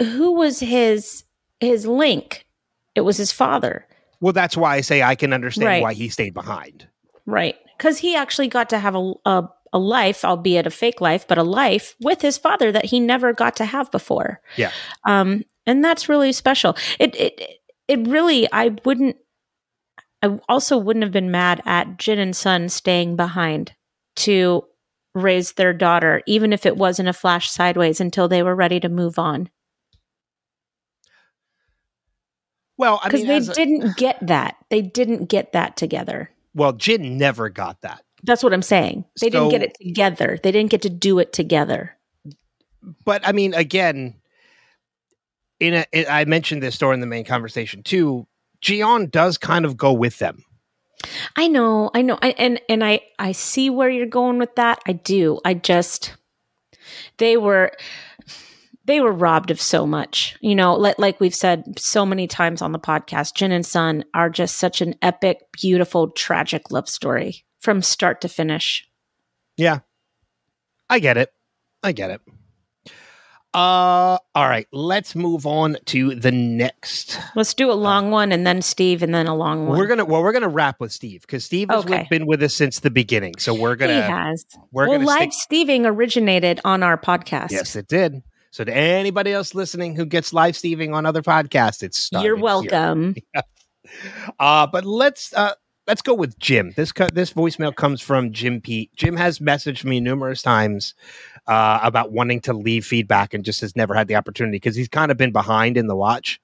who 0.00 0.32
was 0.32 0.60
his 0.60 1.24
his 1.60 1.86
link? 1.86 2.46
It 2.94 3.02
was 3.02 3.18
his 3.18 3.32
father. 3.32 3.86
well, 4.22 4.32
that's 4.32 4.56
why 4.56 4.76
I 4.76 4.80
say 4.80 5.02
I 5.02 5.14
can 5.14 5.34
understand 5.34 5.66
Right. 5.66 5.82
why 5.82 5.92
he 5.92 6.08
stayed 6.08 6.32
behind. 6.32 6.88
Right. 7.26 7.56
Because 7.76 7.98
he 7.98 8.16
actually 8.16 8.48
got 8.48 8.70
to 8.70 8.78
have 8.78 8.94
a, 8.94 9.12
a, 9.26 9.48
a 9.74 9.78
life, 9.78 10.24
albeit 10.24 10.66
a 10.66 10.70
fake 10.70 11.02
life, 11.02 11.28
but 11.28 11.36
a 11.36 11.42
life 11.42 11.96
with 12.00 12.22
his 12.22 12.38
father 12.38 12.72
that 12.72 12.86
he 12.86 12.98
never 12.98 13.34
got 13.34 13.56
to 13.56 13.66
have 13.66 13.90
before. 13.90 14.40
Yeah. 14.56 14.72
Um, 15.04 15.44
and 15.66 15.84
that's 15.84 16.08
really 16.08 16.32
special. 16.32 16.76
It, 16.98 17.14
it, 17.16 17.60
it 17.88 18.08
really, 18.08 18.50
I 18.52 18.74
wouldn't, 18.86 19.16
I 20.22 20.38
also 20.48 20.76
wouldn't 20.76 21.02
have 21.02 21.12
been 21.12 21.30
mad 21.30 21.62
at 21.64 21.96
Jin 21.98 22.18
and 22.18 22.36
Sun 22.36 22.68
staying 22.68 23.16
behind 23.16 23.72
to 24.16 24.64
raise 25.14 25.52
their 25.52 25.72
daughter, 25.72 26.22
even 26.26 26.52
if 26.52 26.66
it 26.66 26.76
wasn't 26.76 27.08
a 27.08 27.12
flash 27.12 27.50
sideways 27.50 28.00
until 28.00 28.28
they 28.28 28.42
were 28.42 28.54
ready 28.54 28.78
to 28.80 28.88
move 28.88 29.18
on. 29.18 29.48
Well, 32.76 33.00
I 33.02 33.08
Because 33.08 33.20
mean, 33.24 33.28
they 33.28 33.50
a- 33.50 33.54
didn't 33.54 33.96
get 33.96 34.18
that. 34.26 34.56
They 34.70 34.82
didn't 34.82 35.26
get 35.26 35.52
that 35.52 35.76
together. 35.76 36.30
well, 36.54 36.72
Jin 36.72 37.16
never 37.18 37.48
got 37.48 37.80
that. 37.82 38.02
That's 38.22 38.42
what 38.42 38.52
I'm 38.52 38.62
saying. 38.62 39.04
They 39.20 39.30
didn't 39.30 39.48
get 39.50 39.62
it 39.62 39.76
together. 39.80 40.38
They 40.42 40.52
didn't 40.52 40.70
get 40.70 40.82
to 40.82 40.90
do 40.90 41.18
it 41.18 41.32
together. 41.32 41.96
But 43.04 43.26
I 43.26 43.32
mean, 43.32 43.54
again, 43.54 44.14
in 45.58 45.74
a, 45.74 45.86
in- 45.92 46.06
I 46.08 46.24
mentioned 46.26 46.62
this 46.62 46.76
during 46.78 47.00
the 47.00 47.06
main 47.06 47.24
conversation 47.24 47.82
too. 47.82 48.26
Ji-yeon 48.60 49.10
does 49.10 49.38
kind 49.38 49.64
of 49.64 49.76
go 49.76 49.92
with 49.92 50.18
them. 50.18 50.44
I 51.36 51.48
know, 51.48 51.90
I 51.94 52.02
know, 52.02 52.18
I, 52.20 52.34
and 52.36 52.60
and 52.68 52.84
I 52.84 53.00
I 53.18 53.32
see 53.32 53.70
where 53.70 53.88
you're 53.88 54.06
going 54.06 54.38
with 54.38 54.54
that. 54.56 54.80
I 54.86 54.92
do. 54.92 55.40
I 55.44 55.54
just 55.54 56.14
they 57.16 57.36
were 57.36 57.72
they 58.84 59.00
were 59.00 59.12
robbed 59.12 59.50
of 59.50 59.60
so 59.60 59.86
much. 59.86 60.36
You 60.40 60.54
know, 60.54 60.74
like 60.74 60.98
like 60.98 61.20
we've 61.20 61.34
said 61.34 61.78
so 61.78 62.04
many 62.04 62.26
times 62.26 62.60
on 62.60 62.72
the 62.72 62.78
podcast, 62.78 63.34
Jin 63.34 63.52
and 63.52 63.64
Sun 63.64 64.04
are 64.12 64.28
just 64.28 64.56
such 64.56 64.80
an 64.80 64.94
epic, 65.00 65.38
beautiful, 65.52 66.10
tragic 66.10 66.70
love 66.70 66.88
story 66.88 67.44
from 67.60 67.82
start 67.82 68.20
to 68.22 68.28
finish. 68.28 68.86
Yeah, 69.56 69.80
I 70.88 70.98
get 70.98 71.16
it. 71.16 71.32
I 71.82 71.92
get 71.92 72.10
it. 72.10 72.20
Uh, 73.52 74.16
all 74.34 74.48
right. 74.48 74.66
Let's 74.72 75.16
move 75.16 75.44
on 75.46 75.76
to 75.86 76.14
the 76.14 76.30
next. 76.30 77.18
Let's 77.34 77.52
do 77.52 77.70
a 77.70 77.74
long 77.74 78.10
one 78.12 78.30
and 78.30 78.46
then 78.46 78.62
Steve 78.62 79.02
and 79.02 79.12
then 79.14 79.26
a 79.26 79.34
long 79.34 79.66
one. 79.66 79.76
We're 79.76 79.88
gonna 79.88 80.04
well, 80.04 80.22
we're 80.22 80.32
gonna 80.32 80.48
wrap 80.48 80.78
with 80.78 80.92
Steve 80.92 81.22
because 81.22 81.44
Steve 81.44 81.68
has 81.70 81.84
Okay. 81.84 82.06
been 82.08 82.26
with 82.26 82.42
us 82.42 82.54
since 82.54 82.78
the 82.80 82.90
beginning. 82.90 83.34
So 83.38 83.52
we're 83.52 83.74
gonna 83.76 83.94
he 83.94 84.00
has. 84.00 84.44
we're 84.70 84.88
well, 84.88 85.00
live 85.00 85.32
stick- 85.32 85.32
Steving 85.32 85.84
originated 85.84 86.60
on 86.64 86.82
our 86.84 86.96
podcast. 86.96 87.50
Yes, 87.50 87.74
it 87.74 87.88
did. 87.88 88.22
So 88.52 88.62
to 88.64 88.72
anybody 88.72 89.32
else 89.32 89.54
listening 89.54 89.96
who 89.96 90.06
gets 90.06 90.32
live 90.32 90.54
Steving 90.54 90.94
on 90.94 91.04
other 91.04 91.22
podcasts, 91.22 91.82
it's 91.82 92.08
You're 92.12 92.36
welcome. 92.36 93.16
Uh, 94.38 94.66
but 94.68 94.84
let's 94.84 95.32
uh, 95.34 95.54
let's 95.88 96.02
go 96.02 96.14
with 96.14 96.38
Jim. 96.38 96.72
This 96.76 96.92
co- 96.92 97.08
this 97.08 97.32
voicemail 97.32 97.74
comes 97.74 98.00
from 98.00 98.32
Jim 98.32 98.60
Pete. 98.60 98.94
Jim 98.94 99.16
has 99.16 99.40
messaged 99.40 99.84
me 99.84 99.98
numerous 99.98 100.42
times 100.42 100.94
uh, 101.46 101.80
about 101.82 102.12
wanting 102.12 102.40
to 102.42 102.52
leave 102.52 102.84
feedback 102.86 103.34
and 103.34 103.44
just 103.44 103.60
has 103.60 103.74
never 103.76 103.94
had 103.94 104.08
the 104.08 104.14
opportunity 104.14 104.56
because 104.56 104.76
he's 104.76 104.88
kind 104.88 105.10
of 105.10 105.16
been 105.16 105.32
behind 105.32 105.76
in 105.76 105.86
the 105.86 105.96
watch. 105.96 106.40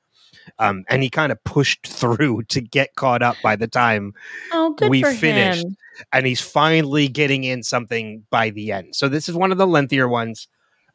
Um, 0.58 0.84
and 0.89 1.02
he 1.02 1.10
kind 1.10 1.33
of 1.33 1.42
pushed 1.44 1.86
through 1.86 2.44
to 2.44 2.60
get 2.60 2.94
caught 2.94 3.23
up 3.23 3.36
by 3.42 3.57
the 3.57 3.66
time 3.66 4.15
Oh, 4.52 4.75
We 4.89 5.02
finished. 5.02 5.65
him. 5.65 5.76
and 6.12 6.26
he's 6.26 6.41
finally 6.41 7.08
getting 7.08 7.44
in 7.44 7.62
something 7.62 8.25
by 8.31 8.50
the 8.50 8.73
end. 8.73 8.94
So 8.94 9.08
this 9.08 9.28
is 9.28 9.34
one 9.34 9.50
of 9.52 9.58
the 9.58 9.66
lengthier 9.66 10.08
ones. 10.08 10.47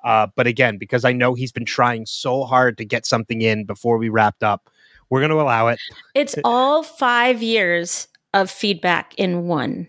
Uh, 0.04 0.28
but 0.36 0.48
again, 0.48 0.78
because 0.78 1.06
I 1.06 1.12
know 1.14 1.34
he's 1.36 1.52
been 1.52 1.66
trying 1.66 2.06
so 2.08 2.44
hard 2.44 2.78
to 2.80 2.86
get 2.86 3.06
something 3.06 3.42
in 3.42 3.66
before 3.66 3.98
we 3.98 4.10
wrapped 4.10 4.42
up, 4.44 4.70
we're 5.10 5.20
going 5.20 5.30
to 5.32 5.42
allow 5.42 5.68
it. 5.68 5.80
It's 6.16 6.36
all 6.44 6.82
five 6.82 7.44
years 7.44 8.08
of 8.34 8.50
feedback 8.50 9.14
in 9.16 9.44
one. 9.48 9.88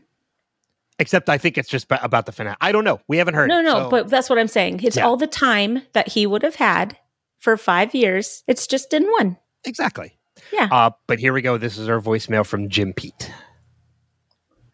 Except 1.03 1.29
I 1.29 1.37
think 1.37 1.59
it's 1.59 1.69
just 1.69 1.89
ba- 1.89 1.99
about 2.03 2.27
the 2.27 2.33
finale. 2.33 2.57
I 2.61 2.71
don't 2.71 2.85
know. 2.85 3.01
We 3.09 3.17
haven't 3.19 3.35
heard. 3.35 3.49
No, 3.49 3.59
it, 3.59 3.63
no, 3.65 3.75
so- 3.75 3.91
but 3.91 4.09
that's 4.09 4.31
what 4.31 4.39
I'm 4.39 4.47
saying. 4.49 4.81
It's 4.85 4.97
Yeah. 4.97 5.05
all 5.07 5.17
the 5.17 5.27
time 5.27 5.83
that 5.95 6.07
he 6.09 6.27
would 6.29 6.43
have 6.45 6.55
had 6.55 6.97
for 7.41 7.57
five 7.57 7.93
years. 7.93 8.45
It's 8.47 8.67
just 8.69 8.93
in 8.95 9.05
one. 9.11 9.37
exactly. 9.65 10.17
Yeah. 10.53 10.69
Uh, 10.71 10.91
but 11.09 11.19
here 11.19 11.33
we 11.33 11.43
go. 11.43 11.59
This 11.59 11.77
is 11.77 11.89
our 11.89 12.01
voicemail 12.01 12.47
from 12.47 12.69
Jim 12.69 12.93
Pete. 12.93 13.31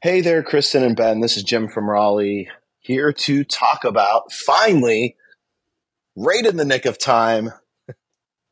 Hey 0.03 0.21
there, 0.21 0.43
Kristin 0.43 0.85
and 0.85 0.95
Ben. 0.97 1.21
This 1.21 1.37
is 1.39 1.43
Jim 1.43 1.69
from 1.69 1.89
Raleigh 1.91 2.49
here 2.79 3.13
to 3.13 3.43
talk 3.45 3.85
about 3.85 4.31
finally, 4.33 5.17
right 6.15 6.45
in 6.47 6.57
the 6.59 6.65
nick 6.65 6.85
of 6.87 6.99
time, 6.99 7.53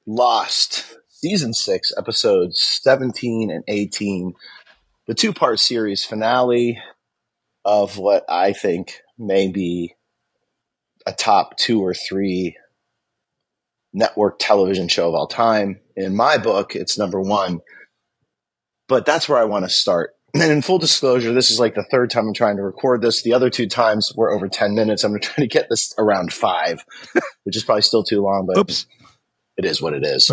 Lost 0.06 0.96
season 1.08 1.52
six, 1.52 1.92
episodes 1.98 2.60
17 2.60 3.50
and 3.50 3.64
18, 3.68 4.34
the 5.06 5.14
two 5.14 5.32
part 5.32 5.58
series 5.58 6.04
finale 6.04 6.78
of 7.66 7.98
what 7.98 8.24
I 8.28 8.52
think 8.52 9.02
may 9.18 9.48
be 9.48 9.94
a 11.04 11.12
top 11.12 11.58
two 11.58 11.80
or 11.84 11.94
three 11.94 12.56
network 13.92 14.38
television 14.38 14.86
show 14.86 15.08
of 15.08 15.14
all 15.14 15.26
time. 15.26 15.80
In 15.96 16.14
my 16.14 16.38
book, 16.38 16.76
it's 16.76 16.96
number 16.96 17.20
one. 17.20 17.60
But 18.88 19.04
that's 19.04 19.28
where 19.28 19.38
I 19.38 19.44
want 19.44 19.64
to 19.64 19.68
start. 19.68 20.10
And 20.34 20.52
in 20.52 20.60
full 20.60 20.78
disclosure, 20.78 21.32
this 21.32 21.50
is 21.50 21.58
like 21.58 21.74
the 21.74 21.86
third 21.90 22.10
time 22.10 22.28
I'm 22.28 22.34
trying 22.34 22.58
to 22.58 22.62
record 22.62 23.00
this. 23.00 23.22
The 23.22 23.32
other 23.32 23.48
two 23.48 23.66
times 23.66 24.12
were 24.14 24.30
over 24.30 24.48
10 24.48 24.74
minutes. 24.74 25.02
I'm 25.02 25.18
trying 25.20 25.48
to 25.48 25.50
get 25.50 25.70
this 25.70 25.94
around 25.96 26.30
five, 26.30 26.84
which 27.44 27.56
is 27.56 27.64
probably 27.64 27.80
still 27.80 28.04
too 28.04 28.20
long, 28.20 28.44
but 28.46 28.58
Oops. 28.58 28.84
it 29.56 29.64
is 29.64 29.80
what 29.80 29.94
it 29.94 30.04
is. 30.04 30.30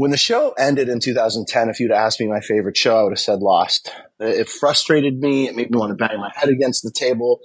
When 0.00 0.10
the 0.10 0.16
show 0.16 0.52
ended 0.52 0.88
in 0.88 0.98
2010, 0.98 1.68
if 1.68 1.78
you'd 1.78 1.92
asked 1.92 2.20
me 2.20 2.26
my 2.26 2.40
favorite 2.40 2.74
show, 2.74 2.98
I 2.98 3.02
would 3.02 3.12
have 3.12 3.18
said 3.18 3.40
Lost. 3.40 3.92
It 4.18 4.48
frustrated 4.48 5.20
me. 5.20 5.46
It 5.46 5.54
made 5.54 5.70
me 5.70 5.78
want 5.78 5.90
to 5.90 5.94
bang 5.94 6.18
my 6.18 6.32
head 6.34 6.48
against 6.48 6.82
the 6.82 6.90
table 6.90 7.40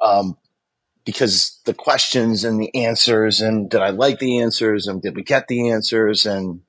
um, 0.00 0.36
because 1.04 1.60
the 1.64 1.74
questions 1.74 2.42
and 2.42 2.60
the 2.60 2.74
answers, 2.74 3.40
and 3.40 3.70
did 3.70 3.82
I 3.82 3.90
like 3.90 4.18
the 4.18 4.40
answers, 4.40 4.88
and 4.88 5.00
did 5.00 5.14
we 5.14 5.22
get 5.22 5.46
the 5.46 5.70
answers? 5.70 6.26
And 6.26 6.62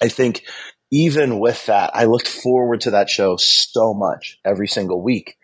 I 0.00 0.06
think 0.06 0.44
even 0.92 1.40
with 1.40 1.66
that, 1.66 1.90
I 1.92 2.04
looked 2.04 2.28
forward 2.28 2.82
to 2.82 2.92
that 2.92 3.10
show 3.10 3.36
so 3.36 3.94
much 3.94 4.38
every 4.44 4.68
single 4.68 5.02
week 5.02 5.38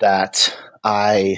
that 0.00 0.58
I 0.82 1.36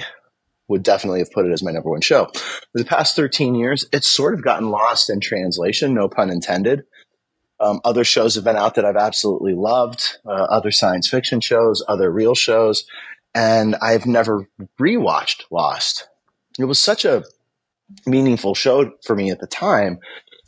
would 0.71 0.83
definitely 0.83 1.19
have 1.19 1.31
put 1.31 1.45
it 1.45 1.51
as 1.51 1.63
my 1.63 1.71
number 1.71 1.89
one 1.89 2.01
show. 2.01 2.25
For 2.33 2.79
the 2.79 2.85
past 2.85 3.15
13 3.15 3.55
years, 3.55 3.85
it's 3.93 4.07
sort 4.07 4.33
of 4.33 4.43
gotten 4.43 4.69
lost 4.69 5.09
in 5.09 5.19
translation, 5.19 5.93
no 5.93 6.09
pun 6.09 6.29
intended. 6.29 6.83
Um, 7.59 7.79
other 7.85 8.03
shows 8.03 8.33
have 8.35 8.43
been 8.43 8.55
out 8.55 8.73
that 8.75 8.85
I've 8.85 8.95
absolutely 8.95 9.53
loved, 9.53 10.17
uh, 10.25 10.31
other 10.49 10.71
science 10.71 11.07
fiction 11.07 11.41
shows, 11.41 11.83
other 11.87 12.11
real 12.11 12.33
shows, 12.33 12.85
and 13.35 13.75
I've 13.75 14.07
never 14.07 14.49
rewatched 14.79 15.43
Lost. 15.51 16.07
It 16.57 16.65
was 16.65 16.79
such 16.79 17.05
a 17.05 17.23
meaningful 18.07 18.55
show 18.55 18.93
for 19.05 19.15
me 19.15 19.29
at 19.29 19.39
the 19.39 19.47
time 19.47 19.99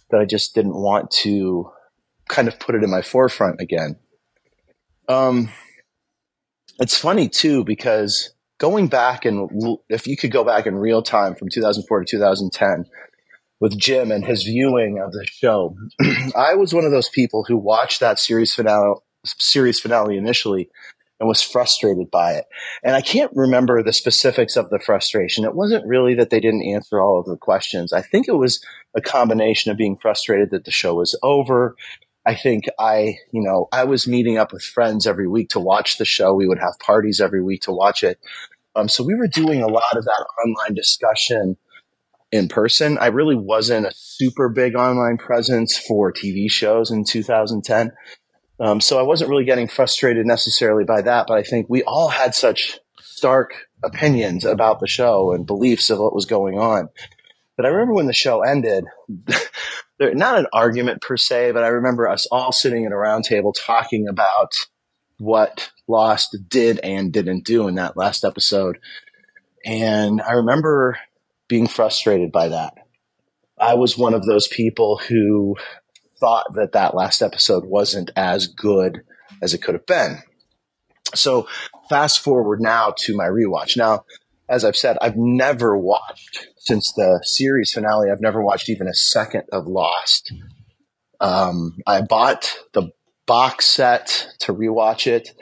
that 0.09 0.19
I 0.19 0.25
just 0.25 0.55
didn't 0.55 0.75
want 0.75 1.11
to 1.21 1.69
kind 2.29 2.47
of 2.47 2.59
put 2.59 2.75
it 2.75 2.83
in 2.83 2.89
my 2.89 3.01
forefront 3.01 3.61
again. 3.61 3.97
Um, 5.07 5.49
it's 6.79 6.97
funny 6.97 7.29
too 7.29 7.63
because 7.63 8.33
going 8.63 8.87
back 8.87 9.25
and 9.25 9.49
if 9.89 10.07
you 10.07 10.15
could 10.15 10.31
go 10.31 10.41
back 10.41 10.65
in 10.65 10.73
real 10.75 11.01
time 11.01 11.35
from 11.35 11.49
2004 11.49 11.99
to 11.99 12.05
2010 12.09 12.85
with 13.59 13.77
Jim 13.77 14.09
and 14.09 14.23
his 14.23 14.43
viewing 14.43 15.01
of 15.05 15.11
the 15.11 15.25
show, 15.29 15.75
I 16.33 16.55
was 16.55 16.73
one 16.73 16.85
of 16.85 16.91
those 16.91 17.09
people 17.09 17.43
who 17.45 17.57
watched 17.57 17.99
that 17.99 18.19
series 18.19 18.53
finale 18.53 18.95
series 19.25 19.81
finale 19.81 20.15
initially 20.15 20.69
and 21.19 21.27
was 21.27 21.41
frustrated 21.41 22.09
by 22.09 22.35
it. 22.35 22.45
And 22.85 22.95
I 22.95 23.01
can't 23.01 23.31
remember 23.35 23.83
the 23.83 23.91
specifics 23.91 24.55
of 24.55 24.69
the 24.69 24.79
frustration. 24.79 25.43
It 25.43 25.55
wasn't 25.55 25.85
really 25.85 26.15
that 26.15 26.29
they 26.29 26.39
didn't 26.39 26.65
answer 26.65 27.01
all 27.01 27.19
of 27.19 27.25
the 27.25 27.35
questions. 27.35 27.91
I 27.91 28.01
think 28.01 28.29
it 28.29 28.37
was 28.37 28.63
a 28.95 29.01
combination 29.01 29.71
of 29.71 29.77
being 29.77 29.97
frustrated 29.97 30.51
that 30.51 30.63
the 30.63 30.71
show 30.71 30.95
was 30.95 31.19
over. 31.21 31.75
I 32.25 32.35
think 32.35 32.65
I, 32.79 33.17
you 33.33 33.43
know, 33.43 33.67
I 33.73 33.83
was 33.83 34.07
meeting 34.07 34.37
up 34.37 34.53
with 34.53 34.63
friends 34.63 35.05
every 35.05 35.27
week 35.27 35.49
to 35.49 35.59
watch 35.59 35.97
the 35.97 36.05
show. 36.05 36.33
We 36.33 36.47
would 36.47 36.59
have 36.59 36.79
parties 36.79 37.19
every 37.19 37.43
week 37.43 37.63
to 37.63 37.73
watch 37.73 38.03
it. 38.03 38.19
Um, 38.75 38.89
so 38.89 39.03
we 39.03 39.15
were 39.15 39.27
doing 39.27 39.61
a 39.61 39.67
lot 39.67 39.95
of 39.95 40.03
that 40.05 40.25
online 40.45 40.73
discussion 40.73 41.57
in 42.31 42.47
person. 42.47 42.97
I 42.97 43.07
really 43.07 43.35
wasn't 43.35 43.85
a 43.85 43.93
super 43.93 44.49
big 44.49 44.75
online 44.75 45.17
presence 45.17 45.77
for 45.77 46.11
TV 46.11 46.49
shows 46.49 46.89
in 46.89 47.05
2010. 47.05 47.91
Um, 48.59 48.81
so 48.81 48.99
I 48.99 49.03
wasn't 49.03 49.29
really 49.29 49.45
getting 49.45 49.67
frustrated 49.67 50.25
necessarily 50.25 50.83
by 50.83 51.01
that, 51.01 51.25
but 51.27 51.37
I 51.37 51.43
think 51.43 51.67
we 51.69 51.83
all 51.83 52.09
had 52.09 52.33
such 52.33 52.79
stark 52.99 53.53
opinions 53.83 54.45
about 54.45 54.79
the 54.79 54.87
show 54.87 55.31
and 55.33 55.45
beliefs 55.45 55.89
of 55.89 55.99
what 55.99 56.15
was 56.15 56.25
going 56.25 56.57
on. 56.57 56.89
But 57.55 57.65
I 57.65 57.69
remember 57.69 57.93
when 57.93 58.07
the 58.07 58.13
show 58.13 58.41
ended, 58.41 58.85
not 59.99 60.39
an 60.39 60.47
argument 60.53 61.01
per 61.01 61.17
se, 61.17 61.51
but 61.51 61.63
I 61.63 61.67
remember 61.67 62.07
us 62.07 62.25
all 62.31 62.51
sitting 62.51 62.85
at 62.85 62.91
a 62.91 62.97
round 62.97 63.25
table 63.25 63.53
talking 63.53 64.07
about 64.07 64.53
what 65.19 65.71
Lost 65.87 66.37
did 66.47 66.79
and 66.79 67.11
didn't 67.11 67.45
do 67.45 67.67
in 67.67 67.75
that 67.75 67.97
last 67.97 68.23
episode. 68.23 68.79
And 69.65 70.21
I 70.21 70.33
remember 70.33 70.97
being 71.47 71.67
frustrated 71.67 72.31
by 72.31 72.49
that. 72.49 72.73
I 73.59 73.75
was 73.75 73.97
one 73.97 74.13
of 74.13 74.25
those 74.25 74.47
people 74.47 74.97
who 74.97 75.55
thought 76.19 76.53
that 76.55 76.71
that 76.73 76.95
last 76.95 77.21
episode 77.21 77.65
wasn't 77.65 78.11
as 78.15 78.47
good 78.47 79.03
as 79.41 79.53
it 79.53 79.61
could 79.61 79.75
have 79.75 79.85
been. 79.85 80.19
So 81.15 81.47
fast 81.89 82.19
forward 82.19 82.61
now 82.61 82.93
to 82.99 83.15
my 83.15 83.25
rewatch. 83.25 83.77
Now, 83.77 84.05
as 84.49 84.65
I've 84.65 84.75
said, 84.75 84.97
I've 85.01 85.17
never 85.17 85.77
watched 85.77 86.47
since 86.57 86.91
the 86.93 87.21
series 87.23 87.71
finale. 87.71 88.09
I've 88.11 88.21
never 88.21 88.41
watched 88.41 88.69
even 88.69 88.87
a 88.87 88.93
second 88.93 89.43
of 89.51 89.67
Lost. 89.67 90.33
Um, 91.19 91.77
I 91.87 92.01
bought 92.01 92.53
the 92.73 92.91
box 93.25 93.65
set 93.65 94.27
to 94.39 94.53
rewatch 94.53 95.07
it, 95.07 95.33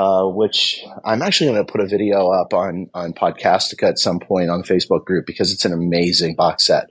uh, 0.00 0.24
which 0.24 0.82
I'm 1.04 1.20
actually 1.20 1.50
going 1.50 1.66
to 1.66 1.70
put 1.70 1.82
a 1.82 1.86
video 1.86 2.30
up 2.30 2.54
on 2.54 2.88
on 2.94 3.12
Podcastica 3.12 3.86
at 3.86 3.98
some 3.98 4.18
point 4.18 4.48
on 4.48 4.62
the 4.62 4.66
Facebook 4.66 5.04
group 5.04 5.26
because 5.26 5.52
it's 5.52 5.66
an 5.66 5.74
amazing 5.74 6.36
box 6.36 6.64
set. 6.64 6.88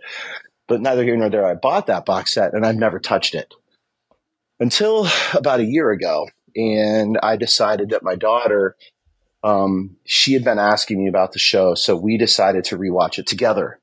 But 0.67 0.81
neither 0.81 1.03
here 1.03 1.17
nor 1.17 1.31
there. 1.31 1.47
I 1.47 1.55
bought 1.55 1.87
that 1.87 2.05
box 2.05 2.35
set 2.35 2.53
and 2.53 2.63
I've 2.63 2.75
never 2.75 2.99
touched 2.99 3.33
it 3.33 3.51
until 4.59 5.07
about 5.33 5.59
a 5.59 5.65
year 5.65 5.89
ago. 5.89 6.27
And 6.55 7.17
I 7.23 7.35
decided 7.35 7.89
that 7.89 8.03
my 8.03 8.13
daughter, 8.13 8.75
um, 9.43 9.97
she 10.05 10.33
had 10.33 10.43
been 10.43 10.59
asking 10.59 10.99
me 11.03 11.09
about 11.09 11.31
the 11.31 11.39
show. 11.39 11.73
So 11.73 11.95
we 11.95 12.15
decided 12.15 12.63
to 12.65 12.77
rewatch 12.77 13.17
it 13.17 13.25
together. 13.25 13.79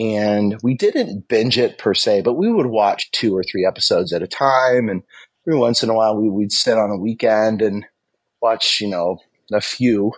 And 0.00 0.58
we 0.64 0.74
didn't 0.74 1.28
binge 1.28 1.58
it 1.58 1.78
per 1.78 1.94
se, 1.94 2.22
but 2.22 2.34
we 2.34 2.52
would 2.52 2.66
watch 2.66 3.12
two 3.12 3.36
or 3.36 3.44
three 3.44 3.64
episodes 3.64 4.12
at 4.12 4.22
a 4.22 4.28
time. 4.28 4.88
And 4.88 5.04
every 5.46 5.60
once 5.60 5.84
in 5.84 5.90
a 5.90 5.94
while, 5.94 6.20
we, 6.20 6.28
would 6.28 6.50
sit 6.50 6.76
on 6.76 6.90
a 6.90 6.98
weekend 6.98 7.62
and 7.62 7.86
watch, 8.40 8.80
you 8.80 8.88
know, 8.88 9.18
a 9.52 9.60
few. 9.60 10.12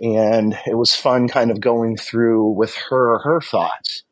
And 0.00 0.58
it 0.66 0.76
was 0.76 0.94
fun 0.94 1.28
kind 1.28 1.50
of 1.50 1.60
going 1.60 1.96
through 1.96 2.50
with 2.50 2.74
her, 2.90 3.18
her 3.20 3.40
thoughts 3.40 4.02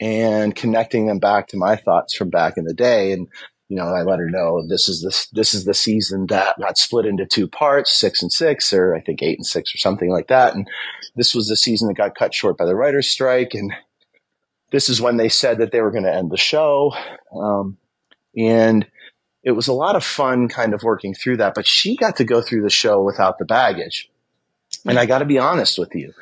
and 0.00 0.54
connecting 0.54 1.06
them 1.06 1.18
back 1.18 1.48
to 1.48 1.56
my 1.56 1.76
thoughts 1.76 2.14
from 2.14 2.28
back 2.28 2.56
in 2.56 2.64
the 2.64 2.74
day. 2.74 3.12
And, 3.12 3.28
you 3.68 3.76
know, 3.76 3.84
I 3.84 4.02
let 4.02 4.18
her 4.18 4.28
know 4.28 4.66
this 4.66 4.88
is 4.88 5.02
this, 5.02 5.28
this 5.28 5.54
is 5.54 5.64
the 5.64 5.74
season 5.74 6.26
that 6.26 6.58
got 6.60 6.76
split 6.76 7.06
into 7.06 7.24
two 7.24 7.48
parts, 7.48 7.92
six 7.92 8.20
and 8.20 8.32
six, 8.32 8.72
or 8.72 8.94
I 8.94 9.00
think 9.00 9.22
eight 9.22 9.38
and 9.38 9.46
six 9.46 9.74
or 9.74 9.78
something 9.78 10.10
like 10.10 10.28
that. 10.28 10.54
And 10.54 10.68
this 11.14 11.34
was 11.34 11.48
the 11.48 11.56
season 11.56 11.88
that 11.88 11.94
got 11.94 12.16
cut 12.16 12.34
short 12.34 12.58
by 12.58 12.64
the 12.64 12.74
writer's 12.74 13.08
strike. 13.08 13.54
And 13.54 13.72
this 14.72 14.88
is 14.88 15.00
when 15.00 15.16
they 15.16 15.28
said 15.28 15.58
that 15.58 15.70
they 15.70 15.80
were 15.80 15.92
going 15.92 16.04
to 16.04 16.14
end 16.14 16.30
the 16.30 16.36
show. 16.36 16.92
Um, 17.34 17.78
and 18.36 18.86
it 19.42 19.52
was 19.52 19.68
a 19.68 19.72
lot 19.72 19.96
of 19.96 20.04
fun 20.04 20.48
kind 20.48 20.74
of 20.74 20.82
working 20.82 21.14
through 21.14 21.38
that, 21.38 21.54
but 21.54 21.66
she 21.66 21.96
got 21.96 22.16
to 22.16 22.24
go 22.24 22.40
through 22.40 22.62
the 22.62 22.70
show 22.70 23.02
without 23.02 23.38
the 23.38 23.44
baggage. 23.44 24.10
And 24.86 24.98
I 24.98 25.06
got 25.06 25.18
to 25.18 25.24
be 25.24 25.38
honest 25.38 25.78
with 25.78 25.94
you. 25.94 26.12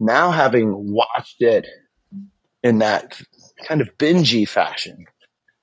Now 0.00 0.30
having 0.30 0.92
watched 0.92 1.40
it 1.40 1.66
in 2.62 2.78
that 2.78 3.20
kind 3.66 3.80
of 3.80 3.96
bingy 3.98 4.48
fashion. 4.48 5.06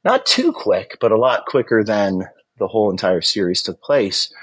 Not 0.03 0.25
too 0.25 0.51
quick, 0.51 0.97
but 0.99 1.11
a 1.11 1.17
lot 1.17 1.45
quicker 1.45 1.83
than 1.83 2.23
the 2.57 2.67
whole 2.67 2.89
entire 2.89 3.21
series 3.21 3.61
took 3.61 3.81
place. 3.81 4.33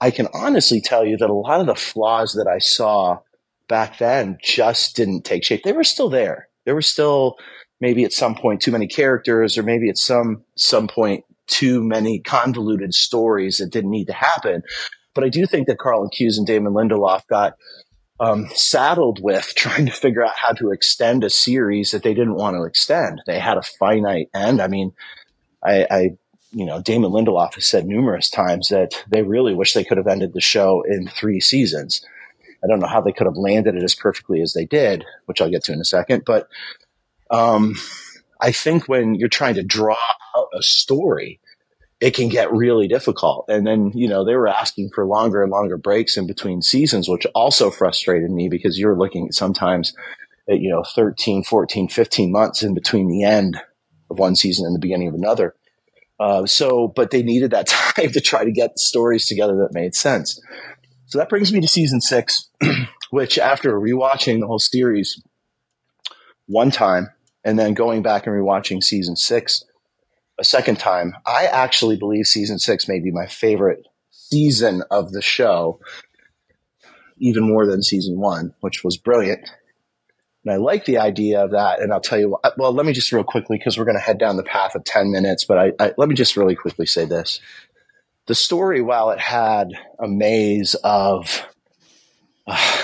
I 0.00 0.10
can 0.10 0.28
honestly 0.32 0.80
tell 0.80 1.04
you 1.04 1.16
that 1.18 1.30
a 1.30 1.34
lot 1.34 1.60
of 1.60 1.66
the 1.66 1.74
flaws 1.74 2.32
that 2.34 2.46
I 2.46 2.58
saw 2.58 3.18
back 3.68 3.98
then 3.98 4.38
just 4.42 4.96
didn't 4.96 5.24
take 5.24 5.44
shape. 5.44 5.62
They 5.62 5.72
were 5.72 5.84
still 5.84 6.08
there. 6.08 6.48
There 6.64 6.74
were 6.74 6.82
still 6.82 7.36
maybe 7.80 8.04
at 8.04 8.12
some 8.12 8.34
point 8.34 8.60
too 8.60 8.72
many 8.72 8.86
characters, 8.86 9.56
or 9.56 9.62
maybe 9.62 9.88
at 9.88 9.98
some 9.98 10.44
some 10.56 10.88
point 10.88 11.24
too 11.48 11.82
many 11.82 12.20
convoluted 12.20 12.94
stories 12.94 13.58
that 13.58 13.70
didn't 13.70 13.90
need 13.90 14.06
to 14.06 14.12
happen. 14.12 14.62
But 15.14 15.24
I 15.24 15.28
do 15.28 15.46
think 15.46 15.66
that 15.66 15.78
Carlton 15.78 16.10
Cuse 16.10 16.38
and 16.38 16.46
Damon 16.46 16.74
Lindelof 16.74 17.26
got 17.26 17.54
um, 18.20 18.48
saddled 18.54 19.22
with 19.22 19.52
trying 19.56 19.86
to 19.86 19.92
figure 19.92 20.24
out 20.24 20.36
how 20.36 20.52
to 20.52 20.70
extend 20.70 21.24
a 21.24 21.30
series 21.30 21.90
that 21.90 22.02
they 22.02 22.14
didn't 22.14 22.36
want 22.36 22.56
to 22.56 22.64
extend. 22.64 23.22
They 23.26 23.38
had 23.38 23.58
a 23.58 23.62
finite 23.62 24.28
end. 24.34 24.60
I 24.60 24.68
mean, 24.68 24.92
I, 25.64 25.86
I, 25.90 26.10
you 26.52 26.64
know, 26.64 26.80
Damon 26.80 27.10
Lindelof 27.10 27.54
has 27.54 27.66
said 27.66 27.86
numerous 27.86 28.30
times 28.30 28.68
that 28.68 29.04
they 29.08 29.22
really 29.22 29.54
wish 29.54 29.74
they 29.74 29.84
could 29.84 29.98
have 29.98 30.06
ended 30.06 30.32
the 30.32 30.40
show 30.40 30.82
in 30.88 31.08
three 31.08 31.40
seasons. 31.40 32.04
I 32.62 32.66
don't 32.66 32.80
know 32.80 32.88
how 32.88 33.00
they 33.00 33.12
could 33.12 33.26
have 33.26 33.36
landed 33.36 33.76
it 33.76 33.82
as 33.82 33.94
perfectly 33.94 34.40
as 34.40 34.52
they 34.52 34.64
did, 34.64 35.04
which 35.26 35.40
I'll 35.40 35.50
get 35.50 35.64
to 35.64 35.72
in 35.72 35.80
a 35.80 35.84
second. 35.84 36.24
But 36.24 36.48
um, 37.30 37.76
I 38.40 38.52
think 38.52 38.88
when 38.88 39.14
you're 39.14 39.28
trying 39.28 39.54
to 39.54 39.62
draw 39.62 39.96
a 40.52 40.62
story, 40.62 41.40
it 42.00 42.14
can 42.14 42.28
get 42.28 42.52
really 42.52 42.86
difficult. 42.86 43.46
And 43.48 43.66
then, 43.66 43.90
you 43.94 44.08
know, 44.08 44.24
they 44.24 44.36
were 44.36 44.48
asking 44.48 44.90
for 44.94 45.04
longer 45.04 45.42
and 45.42 45.50
longer 45.50 45.76
breaks 45.76 46.16
in 46.16 46.26
between 46.26 46.62
seasons, 46.62 47.08
which 47.08 47.26
also 47.34 47.70
frustrated 47.70 48.30
me 48.30 48.48
because 48.48 48.78
you're 48.78 48.96
looking 48.96 49.26
at 49.26 49.34
sometimes 49.34 49.94
at, 50.48 50.60
you 50.60 50.70
know, 50.70 50.84
13, 50.84 51.42
14, 51.42 51.88
15 51.88 52.32
months 52.32 52.62
in 52.62 52.74
between 52.74 53.08
the 53.08 53.24
end 53.24 53.60
of 54.10 54.18
one 54.18 54.36
season 54.36 54.64
and 54.64 54.74
the 54.74 54.80
beginning 54.80 55.08
of 55.08 55.14
another. 55.14 55.54
Uh, 56.20 56.46
so, 56.46 56.88
but 56.88 57.10
they 57.10 57.22
needed 57.22 57.50
that 57.50 57.66
time 57.96 58.10
to 58.10 58.20
try 58.20 58.44
to 58.44 58.52
get 58.52 58.78
stories 58.78 59.26
together 59.26 59.56
that 59.56 59.74
made 59.74 59.94
sense. 59.94 60.40
So 61.06 61.18
that 61.18 61.28
brings 61.28 61.52
me 61.52 61.60
to 61.60 61.68
season 61.68 62.00
six, 62.00 62.48
which 63.10 63.38
after 63.38 63.72
rewatching 63.72 64.40
the 64.40 64.46
whole 64.46 64.58
series 64.58 65.20
one 66.46 66.70
time 66.70 67.08
and 67.44 67.58
then 67.58 67.74
going 67.74 68.02
back 68.02 68.26
and 68.26 68.34
rewatching 68.34 68.82
season 68.82 69.16
six, 69.16 69.64
a 70.38 70.44
second 70.44 70.78
time. 70.78 71.14
I 71.26 71.46
actually 71.46 71.96
believe 71.96 72.26
season 72.26 72.58
six 72.58 72.88
may 72.88 73.00
be 73.00 73.10
my 73.10 73.26
favorite 73.26 73.86
season 74.10 74.82
of 74.90 75.12
the 75.12 75.22
show, 75.22 75.80
even 77.18 77.48
more 77.48 77.66
than 77.66 77.82
season 77.82 78.20
one, 78.20 78.54
which 78.60 78.84
was 78.84 78.96
brilliant. 78.96 79.48
And 80.44 80.52
I 80.52 80.56
like 80.56 80.84
the 80.84 80.98
idea 80.98 81.44
of 81.44 81.50
that. 81.50 81.80
And 81.80 81.92
I'll 81.92 82.00
tell 82.00 82.18
you 82.18 82.30
what, 82.30 82.56
well, 82.56 82.72
let 82.72 82.86
me 82.86 82.92
just 82.92 83.12
real 83.12 83.24
quickly, 83.24 83.58
because 83.58 83.76
we're 83.76 83.84
going 83.84 83.96
to 83.96 84.02
head 84.02 84.18
down 84.18 84.36
the 84.36 84.44
path 84.44 84.74
of 84.74 84.84
10 84.84 85.10
minutes, 85.10 85.44
but 85.44 85.58
I, 85.58 85.72
I, 85.80 85.92
let 85.98 86.08
me 86.08 86.14
just 86.14 86.36
really 86.36 86.54
quickly 86.54 86.86
say 86.86 87.04
this. 87.04 87.40
The 88.26 88.34
story, 88.34 88.80
while 88.80 89.10
it 89.10 89.18
had 89.18 89.72
a 89.98 90.06
maze 90.06 90.74
of 90.84 91.42
uh, 92.46 92.82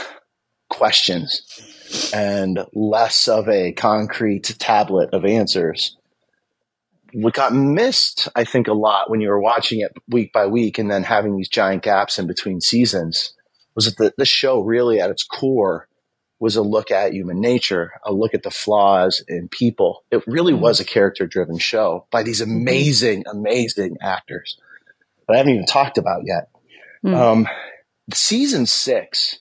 questions 0.71 2.11
and 2.13 2.65
less 2.75 3.29
of 3.29 3.49
a 3.49 3.73
concrete 3.73 4.57
tablet 4.59 5.11
of 5.13 5.25
answers, 5.25 5.97
what 7.15 7.35
got 7.35 7.55
missed, 7.55 8.29
I 8.35 8.45
think, 8.45 8.69
a 8.69 8.73
lot 8.75 9.11
when 9.11 9.21
you 9.21 9.29
were 9.29 9.41
watching 9.41 9.81
it 9.81 9.93
week 10.09 10.33
by 10.33 10.47
week 10.47 10.79
and 10.79 10.91
then 10.91 11.03
having 11.05 11.37
these 11.37 11.49
giant 11.49 11.83
gaps 11.83 12.19
in 12.19 12.27
between 12.27 12.61
seasons 12.61 13.35
was 13.75 13.87
that 13.87 13.97
the, 13.97 14.13
the 14.19 14.25
show 14.25 14.61
really 14.61 15.01
at 15.01 15.11
its 15.11 15.23
core 15.23 15.89
was 16.41 16.57
a 16.57 16.63
look 16.63 16.91
at 16.91 17.13
human 17.15 17.41
nature, 17.41 17.93
a 18.05 18.13
look 18.13 18.35
at 18.35 18.43
the 18.43 18.51
flaws 18.51 19.25
in 19.29 19.49
people. 19.49 20.05
It 20.11 20.27
really 20.27 20.53
Mhm. 20.53 20.61
was 20.61 20.81
a 20.81 20.85
character 20.85 21.27
driven 21.27 21.59
show 21.59 22.07
by 22.11 22.23
these 22.23 22.41
amazing, 22.41 23.25
amazing 23.31 23.97
actors 24.03 24.59
that 25.27 25.35
I 25.35 25.37
haven't 25.39 25.55
even 25.55 25.67
talked 25.67 25.97
about 25.97 26.23
yet. 26.27 26.49
Mm. 27.05 27.15
Um, 27.15 27.49
season 28.13 28.67
six 28.67 29.39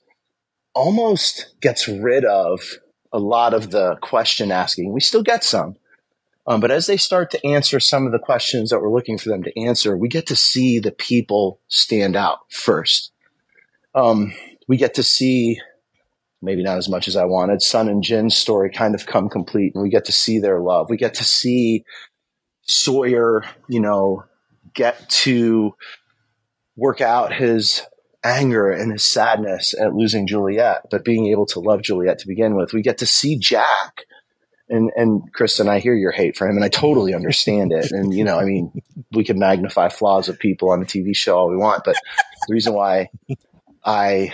almost 0.75 1.55
gets 1.61 1.87
rid 1.87 2.25
of 2.25 2.61
a 3.11 3.19
lot 3.19 3.53
of 3.53 3.71
the 3.71 3.95
question 3.97 4.51
asking. 4.51 4.91
We 4.91 5.01
still 5.01 5.23
get 5.23 5.43
some. 5.43 5.75
Um, 6.45 6.59
but 6.59 6.71
as 6.71 6.87
they 6.87 6.97
start 6.97 7.31
to 7.31 7.47
answer 7.47 7.79
some 7.79 8.05
of 8.05 8.11
the 8.11 8.19
questions 8.19 8.69
that 8.69 8.81
we're 8.81 8.93
looking 8.93 9.17
for 9.17 9.29
them 9.29 9.43
to 9.43 9.59
answer, 9.61 9.95
we 9.95 10.09
get 10.09 10.27
to 10.27 10.35
see 10.35 10.79
the 10.79 10.91
people 10.91 11.61
stand 11.67 12.15
out 12.15 12.39
first. 12.49 13.11
Um, 13.95 14.33
we 14.67 14.77
get 14.77 14.95
to 14.95 15.03
see, 15.03 15.59
maybe 16.41 16.63
not 16.63 16.77
as 16.77 16.89
much 16.89 17.07
as 17.07 17.15
I 17.15 17.25
wanted, 17.25 17.61
Sun 17.61 17.87
and 17.87 18.03
Jin's 18.03 18.35
story 18.35 18.69
kind 18.69 18.93
of 18.93 19.05
come 19.05 19.29
complete, 19.29 19.73
and 19.73 19.83
we 19.83 19.89
get 19.89 20.05
to 20.05 20.11
see 20.11 20.39
their 20.39 20.59
love. 20.59 20.89
We 20.89 20.97
get 20.97 21.13
to 21.15 21.23
see 21.23 21.85
Sawyer, 22.63 23.43
you 23.69 23.79
know, 23.79 24.25
get 24.73 25.09
to 25.09 25.75
work 26.75 27.01
out 27.01 27.33
his 27.33 27.83
anger 28.23 28.71
and 28.71 28.91
his 28.91 29.03
sadness 29.03 29.73
at 29.79 29.93
losing 29.93 30.27
Juliet, 30.27 30.83
but 30.89 31.05
being 31.05 31.27
able 31.27 31.45
to 31.47 31.59
love 31.59 31.81
Juliet 31.81 32.19
to 32.19 32.27
begin 32.27 32.55
with. 32.55 32.73
We 32.73 32.81
get 32.81 32.97
to 32.99 33.05
see 33.05 33.37
Jack. 33.37 34.05
And 34.69 34.91
and 34.95 35.33
Kristin, 35.33 35.67
I 35.67 35.79
hear 35.79 35.93
your 35.93 36.11
hate 36.11 36.37
for 36.37 36.47
him, 36.47 36.55
and 36.55 36.63
I 36.63 36.69
totally 36.69 37.13
understand 37.13 37.71
it. 37.71 37.91
And 37.91 38.13
you 38.13 38.23
know, 38.23 38.39
I 38.39 38.45
mean, 38.45 38.71
we 39.11 39.23
can 39.23 39.37
magnify 39.37 39.89
flaws 39.89 40.29
of 40.29 40.39
people 40.39 40.71
on 40.71 40.81
a 40.81 40.85
TV 40.85 41.15
show 41.15 41.37
all 41.37 41.49
we 41.49 41.57
want, 41.57 41.83
but 41.83 41.95
the 42.47 42.53
reason 42.53 42.73
why 42.73 43.09
I 43.83 44.33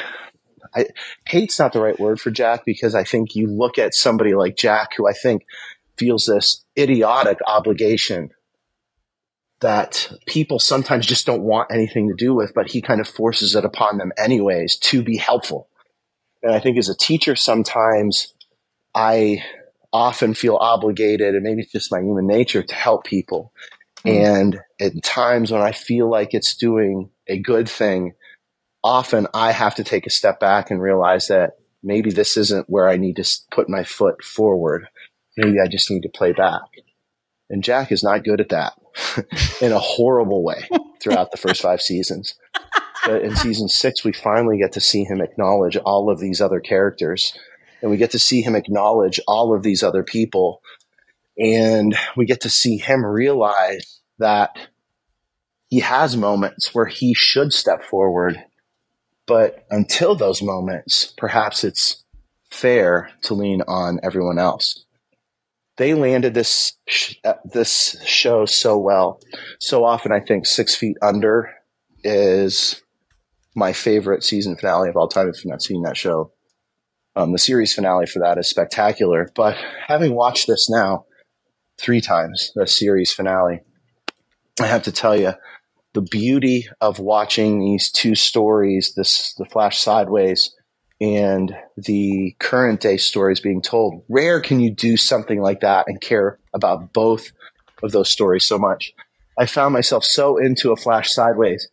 I 0.76 0.86
hate's 1.28 1.60
not 1.60 1.74
the 1.74 1.82
right 1.82 2.00
word 2.00 2.22
for 2.22 2.32
Jack 2.32 2.64
because 2.66 2.96
I 2.96 3.04
think 3.04 3.36
you 3.36 3.48
look 3.48 3.78
at 3.78 3.94
somebody 3.94 4.36
like 4.36 4.56
Jack, 4.56 4.96
who 4.96 5.08
I 5.08 5.14
think 5.14 5.46
feels 5.98 6.26
this 6.26 6.64
idiotic 6.78 7.40
obligation 7.46 8.30
that 9.62 10.10
people 10.26 10.60
sometimes 10.60 11.06
just 11.06 11.26
don't 11.26 11.42
want 11.42 11.72
anything 11.72 12.08
to 12.08 12.16
do 12.16 12.34
with, 12.34 12.54
but 12.54 12.70
he 12.70 12.82
kind 12.82 13.02
of 13.02 13.08
forces 13.08 13.56
it 13.56 13.66
upon 13.66 13.98
them 13.98 14.12
anyways 14.18 14.78
to 14.78 15.04
be 15.04 15.18
helpful. 15.18 15.68
And 16.42 16.54
I 16.54 16.60
think 16.60 16.78
as 16.78 16.88
a 16.88 16.96
teacher, 16.96 17.36
sometimes 17.36 18.34
I 18.96 19.44
often 19.92 20.34
feel 20.34 20.56
obligated, 20.56 21.36
and 21.36 21.44
maybe 21.44 21.62
it's 21.62 21.72
just 21.72 21.92
my 21.92 22.00
human 22.00 22.28
nature, 22.28 22.64
to 22.64 22.76
help 22.76 23.06
people. 23.06 23.54
Mm. 24.06 24.38
And 24.38 24.60
at 24.80 25.04
times 25.04 25.52
when 25.52 25.62
I 25.62 25.72
feel 25.72 26.10
like 26.10 26.34
it's 26.34 26.56
doing 26.56 27.10
a 27.28 27.38
good 27.38 27.70
thing, 27.70 28.14
often 28.84 29.28
I 29.34 29.52
have 29.52 29.76
to 29.76 29.84
take 29.84 30.08
a 30.08 30.12
step 30.12 30.40
back 30.40 30.72
and 30.72 30.82
realize 30.82 31.28
that 31.28 31.58
maybe 31.84 32.12
this 32.12 32.38
isn't 32.38 32.70
where 32.70 32.88
I 32.88 32.98
need 32.98 33.18
to 33.18 33.38
put 33.52 33.70
my 33.70 33.84
foot 33.84 34.24
forward. 34.24 34.88
Maybe 35.38 35.60
I 35.60 35.68
just 35.68 35.90
need 35.90 36.04
to 36.04 36.10
play 36.10 36.34
back. 36.34 36.62
And 37.50 37.64
Jack 37.64 37.92
is 37.92 38.04
not 38.04 38.24
good 38.24 38.42
at 38.42 38.50
that 38.50 38.74
in 39.62 39.72
a 39.72 39.80
horrible 39.80 40.44
way 40.44 40.70
throughout 41.02 41.32
the 41.32 41.38
first 41.38 41.62
five 41.62 41.82
seasons. 41.82 42.36
But 43.06 43.24
in 43.24 43.36
season 43.36 43.70
six, 43.70 44.04
we 44.04 44.12
finally 44.12 44.58
get 44.58 44.74
to 44.74 44.82
see 44.82 45.04
him 45.04 45.22
acknowledge 45.22 45.78
all 45.78 46.10
of 46.12 46.20
these 46.20 46.42
other 46.42 46.60
characters. 46.60 47.34
And 47.82 47.92
we 47.92 47.98
get 47.98 48.12
to 48.12 48.20
see 48.20 48.42
him 48.42 48.56
acknowledge 48.56 49.20
all 49.28 49.56
of 49.56 49.64
these 49.64 49.84
other 49.84 50.04
people. 50.04 50.62
And 51.38 51.96
we 52.16 52.26
get 52.26 52.42
to 52.42 52.50
see 52.50 52.78
him 52.78 53.06
realize 53.06 54.02
that 54.18 54.58
he 55.68 55.80
has 55.80 56.18
moments 56.18 56.74
where 56.74 56.88
he 56.88 57.14
should 57.14 57.54
step 57.54 57.84
forward. 57.84 58.44
But 59.26 59.66
until 59.70 60.16
those 60.16 60.42
moments, 60.42 61.14
perhaps 61.18 61.64
it's 61.64 62.04
fair 62.50 63.12
to 63.24 63.36
lean 63.36 63.62
on 63.68 64.00
everyone 64.04 64.40
else. 64.40 64.86
They 65.78 65.94
landed 65.94 66.34
this 66.34 66.74
sh- 66.88 67.16
this 67.46 67.96
show 68.04 68.46
so 68.46 68.78
well. 68.78 69.22
So 69.60 69.86
often, 69.86 70.12
I 70.12 70.20
think 70.20 70.46
Six 70.46 70.76
Feet 70.76 70.98
Under 71.02 71.52
is 72.04 72.82
my 73.56 73.72
favorite 73.72 74.24
season 74.24 74.58
finale 74.58 74.90
of 74.90 74.98
all 74.98 75.08
time. 75.08 75.30
If 75.30 75.38
you've 75.38 75.52
not 75.52 75.62
seen 75.62 75.84
that 75.84 75.96
show, 75.96 76.32
um, 77.20 77.34
the 77.34 77.38
series 77.38 77.74
finale 77.74 78.06
for 78.06 78.20
that 78.20 78.38
is 78.38 78.50
spectacular. 78.50 79.30
But 79.36 79.58
having 79.88 80.16
watched 80.16 80.48
this 80.48 80.70
now 80.70 81.06
three 81.78 82.00
times, 82.00 82.52
the 82.56 82.66
series 82.66 83.12
finale, 83.12 83.60
I 84.62 84.68
have 84.68 84.84
to 84.84 84.92
tell 84.92 85.20
you 85.20 85.34
the 85.94 86.02
beauty 86.02 86.68
of 86.80 87.00
watching 87.00 87.60
these 87.60 87.92
two 87.92 88.16
stories, 88.16 88.94
this 88.96 89.34
the 89.38 89.46
Flash 89.46 89.80
Sideways 89.80 90.56
and 91.02 91.56
the 91.78 92.36
current 92.40 92.80
day 92.80 92.98
stories 92.98 93.40
being 93.40 93.62
told. 93.62 94.04
Rare 94.08 94.40
can 94.40 94.60
you 94.60 94.74
do 94.74 94.96
something 94.96 95.42
like 95.42 95.62
that 95.62 95.86
and 95.88 96.00
care 96.00 96.40
about 96.54 96.94
both 96.94 97.32
of 97.84 97.92
those 97.92 98.10
stories 98.10 98.46
so 98.46 98.58
much. 98.58 98.94
I 99.38 99.46
found 99.46 99.74
myself 99.74 100.04
so 100.04 100.38
into 100.38 100.72
a 100.72 100.78
Flash 100.78 101.12
Sideways 101.12 101.68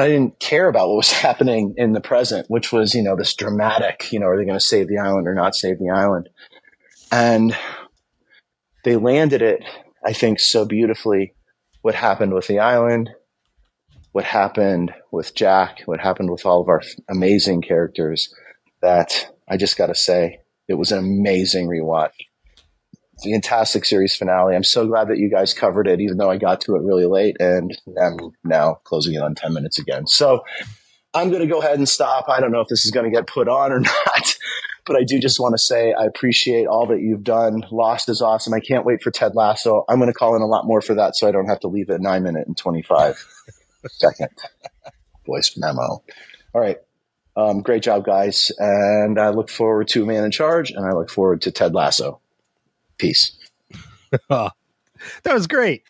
I 0.00 0.08
didn't 0.08 0.38
care 0.38 0.68
about 0.68 0.88
what 0.88 0.96
was 0.96 1.12
happening 1.26 1.74
in 1.76 1.92
the 1.92 2.00
present, 2.00 2.48
which 2.48 2.72
was, 2.72 2.94
you 2.94 3.02
know, 3.02 3.16
this 3.16 3.34
dramatic, 3.34 4.12
you 4.12 4.20
know, 4.20 4.26
are 4.26 4.36
they 4.36 4.44
going 4.44 4.58
to 4.58 4.64
save 4.64 4.88
the 4.88 4.98
island 4.98 5.26
or 5.26 5.34
not 5.34 5.54
save 5.54 5.78
the 5.78 5.90
island? 5.90 6.28
And 7.10 7.56
they 8.84 8.96
landed 8.96 9.42
it, 9.42 9.64
I 10.04 10.12
think, 10.12 10.40
so 10.40 10.64
beautifully. 10.64 11.34
What 11.82 11.94
happened 11.94 12.34
with 12.34 12.46
the 12.48 12.58
island, 12.58 13.10
what 14.12 14.24
happened 14.24 14.92
with 15.10 15.34
Jack, 15.34 15.82
what 15.86 16.00
happened 16.00 16.30
with 16.30 16.44
all 16.44 16.60
of 16.60 16.68
our 16.68 16.82
amazing 17.08 17.62
characters 17.62 18.34
that 18.82 19.30
I 19.48 19.56
just 19.56 19.78
got 19.78 19.86
to 19.86 19.94
say, 19.94 20.40
it 20.68 20.74
was 20.74 20.92
an 20.92 20.98
amazing 20.98 21.68
rewatch. 21.68 22.27
Fantastic 23.24 23.84
series 23.84 24.14
finale. 24.14 24.54
I'm 24.54 24.64
so 24.64 24.86
glad 24.86 25.08
that 25.08 25.18
you 25.18 25.30
guys 25.30 25.52
covered 25.52 25.88
it, 25.88 26.00
even 26.00 26.18
though 26.18 26.30
I 26.30 26.36
got 26.36 26.60
to 26.62 26.76
it 26.76 26.82
really 26.82 27.06
late 27.06 27.36
and 27.40 27.76
I'm 28.00 28.16
now 28.44 28.74
closing 28.84 29.14
it 29.14 29.22
on 29.22 29.34
10 29.34 29.52
minutes 29.52 29.78
again. 29.78 30.06
So 30.06 30.44
I'm 31.14 31.30
going 31.30 31.40
to 31.40 31.48
go 31.48 31.60
ahead 31.60 31.78
and 31.78 31.88
stop. 31.88 32.26
I 32.28 32.40
don't 32.40 32.52
know 32.52 32.60
if 32.60 32.68
this 32.68 32.84
is 32.84 32.90
going 32.90 33.10
to 33.10 33.10
get 33.10 33.26
put 33.26 33.48
on 33.48 33.72
or 33.72 33.80
not, 33.80 34.36
but 34.86 34.96
I 34.96 35.02
do 35.02 35.18
just 35.18 35.40
want 35.40 35.54
to 35.54 35.58
say 35.58 35.92
I 35.92 36.04
appreciate 36.04 36.66
all 36.66 36.86
that 36.86 37.00
you've 37.00 37.24
done. 37.24 37.64
Lost 37.72 38.08
is 38.08 38.22
awesome. 38.22 38.54
I 38.54 38.60
can't 38.60 38.84
wait 38.84 39.02
for 39.02 39.10
Ted 39.10 39.34
Lasso. 39.34 39.84
I'm 39.88 39.98
going 39.98 40.12
to 40.12 40.18
call 40.18 40.36
in 40.36 40.42
a 40.42 40.46
lot 40.46 40.66
more 40.66 40.80
for 40.80 40.94
that 40.94 41.16
so 41.16 41.26
I 41.26 41.32
don't 41.32 41.48
have 41.48 41.60
to 41.60 41.68
leave 41.68 41.90
at 41.90 42.00
nine 42.00 42.22
minute 42.22 42.46
and 42.46 42.56
25 42.56 43.26
second 43.88 44.30
voice 45.26 45.54
memo. 45.56 46.02
All 46.54 46.60
right. 46.60 46.78
Um, 47.36 47.62
great 47.62 47.82
job, 47.82 48.04
guys. 48.04 48.50
And 48.58 49.18
I 49.18 49.30
look 49.30 49.48
forward 49.48 49.88
to 49.88 50.04
Man 50.04 50.24
in 50.24 50.30
Charge 50.30 50.70
and 50.70 50.84
I 50.84 50.92
look 50.92 51.10
forward 51.10 51.42
to 51.42 51.50
Ted 51.50 51.74
Lasso. 51.74 52.20
Peace. 52.98 53.36
that 54.28 54.52
was 55.24 55.46
great. 55.46 55.82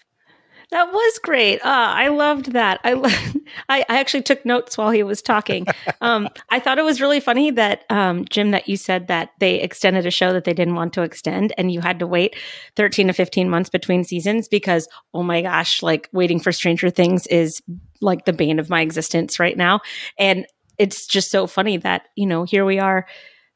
That 0.70 0.92
was 0.92 1.18
great. 1.22 1.64
Uh, 1.64 1.68
I 1.94 2.08
loved 2.08 2.52
that. 2.52 2.80
I, 2.84 2.92
lo- 2.92 3.08
I 3.70 3.84
I 3.88 3.98
actually 4.00 4.22
took 4.22 4.44
notes 4.44 4.76
while 4.76 4.90
he 4.90 5.02
was 5.02 5.22
talking. 5.22 5.66
Um, 6.00 6.28
I 6.50 6.60
thought 6.60 6.78
it 6.78 6.84
was 6.84 7.00
really 7.00 7.18
funny 7.18 7.50
that 7.50 7.84
um, 7.90 8.24
Jim 8.26 8.52
that 8.52 8.68
you 8.68 8.76
said 8.76 9.08
that 9.08 9.30
they 9.40 9.60
extended 9.60 10.06
a 10.06 10.12
show 10.12 10.32
that 10.32 10.44
they 10.44 10.52
didn't 10.52 10.76
want 10.76 10.92
to 10.92 11.02
extend, 11.02 11.52
and 11.58 11.72
you 11.72 11.80
had 11.80 11.98
to 11.98 12.06
wait 12.06 12.36
thirteen 12.76 13.08
to 13.08 13.12
fifteen 13.12 13.50
months 13.50 13.68
between 13.68 14.04
seasons 14.04 14.46
because 14.46 14.86
oh 15.12 15.24
my 15.24 15.42
gosh, 15.42 15.82
like 15.82 16.08
waiting 16.12 16.38
for 16.38 16.52
Stranger 16.52 16.88
Things 16.88 17.26
is 17.26 17.60
like 18.00 18.26
the 18.26 18.32
bane 18.32 18.60
of 18.60 18.70
my 18.70 18.80
existence 18.80 19.40
right 19.40 19.56
now, 19.56 19.80
and 20.18 20.46
it's 20.78 21.04
just 21.06 21.32
so 21.32 21.48
funny 21.48 21.78
that 21.78 22.06
you 22.14 22.26
know 22.26 22.44
here 22.44 22.64
we 22.64 22.78
are 22.78 23.06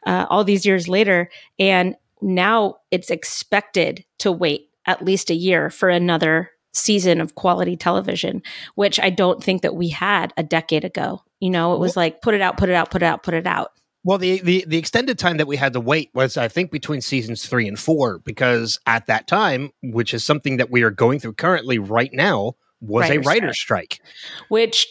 uh, 0.04 0.26
all 0.28 0.42
these 0.42 0.66
years 0.66 0.88
later, 0.88 1.30
and 1.60 1.94
now 2.22 2.76
it's 2.90 3.10
expected 3.10 4.04
to 4.20 4.32
wait 4.32 4.68
at 4.86 5.04
least 5.04 5.30
a 5.30 5.34
year 5.34 5.70
for 5.70 5.88
another 5.88 6.50
season 6.72 7.20
of 7.20 7.34
quality 7.34 7.76
television, 7.76 8.42
which 8.76 8.98
I 8.98 9.10
don't 9.10 9.42
think 9.44 9.62
that 9.62 9.74
we 9.74 9.88
had 9.88 10.32
a 10.36 10.42
decade 10.42 10.84
ago. 10.84 11.22
You 11.40 11.50
know, 11.50 11.74
it 11.74 11.80
was 11.80 11.96
like 11.96 12.22
put 12.22 12.34
it 12.34 12.40
out, 12.40 12.56
put 12.56 12.68
it 12.68 12.74
out, 12.74 12.90
put 12.90 13.02
it 13.02 13.06
out, 13.06 13.22
put 13.22 13.34
it 13.34 13.46
out. 13.46 13.72
Well, 14.04 14.18
the, 14.18 14.40
the 14.40 14.64
the 14.66 14.78
extended 14.78 15.18
time 15.18 15.36
that 15.36 15.46
we 15.46 15.56
had 15.56 15.74
to 15.74 15.80
wait 15.80 16.10
was, 16.14 16.36
I 16.36 16.48
think, 16.48 16.70
between 16.72 17.00
seasons 17.00 17.46
three 17.46 17.68
and 17.68 17.78
four, 17.78 18.18
because 18.20 18.78
at 18.86 19.06
that 19.06 19.28
time, 19.28 19.70
which 19.82 20.12
is 20.14 20.24
something 20.24 20.56
that 20.56 20.70
we 20.70 20.82
are 20.82 20.90
going 20.90 21.20
through 21.20 21.34
currently 21.34 21.78
right 21.78 22.10
now, 22.12 22.54
was 22.80 23.08
a 23.10 23.18
writer's 23.18 23.60
strike. 23.60 24.00
which 24.48 24.88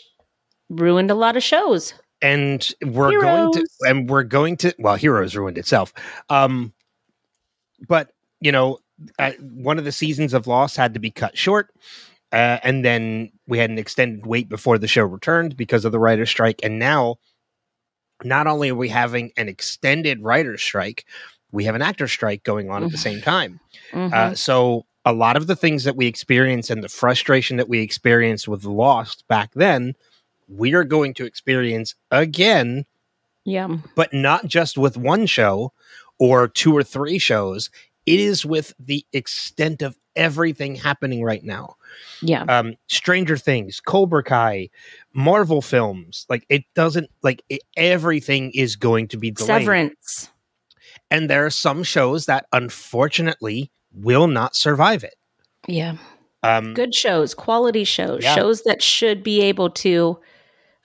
ruined 0.70 1.12
a 1.12 1.16
lot 1.16 1.36
of 1.36 1.44
shows. 1.44 1.94
and 2.22 2.74
we're 2.86 3.20
going 3.20 3.52
to 3.52 3.68
and 3.82 4.10
we're 4.10 4.24
going 4.24 4.56
to 4.58 4.74
well 4.80 4.96
heroes 4.96 5.36
ruined 5.36 5.58
itself 5.58 5.92
um 6.30 6.72
but 7.88 8.12
you 8.40 8.52
know 8.52 8.80
uh, 9.20 9.32
one 9.54 9.78
of 9.80 9.86
the 9.86 9.92
seasons 9.92 10.34
of 10.34 10.48
lost 10.48 10.76
had 10.78 10.94
to 10.94 11.00
be 11.00 11.12
cut 11.12 11.38
short 11.38 11.70
uh, 12.32 12.60
and 12.64 12.86
then 12.86 13.32
we 13.48 13.58
had 13.58 13.70
an 13.70 13.78
extended 13.78 14.26
wait 14.26 14.48
before 14.48 14.78
the 14.78 14.88
show 14.88 15.04
returned 15.04 15.58
because 15.58 15.86
of 15.86 15.92
the 15.92 16.00
writer's 16.00 16.30
strike 16.30 16.60
and 16.64 16.80
now 16.80 17.16
not 18.24 18.48
only 18.48 18.70
are 18.70 18.76
we 18.76 18.90
having 18.90 19.32
an 19.38 19.48
extended 19.50 20.22
writer's 20.22 20.62
strike 20.62 21.06
we 21.52 21.64
have 21.66 21.76
an 21.76 21.82
actor 21.82 22.08
strike 22.08 22.44
going 22.44 22.70
on 22.70 22.84
at 22.84 22.92
the 22.92 22.98
same 22.98 23.22
time 23.22 23.60
Mhm. 23.92 24.14
uh, 24.14 24.36
so 24.36 24.86
a 25.04 25.14
lot 25.14 25.36
of 25.36 25.48
the 25.48 25.56
things 25.56 25.84
that 25.84 25.96
we 25.96 26.06
experienced 26.06 26.70
and 26.70 26.84
the 26.84 26.88
frustration 26.90 27.58
that 27.58 27.68
we 27.68 27.80
experienced 27.82 28.48
with 28.48 28.64
Lost 28.66 29.28
back 29.28 29.50
then, 29.56 29.96
we 30.48 30.76
are 30.76 30.84
going 30.84 31.16
to 31.16 31.26
experience 31.26 31.96
again 32.12 32.86
Yeah. 33.44 33.78
but 33.96 34.14
not 34.14 34.46
just 34.46 34.78
with 34.78 34.98
one 34.98 35.26
show 35.26 35.74
or 36.22 36.48
two 36.48 36.72
or 36.78 36.84
three 36.84 37.18
shows. 37.18 37.72
It 38.06 38.20
is 38.20 38.46
with 38.46 38.74
the 38.80 39.04
extent 39.12 39.82
of 39.82 39.98
everything 40.16 40.76
happening 40.76 41.24
right 41.24 41.44
now. 41.44 41.78
Yeah. 42.22 42.44
Um, 42.44 42.76
Stranger 42.88 43.38
Things, 43.38 43.80
Cobra 43.80 44.24
Kai, 44.24 44.70
Marvel 45.14 45.62
films. 45.64 46.28
Like 46.30 46.46
it 46.48 46.64
doesn't 46.76 47.10
like 47.24 47.42
it, 47.50 47.62
everything 47.76 48.52
is 48.54 48.76
going 48.76 49.08
to 49.10 49.18
be 49.18 49.32
delayed. 49.32 49.62
Severance. 49.62 50.30
and 51.10 51.28
there 51.28 51.44
are 51.46 51.50
some 51.50 51.82
shows 51.84 52.28
that 52.28 52.46
unfortunately 52.52 53.72
will 53.94 54.28
not 54.28 54.56
survive 54.56 55.04
it. 55.04 55.16
Yeah. 55.68 55.98
Um, 56.44 56.74
Good 56.74 56.94
shows, 56.94 57.34
quality 57.34 57.84
shows, 57.84 58.24
Yeah. 58.24 58.36
shows 58.36 58.62
that 58.64 58.82
should 58.84 59.24
be 59.24 59.42
able 59.42 59.70
to 59.72 60.20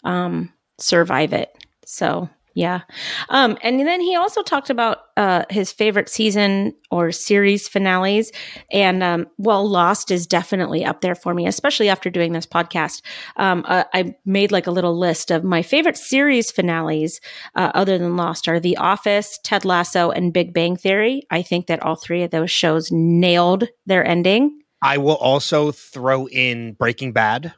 um, 0.05 0.53
survive 0.79 1.33
it. 1.33 1.51
So, 1.85 2.29
yeah. 2.57 2.81
Um, 3.29 3.59
and 3.63 3.79
then 3.87 4.01
he 4.01 4.17
also 4.17 4.43
talked 4.43 4.71
about 4.71 5.01
uh, 5.19 5.45
his 5.51 5.71
favorite 5.71 6.09
season 6.09 6.73
or 6.91 7.13
series 7.13 7.69
finales. 7.69 8.33
And, 8.73 9.03
um, 9.03 9.27
well, 9.37 9.69
Lost 9.69 10.11
is 10.11 10.27
definitely 10.27 10.83
up 10.83 11.03
there 11.03 11.15
for 11.15 11.35
me, 11.35 11.47
especially 11.47 11.91
after 11.91 12.09
doing 12.09 12.33
this 12.33 12.47
podcast. 12.47 13.03
Um, 13.37 13.63
uh, 13.69 13.85
I 13.93 14.15
made 14.25 14.53
like 14.53 14.67
a 14.67 14.71
little 14.71 14.99
list 14.99 15.31
of 15.31 15.45
my 15.45 15.61
favorite 15.61 15.99
series 15.99 16.51
finales, 16.51 17.21
uh, 17.57 17.73
other 17.75 17.99
than 17.99 18.17
Lost, 18.17 18.49
are 18.49 18.59
The 18.59 18.79
Office, 18.79 19.39
Ted 19.45 19.67
Lasso, 19.67 20.11
and 20.11 20.33
Big 20.33 20.55
Bang 20.55 20.77
Theory. 20.77 21.25
I 21.31 21.43
think 21.43 21.67
that 21.67 21.83
all 21.83 21.97
three 21.97 22.23
of 22.23 22.31
those 22.31 22.51
shows 22.51 22.91
nailed 22.91 23.69
their 23.85 24.03
ending. 24.03 24.63
I 24.81 24.97
will 24.97 25.17
also 25.17 25.73
throw 25.73 26.27
in 26.29 26.73
Breaking 26.73 27.13
Bad. 27.13 27.53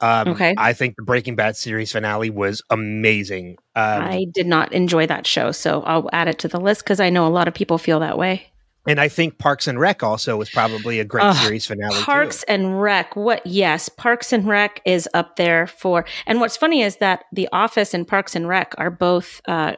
Um, 0.00 0.28
Okay. 0.28 0.54
I 0.58 0.72
think 0.72 0.96
the 0.96 1.02
Breaking 1.02 1.36
Bad 1.36 1.56
series 1.56 1.92
finale 1.92 2.30
was 2.30 2.62
amazing. 2.70 3.56
Um, 3.74 4.02
I 4.02 4.26
did 4.32 4.46
not 4.46 4.72
enjoy 4.72 5.06
that 5.06 5.26
show, 5.26 5.52
so 5.52 5.82
I'll 5.82 6.08
add 6.12 6.28
it 6.28 6.38
to 6.40 6.48
the 6.48 6.60
list 6.60 6.82
because 6.84 7.00
I 7.00 7.10
know 7.10 7.26
a 7.26 7.30
lot 7.30 7.48
of 7.48 7.54
people 7.54 7.78
feel 7.78 8.00
that 8.00 8.18
way. 8.18 8.46
and 8.88 9.00
I 9.00 9.08
think 9.08 9.38
Parks 9.38 9.66
and 9.66 9.80
Rec 9.80 10.02
also 10.04 10.36
was 10.36 10.48
probably 10.50 11.00
a 11.00 11.04
great 11.04 11.34
series 11.36 11.66
finale. 11.66 12.00
Parks 12.02 12.42
and 12.44 12.80
Rec, 12.80 13.16
what? 13.16 13.44
Yes, 13.46 13.88
Parks 13.88 14.32
and 14.32 14.46
Rec 14.46 14.80
is 14.84 15.08
up 15.14 15.36
there 15.36 15.66
for. 15.66 16.04
And 16.26 16.40
what's 16.40 16.56
funny 16.56 16.82
is 16.82 16.98
that 16.98 17.24
The 17.32 17.48
Office 17.52 17.94
and 17.94 18.06
Parks 18.06 18.36
and 18.36 18.46
Rec 18.46 18.74
are 18.78 18.90
both 18.90 19.40
uh, 19.48 19.74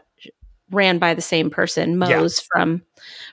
ran 0.70 0.98
by 0.98 1.14
the 1.14 1.22
same 1.22 1.48
person, 1.48 1.98
Yeah. 2.02 2.26
From 2.52 2.82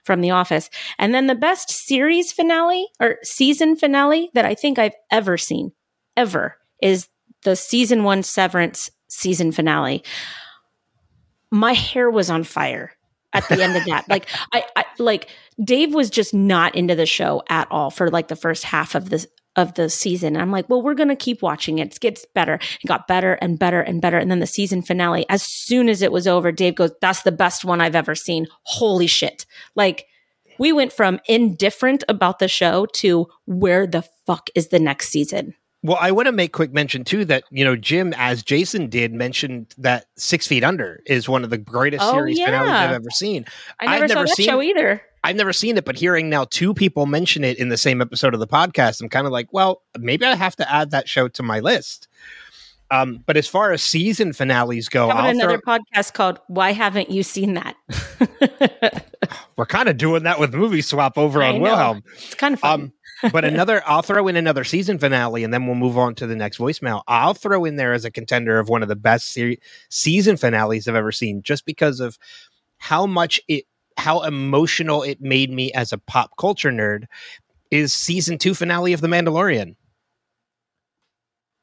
from 0.03 0.21
The 0.21 0.31
Office. 0.31 0.69
And 0.97 1.13
then 1.13 1.27
the 1.27 1.35
best 1.35 1.69
series 1.69 2.31
finale 2.31 2.87
or 3.01 3.17
season 3.23 3.75
finale 3.75 4.29
that 4.33 4.45
I 4.45 4.53
think 4.55 4.79
I've 4.79 4.95
ever 5.11 5.35
seen, 5.37 5.73
ever, 6.15 6.55
is 6.81 7.07
the 7.43 7.55
season 7.55 8.03
one 8.03 8.23
Severance 8.23 8.89
season 9.07 9.51
finale. 9.51 10.03
My 11.51 11.73
hair 11.73 12.09
was 12.09 12.29
on 12.29 12.43
fire 12.43 12.93
at 13.33 13.47
the 13.49 13.61
end 13.61 13.75
of 13.75 13.85
that. 13.85 14.05
Like 14.09 14.27
I, 14.53 14.63
I 14.75 14.85
like 14.99 15.29
Dave 15.63 15.93
was 15.93 16.09
just 16.09 16.33
not 16.33 16.75
into 16.75 16.95
the 16.95 17.05
show 17.05 17.43
at 17.49 17.67
all 17.71 17.91
for 17.91 18.09
like 18.09 18.27
the 18.27 18.35
first 18.35 18.63
half 18.63 18.95
of 18.95 19.09
this 19.09 19.27
of 19.55 19.73
the 19.75 19.89
season. 19.89 20.35
I'm 20.35 20.51
like, 20.51 20.69
well, 20.69 20.81
we're 20.81 20.95
gonna 20.95 21.15
keep 21.15 21.41
watching 21.41 21.79
it. 21.79 21.95
It 21.95 21.99
gets 21.99 22.25
better. 22.33 22.55
It 22.55 22.87
got 22.87 23.07
better 23.07 23.33
and 23.33 23.57
better 23.57 23.81
and 23.81 24.01
better. 24.01 24.17
And 24.17 24.29
then 24.29 24.39
the 24.39 24.47
season 24.47 24.81
finale, 24.81 25.25
as 25.29 25.43
soon 25.43 25.89
as 25.89 26.01
it 26.01 26.11
was 26.11 26.27
over, 26.27 26.51
Dave 26.51 26.75
goes, 26.75 26.91
That's 27.01 27.23
the 27.23 27.31
best 27.31 27.65
one 27.65 27.81
I've 27.81 27.95
ever 27.95 28.15
seen. 28.15 28.47
Holy 28.63 29.07
shit. 29.07 29.45
Like 29.75 30.07
we 30.57 30.71
went 30.71 30.93
from 30.93 31.19
indifferent 31.27 32.03
about 32.07 32.39
the 32.39 32.47
show 32.47 32.85
to 32.93 33.27
where 33.45 33.87
the 33.87 34.03
fuck 34.25 34.49
is 34.55 34.69
the 34.69 34.79
next 34.79 35.09
season? 35.09 35.55
Well, 35.85 35.97
I 36.01 36.11
want 36.11 36.25
to 36.25 36.31
make 36.31 36.51
quick 36.51 36.73
mention 36.73 37.03
too 37.03 37.25
that 37.25 37.43
you 37.51 37.63
know 37.63 37.75
Jim, 37.75 38.13
as 38.17 38.41
Jason 38.41 38.89
did, 38.89 39.13
mentioned 39.13 39.73
that 39.77 40.05
Six 40.17 40.47
Feet 40.47 40.63
Under 40.63 41.01
is 41.05 41.29
one 41.29 41.43
of 41.43 41.51
the 41.51 41.57
greatest 41.59 42.03
Oh, 42.03 42.11
series 42.11 42.39
finales. 42.39 42.69
I've 42.71 42.91
ever 42.91 43.09
seen. 43.11 43.45
I 43.79 43.85
never, 43.85 44.03
I've 44.03 44.09
never 44.09 44.27
that 44.27 44.35
seen- 44.35 44.45
show 44.47 44.61
either. 44.61 45.01
I've 45.23 45.35
never 45.35 45.53
seen 45.53 45.77
it, 45.77 45.85
but 45.85 45.95
hearing 45.97 46.29
now 46.29 46.45
two 46.45 46.73
people 46.73 47.05
mention 47.07 47.43
it 47.43 47.57
in 47.57 47.69
the 47.69 47.77
same 47.77 47.99
episode 48.01 48.33
of 48.35 48.39
the 48.39 48.47
podcast, 48.47 49.01
I'm 49.01 49.09
kind 49.09 49.25
of 49.25 49.33
like, 49.33 49.47
well, 49.51 49.81
maybe 49.97 50.23
I 50.25 50.35
have 50.35 50.55
to 50.57 50.71
add 50.71 50.91
that 50.91 51.07
show 51.09 51.27
to 51.29 51.41
my 51.43 51.59
list. 51.61 52.07
Um, 52.91 53.23
but 53.25 53.35
as 53.35 53.47
far 53.47 53.71
as 53.71 53.81
season 53.81 54.33
finales 54.33 54.87
go, 54.87 55.09
How 55.09 55.27
another 55.27 55.59
throw, 55.59 55.79
podcast 55.79 56.13
called 56.13 56.39
Why 56.47 56.73
Haven't 56.73 57.09
You 57.09 57.23
Seen 57.23 57.55
That? 57.55 57.75
we're 59.57 59.65
kind 59.65 59.89
of 59.89 59.97
doing 59.97 60.23
that 60.23 60.39
with 60.39 60.53
movie 60.53 60.81
swap 60.83 61.17
over 61.17 61.41
I 61.43 61.49
on 61.49 61.55
know. 61.55 61.61
Wilhelm. 61.63 62.03
it's 62.13 62.35
kind 62.35 62.53
of 62.53 62.59
fun. 62.59 62.81
Um, 62.81 62.93
but 63.31 63.45
another, 63.45 63.81
I'll 63.85 64.01
throw 64.01 64.27
in 64.27 64.35
another 64.35 64.63
season 64.63 64.97
finale, 64.99 65.43
and 65.43 65.53
then 65.53 65.65
we'll 65.65 65.75
move 65.75 65.97
on 65.97 66.15
to 66.15 66.27
the 66.27 66.35
next 66.35 66.57
voicemail. 66.57 67.03
I'll 67.07 67.33
throw 67.33 67.65
in 67.65 67.75
there 67.75 67.93
as 67.93 68.05
a 68.05 68.11
contender 68.11 68.59
of 68.59 68.69
one 68.69 68.83
of 68.83 68.89
the 68.89 68.95
best 68.95 69.31
seri- 69.31 69.59
season 69.89 70.37
finales 70.37 70.87
I've 70.87 70.95
ever 70.95 71.11
seen, 71.11 71.41
just 71.41 71.65
because 71.65 71.99
of 71.99 72.17
how 72.77 73.05
much 73.05 73.39
it, 73.47 73.65
how 73.97 74.21
emotional 74.23 75.03
it 75.03 75.21
made 75.21 75.51
me 75.51 75.71
as 75.73 75.93
a 75.93 75.97
pop 75.97 76.31
culture 76.37 76.71
nerd. 76.71 77.05
Is 77.71 77.93
season 77.93 78.37
two 78.37 78.53
finale 78.53 78.93
of 78.93 79.01
The 79.01 79.07
Mandalorian 79.07 79.75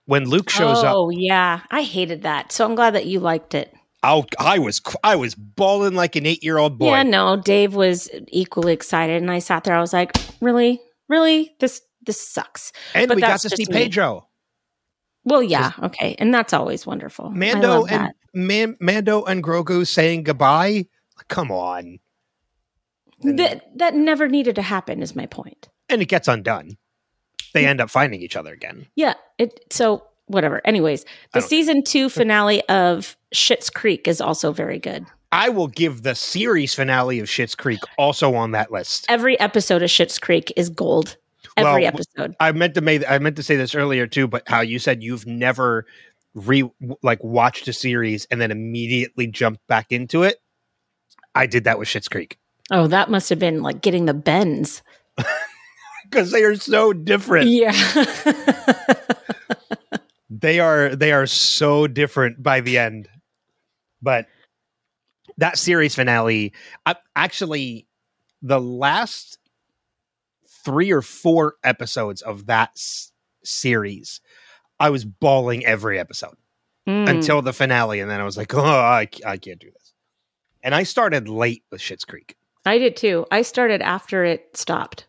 when 0.07 0.29
Luke 0.29 0.51
shows 0.51 0.83
up? 0.83 0.95
oh 0.95 1.11
yeah, 1.11 1.61
I 1.71 1.83
hated 1.83 2.23
that. 2.23 2.53
So 2.53 2.65
I'm 2.65 2.75
glad 2.75 2.95
that 2.95 3.07
you 3.07 3.21
liked 3.21 3.55
it. 3.55 3.73
I, 4.03 4.25
I 4.39 4.59
was 4.59 4.83
I 5.05 5.15
was 5.17 5.35
bawling 5.35 5.95
like 5.95 6.17
an 6.17 6.27
eight 6.27 6.43
year 6.43 6.59
old 6.59 6.79
boy. 6.79 6.91
Yeah, 6.91 7.05
no, 7.05 7.37
Dave 7.37 7.75
was 7.75 8.11
equally 8.29 8.73
excited, 8.73 9.23
and 9.23 9.31
I 9.31 9.39
sat 9.39 9.65
there. 9.65 9.77
I 9.77 9.81
was 9.81 9.93
like, 9.93 10.17
really, 10.41 10.81
really, 11.13 11.55
this 11.61 11.83
this 12.05 12.21
sucks. 12.21 12.73
and 12.95 13.07
but 13.07 13.17
we 13.17 13.21
got 13.21 13.41
to 13.41 13.51
see 13.51 13.65
just 13.65 13.71
me. 13.71 13.85
Pedro. 13.85 14.27
Well, 15.25 15.43
yeah, 15.43 15.73
okay, 15.85 16.17
and 16.19 16.35
that's 16.35 16.53
always 16.53 16.85
wonderful. 16.87 17.31
Mando 17.31 17.85
and. 17.87 18.13
Man, 18.35 18.77
Mando 18.81 19.25
and 19.25 19.45
Grogu 19.45 19.87
saying 19.87 20.23
goodbye. 20.25 20.87
Come 21.29 21.51
on. 21.53 21.99
that 23.21 23.63
that 23.77 23.95
never 23.95 24.27
needed 24.27 24.55
to 24.57 24.63
happen. 24.63 25.03
Is 25.03 25.15
my 25.15 25.27
point. 25.27 25.69
and 25.91 26.01
it 26.01 26.07
gets 26.07 26.29
undone. 26.29 26.79
They 27.53 27.67
end 27.67 27.83
up 27.83 27.91
finding 27.91 28.23
each 28.23 28.35
other 28.35 28.55
again. 28.55 28.87
Yeah. 28.97 29.15
It 29.37 29.61
so 29.71 30.05
whatever. 30.27 30.63
Anyways, 30.65 31.05
the 31.35 31.43
season 31.43 31.85
two 31.85 32.09
finale 32.09 32.67
of 32.69 33.17
Schitt's 33.35 33.69
Creek 33.69 34.09
is 34.09 34.23
also 34.23 34.53
very 34.53 34.79
good. 34.79 35.05
I 35.33 35.49
will 35.49 35.69
give 35.69 36.03
the 36.03 36.15
series 36.15 36.75
finale 36.75 37.19
of 37.19 37.27
Schitt's 37.27 37.55
Creek 37.55 37.81
also 37.97 38.35
on 38.35 38.51
that 38.53 38.71
list. 38.71 39.07
Every 39.09 39.41
episode 39.41 39.83
of 39.83 39.89
Schitt's 39.89 40.19
Creek 40.19 40.53
is 40.57 40.69
gold. 40.69 41.17
Every 41.57 41.83
Well, 41.83 41.89
episode. 41.95 42.37
I 42.39 42.53
meant 42.53 42.75
to 42.75 42.81
make 42.81 43.03
I 43.11 43.19
meant 43.19 43.37
to 43.37 43.43
say 43.43 43.57
this 43.57 43.75
earlier 43.75 44.07
too, 44.07 44.29
but 44.29 44.47
how 44.47 44.61
you 44.61 44.79
said 44.79 45.03
you've 45.03 45.27
never 45.27 45.87
re 46.35 46.71
like 47.03 47.23
watched 47.25 47.67
a 47.69 47.73
series 47.73 48.27
and 48.31 48.41
then 48.41 48.51
immediately 48.51 49.27
jumped 49.27 49.67
back 49.67 49.91
into 49.91 50.23
it. 50.23 50.37
I 51.35 51.47
did 51.47 51.65
that 51.65 51.79
with 51.79 51.89
Schitt's 51.89 52.09
Creek 52.09 52.39
Oh, 52.71 52.87
that 52.87 53.11
must 53.11 53.29
have 53.31 53.39
been 53.39 53.63
like 53.63 53.81
getting 53.81 54.05
the 54.07 54.15
bends. 54.15 54.83
because 56.05 56.31
they 56.31 56.45
are 56.45 56.57
so 56.57 56.93
different. 56.93 57.49
Yeah. 57.49 57.73
they 60.31 60.61
are 60.61 60.95
they 60.95 61.13
are 61.13 61.27
so 61.27 61.87
different 61.87 62.43
by 62.43 62.61
the 62.61 62.79
end 62.79 63.09
but 64.03 64.27
that 65.39 65.59
series 65.59 65.95
finale 65.95 66.53
I, 66.87 66.97
actually 67.17 67.87
the 68.43 68.61
last 68.61 69.39
three 70.65 70.91
or 70.93 71.03
four 71.03 71.55
episodes 71.65 72.23
of 72.23 72.47
that 72.47 72.71
s- 72.77 73.13
series 73.45 74.21
i 74.79 74.91
was 74.91 75.05
bawling 75.05 75.65
every 75.67 75.99
episode 75.99 76.37
Mm. 76.89 77.09
until 77.09 77.43
the 77.43 77.53
finale 77.53 78.01
and 78.01 78.11
then 78.11 78.21
i 78.21 78.25
was 78.25 78.37
like 78.37 78.53
oh 78.57 78.61
I 78.61 79.07
can't 79.07 79.61
do 79.61 79.71
this 79.71 79.95
and 80.65 80.75
i 80.75 80.83
started 80.83 81.29
late 81.29 81.63
with 81.71 81.81
Schitt's 81.81 82.05
creek 82.05 82.37
I 82.65 82.79
did 82.79 82.97
too. 82.97 83.27
I 83.33 83.43
started 83.43 83.83
after 83.83 84.25
it 84.25 84.57
stopped. 84.57 85.07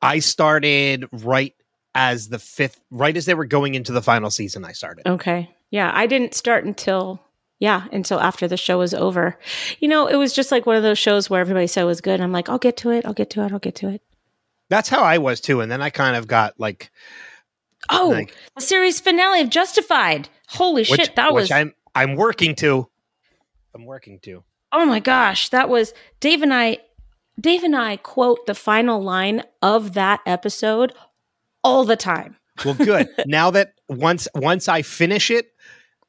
i 0.00 0.20
started 0.20 1.06
right 1.12 1.52
as 1.96 2.28
the 2.28 2.38
fifth 2.38 2.80
right 2.92 3.16
as 3.16 3.26
they 3.26 3.34
were 3.34 3.44
going 3.44 3.74
into 3.74 3.90
the 3.90 4.02
final 4.02 4.30
season 4.30 4.64
i 4.64 4.70
started 4.72 5.04
Okay. 5.06 5.50
Yeah, 5.72 5.90
I 5.94 6.06
didn't 6.06 6.34
start 6.34 6.64
until 6.64 7.20
yeah, 7.60 7.86
until 7.92 8.18
after 8.18 8.48
the 8.48 8.56
show 8.56 8.78
was 8.78 8.92
over. 8.92 9.38
You 9.78 9.86
know, 9.86 10.08
it 10.08 10.16
was 10.16 10.32
just 10.32 10.50
like 10.50 10.66
one 10.66 10.74
of 10.76 10.82
those 10.82 10.98
shows 10.98 11.30
where 11.30 11.40
everybody 11.40 11.68
said 11.68 11.82
it 11.82 11.86
was 11.86 12.00
good. 12.00 12.20
I'm 12.20 12.32
like, 12.32 12.48
I'll 12.48 12.58
get 12.58 12.76
to 12.78 12.90
it. 12.90 13.06
I'll 13.06 13.12
get 13.12 13.30
to 13.30 13.44
it. 13.44 13.52
I'll 13.52 13.58
get 13.60 13.76
to 13.76 13.88
it. 13.88 14.02
that's 14.68 14.88
how 14.88 15.02
i 15.02 15.18
was 15.18 15.40
too 15.40 15.60
and 15.60 15.70
then 15.70 15.82
i 15.82 15.90
kind 15.90 16.16
of 16.16 16.26
got 16.26 16.58
like 16.58 16.90
Oh, 17.88 18.10
Like- 18.10 18.34
the 18.56 18.60
series 18.62 19.00
finale 19.00 19.40
of 19.40 19.48
Justified. 19.48 20.28
Holy 20.48 20.82
which, 20.82 21.00
shit, 21.00 21.16
that 21.16 21.32
which 21.32 21.44
was 21.44 21.50
I'm 21.50 21.72
I'm 21.94 22.14
working 22.14 22.54
to. 22.56 22.88
I'm 23.74 23.86
working 23.86 24.18
to. 24.20 24.44
Oh 24.70 24.84
my 24.84 25.00
gosh, 25.00 25.48
that 25.48 25.68
was 25.68 25.94
Dave 26.20 26.42
and 26.42 26.52
I 26.52 26.78
Dave 27.40 27.64
and 27.64 27.74
I 27.74 27.96
quote 27.96 28.44
the 28.46 28.54
final 28.54 29.02
line 29.02 29.42
of 29.62 29.94
that 29.94 30.20
episode 30.26 30.92
all 31.64 31.84
the 31.84 31.96
time. 31.96 32.36
Well, 32.64 32.74
good. 32.74 33.08
now 33.26 33.50
that 33.52 33.72
once 33.88 34.28
once 34.34 34.68
I 34.68 34.82
finish 34.82 35.30
it, 35.30 35.50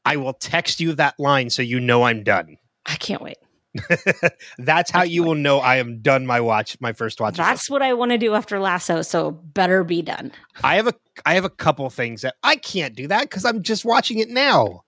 I 0.05 0.17
will 0.17 0.33
text 0.33 0.79
you 0.79 0.93
that 0.95 1.19
line 1.19 1.49
so 1.49 1.61
you 1.61 1.79
know 1.79 2.03
I'm 2.03 2.23
done. 2.23 2.57
I 2.85 2.95
can't 2.95 3.21
wait. 3.21 3.37
That's 4.57 4.91
how 4.91 5.03
you 5.03 5.23
will 5.23 5.35
know 5.35 5.59
I 5.59 5.77
am 5.77 6.01
done 6.01 6.25
my 6.25 6.41
watch 6.41 6.75
my 6.81 6.91
first 6.91 7.21
watch. 7.21 7.37
That's 7.37 7.69
what 7.69 7.81
I 7.81 7.93
want 7.93 8.11
to 8.11 8.17
do 8.17 8.33
after 8.33 8.59
Lasso, 8.59 9.01
so 9.01 9.31
better 9.31 9.83
be 9.83 10.01
done. 10.01 10.31
I 10.63 10.75
have 10.75 10.87
a 10.87 10.93
I 11.25 11.35
have 11.35 11.45
a 11.45 11.49
couple 11.49 11.89
things 11.89 12.21
that 12.23 12.35
I 12.43 12.57
can't 12.57 12.95
do 12.95 13.07
that 13.07 13.21
because 13.23 13.45
I'm 13.45 13.63
just 13.63 13.85
watching 13.85 14.19
it 14.19 14.29
now. 14.29 14.81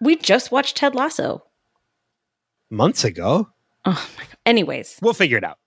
We 0.00 0.16
just 0.16 0.50
watched 0.50 0.76
Ted 0.76 0.94
Lasso. 0.94 1.44
months 2.70 3.04
ago. 3.04 3.48
Oh 3.84 4.08
my 4.18 4.24
god. 4.24 4.36
Anyways, 4.44 4.98
We'll 5.00 5.14
figure 5.14 5.38
it 5.38 5.44
out. 5.44 5.58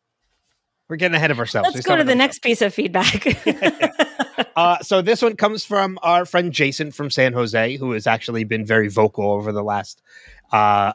We're 0.90 0.95
getting 0.98 1.16
ahead 1.16 1.32
of 1.32 1.40
ourselves. 1.40 1.69
let's 1.74 1.85
go 1.85 1.95
to 1.95 2.03
the 2.03 2.16
next 2.16 2.40
piece 2.40 2.61
of 2.61 2.74
feedback. 2.74 3.26
Uh, 4.56 4.77
so 4.80 5.01
this 5.01 5.22
one 5.22 5.35
comes 5.38 5.64
from 5.64 5.98
our 6.01 6.26
friend 6.26 6.51
Jason 6.51 6.92
from 6.92 7.09
San 7.09 7.32
Jose, 7.32 7.77
who 7.77 7.92
has 7.92 8.06
actually 8.08 8.43
been 8.43 8.66
very 8.66 8.90
vocal 8.90 9.32
over 9.32 9.53
the 9.53 9.64
last 9.64 10.01
uh, 10.51 10.92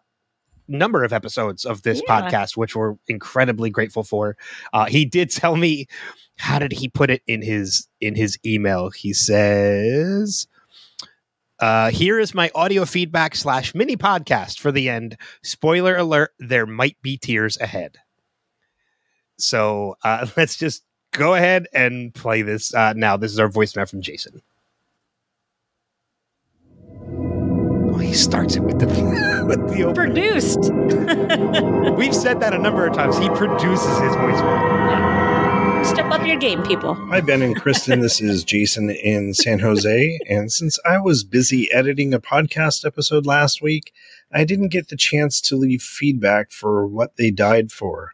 number 0.69 1.03
of 1.03 1.15
episodes 1.15 1.65
of 1.65 1.83
this 1.83 2.03
Yeah. 2.07 2.21
podcast, 2.31 2.59
which 2.59 2.77
we're 2.77 2.95
incredibly 3.09 3.71
grateful 3.71 4.03
for. 4.03 4.37
Uh, 4.75 4.85
he 4.87 5.07
did 5.07 5.31
tell 5.31 5.57
me, 5.57 5.87
how 6.37 6.59
did 6.59 6.73
he 6.73 6.89
put 6.89 7.09
it 7.11 7.23
in 7.27 7.41
his 7.41 7.89
in 8.03 8.15
his 8.15 8.39
email? 8.45 8.91
He 8.91 9.13
says. 9.15 10.47
Uh, 11.59 11.91
here 11.91 12.19
is 12.19 12.35
my 12.35 12.51
audio 12.55 12.85
feedback 12.85 13.35
slash 13.35 13.75
mini 13.75 13.97
podcast 13.97 14.59
for 14.59 14.73
the 14.73 14.89
end. 14.91 15.17
Spoiler 15.43 15.97
alert: 15.97 16.33
there 16.39 16.67
might 16.67 17.01
be 17.01 17.17
tears 17.17 17.57
ahead. 17.59 17.99
So 19.39 19.97
uh, 20.05 20.27
let's 20.37 20.57
just 20.57 20.85
go 21.13 21.35
ahead 21.35 21.67
and 21.73 22.13
play 22.15 22.43
this 22.43 22.75
uh, 22.75 22.93
now. 22.95 23.17
This 23.17 23.33
is 23.33 23.39
our 23.39 23.49
voicemail 23.49 23.89
from 23.89 24.01
Jason. 24.01 24.43
Oh, 27.95 27.99
he 27.99 28.13
starts 28.13 28.57
it 28.57 28.61
with 28.61 28.79
the 28.79 28.87
with 29.47 29.69
the 29.71 29.85
opening. 29.85 29.95
Produced. 29.95 30.59
We've 31.97 32.15
said 32.15 32.41
that 32.41 32.53
a 32.53 32.59
number 32.59 32.87
of 32.87 32.95
times. 32.95 33.19
He 33.19 33.29
produces 33.29 33.99
his 33.99 34.13
voicemail. 34.13 34.85
Step 35.85 36.11
up 36.11 36.27
your 36.27 36.39
game, 36.39 36.63
people. 36.63 36.95
Hi, 36.95 37.21
Ben 37.21 37.43
and 37.43 37.55
Kristin. 37.55 38.01
This 38.01 38.19
is 38.19 38.43
Jason 38.43 38.89
in 38.89 39.35
San 39.35 39.59
Jose. 39.59 40.19
And 40.27 40.51
since 40.51 40.79
I 40.87 40.99
was 40.99 41.25
busy 41.25 41.71
editing 41.71 42.15
a 42.15 42.19
podcast 42.19 42.87
episode 42.87 43.27
last 43.27 43.61
week, 43.61 43.93
I 44.33 44.45
didn't 44.45 44.69
get 44.69 44.89
the 44.89 44.97
chance 44.97 45.43
to 45.43 45.57
leave 45.57 45.83
feedback 45.83 46.51
for 46.53 46.87
what 46.87 47.17
they 47.17 47.31
died 47.31 47.71
for. 47.71 48.14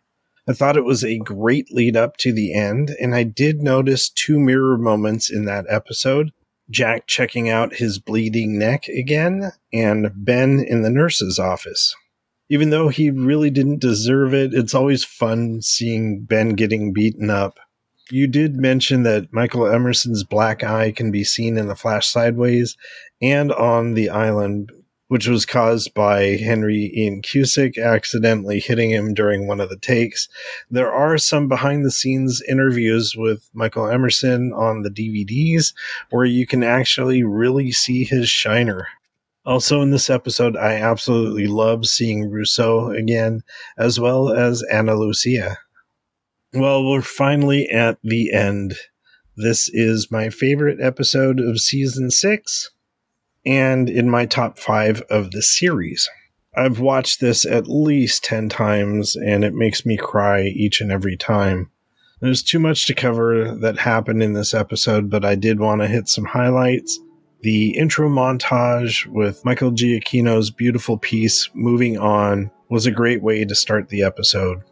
I 0.51 0.53
thought 0.53 0.77
it 0.77 0.85
was 0.85 1.05
a 1.05 1.19
great 1.19 1.73
lead 1.73 1.97
up 1.97 2.17
to 2.19 2.33
the 2.33 2.53
end, 2.53 2.91
and 3.01 3.15
I 3.15 3.23
did 3.23 3.63
notice 3.63 4.11
two 4.11 4.41
mirror 4.41 4.77
moments 4.77 5.31
in 5.31 5.45
that 5.45 5.65
episode 5.69 6.33
Jack 6.69 7.07
checking 7.07 7.49
out 7.49 7.75
his 7.77 8.01
bleeding 8.01 8.59
neck 8.59 8.89
again, 8.89 9.53
and 9.73 10.11
Ben 10.15 10.59
in 10.59 10.83
the 10.83 10.91
nurse's 10.91 11.39
office. 11.39 11.95
Even 12.49 12.71
though 12.71 12.89
he 12.89 13.11
really 13.11 13.51
didn't 13.51 13.81
deserve 13.81 14.35
it, 14.35 14.53
it's 14.53 14.75
always 14.75 15.05
fun 15.05 15.63
seeing 15.63 16.25
Ben 16.25 16.51
getting 16.51 16.93
beaten 16.93 17.31
up. 17.31 17.61
You 18.11 18.27
did 18.27 18.57
mention 18.57 19.05
that 19.05 19.33
Michael 19.33 19.69
Emerson's 19.69 20.25
black 20.25 20.65
eye 20.65 20.91
can 20.91 21.13
be 21.13 21.23
seen 21.23 21.57
in 21.57 21.69
the 21.69 21.77
flash 21.77 22.09
sideways 22.09 22.77
and 23.23 23.53
on 23.53 23.95
the 23.95 24.11
island, 24.11 24.73
which 25.11 25.27
was 25.27 25.45
caused 25.45 25.93
by 25.93 26.37
Henry 26.37 26.93
Ian 26.95 27.21
Cusick 27.21 27.77
accidentally 27.77 28.61
hitting 28.61 28.91
him 28.91 29.13
during 29.13 29.49
one 29.49 29.61
of 29.61 29.69
the 29.69 29.77
takes. 29.77 30.29
There 30.71 30.93
are 30.93 31.19
some 31.19 31.49
behind 31.49 31.85
the 31.85 31.91
scenes 31.91 32.41
interviews 32.49 33.17
with 33.17 33.51
Michael 33.53 33.89
Emerson 33.89 34.53
on 34.53 34.83
the 34.83 34.89
DVDs 34.89 35.75
where 36.11 36.25
you 36.25 36.47
can 36.47 36.63
actually 36.63 37.25
really 37.25 37.73
see 37.73 38.05
his 38.05 38.31
shiner. 38.31 38.87
Also, 39.45 39.83
in 39.83 39.91
this 39.91 40.09
episode, 40.09 40.57
I 40.57 40.75
absolutely 40.75 41.49
love 41.49 41.87
seeing 41.87 42.31
Rousseau 42.31 42.91
again, 42.91 43.43
as 43.77 43.99
well 43.99 44.31
as 44.31 44.63
Ana 44.71 44.95
Lucia. 44.95 45.59
Well, 46.55 46.89
we're 46.89 47.03
finally 47.03 47.69
at 47.69 47.99
the 48.05 48.33
end. 48.33 48.75
This 49.37 49.69
is 49.71 50.13
my 50.13 50.31
favorite 50.31 50.79
episode 50.81 51.41
of 51.41 51.59
season 51.59 52.13
six 52.13 52.71
and 53.45 53.89
in 53.89 54.09
my 54.09 54.27
top 54.27 54.59
five 54.59 55.03
of 55.11 55.31
the 55.31 55.43
series. 55.43 56.09
I've 56.57 56.81
watched 56.81 57.21
this 57.21 57.47
at 57.47 57.69
least 57.69 58.25
10 58.25 58.49
times 58.49 59.15
and 59.17 59.45
it 59.45 59.55
makes 59.55 59.87
me 59.87 59.97
cry 59.97 60.43
each 60.43 60.81
and 60.81 60.91
every 60.91 61.17
time. 61.17 61.71
There's 62.21 62.43
too 62.43 62.59
much 62.59 62.87
to 62.87 62.95
cover 62.95 63.55
that 63.55 63.79
happened 63.79 64.23
in 64.23 64.35
this 64.35 64.53
episode, 64.53 65.09
but 65.09 65.25
I 65.25 65.37
did 65.37 65.59
want 65.59 65.81
to 65.81 65.89
hit 65.89 66.09
some 66.09 66.27
highlights. 66.27 66.99
The 67.43 67.71
intro 67.79 68.11
montage 68.11 69.07
with 69.07 69.43
Michael 69.45 69.71
Giacchino's 69.71 70.51
beautiful 70.51 70.99
piece, 70.99 71.49
Moving 71.55 71.97
On, 71.97 72.51
was 72.69 72.85
a 72.85 72.91
great 72.91 73.23
way 73.23 73.47
to 73.47 73.55
start 73.55 73.89
the 73.89 74.03
episode. 74.03 74.63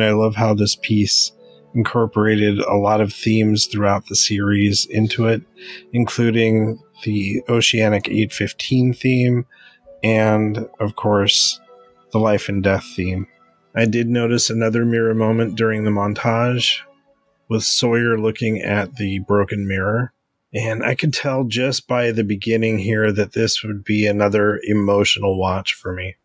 And 0.00 0.10
I 0.10 0.12
love 0.12 0.36
how 0.36 0.54
this 0.54 0.76
piece 0.76 1.32
incorporated 1.74 2.58
a 2.60 2.74
lot 2.74 3.00
of 3.00 3.12
themes 3.12 3.66
throughout 3.66 4.06
the 4.06 4.16
series 4.16 4.86
into 4.86 5.26
it, 5.26 5.42
including 5.92 6.78
the 7.04 7.42
Oceanic 7.48 8.08
815 8.08 8.94
theme 8.94 9.46
and, 10.02 10.68
of 10.80 10.96
course, 10.96 11.60
the 12.12 12.18
life 12.18 12.48
and 12.48 12.62
death 12.62 12.84
theme. 12.94 13.26
I 13.74 13.84
did 13.84 14.08
notice 14.08 14.48
another 14.48 14.84
mirror 14.84 15.14
moment 15.14 15.54
during 15.54 15.84
the 15.84 15.90
montage 15.90 16.80
with 17.48 17.62
Sawyer 17.62 18.18
looking 18.18 18.60
at 18.62 18.96
the 18.96 19.18
broken 19.20 19.66
mirror. 19.68 20.12
And 20.54 20.82
I 20.82 20.94
could 20.94 21.12
tell 21.12 21.44
just 21.44 21.86
by 21.86 22.12
the 22.12 22.24
beginning 22.24 22.78
here 22.78 23.12
that 23.12 23.32
this 23.32 23.62
would 23.62 23.84
be 23.84 24.06
another 24.06 24.60
emotional 24.64 25.38
watch 25.38 25.74
for 25.74 25.92
me 25.92 26.16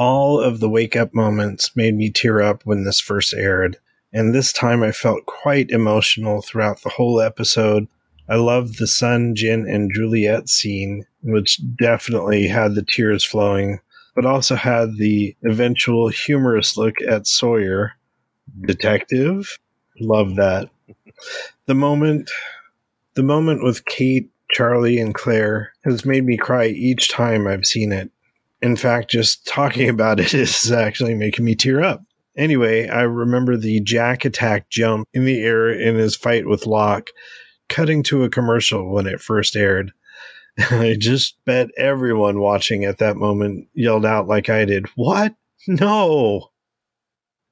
all 0.00 0.40
of 0.40 0.60
the 0.60 0.68
wake 0.70 0.96
up 0.96 1.12
moments 1.12 1.76
made 1.76 1.94
me 1.94 2.10
tear 2.10 2.40
up 2.40 2.62
when 2.64 2.84
this 2.84 2.98
first 2.98 3.34
aired. 3.34 3.76
And 4.14 4.34
this 4.34 4.50
time 4.50 4.82
I 4.82 4.92
felt 4.92 5.26
quite 5.26 5.70
emotional 5.70 6.40
throughout 6.40 6.80
the 6.80 6.88
whole 6.88 7.20
episode. 7.20 7.86
I 8.26 8.36
loved 8.36 8.78
the 8.78 8.86
Sun, 8.86 9.34
Jin, 9.34 9.68
and 9.68 9.92
Juliet 9.94 10.48
scene, 10.48 11.04
which 11.22 11.60
definitely 11.76 12.48
had 12.48 12.74
the 12.74 12.82
tears 12.82 13.26
flowing, 13.26 13.80
but 14.14 14.24
also 14.24 14.54
had 14.54 14.96
the 14.96 15.36
eventual 15.44 16.08
humorous 16.08 16.78
look 16.78 16.94
at 17.06 17.26
Sawyer. 17.26 17.92
Detective? 18.62 19.58
Love 20.00 20.36
that. 20.36 20.70
The 21.66 21.74
moment 21.74 22.30
the 23.16 23.22
moment 23.22 23.62
with 23.62 23.84
Kate, 23.84 24.30
Charlie, 24.50 24.98
and 24.98 25.14
Claire 25.14 25.74
has 25.84 26.06
made 26.06 26.24
me 26.24 26.38
cry 26.38 26.68
each 26.68 27.10
time 27.10 27.46
I've 27.46 27.66
seen 27.66 27.92
it. 27.92 28.10
In 28.62 28.76
fact, 28.76 29.10
just 29.10 29.46
talking 29.46 29.88
about 29.90 30.20
it 30.20 30.34
is 30.34 30.70
actually 30.70 31.14
making 31.14 31.44
me 31.44 31.54
tear 31.54 31.82
up. 31.82 32.02
Anyway, 32.36 32.88
I 32.88 33.02
remember 33.02 33.56
the 33.56 33.80
Jack 33.80 34.24
attack 34.24 34.70
jump 34.70 35.08
in 35.12 35.24
the 35.24 35.42
air 35.42 35.68
in 35.70 35.96
his 35.96 36.16
fight 36.16 36.46
with 36.46 36.66
Locke, 36.66 37.10
cutting 37.68 38.02
to 38.04 38.22
a 38.24 38.30
commercial 38.30 38.92
when 38.92 39.06
it 39.06 39.20
first 39.20 39.56
aired. 39.56 39.92
I 40.70 40.96
just 40.98 41.44
bet 41.44 41.68
everyone 41.76 42.40
watching 42.40 42.84
at 42.84 42.98
that 42.98 43.16
moment 43.16 43.68
yelled 43.74 44.06
out 44.06 44.28
like 44.28 44.48
I 44.48 44.64
did, 44.64 44.86
What? 44.94 45.34
No! 45.66 46.50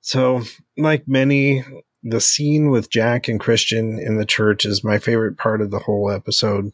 So, 0.01 0.43
like 0.77 1.07
many, 1.07 1.65
the 2.03 2.21
scene 2.21 2.71
with 2.71 2.91
Jack 2.91 3.29
and 3.29 3.39
Christian 3.39 3.99
in 3.99 4.17
the 4.17 4.25
church 4.25 4.65
is 4.65 4.83
my 4.83 4.99
favorite 4.99 5.37
part 5.37 5.61
of 5.61 5.71
the 5.71 5.81
whole 5.81 6.11
episode. 6.11 6.73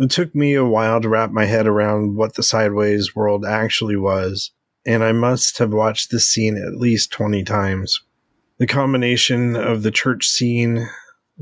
It 0.00 0.10
took 0.10 0.34
me 0.34 0.54
a 0.54 0.64
while 0.64 0.98
to 1.02 1.10
wrap 1.10 1.30
my 1.30 1.44
head 1.44 1.66
around 1.66 2.16
what 2.16 2.34
the 2.34 2.42
Sideways 2.42 3.14
world 3.14 3.44
actually 3.44 3.96
was, 3.96 4.50
and 4.86 5.04
I 5.04 5.12
must 5.12 5.58
have 5.58 5.74
watched 5.74 6.10
this 6.10 6.26
scene 6.26 6.56
at 6.56 6.80
least 6.80 7.12
20 7.12 7.44
times. 7.44 8.00
The 8.56 8.66
combination 8.66 9.56
of 9.56 9.82
the 9.82 9.90
church 9.90 10.26
scene, 10.26 10.88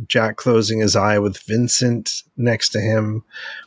Jack 0.08 0.36
closing 0.36 0.80
his 0.80 0.96
eye 0.96 1.20
with 1.20 1.38
Vincent 1.46 2.24
next 2.36 2.70
to 2.70 2.80
him, 2.80 3.22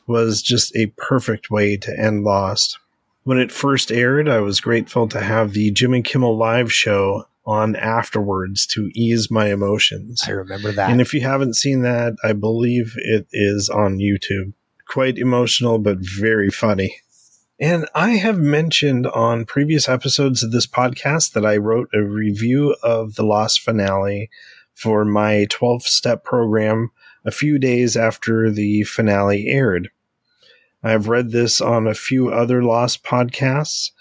was 0.08 0.42
just 0.42 0.76
a 0.76 0.88
perfect 0.98 1.50
way 1.50 1.78
to 1.78 1.98
end 1.98 2.26
Lost. 2.26 2.78
When 3.24 3.40
it 3.40 3.54
first 3.54 3.94
aired, 3.94 4.28
I 4.28 4.40
was 4.40 4.60
grateful 4.60 5.08
to 5.08 5.22
have 5.22 5.54
the 5.54 5.72
Jimmy 5.72 6.02
Kimmel 6.02 6.38
Live 6.38 6.74
show 6.74 7.28
on 7.46 7.78
afterwards 7.78 8.66
to 8.68 8.92
ease 8.94 9.32
my 9.32 9.54
emotions. 9.54 10.26
I 10.28 10.32
remember 10.32 10.74
that. 10.74 10.90
And 10.90 11.00
if 11.00 11.14
you 11.14 11.22
haven't 11.22 11.56
seen 11.56 11.82
that, 11.84 12.16
I 12.26 12.34
believe 12.34 12.96
it 12.98 13.28
is 13.32 13.70
on 13.70 13.98
YouTube. 13.98 14.52
Quite 14.92 15.18
emotional, 15.18 15.80
but 15.80 16.00
very 16.02 16.50
funny. 16.50 16.98
And 17.58 17.88
I 17.96 18.18
have 18.18 18.38
mentioned 18.38 19.08
on 19.08 19.46
previous 19.46 19.88
episodes 19.88 20.44
of 20.44 20.52
this 20.52 20.68
podcast 20.68 21.32
that 21.32 21.46
I 21.46 21.56
wrote 21.56 21.88
a 21.94 22.04
review 22.04 22.76
of 22.84 23.16
the 23.16 23.24
Lost 23.24 23.62
finale 23.62 24.30
for 24.74 25.06
my 25.06 25.48
12 25.50 25.84
step 25.84 26.26
program 26.26 26.92
a 27.24 27.32
few 27.32 27.58
days 27.58 27.96
after 27.96 28.52
the 28.52 28.84
finale 28.84 29.48
aired. 29.48 29.92
I've 30.84 31.08
read 31.08 31.32
this 31.32 31.62
on 31.62 31.88
a 31.88 31.94
few 31.94 32.28
other 32.28 32.62
Lost 32.62 33.02
podcasts, 33.02 33.92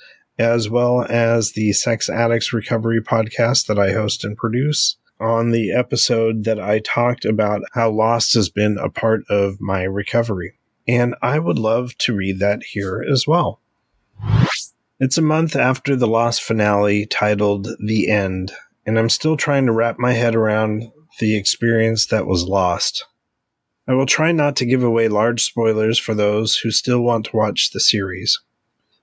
as 0.40 0.68
well 0.68 1.06
as 1.08 1.52
the 1.52 1.72
Sex 1.72 2.10
Addicts 2.10 2.52
Recovery 2.52 3.00
podcast 3.00 3.68
that 3.68 3.78
I 3.78 3.92
host 3.92 4.24
and 4.24 4.36
produce. 4.36 4.96
On 5.20 5.52
the 5.52 5.70
episode 5.70 6.42
that 6.46 6.58
I 6.58 6.80
talked 6.80 7.24
about 7.24 7.62
how 7.74 7.92
Lost 7.92 8.34
has 8.34 8.48
been 8.48 8.76
a 8.76 8.90
part 8.90 9.22
of 9.30 9.60
my 9.60 9.84
recovery. 9.84 10.54
And 10.88 11.14
I 11.22 11.38
would 11.38 11.58
love 11.58 11.96
to 11.98 12.14
read 12.14 12.38
that 12.40 12.62
here 12.62 13.04
as 13.08 13.26
well. 13.26 13.60
It's 14.98 15.18
a 15.18 15.22
month 15.22 15.56
after 15.56 15.96
the 15.96 16.06
Lost 16.06 16.42
finale 16.42 17.06
titled 17.06 17.68
The 17.78 18.10
End, 18.10 18.52
and 18.84 18.98
I'm 18.98 19.08
still 19.08 19.36
trying 19.36 19.66
to 19.66 19.72
wrap 19.72 19.98
my 19.98 20.12
head 20.12 20.34
around 20.34 20.90
the 21.20 21.36
experience 21.36 22.06
that 22.06 22.26
was 22.26 22.44
lost. 22.44 23.06
I 23.88 23.94
will 23.94 24.06
try 24.06 24.30
not 24.30 24.56
to 24.56 24.66
give 24.66 24.82
away 24.82 25.08
large 25.08 25.42
spoilers 25.42 25.98
for 25.98 26.14
those 26.14 26.56
who 26.56 26.70
still 26.70 27.00
want 27.00 27.26
to 27.26 27.36
watch 27.36 27.70
the 27.70 27.80
series. 27.80 28.38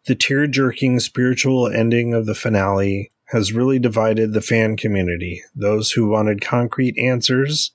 The 0.05 0.15
tear 0.15 0.47
jerking 0.47 0.99
spiritual 0.99 1.67
ending 1.67 2.13
of 2.13 2.25
the 2.25 2.35
finale 2.35 3.11
has 3.25 3.51
really 3.51 3.79
divided 3.79 4.33
the 4.33 4.41
fan 4.41 4.77
community 4.77 5.41
those 5.53 5.91
who 5.91 6.07
wanted 6.07 6.41
concrete 6.41 6.97
answers, 6.97 7.71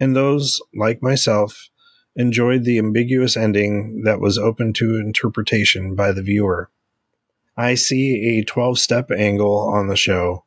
and 0.00 0.16
those, 0.16 0.60
like 0.74 1.02
myself, 1.02 1.68
enjoyed 2.16 2.64
the 2.64 2.78
ambiguous 2.78 3.36
ending 3.36 4.02
that 4.04 4.20
was 4.20 4.38
open 4.38 4.72
to 4.72 4.96
interpretation 4.96 5.94
by 5.94 6.12
the 6.12 6.22
viewer. 6.22 6.70
I 7.56 7.74
see 7.74 8.38
a 8.38 8.44
12 8.44 8.78
step 8.78 9.10
angle 9.10 9.58
on 9.58 9.86
the 9.86 9.96
show. 9.96 10.44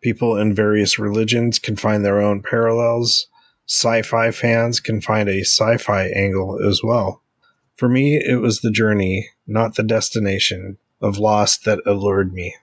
People 0.00 0.36
in 0.36 0.54
various 0.54 0.98
religions 0.98 1.58
can 1.58 1.76
find 1.76 2.04
their 2.04 2.20
own 2.20 2.42
parallels. 2.42 3.26
Sci 3.66 4.02
fi 4.02 4.30
fans 4.30 4.80
can 4.80 5.00
find 5.00 5.28
a 5.28 5.40
sci 5.40 5.76
fi 5.78 6.06
angle 6.08 6.58
as 6.64 6.82
well. 6.82 7.22
For 7.76 7.88
me, 7.88 8.16
it 8.16 8.40
was 8.40 8.60
the 8.60 8.70
journey, 8.70 9.28
not 9.46 9.76
the 9.76 9.82
destination, 9.82 10.78
of 11.00 11.18
Lost 11.18 11.64
that 11.64 11.80
allured 11.86 12.32
me. 12.32 12.54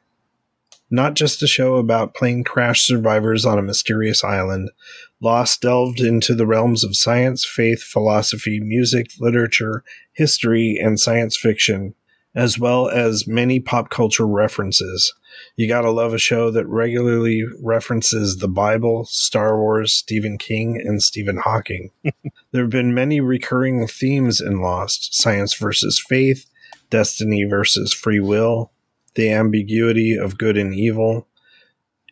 Not 0.89 1.13
just 1.13 1.41
a 1.41 1.47
show 1.47 1.75
about 1.75 2.13
plane 2.13 2.43
crash 2.43 2.85
survivors 2.85 3.45
on 3.45 3.57
a 3.57 3.63
mysterious 3.63 4.23
island, 4.23 4.71
Lost 5.21 5.61
delved 5.61 6.01
into 6.01 6.35
the 6.35 6.45
realms 6.45 6.83
of 6.83 6.95
science, 6.95 7.45
faith, 7.45 7.81
philosophy, 7.81 8.59
music, 8.59 9.07
literature, 9.19 9.83
history, 10.13 10.77
and 10.81 10.99
science 10.99 11.37
fiction 11.37 11.95
as 12.35 12.59
well 12.59 12.89
as 12.89 13.27
many 13.27 13.59
pop 13.59 13.89
culture 13.89 14.27
references. 14.27 15.13
You 15.55 15.67
gotta 15.67 15.89
love 15.89 16.13
a 16.13 16.19
show 16.19 16.51
that 16.51 16.67
regularly 16.67 17.43
references 17.63 18.37
the 18.37 18.49
Bible, 18.49 19.05
Star 19.05 19.57
Wars, 19.57 19.93
Stephen 19.93 20.37
King, 20.37 20.81
and 20.83 21.01
Stephen 21.01 21.37
Hawking. 21.37 21.91
there 22.51 22.63
have 22.63 22.69
been 22.69 22.93
many 22.93 23.21
recurring 23.21 23.87
themes 23.87 24.41
in 24.41 24.59
Lost 24.59 25.15
science 25.15 25.55
versus 25.55 26.03
faith, 26.07 26.45
destiny 26.89 27.45
versus 27.45 27.93
free 27.93 28.19
will, 28.19 28.71
the 29.15 29.31
ambiguity 29.31 30.17
of 30.17 30.37
good 30.37 30.57
and 30.57 30.73
evil. 30.75 31.27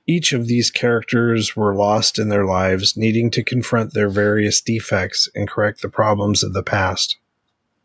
Each 0.05 0.33
of 0.33 0.47
these 0.47 0.69
characters 0.69 1.55
were 1.55 1.75
lost 1.75 2.19
in 2.19 2.27
their 2.29 2.45
lives, 2.45 2.97
needing 2.97 3.31
to 3.31 3.43
confront 3.43 3.93
their 3.93 4.09
various 4.09 4.59
defects 4.59 5.29
and 5.33 5.47
correct 5.47 5.81
the 5.81 5.89
problems 5.89 6.43
of 6.43 6.53
the 6.53 6.63
past. 6.63 7.17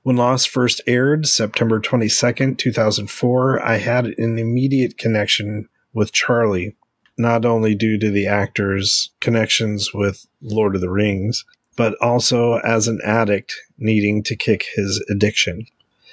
When 0.03 0.17
Lost 0.17 0.49
first 0.49 0.81
aired, 0.87 1.27
September 1.27 1.81
22nd, 1.81 2.59
2004, 2.59 3.65
I 3.65 3.77
had 3.77 4.07
an 4.19 4.39
immediate 4.39 4.97
connection 4.97 5.69
with 5.93 6.13
Charlie, 6.13 6.77
not 7.17 7.45
only 7.45 7.75
due 7.75 7.99
to 7.99 8.11
the 8.11 8.27
actor's 8.27 9.11
connections 9.21 9.93
with 9.93 10.27
Lord 10.41 10.75
of 10.75 10.81
the 10.81 10.91
Rings, 10.91 11.45
but 11.77 11.95
also 12.01 12.55
as 12.59 12.89
an 12.89 13.01
addict 13.05 13.55
needing 13.77 14.23
to 14.25 14.35
kick 14.35 14.67
his 14.75 15.05
addiction. 15.09 15.67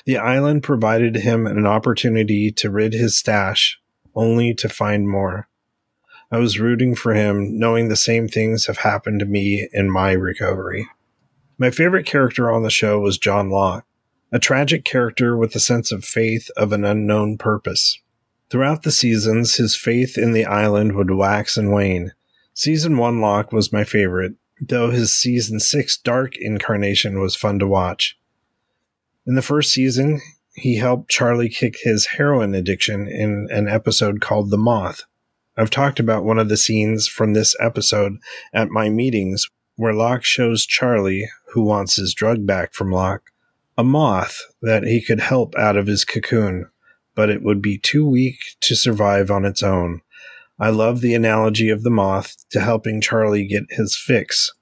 The 0.06 0.18
island 0.18 0.62
provided 0.62 1.16
him 1.16 1.48
an 1.48 1.66
opportunity 1.66 2.52
to 2.52 2.70
rid 2.70 2.94
his 2.94 3.18
stash, 3.18 3.80
only 4.14 4.54
to 4.56 4.70
find 4.70 5.10
more. 5.10 5.48
I 6.36 6.38
was 6.38 6.60
rooting 6.60 6.96
for 6.96 7.14
him, 7.14 7.58
knowing 7.58 7.88
the 7.88 7.96
same 7.96 8.28
things 8.28 8.66
have 8.66 8.80
happened 8.80 9.22
to 9.22 9.26
me 9.26 9.70
in 9.72 9.90
my 9.90 10.12
recovery. 10.12 10.86
My 11.58 11.72
favorite 11.72 12.06
character 12.06 12.52
on 12.52 12.62
the 12.62 12.70
show 12.70 13.00
was 13.00 13.18
John 13.18 13.50
Locke, 13.50 13.86
a 14.34 14.38
tragic 14.38 14.84
character 14.84 15.38
with 15.38 15.56
a 15.56 15.62
sense 15.62 15.94
of 15.94 16.04
faith 16.04 16.50
of 16.58 16.74
an 16.74 16.84
unknown 16.84 17.38
purpose. 17.38 18.02
Throughout 18.50 18.84
the 18.84 18.92
seasons, 18.92 19.56
his 19.56 19.78
faith 19.78 20.18
in 20.18 20.34
the 20.34 20.44
island 20.44 20.98
would 20.98 21.10
wax 21.10 21.56
and 21.56 21.72
wane. 21.72 22.12
Season 22.54 22.98
1 22.98 23.22
Locke 23.22 23.54
was 23.54 23.72
my 23.72 23.86
favorite, 23.86 24.34
though 24.60 24.90
his 24.90 25.16
season 25.16 25.62
6 25.62 25.98
Dark 26.00 26.36
incarnation 26.36 27.22
was 27.22 27.38
fun 27.38 27.60
to 27.60 27.68
watch. 27.68 28.20
In 29.26 29.36
the 29.36 29.42
first 29.42 29.72
season, 29.72 30.20
he 30.54 30.76
helped 30.76 31.10
Charlie 31.10 31.48
kick 31.48 31.78
his 31.84 32.08
heroin 32.18 32.54
addiction 32.54 33.08
in 33.08 33.48
an 33.52 33.70
episode 33.70 34.20
called 34.20 34.50
The 34.52 34.58
Moth. 34.58 35.06
I've 35.58 35.70
talked 35.70 36.00
about 36.00 36.26
one 36.26 36.38
of 36.38 36.50
the 36.50 36.58
scenes 36.58 37.08
from 37.08 37.34
this 37.34 37.56
episode 37.62 38.18
at 38.54 38.70
my 38.70 38.90
meetings 38.90 39.50
where 39.78 39.94
Locke 39.94 40.24
shows 40.24 40.66
Charlie, 40.66 41.30
who 41.54 41.64
wants 41.64 41.96
his 41.96 42.14
drug 42.14 42.46
back 42.46 42.74
from 42.74 42.92
Locke, 42.92 43.32
a 43.78 43.84
moth 43.84 44.42
that 44.62 44.84
he 44.84 45.02
could 45.02 45.20
help 45.20 45.56
out 45.56 45.78
of 45.78 45.88
his 45.88 46.04
cocoon, 46.04 46.70
but 47.14 47.30
it 47.30 47.42
would 47.42 47.62
be 47.62 47.78
too 47.78 48.06
weak 48.06 48.38
to 48.62 48.76
survive 48.76 49.32
on 49.32 49.46
its 49.46 49.64
own. 49.64 50.02
I 50.60 50.70
love 50.70 51.02
the 51.02 51.14
analogy 51.14 51.70
of 51.70 51.84
the 51.84 51.90
moth 51.90 52.36
to 52.50 52.60
helping 52.60 53.02
Charlie 53.02 53.46
get 53.46 53.64
his 53.70 53.98
fix, 53.98 54.54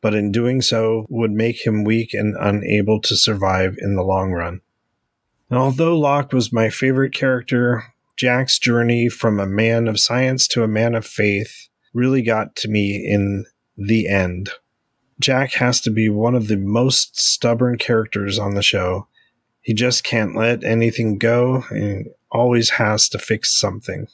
but 0.00 0.14
in 0.14 0.32
doing 0.32 0.60
so 0.60 1.06
would 1.08 1.32
make 1.32 1.66
him 1.66 1.84
weak 1.84 2.12
and 2.12 2.36
unable 2.38 3.00
to 3.02 3.16
survive 3.16 3.76
in 3.78 3.96
the 3.96 4.02
long 4.02 4.32
run. 4.32 4.60
And 5.50 5.58
although 5.58 5.98
Locke 5.98 6.32
was 6.32 6.52
my 6.52 6.70
favorite 6.70 7.14
character, 7.14 7.93
Jack's 8.16 8.58
journey 8.58 9.08
from 9.08 9.40
a 9.40 9.46
man 9.46 9.88
of 9.88 9.98
science 9.98 10.46
to 10.48 10.62
a 10.62 10.68
man 10.68 10.94
of 10.94 11.04
faith 11.04 11.68
really 11.92 12.22
got 12.22 12.54
to 12.56 12.68
me 12.68 12.96
in 12.96 13.44
the 13.76 14.08
end. 14.08 14.50
Jack 15.20 15.52
has 15.54 15.80
to 15.80 15.90
be 15.90 16.08
one 16.08 16.34
of 16.34 16.48
the 16.48 16.56
most 16.56 17.18
stubborn 17.18 17.78
characters 17.78 18.38
on 18.38 18.54
the 18.54 18.62
show. 18.62 19.08
He 19.62 19.74
just 19.74 20.04
can't 20.04 20.36
let 20.36 20.64
anything 20.64 21.18
go 21.18 21.64
and 21.70 22.06
always 22.30 22.70
has 22.70 23.08
to 23.10 23.18
fix 23.18 23.58
something. 23.58 24.06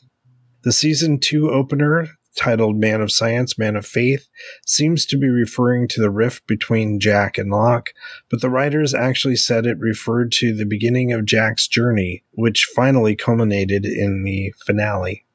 The 0.62 0.73
season 0.73 1.19
2 1.19 1.51
opener, 1.51 2.09
titled 2.41 2.77
Man 2.77 3.02
of 3.02 3.12
Science, 3.12 3.59
Man 3.59 3.77
of 3.77 3.85
Faith, 3.85 4.27
seems 4.67 5.05
to 5.07 5.19
be 5.19 5.28
referring 5.28 5.86
to 5.89 6.01
the 6.01 6.10
rift 6.10 6.47
between 6.47 6.99
Jack 6.99 7.36
and 7.36 7.51
Locke, 7.51 7.93
but 8.31 8.41
the 8.41 8.49
writers 8.49 8.94
actually 8.94 9.36
said 9.36 9.67
it 9.67 9.78
referred 9.78 10.33
to 10.33 10.55
the 10.55 10.65
beginning 10.65 11.12
of 11.12 11.27
Jack's 11.27 11.69
journey, 11.69 12.25
which 12.31 12.70
finally 12.75 13.15
culminated 13.15 13.85
in 13.85 14.25
the 14.25 14.55
finale. 14.65 15.27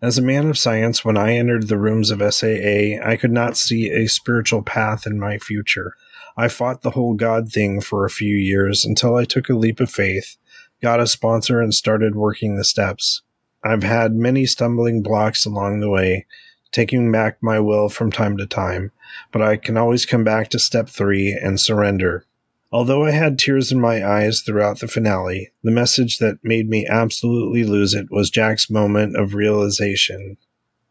As 0.00 0.18
a 0.18 0.22
man 0.22 0.48
of 0.48 0.56
science, 0.56 1.04
when 1.04 1.16
I 1.16 1.36
entered 1.36 1.66
the 1.66 1.78
rooms 1.78 2.12
of 2.12 2.22
SAA, 2.32 3.00
I 3.04 3.16
could 3.20 3.32
not 3.32 3.56
see 3.56 3.90
a 3.90 4.08
spiritual 4.08 4.62
path 4.62 5.04
in 5.04 5.18
my 5.18 5.38
future. 5.38 5.94
I 6.36 6.46
fought 6.46 6.82
the 6.82 6.90
whole 6.90 7.14
God 7.14 7.50
thing 7.50 7.80
for 7.80 8.04
a 8.04 8.10
few 8.10 8.36
years 8.36 8.84
until 8.84 9.16
I 9.16 9.24
took 9.24 9.48
a 9.48 9.54
leap 9.54 9.80
of 9.80 9.90
faith, 9.90 10.36
got 10.80 11.00
a 11.00 11.08
sponsor, 11.08 11.60
and 11.60 11.74
started 11.74 12.14
working 12.14 12.56
the 12.56 12.64
steps. 12.64 13.22
I've 13.64 13.84
had 13.84 14.14
many 14.14 14.46
stumbling 14.46 15.02
blocks 15.02 15.46
along 15.46 15.80
the 15.80 15.90
way, 15.90 16.26
taking 16.72 17.12
back 17.12 17.38
my 17.42 17.60
will 17.60 17.88
from 17.88 18.10
time 18.10 18.36
to 18.38 18.46
time, 18.46 18.90
but 19.30 19.42
I 19.42 19.56
can 19.56 19.76
always 19.76 20.06
come 20.06 20.24
back 20.24 20.48
to 20.50 20.58
step 20.58 20.88
three 20.88 21.32
and 21.32 21.60
surrender. 21.60 22.24
Although 22.72 23.04
I 23.04 23.10
had 23.10 23.38
tears 23.38 23.70
in 23.70 23.80
my 23.80 24.04
eyes 24.04 24.40
throughout 24.40 24.80
the 24.80 24.88
finale, 24.88 25.52
the 25.62 25.70
message 25.70 26.18
that 26.18 26.38
made 26.42 26.70
me 26.70 26.86
absolutely 26.86 27.64
lose 27.64 27.92
it 27.92 28.10
was 28.10 28.30
Jack's 28.30 28.70
moment 28.70 29.14
of 29.16 29.34
realization 29.34 30.38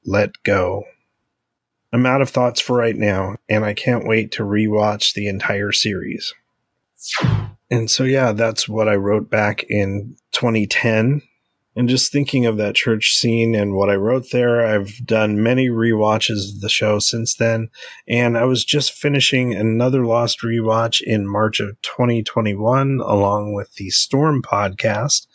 let 0.05 0.41
go. 0.43 0.85
I'm 1.93 2.05
out 2.05 2.21
of 2.21 2.29
thoughts 2.29 2.61
for 2.61 2.77
right 2.77 2.95
now, 2.95 3.35
and 3.49 3.65
I 3.65 3.73
can't 3.73 4.07
wait 4.07 4.31
to 4.33 4.43
rewatch 4.43 5.13
the 5.13 5.27
entire 5.27 5.71
series. 5.71 6.33
And 7.69 7.89
so, 7.89 8.03
yeah, 8.03 8.31
that's 8.31 8.67
what 8.67 8.87
I 8.87 8.95
wrote 8.95 9.29
back 9.29 9.63
in 9.69 10.15
2010 10.31 11.21
and 11.75 11.87
just 11.87 12.11
thinking 12.11 12.45
of 12.45 12.57
that 12.57 12.75
church 12.75 13.13
scene 13.13 13.55
and 13.55 13.73
what 13.73 13.89
I 13.89 13.95
wrote 13.95 14.31
there, 14.31 14.65
I've 14.65 15.05
done 15.05 15.41
many 15.41 15.69
re-watches 15.69 16.53
of 16.53 16.61
the 16.61 16.69
show 16.69 16.99
since 16.99 17.35
then. 17.35 17.69
And 18.07 18.37
I 18.37 18.43
was 18.43 18.65
just 18.65 18.91
finishing 18.91 19.53
another 19.53 20.05
Lost 20.05 20.41
rewatch 20.41 21.01
in 21.01 21.27
March 21.27 21.61
of 21.61 21.81
2021, 21.81 22.99
along 22.99 23.53
with 23.53 23.75
the 23.75 23.89
Storm 23.89 24.41
podcast. 24.41 25.27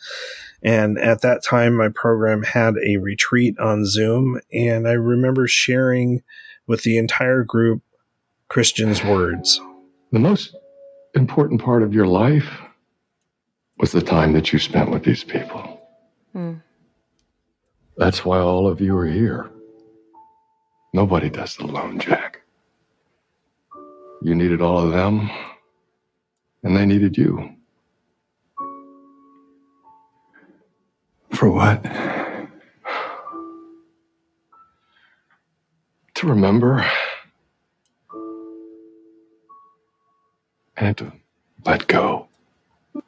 And 0.61 0.99
at 0.99 1.21
that 1.21 1.43
time, 1.43 1.75
my 1.75 1.89
program 1.89 2.43
had 2.43 2.75
a 2.85 2.97
retreat 2.97 3.57
on 3.57 3.85
Zoom. 3.85 4.39
And 4.53 4.87
I 4.87 4.93
remember 4.93 5.47
sharing 5.47 6.21
with 6.67 6.83
the 6.83 6.97
entire 6.97 7.43
group 7.43 7.81
Christian's 8.47 9.03
words. 9.03 9.59
The 10.11 10.19
most 10.19 10.55
important 11.15 11.63
part 11.63 11.81
of 11.81 11.93
your 11.93 12.07
life 12.07 12.61
was 13.79 13.91
the 13.91 14.01
time 14.01 14.33
that 14.33 14.53
you 14.53 14.59
spent 14.59 14.91
with 14.91 15.03
these 15.03 15.23
people. 15.23 15.76
That's 17.97 18.23
why 18.23 18.39
all 18.39 18.67
of 18.67 18.79
you 18.81 18.95
are 18.97 19.07
here. 19.07 19.49
Nobody 20.93 21.29
does 21.29 21.55
it 21.59 21.61
alone, 21.61 21.99
Jack. 21.99 22.41
You 24.21 24.35
needed 24.35 24.61
all 24.61 24.79
of 24.79 24.91
them, 24.91 25.29
and 26.63 26.75
they 26.77 26.85
needed 26.85 27.17
you. 27.17 27.55
For 31.31 31.49
what? 31.49 31.83
To 36.15 36.27
remember 36.27 36.85
and 40.77 40.97
to 40.97 41.11
let 41.65 41.87
go. 41.87 42.26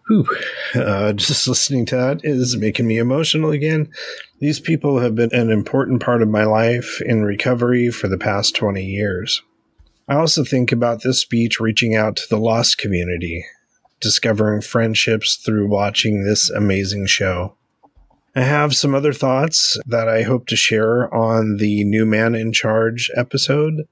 Whew. 0.08 0.28
Uh, 0.76 1.14
just 1.14 1.48
listening 1.48 1.86
to 1.88 1.96
that 1.96 2.22
is 2.24 2.58
making 2.58 2.88
me 2.88 2.98
emotional 2.98 3.52
again. 3.52 3.90
These 4.40 4.60
people 4.60 5.00
have 5.00 5.16
been 5.16 5.34
an 5.34 5.52
important 5.52 6.02
part 6.02 6.22
of 6.22 6.30
my 6.30 6.44
life 6.46 7.02
in 7.06 7.24
recovery 7.24 7.90
for 7.90 8.08
the 8.08 8.18
past 8.18 8.56
20 8.56 8.84
years. 8.84 9.42
I 10.08 10.16
also 10.16 10.44
think 10.44 10.72
about 10.72 11.04
this 11.04 11.22
speech 11.22 11.60
reaching 11.60 11.96
out 11.96 12.16
to 12.16 12.24
the 12.30 12.40
lost 12.40 12.78
community, 12.78 13.46
discovering 14.00 14.62
friendships 14.62 15.36
through 15.36 15.70
watching 15.70 16.24
this 16.24 16.50
amazing 16.50 17.06
show. 17.06 17.56
I 18.36 18.42
have 18.42 18.76
some 18.76 18.96
other 18.96 19.14
thoughts 19.14 19.78
that 19.86 20.08
I 20.08 20.22
hope 20.22 20.48
to 20.48 20.56
share 20.56 21.14
on 21.14 21.58
the 21.58 21.84
New 21.84 22.06
Man 22.06 22.36
in 22.36 22.54
Charge 22.54 23.12
episode, 23.16 23.88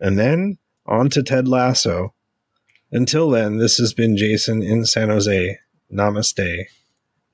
and 0.00 0.18
then 0.18 0.58
on 0.86 1.08
to 1.10 1.22
Ted 1.22 1.48
Lasso. 1.48 2.12
Until 2.92 3.30
then, 3.30 3.58
this 3.58 3.78
has 3.78 3.92
been 3.92 4.16
Jason 4.16 4.62
in 4.62 4.84
San 4.86 5.08
Jose. 5.08 5.58
Namaste. 5.92 6.64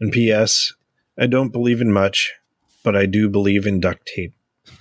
And 0.00 0.12
P.S. 0.12 0.72
I 1.18 1.26
don't 1.26 1.50
believe 1.50 1.80
in 1.80 1.92
much, 1.92 2.32
but 2.82 2.96
I 2.96 3.06
do 3.06 3.28
believe 3.28 3.66
in 3.66 3.80
duct 3.80 4.06
tape. 4.06 4.32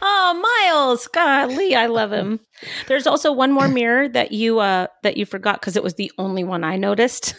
oh, 0.00 0.62
Miles, 0.62 1.06
golly, 1.08 1.74
I 1.74 1.86
love 1.86 2.12
him. 2.12 2.40
There's 2.86 3.06
also 3.06 3.32
one 3.32 3.52
more 3.52 3.68
mirror 3.68 4.08
that 4.08 4.32
you 4.32 4.60
uh 4.60 4.86
that 5.02 5.16
you 5.16 5.26
forgot 5.26 5.60
because 5.60 5.76
it 5.76 5.82
was 5.82 5.94
the 5.94 6.12
only 6.18 6.44
one 6.44 6.64
I 6.64 6.76
noticed 6.76 7.34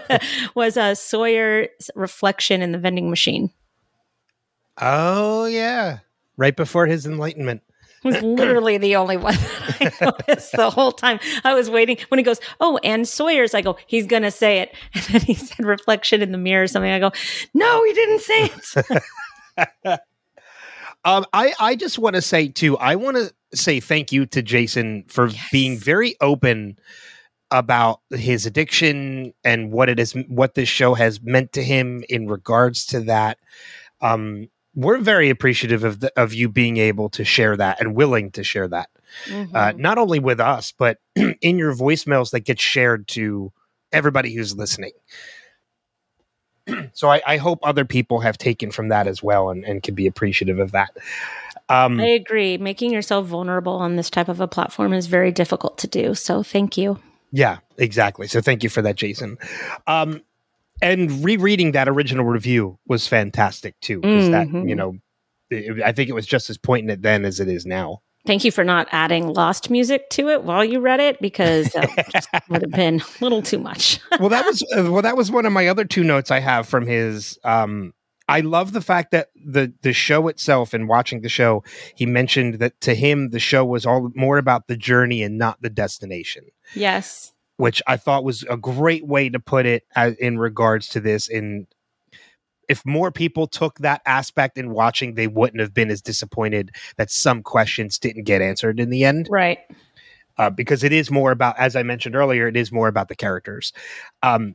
was 0.54 0.76
a 0.76 0.82
uh, 0.82 0.94
Sawyer's 0.94 1.90
reflection 1.94 2.62
in 2.62 2.72
the 2.72 2.78
vending 2.78 3.10
machine. 3.10 3.50
Oh 4.80 5.46
yeah, 5.46 5.98
right 6.36 6.56
before 6.56 6.86
his 6.86 7.06
enlightenment. 7.06 7.62
Was 8.08 8.22
literally 8.22 8.78
the 8.78 8.96
only 8.96 9.16
one 9.16 9.34
that 9.34 9.94
I 10.00 10.04
noticed 10.28 10.52
the 10.52 10.70
whole 10.70 10.92
time. 10.92 11.18
I 11.44 11.54
was 11.54 11.70
waiting 11.70 11.98
when 12.08 12.18
he 12.18 12.24
goes, 12.24 12.40
"Oh, 12.60 12.78
and 12.82 13.06
Sawyer's." 13.06 13.54
I 13.54 13.62
go, 13.62 13.76
"He's 13.86 14.06
gonna 14.06 14.30
say 14.30 14.58
it," 14.60 14.74
and 14.94 15.04
then 15.04 15.20
he 15.22 15.34
said, 15.34 15.64
"Reflection 15.64 16.22
in 16.22 16.32
the 16.32 16.38
mirror." 16.38 16.64
Or 16.64 16.66
something. 16.66 16.90
I 16.90 16.98
go, 16.98 17.12
"No, 17.54 17.84
he 17.84 17.92
didn't 17.92 18.20
say 18.20 18.50
it." 19.56 19.74
um, 21.04 21.24
I 21.32 21.54
I 21.60 21.76
just 21.76 21.98
want 21.98 22.16
to 22.16 22.22
say 22.22 22.48
too. 22.48 22.76
I 22.78 22.96
want 22.96 23.16
to 23.16 23.32
say 23.54 23.80
thank 23.80 24.12
you 24.12 24.26
to 24.26 24.42
Jason 24.42 25.04
for 25.08 25.28
yes. 25.28 25.48
being 25.52 25.78
very 25.78 26.16
open 26.20 26.78
about 27.50 28.00
his 28.10 28.44
addiction 28.44 29.32
and 29.42 29.72
what 29.72 29.88
it 29.88 29.98
is, 29.98 30.12
what 30.28 30.54
this 30.54 30.68
show 30.68 30.94
has 30.94 31.22
meant 31.22 31.52
to 31.54 31.64
him 31.64 32.04
in 32.08 32.28
regards 32.28 32.84
to 32.86 33.00
that. 33.00 33.38
Um, 34.00 34.48
we're 34.78 34.98
very 34.98 35.28
appreciative 35.28 35.82
of 35.82 35.98
the, 35.98 36.12
of 36.16 36.32
you 36.32 36.48
being 36.48 36.76
able 36.76 37.08
to 37.08 37.24
share 37.24 37.56
that 37.56 37.80
and 37.80 37.96
willing 37.96 38.30
to 38.30 38.44
share 38.44 38.68
that, 38.68 38.88
uh, 39.26 39.30
mm-hmm. 39.30 39.56
uh, 39.56 39.72
not 39.76 39.98
only 39.98 40.20
with 40.20 40.38
us 40.38 40.72
but 40.78 40.98
in 41.40 41.58
your 41.58 41.74
voicemails 41.74 42.30
that 42.30 42.40
get 42.40 42.60
shared 42.60 43.08
to 43.08 43.52
everybody 43.92 44.32
who's 44.32 44.56
listening. 44.56 44.92
so 46.92 47.10
I, 47.10 47.20
I, 47.26 47.36
hope 47.38 47.58
other 47.62 47.84
people 47.84 48.20
have 48.20 48.38
taken 48.38 48.70
from 48.70 48.88
that 48.88 49.08
as 49.08 49.20
well 49.20 49.50
and, 49.50 49.64
and 49.64 49.82
can 49.82 49.94
be 49.94 50.06
appreciative 50.06 50.60
of 50.60 50.70
that. 50.72 50.90
Um, 51.68 51.98
I 51.98 52.08
agree. 52.08 52.56
Making 52.56 52.92
yourself 52.92 53.26
vulnerable 53.26 53.74
on 53.74 53.96
this 53.96 54.10
type 54.10 54.28
of 54.28 54.40
a 54.40 54.46
platform 54.46 54.92
is 54.92 55.06
very 55.06 55.32
difficult 55.32 55.78
to 55.78 55.88
do. 55.88 56.14
So 56.14 56.42
thank 56.42 56.76
you. 56.76 57.00
Yeah, 57.32 57.58
exactly. 57.76 58.28
So 58.28 58.40
thank 58.40 58.62
you 58.62 58.70
for 58.70 58.80
that, 58.82 58.96
Jason. 58.96 59.38
Um, 59.86 60.22
and 60.82 61.24
rereading 61.24 61.72
that 61.72 61.88
original 61.88 62.24
review 62.24 62.78
was 62.86 63.06
fantastic 63.06 63.78
too 63.80 64.00
because 64.00 64.28
mm-hmm. 64.28 64.60
that 64.60 64.68
you 64.68 64.74
know 64.74 64.94
it, 65.50 65.82
i 65.82 65.92
think 65.92 66.08
it 66.08 66.14
was 66.14 66.26
just 66.26 66.50
as 66.50 66.58
poignant 66.58 67.02
then 67.02 67.24
as 67.24 67.40
it 67.40 67.48
is 67.48 67.66
now 67.66 68.00
thank 68.26 68.44
you 68.44 68.50
for 68.50 68.64
not 68.64 68.86
adding 68.90 69.32
lost 69.32 69.70
music 69.70 70.08
to 70.10 70.28
it 70.28 70.44
while 70.44 70.64
you 70.64 70.80
read 70.80 71.00
it 71.00 71.20
because 71.20 71.68
that 71.70 72.44
would 72.48 72.62
have 72.62 72.70
been 72.70 73.00
a 73.00 73.24
little 73.24 73.42
too 73.42 73.58
much 73.58 74.00
well 74.20 74.28
that 74.28 74.44
was 74.44 74.62
uh, 74.76 74.90
well 74.90 75.02
that 75.02 75.16
was 75.16 75.30
one 75.30 75.46
of 75.46 75.52
my 75.52 75.68
other 75.68 75.84
two 75.84 76.04
notes 76.04 76.30
i 76.30 76.40
have 76.40 76.68
from 76.68 76.86
his 76.86 77.38
um 77.44 77.92
I 78.30 78.40
love 78.40 78.72
the 78.72 78.82
fact 78.82 79.12
that 79.12 79.28
the 79.42 79.72
the 79.80 79.94
show 79.94 80.28
itself 80.28 80.74
and 80.74 80.86
watching 80.86 81.22
the 81.22 81.30
show, 81.30 81.64
he 81.94 82.04
mentioned 82.04 82.56
that 82.56 82.78
to 82.82 82.94
him 82.94 83.30
the 83.30 83.38
show 83.38 83.64
was 83.64 83.86
all 83.86 84.10
more 84.14 84.36
about 84.36 84.66
the 84.66 84.76
journey 84.76 85.22
and 85.22 85.38
not 85.38 85.62
the 85.62 85.70
destination. 85.70 86.44
Yes 86.74 87.32
which 87.58 87.82
I 87.86 87.96
thought 87.96 88.24
was 88.24 88.44
a 88.48 88.56
great 88.56 89.06
way 89.06 89.28
to 89.28 89.38
put 89.38 89.66
it 89.66 89.84
as, 89.94 90.14
in 90.14 90.38
regards 90.38 90.88
to 90.88 91.00
this. 91.00 91.28
And 91.28 91.66
if 92.68 92.84
more 92.86 93.12
people 93.12 93.46
took 93.46 93.78
that 93.80 94.00
aspect 94.06 94.58
in 94.58 94.70
watching, 94.70 95.14
they 95.14 95.26
wouldn't 95.26 95.60
have 95.60 95.74
been 95.74 95.90
as 95.90 96.00
disappointed 96.00 96.74
that 96.96 97.10
some 97.10 97.42
questions 97.42 97.98
didn't 97.98 98.24
get 98.24 98.42
answered 98.42 98.80
in 98.80 98.90
the 98.90 99.04
end. 99.04 99.28
Right. 99.30 99.58
Uh, 100.36 100.50
because 100.50 100.84
it 100.84 100.92
is 100.92 101.10
more 101.10 101.32
about, 101.32 101.58
as 101.58 101.74
I 101.74 101.82
mentioned 101.82 102.14
earlier, 102.14 102.46
it 102.46 102.56
is 102.56 102.70
more 102.70 102.88
about 102.88 103.08
the 103.08 103.16
characters. 103.16 103.72
Um, 104.22 104.54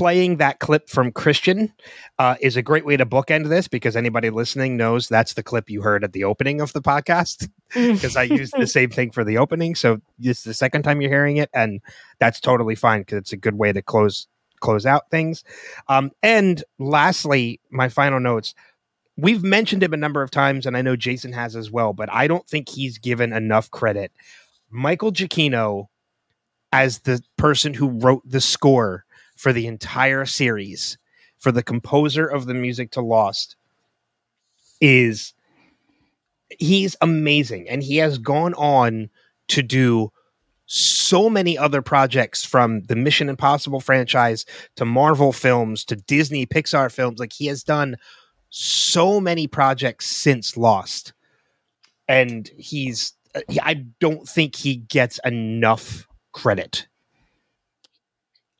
playing 0.00 0.38
that 0.38 0.60
clip 0.60 0.88
from 0.88 1.12
Christian 1.12 1.70
uh, 2.18 2.34
is 2.40 2.56
a 2.56 2.62
great 2.62 2.86
way 2.86 2.96
to 2.96 3.04
bookend 3.04 3.50
this 3.50 3.68
because 3.68 3.96
anybody 3.96 4.30
listening 4.30 4.78
knows 4.78 5.08
that's 5.08 5.34
the 5.34 5.42
clip 5.42 5.68
you 5.68 5.82
heard 5.82 6.04
at 6.04 6.14
the 6.14 6.24
opening 6.24 6.62
of 6.62 6.72
the 6.72 6.80
podcast 6.80 7.50
because 7.74 8.16
I 8.16 8.22
used 8.22 8.54
the 8.56 8.66
same 8.66 8.88
thing 8.88 9.10
for 9.10 9.24
the 9.24 9.36
opening. 9.36 9.74
So 9.74 10.00
this 10.18 10.38
is 10.38 10.44
the 10.44 10.54
second 10.54 10.84
time 10.84 11.02
you're 11.02 11.10
hearing 11.10 11.36
it, 11.36 11.50
and 11.52 11.80
that's 12.18 12.40
totally 12.40 12.74
fine 12.74 13.02
because 13.02 13.18
it's 13.18 13.32
a 13.34 13.36
good 13.36 13.58
way 13.58 13.72
to 13.74 13.82
close 13.82 14.26
close 14.60 14.86
out 14.86 15.10
things. 15.10 15.44
Um, 15.88 16.12
and 16.22 16.64
lastly, 16.78 17.60
my 17.70 17.88
final 17.88 18.20
notes. 18.20 18.54
We've 19.16 19.42
mentioned 19.42 19.82
him 19.82 19.92
a 19.92 19.98
number 19.98 20.22
of 20.22 20.30
times, 20.30 20.64
and 20.64 20.78
I 20.78 20.82
know 20.82 20.96
Jason 20.96 21.34
has 21.34 21.56
as 21.56 21.70
well, 21.70 21.92
but 21.92 22.10
I 22.10 22.26
don't 22.26 22.46
think 22.48 22.70
he's 22.70 22.96
given 22.96 23.34
enough 23.34 23.70
credit. 23.70 24.12
Michael 24.70 25.12
Giacchino, 25.12 25.88
as 26.72 27.00
the 27.00 27.22
person 27.36 27.74
who 27.74 27.88
wrote 27.88 28.22
the 28.24 28.40
score 28.40 29.04
for 29.40 29.54
the 29.54 29.66
entire 29.66 30.26
series 30.26 30.98
for 31.38 31.50
the 31.50 31.62
composer 31.62 32.26
of 32.26 32.44
the 32.44 32.52
music 32.52 32.90
to 32.90 33.00
Lost 33.00 33.56
is 34.82 35.32
he's 36.58 36.94
amazing. 37.00 37.66
And 37.66 37.82
he 37.82 37.96
has 37.96 38.18
gone 38.18 38.52
on 38.52 39.08
to 39.48 39.62
do 39.62 40.12
so 40.66 41.30
many 41.30 41.56
other 41.56 41.80
projects 41.80 42.44
from 42.44 42.82
the 42.82 42.94
Mission 42.94 43.30
Impossible 43.30 43.80
franchise 43.80 44.44
to 44.76 44.84
Marvel 44.84 45.32
films 45.32 45.86
to 45.86 45.96
Disney 45.96 46.44
Pixar 46.44 46.92
films. 46.92 47.18
Like 47.18 47.32
he 47.32 47.46
has 47.46 47.64
done 47.64 47.96
so 48.50 49.20
many 49.22 49.46
projects 49.46 50.06
since 50.06 50.58
Lost. 50.58 51.14
And 52.08 52.50
he's 52.58 53.14
I 53.62 53.86
don't 54.00 54.28
think 54.28 54.54
he 54.54 54.76
gets 54.76 55.18
enough 55.24 56.06
credit 56.32 56.88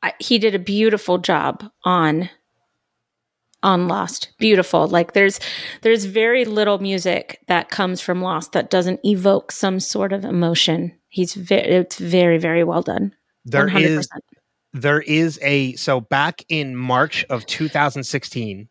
I, 0.03 0.13
he 0.19 0.39
did 0.39 0.55
a 0.55 0.59
beautiful 0.59 1.17
job 1.17 1.63
on 1.83 2.29
on 3.63 3.87
Lost. 3.87 4.29
Beautiful. 4.39 4.87
Like 4.87 5.13
there's 5.13 5.39
there's 5.81 6.05
very 6.05 6.45
little 6.45 6.79
music 6.79 7.39
that 7.47 7.69
comes 7.69 8.01
from 8.01 8.21
Lost 8.21 8.53
that 8.53 8.69
doesn't 8.69 8.99
evoke 9.03 9.51
some 9.51 9.79
sort 9.79 10.13
of 10.13 10.25
emotion. 10.25 10.97
He's 11.09 11.33
very 11.33 11.67
it's 11.67 11.97
very 11.97 12.37
very 12.37 12.63
well 12.63 12.81
done. 12.81 13.13
There 13.45 13.67
100%. 13.67 13.99
is 13.99 14.09
there 14.73 15.01
is 15.01 15.39
a 15.41 15.73
so 15.73 16.01
back 16.01 16.43
in 16.49 16.75
March 16.75 17.25
of 17.29 17.45
2016 17.45 18.69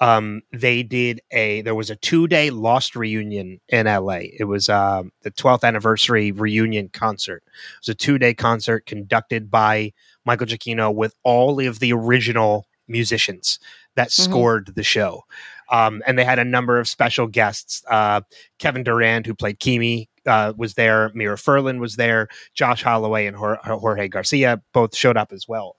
um 0.00 0.42
they 0.52 0.82
did 0.82 1.20
a 1.32 1.60
there 1.62 1.74
was 1.74 1.90
a 1.90 1.96
two-day 1.96 2.50
Lost 2.50 2.94
reunion 2.94 3.60
in 3.68 3.86
LA. 3.86 4.20
It 4.38 4.46
was 4.46 4.68
um 4.68 5.10
the 5.22 5.30
12th 5.30 5.64
anniversary 5.64 6.32
reunion 6.32 6.88
concert. 6.88 7.42
It 7.46 7.86
was 7.86 7.88
a 7.88 7.94
two-day 7.94 8.34
concert 8.34 8.86
conducted 8.86 9.50
by 9.50 9.92
Michael 10.28 10.46
Giacchino 10.46 10.94
with 10.94 11.14
all 11.24 11.58
of 11.66 11.78
the 11.78 11.92
original 11.94 12.66
musicians 12.86 13.58
that 13.96 14.08
mm-hmm. 14.08 14.30
scored 14.30 14.72
the 14.74 14.82
show. 14.82 15.24
Um, 15.70 16.02
and 16.06 16.18
they 16.18 16.24
had 16.24 16.38
a 16.38 16.44
number 16.44 16.78
of 16.78 16.86
special 16.86 17.26
guests. 17.26 17.82
Uh, 17.88 18.20
Kevin 18.58 18.84
Durand, 18.84 19.26
who 19.26 19.34
played 19.34 19.58
Keamy, 19.58 20.08
uh, 20.26 20.52
was 20.56 20.74
there. 20.74 21.10
Mira 21.14 21.36
Furlan 21.36 21.78
was 21.78 21.96
there. 21.96 22.28
Josh 22.52 22.82
Holloway 22.82 23.26
and 23.26 23.36
Jorge 23.36 24.08
Garcia 24.08 24.60
both 24.74 24.94
showed 24.94 25.16
up 25.16 25.32
as 25.32 25.48
well. 25.48 25.76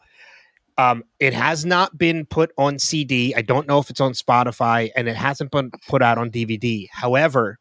Um, 0.79 1.03
it 1.19 1.33
has 1.33 1.63
not 1.63 1.95
been 1.97 2.25
put 2.25 2.51
on 2.57 2.79
CD. 2.79 3.35
I 3.35 3.43
don't 3.43 3.67
know 3.67 3.77
if 3.77 3.91
it's 3.91 4.01
on 4.01 4.13
Spotify, 4.13 4.89
and 4.95 5.07
it 5.07 5.15
hasn't 5.15 5.51
been 5.51 5.71
put 5.87 6.01
out 6.01 6.17
on 6.17 6.31
DVD. 6.31 6.87
However, 6.91 7.59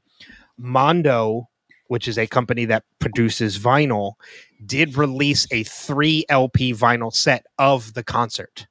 Mondo, 0.56 1.48
which 1.88 2.08
is 2.08 2.16
a 2.16 2.26
company 2.26 2.64
that 2.66 2.84
produces 2.98 3.58
vinyl, 3.58 4.14
did 4.66 4.96
release 4.96 5.46
a 5.50 5.64
three 5.64 6.24
LP 6.28 6.72
vinyl 6.72 7.14
set 7.14 7.46
of 7.58 7.94
the 7.94 8.02
concert. 8.02 8.66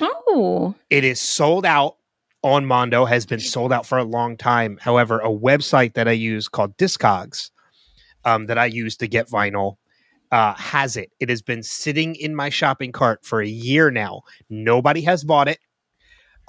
Oh. 0.00 0.74
It 0.90 1.04
is 1.04 1.20
sold 1.20 1.66
out 1.66 1.96
on 2.42 2.64
Mondo, 2.64 3.04
has 3.04 3.26
been 3.26 3.40
sold 3.40 3.72
out 3.72 3.86
for 3.86 3.98
a 3.98 4.04
long 4.04 4.36
time. 4.36 4.78
However, 4.80 5.18
a 5.20 5.28
website 5.28 5.94
that 5.94 6.06
I 6.06 6.12
use 6.12 6.48
called 6.48 6.76
Discogs, 6.76 7.50
um, 8.24 8.46
that 8.46 8.58
I 8.58 8.66
use 8.66 8.96
to 8.98 9.08
get 9.08 9.28
vinyl, 9.28 9.76
uh, 10.30 10.54
has 10.54 10.96
it. 10.96 11.10
It 11.20 11.28
has 11.28 11.42
been 11.42 11.62
sitting 11.62 12.14
in 12.16 12.34
my 12.34 12.48
shopping 12.48 12.92
cart 12.92 13.24
for 13.24 13.40
a 13.40 13.48
year 13.48 13.90
now. 13.90 14.22
Nobody 14.48 15.00
has 15.02 15.24
bought 15.24 15.48
it. 15.48 15.58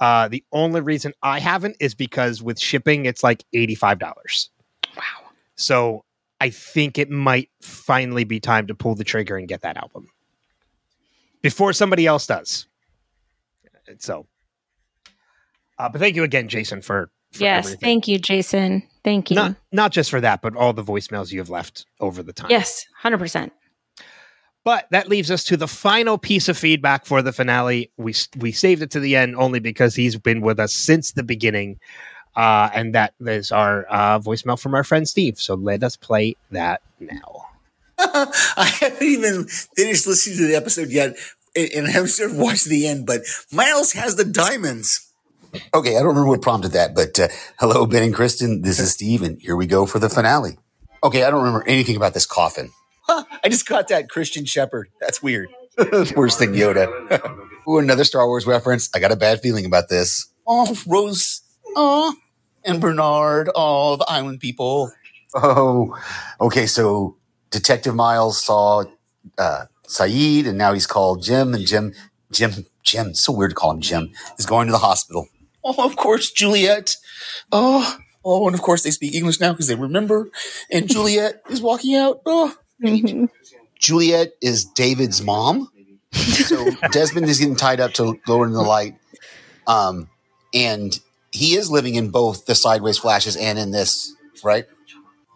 Uh, 0.00 0.28
the 0.28 0.44
only 0.52 0.80
reason 0.80 1.12
I 1.22 1.40
haven't 1.40 1.76
is 1.80 1.94
because 1.94 2.42
with 2.42 2.58
shipping, 2.60 3.06
it's 3.06 3.24
like 3.24 3.44
$85. 3.54 4.48
Wow. 4.96 5.02
So 5.56 6.04
I 6.40 6.50
think 6.50 6.98
it 6.98 7.10
might 7.10 7.50
finally 7.60 8.24
be 8.24 8.40
time 8.40 8.66
to 8.68 8.74
pull 8.74 8.94
the 8.94 9.04
trigger 9.04 9.36
and 9.36 9.48
get 9.48 9.62
that 9.62 9.76
album 9.76 10.08
before 11.42 11.72
somebody 11.72 12.06
else 12.06 12.26
does. 12.26 12.66
So, 13.98 14.26
uh, 15.78 15.88
but 15.88 16.00
thank 16.00 16.14
you 16.14 16.22
again, 16.22 16.48
Jason, 16.48 16.82
for 16.82 17.10
yes, 17.38 17.66
everything. 17.66 17.80
thank 17.80 18.08
you, 18.08 18.18
Jason. 18.18 18.82
Thank 19.02 19.30
you. 19.30 19.36
Not 19.36 19.56
not 19.72 19.92
just 19.92 20.10
for 20.10 20.20
that, 20.20 20.42
but 20.42 20.54
all 20.56 20.72
the 20.72 20.84
voicemails 20.84 21.32
you 21.32 21.38
have 21.38 21.50
left 21.50 21.86
over 22.00 22.22
the 22.22 22.32
time. 22.32 22.50
yes, 22.50 22.86
hundred 22.94 23.18
percent. 23.18 23.52
But 24.64 24.86
that 24.90 25.08
leaves 25.08 25.30
us 25.30 25.44
to 25.44 25.56
the 25.56 25.68
final 25.68 26.18
piece 26.18 26.48
of 26.48 26.58
feedback 26.58 27.06
for 27.06 27.22
the 27.22 27.32
finale. 27.32 27.90
We 27.96 28.14
we 28.36 28.52
saved 28.52 28.82
it 28.82 28.90
to 28.90 29.00
the 29.00 29.16
end 29.16 29.34
only 29.36 29.60
because 29.60 29.94
he's 29.94 30.18
been 30.18 30.42
with 30.42 30.60
us 30.60 30.74
since 30.74 31.12
the 31.12 31.22
beginning, 31.22 31.78
uh, 32.38 32.70
and 32.72 32.94
that 32.94 33.14
is 33.20 33.50
our 33.50 33.84
uh, 33.90 34.20
voicemail 34.20 34.58
from 34.58 34.72
our 34.72 34.84
friend 34.84 35.08
Steve. 35.08 35.40
So 35.40 35.54
let 35.54 35.82
us 35.82 35.96
play 35.96 36.36
that 36.52 36.82
now. 37.00 37.46
I 37.98 38.72
haven't 38.80 39.02
even 39.02 39.44
finished 39.46 40.06
listening 40.06 40.38
to 40.38 40.46
the 40.46 40.54
episode 40.54 40.90
yet, 40.90 41.16
and 41.56 41.68
and 41.72 41.86
I 41.88 41.90
haven't 41.90 42.10
sort 42.10 42.30
of 42.30 42.36
watched 42.36 42.66
the 42.66 42.86
end. 42.86 43.06
But 43.06 43.22
Miles 43.52 43.92
has 43.94 44.14
the 44.14 44.24
diamonds. 44.24 45.12
Okay, 45.74 45.96
I 45.96 45.98
don't 45.98 46.08
remember 46.08 46.28
what 46.28 46.42
prompted 46.42 46.72
that, 46.72 46.94
but 46.94 47.18
uh, 47.18 47.26
hello, 47.58 47.86
Ben 47.86 48.04
and 48.04 48.14
Kristin. 48.14 48.62
This 48.62 48.78
is 48.78 48.92
Steve, 48.92 49.22
and 49.22 49.42
here 49.42 49.56
we 49.56 49.66
go 49.66 49.84
for 49.84 49.98
the 49.98 50.08
finale. 50.08 50.58
Okay, 51.02 51.24
I 51.24 51.30
don't 51.30 51.42
remember 51.42 51.64
anything 51.66 51.96
about 51.96 52.14
this 52.14 52.26
coffin. 52.26 52.70
Huh, 53.02 53.24
I 53.44 53.48
just 53.48 53.66
caught 53.66 53.88
that 53.88 54.08
Christian 54.08 54.44
Shephard. 54.44 54.90
That's 55.00 55.20
weird. 55.20 55.48
Worse 56.14 56.36
than 56.36 56.52
Yoda. 56.52 56.86
Ooh, 57.68 57.78
another 57.78 58.04
Star 58.04 58.28
Wars 58.28 58.46
reference. 58.46 58.90
I 58.94 59.00
got 59.00 59.10
a 59.10 59.16
bad 59.16 59.40
feeling 59.40 59.64
about 59.64 59.88
this. 59.88 60.28
Oh, 60.46 60.76
Rose. 60.86 61.42
Oh, 61.74 62.14
and 62.68 62.80
Bernard. 62.80 63.46
The 63.46 64.04
island 64.08 64.40
people. 64.40 64.92
Oh, 65.34 65.96
okay. 66.40 66.66
So 66.66 67.16
Detective 67.50 67.94
Miles 67.94 68.42
saw 68.42 68.84
uh, 69.36 69.64
Sayid, 69.86 70.46
and 70.46 70.58
now 70.58 70.72
he's 70.72 70.86
called 70.86 71.22
Jim, 71.22 71.54
and 71.54 71.66
Jim, 71.66 71.94
Jim, 72.30 72.66
Jim. 72.82 73.14
So 73.14 73.32
weird 73.32 73.50
to 73.50 73.54
call 73.54 73.72
him 73.72 73.80
Jim. 73.80 74.10
Is 74.38 74.46
going 74.46 74.66
to 74.66 74.72
the 74.72 74.78
hospital. 74.78 75.28
Oh, 75.64 75.84
of 75.84 75.96
course, 75.96 76.30
Juliet. 76.30 76.96
Oh, 77.52 77.98
oh, 78.24 78.46
and 78.46 78.54
of 78.54 78.62
course 78.62 78.82
they 78.82 78.90
speak 78.90 79.14
English 79.14 79.40
now 79.40 79.52
because 79.52 79.66
they 79.66 79.74
remember. 79.74 80.30
And 80.70 80.88
Juliet 80.90 81.42
is 81.50 81.60
walking 81.60 81.94
out. 81.94 82.20
Oh, 82.26 82.54
Juliet 83.78 84.32
is 84.40 84.64
David's 84.64 85.22
mom. 85.22 85.68
So 86.12 86.70
Desmond 86.92 87.28
is 87.28 87.38
getting 87.38 87.56
tied 87.56 87.80
up 87.80 87.92
to 87.94 88.18
lower 88.26 88.46
in 88.46 88.52
the 88.52 88.62
light. 88.62 88.96
Um, 89.66 90.08
and 90.54 90.98
he 91.32 91.54
is 91.54 91.70
living 91.70 91.94
in 91.94 92.10
both 92.10 92.46
the 92.46 92.54
sideways 92.54 92.98
flashes 92.98 93.36
and 93.36 93.58
in 93.58 93.70
this, 93.70 94.14
right? 94.42 94.66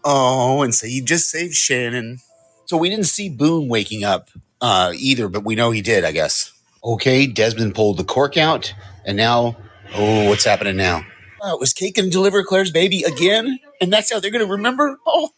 Oh, 0.04 0.62
and 0.62 0.74
so 0.74 0.86
he 0.86 1.00
just 1.00 1.28
saved 1.28 1.54
Shannon. 1.54 2.18
So 2.66 2.76
we 2.76 2.88
didn't 2.88 3.06
see 3.06 3.28
Boone 3.28 3.68
waking 3.68 4.04
up 4.04 4.30
uh, 4.60 4.92
either, 4.96 5.28
but 5.28 5.44
we 5.44 5.54
know 5.54 5.70
he 5.70 5.82
did, 5.82 6.04
I 6.04 6.12
guess. 6.12 6.52
Okay, 6.84 7.26
Desmond 7.26 7.74
pulled 7.74 7.98
the 7.98 8.04
cork 8.04 8.36
out, 8.36 8.74
and 9.04 9.16
now, 9.16 9.56
oh, 9.94 10.28
what's 10.28 10.44
happening 10.44 10.76
now? 10.76 11.04
Oh, 11.40 11.54
it 11.54 11.60
was 11.60 11.72
Kate 11.72 11.94
going 11.94 12.06
to 12.06 12.10
deliver 12.10 12.42
Claire's 12.42 12.70
baby 12.70 13.02
again? 13.02 13.58
And 13.80 13.92
that's 13.92 14.12
how 14.12 14.20
they're 14.20 14.30
going 14.30 14.44
to 14.44 14.50
remember? 14.50 14.98
Oh, 15.06 15.30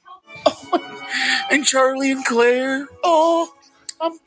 oh, 0.46 1.06
and 1.50 1.64
Charlie 1.64 2.10
and 2.10 2.24
Claire. 2.24 2.86
Oh, 3.02 3.52
um, 4.00 4.18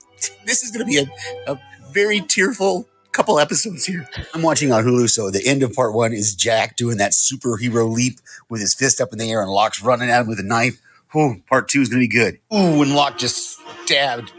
this 0.46 0.64
is 0.64 0.72
going 0.72 0.86
to 0.86 0.90
be 0.90 0.98
a, 0.98 1.52
a 1.52 1.60
very 1.92 2.22
tearful 2.22 2.88
couple 3.18 3.40
episodes 3.40 3.84
here. 3.84 4.08
I'm 4.36 4.44
watching 4.44 4.72
on 4.72 4.84
Hulu, 4.84 5.10
so 5.10 5.32
the 5.32 5.44
end 5.44 5.64
of 5.64 5.74
part 5.74 5.96
one 5.96 6.14
is 6.14 6.36
Jack 6.36 6.76
doing 6.76 6.98
that 6.98 7.14
superhero 7.14 7.92
leap 7.92 8.20
with 8.48 8.62
his 8.62 8.76
fist 8.76 9.02
up 9.02 9.12
in 9.12 9.18
the 9.18 9.32
air 9.32 9.42
and 9.42 9.50
Locke's 9.50 9.82
running 9.82 10.12
at 10.12 10.22
him 10.22 10.28
with 10.28 10.40
a 10.40 10.44
knife. 10.44 10.80
Ooh, 11.16 11.42
part 11.50 11.68
two 11.68 11.82
is 11.82 11.90
going 11.90 12.00
to 12.00 12.08
be 12.08 12.16
good. 12.16 12.38
Ooh, 12.54 12.84
and 12.84 12.94
Locke 12.94 13.18
just 13.18 13.60
stabbed 13.86 14.32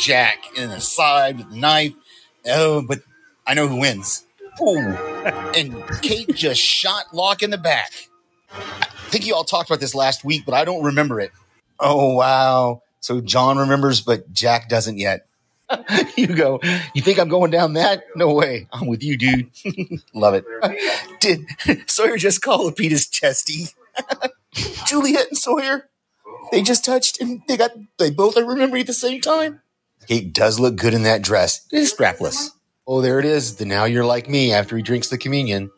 Jack 0.00 0.38
in 0.56 0.68
the 0.68 0.80
side 0.80 1.38
with 1.38 1.50
the 1.50 1.56
knife. 1.58 1.92
Oh, 2.48 2.82
but 2.82 3.02
I 3.46 3.54
know 3.54 3.68
who 3.68 3.76
wins. 3.76 4.26
Ooh, 4.60 4.78
and 5.56 5.80
Kate 6.02 6.34
just 6.34 6.60
shot 6.60 7.14
Locke 7.14 7.44
in 7.44 7.50
the 7.50 7.58
back. 7.58 7.92
I 8.52 9.10
think 9.10 9.28
you 9.28 9.36
all 9.36 9.44
talked 9.44 9.70
about 9.70 9.78
this 9.78 9.94
last 9.94 10.24
week, 10.24 10.42
but 10.44 10.54
I 10.54 10.64
don't 10.64 10.82
remember 10.82 11.20
it. 11.20 11.30
Oh, 11.78 12.14
wow. 12.14 12.82
So 12.98 13.20
John 13.20 13.58
remembers, 13.58 14.00
but 14.00 14.32
Jack 14.32 14.68
doesn't 14.68 14.98
yet. 14.98 15.28
you 16.16 16.28
go, 16.28 16.60
you 16.94 17.02
think 17.02 17.18
I'm 17.18 17.28
going 17.28 17.50
down 17.50 17.74
that? 17.74 18.04
No 18.14 18.32
way. 18.32 18.68
I'm 18.72 18.86
with 18.86 19.02
you, 19.02 19.16
dude. 19.16 19.50
Love 20.14 20.34
it. 20.34 20.44
Did 21.20 21.46
Sawyer 21.90 22.16
just 22.16 22.42
call 22.42 22.70
Lapidus 22.70 23.10
chesty? 23.10 23.66
Juliet 24.86 25.28
and 25.28 25.38
Sawyer, 25.38 25.88
they 26.52 26.62
just 26.62 26.84
touched 26.84 27.20
and 27.20 27.42
they 27.48 27.56
got, 27.56 27.72
they 27.98 28.10
both 28.10 28.36
are 28.36 28.44
remembering 28.44 28.82
at 28.82 28.86
the 28.86 28.94
same 28.94 29.20
time. 29.20 29.60
Kate 30.06 30.32
does 30.32 30.60
look 30.60 30.76
good 30.76 30.94
in 30.94 31.02
that 31.02 31.22
dress. 31.22 31.66
It 31.72 31.78
is 31.78 31.92
strapless. 31.92 32.50
Oh, 32.86 33.00
there 33.00 33.18
it 33.18 33.24
is. 33.24 33.56
The 33.56 33.64
now 33.64 33.84
you're 33.84 34.04
like 34.04 34.28
me 34.28 34.52
after 34.52 34.76
he 34.76 34.82
drinks 34.82 35.08
the 35.08 35.18
communion. 35.18 35.70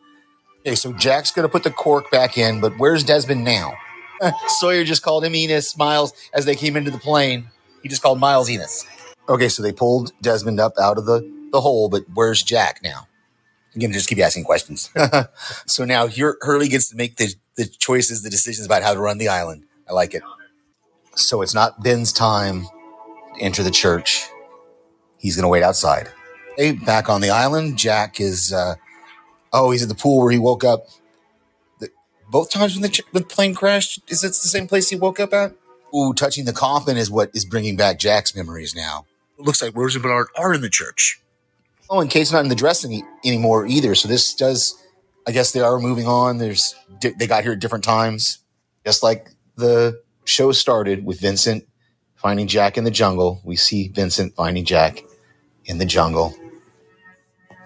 Okay, 0.61 0.75
so 0.75 0.93
Jack's 0.93 1.31
going 1.31 1.47
to 1.47 1.51
put 1.51 1.63
the 1.63 1.71
cork 1.71 2.11
back 2.11 2.37
in, 2.37 2.61
but 2.61 2.73
where's 2.77 3.03
Desmond 3.03 3.43
now? 3.43 3.73
Sawyer 4.47 4.83
just 4.83 5.01
called 5.01 5.23
him 5.23 5.33
Enos 5.33 5.77
Miles 5.77 6.13
as 6.33 6.45
they 6.45 6.55
came 6.55 6.75
into 6.75 6.91
the 6.91 6.99
plane. 6.99 7.49
He 7.81 7.89
just 7.89 8.01
called 8.01 8.19
Miles 8.19 8.49
Enos. 8.49 8.85
Okay, 9.29 9.47
so 9.47 9.61
they 9.61 9.71
pulled 9.71 10.11
Desmond 10.21 10.59
up 10.59 10.73
out 10.79 10.97
of 10.97 11.05
the, 11.05 11.21
the 11.51 11.61
hole, 11.61 11.87
but 11.87 12.03
where's 12.15 12.41
Jack 12.41 12.79
now? 12.83 13.07
Again, 13.75 13.91
just 13.93 14.09
keep 14.09 14.17
asking 14.19 14.43
questions. 14.43 14.89
so 15.67 15.85
now 15.85 16.07
here 16.07 16.37
Hurley 16.41 16.67
gets 16.67 16.89
to 16.89 16.95
make 16.95 17.17
the, 17.17 17.35
the 17.55 17.65
choices, 17.65 18.23
the 18.23 18.31
decisions 18.31 18.65
about 18.65 18.81
how 18.81 18.95
to 18.95 18.99
run 18.99 19.19
the 19.19 19.27
island. 19.27 19.65
I 19.87 19.93
like 19.93 20.15
it. 20.15 20.23
So 21.15 21.43
it's 21.43 21.53
not 21.53 21.83
Ben's 21.83 22.11
time 22.11 22.63
to 23.35 23.41
enter 23.41 23.61
the 23.61 23.69
church. 23.69 24.27
He's 25.19 25.35
going 25.35 25.43
to 25.43 25.49
wait 25.49 25.61
outside. 25.61 26.09
Hey, 26.57 26.71
back 26.71 27.07
on 27.07 27.21
the 27.21 27.29
island, 27.29 27.77
Jack 27.77 28.19
is, 28.19 28.51
uh, 28.51 28.75
oh, 29.53 29.69
he's 29.69 29.83
at 29.83 29.89
the 29.89 29.95
pool 29.95 30.21
where 30.21 30.31
he 30.31 30.39
woke 30.39 30.63
up. 30.63 30.87
The, 31.79 31.89
both 32.29 32.49
times 32.49 32.73
when 32.73 32.81
the, 32.81 33.03
the 33.13 33.21
plane 33.21 33.53
crashed, 33.53 34.01
is 34.07 34.23
it 34.23 34.29
the 34.29 34.33
same 34.33 34.67
place 34.67 34.89
he 34.89 34.95
woke 34.95 35.19
up 35.19 35.33
at? 35.33 35.53
Ooh, 35.95 36.13
touching 36.13 36.45
the 36.45 36.53
coffin 36.53 36.97
is 36.97 37.11
what 37.11 37.29
is 37.35 37.45
bringing 37.45 37.75
back 37.75 37.99
Jack's 37.99 38.35
memories 38.35 38.75
now. 38.75 39.05
It 39.39 39.45
looks 39.45 39.61
like 39.61 39.75
Rose 39.75 39.95
and 39.95 40.03
Bernard 40.03 40.27
are 40.37 40.53
in 40.53 40.61
the 40.61 40.69
church. 40.69 41.21
Oh, 41.89 42.01
and 42.01 42.09
Kate's 42.09 42.31
not 42.31 42.43
in 42.43 42.49
the 42.49 42.55
dress 42.55 42.85
any, 42.85 43.03
anymore 43.25 43.65
either. 43.65 43.95
So 43.95 44.07
this 44.07 44.33
does, 44.33 44.77
I 45.25 45.31
guess 45.31 45.51
they 45.51 45.61
are 45.61 45.79
moving 45.79 46.05
on. 46.05 46.37
There's 46.37 46.75
they 47.01 47.25
got 47.25 47.43
here 47.43 47.53
at 47.53 47.59
different 47.59 47.85
times, 47.85 48.39
just 48.85 49.01
like 49.01 49.29
the 49.55 50.01
show 50.25 50.51
started 50.51 51.05
with 51.05 51.21
Vincent 51.21 51.65
finding 52.15 52.47
Jack 52.47 52.77
in 52.77 52.83
the 52.83 52.91
jungle. 52.91 53.41
We 53.45 53.55
see 53.55 53.87
Vincent 53.87 54.35
finding 54.35 54.65
Jack 54.65 55.03
in 55.65 55.77
the 55.77 55.85
jungle, 55.85 56.35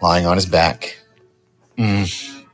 lying 0.02 0.28
on 0.28 0.38
his 0.38 0.46
back. 0.46 1.00
Mm. 1.78 2.46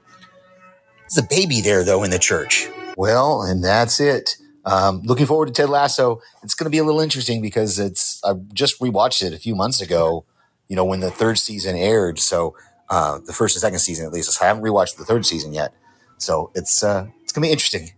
There's 1.02 1.18
a 1.18 1.28
baby 1.28 1.60
there 1.60 1.84
though 1.84 2.04
in 2.04 2.12
the 2.12 2.20
church. 2.20 2.70
Well, 2.96 3.42
and 3.42 3.64
that's 3.64 4.00
it. 4.00 4.38
Um, 4.66 5.02
looking 5.04 5.26
forward 5.26 5.48
to 5.48 5.54
Ted 5.54 5.70
Lasso. 5.70 6.22
It's 6.44 6.54
going 6.54 6.66
to 6.66 6.70
be 6.70 6.78
a 6.78 6.84
little 6.84 7.02
interesting 7.02 7.42
because 7.42 7.80
it's 7.80 8.09
I 8.24 8.34
just 8.54 8.80
rewatched 8.80 9.24
it 9.24 9.34
a 9.34 9.38
few 9.38 9.56
months 9.56 9.82
ago. 9.82 10.26
You 10.68 10.76
know 10.76 10.86
when 10.86 11.00
the 11.00 11.12
third 11.12 11.40
season 11.40 11.76
aired, 11.76 12.20
so 12.20 12.56
uh, 12.90 13.20
the 13.26 13.34
first 13.34 13.56
and 13.56 13.62
second 13.62 13.80
season 13.80 14.06
at 14.06 14.12
least. 14.12 14.42
I 14.42 14.46
haven't 14.46 14.64
rewatched 14.64 14.98
the 14.98 15.06
third 15.06 15.26
season 15.26 15.54
yet, 15.54 15.74
so 16.18 16.52
it's 16.54 16.84
uh, 16.84 17.08
it's 17.24 17.32
going 17.32 17.44
to 17.44 17.48
be 17.48 17.52
interesting. 17.52 17.92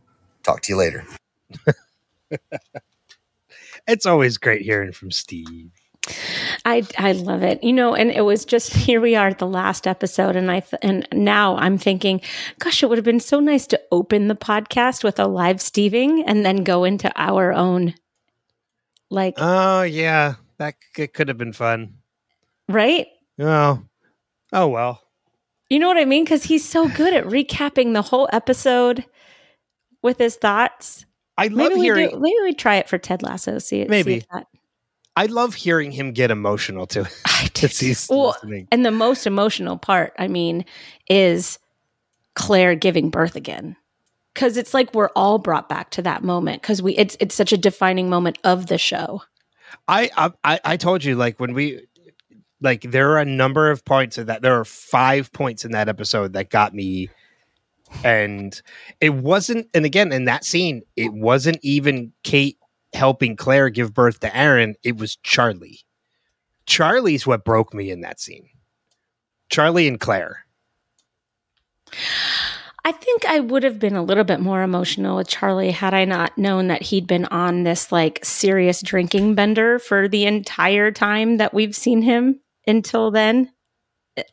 Talk 0.43 0.61
to 0.61 0.73
you 0.73 0.77
later. 0.77 1.05
It's 3.87 4.05
always 4.05 4.37
great 4.37 4.61
hearing 4.61 4.91
from 4.91 5.11
Steve. 5.11 5.71
I 6.65 6.83
I 6.97 7.11
love 7.13 7.43
it. 7.43 7.63
You 7.63 7.73
know, 7.73 7.95
and 7.95 8.11
it 8.11 8.21
was 8.21 8.45
just 8.45 8.73
here 8.73 9.01
we 9.01 9.15
are 9.15 9.27
at 9.27 9.39
the 9.39 9.47
last 9.47 9.87
episode 9.87 10.35
and 10.35 10.51
I 10.51 10.61
th- 10.61 10.79
and 10.81 11.07
now 11.11 11.57
I'm 11.57 11.77
thinking, 11.77 12.21
gosh, 12.59 12.81
it 12.83 12.89
would 12.89 12.97
have 12.97 13.05
been 13.05 13.19
so 13.19 13.39
nice 13.39 13.67
to 13.67 13.81
open 13.91 14.27
the 14.27 14.35
podcast 14.35 15.03
with 15.03 15.19
a 15.19 15.27
live 15.27 15.57
Steving 15.57 16.23
and 16.25 16.45
then 16.45 16.63
go 16.63 16.83
into 16.83 17.11
our 17.15 17.53
own 17.53 17.93
like 19.11 19.35
Oh 19.37 19.83
yeah, 19.83 20.35
that 20.57 20.75
c- 20.95 21.05
could 21.07 21.27
have 21.27 21.37
been 21.37 21.53
fun. 21.53 21.97
right? 22.67 23.05
Oh, 23.39 23.83
oh 24.53 24.67
well. 24.67 25.01
You 25.69 25.77
know 25.79 25.87
what 25.87 25.97
I 25.97 26.05
mean? 26.05 26.25
Cuz 26.25 26.43
he's 26.43 26.67
so 26.67 26.87
good 26.89 27.13
at 27.13 27.25
recapping 27.25 27.93
the 27.93 28.01
whole 28.01 28.27
episode 28.33 29.05
with 30.01 30.17
his 30.17 30.35
thoughts. 30.35 31.05
I 31.37 31.47
love 31.47 31.69
Maybe 31.69 31.75
we 31.75 31.81
hearing. 31.81 32.09
do, 32.09 32.19
maybe 32.19 32.35
we 32.43 32.53
try 32.53 32.75
it 32.75 32.89
for 32.89 32.97
Ted 32.97 33.21
Lasso. 33.23 33.59
See, 33.59 33.85
Maybe. 33.85 34.19
see 34.21 34.25
that 34.33 34.47
I 35.15 35.25
love 35.25 35.53
hearing 35.55 35.91
him 35.91 36.11
get 36.13 36.31
emotional 36.31 36.87
too. 36.87 37.05
I 37.25 37.47
see 37.53 37.93
Well, 38.09 38.27
listening. 38.29 38.67
And 38.71 38.85
the 38.85 38.91
most 38.91 39.27
emotional 39.27 39.77
part, 39.77 40.13
I 40.17 40.27
mean, 40.27 40.65
is 41.09 41.59
Claire 42.35 42.75
giving 42.75 43.09
birth 43.09 43.35
again. 43.35 43.75
Cause 44.33 44.55
it's 44.55 44.73
like 44.73 44.93
we're 44.93 45.09
all 45.15 45.39
brought 45.39 45.67
back 45.67 45.89
to 45.91 46.01
that 46.03 46.23
moment 46.23 46.61
because 46.61 46.81
we 46.81 46.95
it's 46.95 47.17
it's 47.19 47.35
such 47.35 47.51
a 47.51 47.57
defining 47.57 48.09
moment 48.09 48.37
of 48.43 48.67
the 48.67 48.77
show. 48.77 49.21
I, 49.87 50.09
I 50.15 50.31
I 50.43 50.59
I 50.63 50.77
told 50.77 51.03
you 51.03 51.15
like 51.15 51.39
when 51.39 51.53
we 51.53 51.81
like 52.61 52.83
there 52.83 53.11
are 53.11 53.19
a 53.19 53.25
number 53.25 53.69
of 53.69 53.83
points 53.83 54.17
in 54.17 54.27
that 54.27 54.41
there 54.41 54.57
are 54.57 54.65
five 54.65 55.31
points 55.33 55.65
in 55.65 55.71
that 55.71 55.89
episode 55.89 56.33
that 56.33 56.49
got 56.49 56.73
me. 56.73 57.09
And 58.05 58.59
it 59.01 59.15
wasn't 59.15 59.67
and 59.73 59.85
again 59.85 60.13
in 60.13 60.25
that 60.25 60.45
scene 60.45 60.83
it 60.95 61.13
wasn't 61.13 61.59
even 61.61 62.13
Kate 62.23 62.57
helping 62.93 63.35
Claire 63.35 63.69
give 63.69 63.93
birth 63.93 64.21
to 64.21 64.35
Aaron 64.35 64.75
it 64.83 64.97
was 64.97 65.17
Charlie. 65.17 65.81
Charlie's 66.65 67.27
what 67.27 67.43
broke 67.43 67.73
me 67.73 67.91
in 67.91 68.01
that 68.01 68.21
scene. 68.21 68.47
Charlie 69.49 69.89
and 69.89 69.99
Claire 69.99 70.45
I 72.83 72.91
think 72.91 73.25
I 73.25 73.39
would 73.39 73.63
have 73.63 73.77
been 73.77 73.95
a 73.95 74.03
little 74.03 74.23
bit 74.23 74.39
more 74.39 74.63
emotional 74.63 75.17
with 75.17 75.27
Charlie 75.27 75.71
had 75.71 75.93
I 75.93 76.05
not 76.05 76.35
known 76.37 76.67
that 76.67 76.81
he'd 76.81 77.05
been 77.05 77.25
on 77.25 77.63
this 77.63 77.91
like 77.91 78.23
serious 78.25 78.81
drinking 78.81 79.35
bender 79.35 79.77
for 79.77 80.07
the 80.07 80.25
entire 80.25 80.91
time 80.91 81.37
that 81.37 81.53
we've 81.53 81.75
seen 81.75 82.01
him 82.01 82.39
until 82.65 83.11
then. 83.11 83.51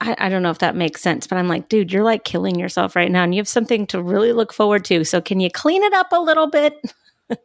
I, 0.00 0.16
I, 0.18 0.28
don't 0.28 0.42
know 0.42 0.50
if 0.50 0.58
that 0.58 0.74
makes 0.74 1.00
sense, 1.02 1.26
but 1.26 1.38
I'm 1.38 1.46
like, 1.46 1.68
dude, 1.68 1.92
you're 1.92 2.02
like 2.02 2.24
killing 2.24 2.58
yourself 2.58 2.96
right 2.96 3.10
now 3.10 3.22
and 3.22 3.34
you 3.34 3.38
have 3.38 3.48
something 3.48 3.86
to 3.88 4.02
really 4.02 4.32
look 4.32 4.52
forward 4.52 4.84
to. 4.86 5.04
So 5.04 5.20
can 5.20 5.40
you 5.40 5.50
clean 5.50 5.82
it 5.82 5.92
up 5.92 6.08
a 6.10 6.20
little 6.20 6.48
bit? 6.48 6.74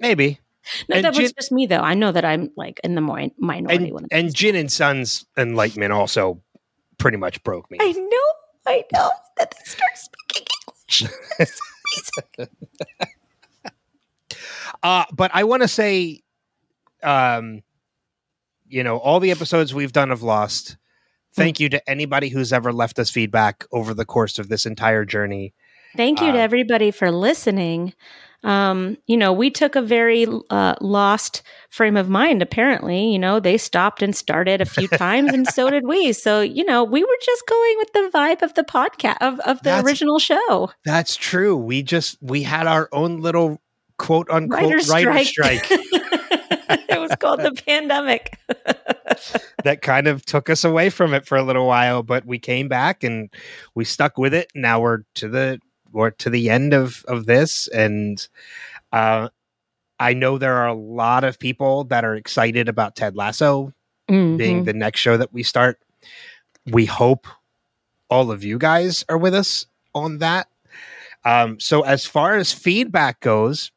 Maybe. 0.00 0.40
No, 0.88 1.02
that 1.02 1.16
was 1.16 1.32
just 1.32 1.52
me 1.52 1.66
though. 1.66 1.80
I 1.80 1.94
know 1.94 2.12
that 2.12 2.24
I'm 2.24 2.50
like 2.56 2.80
in 2.84 2.94
the 2.94 3.00
mi- 3.00 3.34
minority. 3.38 3.90
And, 3.90 4.08
and 4.10 4.34
Jin 4.34 4.54
and 4.56 4.70
Sun's 4.70 5.26
enlightenment 5.36 5.92
also 5.92 6.40
pretty 6.98 7.16
much 7.16 7.42
broke 7.42 7.70
me. 7.70 7.78
I 7.80 7.92
know. 7.92 8.18
I 8.66 8.84
know 8.92 9.10
that 9.38 9.50
they 9.50 9.70
start 9.70 9.96
speaking 9.96 10.19
English. 10.19 10.19
uh, 14.82 15.04
but 15.12 15.30
I 15.34 15.44
want 15.44 15.62
to 15.62 15.68
say, 15.68 16.22
um, 17.02 17.62
you 18.68 18.84
know, 18.84 18.98
all 18.98 19.20
the 19.20 19.30
episodes 19.30 19.74
we've 19.74 19.92
done 19.92 20.10
of 20.10 20.22
Lost. 20.22 20.76
Thank 21.34 21.56
mm. 21.56 21.60
you 21.60 21.68
to 21.70 21.90
anybody 21.90 22.28
who's 22.28 22.52
ever 22.52 22.72
left 22.72 22.98
us 22.98 23.10
feedback 23.10 23.64
over 23.72 23.94
the 23.94 24.04
course 24.04 24.38
of 24.38 24.48
this 24.48 24.66
entire 24.66 25.04
journey. 25.04 25.54
Thank 25.96 26.20
you 26.20 26.32
to 26.32 26.38
everybody 26.38 26.90
for 26.90 27.10
listening 27.10 27.94
um, 28.42 28.96
you 29.06 29.16
know, 29.16 29.32
we 29.32 29.50
took 29.50 29.76
a 29.76 29.82
very 29.82 30.26
uh, 30.48 30.74
lost 30.80 31.42
frame 31.68 31.96
of 31.96 32.08
mind. 32.08 32.42
Apparently, 32.42 33.12
you 33.12 33.18
know, 33.18 33.38
they 33.38 33.58
stopped 33.58 34.02
and 34.02 34.16
started 34.16 34.60
a 34.60 34.66
few 34.66 34.88
times, 34.96 35.32
and 35.32 35.46
so 35.46 35.70
did 35.70 35.86
we. 35.86 36.12
So, 36.12 36.40
you 36.40 36.64
know, 36.64 36.84
we 36.84 37.02
were 37.02 37.18
just 37.22 37.46
going 37.46 37.74
with 37.78 37.92
the 37.92 38.10
vibe 38.14 38.42
of 38.42 38.54
the 38.54 38.64
podcast 38.64 39.18
of, 39.20 39.40
of 39.40 39.58
the 39.58 39.70
that's, 39.70 39.86
original 39.86 40.18
show. 40.18 40.70
That's 40.84 41.16
true. 41.16 41.56
We 41.56 41.82
just 41.82 42.16
we 42.22 42.42
had 42.42 42.66
our 42.66 42.88
own 42.92 43.20
little 43.20 43.60
quote 43.98 44.30
unquote 44.30 44.62
writer 44.62 44.80
strike. 44.80 45.06
Writer 45.06 45.24
strike. 45.24 45.66
it 45.70 47.00
was 47.00 47.12
called 47.20 47.40
the 47.40 47.52
pandemic. 47.66 48.38
that 49.64 49.82
kind 49.82 50.06
of 50.06 50.24
took 50.24 50.48
us 50.48 50.64
away 50.64 50.88
from 50.88 51.12
it 51.12 51.26
for 51.26 51.36
a 51.36 51.42
little 51.42 51.66
while, 51.66 52.02
but 52.02 52.24
we 52.24 52.38
came 52.38 52.68
back 52.68 53.04
and 53.04 53.28
we 53.74 53.84
stuck 53.84 54.16
with 54.16 54.32
it. 54.32 54.50
Now 54.54 54.80
we're 54.80 55.02
to 55.16 55.28
the 55.28 55.58
we're 55.92 56.10
to 56.10 56.30
the 56.30 56.50
end 56.50 56.72
of 56.72 57.04
of 57.08 57.26
this, 57.26 57.68
and 57.68 58.26
uh, 58.92 59.28
I 59.98 60.14
know 60.14 60.38
there 60.38 60.56
are 60.56 60.68
a 60.68 60.74
lot 60.74 61.24
of 61.24 61.38
people 61.38 61.84
that 61.84 62.04
are 62.04 62.14
excited 62.14 62.68
about 62.68 62.96
Ted 62.96 63.16
Lasso 63.16 63.72
mm-hmm. 64.08 64.36
being 64.36 64.64
the 64.64 64.72
next 64.72 65.00
show 65.00 65.16
that 65.16 65.32
we 65.32 65.42
start. 65.42 65.78
We 66.66 66.86
hope 66.86 67.26
all 68.08 68.30
of 68.30 68.42
you 68.42 68.58
guys 68.58 69.04
are 69.08 69.18
with 69.18 69.34
us 69.34 69.66
on 69.94 70.18
that. 70.18 70.48
Um, 71.24 71.60
so 71.60 71.82
as 71.82 72.06
far 72.06 72.36
as 72.36 72.52
feedback 72.52 73.20
goes, 73.20 73.70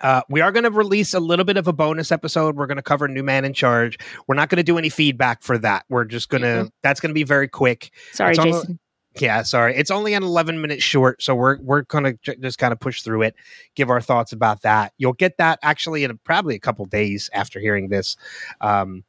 uh, 0.00 0.22
we 0.28 0.40
are 0.40 0.52
going 0.52 0.64
to 0.64 0.70
release 0.70 1.14
a 1.14 1.20
little 1.20 1.44
bit 1.44 1.56
of 1.56 1.68
a 1.68 1.72
bonus 1.72 2.10
episode. 2.10 2.56
We're 2.56 2.66
going 2.66 2.76
to 2.76 2.82
cover 2.82 3.06
New 3.06 3.22
Man 3.22 3.44
in 3.44 3.52
Charge. 3.52 3.98
We're 4.26 4.34
not 4.34 4.48
going 4.48 4.56
to 4.56 4.62
do 4.62 4.78
any 4.78 4.88
feedback 4.88 5.42
for 5.42 5.58
that. 5.58 5.84
We're 5.88 6.06
just 6.06 6.28
going 6.28 6.42
to, 6.42 6.48
mm-hmm. 6.48 6.68
that's 6.82 6.98
going 6.98 7.10
to 7.10 7.14
be 7.14 7.24
very 7.24 7.48
quick. 7.48 7.92
Sorry, 8.12 8.34
Jason. 8.34 8.78
Yeah, 9.18 9.42
sorry. 9.42 9.76
It's 9.76 9.90
only 9.90 10.14
an 10.14 10.22
11 10.22 10.60
minute 10.60 10.82
short, 10.82 11.22
so 11.22 11.34
we're 11.34 11.58
we're 11.60 11.82
going 11.82 12.04
to 12.04 12.12
j- 12.22 12.36
just 12.40 12.58
kind 12.58 12.72
of 12.72 12.80
push 12.80 13.02
through 13.02 13.22
it, 13.22 13.34
give 13.74 13.90
our 13.90 14.00
thoughts 14.00 14.32
about 14.32 14.62
that. 14.62 14.92
You'll 14.96 15.12
get 15.12 15.36
that 15.36 15.58
actually 15.62 16.04
in 16.04 16.10
a, 16.10 16.14
probably 16.14 16.54
a 16.54 16.58
couple 16.58 16.84
days 16.86 17.28
after 17.34 17.60
hearing 17.60 17.88
this. 17.88 18.16
Um 18.60 19.04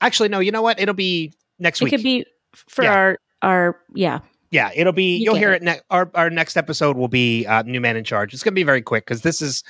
actually 0.00 0.28
no, 0.28 0.40
you 0.40 0.50
know 0.50 0.62
what? 0.62 0.80
It'll 0.80 0.94
be 0.94 1.32
next 1.58 1.80
it 1.80 1.84
week. 1.84 1.92
It 1.92 1.96
could 1.96 2.02
be 2.02 2.26
for 2.54 2.84
yeah. 2.84 2.92
our 2.92 3.18
our 3.42 3.80
yeah. 3.94 4.20
Yeah, 4.50 4.70
it'll 4.74 4.94
be 4.94 5.18
you 5.18 5.30
will 5.30 5.38
hear 5.38 5.52
it, 5.52 5.62
it 5.62 5.64
ne- 5.64 5.80
our 5.90 6.10
our 6.14 6.30
next 6.30 6.56
episode 6.56 6.96
will 6.96 7.08
be 7.08 7.46
uh, 7.46 7.62
New 7.62 7.80
Man 7.80 7.96
in 7.96 8.04
Charge. 8.04 8.34
It's 8.34 8.42
going 8.42 8.52
to 8.52 8.58
be 8.58 8.64
very 8.64 8.82
quick 8.82 9.06
cuz 9.06 9.20
this 9.20 9.40
is 9.40 9.62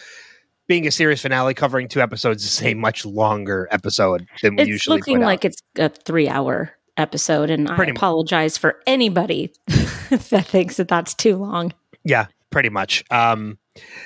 being 0.68 0.86
a 0.86 0.90
series 0.90 1.20
finale 1.20 1.54
covering 1.54 1.88
two 1.88 2.00
episodes 2.00 2.44
is 2.44 2.62
a 2.62 2.74
much 2.74 3.04
longer 3.04 3.68
episode 3.70 4.26
than 4.42 4.54
we 4.54 4.64
usually 4.64 4.66
do. 4.66 4.74
it's 4.74 4.86
usually 4.86 4.96
looking 4.98 5.20
like 5.20 5.44
it's 5.44 5.62
a 5.78 5.88
3 5.88 6.28
hour 6.28 6.77
episode, 6.98 7.48
and 7.48 7.66
pretty 7.68 7.92
I 7.92 7.94
apologize 7.94 8.56
much. 8.56 8.60
for 8.60 8.80
anybody 8.86 9.52
that 9.66 10.44
thinks 10.46 10.76
that 10.76 10.88
that's 10.88 11.14
too 11.14 11.36
long. 11.36 11.72
Yeah, 12.04 12.26
pretty 12.50 12.68
much. 12.68 13.04
Um, 13.10 13.58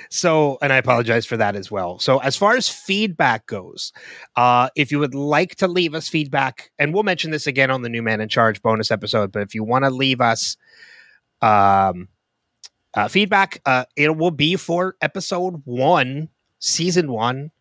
so, 0.09 0.57
and 0.61 0.71
I 0.71 0.77
apologize 0.77 1.25
for 1.25 1.35
that 1.37 1.55
as 1.55 1.71
well. 1.71 1.99
So, 1.99 2.19
as 2.19 2.35
far 2.35 2.55
as 2.55 2.69
feedback 2.69 3.47
goes, 3.47 3.91
uh, 4.35 4.69
if 4.75 4.91
you 4.91 4.99
would 4.99 5.15
like 5.15 5.55
to 5.57 5.67
leave 5.67 5.95
us 5.95 6.07
feedback, 6.07 6.71
and 6.77 6.93
we'll 6.93 7.03
mention 7.03 7.31
this 7.31 7.47
again 7.47 7.71
on 7.71 7.81
the 7.81 7.89
New 7.89 8.03
Man 8.03 8.21
in 8.21 8.29
Charge 8.29 8.61
bonus 8.61 8.91
episode, 8.91 9.31
but 9.31 9.41
if 9.41 9.55
you 9.55 9.63
want 9.63 9.85
to 9.85 9.89
leave 9.89 10.21
us 10.21 10.57
um, 11.41 12.07
uh, 12.93 13.07
feedback, 13.07 13.61
uh, 13.65 13.85
it 13.95 14.15
will 14.15 14.31
be 14.31 14.55
for 14.55 14.95
episode 15.01 15.61
one, 15.65 16.29
season 16.59 17.11
one 17.11 17.51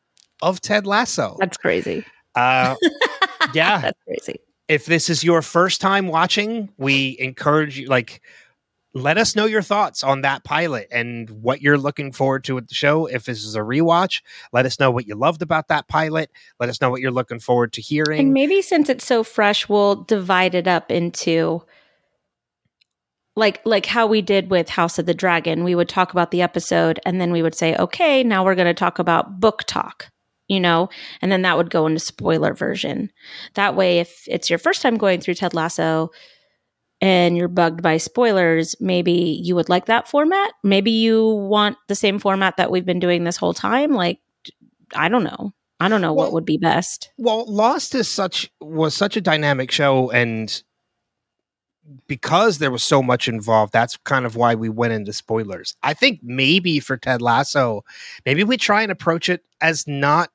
of 0.43 0.61
Ted 0.61 0.86
Lasso. 0.86 1.36
That's 1.41 1.57
crazy. 1.57 2.05
Uh, 2.35 2.75
yeah, 3.55 3.81
that's 3.81 3.99
crazy 4.07 4.41
if 4.73 4.86
this 4.86 5.10
is 5.10 5.23
your 5.23 5.42
first 5.42 5.83
time 5.83 6.09
watching, 6.09 6.70
we 6.78 7.15
encourage 7.20 7.78
you 7.78 7.89
like 7.89 8.23
let 8.94 9.18
us 9.18 9.36
know 9.36 9.44
your 9.44 9.60
thoughts 9.60 10.02
on 10.02 10.23
that 10.23 10.44
pilot 10.44 10.89
and 10.91 11.28
what 11.28 11.60
you're 11.60 11.76
looking 11.76 12.10
forward 12.10 12.44
to 12.44 12.55
with 12.55 12.68
the 12.68 12.75
show. 12.75 13.05
If 13.05 13.26
this 13.26 13.44
is 13.44 13.55
a 13.55 13.60
rewatch, 13.60 14.23
let 14.51 14.65
us 14.65 14.81
know 14.81 14.91
what 14.91 15.07
you 15.07 15.15
loved 15.15 15.42
about 15.42 15.68
that 15.68 15.89
pilot. 15.89 16.31
Let 16.59 16.70
us 16.70 16.81
know 16.81 16.91
what 16.91 17.02
you're 17.02 17.10
looking 17.10 17.39
forward 17.39 17.75
to 17.75 17.83
hearing. 17.83 18.20
And 18.20 18.33
maybe 18.33 18.62
since 18.62 18.89
it's 18.89 19.07
so 19.07 19.23
fresh, 19.23 19.68
we'll 19.68 19.97
divide 20.05 20.55
it 20.55 20.67
up 20.67 20.91
into 20.91 21.62
like 23.36 23.60
like 23.67 23.84
how 23.84 24.07
we 24.07 24.23
did 24.23 24.51
with 24.51 24.70
House 24.70 24.99
of 24.99 25.05
the 25.05 25.15
Dragon. 25.15 25.65
We 25.65 25.75
would 25.75 25.89
talk 25.89 26.12
about 26.12 26.31
the 26.31 26.41
episode 26.41 26.99
and 27.05 27.20
then 27.20 27.31
we 27.31 27.42
would 27.42 27.55
say, 27.55 27.76
"Okay, 27.76 28.25
now 28.25 28.42
we're 28.42 28.55
going 28.55 28.67
to 28.67 28.75
talk 28.75 28.99
about 28.99 29.39
book 29.39 29.65
talk." 29.67 30.10
You 30.49 30.61
know, 30.61 30.89
and 31.21 31.31
then 31.31 31.43
that 31.43 31.57
would 31.57 31.71
go 31.71 31.87
into 31.87 32.01
spoiler 32.01 32.55
version. 32.55 33.11
That 33.55 33.77
way, 33.77 34.01
if 34.01 34.25
it's 34.27 34.51
your 34.51 34.59
first 34.59 34.83
time 34.83 34.97
going 34.97 35.21
through 35.21 35.35
Ted 35.35 35.55
Lasso 35.55 36.11
and 37.01 37.37
you're 37.37 37.49
bugged 37.49 37.83
by 37.83 37.97
spoilers, 37.97 38.77
maybe 38.81 39.12
you 39.43 39.55
would 39.55 39.69
like 39.69 39.87
that 39.87 40.09
format. 40.09 40.53
Maybe 40.62 40.91
you 40.91 41.27
want 41.27 41.77
the 41.89 41.95
same 41.95 42.19
format 42.19 42.57
that 42.57 42.71
we've 42.71 42.87
been 42.87 43.01
doing 43.01 43.25
this 43.25 43.37
whole 43.37 43.55
time. 43.55 43.93
Like, 43.93 44.19
I 44.95 45.09
don't 45.09 45.25
know. 45.25 45.53
I 45.81 45.89
don't 45.89 46.01
know 46.01 46.12
well, 46.12 46.27
what 46.27 46.33
would 46.35 46.45
be 46.45 46.59
best. 46.59 47.11
Well, 47.19 47.45
Lost 47.53 47.95
is 47.97 48.09
such 48.09 48.49
was 48.61 48.95
such 48.95 49.17
a 49.17 49.21
dynamic 49.21 49.73
show 49.73 50.11
and 50.12 50.62
because 52.07 52.59
there 52.59 52.70
was 52.70 52.85
so 52.85 53.02
much 53.02 53.28
involved, 53.28 53.73
that's 53.73 53.97
kind 53.99 54.25
of 54.25 54.36
why 54.36 54.55
we 54.55 54.69
went 54.69 54.93
into 54.93 55.12
spoilers. 55.12 55.77
I 55.83 55.94
think 55.94 56.20
maybe 56.23 56.81
for 56.81 56.97
Ted 56.97 57.23
Lasso, 57.23 57.85
maybe 58.25 58.44
we 58.44 58.57
try 58.57 58.83
and 58.83 58.93
approach 58.93 59.28
it 59.28 59.44
as 59.61 59.86
not 59.86 60.31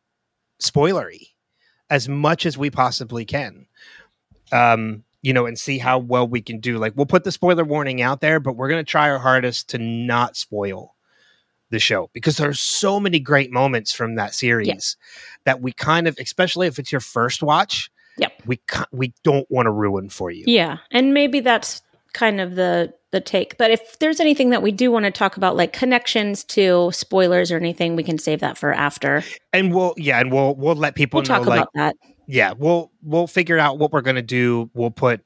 spoilery 0.61 1.29
as 1.89 2.09
much 2.09 2.45
as 2.45 2.57
we 2.57 2.69
possibly 2.69 3.25
can. 3.25 3.65
Um, 4.51 5.03
you 5.23 5.33
know, 5.33 5.45
and 5.45 5.59
see 5.59 5.77
how 5.77 5.97
well 5.97 6.27
we 6.27 6.41
can 6.41 6.59
do. 6.59 6.77
Like, 6.77 6.93
we'll 6.95 7.05
put 7.05 7.23
the 7.23 7.31
spoiler 7.31 7.65
warning 7.65 8.01
out 8.01 8.21
there, 8.21 8.39
but 8.39 8.55
we're 8.55 8.69
going 8.69 8.83
to 8.83 8.89
try 8.89 9.09
our 9.09 9.19
hardest 9.19 9.69
to 9.69 9.77
not 9.77 10.37
spoil 10.37 10.95
the 11.69 11.79
show 11.79 12.09
because 12.13 12.37
there's 12.37 12.61
so 12.61 12.99
many 12.99 13.19
great 13.19 13.51
moments 13.51 13.91
from 13.91 14.15
that 14.15 14.33
series 14.33 14.67
yeah. 14.67 15.19
that 15.45 15.61
we 15.61 15.73
kind 15.73 16.07
of, 16.07 16.17
especially 16.19 16.67
if 16.67 16.79
it's 16.79 16.91
your 16.91 17.01
first 17.01 17.43
watch. 17.43 17.91
We 18.47 18.59
we 18.91 19.13
don't 19.23 19.49
want 19.49 19.67
to 19.67 19.71
ruin 19.71 20.09
for 20.09 20.31
you. 20.31 20.43
Yeah. 20.47 20.77
And 20.91 21.13
maybe 21.13 21.39
that's 21.39 21.81
kind 22.13 22.41
of 22.41 22.55
the 22.55 22.93
the 23.11 23.21
take. 23.21 23.57
But 23.57 23.71
if 23.71 23.99
there's 23.99 24.19
anything 24.19 24.49
that 24.49 24.61
we 24.61 24.71
do 24.71 24.91
want 24.91 25.05
to 25.05 25.11
talk 25.11 25.37
about 25.37 25.55
like 25.55 25.73
connections 25.73 26.43
to 26.45 26.91
spoilers 26.91 27.51
or 27.51 27.57
anything, 27.57 27.95
we 27.95 28.03
can 28.03 28.17
save 28.17 28.39
that 28.41 28.57
for 28.57 28.73
after. 28.73 29.23
And 29.53 29.73
we'll 29.73 29.93
yeah, 29.97 30.19
and 30.19 30.31
we'll 30.31 30.55
we'll 30.55 30.75
let 30.75 30.95
people 30.95 31.19
we'll 31.19 31.23
know 31.23 31.37
talk 31.37 31.47
like, 31.47 31.59
about 31.61 31.69
that. 31.75 31.95
Yeah, 32.27 32.53
we'll 32.57 32.91
we'll 33.01 33.27
figure 33.27 33.57
out 33.57 33.77
what 33.79 33.91
we're 33.91 34.01
going 34.01 34.17
to 34.17 34.21
do. 34.21 34.69
We'll 34.73 34.91
put 34.91 35.21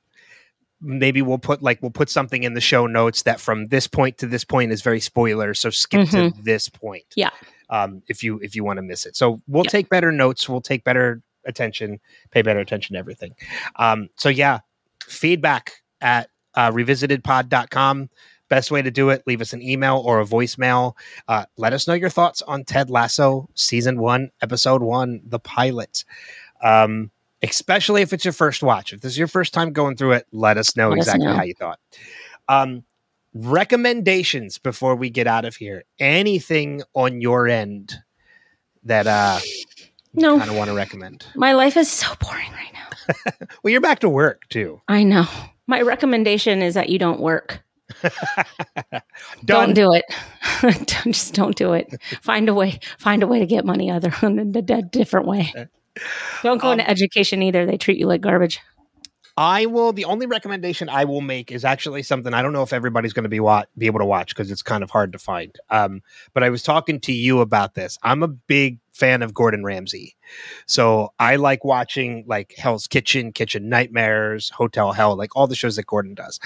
maybe 0.81 1.21
we'll 1.21 1.37
put 1.37 1.61
like 1.61 1.81
we'll 1.81 1.91
put 1.91 2.09
something 2.09 2.43
in 2.43 2.53
the 2.53 2.61
show 2.61 2.87
notes 2.87 3.23
that 3.23 3.39
from 3.39 3.67
this 3.67 3.87
point 3.87 4.17
to 4.17 4.27
this 4.27 4.43
point 4.43 4.71
is 4.71 4.81
very 4.81 4.99
spoiler 4.99 5.53
so 5.53 5.69
skip 5.69 6.01
mm-hmm. 6.01 6.35
to 6.35 6.43
this 6.43 6.69
point 6.69 7.05
yeah 7.15 7.29
um 7.69 8.01
if 8.07 8.23
you 8.23 8.39
if 8.41 8.55
you 8.55 8.63
want 8.63 8.77
to 8.77 8.81
miss 8.81 9.05
it 9.05 9.15
so 9.15 9.39
we'll 9.47 9.63
take 9.63 9.89
better 9.89 10.11
notes 10.11 10.49
we'll 10.49 10.59
take 10.59 10.83
better 10.83 11.21
attention, 11.45 11.99
pay 12.31 12.41
better 12.41 12.59
attention 12.59 12.93
to 12.93 12.99
everything. 12.99 13.35
Um, 13.77 14.09
so 14.17 14.29
yeah, 14.29 14.59
feedback 15.03 15.81
at 15.99 16.29
uh, 16.55 16.71
revisitedpod.com. 16.71 18.09
Best 18.49 18.69
way 18.69 18.81
to 18.81 18.91
do 18.91 19.09
it, 19.09 19.23
leave 19.25 19.39
us 19.39 19.53
an 19.53 19.61
email 19.61 20.01
or 20.05 20.19
a 20.19 20.25
voicemail. 20.25 20.93
Uh, 21.27 21.45
let 21.55 21.71
us 21.71 21.87
know 21.87 21.93
your 21.93 22.09
thoughts 22.09 22.41
on 22.41 22.65
Ted 22.65 22.89
Lasso 22.89 23.49
season 23.55 23.97
one, 23.97 24.29
episode 24.41 24.81
one, 24.83 25.21
the 25.23 25.39
pilot. 25.39 26.03
Um, 26.61 27.11
especially 27.41 28.01
if 28.01 28.11
it's 28.13 28.25
your 28.25 28.33
first 28.33 28.61
watch. 28.61 28.93
If 28.93 29.01
this 29.01 29.13
is 29.13 29.17
your 29.17 29.27
first 29.27 29.53
time 29.53 29.71
going 29.71 29.95
through 29.95 30.13
it, 30.13 30.27
let 30.31 30.57
us 30.57 30.75
know 30.75 30.89
let 30.89 30.97
exactly 30.97 31.27
us 31.27 31.31
know. 31.31 31.37
how 31.37 31.43
you 31.43 31.53
thought. 31.53 31.79
Um, 32.49 32.83
recommendations 33.33 34.57
before 34.57 34.95
we 34.95 35.09
get 35.09 35.27
out 35.27 35.45
of 35.45 35.55
here. 35.55 35.83
Anything 35.99 36.83
on 36.93 37.21
your 37.21 37.47
end 37.47 37.95
that 38.83 39.07
uh 39.07 39.39
no 40.13 40.37
kind 40.37 40.49
of 40.49 40.57
want 40.57 40.69
to 40.69 40.75
recommend? 40.75 41.25
My 41.35 41.53
life 41.53 41.77
is 41.77 41.89
so 41.89 42.13
boring 42.19 42.51
right 42.51 42.73
now. 42.73 43.31
well, 43.63 43.71
you're 43.71 43.81
back 43.81 43.99
to 43.99 44.09
work 44.09 44.47
too. 44.49 44.81
I 44.87 45.03
know. 45.03 45.25
My 45.67 45.81
recommendation 45.81 46.61
is 46.61 46.73
that 46.73 46.89
you 46.89 46.99
don't 46.99 47.19
work. 47.19 47.61
Don't 49.45 49.73
do 49.73 49.93
it. 49.93 50.05
Don't- 50.61 50.87
Just 51.05 51.33
don't 51.33 51.55
do 51.55 51.73
it. 51.73 51.93
Find 52.21 52.47
a 52.49 52.53
way. 52.53 52.79
Find 52.99 53.23
a 53.23 53.27
way 53.27 53.39
to 53.39 53.45
get 53.45 53.65
money 53.65 53.89
other 53.91 54.09
than 54.21 54.55
a 54.55 54.81
different 54.81 55.27
way. 55.27 55.53
Uh, 55.57 55.65
don't 56.41 56.61
go 56.61 56.71
into 56.71 56.85
um, 56.85 56.89
education 56.89 57.41
either. 57.43 57.65
They 57.65 57.77
treat 57.77 57.97
you 57.97 58.05
like 58.07 58.21
garbage. 58.21 58.59
I 59.37 59.65
will. 59.65 59.93
The 59.93 60.05
only 60.05 60.25
recommendation 60.25 60.89
I 60.89 61.05
will 61.05 61.21
make 61.21 61.51
is 61.51 61.63
actually 61.63 62.03
something 62.03 62.33
I 62.33 62.41
don't 62.41 62.53
know 62.53 62.63
if 62.63 62.73
everybody's 62.73 63.13
going 63.13 63.23
to 63.23 63.29
be 63.29 63.39
wa- 63.39 63.65
be 63.77 63.85
able 63.85 63.99
to 63.99 64.05
watch 64.05 64.29
because 64.29 64.51
it's 64.51 64.61
kind 64.61 64.83
of 64.83 64.91
hard 64.91 65.11
to 65.13 65.19
find. 65.19 65.57
Um, 65.69 66.01
but 66.33 66.43
I 66.43 66.49
was 66.49 66.63
talking 66.63 66.99
to 67.01 67.13
you 67.13 67.39
about 67.39 67.73
this. 67.73 67.97
I'm 68.03 68.23
a 68.23 68.27
big 68.27 68.79
fan 68.93 69.21
of 69.21 69.33
Gordon 69.33 69.63
Ramsay, 69.63 70.15
so 70.65 71.13
I 71.17 71.37
like 71.37 71.63
watching 71.63 72.25
like 72.27 72.53
Hell's 72.57 72.87
Kitchen, 72.87 73.31
Kitchen 73.31 73.69
Nightmares, 73.69 74.49
Hotel 74.49 74.91
Hell, 74.91 75.15
like 75.15 75.35
all 75.35 75.47
the 75.47 75.55
shows 75.55 75.77
that 75.77 75.85
Gordon 75.85 76.13
does. 76.13 76.39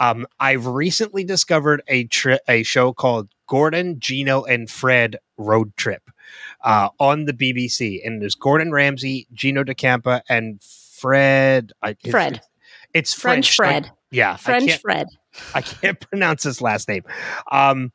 Um, 0.00 0.26
I've 0.40 0.66
recently 0.66 1.24
discovered 1.24 1.82
a 1.86 2.04
tri- 2.04 2.40
a 2.48 2.62
show 2.62 2.92
called 2.92 3.28
Gordon, 3.46 4.00
Gino, 4.00 4.44
and 4.44 4.70
Fred 4.70 5.18
Road 5.36 5.76
Trip 5.76 6.02
uh, 6.62 6.88
on 6.98 7.26
the 7.26 7.34
BBC, 7.34 8.00
and 8.04 8.22
there's 8.22 8.34
Gordon 8.34 8.72
Ramsay, 8.72 9.26
Gino 9.34 9.62
D'Acampo, 9.62 10.22
and 10.28 10.60
Fred. 11.02 11.72
I, 11.82 11.90
it's- 11.90 12.10
Fred. 12.10 12.40
It's 12.94 13.12
French 13.14 13.56
French. 13.56 13.84
Fred. 13.84 13.86
I- 13.92 13.96
yeah, 14.10 14.36
French 14.36 14.66
can't- 14.68 14.80
Fred. 14.80 15.06
I 15.54 15.60
can't 15.62 15.98
pronounce 16.10 16.42
his 16.42 16.60
last 16.62 16.88
name. 16.88 17.02
Um, 17.50 17.92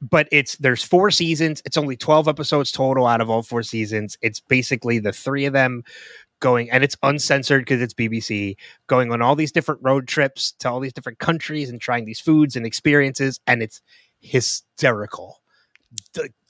but 0.00 0.28
it's 0.32 0.56
there's 0.56 0.82
four 0.82 1.10
seasons. 1.10 1.62
It's 1.64 1.76
only 1.76 1.96
12 1.96 2.28
episodes 2.28 2.72
total 2.72 3.06
out 3.06 3.20
of 3.20 3.30
all 3.30 3.42
four 3.42 3.62
seasons. 3.62 4.18
It's 4.20 4.40
basically 4.40 4.98
the 4.98 5.12
three 5.12 5.44
of 5.46 5.52
them 5.52 5.84
going 6.40 6.68
and 6.72 6.82
it's 6.82 6.96
uncensored 7.04 7.62
because 7.62 7.80
it's 7.80 7.94
BBC 7.94 8.56
going 8.88 9.12
on 9.12 9.22
all 9.22 9.36
these 9.36 9.52
different 9.52 9.80
road 9.82 10.08
trips 10.08 10.52
to 10.58 10.68
all 10.68 10.80
these 10.80 10.92
different 10.92 11.20
countries 11.20 11.70
and 11.70 11.80
trying 11.80 12.04
these 12.04 12.18
foods 12.20 12.56
and 12.56 12.66
experiences 12.66 13.38
and 13.46 13.62
it's 13.62 13.80
hysterical. 14.20 15.40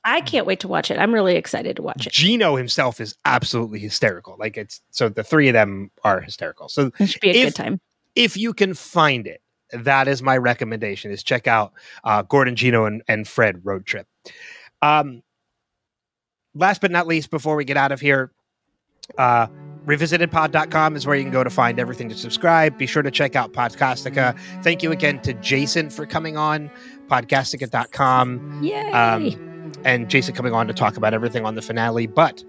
I 0.04 0.20
can't 0.20 0.46
wait 0.46 0.60
to 0.60 0.68
watch 0.68 0.90
it. 0.90 0.98
I'm 0.98 1.14
really 1.14 1.36
excited 1.36 1.76
to 1.76 1.82
watch 1.82 2.06
it. 2.06 2.12
Gino 2.12 2.56
himself 2.56 3.00
is 3.00 3.14
absolutely 3.24 3.78
hysterical. 3.78 4.36
Like 4.38 4.56
it's 4.56 4.80
so 4.90 5.08
the 5.08 5.22
three 5.22 5.48
of 5.48 5.52
them 5.54 5.90
are 6.04 6.20
hysterical. 6.20 6.68
So 6.68 6.90
It 6.98 7.06
should 7.06 7.20
be 7.20 7.30
a 7.30 7.34
if- 7.34 7.44
good 7.54 7.54
time. 7.62 7.80
if 8.16 8.36
you 8.36 8.52
can 8.52 8.74
find 8.74 9.26
it, 9.26 9.40
that 9.72 10.08
is 10.08 10.20
my 10.22 10.36
recommendation. 10.36 11.10
Is 11.12 11.22
check 11.22 11.46
out 11.46 11.72
uh, 12.04 12.22
Gordon, 12.22 12.56
Gino, 12.56 12.84
and, 12.84 13.02
and 13.08 13.26
Fred 13.28 13.60
Road 13.64 13.86
Trip. 13.86 14.06
Um, 14.82 15.22
last 16.54 16.80
but 16.80 16.90
not 16.90 17.06
least, 17.06 17.30
before 17.30 17.56
we 17.56 17.64
get 17.64 17.76
out 17.76 17.92
of 17.92 18.00
here, 18.00 18.32
uh, 19.18 19.46
revisitedpod.com 19.86 20.94
is 20.96 21.06
where 21.06 21.16
you 21.16 21.22
can 21.22 21.32
go 21.32 21.42
to 21.42 21.48
find 21.50 21.78
everything 21.80 22.08
to 22.08 22.14
subscribe. 22.16 22.76
Be 22.76 22.86
sure 22.86 23.02
to 23.02 23.10
check 23.10 23.34
out 23.34 23.52
Podcastica. 23.52 24.38
Thank 24.62 24.82
you 24.82 24.92
again 24.92 25.20
to 25.22 25.32
Jason 25.34 25.88
for 25.90 26.06
coming 26.06 26.36
on 26.36 26.70
podcastica.com 27.08 28.62
Yay. 28.62 28.92
um, 28.92 29.51
and 29.84 30.08
Jason 30.08 30.34
coming 30.34 30.52
on 30.54 30.66
to 30.68 30.72
talk 30.74 30.96
about 30.96 31.14
everything 31.14 31.44
on 31.44 31.54
the 31.54 31.62
finale. 31.62 32.06
But 32.06 32.42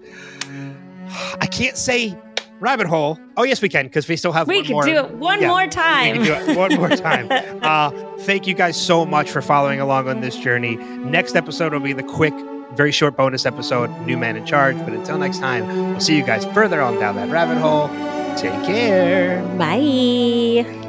I 1.40 1.46
can't 1.46 1.76
say 1.76 2.16
rabbit 2.60 2.86
hole. 2.86 3.18
Oh, 3.36 3.42
yes, 3.42 3.60
we 3.60 3.68
can 3.68 3.86
because 3.86 4.08
we 4.08 4.16
still 4.16 4.32
have 4.32 4.48
we 4.48 4.56
one 4.56 4.64
can 4.64 4.72
more. 4.72 4.84
do 4.84 4.96
it 4.96 5.10
one 5.12 5.40
Yeah, 5.40 5.48
more 5.48 5.62
we 5.62 5.68
time. 5.68 6.14
can 6.16 6.24
do 6.24 6.32
it 6.52 6.56
one 6.56 6.74
more 6.74 6.88
time. 6.90 7.28
Uh, 7.64 7.90
thank 8.20 8.46
you 8.46 8.54
guys 8.54 8.80
so 8.80 9.06
much 9.06 9.30
for 9.30 9.40
following 9.40 9.80
along 9.80 10.06
on 10.08 10.20
this 10.20 10.36
journey. 10.36 10.76
Next 10.76 11.34
episode 11.34 11.72
will 11.72 11.80
be 11.80 11.94
the 11.94 12.02
quick, 12.02 12.34
very 12.74 12.92
short 12.92 13.16
bonus 13.16 13.46
episode, 13.46 13.88
New 14.06 14.18
Man 14.18 14.36
in 14.36 14.44
Charge. 14.44 14.76
But 14.78 14.90
until 14.92 15.16
next 15.16 15.38
time, 15.38 15.66
we'll 15.90 16.00
see 16.00 16.16
you 16.16 16.24
guys 16.24 16.44
further 16.46 16.82
on 16.82 16.98
down 17.00 17.16
that 17.16 17.30
rabbit 17.30 17.56
hole. 17.58 17.88
Take 18.36 18.52
care. 18.64 19.42
Bye. 19.56 20.83